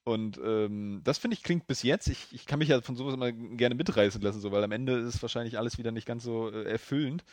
Und 0.04 0.40
ähm, 0.44 1.02
das 1.04 1.18
finde 1.18 1.36
ich 1.36 1.44
klingt 1.44 1.66
bis 1.66 1.82
jetzt, 1.82 2.08
ich, 2.08 2.28
ich 2.34 2.46
kann 2.46 2.60
mich 2.60 2.68
ja 2.68 2.82
von 2.82 2.96
sowas 2.96 3.14
immer 3.14 3.32
gerne 3.32 3.76
mitreißen 3.76 4.22
lassen, 4.22 4.42
so, 4.42 4.52
weil 4.52 4.64
am 4.64 4.72
Ende 4.72 4.98
ist 4.98 5.22
wahrscheinlich 5.22 5.58
alles 5.58 5.78
wieder 5.78 5.92
nicht 5.92 6.06
ganz 6.06 6.24
so 6.24 6.50
äh, 6.52 6.64
erfüllend. 6.64 7.24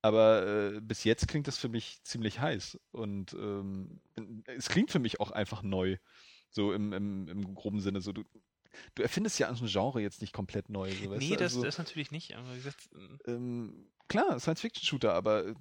Aber 0.00 0.46
äh, 0.46 0.80
bis 0.80 1.04
jetzt 1.04 1.28
klingt 1.28 1.46
das 1.46 1.58
für 1.58 1.68
mich 1.68 2.02
ziemlich 2.02 2.40
heiß. 2.40 2.78
Und 2.90 3.34
ähm, 3.34 4.00
es 4.46 4.68
klingt 4.68 4.90
für 4.90 4.98
mich 4.98 5.20
auch 5.20 5.30
einfach 5.30 5.62
neu. 5.62 5.96
So 6.50 6.72
im, 6.72 6.92
im, 6.92 7.28
im 7.28 7.54
groben 7.54 7.80
Sinne. 7.80 8.00
So, 8.00 8.12
du, 8.12 8.24
du 8.94 9.02
erfindest 9.02 9.38
ja 9.38 9.48
ein 9.48 9.54
Genre 9.54 10.00
jetzt 10.00 10.20
nicht 10.20 10.32
komplett 10.32 10.70
neu. 10.70 10.90
So, 10.90 11.14
Nee, 11.14 11.30
das, 11.36 11.52
also, 11.52 11.62
das 11.62 11.78
natürlich 11.78 12.10
nicht, 12.10 12.34
aber 12.34 12.50
wie 12.52 12.56
gesagt, 12.56 12.88
äh, 13.26 13.30
ähm, 13.30 13.86
klar, 14.12 14.38
Science-Fiction-Shooter, 14.38 15.12
aber 15.14 15.46
äh, 15.46 15.54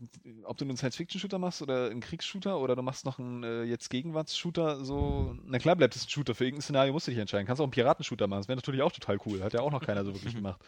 ob 0.43 0.57
du 0.57 0.65
einen 0.65 0.77
Science-Fiction-Shooter 0.77 1.39
machst 1.39 1.61
oder 1.61 1.89
einen 1.89 2.01
Kriegsshooter 2.01 2.59
oder 2.59 2.75
du 2.75 2.81
machst 2.81 3.05
noch 3.05 3.17
einen 3.17 3.43
äh, 3.43 3.63
jetzt 3.63 3.89
Gegenwarts-Shooter, 3.89 4.83
so, 4.83 5.35
na 5.45 5.57
klar 5.57 5.75
bleibt 5.75 5.95
es 5.95 6.05
ein 6.05 6.09
Shooter. 6.09 6.35
Für 6.35 6.43
irgendein 6.43 6.63
Szenario 6.63 6.93
musst 6.93 7.07
du 7.07 7.11
dich 7.11 7.19
entscheiden. 7.19 7.47
Kannst 7.47 7.61
auch 7.61 7.65
einen 7.65 7.71
Piraten-Shooter 7.71 8.27
machen. 8.27 8.41
Das 8.41 8.47
wäre 8.49 8.57
natürlich 8.57 8.81
auch 8.81 8.91
total 8.91 9.17
cool. 9.25 9.41
Hat 9.41 9.53
ja 9.53 9.61
auch 9.61 9.71
noch 9.71 9.83
keiner 9.83 10.03
so 10.03 10.13
wirklich 10.13 10.35
gemacht. 10.35 10.61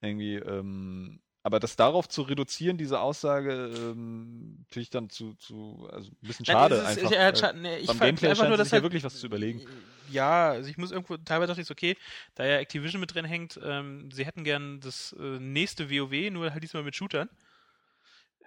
Irgendwie, 0.00 0.34
ähm, 0.34 1.20
aber 1.46 1.60
das 1.60 1.76
darauf 1.76 2.08
zu 2.08 2.22
reduzieren, 2.22 2.76
diese 2.76 2.98
Aussage, 2.98 3.52
ähm, 3.72 4.64
finde 4.68 4.82
ich 4.82 4.90
dann 4.90 5.10
zu, 5.10 5.34
zu, 5.34 5.88
also 5.92 6.10
ein 6.10 6.16
bisschen 6.26 6.44
Nein, 6.48 6.56
schade 6.56 6.74
es 6.74 6.96
ist- 6.96 6.98
einfach. 7.04 7.10
weil 7.12 7.36
schade, 7.36 7.58
nee, 7.60 7.76
ich 7.76 7.86
beim 7.86 7.98
Gameplay 8.00 8.30
einfach 8.30 8.48
nur, 8.48 8.56
dass 8.56 8.66
sich 8.66 8.72
ja 8.72 8.76
halt, 8.78 8.82
wirklich 8.82 9.04
was 9.04 9.14
zu 9.20 9.26
überlegen. 9.26 9.62
Ja, 10.10 10.48
also 10.50 10.68
ich 10.68 10.76
muss 10.76 10.90
irgendwo, 10.90 11.16
teilweise 11.18 11.46
dachte 11.50 11.60
ich 11.60 11.68
so, 11.68 11.72
okay, 11.72 11.96
da 12.34 12.44
ja 12.44 12.56
Activision 12.56 12.98
mit 13.00 13.14
drin 13.14 13.24
hängt, 13.24 13.60
ähm, 13.62 14.10
sie 14.10 14.26
hätten 14.26 14.42
gern 14.42 14.80
das 14.80 15.14
äh, 15.20 15.22
nächste 15.38 15.88
WoW, 15.88 16.32
nur 16.32 16.52
halt 16.52 16.64
diesmal 16.64 16.82
mit 16.82 16.96
Shootern. 16.96 17.28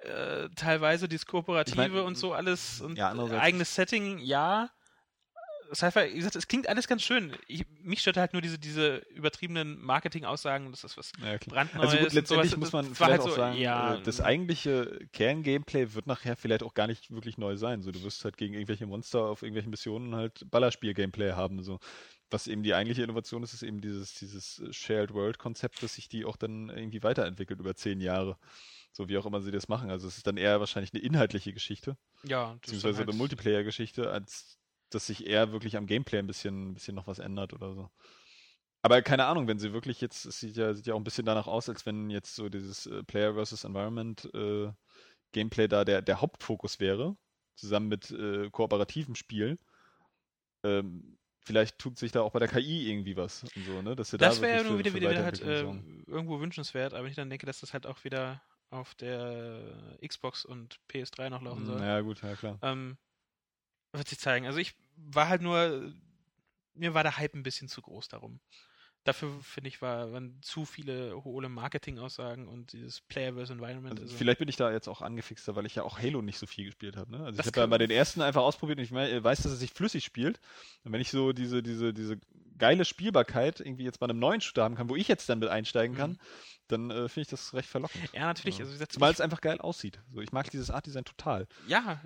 Äh, 0.02 0.50
teilweise 0.58 1.08
dieses 1.08 1.26
Kooperative 1.26 1.82
Ich 1.82 1.92
mein, 1.94 2.02
und 2.04 2.18
so 2.18 2.34
alles 2.34 2.82
und 2.82 2.98
ja, 2.98 3.14
eigenes 3.40 3.76
Setting, 3.76 4.20
ja. 4.20 4.70
Sci-Fi, 5.74 6.12
wie 6.12 6.18
gesagt, 6.18 6.36
es 6.36 6.48
klingt 6.48 6.68
alles 6.68 6.88
ganz 6.88 7.04
schön. 7.04 7.34
Ich, 7.48 7.66
mich 7.82 8.02
stört 8.02 8.18
halt 8.18 8.34
nur 8.34 8.42
diese, 8.42 8.58
diese 8.58 8.98
übertriebenen 9.14 9.80
Marketing-Aussagen, 9.82 10.72
das 10.72 10.84
ist 10.84 10.98
was 10.98 11.12
Ja, 11.24 11.38
brandneues. 11.48 11.90
Also 11.90 12.04
gut, 12.04 12.14
letztendlich 12.14 12.52
sowas. 12.52 12.60
muss 12.60 12.74
man 12.74 12.88
war 12.88 12.96
vielleicht 12.96 13.12
halt 13.12 13.22
auch 13.22 13.30
so, 13.30 13.36
sagen, 13.36 13.58
ja, 13.58 13.96
äh, 13.96 14.02
das 14.04 14.22
eigentliche 14.22 15.00
Kern-Gameplay 15.14 15.94
wird 15.94 16.08
nachher 16.08 16.36
vielleicht 16.36 16.64
auch 16.64 16.74
gar 16.74 16.88
nicht 16.88 17.12
wirklich 17.12 17.38
neu 17.38 17.56
sein. 17.58 17.82
So, 17.82 17.92
du 17.92 18.02
wirst 18.04 18.24
halt 18.26 18.38
gegen 18.38 18.54
irgendwelche 18.54 18.86
Monster 18.86 19.22
auf 19.22 19.42
irgendwelchen 19.42 19.70
Missionen 19.70 20.16
halt 20.16 20.46
Ballerspiel-Gameplay 20.50 21.34
haben. 21.34 21.62
So. 21.64 21.80
Was 22.32 22.48
eben 22.48 22.64
die 22.64 22.74
eigentliche 22.74 23.04
Innovation 23.04 23.42
ist, 23.44 23.54
ist 23.54 23.64
eben 23.64 23.82
dieses, 23.82 24.14
dieses 24.16 24.60
äh, 24.60 24.74
Shared 24.74 25.14
World-Konzept, 25.14 25.82
dass 25.84 25.96
sich 25.96 26.10
die 26.10 26.26
auch 26.26 26.38
dann 26.38 26.70
irgendwie 26.70 27.04
weiterentwickelt 27.04 27.60
über 27.60 27.76
zehn 27.76 28.02
Jahre. 28.02 28.38
So 28.92 29.08
wie 29.08 29.18
auch 29.18 29.26
immer 29.26 29.42
sie 29.42 29.52
das 29.52 29.68
machen. 29.68 29.90
Also 29.92 30.08
es 30.08 30.18
ist 30.18 30.28
dann 30.28 30.38
eher 30.38 30.60
wahrscheinlich 30.60 30.94
eine 30.94 31.04
inhaltliche 31.04 31.54
Geschichte, 31.54 31.96
ja, 32.24 32.54
beziehungsweise 32.54 32.98
dann 32.98 33.04
eine 33.04 33.12
halt- 33.12 33.18
Multiplayer-Geschichte, 33.20 34.10
als 34.12 34.59
dass 34.90 35.08
sich 35.08 35.28
eher 35.28 35.52
wirklich 35.52 35.78
am 35.78 35.88
Gameplay 35.88 36.20
ein 36.20 36.28
bisschen, 36.28 36.70
ein 36.72 36.74
bisschen 36.74 36.96
noch 36.96 37.08
was 37.08 37.20
ändert 37.20 37.54
oder 37.54 37.74
so. 37.74 37.90
Aber 38.82 39.02
keine 39.02 39.26
Ahnung, 39.26 39.48
wenn 39.48 39.60
sie 39.60 39.74
wirklich 39.74 40.00
jetzt, 40.00 40.26
es 40.26 40.40
sieht 40.40 40.56
ja, 40.56 40.74
sieht 40.74 40.88
ja 40.88 40.94
auch 40.94 41.00
ein 41.00 41.04
bisschen 41.04 41.26
danach 41.26 41.48
aus, 41.48 41.68
als 41.68 41.86
wenn 41.86 42.10
jetzt 42.10 42.36
so 42.36 42.48
dieses 42.50 42.86
äh, 42.86 43.04
Player 43.04 43.34
versus 43.34 43.66
Environment 43.66 44.30
äh, 44.34 44.72
Gameplay 45.34 45.68
da 45.68 45.84
der, 45.84 46.02
der 46.02 46.22
Hauptfokus 46.22 46.80
wäre, 46.80 47.18
zusammen 47.56 47.90
mit 47.90 48.10
äh, 48.12 48.50
kooperativem 48.50 49.16
Spiel. 49.16 49.60
Ähm, 50.64 51.18
vielleicht 51.42 51.78
tut 51.78 51.98
sich 51.98 52.12
da 52.12 52.22
auch 52.22 52.32
bei 52.32 52.40
der 52.40 52.48
KI 52.48 52.90
irgendwie 52.90 53.18
was 53.18 53.44
und 53.44 53.66
so, 53.66 53.82
ne? 53.82 53.96
Dass 53.96 54.12
sie 54.12 54.18
Das 54.18 54.38
da 54.38 54.42
wäre 54.42 54.58
ja 54.58 54.64
nur 54.64 54.80
wieder, 54.80 54.94
wieder, 54.94 55.24
halt 55.24 55.42
äh, 55.42 55.62
irgendwo 56.08 56.40
wünschenswert, 56.40 56.94
aber 56.94 57.08
ich 57.08 57.16
dann 57.16 57.30
denke, 57.30 57.46
dass 57.46 57.60
das 57.60 57.74
halt 57.74 57.86
auch 57.86 58.04
wieder 58.04 58.42
auf 58.70 58.96
der 58.96 59.98
Xbox 60.06 60.46
und 60.46 60.80
PS3 60.90 61.30
noch 61.30 61.42
laufen 61.42 61.66
soll. 61.66 61.82
Ja, 61.82 62.02
gut, 62.02 62.22
ja 62.22 62.36
klar. 62.36 62.60
Ähm, 62.62 62.98
wird 63.94 64.08
sich 64.08 64.20
zeigen. 64.20 64.46
Also 64.46 64.60
ich 64.60 64.76
war 64.96 65.28
halt 65.30 65.42
nur, 65.42 65.94
mir 66.74 66.94
war 66.94 67.04
der 67.04 67.18
Hype 67.18 67.34
ein 67.36 67.44
bisschen 67.44 67.68
zu 67.68 67.82
groß 67.82 68.08
darum. 68.10 68.40
Dafür, 69.06 69.32
finde 69.42 69.70
ich, 69.70 69.82
war, 69.82 70.12
waren 70.12 70.38
zu 70.42 70.66
viele 70.66 71.24
hohle 71.24 71.48
Marketing-Aussagen 71.48 72.48
und 72.50 72.74
dieses 72.74 73.00
Player 73.00 73.34
vs. 73.34 73.52
Environment. 73.52 73.92
Also 73.94 74.04
Also, 74.04 74.18
vielleicht 74.18 74.40
bin 74.40 74.50
ich 74.50 74.58
da 74.58 74.72
jetzt 74.72 74.90
auch 74.90 75.02
angefixter, 75.02 75.56
weil 75.56 75.66
ich 75.66 75.74
ja 75.76 75.84
auch 75.84 75.98
Halo 76.00 76.22
nicht 76.22 76.38
so 76.38 76.46
viel 76.46 76.66
gespielt 76.66 76.98
habe. 76.98 77.10
Ne? 77.12 77.20
Also 77.24 77.38
Das 77.38 77.46
ich 77.46 77.52
habe 77.52 77.60
ja 77.62 77.64
kann- 77.64 77.70
bei 77.70 77.78
den 77.78 77.92
ersten 77.92 78.22
einfach 78.22 78.42
ausprobiert 78.42 78.78
und 78.78 78.84
ich 78.84 78.92
me- 78.92 79.24
weiß, 79.24 79.42
dass 79.44 79.54
es 79.54 79.60
sich 79.60 79.72
flüssig 79.72 80.04
spielt. 80.04 80.40
Und 80.84 80.92
wenn 80.92 81.00
ich 81.02 81.12
so 81.12 81.32
diese, 81.32 81.64
diese, 81.64 81.94
diese 81.94 82.20
geile 82.58 82.84
Spielbarkeit 82.84 83.62
irgendwie 83.62 83.86
jetzt 83.86 84.00
bei 84.02 84.06
einem 84.06 84.20
neuen 84.20 84.42
Shooter 84.42 84.64
haben 84.64 84.76
kann, 84.76 84.90
wo 84.90 84.98
ich 84.98 85.08
jetzt 85.08 85.30
dann 85.30 85.40
mit 85.40 85.48
einsteigen 85.48 85.96
kann, 85.96 86.12
Mhm. 86.12 86.18
dann 86.68 86.92
äh, 86.92 87.08
finde 87.08 87.22
ich 87.22 87.28
das 87.30 87.54
recht 87.54 87.70
verlockend. 87.70 88.04
ja, 88.14 88.26
natürlich. 88.26 88.58
Ja. 88.58 88.66
Also, 88.66 88.84
ich, 88.84 89.02
es 89.02 89.22
einfach 89.22 89.40
geil 89.40 89.62
aussieht. 89.62 90.02
So, 90.12 90.20
ich 90.20 90.34
mag 90.34 90.52
dieses 90.52 90.70
Art-Design 90.70 91.06
total. 91.06 91.48
ja, 91.68 92.02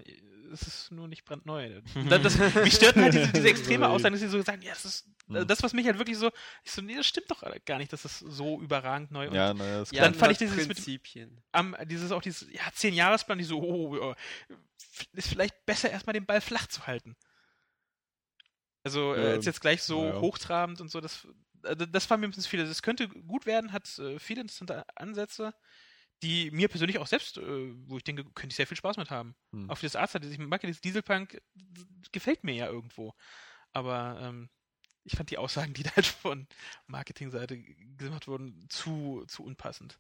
es 0.53 0.61
ist 0.67 0.91
nur 0.91 1.07
nicht 1.07 1.25
brandneu. 1.25 1.81
Das, 2.09 2.21
das, 2.21 2.55
mich 2.55 2.75
stört 2.75 2.95
halt 2.95 3.13
diese, 3.13 3.27
diese 3.34 3.49
extreme 3.49 3.89
Aussagen, 3.89 4.13
dass 4.13 4.21
sie 4.21 4.27
so 4.30 4.41
sagen, 4.41 4.61
ja, 4.61 4.71
das 4.71 4.85
ist 4.85 5.07
das, 5.27 5.63
was 5.63 5.73
mich 5.73 5.85
halt 5.85 5.97
wirklich 5.97 6.17
so, 6.17 6.31
ich 6.63 6.71
so, 6.71 6.81
nee, 6.81 6.95
das 6.95 7.07
stimmt 7.07 7.31
doch 7.31 7.43
gar 7.65 7.77
nicht, 7.80 7.91
dass 7.93 8.03
das 8.03 8.19
so 8.19 8.61
überragend 8.61 9.11
neu 9.11 9.27
und 9.30 9.35
Ja, 9.35 9.53
naja, 9.53 9.80
das 9.80 9.91
Ja, 9.91 10.03
dann 10.03 10.11
kann- 10.13 10.19
fand 10.19 10.31
ich 10.34 10.38
dieses 10.38 10.55
mit- 10.67 10.75
Prinzipien. 10.77 11.41
am, 11.51 11.75
dieses 11.85 12.11
auch 12.11 12.21
dieses, 12.21 12.47
ja, 12.51 12.61
zehn 12.73 12.93
Jahresplan, 12.93 13.38
die 13.38 13.43
so, 13.43 13.61
oh, 13.61 13.95
ja, 13.97 14.15
ist 15.13 15.30
vielleicht 15.30 15.65
besser 15.65 15.89
erstmal 15.89 16.13
den 16.13 16.25
Ball 16.25 16.41
flach 16.41 16.67
zu 16.67 16.85
halten. 16.88 17.15
Also, 18.84 19.13
äh, 19.15 19.19
Ähm, 19.19 19.31
als 19.38 19.45
jetzt 19.45 19.61
gleich 19.61 19.81
so 19.84 20.01
naja. 20.03 20.19
hochtrabend 20.19 20.81
und 20.81 20.89
so, 20.91 20.99
das, 20.99 21.27
äh, 21.63 21.75
das 21.75 22.09
war 22.09 22.17
mir 22.17 22.27
ein 22.27 22.31
bisschen 22.31 22.43
viel. 22.43 22.65
Das 22.65 22.81
könnte 22.81 23.07
gut 23.07 23.45
werden, 23.45 23.71
hat 23.71 23.97
äh, 23.99 24.19
viele 24.19 24.41
interessante 24.41 24.85
Ansätze, 24.97 25.53
die 26.24 26.50
mir 26.52 26.68
persönlich 26.70 26.98
auch 26.98 27.08
selbst, 27.08 27.38
äh, 27.38 27.74
wo 27.88 27.98
ich 27.98 28.04
denke, 28.04 28.24
könnte 28.24 28.48
ich 28.54 28.56
sehr 28.56 28.68
viel 28.68 28.78
Spaß 28.78 28.98
mit 28.98 29.12
haben. 29.12 29.36
Hm. 29.52 29.70
Auf 29.70 29.82
das 29.82 29.95
Arzt, 29.95 30.16
ich 30.16 30.38
mag 30.40 30.64
ja 30.64 30.68
dieses 30.68 30.82
Dieselpunk, 30.82 31.41
das 31.54 32.12
gefällt 32.12 32.44
mir 32.44 32.56
ja 32.56 32.68
irgendwo. 32.68 33.14
Aber 33.72 34.20
ähm, 34.22 34.50
ich 35.04 35.16
fand 35.16 35.30
die 35.32 35.38
Aussagen, 35.38 35.74
die 35.74 35.84
da 35.84 35.91
halt 35.95 36.06
von 36.06 36.48
Marketingseite 36.88 37.58
gemacht 37.62 38.28
wurden, 38.28 38.66
zu, 38.70 39.24
zu 39.28 39.44
unpassend. 39.44 40.00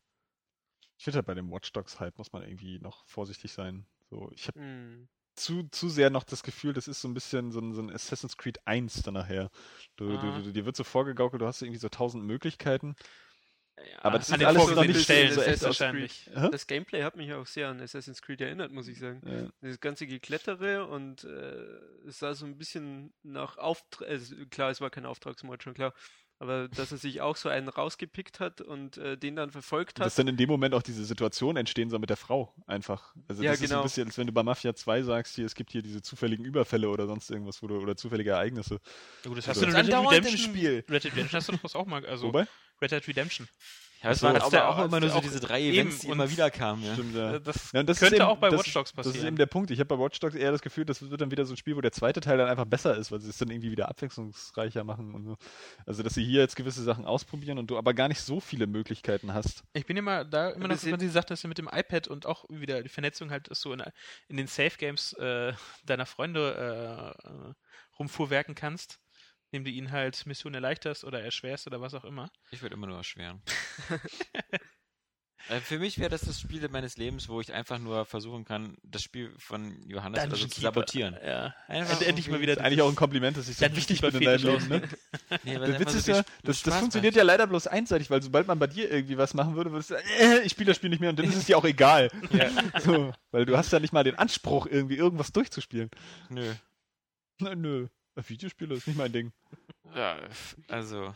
Ich 0.97 1.03
finde 1.03 1.17
halt 1.17 1.25
bei 1.25 1.33
dem 1.33 1.51
Watch 1.51 1.71
Dogs 1.73 1.99
Hype 1.99 2.17
muss 2.17 2.31
man 2.31 2.43
irgendwie 2.43 2.79
noch 2.79 3.05
vorsichtig 3.07 3.51
sein. 3.51 3.85
So, 4.09 4.31
ich 4.33 4.47
habe 4.47 4.59
Hm. 4.59 5.09
zu, 5.35 5.63
zu 5.69 5.89
sehr 5.89 6.09
noch 6.09 6.23
das 6.23 6.43
Gefühl, 6.43 6.73
das 6.73 6.87
ist 6.87 7.01
so 7.01 7.07
ein 7.07 7.13
bisschen 7.13 7.51
so 7.51 7.59
ein, 7.59 7.73
so 7.73 7.81
ein 7.81 7.89
Assassin's 7.91 8.37
Creed 8.37 8.65
1 8.65 9.01
dann 9.01 9.15
nachher. 9.15 9.49
Du, 9.97 10.09
Ah. 10.09 10.37
du, 10.37 10.43
du, 10.43 10.53
dir 10.53 10.65
wird 10.65 10.75
so 10.75 10.83
vorgegaukelt, 10.83 11.41
du 11.41 11.47
hast 11.47 11.61
irgendwie 11.61 11.79
so 11.79 11.89
tausend 11.89 12.23
Möglichkeiten. 12.23 12.95
Ja, 13.77 13.83
Aber 14.03 14.19
das 14.19 14.29
ist 14.29 14.43
alles 14.43 14.67
noch 14.69 14.85
nicht 14.85 15.01
Stellen 15.01 15.33
so 15.33 15.41
echt 15.41 15.55
ist 15.55 15.63
wahrscheinlich. 15.63 16.29
Das 16.33 16.67
Gameplay 16.67 17.03
hat 17.03 17.15
mich 17.15 17.33
auch 17.33 17.47
sehr 17.47 17.69
an 17.69 17.81
Assassin's 17.81 18.21
Creed 18.21 18.39
erinnert, 18.41 18.71
muss 18.71 18.87
ich 18.87 18.99
sagen. 18.99 19.21
Ja. 19.25 19.49
Das 19.67 19.79
ganze 19.79 20.05
Geklettere 20.05 20.85
und 20.85 21.23
äh, 21.23 21.55
es 22.07 22.19
sah 22.19 22.33
so 22.35 22.45
ein 22.45 22.57
bisschen 22.57 23.13
nach 23.23 23.57
Auftrag, 23.57 24.07
also 24.07 24.35
klar, 24.51 24.69
es 24.69 24.79
war 24.79 24.89
kein 24.91 25.05
Auftragsmord, 25.07 25.63
schon 25.63 25.73
klar, 25.73 25.93
aber 26.39 26.67
dass 26.67 26.91
er 26.91 26.97
sich 26.99 27.21
auch 27.21 27.35
so 27.35 27.49
einen 27.49 27.67
rausgepickt 27.67 28.39
hat 28.39 28.61
und 28.61 28.97
äh, 28.97 29.17
den 29.17 29.35
dann 29.35 29.49
verfolgt 29.49 29.99
Dass 29.99 30.13
hat. 30.13 30.19
dann 30.19 30.27
in 30.27 30.37
dem 30.37 30.49
Moment 30.49 30.75
auch 30.75 30.83
diese 30.83 31.03
Situation 31.05 31.57
entstehen 31.57 31.89
soll 31.89 31.99
mit 31.99 32.09
der 32.11 32.17
Frau 32.17 32.53
einfach. 32.67 33.15
Also 33.27 33.41
Ja, 33.43 33.51
das 33.51 33.61
ist 33.61 33.69
so 33.69 33.73
ein 33.73 33.77
genau. 33.77 33.83
bisschen, 33.83 34.07
als 34.07 34.17
wenn 34.19 34.27
du 34.27 34.33
bei 34.33 34.43
Mafia 34.43 34.75
2 34.75 35.01
sagst, 35.03 35.35
hier, 35.35 35.45
es 35.45 35.55
gibt 35.55 35.71
hier 35.71 35.81
diese 35.81 36.01
zufälligen 36.03 36.45
Überfälle 36.45 36.89
oder 36.89 37.07
sonst 37.07 37.31
irgendwas, 37.31 37.63
wo 37.63 37.67
du, 37.67 37.77
oder 37.77 37.95
zufällige 37.95 38.31
Ereignisse. 38.31 38.79
Ja, 39.23 39.29
gut, 39.29 39.37
das 39.39 39.47
Also- 39.49 39.61
hast 39.65 39.73
du 39.73 39.79
in 39.79 39.87
Das 39.87 39.87
Red 39.87 39.93
Dead 39.93 40.11
Redemption. 40.11 40.37
Spiel. 40.53 40.85
Red 40.89 41.03
Dead 41.05 41.11
Redemption 41.13 41.37
hast 41.39 41.49
du 41.49 41.57
doch 41.57 41.75
auch 41.75 41.85
mal, 41.87 42.05
also 42.05 42.27
Wobei? 42.27 42.45
Red 42.83 42.91
Dead 42.91 43.07
Redemption. 43.07 43.47
Ja, 44.03 44.11
es 44.11 44.19
so, 44.19 44.27
waren 44.27 44.35
aber 44.35 44.49
der- 44.49 44.67
auch 44.67 44.83
immer 44.83 44.99
nur 44.99 45.09
so 45.09 45.21
diese 45.21 45.39
drei 45.39 45.61
Events, 45.63 45.99
die 45.99 46.09
immer 46.09 46.29
wieder 46.29 46.51
kamen. 46.51 46.83
Ja. 46.83 46.91
Stimmt, 46.93 47.15
ja. 47.15 47.39
Das 47.39 47.71
Ja, 47.71 47.79
und 47.79 47.87
das 47.87 47.99
könnte 47.99 48.17
eben- 48.17 48.25
auch 48.25 48.35
bei 48.35 48.49
das, 48.49 48.59
Watch 48.59 48.73
Dogs 48.73 48.91
Das 48.93 49.05
ist 49.05 49.11
passieren. 49.13 49.27
eben 49.29 49.37
der 49.37 49.45
Punkt. 49.45 49.71
Ich 49.71 49.79
habe 49.79 49.95
bei 49.95 49.97
Watch 50.03 50.19
Dogs 50.19 50.35
eher 50.35 50.51
das 50.51 50.61
Gefühl, 50.61 50.83
das 50.83 51.09
wird 51.09 51.21
dann 51.21 51.31
wieder 51.31 51.45
so 51.45 51.53
ein 51.53 51.57
Spiel, 51.57 51.77
wo 51.77 51.79
der 51.79 51.93
zweite 51.93 52.19
Teil 52.19 52.37
dann 52.37 52.49
einfach 52.49 52.65
besser 52.65 52.97
ist, 52.97 53.13
weil 53.13 53.21
sie 53.21 53.29
es 53.29 53.37
dann 53.37 53.49
irgendwie 53.49 53.71
wieder 53.71 53.87
abwechslungsreicher 53.87 54.83
machen 54.83 55.15
und 55.15 55.23
so. 55.23 55.37
Also, 55.85 56.03
dass 56.03 56.15
sie 56.15 56.25
hier 56.25 56.41
jetzt 56.41 56.57
gewisse 56.57 56.83
Sachen 56.83 57.05
ausprobieren 57.05 57.57
und 57.59 57.67
du 57.67 57.77
aber 57.77 57.93
gar 57.93 58.09
nicht 58.09 58.19
so 58.19 58.41
viele 58.41 58.67
Möglichkeiten 58.67 59.33
hast. 59.33 59.63
Ich 59.71 59.85
bin 59.85 59.95
immer 59.95 60.25
da 60.25 60.49
immer 60.49 60.67
noch, 60.67 60.75
Das 60.75 60.83
wenn 60.85 60.99
sie 60.99 61.07
sagt, 61.07 61.31
dass 61.31 61.39
du 61.41 61.47
mit 61.47 61.57
dem 61.57 61.69
iPad 61.71 62.09
und 62.09 62.25
auch 62.25 62.43
wieder 62.49 62.83
die 62.83 62.89
Vernetzung 62.89 63.31
halt 63.31 63.47
so 63.55 63.71
in, 63.71 63.81
in 64.27 64.35
den 64.35 64.47
Safe 64.47 64.77
Games 64.77 65.13
äh, 65.13 65.53
deiner 65.85 66.05
Freunde 66.05 67.15
äh, 67.23 67.53
rumfuhrwerken 67.99 68.53
kannst, 68.55 68.99
indem 69.53 69.65
du 69.65 69.69
ihnen 69.71 69.91
halt 69.91 70.25
Missionen 70.25 70.55
erleichterst 70.55 71.03
oder 71.03 71.21
erschwerst 71.21 71.67
oder 71.67 71.79
was 71.79 71.93
auch 71.93 72.05
immer. 72.05 72.31
Ich 72.51 72.61
würde 72.63 72.73
immer 72.75 72.87
nur 72.87 72.97
erschweren. 72.97 73.41
Äh, 75.49 75.59
Für 75.59 75.77
mich 75.77 75.99
wäre 75.99 76.09
das 76.09 76.21
das 76.21 76.39
Spiel 76.39 76.65
meines 76.69 76.95
Lebens, 76.95 77.27
wo 77.27 77.41
ich 77.41 77.51
einfach 77.51 77.77
nur 77.77 78.05
versuchen 78.05 78.45
kann, 78.45 78.77
das 78.81 79.03
Spiel 79.03 79.33
von 79.37 79.77
Johannes 79.89 80.17
oder 80.21 80.29
so 80.29 80.35
Dungeon 80.37 80.51
zu 80.51 80.61
sabotieren. 80.61 81.17
Ja. 81.21 81.53
Einfach 81.67 81.95
End- 81.99 82.07
endlich 82.07 82.29
mal 82.29 82.39
wieder 82.39 82.53
ist 82.53 82.59
eigentlich 82.61 82.81
auch 82.81 82.87
ein 82.87 82.95
Kompliment, 82.95 83.35
dass 83.35 83.49
ich 83.49 83.57
so 83.57 83.75
wichtig 83.75 83.99
bin 83.99 84.15
in 84.15 84.21
deinem 84.23 84.41
Leben. 84.41 84.67
Ne? 84.69 84.81
Nee, 85.43 85.59
weil 85.59 85.67
Der 85.67 85.73
es 85.75 85.79
Witz 85.81 85.93
ist 85.95 86.05
so 86.05 86.11
ja, 86.13 86.23
das, 86.43 86.61
das 86.61 86.65
macht. 86.67 86.79
funktioniert 86.79 87.15
ja 87.15 87.23
leider 87.23 87.45
bloß 87.45 87.67
einseitig, 87.67 88.09
weil 88.09 88.23
sobald 88.23 88.47
man 88.47 88.57
bei 88.57 88.67
dir 88.67 88.89
irgendwie 88.89 89.17
was 89.17 89.33
machen 89.33 89.55
würde, 89.57 89.69
würdest 89.73 89.89
du 89.89 89.95
sagen, 89.95 90.07
äh, 90.17 90.39
ich 90.43 90.51
spiele 90.53 90.67
das 90.67 90.77
Spiel 90.77 90.89
nicht 90.89 91.01
mehr 91.01 91.09
und 91.09 91.19
dann 91.19 91.25
ist 91.25 91.35
es 91.35 91.43
dir 91.45 91.57
auch 91.57 91.65
egal. 91.65 92.09
So, 92.81 93.13
weil 93.31 93.45
du 93.45 93.57
hast 93.57 93.69
ja 93.73 93.81
nicht 93.81 93.91
mal 93.91 94.05
den 94.05 94.15
Anspruch, 94.15 94.65
irgendwie 94.67 94.95
irgendwas 94.95 95.33
durchzuspielen. 95.33 95.89
Nö. 96.29 96.53
Na, 97.39 97.53
nö. 97.53 97.87
Videospiele 98.27 98.75
ist 98.75 98.87
nicht 98.87 98.97
mein 98.97 99.11
Ding. 99.11 99.31
Ja, 99.95 100.19
also. 100.67 101.15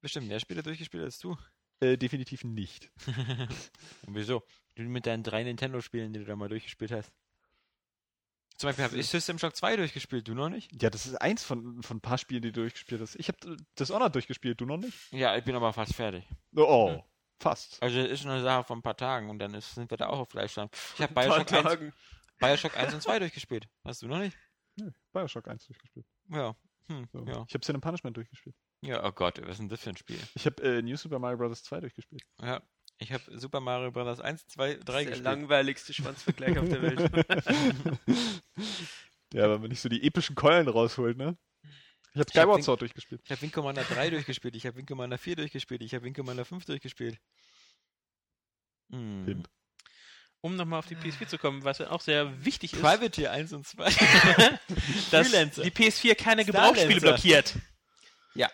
Bestimmt 0.00 0.28
mehr 0.28 0.40
Spiele 0.40 0.62
durchgespielt 0.62 1.04
als 1.04 1.18
du. 1.18 1.36
Äh, 1.80 1.96
definitiv 1.96 2.44
nicht. 2.44 2.90
Und 4.06 4.14
wieso? 4.14 4.42
Du 4.74 4.82
mit 4.82 5.06
deinen 5.06 5.22
drei 5.22 5.42
Nintendo-Spielen, 5.42 6.12
die 6.12 6.20
du 6.20 6.24
da 6.24 6.36
mal 6.36 6.48
durchgespielt 6.48 6.92
hast. 6.92 7.12
Zum 8.56 8.68
Beispiel 8.68 8.84
habe 8.84 8.96
ich 8.96 9.08
System 9.08 9.38
Shock 9.38 9.56
2 9.56 9.76
durchgespielt, 9.76 10.28
du 10.28 10.34
noch 10.34 10.48
nicht? 10.48 10.70
Ja, 10.80 10.88
das 10.88 11.06
ist 11.06 11.16
eins 11.16 11.42
von, 11.42 11.82
von 11.82 11.96
ein 11.96 12.00
paar 12.00 12.18
Spielen, 12.18 12.42
die 12.42 12.52
du 12.52 12.60
durchgespielt 12.60 13.00
hast. 13.00 13.16
Ich 13.16 13.26
habe 13.28 13.56
Dishonored 13.78 14.14
durchgespielt, 14.14 14.60
du 14.60 14.66
noch 14.66 14.76
nicht? 14.76 14.96
Ja, 15.12 15.36
ich 15.36 15.42
bin 15.44 15.56
aber 15.56 15.72
fast 15.72 15.94
fertig. 15.94 16.24
Oh, 16.54 16.62
oh 16.62 16.90
Hm. 16.90 17.02
fast. 17.40 17.82
Also 17.82 17.98
es 17.98 18.10
ist 18.10 18.24
nur 18.24 18.34
eine 18.34 18.44
Sache 18.44 18.62
von 18.64 18.78
ein 18.78 18.82
paar 18.82 18.96
Tagen 18.96 19.28
und 19.28 19.40
dann 19.40 19.54
ist, 19.54 19.74
sind 19.74 19.90
wir 19.90 19.96
da 19.96 20.06
auch 20.06 20.20
auf 20.20 20.28
Gleichstand. 20.28 20.72
Ich 20.94 21.02
habe 21.02 21.12
Bioshock, 21.12 21.52
1 21.52 21.62
Tagen. 21.64 21.92
Bioshock 22.38 22.76
1 22.76 22.94
und 22.94 23.00
2 23.02 23.18
durchgespielt. 23.18 23.68
Hast 23.84 24.02
du 24.02 24.06
noch 24.06 24.18
nicht? 24.18 24.36
Nö, 24.76 24.90
Bioshock 25.12 25.46
1 25.48 25.66
durchgespielt. 25.66 26.06
Ja. 26.30 26.56
Hm, 26.88 27.06
So. 27.12 27.24
ja. 27.26 27.44
Ich 27.48 27.54
habe 27.54 27.64
Sin 27.64 27.76
and 27.76 27.82
Punishment 27.84 28.16
durchgespielt. 28.16 28.56
Ja, 28.82 29.02
oh 29.04 29.12
Gott, 29.12 29.40
was 29.42 29.52
ist 29.52 29.58
denn 29.60 29.68
das 29.70 29.80
für 29.80 29.90
ein 29.90 29.96
Spiel? 29.96 30.18
Ich 30.34 30.44
habe 30.46 30.62
äh, 30.62 30.82
New 30.82 30.96
Super 30.96 31.18
Mario 31.18 31.38
Bros. 31.38 31.62
2 31.62 31.80
durchgespielt. 31.80 32.22
Ja. 32.42 32.62
Ich 32.98 33.12
habe 33.12 33.22
Super 33.38 33.60
Mario 33.60 33.90
Bros. 33.90 34.20
1, 34.20 34.46
2, 34.48 34.74
3 34.74 34.76
Das 34.76 34.78
ist 34.78 34.86
der 34.88 35.04
gespielt. 35.06 35.24
langweiligste 35.24 35.94
Schwanzvergleich 35.94 36.58
auf 36.58 36.68
der 36.68 36.82
Welt. 36.82 37.00
ja, 39.32 39.50
wenn 39.50 39.60
man 39.60 39.70
nicht 39.70 39.80
so 39.80 39.88
die 39.88 40.02
epischen 40.06 40.36
Keulen 40.36 40.68
rausholt, 40.68 41.16
ne? 41.16 41.36
Ich 42.12 42.20
habe 42.20 42.30
Skyward 42.30 42.62
Sword 42.62 42.80
durchgespielt. 42.82 43.22
Ich 43.24 43.30
habe 43.32 43.42
Wing 43.42 43.50
Commander 43.50 43.82
3 43.82 44.10
durchgespielt, 44.10 44.54
ich 44.54 44.66
habe 44.66 44.76
Wing 44.76 44.86
Commander 44.86 45.18
4 45.18 45.36
durchgespielt, 45.36 45.82
ich 45.82 45.94
habe 45.94 46.04
Wing 46.04 46.14
Commander 46.14 46.44
5 46.44 46.64
durchgespielt. 46.64 47.18
Hm. 48.90 49.24
Pimp. 49.24 49.48
Um 50.44 50.56
nochmal 50.56 50.78
auf 50.80 50.86
die 50.86 50.94
PS4 50.94 51.26
zu 51.26 51.38
kommen, 51.38 51.64
was 51.64 51.78
ja 51.78 51.90
auch 51.90 52.02
sehr 52.02 52.44
wichtig 52.44 52.74
ist, 52.74 52.82
Privateer 52.82 53.32
1 53.32 53.54
und 53.54 53.66
2. 53.66 53.84
dass 55.10 55.28
Freelancer. 55.28 55.62
die 55.62 55.70
PS4 55.70 56.14
keine 56.16 56.44
Gebrauchsspiele 56.44 57.00
blockiert. 57.00 57.56
Ja. 58.34 58.50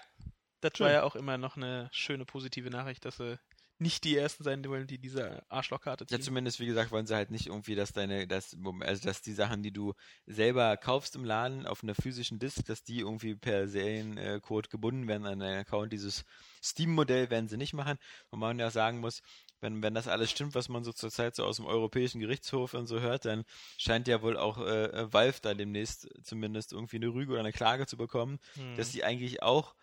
Das 0.61 0.71
Schön. 0.77 0.85
war 0.85 0.93
ja 0.93 1.03
auch 1.03 1.17
immer 1.17 1.37
noch 1.37 1.57
eine 1.57 1.89
schöne 1.91 2.25
positive 2.25 2.71
Nachricht, 2.71 3.05
dass 3.05 3.17
sie 3.17 3.41
nicht 3.81 4.05
die 4.05 4.17
ersten 4.17 4.45
sein 4.45 4.65
wollen, 4.67 4.87
die 4.87 4.99
diese 4.99 5.43
Arschlochkarte 5.49 6.05
Ja, 6.05 6.19
ziehen. 6.19 6.23
zumindest, 6.23 6.61
wie 6.61 6.67
gesagt, 6.67 6.93
wollen 6.93 7.09
sie 7.09 7.17
halt 7.17 7.33
nicht 7.33 7.47
irgendwie, 7.47 7.75
dass 7.75 7.93
deine, 7.93 8.29
dass, 8.29 8.57
also 8.83 9.03
dass 9.03 9.23
die 9.23 9.33
Sachen, 9.33 9.65
die 9.65 9.73
du 9.73 9.95
selber 10.27 10.77
kaufst 10.77 11.17
im 11.17 11.25
Laden 11.25 11.67
auf 11.67 11.83
einer 11.83 11.97
physischen 11.97 12.39
Disk, 12.39 12.65
dass 12.67 12.85
die 12.85 13.01
irgendwie 13.01 13.35
per 13.35 13.67
Seriencode 13.67 14.71
gebunden 14.71 15.09
werden 15.09 15.27
an 15.27 15.41
deinen 15.41 15.59
Account. 15.59 15.93
Dieses 15.93 16.25
Steam-Modell 16.63 17.31
werden 17.31 17.49
sie 17.49 17.57
nicht 17.57 17.73
machen. 17.73 17.99
Und 18.29 18.39
man 18.39 18.61
ja 18.61 18.71
sagen 18.71 19.01
muss, 19.01 19.23
wenn, 19.61 19.83
wenn 19.83 19.95
das 19.95 20.09
alles 20.09 20.31
stimmt, 20.31 20.55
was 20.55 20.69
man 20.69 20.85
so 20.85 20.93
zurzeit 20.93 21.35
so 21.35 21.45
aus 21.45 21.57
dem 21.57 21.67
Europäischen 21.67 22.21
Gerichtshof 22.21 22.75
und 22.75 22.87
so 22.87 23.01
hört, 23.01 23.25
dann 23.25 23.45
scheint 23.77 24.09
ja 24.09 24.23
wohl 24.23 24.37
auch 24.37 24.59
äh, 24.59 24.85
äh, 24.87 25.13
Valve 25.13 25.39
da 25.43 25.55
demnächst 25.55 26.09
zumindest 26.23 26.73
irgendwie 26.73 26.97
eine 26.97 27.09
Rüge 27.09 27.33
oder 27.33 27.41
eine 27.41 27.53
Klage 27.53 27.87
zu 27.87 27.97
bekommen, 27.97 28.39
Hm. 28.55 28.77
dass 28.77 28.93
sie 28.93 29.05
eigentlich 29.05 29.43
auch 29.43 29.75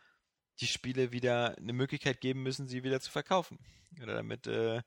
die 0.59 0.67
Spiele 0.67 1.11
wieder 1.11 1.55
eine 1.57 1.73
Möglichkeit 1.73 2.19
geben 2.21 2.41
müssen, 2.43 2.67
sie 2.67 2.83
wieder 2.83 2.99
zu 2.99 3.11
verkaufen. 3.11 3.59
Oder 4.01 4.15
damit 4.15 4.47
äh, 4.47 4.81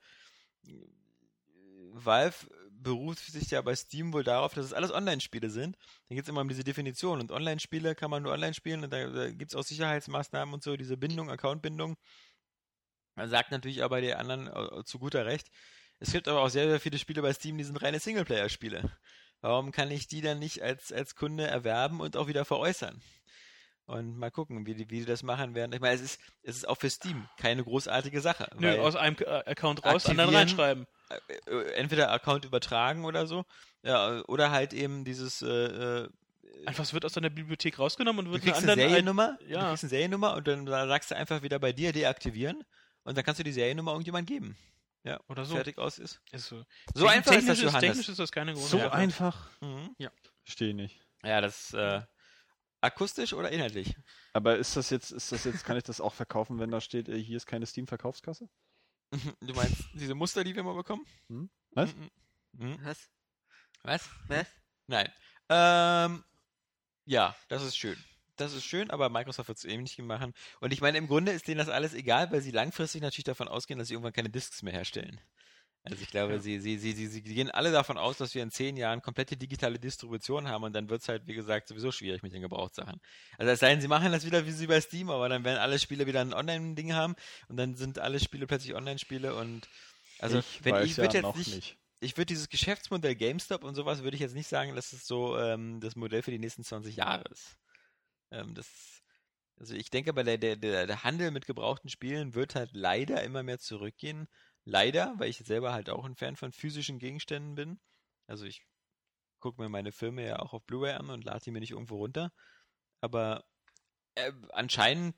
Valve 1.92 2.46
beruft 2.70 3.26
sich 3.26 3.50
ja 3.50 3.60
bei 3.62 3.76
Steam 3.76 4.12
wohl 4.12 4.24
darauf, 4.24 4.54
dass 4.54 4.64
es 4.64 4.72
alles 4.72 4.92
Online-Spiele 4.92 5.50
sind. 5.50 5.76
Da 6.08 6.14
geht 6.14 6.24
es 6.24 6.28
immer 6.28 6.40
um 6.40 6.48
diese 6.48 6.64
Definition. 6.64 7.20
Und 7.20 7.30
Online-Spiele 7.30 7.94
kann 7.94 8.10
man 8.10 8.22
nur 8.22 8.32
online 8.32 8.54
spielen 8.54 8.82
und 8.84 8.92
da, 8.92 9.06
da 9.08 9.30
gibt 9.30 9.52
es 9.52 9.56
auch 9.56 9.62
Sicherheitsmaßnahmen 9.62 10.54
und 10.54 10.62
so, 10.62 10.76
diese 10.76 10.96
Bindung, 10.96 11.30
Accountbindung. 11.30 11.96
Man 13.20 13.28
sagt 13.28 13.51
natürlich 13.51 13.84
aber 13.84 14.01
der 14.01 14.18
anderen 14.18 14.47
äh, 14.47 14.82
zu 14.84 14.98
guter 14.98 15.26
Recht. 15.26 15.51
Es 15.98 16.10
gibt 16.10 16.26
aber 16.26 16.40
auch 16.40 16.48
sehr, 16.48 16.66
sehr 16.70 16.80
viele 16.80 16.98
Spiele 16.98 17.20
bei 17.20 17.34
Steam, 17.34 17.59
die 17.59 17.64
sind 17.64 17.76
reine 17.76 18.01
Singleplayer-Spiele. 18.01 18.90
Warum 19.42 19.72
kann 19.72 19.90
ich 19.90 20.09
die 20.09 20.22
dann 20.22 20.38
nicht 20.38 20.62
als, 20.62 20.90
als 20.90 21.16
Kunde 21.16 21.47
erwerben 21.47 22.01
und 22.01 22.16
auch 22.16 22.28
wieder 22.28 22.47
veräußern? 22.47 23.02
Und 23.84 24.16
mal 24.16 24.30
gucken, 24.30 24.64
wie 24.64 24.74
die, 24.74 24.88
wie 24.88 25.01
die 25.01 25.05
das 25.05 25.22
machen 25.22 25.55
werden. 25.55 25.74
Ich 25.74 25.80
meine, 25.80 25.97
es 25.97 26.01
ist, 26.01 26.20
es 26.42 26.56
ist 26.56 26.66
auch 26.66 26.78
für 26.78 26.88
Steam 26.88 27.28
keine 27.36 27.62
großartige 27.62 28.22
Sache. 28.22 28.48
Nö, 28.59 28.78
aus 28.78 28.97
einem 28.97 29.16
äh, 29.18 29.26
Account 29.26 29.84
raus, 29.84 30.06
anderen 30.06 30.34
reinschreiben. 30.34 30.86
äh, 31.44 31.72
entweder 31.72 32.12
Account 32.12 32.47
übertragen 32.47 33.05
oder 33.05 33.26
so, 33.26 33.44
ja, 33.82 34.22
oder 34.28 34.51
halt 34.51 34.72
eben 34.72 35.05
dieses, 35.05 35.42
äh, 35.42 36.05
äh, 36.05 36.09
Einfach, 36.64 36.84
es 36.84 36.94
wird 36.94 37.05
aus 37.05 37.12
deiner 37.12 37.30
Bibliothek 37.30 37.78
rausgenommen 37.78 38.20
und 38.20 38.24
du 38.26 38.32
wird 38.32 38.44
kriegst 38.44 38.62
einer 38.62 38.72
eine 38.72 38.82
anderen. 38.84 38.90
Seriennummer, 38.90 39.38
du 39.40 39.47
ja. 39.47 39.68
kriegst 39.68 39.84
eine 39.84 39.90
Seriennummer 39.90 40.36
und 40.36 40.48
dann 40.48 40.66
sagst 40.66 41.10
du 41.10 41.16
einfach 41.16 41.42
wieder 41.42 41.59
bei 41.59 41.72
dir 41.72 41.92
deaktivieren 41.92 42.64
und 43.05 43.16
dann 43.16 43.24
kannst 43.24 43.39
du 43.39 43.44
die 43.44 43.52
Seriennummer 43.52 43.93
irgendjemand 43.93 44.27
geben. 44.27 44.56
Ja, 45.02 45.18
Oder 45.28 45.44
so. 45.47 45.55
fertig 45.55 45.78
aus 45.78 45.98
ist. 45.98 46.20
Ist 46.31 46.47
so. 46.48 46.62
So 46.94 47.06
einfach 47.06 47.32
ist 47.32 47.48
das, 47.48 47.56
technisch 47.56 47.62
Johannes. 47.62 47.81
Technisch 47.89 48.09
ist 48.10 48.18
das 48.18 48.31
keine 48.32 48.52
große 48.52 48.68
So 48.68 48.78
Sache. 48.78 48.93
einfach. 48.93 49.48
Mhm. 49.60 49.97
Verstehe 50.44 50.74
nicht. 50.74 51.01
Ja, 51.22 51.40
das 51.40 51.72
äh, 51.72 52.02
akustisch 52.82 53.32
oder 53.32 53.51
inhaltlich? 53.51 53.94
Aber 54.35 54.56
ist 54.59 54.77
das 54.77 54.90
jetzt, 54.90 55.10
ist 55.10 55.32
das 55.32 55.44
jetzt, 55.44 55.64
kann 55.64 55.77
ich 55.78 55.85
das 55.85 56.01
auch 56.01 56.12
verkaufen, 56.14 56.59
wenn 56.59 56.70
da 56.70 56.81
steht, 56.81 57.09
äh, 57.09 57.18
hier 57.22 57.36
ist 57.39 57.47
keine 57.47 57.66
Steam-Verkaufskasse? 57.66 58.48
Du 59.40 59.55
meinst 59.55 59.85
diese 59.94 60.14
Muster, 60.14 60.44
die 60.44 60.55
wir 60.55 60.62
mal 60.62 60.74
bekommen? 60.74 61.05
Hm? 61.28 61.51
Was? 61.72 61.94
Mhm. 61.94 62.10
Mhm. 62.52 62.78
Was? 62.85 63.09
Was? 63.82 64.09
Was? 64.28 64.47
Nein. 64.86 65.10
Ähm, 65.48 66.24
ja, 67.06 67.35
das 67.48 67.62
ist 67.62 67.77
schön. 67.77 67.97
Das 68.40 68.54
ist 68.54 68.64
schön, 68.64 68.90
aber 68.90 69.08
Microsoft 69.10 69.48
wird 69.48 69.58
es 69.58 69.64
eben 69.64 69.82
nicht 69.82 69.98
machen. 70.00 70.32
Und 70.60 70.72
ich 70.72 70.80
meine, 70.80 70.98
im 70.98 71.06
Grunde 71.08 71.32
ist 71.32 71.46
denen 71.48 71.58
das 71.58 71.68
alles 71.68 71.94
egal, 71.94 72.30
weil 72.32 72.40
sie 72.42 72.50
langfristig 72.52 73.02
natürlich 73.02 73.24
davon 73.24 73.48
ausgehen, 73.48 73.78
dass 73.78 73.88
sie 73.88 73.94
irgendwann 73.94 74.12
keine 74.12 74.30
Discs 74.30 74.62
mehr 74.62 74.72
herstellen. 74.72 75.20
Also 75.82 76.02
ich 76.02 76.10
glaube, 76.10 76.34
Ja. 76.34 76.40
sie, 76.40 76.60
sie, 76.60 76.78
sie, 76.78 76.92
sie, 76.92 77.06
sie 77.08 77.22
gehen 77.22 77.50
alle 77.50 77.72
davon 77.72 77.96
aus, 77.96 78.18
dass 78.18 78.34
wir 78.34 78.42
in 78.42 78.50
zehn 78.50 78.76
Jahren 78.76 79.00
komplette 79.00 79.36
digitale 79.36 79.78
Distribution 79.78 80.46
haben 80.48 80.64
und 80.64 80.74
dann 80.74 80.90
wird 80.90 81.00
es 81.02 81.08
halt, 81.08 81.26
wie 81.26 81.34
gesagt, 81.34 81.68
sowieso 81.68 81.90
schwierig 81.90 82.22
mit 82.22 82.32
den 82.34 82.42
Gebrauchtsachen. 82.42 83.00
Also 83.38 83.50
es 83.52 83.60
sei 83.60 83.70
denn, 83.70 83.80
sie 83.80 83.88
machen 83.88 84.12
das 84.12 84.26
wieder 84.26 84.44
wie 84.46 84.50
sie 84.52 84.66
bei 84.66 84.80
Steam, 84.80 85.08
aber 85.10 85.28
dann 85.30 85.42
werden 85.44 85.58
alle 85.58 85.78
Spiele 85.78 86.06
wieder 86.06 86.20
ein 86.20 86.34
Online-Ding 86.34 86.92
haben 86.92 87.14
und 87.48 87.56
dann 87.56 87.76
sind 87.76 87.98
alle 87.98 88.20
Spiele 88.20 88.46
plötzlich 88.46 88.74
Online-Spiele 88.74 89.34
und 89.34 89.68
also 90.18 90.38
ich 90.38 90.64
wenn 90.64 90.76
ich 90.76 90.96
ja 90.96 91.02
würde 91.04 91.18
jetzt 91.18 91.34
nicht, 91.34 91.54
nicht. 91.54 91.78
ich 92.00 92.16
würde 92.18 92.26
dieses 92.26 92.50
Geschäftsmodell 92.50 93.14
GameStop 93.16 93.64
und 93.64 93.74
sowas 93.74 94.02
würde 94.02 94.16
ich 94.16 94.20
jetzt 94.20 94.34
nicht 94.34 94.48
sagen, 94.48 94.76
dass 94.76 94.92
es 94.92 95.06
so 95.06 95.38
ähm, 95.38 95.80
das 95.80 95.96
Modell 95.96 96.22
für 96.22 96.30
die 96.30 96.38
nächsten 96.38 96.62
20 96.62 96.96
Jahre 96.96 97.24
ist. 97.30 97.56
Ähm, 98.31 98.55
das, 98.55 99.02
also 99.59 99.74
ich 99.74 99.90
denke, 99.90 100.11
aber 100.11 100.24
der, 100.24 100.39
der, 100.39 100.57
der, 100.57 101.05
Handel 101.05 101.31
mit 101.31 101.47
gebrauchten 101.47 101.89
Spielen 101.90 102.35
wird 102.35 102.55
halt 102.55 102.70
leider 102.73 103.23
immer 103.23 103.43
mehr 103.43 103.59
zurückgehen. 103.59 104.28
Leider, 104.65 105.15
weil 105.19 105.31
ich 105.31 105.39
selber 105.39 105.73
halt 105.73 105.90
auch 105.90 106.05
ein 106.05 106.16
Fan 106.16 106.36
von 106.36 106.52
physischen 106.52 106.98
Gegenständen 106.98 107.55
bin. 107.55 107.81
Also 108.27 108.44
ich 108.44 108.66
gucke 109.40 109.61
mir 109.61 109.69
meine 109.69 109.93
Filme 109.93 110.27
ja 110.27 110.39
auch 110.39 110.52
auf 110.52 110.65
Blu-ray 110.66 110.93
an 110.93 111.11
und 111.11 111.24
lade 111.24 111.43
die 111.44 111.51
mir 111.51 111.61
nicht 111.61 111.73
irgendwo 111.73 111.97
runter. 111.97 112.32
Aber 113.01 113.44
äh, 114.15 114.32
anscheinend 114.52 115.16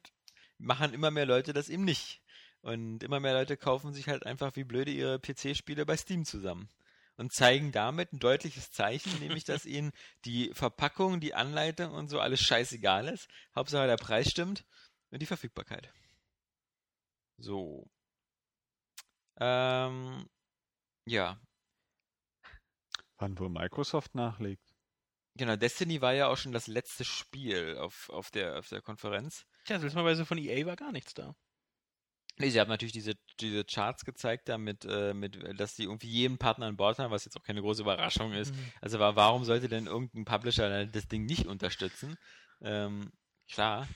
machen 0.58 0.94
immer 0.94 1.10
mehr 1.10 1.26
Leute 1.26 1.52
das 1.52 1.68
eben 1.68 1.84
nicht. 1.84 2.22
Und 2.62 3.02
immer 3.02 3.18
mehr 3.20 3.34
Leute 3.34 3.56
kaufen 3.56 3.92
sich 3.92 4.08
halt 4.08 4.24
einfach 4.24 4.54
wie 4.56 4.64
blöde 4.64 4.92
ihre 4.92 5.18
PC-Spiele 5.18 5.84
bei 5.84 5.96
Steam 5.96 6.24
zusammen. 6.24 6.68
Und 7.16 7.32
zeigen 7.32 7.72
damit 7.72 8.12
ein 8.12 8.18
deutliches 8.18 8.70
Zeichen, 8.72 9.18
nämlich 9.20 9.44
dass 9.44 9.64
ihnen 9.66 9.92
die 10.24 10.50
Verpackung, 10.54 11.20
die 11.20 11.34
Anleitung 11.34 11.92
und 11.92 12.08
so 12.08 12.18
alles 12.20 12.40
scheißegal 12.40 13.08
ist. 13.08 13.28
Hauptsache 13.54 13.86
der 13.86 13.96
Preis 13.96 14.30
stimmt 14.30 14.64
und 15.10 15.20
die 15.20 15.26
Verfügbarkeit. 15.26 15.92
So. 17.38 17.86
Ähm, 19.38 20.28
ja, 21.06 21.38
Wann 23.18 23.38
wohl 23.38 23.50
Microsoft 23.50 24.14
nachlegt. 24.14 24.74
genau. 25.36 25.56
Destiny 25.56 26.00
war 26.00 26.12
ja 26.12 26.26
auch 26.28 26.36
schon 26.36 26.52
das 26.52 26.66
letzte 26.66 27.04
Spiel 27.04 27.76
auf, 27.78 28.08
auf, 28.10 28.30
der, 28.30 28.58
auf 28.58 28.68
der 28.68 28.82
Konferenz. 28.82 29.46
Tja, 29.64 29.78
seltsamerweise 29.78 30.26
von 30.26 30.38
EA 30.38 30.66
war 30.66 30.76
gar 30.76 30.90
nichts 30.92 31.14
da. 31.14 31.34
Nee, 32.42 32.50
sie 32.50 32.58
haben 32.60 32.68
natürlich 32.68 32.92
diese, 32.92 33.14
diese 33.40 33.64
Charts 33.64 34.04
gezeigt, 34.04 34.48
damit, 34.48 34.84
äh, 34.84 35.14
mit, 35.14 35.38
dass 35.60 35.76
sie 35.76 35.84
irgendwie 35.84 36.08
jeden 36.08 36.38
Partner 36.38 36.66
an 36.66 36.76
Bord 36.76 36.98
haben, 36.98 37.12
was 37.12 37.24
jetzt 37.24 37.36
auch 37.36 37.42
keine 37.44 37.60
große 37.62 37.82
Überraschung 37.82 38.32
ist. 38.32 38.52
Mhm. 38.52 38.58
Also 38.80 38.98
wa- 38.98 39.14
warum 39.14 39.44
sollte 39.44 39.68
denn 39.68 39.86
irgendein 39.86 40.24
Publisher 40.24 40.86
das 40.86 41.06
Ding 41.06 41.24
nicht 41.24 41.46
unterstützen? 41.46 42.16
Ähm, 42.60 43.12
klar. 43.48 43.86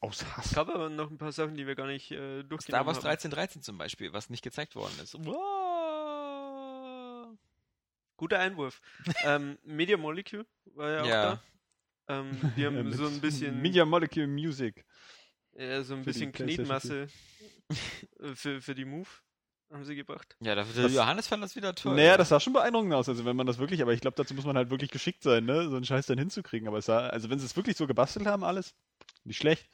Aus 0.00 0.24
Hass. 0.36 0.46
Es 0.46 0.54
gab 0.54 0.68
aber 0.68 0.90
noch 0.90 1.10
ein 1.10 1.18
paar 1.18 1.32
Sachen, 1.32 1.54
die 1.54 1.66
wir 1.66 1.76
gar 1.76 1.86
nicht 1.86 2.10
äh, 2.10 2.40
Star 2.40 2.42
durchgenommen 2.42 2.86
Wars 2.86 2.96
haben. 2.98 3.06
1313 3.06 3.62
zum 3.62 3.78
Beispiel, 3.78 4.12
was 4.12 4.28
nicht 4.30 4.42
gezeigt 4.42 4.74
worden 4.74 4.92
ist. 5.02 5.14
Wow. 5.14 5.38
Guter 8.16 8.40
Einwurf. 8.40 8.80
ähm, 9.24 9.58
Media 9.62 9.96
Molecule 9.96 10.44
war 10.74 10.90
ja 10.90 11.02
auch 11.02 11.06
Ja. 11.06 11.42
da. 12.06 12.18
Ähm, 12.20 12.52
die 12.56 12.66
haben 12.66 12.92
so 12.92 13.06
ein 13.06 13.20
bisschen, 13.20 13.62
Media 13.62 13.84
Molecule 13.84 14.26
Music. 14.26 14.84
Äh, 15.60 15.82
so 15.82 15.94
ein 15.94 16.00
für 16.04 16.10
bisschen 16.10 16.32
Knetmasse 16.32 17.08
äh, 18.20 18.34
für, 18.34 18.60
für 18.60 18.74
die 18.74 18.84
Move. 18.84 19.08
haben 19.72 19.84
sie 19.84 19.94
gebracht. 19.94 20.36
Ja, 20.40 20.54
der, 20.54 20.64
der 20.64 20.82
Das- 20.84 20.92
Johannes 20.94 21.28
fand 21.28 21.42
das 21.42 21.54
wieder 21.56 21.74
toll. 21.74 21.94
Naja, 21.96 22.16
das 22.16 22.28
sah 22.30 22.40
schon 22.40 22.52
beeindruckend 22.52 22.92
aus. 22.94 23.08
Also 23.08 23.24
wenn 23.24 23.36
man 23.36 23.46
das 23.46 23.58
wirklich, 23.58 23.82
aber 23.82 23.92
ich 23.92 24.00
glaube, 24.00 24.16
dazu 24.16 24.34
muss 24.34 24.44
man 24.44 24.56
halt 24.56 24.70
wirklich 24.70 24.90
geschickt 24.90 25.22
sein, 25.22 25.44
ne? 25.44 25.68
So 25.68 25.76
einen 25.76 25.84
Scheiß 25.84 26.06
dann 26.06 26.18
hinzukriegen. 26.18 26.66
Aber 26.68 26.78
es 26.78 26.86
sah, 26.86 27.06
also 27.08 27.30
wenn 27.30 27.38
sie 27.38 27.46
es 27.46 27.56
wirklich 27.56 27.76
so 27.76 27.86
gebastelt 27.86 28.26
haben, 28.26 28.42
alles, 28.44 28.74
nicht 29.24 29.36
schlecht. 29.38 29.68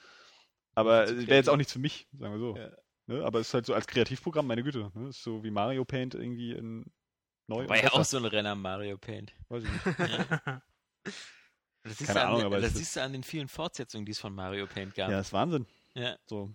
Aber 0.74 1.04
es 1.04 1.26
wäre 1.26 1.36
jetzt 1.36 1.48
auch 1.48 1.56
nichts 1.56 1.72
für 1.72 1.78
mich, 1.78 2.06
sagen 2.18 2.34
wir 2.34 2.38
so. 2.38 2.56
Ja. 2.56 2.70
Ne? 3.06 3.24
Aber 3.24 3.38
es 3.40 3.48
ist 3.48 3.54
halt 3.54 3.64
so 3.66 3.72
als 3.72 3.86
Kreativprogramm, 3.86 4.46
meine 4.46 4.62
Güte. 4.62 4.90
Ne? 4.94 5.08
Ist 5.08 5.22
so 5.22 5.42
wie 5.44 5.50
Mario 5.50 5.84
Paint 5.84 6.14
irgendwie 6.14 6.52
in 6.52 6.84
neu. 7.46 7.66
War 7.68 7.82
ja 7.82 7.92
auch 7.92 8.04
so 8.04 8.18
ein 8.18 8.24
Renner 8.26 8.54
Mario 8.56 8.98
Paint. 8.98 9.32
Weiß 9.48 9.62
ich 9.64 9.70
nicht. 9.70 9.86
Das 11.82 11.98
siehst, 11.98 12.08
Keine 12.08 12.18
du, 12.18 12.24
an, 12.24 12.26
Ahnung, 12.30 12.40
den- 12.40 12.46
aber 12.46 12.60
das 12.60 12.74
siehst 12.74 12.96
du 12.96 13.00
an 13.02 13.12
den 13.12 13.22
vielen 13.22 13.46
Fortsetzungen, 13.46 14.04
die 14.04 14.10
es 14.10 14.18
von 14.18 14.34
Mario 14.34 14.66
Paint 14.66 14.96
gab. 14.96 15.08
Ja, 15.08 15.20
ist 15.20 15.32
Wahnsinn. 15.32 15.66
Ja. 15.96 16.16
So, 16.26 16.54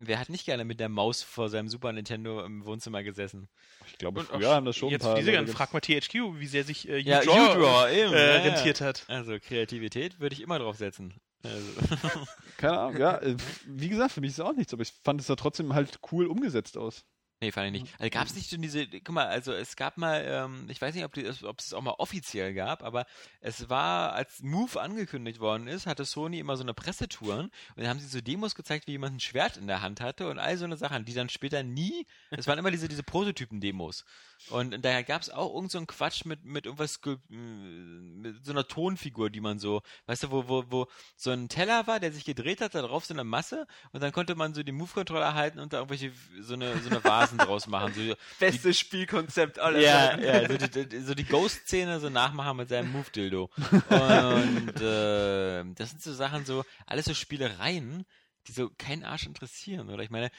Wer 0.00 0.18
hat 0.18 0.28
nicht 0.28 0.44
gerne 0.44 0.64
mit 0.64 0.80
der 0.80 0.88
Maus 0.88 1.22
vor 1.22 1.48
seinem 1.48 1.68
Super 1.68 1.92
Nintendo 1.92 2.44
im 2.44 2.64
Wohnzimmer 2.66 3.02
gesessen? 3.02 3.48
ich 3.86 3.96
glaube, 3.98 4.20
Und 4.20 4.30
auch 4.30 4.36
früher 4.36 4.54
haben 4.54 4.66
das 4.66 4.76
schon 4.76 4.88
ein 4.88 4.92
jetzt 4.92 5.02
paar. 5.02 5.14
diese 5.16 5.46
frag 5.46 5.72
mal 5.72 5.80
THQ, 5.80 6.14
wie 6.40 6.46
sehr 6.46 6.64
sich 6.64 6.88
äh, 6.88 6.98
Ja, 6.98 7.20
U-Draw, 7.22 7.88
äh, 7.90 8.00
ja, 8.00 8.10
ja. 8.10 8.42
rentiert 8.42 8.80
hat. 8.80 9.04
Also 9.08 9.38
Kreativität 9.38 10.20
würde 10.20 10.34
ich 10.34 10.42
immer 10.42 10.58
drauf 10.58 10.76
setzen. 10.76 11.14
Also. 11.42 11.68
Keine 12.56 12.78
Ahnung, 12.78 13.00
ja. 13.00 13.18
äh, 13.18 13.36
Wie 13.66 13.88
gesagt, 13.88 14.12
für 14.12 14.20
mich 14.20 14.30
ist 14.30 14.38
es 14.38 14.44
auch 14.44 14.54
nichts, 14.54 14.72
aber 14.72 14.82
ich 14.82 14.92
fand 15.04 15.20
es 15.20 15.26
da 15.26 15.36
trotzdem 15.36 15.74
halt 15.74 16.00
cool 16.10 16.26
umgesetzt 16.26 16.76
aus. 16.76 17.04
Nee, 17.44 17.52
fand 17.52 17.66
ich 17.66 17.72
Mhm. 17.82 17.82
nicht. 17.84 18.00
Also 18.00 18.10
gab 18.10 18.26
es 18.26 18.34
nicht 18.34 18.48
schon 18.48 18.62
diese, 18.62 18.86
guck 18.86 19.10
mal, 19.10 19.26
also 19.26 19.52
es 19.52 19.76
gab 19.76 19.98
mal, 19.98 20.24
ähm, 20.26 20.66
ich 20.70 20.80
weiß 20.80 20.94
nicht, 20.94 21.04
ob, 21.04 21.12
ob 21.44 21.58
es 21.60 21.74
auch 21.74 21.82
mal 21.82 21.94
offiziell 21.98 22.54
gab, 22.54 22.82
aber 22.82 23.04
es 23.40 23.68
war, 23.68 24.14
als 24.14 24.42
Move 24.42 24.80
angekündigt 24.80 25.40
worden 25.40 25.66
ist, 25.66 25.86
hatte 25.86 26.06
Sony 26.06 26.38
immer 26.38 26.56
so 26.56 26.62
eine 26.62 26.72
Pressetouren 26.72 27.46
und 27.46 27.52
dann 27.76 27.88
haben 27.88 28.00
sie 28.00 28.06
so 28.06 28.22
Demos 28.22 28.54
gezeigt, 28.54 28.86
wie 28.86 28.92
jemand 28.92 29.16
ein 29.16 29.20
Schwert 29.20 29.58
in 29.58 29.66
der 29.66 29.82
Hand 29.82 30.00
hatte 30.00 30.28
und 30.30 30.38
all 30.38 30.56
so 30.56 30.64
eine 30.64 30.78
Sachen, 30.78 31.04
die 31.04 31.12
dann 31.12 31.28
später 31.28 31.62
nie, 31.62 32.06
es 32.30 32.46
waren 32.46 32.58
immer 32.58 32.70
diese, 32.70 32.88
diese 32.88 33.02
Prototypen-Demos. 33.02 34.06
Und 34.50 34.82
daher 34.84 35.04
gab 35.04 35.22
es 35.22 35.30
auch 35.30 35.54
irgend 35.54 35.70
so 35.70 35.78
einen 35.78 35.86
Quatsch 35.86 36.24
mit, 36.26 36.44
mit 36.44 36.66
irgendwas, 36.66 37.00
ge- 37.00 37.16
mit 37.28 38.44
so 38.44 38.52
einer 38.52 38.66
Tonfigur, 38.66 39.30
die 39.30 39.40
man 39.40 39.58
so, 39.58 39.82
weißt 40.06 40.24
du, 40.24 40.30
wo, 40.30 40.48
wo, 40.48 40.64
wo 40.68 40.86
so 41.16 41.30
ein 41.30 41.48
Teller 41.48 41.86
war, 41.86 42.00
der 42.00 42.12
sich 42.12 42.24
gedreht 42.24 42.60
hat, 42.60 42.74
da 42.74 42.82
drauf 42.82 43.04
so 43.04 43.14
eine 43.14 43.24
Masse 43.24 43.66
und 43.92 44.02
dann 44.02 44.12
konnte 44.12 44.34
man 44.34 44.54
so 44.54 44.62
den 44.62 44.74
Move-Controller 44.76 45.34
halten 45.34 45.58
und 45.60 45.72
da 45.72 45.78
irgendwelche, 45.78 46.12
so 46.40 46.54
eine, 46.54 46.78
so 46.80 46.88
eine 46.90 47.00
Vasen 47.34 47.46
draus 47.46 47.66
machen. 47.66 47.92
So, 47.94 48.14
Bestes 48.38 48.78
Spielkonzept 48.78 49.58
aller 49.58 49.80
ja, 49.80 50.18
ja, 50.18 50.48
so 50.48 50.56
die, 50.56 50.88
die, 50.88 51.00
so 51.00 51.14
die 51.14 51.24
Ghost-Szene 51.24 52.00
so 52.00 52.10
nachmachen 52.10 52.56
mit 52.56 52.68
seinem 52.68 52.92
Move-Dildo. 52.92 53.50
Und 53.90 54.80
äh, 54.80 55.64
das 55.74 55.90
sind 55.90 56.02
so 56.02 56.12
Sachen, 56.12 56.44
so, 56.44 56.64
alles 56.86 57.06
so 57.06 57.14
Spielereien, 57.14 58.04
die 58.46 58.52
so 58.52 58.70
keinen 58.76 59.04
Arsch 59.04 59.26
interessieren. 59.26 59.90
Oder 59.90 60.02
ich 60.02 60.10
meine, 60.10 60.30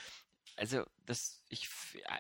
also, 0.58 0.86
das, 1.06 1.42
ich, 1.50 1.70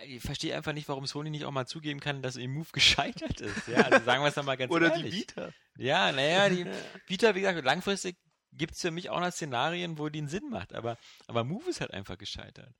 ich 0.05 0.21
verstehe 0.21 0.55
einfach 0.55 0.73
nicht, 0.73 0.89
warum 0.89 1.05
Sony 1.07 1.29
nicht 1.29 1.45
auch 1.45 1.51
mal 1.51 1.67
zugeben 1.67 1.99
kann, 2.01 2.21
dass 2.21 2.35
ihr 2.35 2.49
Move 2.49 2.67
gescheitert 2.73 3.41
ist. 3.41 3.67
Ja, 3.67 3.81
also 3.81 4.03
sagen 4.05 4.23
wir 4.23 4.27
es 4.27 4.35
doch 4.35 4.43
mal 4.43 4.57
ganz 4.57 4.71
Oder 4.71 4.89
die 4.89 5.01
ehrlich. 5.01 5.13
Vita. 5.13 5.51
Ja, 5.77 6.11
naja, 6.11 6.49
die 6.49 6.65
Vita, 7.07 7.35
wie 7.35 7.41
gesagt, 7.41 7.63
langfristig 7.63 8.17
gibt 8.51 8.75
es 8.75 8.81
für 8.81 8.91
mich 8.91 9.09
auch 9.09 9.19
noch 9.19 9.31
Szenarien, 9.31 9.97
wo 9.97 10.09
die 10.09 10.19
einen 10.19 10.29
Sinn 10.29 10.49
macht, 10.49 10.73
aber, 10.73 10.97
aber 11.27 11.43
Move 11.43 11.69
ist 11.69 11.81
halt 11.81 11.91
einfach 11.91 12.17
gescheitert. 12.17 12.73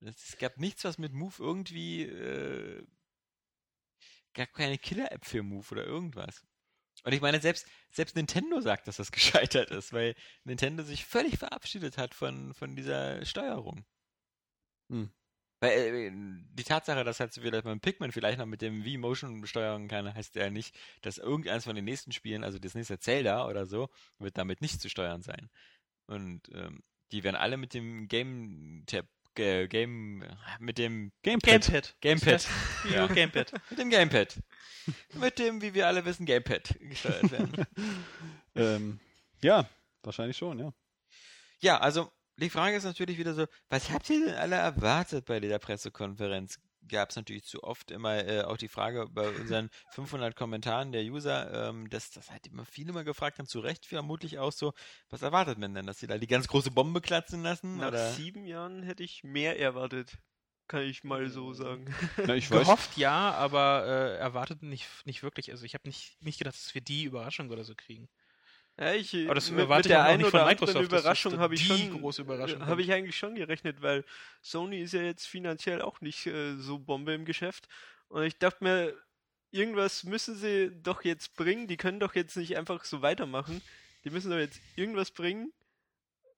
Es, 0.00 0.36
gab 0.38 0.58
nichts, 0.58 0.84
was 0.84 0.98
mit 0.98 1.12
Move 1.12 1.34
irgendwie, 1.38 2.02
äh, 2.02 2.86
gab 4.34 4.52
keine 4.54 4.78
Killer-App 4.78 5.24
für 5.24 5.42
Move 5.42 5.66
oder 5.70 5.84
irgendwas. 5.84 6.44
Und 7.04 7.12
ich 7.12 7.20
meine, 7.20 7.40
selbst, 7.40 7.66
selbst 7.90 8.16
Nintendo 8.16 8.60
sagt, 8.60 8.88
dass 8.88 8.96
das 8.96 9.12
gescheitert 9.12 9.70
ist, 9.70 9.92
weil 9.92 10.14
Nintendo 10.44 10.82
sich 10.82 11.04
völlig 11.04 11.38
verabschiedet 11.38 11.98
hat 11.98 12.14
von, 12.14 12.54
von 12.54 12.76
dieser 12.76 13.24
Steuerung. 13.24 13.84
Hm. 14.90 15.10
Weil 15.60 15.72
äh, 15.72 16.10
die 16.12 16.64
Tatsache, 16.64 17.04
dass 17.04 17.20
halt 17.20 17.42
wieder 17.42 17.62
beim 17.62 17.80
Pikmin 17.80 18.12
vielleicht 18.12 18.38
noch 18.38 18.46
mit 18.46 18.60
dem 18.60 18.84
V-Motion 18.84 19.46
steuern 19.46 19.88
kann, 19.88 20.12
heißt 20.12 20.34
ja 20.34 20.50
nicht, 20.50 20.76
dass 21.02 21.18
irgendeines 21.18 21.64
von 21.64 21.74
den 21.76 21.84
nächsten 21.84 22.12
Spielen, 22.12 22.44
also 22.44 22.58
das 22.58 22.74
nächste 22.74 22.98
Zelda 22.98 23.46
oder 23.48 23.66
so, 23.66 23.88
wird 24.18 24.36
damit 24.36 24.60
nicht 24.60 24.80
zu 24.80 24.90
steuern 24.90 25.22
sein. 25.22 25.48
Und 26.06 26.48
ähm, 26.52 26.82
die 27.12 27.24
werden 27.24 27.36
alle 27.36 27.56
mit 27.56 27.72
dem 27.74 28.08
Game 28.08 28.84
Tab, 28.86 29.06
äh, 29.38 29.68
Game, 29.68 30.24
mit 30.58 30.78
dem 30.78 31.12
Gamepad. 31.22 31.66
Gamepad. 31.66 31.94
Gamepad. 32.00 32.48
Ja. 32.92 33.06
Gamepad. 33.06 33.52
mit 33.70 33.78
dem 33.78 33.90
Gamepad. 33.90 34.36
mit 35.14 35.38
dem, 35.38 35.62
wie 35.62 35.74
wir 35.74 35.86
alle 35.86 36.04
wissen, 36.04 36.26
Gamepad 36.26 36.74
gesteuert 36.80 37.30
werden. 37.30 37.66
Ähm, 38.58 39.00
ja, 39.42 39.68
wahrscheinlich 40.02 40.38
schon, 40.38 40.58
ja. 40.58 40.72
Ja, 41.60 41.78
also 41.78 42.10
die 42.38 42.48
Frage 42.48 42.76
ist 42.76 42.84
natürlich 42.84 43.18
wieder 43.18 43.34
so, 43.34 43.46
was 43.68 43.90
habt 43.90 44.08
ihr 44.08 44.24
denn 44.24 44.34
alle 44.34 44.56
erwartet 44.56 45.26
bei 45.26 45.40
dieser 45.40 45.58
Pressekonferenz? 45.58 46.58
Gab 46.88 47.10
es 47.10 47.16
natürlich 47.16 47.44
zu 47.44 47.62
oft 47.62 47.90
immer 47.90 48.26
äh, 48.26 48.42
auch 48.42 48.56
die 48.56 48.68
Frage 48.68 49.06
bei 49.10 49.28
unseren 49.28 49.70
500 49.92 50.36
Kommentaren 50.36 50.92
der 50.92 51.02
User, 51.02 51.68
ähm, 51.68 51.88
dass 51.90 52.10
das 52.10 52.30
halt 52.30 52.46
immer 52.46 52.64
viele 52.64 52.92
mal 52.92 53.04
gefragt 53.04 53.38
haben, 53.38 53.46
zu 53.46 53.60
Recht 53.60 53.86
vermutlich 53.86 54.38
auch 54.38 54.52
so, 54.52 54.72
was 55.10 55.22
erwartet 55.22 55.58
man 55.58 55.74
denn, 55.74 55.86
dass 55.86 56.00
sie 56.00 56.06
da 56.06 56.18
die 56.18 56.26
ganz 56.26 56.48
große 56.48 56.70
Bombe 56.70 57.00
platzen 57.00 57.42
lassen? 57.42 57.78
Nach 57.78 57.88
oder? 57.88 58.12
sieben 58.12 58.44
Jahren 58.44 58.82
hätte 58.82 59.02
ich 59.02 59.24
mehr 59.24 59.58
erwartet. 59.58 60.18
Kann 60.68 60.82
ich 60.82 61.04
mal 61.04 61.28
so 61.28 61.52
sagen. 61.52 61.94
Na, 62.26 62.34
ich 62.34 62.50
weiß, 62.50 62.60
Gehofft 62.62 62.96
ja, 62.96 63.32
aber 63.32 63.86
äh, 63.86 64.16
erwartet 64.18 64.62
nicht, 64.62 64.88
nicht 65.04 65.22
wirklich. 65.22 65.52
Also 65.52 65.64
ich 65.64 65.74
habe 65.74 65.86
nicht, 65.86 66.20
nicht 66.22 66.38
gedacht, 66.38 66.56
dass 66.56 66.74
wir 66.74 66.80
die 66.80 67.04
Überraschung 67.04 67.50
oder 67.50 67.62
so 67.62 67.74
kriegen. 67.76 68.08
Ja, 68.78 68.92
ich, 68.92 69.14
Aber 69.24 69.34
das 69.34 69.50
mit, 69.50 69.68
mit 69.68 69.84
der 69.86 70.04
einen 70.04 70.24
oder 70.24 70.44
Microsoft, 70.44 70.76
anderen 70.76 70.86
Überraschung 70.86 71.38
habe 71.38 71.54
ich 71.54 71.66
schon, 71.66 71.98
große 71.98 72.22
Überraschung 72.22 72.66
habe 72.66 72.82
ich 72.82 72.92
eigentlich 72.92 73.16
schon 73.16 73.34
gerechnet, 73.34 73.80
weil 73.80 74.04
Sony 74.42 74.80
ist 74.82 74.92
ja 74.92 75.00
jetzt 75.00 75.26
finanziell 75.26 75.80
auch 75.80 76.02
nicht 76.02 76.26
äh, 76.26 76.56
so 76.56 76.78
Bombe 76.78 77.14
im 77.14 77.24
Geschäft. 77.24 77.68
Und 78.08 78.24
ich 78.24 78.38
dachte 78.38 78.62
mir, 78.62 78.94
irgendwas 79.50 80.04
müssen 80.04 80.36
sie 80.36 80.70
doch 80.82 81.04
jetzt 81.04 81.34
bringen. 81.36 81.68
Die 81.68 81.78
können 81.78 82.00
doch 82.00 82.14
jetzt 82.14 82.36
nicht 82.36 82.56
einfach 82.56 82.84
so 82.84 83.00
weitermachen. 83.00 83.62
Die 84.04 84.10
müssen 84.10 84.30
doch 84.30 84.38
jetzt 84.38 84.60
irgendwas 84.76 85.10
bringen, 85.10 85.52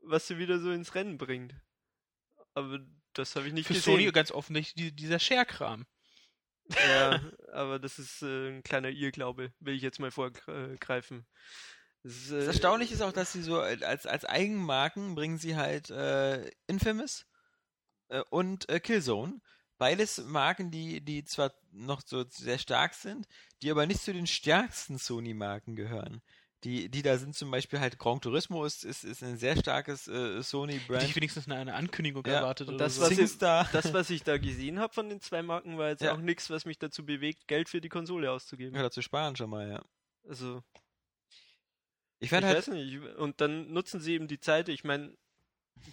was 0.03 0.29
sie 0.29 0.39
wieder 0.39 0.61
so 0.61 0.71
ins 0.71 0.95
Rennen 0.95 1.19
bringt. 1.19 1.55
Aber 2.55 2.79
das 3.15 3.35
habe 3.35 3.49
ich 3.49 3.53
nicht 3.53 3.67
Für 3.67 3.75
gesehen. 3.75 3.95
Sony 3.95 4.13
ganz 4.13 4.31
offensichtlich 4.31 4.75
die, 4.75 4.97
dieser 4.97 5.19
Share-Kram. 5.19 5.87
Ja, 6.89 7.21
aber 7.53 7.79
das 7.79 7.99
ist 7.99 8.23
äh, 8.23 8.51
ein 8.51 8.63
kleiner 8.63 8.91
Irrglaube, 8.91 9.53
will 9.59 9.75
ich 9.75 9.83
jetzt 9.83 9.99
mal 9.99 10.11
vorgreifen. 10.11 11.27
Das, 12.03 12.13
ist, 12.15 12.31
Das 12.33 12.45
äh, 12.45 12.47
Erstaunliche 12.47 12.95
ist 12.95 13.03
auch, 13.03 13.13
dass 13.13 13.33
sie 13.33 13.43
so 13.43 13.61
äh, 13.63 13.83
als, 13.85 14.07
als 14.07 14.25
Eigenmarken 14.25 15.15
bringen 15.15 15.39
sie 15.39 15.57
halt 15.57 15.91
äh, 15.91 16.51
Infamous 16.67 17.27
äh, 18.09 18.23
und 18.31 18.69
äh, 18.69 18.81
Killzone. 18.81 19.41
Beides 19.79 20.19
Marken, 20.25 20.71
die, 20.73 21.01
die 21.01 21.25
zwar 21.25 21.53
noch 21.71 22.01
so 22.05 22.25
sehr 22.29 22.59
stark 22.59 22.95
sind, 22.95 23.29
die 23.63 23.71
aber 23.71 23.87
nicht 23.87 24.03
zu 24.03 24.13
den 24.13 24.27
stärksten 24.27 24.99
Sony-Marken 24.99 25.77
gehören. 25.77 26.21
Die, 26.65 26.89
die 26.89 27.03
da 27.03 27.17
sind 27.19 27.37
zum 27.37 27.53
Beispiel 27.53 27.79
halt 27.79 28.01
Gran 28.01 28.21
Turismo 28.21 28.65
ist, 28.65 28.85
ist, 28.85 29.05
ist 29.05 29.23
ein 29.23 29.37
sehr 29.39 29.57
starkes 29.57 30.09
äh, 30.09 30.13
Hätte 30.13 30.39
ich 30.41 30.47
Sony-Brand. 30.49 31.15
wenigstens 31.17 31.47
eine, 31.47 31.55
eine 31.55 31.75
Ankündigung 31.75 32.27
Ja, 32.27 32.33
erwartet 32.39 32.67
und 32.69 32.75
oder 32.75 32.87
das, 32.87 32.97
so. 32.97 33.03
was 33.03 33.11
ich- 33.13 33.39
das, 33.39 33.93
was 33.95 34.11
ich 34.11 34.25
da 34.25 34.39
gesehen 34.39 34.81
habe 34.81 34.93
von 34.93 35.09
den 35.09 35.21
zwei 35.21 35.43
Marken, 35.43 35.79
war 35.79 35.91
jetzt 35.91 36.03
Ja. 36.03 36.15
auch 36.15 36.19
nichts, 36.21 36.51
was 36.51 36.65
mich 36.65 36.79
dazu 36.81 37.07
bewegt, 37.07 37.47
Geld 37.47 37.69
für 37.69 37.81
die 37.81 37.89
Konsole 37.89 38.33
auszugeben. 38.33 38.75
Ja, 38.75 38.83
dazu 38.83 39.03
sparen 39.03 39.37
schon 39.37 39.51
mal, 39.51 39.69
ja. 39.71 39.85
Also, 40.29 40.65
Ich 42.21 42.33
ich 42.33 42.33
halt, 42.33 42.57
weiß 42.57 42.69
nicht. 42.69 42.99
Und 43.17 43.41
dann 43.41 43.73
nutzen 43.73 44.01
sie 44.01 44.15
eben 44.15 44.29
die 44.29 44.41
Zeit. 44.41 44.69
Ich 44.69 44.85
meine, 44.85 45.17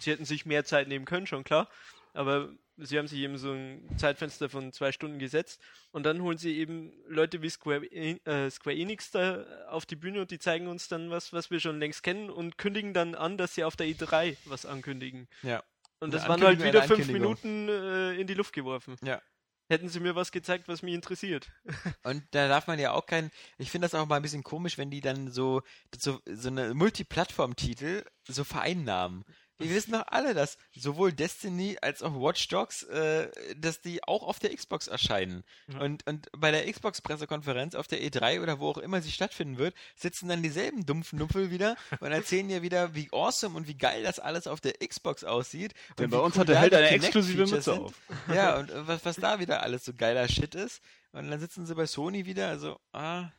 sie 0.00 0.10
hätten 0.10 0.24
sich 0.24 0.46
mehr 0.46 0.64
Zeit 0.64 0.88
nehmen 0.88 1.04
können, 1.04 1.26
schon 1.26 1.44
klar. 1.44 1.68
Aber 2.14 2.50
sie 2.78 2.98
haben 2.98 3.08
sich 3.08 3.20
eben 3.20 3.36
so 3.38 3.52
ein 3.52 3.88
Zeitfenster 3.98 4.48
von 4.48 4.72
zwei 4.72 4.90
Stunden 4.90 5.18
gesetzt. 5.18 5.60
Und 5.92 6.04
dann 6.04 6.22
holen 6.22 6.38
sie 6.38 6.56
eben 6.58 6.92
Leute 7.06 7.42
wie 7.42 7.50
Square, 7.50 7.86
En- 7.92 8.24
äh, 8.26 8.50
Square 8.50 8.76
Enix 8.76 9.10
da 9.10 9.44
auf 9.68 9.86
die 9.86 9.96
Bühne 9.96 10.20
und 10.22 10.30
die 10.30 10.38
zeigen 10.38 10.66
uns 10.66 10.88
dann 10.88 11.10
was, 11.10 11.32
was 11.32 11.50
wir 11.50 11.60
schon 11.60 11.78
längst 11.78 12.02
kennen 12.02 12.30
und 12.30 12.58
kündigen 12.58 12.94
dann 12.94 13.14
an, 13.14 13.36
dass 13.38 13.54
sie 13.54 13.64
auf 13.64 13.76
der 13.76 13.86
E3 13.86 14.36
was 14.46 14.66
ankündigen. 14.66 15.28
ja. 15.42 15.62
Und 15.98 16.12
das 16.12 16.28
waren 16.28 16.42
halt 16.42 16.62
wieder 16.62 16.82
fünf. 16.82 17.06
Minuten 17.08 17.70
äh, 17.70 18.12
in 18.20 18.26
die 18.26 18.34
Luft 18.34 18.52
geworfen. 18.52 18.96
Ja. 19.02 19.22
Hätten 19.68 19.88
sie 19.88 20.00
mir 20.00 20.14
was 20.14 20.30
gezeigt, 20.30 20.68
was 20.68 20.82
mich 20.82 20.94
interessiert. 20.94 21.50
Und 22.04 22.22
da 22.30 22.48
darf 22.48 22.66
man 22.66 22.78
ja 22.78 22.92
auch 22.92 23.06
kein, 23.06 23.30
ich 23.58 23.70
finde 23.70 23.86
das 23.86 23.94
auch 23.94 24.06
mal 24.06 24.16
ein 24.16 24.22
bisschen 24.22 24.44
komisch, 24.44 24.78
wenn 24.78 24.90
die 24.90 25.00
dann 25.00 25.30
so, 25.30 25.62
so, 25.96 26.20
so 26.24 26.48
eine 26.48 26.74
Multiplattform-Titel 26.74 28.04
so 28.28 28.44
vereinnahmen. 28.44 29.24
Wir 29.58 29.70
wissen 29.70 29.92
doch 29.92 30.04
alle, 30.08 30.34
dass 30.34 30.58
sowohl 30.74 31.12
Destiny 31.12 31.78
als 31.80 32.02
auch 32.02 32.14
Watch 32.14 32.48
Dogs, 32.48 32.82
äh, 32.84 33.30
dass 33.56 33.80
die 33.80 34.04
auch 34.04 34.22
auf 34.22 34.38
der 34.38 34.54
Xbox 34.54 34.86
erscheinen. 34.86 35.44
Ja. 35.68 35.80
Und, 35.80 36.06
und 36.06 36.28
bei 36.36 36.50
der 36.50 36.70
Xbox-Pressekonferenz 36.70 37.74
auf 37.74 37.86
der 37.86 38.00
E3 38.00 38.42
oder 38.42 38.60
wo 38.60 38.70
auch 38.70 38.78
immer 38.78 39.00
sie 39.00 39.10
stattfinden 39.10 39.56
wird, 39.56 39.74
sitzen 39.94 40.28
dann 40.28 40.42
dieselben 40.42 40.84
dumpfen 40.84 41.18
Numpel 41.18 41.50
wieder 41.50 41.76
und 42.00 42.12
erzählen 42.12 42.50
ja 42.50 42.62
wieder, 42.62 42.94
wie 42.94 43.08
awesome 43.12 43.56
und 43.56 43.66
wie 43.66 43.78
geil 43.78 44.02
das 44.02 44.18
alles 44.18 44.46
auf 44.46 44.60
der 44.60 44.74
Xbox 44.74 45.24
aussieht. 45.24 45.72
denn 45.98 46.10
bei 46.10 46.18
uns 46.18 46.34
cool 46.34 46.40
hat 46.40 46.48
der 46.48 46.60
Held 46.60 46.74
eine 46.74 46.88
exklusive 46.90 47.46
Mütze 47.46 47.62
sind. 47.62 47.78
auf. 47.80 47.94
Ja, 48.34 48.58
und 48.58 48.70
äh, 48.70 48.86
was, 48.86 49.04
was 49.04 49.16
da 49.16 49.38
wieder 49.38 49.62
alles 49.62 49.84
so 49.84 49.94
geiler 49.94 50.28
Shit 50.28 50.54
ist. 50.54 50.82
Und 51.12 51.30
dann 51.30 51.40
sitzen 51.40 51.64
sie 51.64 51.74
bei 51.74 51.86
Sony 51.86 52.26
wieder, 52.26 52.48
also, 52.48 52.78
ah, 52.92 53.30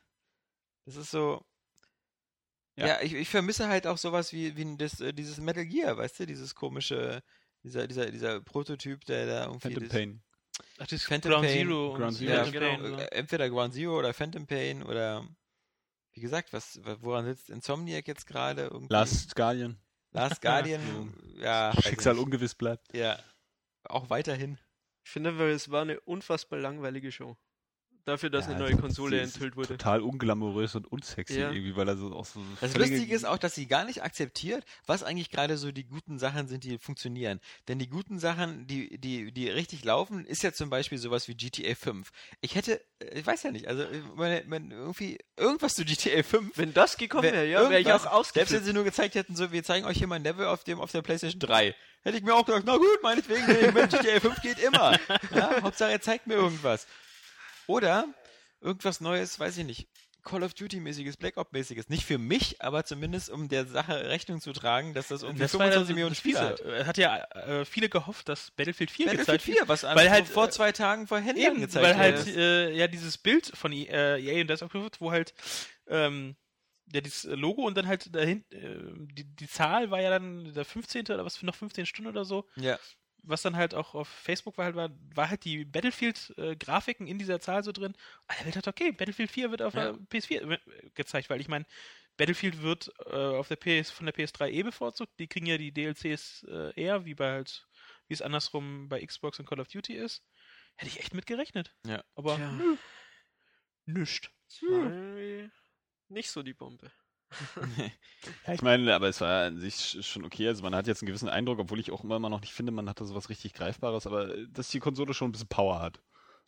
das 0.86 0.96
ist 0.96 1.12
so. 1.12 1.46
Ja, 2.78 2.88
Ja. 2.88 3.02
ich, 3.02 3.14
ich 3.14 3.30
vermisse 3.30 3.68
halt 3.68 3.88
auch 3.88 3.98
sowas 3.98 4.32
wie, 4.34 4.56
wie 4.56 4.78
das, 4.78 5.02
äh, 5.02 5.14
dieses 5.14 5.40
Metal 5.40 5.66
Gear, 5.66 5.98
weißt 5.98 6.20
du, 6.22 6.26
dieses 6.26 6.56
komische, 6.56 7.22
dieser, 7.64 7.88
dieser, 7.88 8.12
dieser 8.12 8.40
Prototyp, 8.42 9.04
der 9.06 9.26
da 9.26 9.46
irgendwie. 9.46 9.60
Phantom 9.62 9.84
das, 9.84 9.92
Pain. 9.92 10.24
Ach, 10.80 10.88
das 10.88 11.04
Phantom 11.04 11.32
Ground 11.32 11.46
Pain. 11.48 11.58
Zero 11.68 11.92
und 11.94 12.00
Ground 12.00 12.18
Zero, 12.18 12.32
Ja, 12.32 12.44
Phantom 12.44 12.54
genau. 12.54 12.68
Pain, 12.78 12.86
so. 12.88 12.98
Äh, 12.98 13.08
Entweder 13.12 13.50
Ground 13.50 13.74
Zero 13.74 14.00
oder 14.00 14.14
Phantom 14.14 14.48
Pain 14.48 14.84
oder 14.84 15.28
wie 16.14 16.22
gesagt, 16.22 16.52
was, 16.54 16.80
woran 17.02 17.26
sitzt 17.26 17.50
Insomniac 17.50 18.08
jetzt 18.08 18.26
gerade? 18.26 18.64
Irgendwie? 18.64 18.92
Last 18.94 19.36
Guardian. 19.36 19.78
Last 20.12 20.42
Guardian, 20.42 21.14
ja. 21.38 21.74
Schicksal 21.82 22.14
nicht. 22.16 22.24
ungewiss 22.24 22.56
bleibt. 22.56 22.92
Ja. 22.96 23.20
Auch 23.84 24.10
weiterhin. 24.10 24.58
Ich 25.04 25.12
finde 25.12 25.52
es 25.52 25.70
war 25.70 25.84
eine 25.84 26.00
unfassbar 26.02 26.60
langweilige 26.60 27.12
Show. 27.12 27.38
Dafür, 28.08 28.30
dass 28.30 28.46
Ja, 28.46 28.52
eine 28.52 28.60
neue 28.62 28.72
das- 28.72 28.80
Konsole 28.80 29.20
enthüllt 29.20 29.58
wurde. 29.58 29.68
Total 29.68 30.00
unglamourös 30.02 30.76
und 30.76 30.90
unsexy 30.90 31.42
Ja. 31.42 31.52
irgendwie, 31.52 31.76
weil 31.76 31.90
er 31.90 31.98
so 31.98 32.14
auch 32.16 32.24
so. 32.26 32.42
Das 32.62 32.74
Lustige 32.74 33.14
ist 33.14 33.26
auch, 33.26 33.38
dass 33.38 33.54
sie 33.54 33.68
gar 33.68 33.84
nicht 33.84 34.02
akzeptiert, 34.02 34.64
was 34.86 35.04
eigentlich 35.04 35.30
gerade 35.30 35.58
so 35.58 35.74
die 35.74 35.84
guten 35.84 36.18
Sachen 36.18 36.48
sind, 36.48 36.64
die 36.64 36.78
funktionieren. 36.78 37.42
Denn 37.68 37.80
die 37.80 37.90
guten 37.90 38.18
Sachen, 38.18 38.66
die, 38.66 38.98
die, 38.98 39.34
die 39.34 39.50
richtig 39.50 39.84
laufen, 39.84 40.26
ist 40.26 40.42
ja 40.42 40.54
zum 40.54 40.70
Beispiel 40.70 40.98
sowas 40.98 41.28
wie 41.28 41.36
GTA 41.36 41.76
5. 41.76 42.10
Ich 42.40 42.56
hätte, 42.56 42.80
äh, 43.00 43.20
ich 43.20 43.28
weiß 43.28 43.44
ja 43.44 43.52
nicht, 43.52 43.68
also 43.68 43.84
äh, 43.84 44.02
meine, 44.16 44.42
meine, 44.48 44.74
irgendwie 44.74 45.18
irgendwas 45.36 45.76
zu 45.76 45.84
GTA 45.84 46.24
5. 46.24 46.58
Wenn 46.58 46.74
das 46.74 46.96
gekommen 46.96 47.24
Wär- 47.26 47.34
wäre, 47.34 47.46
ja, 47.50 47.70
wäre 47.70 47.82
ich 47.82 47.88
auch 47.88 48.00
Selbst 48.00 48.06
wenn 48.06 48.12
ausgeflippt. 48.14 48.64
sie 48.66 48.72
nur 48.74 48.86
gezeigt 48.86 49.16
hätten, 49.16 49.36
so, 49.36 49.52
wir 49.52 49.66
zeigen 49.66 49.86
euch 49.86 49.98
hier 49.98 50.08
mal 50.08 50.16
ein 50.16 50.24
Level 50.24 50.46
auf 50.46 50.64
dem 50.64 50.80
auf 50.80 50.94
der 50.94 51.02
PlayStation 51.02 51.42
3. 51.42 51.76
Hätte 52.04 52.18
ich 52.18 52.24
mir 52.24 52.36
auch 52.36 52.46
gedacht, 52.46 52.64
na 52.66 52.78
gut, 52.78 53.04
meinetwegen, 53.04 53.46
GTA 53.46 54.22
5 54.22 54.42
geht 54.42 54.60
immer. 54.60 54.98
Ja, 55.36 55.62
Hauptsache 55.62 55.92
er 55.92 56.00
zeigt 56.00 56.26
mir 56.28 56.36
irgendwas. 56.36 56.88
Oder 57.68 58.08
irgendwas 58.62 59.02
Neues, 59.02 59.40
weiß 59.40 59.58
ich 59.58 59.66
nicht. 59.66 59.88
Call 60.24 60.44
of 60.44 60.54
Duty-mäßiges, 60.56 61.16
Black 61.16 61.38
Ops-mäßiges. 61.38 61.88
Nicht 61.88 62.04
für 62.04 62.18
mich, 62.18 62.62
aber 62.62 62.84
zumindest 62.84 63.30
um 63.30 63.48
der 63.48 63.66
Sache 63.66 64.10
Rechnung 64.10 64.42
zu 64.42 64.52
tragen, 64.52 64.94
dass 64.94 65.08
das 65.08 65.22
irgendwie 65.24 65.44
Das 65.44 65.54
war 65.58 65.68
ja 65.68 65.72
25 65.72 65.88
so 65.88 65.94
Millionen 65.94 66.12
das 66.12 66.18
Spiele 66.18 66.58
Fiese. 66.58 66.74
hat. 66.74 66.82
Äh, 66.82 66.86
Hat 66.86 66.98
ja 66.98 67.24
äh, 67.60 67.66
viele 67.66 67.88
gehofft, 67.88 68.28
dass 68.28 68.52
Battlefield 68.52 68.92
4 68.92 69.06
Battlefield 69.06 69.42
gezeigt 69.42 69.58
4, 69.60 69.68
was 69.70 69.84
weil 69.84 70.12
halt, 70.12 70.28
vor 70.28 70.48
äh, 70.48 70.50
zwei 70.50 70.74
Tagen 70.74 71.08
vor 71.08 71.20
Händlern 71.20 71.54
Eben, 71.54 71.62
gezeigt 71.62 71.86
weil 71.86 71.98
halt 71.98 72.28
äh, 72.28 72.74
ja 72.74 72.88
dieses 72.88 73.18
Bild 73.18 73.52
von 73.56 73.72
E- 73.72 73.86
äh, 73.86 74.20
EA 74.22 74.42
und 74.42 74.48
das 74.48 74.62
aufgeführt, 74.64 75.00
wo 75.00 75.12
halt 75.12 75.34
ähm, 75.88 76.36
ja 76.92 77.00
dieses 77.00 77.24
Logo 77.24 77.62
und 77.62 77.78
dann 77.78 77.88
halt 77.88 78.14
dahin 78.14 78.44
äh, 78.52 78.80
die, 79.14 79.24
die 79.24 79.48
Zahl 79.48 79.92
war 79.92 80.02
ja 80.02 80.10
dann 80.10 80.54
der 80.54 80.66
15. 80.66 81.04
oder 81.06 81.24
was 81.24 81.38
für 81.38 81.46
noch 81.46 81.56
15 81.56 81.86
Stunden 81.86 82.10
oder 82.12 82.26
so, 82.26 82.46
ja. 82.58 82.78
Was 83.24 83.42
dann 83.42 83.56
halt 83.56 83.74
auch 83.74 83.94
auf 83.96 84.08
Facebook 84.08 84.58
war 84.58 84.66
halt 84.66 84.76
war, 84.76 84.90
war 85.16 85.30
halt 85.30 85.44
die 85.44 85.66
Battlefield 85.66 86.34
äh, 86.38 86.56
Grafiken 86.56 87.08
in 87.08 87.20
dieser 87.20 87.40
Zahl 87.40 87.64
so 87.64 87.72
drin. 87.72 87.94
Alle 88.28 88.46
Welt 88.46 88.56
hat 88.56 88.68
okay, 88.68 88.92
Battlefield 88.92 89.32
4 89.32 89.52
wird 89.52 89.62
auf 89.62 89.74
Ja. 89.74 89.94
der 89.94 90.02
PS4 90.10 90.52
äh, 90.54 90.90
gezeigt, 90.96 91.30
weil 91.30 91.42
ich 91.42 91.48
meine 91.48 91.66
Battlefield 92.18 92.62
wird 92.62 92.92
äh, 93.06 93.16
auf 93.16 93.48
der 93.48 93.58
PS 93.58 93.92
von 93.92 94.06
der 94.06 94.16
PS3 94.16 94.50
eh 94.50 94.64
bevorzugt, 94.64 95.12
die 95.20 95.28
kriegen 95.28 95.46
ja 95.46 95.58
die 95.58 95.72
DLCs 95.72 96.44
äh, 96.50 96.74
eher 96.82 97.06
wie 97.06 97.14
bei 97.16 97.32
halt 97.32 97.68
wie 98.08 98.14
es 98.14 98.22
andersrum 98.22 98.88
bei 98.90 99.06
Xbox 99.06 99.40
und 99.40 99.46
Call 99.48 99.60
of 99.60 99.68
Duty 99.68 99.94
ist. 99.94 100.24
Hätte 100.76 100.92
ich 100.92 101.00
echt 101.00 101.14
mit 101.14 101.26
gerechnet. 101.26 101.76
Ja. 101.86 102.04
Aber 102.16 102.36
Tja. 102.38 102.52
nö. 102.54 102.76
Nischt. 103.86 104.32
Das 104.48 104.62
war 104.64 104.92
irgendwie 104.92 105.50
nicht 106.10 106.30
so 106.32 106.42
die 106.44 106.54
Bombe. 106.54 106.92
Ja, 108.46 108.54
ich 108.54 108.62
meine, 108.62 108.94
aber 108.96 109.08
es 109.10 109.22
war 109.22 109.46
an 109.46 109.60
sich 109.60 109.76
sch- 109.76 110.04
schon 110.04 110.26
okay. 110.26 110.48
Also 110.48 110.64
man 110.64 110.76
hat 110.76 110.88
jetzt 110.88 111.02
einen 111.02 111.08
gewissen 111.08 111.30
Eindruck, 111.30 111.60
obwohl 111.60 111.80
ich 111.80 111.92
auch 111.92 112.04
immer 112.04 112.20
noch 112.20 112.42
nicht 112.42 112.54
finde, 112.54 112.72
man 112.72 112.90
hatte 112.90 113.06
sowas 113.06 113.30
richtig 113.30 113.54
Greifbares, 113.54 114.08
aber 114.08 114.34
äh, 114.36 114.48
dass 114.52 114.70
die 114.70 114.80
Konsole 114.80 115.14
schon 115.14 115.30
ein 115.30 115.32
bisschen 115.32 115.48
Power 115.48 115.80
hat. 115.82 116.00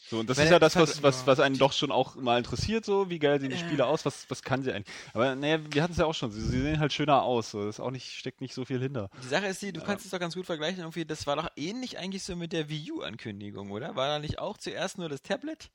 So, 0.06 0.20
und 0.20 0.30
das 0.30 0.38
Weil 0.38 0.46
ist 0.46 0.52
ja 0.52 0.60
das, 0.60 0.76
hat 0.76 0.88
was, 0.88 1.04
was, 1.04 1.28
was 1.28 1.40
einen 1.40 1.58
doch 1.58 1.74
schon 1.74 1.92
auch 1.92 2.16
mal 2.16 2.38
interessiert, 2.40 2.86
so, 2.86 3.10
wie 3.10 3.20
geil 3.20 3.40
sehen 3.40 3.52
die 3.52 3.58
Spiele 3.58 3.86
aus, 3.86 4.06
was, 4.06 4.26
was 4.30 4.42
kann 4.42 4.64
sie 4.64 4.74
eigentlich. 4.74 4.96
Aber 5.14 5.36
naja, 5.36 5.60
wir 5.72 5.84
hatten 5.84 5.92
es 5.94 6.00
ja 6.00 6.06
auch 6.06 6.16
schon, 6.16 6.32
sie, 6.32 6.42
sie 6.42 6.62
sehen 6.62 6.80
halt 6.80 6.94
schöner 6.94 7.22
aus, 7.24 7.52
so, 7.52 7.66
das 7.66 7.76
ist 7.76 7.80
auch 7.80 7.92
nicht, 7.92 8.12
steckt 8.14 8.42
nicht 8.42 8.54
so 8.56 8.66
viel 8.66 8.80
hinter. 8.82 9.10
Die 9.22 9.28
Sache 9.28 9.48
ist 9.48 9.62
die, 9.62 9.74
du 9.74 9.82
kannst 9.82 10.06
es 10.06 10.12
doch 10.12 10.20
ganz 10.20 10.34
gut 10.36 10.46
vergleichen. 10.46 10.80
Irgendwie, 10.80 11.06
das 11.06 11.28
war 11.28 11.36
doch 11.36 11.50
ähnlich 11.56 11.98
eigentlich 12.00 12.24
so 12.24 12.36
mit 12.36 12.54
der 12.54 12.70
Wii 12.70 12.92
U-Ankündigung, 12.94 13.72
oder? 13.72 13.96
War 13.96 14.08
da 14.08 14.20
nicht 14.20 14.40
auch 14.40 14.58
zuerst 14.58 14.98
nur 14.98 15.10
das 15.10 15.22
Tablet 15.22 15.70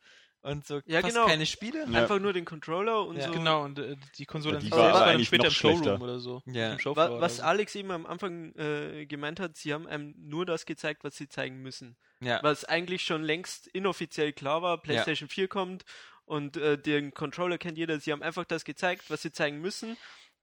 und 0.45 0.67
so 0.67 0.81
Ja, 0.87 1.01
fast 1.01 1.15
genau. 1.15 1.27
keine 1.27 1.47
Spiele? 1.47 1.87
Ja. 1.91 2.03
Einfach 2.03 2.21
nur 2.21 2.33
den 2.33 2.45
Controller 2.45 3.05
und 3.07 3.17
Ja. 3.17 3.27
so. 3.27 3.33
Genau, 3.33 3.65
und 3.65 3.79
äh, 3.79 3.97
die 4.19 4.27
Konsole 4.27 4.57
Ja, 4.57 4.61
die 4.61 4.71
war 4.71 4.91
aber 4.91 5.01
dann 5.01 5.09
eigentlich 5.11 5.27
später 5.29 5.45
noch 5.45 5.51
im 5.51 5.55
Showroom 5.55 5.77
schlechter. 5.83 6.01
oder 6.03 6.19
so. 6.21 6.43
Ja. 6.47 6.73
Im 6.73 6.79
Showfloor 6.79 6.97
Wa 7.09 7.13
oder 7.13 7.21
was 7.21 7.37
so. 7.39 7.43
Alex 7.43 7.75
eben 7.75 7.91
am 7.91 8.07
Anfang 8.07 8.55
äh, 8.57 9.07
gemeint 9.07 9.41
hat, 9.41 9.57
sie 9.57 9.73
haben 9.75 9.87
einem 9.87 10.15
nur 10.19 10.47
das 10.47 10.67
gezeigt, 10.67 11.03
was 11.05 11.17
sie 11.17 11.29
zeigen 11.29 11.61
müssen. 11.63 11.97
Ja. 12.21 12.41
Was 12.43 12.65
eigentlich 12.65 13.03
schon 13.03 13.23
längst 13.23 13.67
inoffiziell 13.69 14.33
klar 14.33 14.63
war, 14.63 14.81
PlayStation 14.81 15.29
4 15.29 15.49
kommt 15.49 15.85
und 16.25 16.57
äh, 16.57 16.79
den 16.79 17.13
Controller 17.13 17.59
kennt 17.59 17.77
jeder. 17.77 17.99
Sie 18.01 18.13
haben 18.13 18.23
einfach 18.23 18.45
das 18.45 18.65
gezeigt, 18.65 19.05
was 19.11 19.23
sie 19.23 19.33
zeigen 19.33 19.61
müssen. 19.61 19.97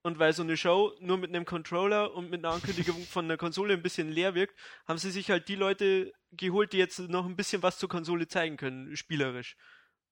Und 0.04 0.18
weil 0.18 0.34
so 0.34 0.42
eine 0.42 0.58
Show 0.58 0.94
nur 1.00 1.20
mit 1.20 1.30
einem 1.30 1.46
Controller 1.46 2.16
und 2.16 2.32
mit 2.32 2.44
einer 2.44 2.56
Ankündigung 2.56 3.04
von 3.08 3.28
der 3.28 3.38
Konsole 3.38 3.76
ein 3.76 3.84
bisschen 3.84 4.12
leer 4.12 4.34
wirkt, 4.34 4.58
haben 4.88 4.98
sie 4.98 5.12
sich 5.12 5.30
halt 5.30 5.48
die 5.48 5.56
Leute 5.56 6.12
geholt, 6.32 6.74
die 6.74 6.78
jetzt 6.80 6.98
noch 6.98 7.24
ein 7.28 7.36
bisschen 7.36 7.62
was 7.62 7.78
zur 7.78 7.88
Konsole 7.88 8.28
zeigen 8.28 8.58
können, 8.58 8.96
spielerisch. 8.98 9.56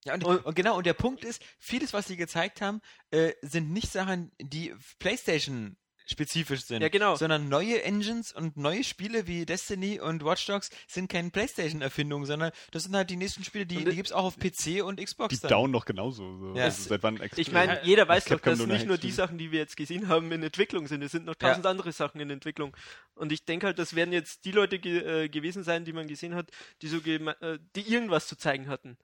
Ja, 0.05 0.13
und, 0.13 0.23
Und- 0.23 0.45
und 0.45 0.55
genau, 0.55 0.77
und 0.77 0.85
der 0.85 0.93
Punkt 0.93 1.23
ist, 1.26 1.41
vieles, 1.59 1.93
was 1.93 2.07
sie 2.07 2.15
gezeigt 2.17 2.61
haben, 2.61 2.81
äh, 3.11 3.34
sind 3.41 3.71
nicht 3.71 3.91
Sachen, 3.91 4.31
die 4.41 4.73
PlayStation 4.99 5.76
spezifisch 6.11 6.61
sind, 6.61 6.81
Ja, 6.81 6.89
genau. 6.89 7.15
sondern 7.15 7.49
neue 7.49 7.84
Engines 7.84 8.31
und 8.31 8.57
neue 8.57 8.84
Spiele 8.84 9.27
wie 9.27 9.45
Destiny 9.45 9.99
und 9.99 10.26
Watch 10.26 10.43
Dogs 10.47 10.71
sind 10.88 11.07
keine 11.07 11.30
PlayStation-Erfindungen, 11.30 12.26
sondern 12.26 12.51
das 12.71 12.84
sind 12.84 12.95
halt 12.95 13.11
die 13.11 13.15
nächsten 13.15 13.43
Spiele, 13.43 13.67
die, 13.67 13.85
die 13.85 13.95
gibt's 13.95 14.11
auch 14.11 14.23
auf 14.23 14.38
PC 14.39 14.81
und 14.84 14.99
Xbox. 14.99 15.35
Die 15.35 15.39
dann. 15.41 15.49
down 15.49 15.69
noch 15.69 15.85
genauso. 15.85 16.35
So. 16.39 16.55
Ja. 16.55 16.63
Also 16.63 16.89
seit 16.89 17.03
wann 17.03 17.19
Ich 17.35 17.51
meine, 17.51 17.73
Ja, 17.76 17.84
jeder 17.84 18.07
weiß 18.07 18.26
doch, 18.26 18.39
dass 18.39 18.57
nicht 18.65 18.88
nur 18.88 18.97
die. 18.97 19.11
Sachen, 19.11 19.38
die 19.38 19.51
wir 19.51 19.59
jetzt 19.59 19.77
gesehen 19.77 20.07
haben, 20.07 20.31
in 20.31 20.41
Entwicklung 20.41 20.88
sind. 20.88 21.03
Es 21.03 21.11
sind 21.11 21.26
noch 21.26 21.35
Ja. 21.39 21.49
tausend 21.49 21.67
andere 21.67 21.91
Sachen 21.91 22.19
in 22.21 22.31
Entwicklung. 22.31 22.76
Und 23.13 23.31
ich 23.31 23.45
denke 23.45 23.67
halt, 23.67 23.77
das 23.77 23.95
werden 23.95 24.11
jetzt 24.11 24.45
die 24.45 24.51
Leute 24.51 24.80
ge 24.80 25.26
äh, 25.26 25.30
gewesen 25.30 25.63
sein, 25.63 25.85
die 25.85 25.93
man 25.93 26.07
gesehen 26.07 26.34
hat, 26.34 26.49
die 26.81 26.88
so 26.88 26.97
äh, 26.97 27.59
die 27.76 27.81
irgendwas 27.81 28.27
zu 28.27 28.35
zeigen 28.35 28.67
hatten. 28.67 28.97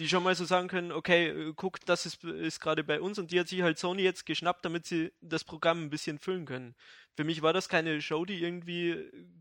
Die 0.00 0.08
schon 0.08 0.22
mal 0.22 0.34
so 0.34 0.44
sagen 0.46 0.66
können, 0.66 0.92
okay, 0.92 1.28
äh, 1.28 1.52
guck, 1.54 1.78
das 1.84 2.06
ist, 2.06 2.24
ist 2.24 2.58
gerade 2.58 2.82
bei 2.82 3.00
uns 3.00 3.18
und 3.18 3.30
die 3.30 3.38
hat 3.38 3.48
sich 3.48 3.60
halt 3.60 3.78
Sony 3.78 4.02
jetzt 4.02 4.24
geschnappt, 4.26 4.64
damit 4.64 4.86
sie 4.86 5.12
das 5.20 5.44
Programm 5.44 5.84
ein 5.84 5.90
bisschen 5.90 6.18
füllen 6.18 6.46
können. 6.46 6.74
Für 7.16 7.24
mich 7.24 7.42
war 7.42 7.52
das 7.52 7.68
keine 7.68 8.00
Show, 8.00 8.24
die 8.24 8.42
irgendwie 8.42 8.96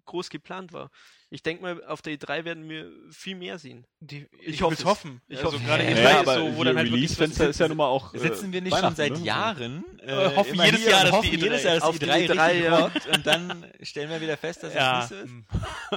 groß 0.05 0.29
geplant 0.29 0.73
war. 0.73 0.91
Ich 1.29 1.43
denke 1.43 1.61
mal, 1.61 1.83
auf 1.85 2.01
der 2.01 2.13
E3 2.13 2.43
werden 2.43 2.67
wir 2.67 2.91
viel 3.09 3.35
mehr 3.35 3.57
sehen. 3.57 3.85
Die, 4.01 4.27
ich 4.41 4.55
Ich 4.55 4.61
hoffe 4.61 4.73
es. 4.73 4.83
hoffen. 4.83 5.21
Ich 5.29 5.37
also 5.37 5.53
hoffe 5.53 5.57
es. 5.61 5.65
gerade 5.65 5.83
Ja, 5.83 5.89
E3 5.91 6.01
ja, 6.01 6.19
ist 6.19 6.25
so, 6.25 6.57
wo 6.57 6.63
die 6.63 6.67
dann 6.67 6.77
halt 6.77 6.87
wirklich 6.87 6.93
Release-Fenster 6.93 7.49
ist 7.49 7.59
ja 7.61 7.67
nun 7.69 7.77
mal 7.77 7.87
auch. 7.87 8.13
Sitzen 8.13 8.51
wir 8.51 8.61
nicht 8.61 8.77
schon 8.77 8.95
seit 8.95 9.13
ne? 9.13 9.19
Jahren? 9.19 9.85
Äh, 9.99 10.35
hoffen 10.35 10.53
immer 10.55 10.65
jedes 10.65 10.85
Jahr, 10.85 11.03
dass 11.03 11.11
hoffen 11.13 11.31
die 11.31 11.37
E3 11.37 11.43
jedes 11.43 11.63
Jahr, 11.63 11.75
dass 11.75 11.83
auf 11.83 11.99
die 11.99 12.05
die 12.05 12.11
E3 12.11 12.27
E3, 12.27 12.47
richtig 12.47 12.63
ja. 12.65 12.79
rockt 12.79 13.07
und 13.07 13.25
dann 13.27 13.65
stellen 13.81 14.09
wir 14.09 14.19
wieder 14.19 14.35
fest, 14.35 14.63
dass 14.63 14.73
ja, 14.73 15.03
es 15.05 15.11
nicht 15.11 15.19
so 15.19 15.25
ist. 15.25 15.31
mm. 15.31 15.45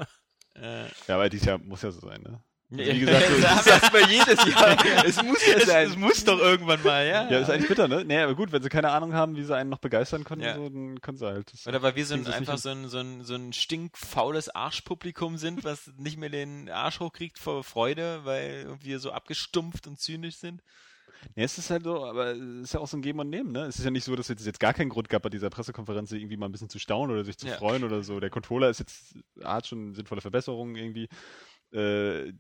Äh, 0.55 0.85
Ja, 1.09 1.15
aber 1.17 1.31
dieses 1.31 1.47
Jahr 1.47 1.59
muss 1.59 1.83
ja 1.83 1.91
so 1.91 2.01
sein, 2.07 2.21
ne? 2.23 2.45
Ja, 2.79 2.95
wie 2.95 3.01
gesagt, 3.01 3.27
so- 3.37 3.41
das 3.43 3.65
sagt 3.65 3.93
man 3.93 4.11
jedes 4.11 4.45
Jahr. 4.55 5.05
Es 5.05 5.23
muss 5.23 5.47
ja 5.47 5.55
es, 5.57 5.67
sein. 5.67 5.89
es 5.89 5.97
muss 5.97 6.25
doch 6.25 6.39
irgendwann 6.39 6.83
mal, 6.83 7.07
ja. 7.07 7.31
Ja, 7.31 7.39
ist 7.39 7.51
eigentlich 7.51 7.69
bitter, 7.69 7.89
ne? 7.89 8.05
Nee, 8.05 8.19
aber 8.19 8.35
gut, 8.35 8.51
wenn 8.53 8.63
sie 8.63 8.69
keine 8.69 8.91
Ahnung 8.91 9.13
haben, 9.15 9.37
wie 9.37 9.43
sie 9.45 9.55
einen 9.57 9.71
noch 9.71 9.79
begeistern 9.79 10.25
können, 10.25 10.43
Ja. 10.43 10.55
so, 10.57 10.69
dann 10.69 11.01
können 11.01 11.19
sie 11.19 11.27
halt. 11.27 11.53
Oder 11.67 11.83
weil 11.83 11.95
wir 11.97 12.07
so 12.07 12.15
ein, 12.15 12.23
es 12.23 12.29
einfach 12.31 12.59
so 12.59 12.71
ein, 12.71 12.89
so, 12.89 12.99
ein, 12.99 13.23
so 13.25 13.35
ein 13.35 13.53
stinkfaules 13.53 14.49
Arschpublikum 14.55 15.37
sind, 15.37 15.65
was 15.65 15.91
nicht 15.99 16.17
mehr 16.19 16.31
den 16.31 16.69
Arsch 16.71 17.01
hochkriegt 17.01 17.39
vor 17.39 17.63
Freude, 17.65 18.21
weil 18.25 18.67
wir 18.81 18.99
so 18.99 19.13
abgestumpft 19.13 19.87
und 19.87 19.99
zynisch 20.01 20.37
sind. 20.37 20.63
Ja, 21.37 21.45
es 21.45 21.57
ist 21.57 21.71
halt 21.71 21.85
so, 21.85 22.05
aber 22.05 22.33
es 22.33 22.41
ist 22.65 22.75
ja 22.75 22.81
auch 22.81 22.89
so 22.89 22.97
ein 22.97 23.03
Geben 23.03 23.21
und 23.21 23.31
Nehmen, 23.31 23.53
ne? 23.53 23.61
Es 23.67 23.79
ist 23.79 23.85
ja 23.85 23.93
nicht 23.93 24.03
so, 24.03 24.17
dass 24.17 24.29
es 24.29 24.45
jetzt 24.45 24.59
gar 24.59 24.75
keinen 24.75 24.89
Grund 24.89 25.09
gab, 25.09 25.23
bei 25.23 25.29
dieser 25.29 25.51
Pressekonferenz 25.51 26.11
irgendwie 26.11 26.37
mal 26.37 26.47
ein 26.47 26.53
bisschen 26.53 26.69
zu 26.69 26.81
staunen 26.81 27.15
oder 27.15 27.25
sich 27.25 27.39
zu 27.39 27.47
Ja. 27.47 27.55
freuen 27.55 27.85
oder 27.85 28.03
so. 28.03 28.19
Der 28.19 28.29
Controller 28.29 28.69
ist 28.71 28.81
jetzt, 28.81 29.15
hat 29.45 29.69
schon 29.69 29.95
sinnvolle 29.95 30.21
Verbesserungen 30.21 30.75
irgendwie. 30.75 31.09
Äh, 31.73 32.33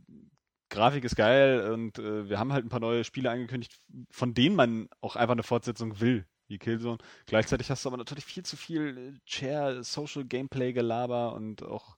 Grafik 0.70 1.04
ist 1.04 1.16
geil 1.16 1.70
und 1.70 1.98
äh, 1.98 2.28
wir 2.28 2.38
haben 2.38 2.52
halt 2.52 2.64
ein 2.64 2.70
paar 2.70 2.80
neue 2.80 3.04
Spiele 3.04 3.30
angekündigt, 3.30 3.78
von 4.10 4.34
denen 4.34 4.56
man 4.56 4.88
auch 5.02 5.16
einfach 5.16 5.32
eine 5.34 5.42
Fortsetzung 5.42 6.00
will, 6.00 6.26
wie 6.48 6.59
Killzone. 6.59 6.98
Gleichzeitig 7.26 7.70
hast 7.70 7.84
du 7.84 7.90
aber 7.90 7.98
natürlich 7.98 8.24
viel 8.24 8.42
zu 8.44 8.56
viel 8.56 8.98
äh, 8.98 9.18
Chair, 9.26 9.82
Social 9.84 10.24
Gameplay 10.24 10.72
Gelaber 10.72 11.34
und 11.34 11.62
auch 11.62 11.96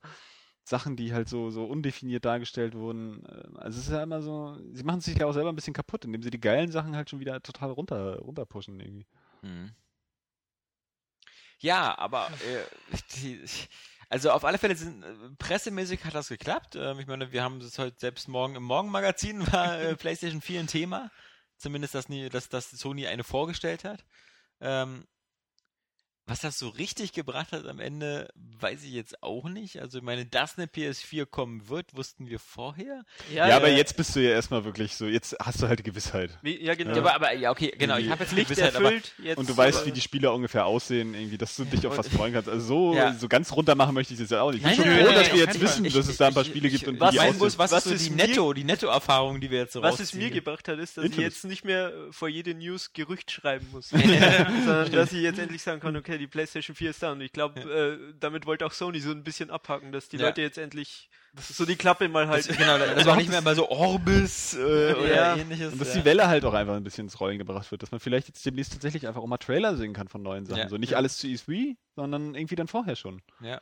Sachen, 0.64 0.96
die 0.96 1.12
halt 1.12 1.28
so, 1.28 1.50
so 1.50 1.64
undefiniert 1.66 2.24
dargestellt 2.24 2.74
wurden. 2.74 3.24
Äh, 3.26 3.58
Also 3.58 3.78
es 3.80 3.86
ist 3.86 3.92
ja 3.92 4.02
immer 4.02 4.22
so, 4.22 4.58
sie 4.72 4.84
machen 4.84 5.00
sich 5.00 5.18
ja 5.18 5.26
auch 5.26 5.32
selber 5.34 5.50
ein 5.50 5.56
bisschen 5.56 5.74
kaputt, 5.74 6.04
indem 6.04 6.22
sie 6.22 6.30
die 6.30 6.40
geilen 6.40 6.70
Sachen 6.72 6.96
halt 6.96 7.10
schon 7.10 7.20
wieder 7.20 7.42
total 7.42 7.70
runter, 7.70 8.18
runterpushen 8.18 8.80
irgendwie. 8.80 9.06
Hm. 9.42 9.70
Ja, 11.60 11.96
aber 11.98 12.28
äh, 12.40 12.64
die, 13.16 13.40
also 14.08 14.30
auf 14.30 14.44
alle 14.44 14.58
Fälle 14.58 14.76
sind 14.76 15.02
äh, 15.02 15.14
pressemäßig 15.38 16.04
hat 16.04 16.14
das 16.14 16.28
geklappt. 16.28 16.76
Ähm, 16.76 16.98
ich 17.00 17.06
meine, 17.06 17.32
wir 17.32 17.42
haben 17.42 17.60
es 17.60 17.78
heute 17.78 17.96
selbst 17.98 18.28
morgen 18.28 18.56
im 18.56 18.62
Morgenmagazin 18.62 19.46
war 19.52 19.78
äh, 19.80 19.96
PlayStation 19.96 20.40
4 20.40 20.60
ein 20.60 20.66
Thema. 20.66 21.10
Zumindest, 21.56 21.94
dass, 21.94 22.08
nie, 22.08 22.28
dass, 22.28 22.48
dass 22.48 22.70
Sony 22.70 23.06
eine 23.06 23.24
vorgestellt 23.24 23.84
hat. 23.84 24.04
Ähm, 24.60 25.06
Was 26.26 26.40
das 26.40 26.58
so 26.58 26.70
richtig 26.70 27.12
gebracht 27.12 27.52
hat 27.52 27.66
am 27.66 27.80
Ende, 27.80 28.30
weiß 28.58 28.82
ich 28.84 28.92
jetzt 28.92 29.22
auch 29.22 29.44
nicht. 29.50 29.78
Also 29.82 29.98
ich 29.98 30.04
meine, 30.04 30.24
dass 30.24 30.56
eine 30.56 30.66
PS4 30.66 31.26
kommen 31.26 31.68
wird, 31.68 31.94
wussten 31.94 32.28
wir 32.30 32.38
vorher. 32.38 33.02
Ja, 33.34 33.54
aber 33.54 33.68
jetzt 33.70 33.94
bist 33.98 34.16
du 34.16 34.20
ja 34.20 34.30
erstmal 34.30 34.64
wirklich 34.64 34.94
so, 34.94 35.04
jetzt 35.04 35.36
hast 35.38 35.60
du 35.60 35.68
halt 35.68 35.84
Gewissheit. 35.84 36.30
Wie, 36.40 36.62
ja, 36.64 36.74
genau. 36.76 36.92
Ja, 36.92 36.98
aber, 37.02 37.14
aber 37.14 37.32
ja, 37.34 37.50
okay, 37.50 37.74
genau. 37.78 37.98
Ich 37.98 38.08
habe 38.08 38.22
jetzt 38.24 38.32
Pflicht 38.32 38.48
Gewissheit, 38.48 38.74
aber 38.74 38.86
erfüllt. 38.86 39.12
Jetzt, 39.22 39.36
Und 39.36 39.50
du 39.50 39.54
weißt, 39.54 39.78
aber- 39.80 39.86
wie 39.86 39.92
die 39.92 40.00
Spieler 40.00 40.32
ungefähr 40.32 40.64
aussehen, 40.64 41.12
irgendwie, 41.12 41.36
dass 41.36 41.56
du 41.56 41.64
dich 41.66 41.86
auf 41.86 41.98
was 41.98 42.08
freuen 42.08 42.32
kannst. 42.32 42.48
Also 42.48 42.64
so, 42.66 42.94
Ja. 42.96 43.12
so 43.12 43.28
ganz 43.28 43.52
runter 43.52 43.74
machen 43.74 43.92
möchte 43.92 44.14
ich 44.14 44.20
das 44.20 44.30
ja 44.30 44.40
auch 44.40 44.50
nicht. 44.50 44.64
Ich 44.66 44.76
bin 44.76 44.86
schon 44.86 45.06
froh, 45.06 45.12
dass 45.12 45.30
wir 45.30 45.38
jetzt 45.40 45.60
wissen, 45.60 45.84
Fall. 45.84 45.92
dass 46.00 46.08
es 46.08 46.16
da 46.16 46.28
ein 46.28 46.32
paar 46.34 46.42
Ich- 46.44 46.48
Spiele 46.48 46.68
ich- 46.68 46.74
gibt 46.74 46.88
und 46.88 47.00
was 47.00 47.10
die 47.10 47.20
aussehen. 47.20 47.36
muss, 47.36 47.58
was, 47.58 47.70
Was 47.70 47.84
ist 47.84 48.02
so 48.02 48.08
die 48.10 48.14
Netto, 48.16 48.54
die 48.54 48.64
Nettoerfahrung, 48.64 49.42
die 49.42 49.50
wir 49.50 49.58
jetzt 49.58 49.74
so 49.74 49.82
Was 49.82 50.00
es 50.00 50.14
mir 50.14 50.30
gebracht 50.30 50.68
hat, 50.68 50.78
ist, 50.78 50.96
dass 50.96 51.04
ich 51.04 51.16
jetzt 51.18 51.44
nicht 51.44 51.66
mehr 51.66 51.92
vor 52.12 52.28
jede 52.28 52.54
News 52.54 52.94
Gerücht 52.94 53.30
schreiben 53.30 53.66
muss. 53.72 53.90
sondern 53.90 54.90
dass 54.90 55.12
ich 55.12 55.20
jetzt 55.20 55.38
endlich 55.38 55.60
sagen 55.60 55.80
kann, 55.80 55.94
okay, 55.96 56.13
die 56.18 56.26
PlayStation 56.26 56.74
4 56.76 56.90
ist 56.90 57.02
da. 57.02 57.12
Und 57.12 57.20
ich 57.20 57.32
glaube, 57.32 57.60
äh, 57.60 58.14
damit 58.20 58.46
wollte 58.46 58.66
auch 58.66 58.72
Sony 58.72 59.00
so 59.00 59.10
ein 59.10 59.22
bisschen 59.24 59.50
abhaken, 59.50 59.92
dass 59.92 60.08
die 60.08 60.16
Ja. 60.16 60.26
Leute 60.26 60.42
jetzt 60.42 60.58
endlich 60.58 61.08
so 61.36 61.64
die 61.66 61.76
Klappe 61.76 62.08
mal 62.08 62.26
Das, 62.26 62.48
halten. 62.48 62.56
genau, 62.56 62.78
das 62.78 63.04
war 63.06 63.16
nicht 63.16 63.28
mehr 63.30 63.40
mal 63.42 63.56
so 63.56 63.68
Orbis 63.68 64.54
äh, 64.54 64.58
oder 64.94 65.14
Ja. 65.14 65.36
ähnliches. 65.36 65.72
Und 65.72 65.80
dass 65.80 65.88
ja. 65.94 66.00
die 66.00 66.04
Welle 66.04 66.28
halt 66.28 66.44
auch 66.44 66.54
einfach 66.54 66.74
ein 66.74 66.84
bisschen 66.84 67.06
ins 67.06 67.18
Rollen 67.20 67.38
gebracht 67.38 67.70
wird, 67.70 67.82
dass 67.82 67.90
man 67.90 68.00
vielleicht 68.00 68.28
jetzt 68.28 68.44
demnächst 68.46 68.72
tatsächlich 68.72 69.06
einfach 69.08 69.20
auch 69.20 69.26
mal 69.26 69.38
Trailer 69.38 69.76
sehen 69.76 69.92
kann 69.94 70.08
von 70.08 70.22
neuen 70.22 70.46
Sachen. 70.46 70.60
Ja. 70.60 70.68
So 70.68 70.76
nicht 70.76 70.94
alles 70.94 71.18
zu 71.18 71.26
E3, 71.26 71.76
sondern 71.96 72.34
irgendwie 72.34 72.54
dann 72.56 72.68
vorher 72.68 72.94
schon. 72.96 73.20
Ja. 73.40 73.60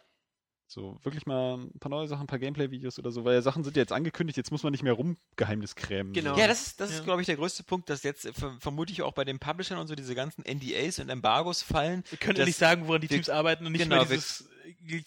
So 0.73 0.99
wirklich 1.03 1.27
mal 1.27 1.59
ein 1.59 1.79
paar 1.81 1.91
neue 1.91 2.09
Sachen, 2.09 2.23
ein 2.23 2.27
paar 2.27 2.39
Gameplay-Videos 2.39 2.99
oder 2.99 3.11
so, 3.11 3.27
weil 3.27 3.35
ja 3.35 3.43
Sachen 3.43 3.63
sind 3.63 3.77
ja 3.77 3.83
jetzt 3.83 3.93
angekündigt, 3.93 4.39
jetzt 4.39 4.51
muss 4.51 4.63
man 4.63 4.73
nicht 4.73 4.83
mehr 4.83 4.95
rumgeheimnis 4.95 5.75
krämen. 5.77 6.15
Genau. 6.15 6.35
So. 6.35 6.41
Ja, 6.41 6.47
das 6.47 6.67
ist, 6.67 6.81
das 6.81 6.91
ist 6.91 6.99
Ja. 7.01 7.05
glaube 7.05 7.21
ich, 7.21 7.27
der 7.27 7.37
größte 7.37 7.63
Punkt, 7.63 7.91
dass 7.91 8.03
jetzt 8.03 8.25
äh, 8.25 8.33
ver 8.33 8.57
vermute 8.59 8.91
ich 8.91 9.03
auch 9.03 9.13
bei 9.13 9.25
den 9.27 9.39
Publishern 9.39 9.77
und 9.79 9.87
so 9.87 9.95
diese 9.95 10.15
ganzen 10.15 10.43
NDAs 10.47 10.99
und 10.99 11.11
Embargos 11.11 11.63
fallen. 11.63 12.05
Wir 12.09 12.17
können 12.19 12.39
ja 12.39 12.47
nicht 12.47 12.57
sagen, 12.57 12.89
woran 12.89 13.03
die 13.03 13.11
wir- 13.11 13.17
Teams 13.19 13.29
arbeiten 13.29 13.67
und 13.67 13.73
nicht 13.73 13.83
genau, 13.83 13.97
mehr 13.97 14.07
dieses 14.07 14.49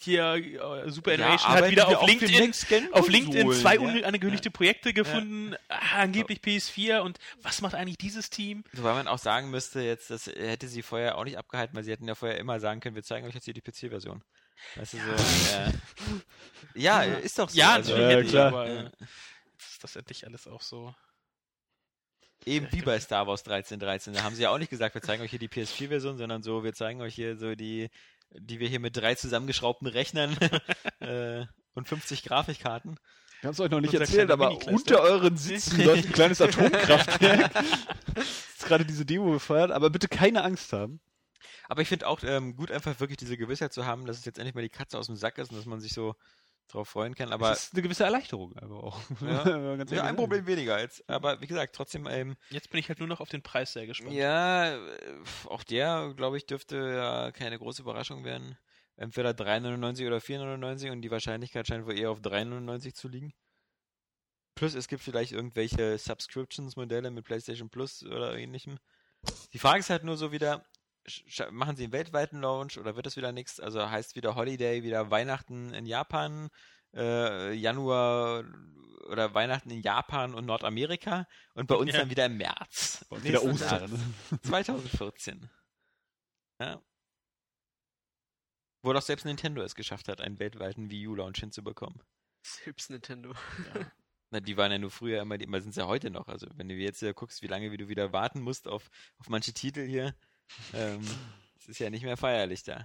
hier 0.02 0.34
äh, 0.34 0.90
Super 0.90 1.12
Ja, 1.12 1.16
Innovation 1.16 1.52
hat 1.52 1.70
wieder 1.70 1.88
auf 1.88 2.06
LinkedIn 2.06 2.92
auf 2.92 3.08
LinkedIn 3.08 3.52
zwei 3.52 3.74
ja. 3.74 3.80
unangekündigte 3.80 4.50
Projekte 4.50 4.92
gefunden, 4.92 5.54
ah, 5.68 6.02
angeblich 6.02 6.38
PS4 6.40 7.00
und 7.00 7.18
was 7.42 7.60
macht 7.60 7.74
eigentlich 7.74 7.98
dieses 7.98 8.30
Team? 8.30 8.62
Wobei 8.72 8.92
man 8.94 9.08
auch 9.08 9.18
sagen 9.18 9.50
müsste, 9.50 9.80
jetzt, 9.80 10.10
das 10.10 10.26
hätte 10.26 10.68
sie 10.68 10.82
vorher 10.82 11.18
auch 11.18 11.24
nicht 11.24 11.38
abgehalten, 11.38 11.74
weil 11.74 11.84
sie 11.84 11.90
hätten 11.90 12.06
ja 12.06 12.14
vorher 12.14 12.38
immer 12.38 12.60
sagen 12.60 12.80
können, 12.80 12.94
wir 12.94 13.02
zeigen 13.02 13.26
euch 13.26 13.34
jetzt 13.34 13.44
hier 13.46 13.54
die 13.54 13.60
PC-Version. 13.62 14.22
Weißt 14.76 14.94
du, 14.94 14.98
so, 14.98 15.02
äh, 15.56 15.72
ja, 16.74 17.02
ist 17.02 17.38
doch 17.38 17.48
so. 17.48 17.58
Ja, 17.58 17.74
also, 17.74 17.92
natürlich 17.96 18.10
Ja, 18.10 18.16
hätte 18.16 18.24
ich, 18.26 18.30
klar. 18.30 18.46
aber 18.48 18.68
Ja. 18.68 18.82
äh, 18.82 18.90
ist 19.58 19.84
das 19.84 19.96
endlich 19.96 20.26
alles 20.26 20.46
auch 20.46 20.62
so. 20.62 20.94
Eben 22.44 22.68
wie 22.70 22.82
bei 22.82 23.00
Star 23.00 23.26
Wars 23.26 23.40
1313. 23.40 24.14
Da 24.14 24.22
haben 24.22 24.34
sie 24.34 24.42
ja 24.42 24.50
auch 24.50 24.58
nicht 24.58 24.70
gesagt, 24.70 24.94
wir 24.94 25.02
zeigen 25.02 25.22
euch 25.22 25.30
hier 25.30 25.38
die 25.38 25.48
PS4-Version, 25.48 26.16
sondern 26.16 26.42
so, 26.42 26.62
wir 26.62 26.74
zeigen 26.74 27.00
euch 27.00 27.14
hier 27.14 27.36
so 27.36 27.54
die, 27.54 27.90
die 28.30 28.60
wir 28.60 28.68
hier 28.68 28.78
mit 28.78 28.96
drei 28.96 29.14
zusammengeschraubten 29.14 29.88
Rechnern 29.88 30.36
äh, 31.00 31.44
und 31.74 31.88
50 31.88 32.22
Grafikkarten. 32.22 32.98
Ich 33.38 33.44
habe 33.44 33.52
es 33.52 33.60
euch 33.60 33.70
noch 33.70 33.80
nicht 33.80 33.92
Unser 33.92 34.02
erzählt, 34.02 34.30
aber 34.30 34.50
unter 34.68 35.00
euren 35.00 35.36
Sitzen 35.36 35.84
läuft 35.84 36.06
ein 36.06 36.12
kleines 36.12 36.40
Atomkraftwerk. 36.42 37.50
ist 38.16 38.64
gerade 38.64 38.84
diese 38.84 39.04
Demo 39.04 39.32
gefeiert, 39.32 39.72
aber 39.72 39.90
bitte 39.90 40.08
keine 40.08 40.42
Angst 40.42 40.72
haben. 40.72 41.00
Aber 41.68 41.82
ich 41.82 41.88
finde 41.88 42.06
auch 42.06 42.22
ähm, 42.22 42.56
gut, 42.56 42.70
einfach 42.70 42.98
wirklich 43.00 43.16
diese 43.16 43.36
Gewissheit 43.36 43.72
zu 43.72 43.86
haben, 43.86 44.06
dass 44.06 44.18
es 44.18 44.24
jetzt 44.24 44.38
endlich 44.38 44.54
mal 44.54 44.62
die 44.62 44.68
Katze 44.68 44.98
aus 44.98 45.06
dem 45.06 45.16
Sack 45.16 45.38
ist 45.38 45.50
und 45.50 45.56
dass 45.56 45.66
man 45.66 45.80
sich 45.80 45.92
so 45.92 46.14
drauf 46.68 46.88
freuen 46.88 47.14
kann. 47.14 47.32
Aber 47.32 47.50
das 47.50 47.64
ist 47.66 47.74
eine 47.74 47.82
gewisse 47.82 48.04
Erleichterung 48.04 48.56
aber 48.56 48.82
auch. 48.82 49.00
Ja. 49.20 49.76
Ja, 49.84 50.02
ein. 50.04 50.16
Problem 50.16 50.46
weniger 50.46 50.80
jetzt. 50.80 51.08
Aber 51.08 51.40
wie 51.40 51.46
gesagt, 51.46 51.76
trotzdem, 51.76 52.06
ähm, 52.08 52.36
Jetzt 52.50 52.70
bin 52.70 52.80
ich 52.80 52.88
halt 52.88 52.98
nur 52.98 53.08
noch 53.08 53.20
auf 53.20 53.28
den 53.28 53.42
Preis 53.42 53.72
sehr 53.72 53.86
gespannt. 53.86 54.12
ja, 54.14 54.74
äh, 54.74 54.88
auch 55.46 55.62
der, 55.62 56.12
glaube 56.16 56.36
ich, 56.36 56.46
dürfte 56.46 56.76
ja 56.76 57.32
keine 57.32 57.58
große 57.58 57.82
Überraschung 57.82 58.24
werden. 58.24 58.56
Entweder 58.96 59.30
3,99 59.30 60.06
oder 60.06 60.16
4,99 60.18 60.90
und 60.90 61.02
die 61.02 61.10
Wahrscheinlichkeit 61.10 61.66
scheint 61.66 61.86
wohl 61.86 61.98
eher 61.98 62.10
auf 62.10 62.20
3,99 62.20 62.94
zu 62.94 63.08
liegen. 63.08 63.32
Plus 64.54 64.74
es 64.74 64.88
gibt 64.88 65.02
vielleicht 65.02 65.32
irgendwelche 65.32 65.98
Subscriptions-Modelle 65.98 67.10
mit 67.10 67.26
PlayStation 67.26 67.68
Plus 67.68 68.02
oder 68.02 68.36
ähnlichem. 68.38 68.78
Die 69.52 69.58
Frage 69.58 69.80
ist 69.80 69.90
halt 69.90 70.02
nur 70.04 70.16
so 70.16 70.32
wieder, 70.32 70.64
machen 71.50 71.76
sie 71.76 71.84
einen 71.84 71.92
weltweiten 71.92 72.40
Launch 72.40 72.78
oder 72.78 72.96
wird 72.96 73.06
das 73.06 73.16
wieder 73.16 73.32
nichts? 73.32 73.60
Also 73.60 73.88
heißt 73.88 74.16
wieder 74.16 74.34
Holiday, 74.34 74.82
wieder 74.82 75.10
Weihnachten 75.10 75.72
in 75.74 75.86
Japan, 75.86 76.48
äh, 76.94 77.52
Januar 77.52 78.44
oder 79.08 79.34
Weihnachten 79.34 79.70
in 79.70 79.82
Japan 79.82 80.34
und 80.34 80.46
Nordamerika 80.46 81.26
und 81.54 81.66
bei 81.68 81.76
uns 81.76 81.92
Ja. 81.92 82.00
dann 82.00 82.10
wieder 82.10 82.26
im 82.26 82.36
März. 82.36 83.04
Und 83.08 83.24
wieder 83.24 83.42
Ostern. 83.42 83.90
Jahres. 83.90 84.42
2014. 84.42 85.50
Ja. 86.60 86.82
Wo 88.82 88.92
doch 88.92 89.02
selbst 89.02 89.24
Nintendo 89.24 89.62
es 89.62 89.74
geschafft 89.74 90.08
hat, 90.08 90.20
einen 90.20 90.38
weltweiten 90.38 90.90
Wii 90.90 91.08
U-Launch 91.08 91.38
hinzubekommen. 91.40 92.00
Selbst 92.42 92.90
Nintendo. 92.90 93.34
Na, 94.30 94.40
die 94.40 94.56
waren 94.56 94.72
ja 94.72 94.78
nur 94.78 94.90
früher 94.90 95.22
immer, 95.22 95.38
die 95.38 95.44
immer 95.44 95.60
sind 95.60 95.70
es 95.70 95.76
ja 95.76 95.86
heute 95.86 96.10
noch. 96.10 96.26
Also 96.28 96.48
wenn 96.54 96.68
du 96.68 96.74
jetzt 96.74 97.02
äh, 97.02 97.12
guckst, 97.14 97.42
wie 97.42 97.46
lange 97.46 97.70
wie 97.70 97.76
du 97.76 97.88
wieder 97.88 98.12
warten 98.12 98.40
musst 98.40 98.66
auf, 98.66 98.90
auf 99.18 99.28
manche 99.28 99.52
Titel 99.52 99.86
hier, 99.86 100.14
ähm, 100.74 101.04
es 101.58 101.68
ist 101.68 101.78
ja 101.78 101.90
nicht 101.90 102.04
mehr 102.04 102.16
feierlich 102.16 102.62
da. 102.62 102.84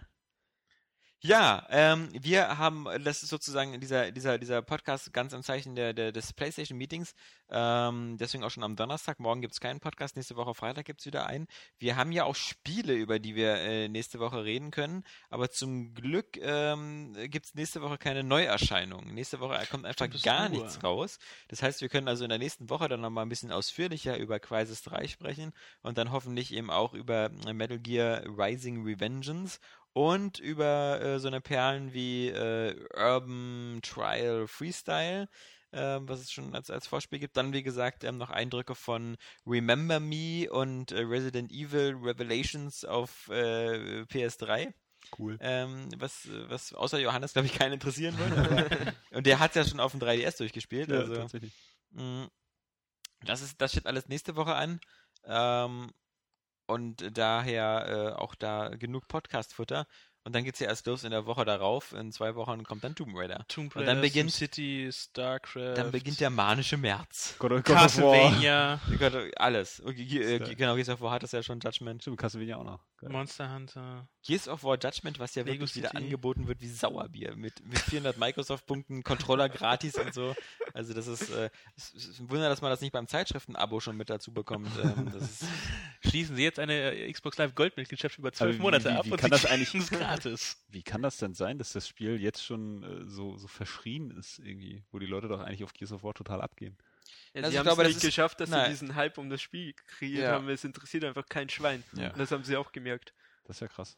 Ja, 1.23 1.67
ähm, 1.69 2.09
wir 2.13 2.57
haben, 2.57 2.87
das 3.03 3.21
ist 3.21 3.29
sozusagen 3.29 3.79
dieser, 3.79 4.11
dieser, 4.11 4.39
dieser 4.39 4.63
Podcast 4.63 5.13
ganz 5.13 5.33
im 5.33 5.43
Zeichen 5.43 5.75
der, 5.75 5.93
der, 5.93 6.11
des 6.11 6.33
PlayStation 6.33 6.79
Meetings. 6.79 7.13
Ähm, 7.51 8.17
deswegen 8.17 8.43
auch 8.43 8.49
schon 8.49 8.63
am 8.63 8.75
Donnerstag. 8.75 9.19
Morgen 9.19 9.41
gibt 9.41 9.53
es 9.53 9.59
keinen 9.59 9.79
Podcast, 9.79 10.15
nächste 10.15 10.35
Woche 10.35 10.55
Freitag 10.55 10.85
gibt 10.85 11.01
es 11.01 11.05
wieder 11.05 11.27
einen. 11.27 11.45
Wir 11.77 11.95
haben 11.95 12.11
ja 12.11 12.23
auch 12.23 12.33
Spiele, 12.33 12.93
über 12.93 13.19
die 13.19 13.35
wir 13.35 13.53
äh, 13.57 13.87
nächste 13.87 14.19
Woche 14.19 14.43
reden 14.43 14.71
können. 14.71 15.03
Aber 15.29 15.51
zum 15.51 15.93
Glück 15.93 16.37
ähm, 16.41 17.15
gibt 17.29 17.45
es 17.45 17.53
nächste 17.53 17.83
Woche 17.83 17.99
keine 17.99 18.23
Neuerscheinungen. 18.23 19.13
Nächste 19.13 19.39
Woche 19.39 19.63
kommt 19.69 19.85
einfach 19.85 20.09
gar 20.23 20.47
Ruhe. 20.47 20.57
nichts 20.57 20.83
raus. 20.83 21.19
Das 21.49 21.61
heißt, 21.61 21.81
wir 21.81 21.89
können 21.89 22.07
also 22.07 22.23
in 22.23 22.29
der 22.29 22.39
nächsten 22.39 22.71
Woche 22.71 22.87
dann 22.87 23.01
nochmal 23.01 23.27
ein 23.27 23.29
bisschen 23.29 23.51
ausführlicher 23.51 24.17
über 24.17 24.39
Crisis 24.39 24.81
3 24.81 25.07
sprechen 25.07 25.53
und 25.83 25.99
dann 25.99 26.11
hoffentlich 26.11 26.51
eben 26.51 26.71
auch 26.71 26.95
über 26.95 27.29
äh, 27.45 27.53
Metal 27.53 27.77
Gear 27.77 28.23
Rising 28.25 28.83
Revengeance 28.83 29.59
und 29.93 30.39
über 30.39 31.01
äh, 31.01 31.19
so 31.19 31.27
eine 31.27 31.41
Perlen 31.41 31.93
wie 31.93 32.29
äh, 32.29 32.75
Urban 32.95 33.79
Trial 33.83 34.47
Freestyle, 34.47 35.27
äh, 35.71 35.99
was 36.01 36.21
es 36.21 36.31
schon 36.31 36.55
als, 36.55 36.69
als 36.69 36.87
Vorspiel 36.87 37.19
gibt. 37.19 37.37
Dann, 37.37 37.53
wie 37.53 37.63
gesagt, 37.63 38.03
ähm, 38.03 38.17
noch 38.17 38.29
Eindrücke 38.29 38.75
von 38.75 39.17
Remember 39.45 39.99
Me 39.99 40.47
und 40.49 40.91
äh, 40.91 41.01
Resident 41.01 41.51
Evil 41.51 41.95
Revelations 42.01 42.85
auf 42.85 43.27
äh, 43.29 44.03
PS3. 44.03 44.73
Cool. 45.17 45.37
Ähm, 45.41 45.89
was, 45.97 46.29
was 46.47 46.73
außer 46.73 46.99
Johannes, 46.99 47.33
glaube 47.33 47.47
ich, 47.47 47.53
keinen 47.53 47.73
interessieren 47.73 48.17
würde. 48.17 48.93
Und 49.11 49.25
der 49.25 49.39
hat 49.39 49.55
ja 49.55 49.65
schon 49.65 49.79
auf 49.79 49.91
dem 49.91 49.99
3DS 49.99 50.37
durchgespielt. 50.37 50.89
Ja, 50.89 50.99
also, 50.99 51.15
tatsächlich. 51.15 51.53
mh, 51.89 52.27
das, 53.21 53.41
ist, 53.41 53.59
das 53.59 53.71
steht 53.71 53.87
alles 53.87 54.07
nächste 54.07 54.35
Woche 54.35 54.55
an. 54.55 54.79
Ähm, 55.25 55.91
und 56.67 57.17
daher 57.17 58.13
äh, 58.17 58.21
auch 58.21 58.35
da 58.35 58.69
genug 58.69 59.07
Podcast-Futter. 59.07 59.85
Und 60.23 60.35
dann 60.35 60.43
geht's 60.43 60.59
ja 60.59 60.67
erst 60.67 60.85
los 60.85 61.03
in 61.03 61.09
der 61.09 61.25
Woche 61.25 61.45
darauf. 61.45 61.93
In 61.93 62.11
zwei 62.11 62.35
Wochen 62.35 62.63
kommt 62.63 62.83
dann 62.83 62.93
Tomb 62.93 63.15
Raider. 63.15 63.43
Tomb 63.47 63.75
Und 63.75 63.81
dann 63.87 63.97
Raider, 63.97 64.01
beginnt- 64.01 64.31
City, 64.31 64.87
StarCraft, 64.91 65.73
Dann 65.75 65.91
beginnt 65.91 66.19
der 66.19 66.29
manische 66.29 66.77
März. 66.77 67.35
God 67.39 67.51
God. 67.65 67.65
Castlevania, 67.65 68.79
Gott, 68.99 69.13
Alles. 69.37 69.79
Äh, 69.79 70.39
genau, 70.55 70.75
Gears 70.75 70.89
of 70.89 71.01
War 71.01 71.11
hat 71.13 71.23
das 71.23 71.31
ja 71.31 71.41
schon 71.41 71.59
Judgment. 71.59 72.01
Stimmt, 72.03 72.17
Castlevania 72.17 72.57
auch 72.57 72.63
noch. 72.63 72.79
Geil. 72.97 73.09
Monster 73.09 73.51
Hunter. 73.51 74.07
Gears 74.23 74.47
of 74.47 74.63
War 74.63 74.77
Judgment, 74.77 75.17
was 75.17 75.33
ja 75.33 75.41
Lego 75.41 75.53
wirklich 75.61 75.75
wieder 75.75 75.89
City. 75.89 76.03
angeboten 76.03 76.47
wird 76.47 76.61
wie 76.61 76.67
Sauerbier. 76.69 77.35
Mit, 77.35 77.65
mit 77.65 77.79
400 77.79 78.17
Microsoft-Punkten, 78.19 79.01
Controller 79.03 79.49
gratis 79.49 79.95
und 79.95 80.13
so. 80.13 80.35
Also 80.73 80.93
das 80.93 81.07
ist, 81.07 81.31
äh, 81.31 81.49
es 81.75 81.93
ist 81.95 82.19
ein 82.19 82.29
Wunder, 82.29 82.47
dass 82.47 82.61
man 82.61 82.69
das 82.69 82.81
nicht 82.81 82.91
beim 82.91 83.07
Zeitschriften-Abo 83.07 83.79
schon 83.79 83.97
mit 83.97 84.11
dazu 84.11 84.31
bekommt. 84.31 84.69
Ähm, 84.83 85.11
das 85.11 85.23
ist, 85.23 85.45
Schließen 86.07 86.35
Sie 86.35 86.43
jetzt 86.43 86.59
eine 86.59 86.73
äh, 86.93 87.11
Xbox 87.11 87.37
Live 87.39 87.55
Gold-Mitgliedschaft 87.55 88.17
über 88.19 88.31
zwölf 88.31 88.49
Aber 88.51 88.57
wie- 88.59 88.61
Monate 88.61 88.89
wie- 88.89 88.93
ab 88.93 89.05
wie 89.05 89.11
und 89.11 89.17
kann 89.17 89.31
Sie 89.31 89.41
das 89.41 89.45
kriegen 89.45 89.83
eigentlich- 90.13 90.33
es. 90.33 90.63
Wie 90.69 90.83
kann 90.83 91.01
das 91.01 91.17
denn 91.17 91.33
sein, 91.33 91.57
dass 91.57 91.73
das 91.73 91.87
Spiel 91.87 92.19
jetzt 92.21 92.43
schon 92.43 92.83
äh, 92.83 93.05
so, 93.09 93.37
so 93.37 93.47
verschrien 93.47 94.11
ist 94.11 94.39
irgendwie, 94.39 94.83
wo 94.91 94.99
die 94.99 95.05
Leute 95.05 95.27
doch 95.27 95.39
eigentlich 95.41 95.63
auf 95.63 95.73
Gears 95.73 95.91
of 95.91 96.03
War 96.03 96.13
total 96.13 96.41
abgehen? 96.41 96.77
Ja, 97.33 97.41
Also 97.43 97.49
sie 97.49 97.53
ich 97.53 97.59
haben 97.59 97.67
es 97.67 97.75
das 97.77 97.87
nicht 97.87 97.95
ist- 97.97 98.03
geschafft, 98.03 98.39
dass 98.39 98.49
nein. 98.49 98.65
sie 98.65 98.71
diesen 98.71 98.95
Hype 98.95 99.17
um 99.17 99.29
das 99.29 99.41
Spiel 99.41 99.73
kreiert 99.73 100.23
Ja. 100.23 100.31
haben. 100.33 100.47
Es 100.49 100.63
interessiert 100.63 101.03
einfach 101.03 101.25
kein 101.27 101.49
Schwein. 101.49 101.83
Ja. 101.93 102.09
Und 102.11 102.19
das 102.19 102.31
haben 102.31 102.43
sie 102.43 102.55
auch 102.57 102.71
gemerkt. 102.71 103.13
Das 103.45 103.57
ist 103.57 103.61
ja 103.61 103.67
krass. 103.67 103.97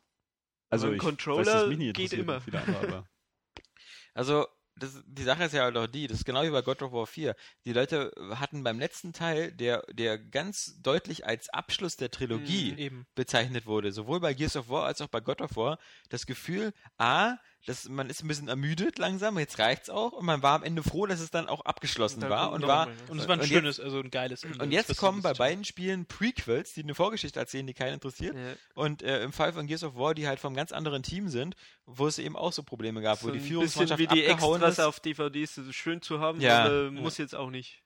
Also 0.69 0.87
ein 0.89 0.97
Controller 0.97 1.69
weiß, 1.69 1.93
geht 1.93 2.13
immer. 2.13 2.41
andere, 2.45 2.77
aber 2.77 3.07
Also, 4.15 4.47
das, 4.75 5.03
die 5.05 5.23
Sache 5.23 5.43
ist 5.43 5.53
ja 5.53 5.63
halt 5.63 5.77
auch 5.77 5.87
die, 5.87 6.07
das 6.07 6.19
ist 6.19 6.25
genau 6.25 6.43
wie 6.43 6.49
bei 6.49 6.61
God 6.61 6.81
of 6.81 6.91
War 6.91 7.05
4. 7.07 7.35
Die 7.65 7.73
Leute 7.73 8.11
hatten 8.35 8.63
beim 8.63 8.79
letzten 8.79 9.13
Teil, 9.13 9.51
der, 9.51 9.83
der 9.91 10.17
ganz 10.17 10.81
deutlich 10.81 11.25
als 11.25 11.49
Abschluss 11.49 11.95
der 11.97 12.11
Trilogie 12.11 12.71
Mhm. 12.73 12.77
Eben. 12.77 13.07
bezeichnet 13.15 13.65
wurde, 13.65 13.91
sowohl 13.91 14.19
bei 14.19 14.33
Gears 14.33 14.55
of 14.55 14.69
War 14.69 14.85
als 14.85 15.01
auch 15.01 15.07
bei 15.07 15.19
God 15.19 15.41
of 15.41 15.55
War, 15.55 15.77
das 16.09 16.25
Gefühl, 16.25 16.73
A, 16.97 17.35
das, 17.65 17.87
man 17.87 18.09
ist 18.09 18.23
ein 18.23 18.27
bisschen 18.27 18.47
ermüdet 18.49 18.97
langsam, 18.99 19.39
jetzt 19.39 19.57
reicht's 19.59 19.89
auch 19.89 20.11
und 20.11 20.25
man 20.25 20.41
war 20.43 20.55
am 20.55 20.63
Ende 20.63 20.83
froh, 20.83 21.05
dass 21.05 21.19
es 21.21 21.31
dann 21.31 21.47
auch 21.47 21.61
abgeschlossen 21.61 22.19
Da 22.19 22.29
war 22.29 22.49
kommt 22.49 22.63
und 22.63 22.67
war 22.67 22.85
ne? 22.87 22.93
Und 23.09 23.19
es 23.19 23.27
war 23.27 23.35
ein 23.35 23.41
Und 23.41 23.47
schönes, 23.47 23.79
also 23.79 23.99
ein 23.99 24.11
geiles 24.11 24.43
Ende. 24.43 24.63
und 24.63 24.71
jetzt 24.71 24.97
kommen 24.97 25.21
bei 25.21 25.33
beiden 25.33 25.63
Spielen 25.63 26.05
Prequels, 26.05 26.73
die 26.73 26.83
eine 26.83 26.93
Vorgeschichte 26.95 27.39
erzählen, 27.39 27.65
die 27.65 27.73
keinen 27.73 27.93
interessiert. 27.95 28.35
Ja. 28.35 28.41
Und 28.75 29.01
äh, 29.03 29.23
im 29.23 29.31
Fall 29.31 29.53
von 29.53 29.65
Gears 29.67 29.83
of 29.83 29.95
War, 29.95 30.13
die 30.13 30.27
halt 30.27 30.39
vom 30.39 30.55
ganz 30.55 30.71
anderen 30.71 31.03
Team 31.03 31.29
sind, 31.29 31.55
wo 31.85 32.07
es 32.07 32.19
eben 32.19 32.35
auch 32.35 32.51
so 32.51 32.63
Probleme 32.63 33.01
gab, 33.01 33.19
So 33.19 33.27
wo 33.27 33.31
die 33.31 33.37
ein 33.37 33.41
bisschen 33.41 33.49
Führungsmannschaft 33.55 33.99
wie 33.99 34.07
die 34.07 34.29
abgehauen 34.29 34.55
Extras 34.61 34.73
ist. 34.79 34.83
auf 34.85 34.99
DVDs, 34.99 35.57
ist 35.57 35.73
schön 35.75 36.01
zu 36.01 36.19
haben, 36.19 36.41
Ja. 36.41 36.65
aber 36.65 36.91
muss 36.91 37.17
jetzt 37.17 37.35
auch 37.35 37.49
nicht. 37.49 37.81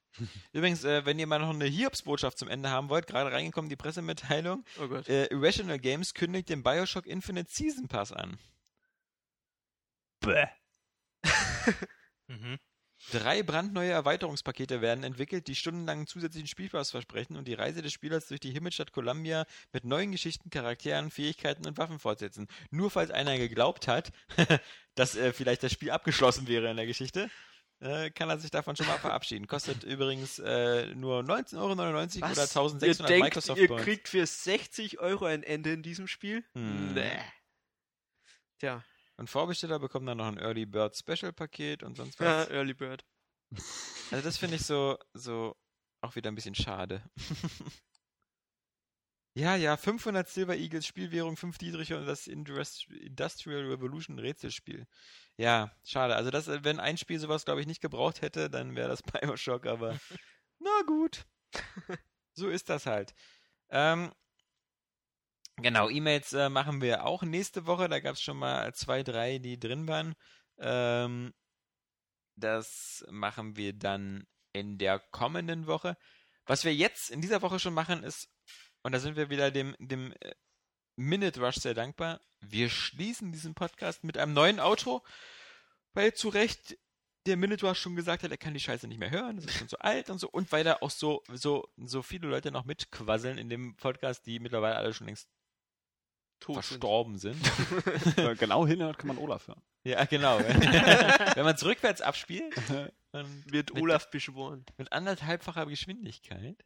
Übrigens, 0.51 0.83
äh, 0.83 1.05
wenn 1.05 1.19
ihr 1.19 1.27
mal 1.27 1.37
noch 1.37 1.51
eine 1.51 1.65
Hiobsbotschaft 1.65 2.39
zum 2.39 2.47
Ende 2.47 2.71
haben 2.71 2.89
wollt, 2.89 3.05
gerade 3.05 3.31
reingekommen 3.31 3.69
die 3.69 3.75
Pressemitteilung, 3.75 4.65
Oh 4.81 4.87
Gott. 4.87 5.07
äh, 5.07 5.25
Irrational 5.27 5.77
Games 5.77 6.15
kündigt 6.15 6.49
den 6.49 6.63
Bioshock 6.63 7.05
Infinite 7.05 7.51
Season 7.53 7.87
Pass 7.87 8.11
an. 8.11 8.39
Bäh. 10.27 10.47
Mhm. 12.27 12.59
Drei 13.11 13.41
brandneue 13.41 13.91
Erweiterungspakete 13.91 14.81
werden 14.81 15.03
entwickelt, 15.03 15.47
die 15.47 15.55
stundenlangen 15.55 16.07
zusätzlichen 16.07 16.47
Spielspaß 16.47 16.91
versprechen 16.91 17.37
und 17.37 17.47
die 17.47 17.53
Reise 17.53 17.81
des 17.81 17.93
Spielers 17.93 18.27
durch 18.27 18.39
die 18.41 18.51
Himmelstadt 18.51 18.91
Columbia 18.91 19.45
mit 19.71 19.85
neuen 19.85 20.11
Geschichten, 20.11 20.49
Charakteren, 20.49 21.09
Fähigkeiten 21.09 21.65
und 21.67 21.77
Waffen 21.77 21.99
fortsetzen. 21.99 22.47
Nur 22.69 22.91
falls 22.91 23.11
einer 23.11 23.37
geglaubt 23.37 23.87
hat, 23.87 24.11
dass 24.95 25.15
äh, 25.15 25.31
vielleicht 25.31 25.63
das 25.63 25.71
Spiel 25.71 25.91
abgeschlossen 25.91 26.47
wäre 26.47 26.69
in 26.69 26.75
der 26.75 26.87
Geschichte, 26.87 27.29
äh, 27.79 28.09
kann 28.09 28.29
er 28.29 28.39
sich 28.39 28.51
davon 28.51 28.75
schon 28.75 28.87
mal 28.87 28.97
verabschieden. 28.97 29.47
Kostet 29.47 29.83
übrigens 29.83 30.39
äh, 30.39 30.87
nur 30.95 31.21
19,99 31.21 31.57
Euro 31.57 31.73
oder 31.73 31.91
ihr 32.15 32.41
1600 32.41 33.09
denkt, 33.09 33.23
Microsoft 33.23 33.61
ihr 33.61 33.67
Points. 33.67 33.83
kriegt 33.85 34.09
für 34.09 34.25
60 34.25 34.99
Euro 34.99 35.25
ein 35.25 35.43
Ende 35.43 35.71
in 35.71 35.83
diesem 35.83 36.07
Spiel? 36.07 36.43
Hm. 36.53 36.93
Nee. 36.95 37.19
Tja, 38.59 38.83
Und 39.18 39.30
Vorbesteller 39.30 39.80
bekommen 39.80 40.06
dann 40.06 40.18
noch 40.19 40.27
ein 40.27 40.38
Early 40.38 40.65
Bird 40.65 40.95
Special 40.95 41.34
Paket 41.34 41.84
und 41.84 41.98
sonst 41.98 42.19
ja, 42.19 42.41
was. 42.41 42.49
Early 42.49 42.73
Bird. 42.73 43.06
Also 44.10 44.23
das 44.23 44.38
finde 44.38 44.56
ich 44.56 44.61
so, 44.64 44.98
so 45.14 45.57
auch 45.99 46.15
wieder 46.15 46.31
ein 46.31 46.35
bisschen 46.35 46.56
schade. 46.56 47.02
ja, 49.35 49.56
ja, 49.57 49.76
500 49.76 50.30
Silver 50.30 50.56
Eagles 50.56 50.85
Spielwährung, 50.85 51.35
5 51.35 51.57
Dietriche 51.57 51.98
und 51.98 52.06
das 52.06 52.26
Indus- 52.27 52.88
Industrial 52.89 53.65
Revolution 53.65 54.18
Rätselspiel. 54.18 54.88
Ja, 55.35 55.72
schade. 55.84 56.15
Also 56.15 56.31
das, 56.31 56.48
äh, 56.48 56.64
wenn 56.64 56.80
ein 56.80 56.98
Spiel 56.98 57.19
sowas, 57.19 57.44
glaube 57.44 57.60
ich, 57.60 57.68
nicht 57.68 57.81
gebraucht 57.81 58.22
hätte, 58.22 58.49
dann 58.49 58.76
wäre 58.76 58.88
das 58.88 59.03
Bioshock, 59.03 59.65
aber 59.65 59.99
na 60.60 60.81
gut. 60.85 61.26
so 62.34 62.48
ist 62.48 62.69
das 62.69 62.85
halt. 62.85 63.14
Ähm, 63.69 64.14
genau, 65.61 65.89
E-Mails 65.89 66.34
äh, 66.34 66.49
machen 66.49 66.81
wir 66.81 67.05
auch 67.05 67.23
nächste 67.23 67.65
Woche. 67.65 67.89
Da 67.89 67.99
gab 67.99 68.15
es 68.15 68.21
schon 68.21 68.38
mal 68.38 68.73
zwei, 68.73 69.03
drei, 69.03 69.38
die 69.39 69.59
drin 69.59 69.88
waren. 69.88 70.15
Ähm, 70.59 71.34
das 72.35 73.05
machen 73.09 73.57
wir 73.57 73.73
dann 73.73 74.25
in 74.53 74.77
der 74.77 74.99
kommenden 74.99 75.67
Woche. 75.67 75.97
Was 76.45 76.63
wir 76.63 76.73
jetzt 76.73 77.09
in 77.09 77.21
dieser 77.21 77.41
Woche 77.41 77.59
schon 77.59 77.73
machen, 77.73 78.03
ist, 78.03 78.29
und 78.84 78.91
da 78.93 78.99
sind 78.99 79.17
wir 79.17 79.29
wieder 79.29 79.51
dem, 79.51 79.75
dem 79.79 80.13
äh, 80.21 80.34
Minute 80.95 81.41
Rush 81.41 81.57
sehr 81.57 81.73
dankbar, 81.73 82.21
wir 82.39 82.69
schließen 82.69 83.31
diesen 83.31 83.53
Podcast 83.53 84.03
mit 84.03 84.17
einem 84.17 84.34
neuen 84.34 84.59
Outro, 84.59 85.05
weil 85.93 86.13
zu 86.13 86.29
Recht 86.29 86.77
der 87.27 87.38
Minute 87.38 87.67
Rush 87.67 87.79
schon 87.79 87.95
gesagt 87.95 88.23
hat, 88.23 88.31
er 88.31 88.38
kann 88.38 88.53
die 88.53 88.59
Scheiße 88.59 88.88
nicht 88.88 88.99
mehr 88.99 89.11
hören, 89.11 89.35
das 89.35 89.45
ist 89.45 89.57
schon 89.57 89.67
so 89.67 89.77
alt 89.77 90.09
und 90.09 90.19
so, 90.19 90.29
und 90.29 90.51
weil 90.51 90.63
da 90.63 90.77
auch 90.81 90.89
so, 90.89 91.23
so, 91.34 91.67
so 91.77 92.01
viele 92.01 92.27
Leute 92.27 92.51
noch 92.51 92.65
mitquasseln 92.65 93.38
in 93.38 93.49
dem 93.49 93.75
Podcast, 93.75 94.25
die 94.25 94.39
mittlerweile 94.39 94.75
alle 94.75 94.93
schon 94.93 95.07
längst 95.07 95.29
Tot 96.39 96.55
sind. 96.55 96.64
verstorben 96.65 97.18
sind. 97.18 97.38
Man 98.18 98.38
genau 98.38 98.65
hinhört, 98.68 98.97
kann 98.97 99.07
man 99.07 99.18
Olaf 99.18 99.47
hören. 99.47 99.61
Ja, 99.84 100.05
genau. 100.05 100.39
Wenn 100.39 101.43
man 101.45 101.55
es 101.55 101.65
rückwärts 101.65 102.01
abspielt, 102.01 102.55
dann 103.11 103.43
Wird 103.45 103.73
mit, 103.73 103.81
Olaf 103.81 104.09
beschworen. 104.09 104.65
mit 104.77 104.91
anderthalbfacher 104.91 105.65
Geschwindigkeit 105.65 106.64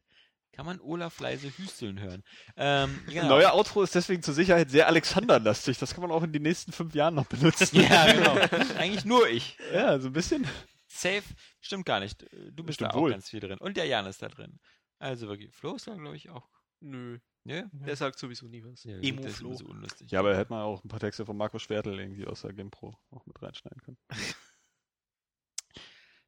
kann 0.52 0.66
man 0.66 0.82
Olaf 0.82 1.20
leise 1.20 1.50
hüsteln 1.58 2.00
hören. 2.00 2.24
Ähm, 2.58 3.00
genau. 3.08 3.30
Neuer 3.30 3.54
Outro 3.54 3.84
ist 3.84 3.96
deswegen 3.96 4.22
zur 4.22 4.34
Sicherheit 4.34 4.70
sehr 4.70 4.88
Alexander-lastig. 4.88 5.78
Das 5.78 5.94
kann 5.94 6.02
man 6.02 6.12
auch 6.12 6.24
in 6.24 6.34
den 6.34 6.42
nächsten 6.44 6.72
fünf 6.74 6.94
Jahren 6.94 7.16
noch 7.16 7.26
benutzen. 7.26 7.80
Ja, 7.82 8.12
genau. 8.12 8.36
Eigentlich 8.78 9.06
nur 9.06 9.30
ich. 9.30 9.58
Ja, 9.74 9.98
so 10.00 10.10
ein 10.10 10.14
bisschen. 10.14 10.46
Safe 10.88 11.24
stimmt 11.62 11.86
gar 11.86 12.00
nicht. 12.02 12.26
Du 12.52 12.64
bist 12.64 12.76
Stimmt 12.80 12.92
da 12.92 12.96
auch 12.96 13.02
wohl. 13.02 13.12
ganz 13.12 13.30
viel 13.30 13.40
drin. 13.40 13.60
Und 13.60 13.78
der 13.78 13.86
Jan 13.86 14.06
ist 14.08 14.22
da 14.22 14.28
drin. 14.28 14.60
Also 15.00 15.28
wirklich. 15.30 15.56
Flo 15.56 15.76
ist 15.76 15.88
da, 15.88 15.96
glaube 15.96 16.18
ich, 16.18 16.30
auch. 16.30 16.48
Nö, 16.82 17.20
Ne? 17.44 17.70
der 17.74 17.96
sagt 17.96 18.20
sowieso 18.20 18.48
nie 18.48 18.64
was. 18.64 18.84
Ja, 18.84 18.98
Emo 18.98 19.22
das 19.22 19.32
ist 19.32 19.38
Flo. 19.40 19.54
so 19.54 19.66
unlustig. 19.66 20.12
Ja, 20.12 20.20
aber 20.20 20.38
hätte 20.38 20.54
man 20.54 20.62
auch 20.62 20.84
ein 20.84 20.90
paar 20.90 21.00
Texte 21.00 21.26
von 21.26 21.36
Markus 21.36 21.64
Schwertel 21.64 22.00
irgendwie 22.00 22.28
aus 22.28 22.42
der 22.42 22.54
GamePro 22.54 22.96
auch 23.10 23.26
mit 23.26 23.42
reinschneiden 23.42 23.82
können. 23.82 23.98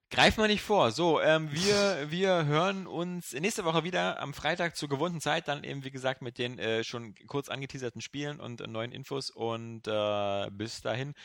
Greif 0.10 0.38
mal 0.38 0.48
nicht 0.48 0.62
vor. 0.62 0.92
So, 0.92 1.20
ähm, 1.22 1.52
wir, 1.52 2.12
wir 2.12 2.46
hören 2.46 2.86
uns 2.86 3.34
nächste 3.34 3.66
Woche 3.66 3.84
wieder 3.84 4.20
am 4.20 4.36
Freitag 4.36 4.76
zur 4.76 4.88
gewohnten 4.88 5.22
Zeit, 5.22 5.48
dann 5.48 5.64
eben 5.64 5.84
wie 5.84 5.90
gesagt 5.90 6.22
mit 6.22 6.38
den 6.38 6.60
äh, 6.60 6.84
schon 6.84 7.16
kurz 7.26 7.50
angeteaserten 7.50 8.00
Spielen 8.00 8.40
und 8.40 8.62
äh, 8.62 8.68
neuen 8.68 8.92
Infos 8.92 9.32
und 9.32 9.88
äh, 9.88 10.52
bis 10.52 10.82
dahin 10.82 11.16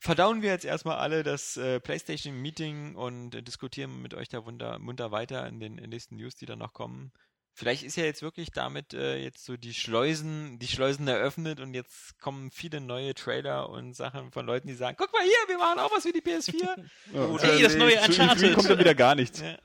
verdauen 0.00 0.42
wir 0.42 0.50
jetzt 0.50 0.64
erstmal 0.64 0.98
alle 0.98 1.22
das 1.22 1.56
äh, 1.56 1.80
PlayStation 1.80 2.34
Meeting 2.34 2.96
und 2.96 3.34
äh, 3.34 3.42
diskutieren 3.42 4.02
mit 4.02 4.14
euch 4.14 4.28
da 4.28 4.44
wunder, 4.44 4.78
munter 4.78 5.10
weiter 5.10 5.46
in 5.46 5.60
den 5.60 5.78
in 5.78 5.90
nächsten 5.90 6.16
News, 6.16 6.34
die 6.34 6.46
dann 6.46 6.58
noch 6.58 6.72
kommen. 6.72 7.12
Vielleicht 7.58 7.84
ist 7.84 7.96
ja 7.96 8.04
jetzt 8.04 8.20
wirklich 8.20 8.50
damit 8.50 8.92
äh, 8.92 9.16
jetzt 9.16 9.46
so 9.46 9.56
die 9.56 9.72
Schleusen, 9.72 10.58
die 10.58 10.66
Schleusen 10.66 11.08
eröffnet 11.08 11.58
und 11.58 11.72
jetzt 11.72 12.20
kommen 12.20 12.50
viele 12.50 12.82
neue 12.82 13.14
Trailer 13.14 13.70
und 13.70 13.94
Sachen 13.94 14.30
von 14.30 14.44
Leuten, 14.44 14.68
die 14.68 14.74
sagen, 14.74 14.98
guck 15.00 15.10
mal 15.10 15.22
hier, 15.22 15.48
wir 15.48 15.56
machen 15.56 15.78
auch 15.78 15.90
was 15.90 16.02
für 16.02 16.12
die 16.12 16.20
PS4. 16.20 16.52
Ja, 17.14 17.38
Hey, 17.40 17.62
das 17.62 17.74
neue 17.76 17.98
zu 17.98 18.10
Uncharted. 18.10 18.50
E3 18.50 18.54
kommt 18.54 18.68
dann 18.68 18.78
wieder 18.78 18.94
gar 18.94 19.14
nichts. 19.14 19.40
Ja. 19.40 19.56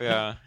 ja. 0.00 0.40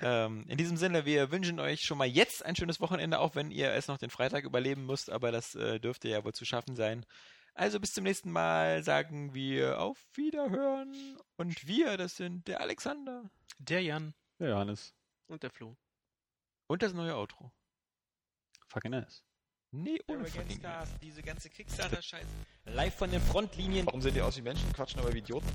ähm, 0.00 0.46
in 0.48 0.56
diesem 0.56 0.78
Sinne, 0.78 1.04
wir 1.04 1.30
wünschen 1.30 1.60
euch 1.60 1.82
schon 1.82 1.98
mal 1.98 2.06
jetzt 2.06 2.42
ein 2.42 2.56
schönes 2.56 2.80
Wochenende, 2.80 3.18
auch 3.18 3.34
wenn 3.34 3.50
ihr 3.50 3.72
es 3.72 3.86
noch 3.86 3.98
den 3.98 4.08
Freitag 4.08 4.44
überleben 4.44 4.86
müsst, 4.86 5.10
aber 5.10 5.30
das 5.30 5.54
äh, 5.54 5.78
dürfte 5.78 6.08
ja 6.08 6.24
wohl 6.24 6.32
zu 6.32 6.46
schaffen 6.46 6.76
sein. 6.76 7.04
Also 7.52 7.78
bis 7.78 7.92
zum 7.92 8.04
nächsten 8.04 8.30
Mal 8.30 8.82
sagen 8.82 9.34
wir 9.34 9.82
auf 9.82 9.98
Wiederhören 10.14 11.18
und 11.36 11.66
wir, 11.66 11.98
das 11.98 12.16
sind 12.16 12.48
der 12.48 12.62
Alexander 12.62 13.28
Der 13.58 13.82
Jan. 13.82 14.14
Ja, 14.38 14.48
Johannes. 14.48 14.94
Und 15.26 15.42
der 15.42 15.50
Flo. 15.50 15.76
Und 16.68 16.82
das 16.82 16.92
neue 16.92 17.16
Outro. 17.16 17.50
Fucking 18.68 18.92
nice. 18.92 19.24
Nee, 19.70 20.00
ohne 20.06 20.24
fucking 20.24 20.58
Stars, 20.58 20.90
diese 21.02 21.22
ganze 21.22 21.50
Kickstarter-Scheiß. 21.50 22.26
Live 22.66 22.94
von 22.94 23.10
den 23.10 23.20
Frontlinien. 23.20 23.86
Warum 23.86 24.00
sehen 24.00 24.14
die 24.14 24.22
aus 24.22 24.36
wie 24.36 24.42
Menschen, 24.42 24.72
quatschen 24.72 25.00
aber 25.00 25.12
wie 25.12 25.18
Idioten? 25.18 25.48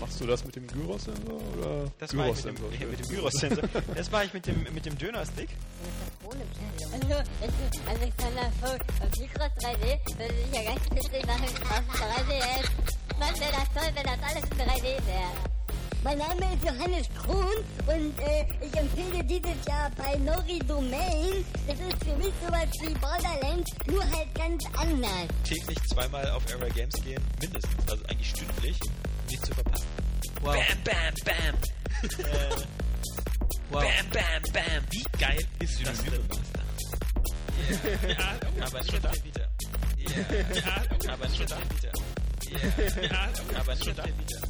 Machst 0.00 0.20
du 0.20 0.26
das 0.26 0.44
mit 0.44 0.56
dem 0.56 0.66
Gyros-Sensor 0.66 1.40
oder 1.52 1.92
Das 1.98 2.16
war 2.16 2.28
ich 2.28 2.44
mit 2.44 2.56
dem, 2.56 2.80
ja, 2.80 2.86
mit 2.86 2.98
dem 3.00 3.08
Gyros-Sensor. 3.08 3.68
Das 3.94 4.12
war 4.12 4.24
ich 4.24 4.32
mit 4.32 4.46
dem, 4.46 4.62
mit 4.62 4.86
dem 4.86 4.96
Döner-Stick. 4.96 5.50
Also, 6.92 7.14
Alexander 7.86 8.50
Vogt 8.60 9.02
und 9.02 9.18
Mikros 9.18 9.52
3D 9.58 10.18
würde 10.18 10.34
sich 10.34 10.52
ja 10.52 10.72
ganz 10.72 10.90
witzig 10.90 11.26
machen 11.26 11.44
auf 11.44 12.00
3DS. 12.00 13.18
Mann, 13.18 13.40
wäre 13.40 13.52
das 13.52 13.68
toll, 13.74 13.90
wenn 13.94 14.04
das 14.04 14.22
alles 14.22 14.44
in 14.44 14.58
3D 14.58 15.06
wäre. 15.06 15.57
Mein 16.04 16.18
Name 16.18 16.54
ist 16.54 16.64
Johannes 16.64 17.08
Krohn 17.22 17.64
und 17.86 18.18
äh, 18.20 18.44
ich 18.64 18.76
empfehle 18.76 19.24
dieses 19.24 19.66
Jahr 19.66 19.90
bei 19.96 20.16
Nori 20.18 20.58
Domain. 20.60 21.44
Das 21.66 21.76
ist 21.78 22.04
für 22.04 22.16
mich 22.16 22.32
sowas 22.44 22.68
wie 22.80 22.94
Borderlands, 22.94 23.70
nur 23.86 24.02
halt 24.04 24.32
ganz 24.34 24.64
anders. 24.76 25.28
Täglich 25.44 25.78
zweimal 25.88 26.30
auf 26.30 26.42
Era 26.50 26.68
Games 26.68 26.94
gehen. 27.02 27.22
Mindestens. 27.40 27.90
Also 27.90 28.04
eigentlich 28.06 28.30
stündlich. 28.30 28.78
um 28.84 29.26
Nicht 29.28 29.44
zu 29.44 29.52
verpassen. 29.54 29.86
Wow. 30.42 30.54
Bam, 30.54 30.84
bam, 30.84 31.14
bam. 31.24 32.26
äh, 32.26 32.50
Wow. 33.70 33.82
Bam, 33.82 34.10
bam, 34.12 34.52
bam. 34.52 34.82
Wie 34.90 35.04
geil 35.18 35.44
ist 35.58 35.86
das 35.86 36.02
denn? 36.04 36.22
ja, 38.08 38.38
aber 38.64 38.80
nicht 38.82 39.04
da. 39.04 39.12
Wieder. 39.24 39.48
Ja, 40.54 41.12
aber 41.12 41.28
nicht 41.28 41.50
da. 41.50 41.58
Wieder. 41.58 41.92
Ja, 43.02 43.28
aber 43.60 43.74
nicht 43.74 43.98
da. 43.98 44.04
Wieder. 44.04 44.40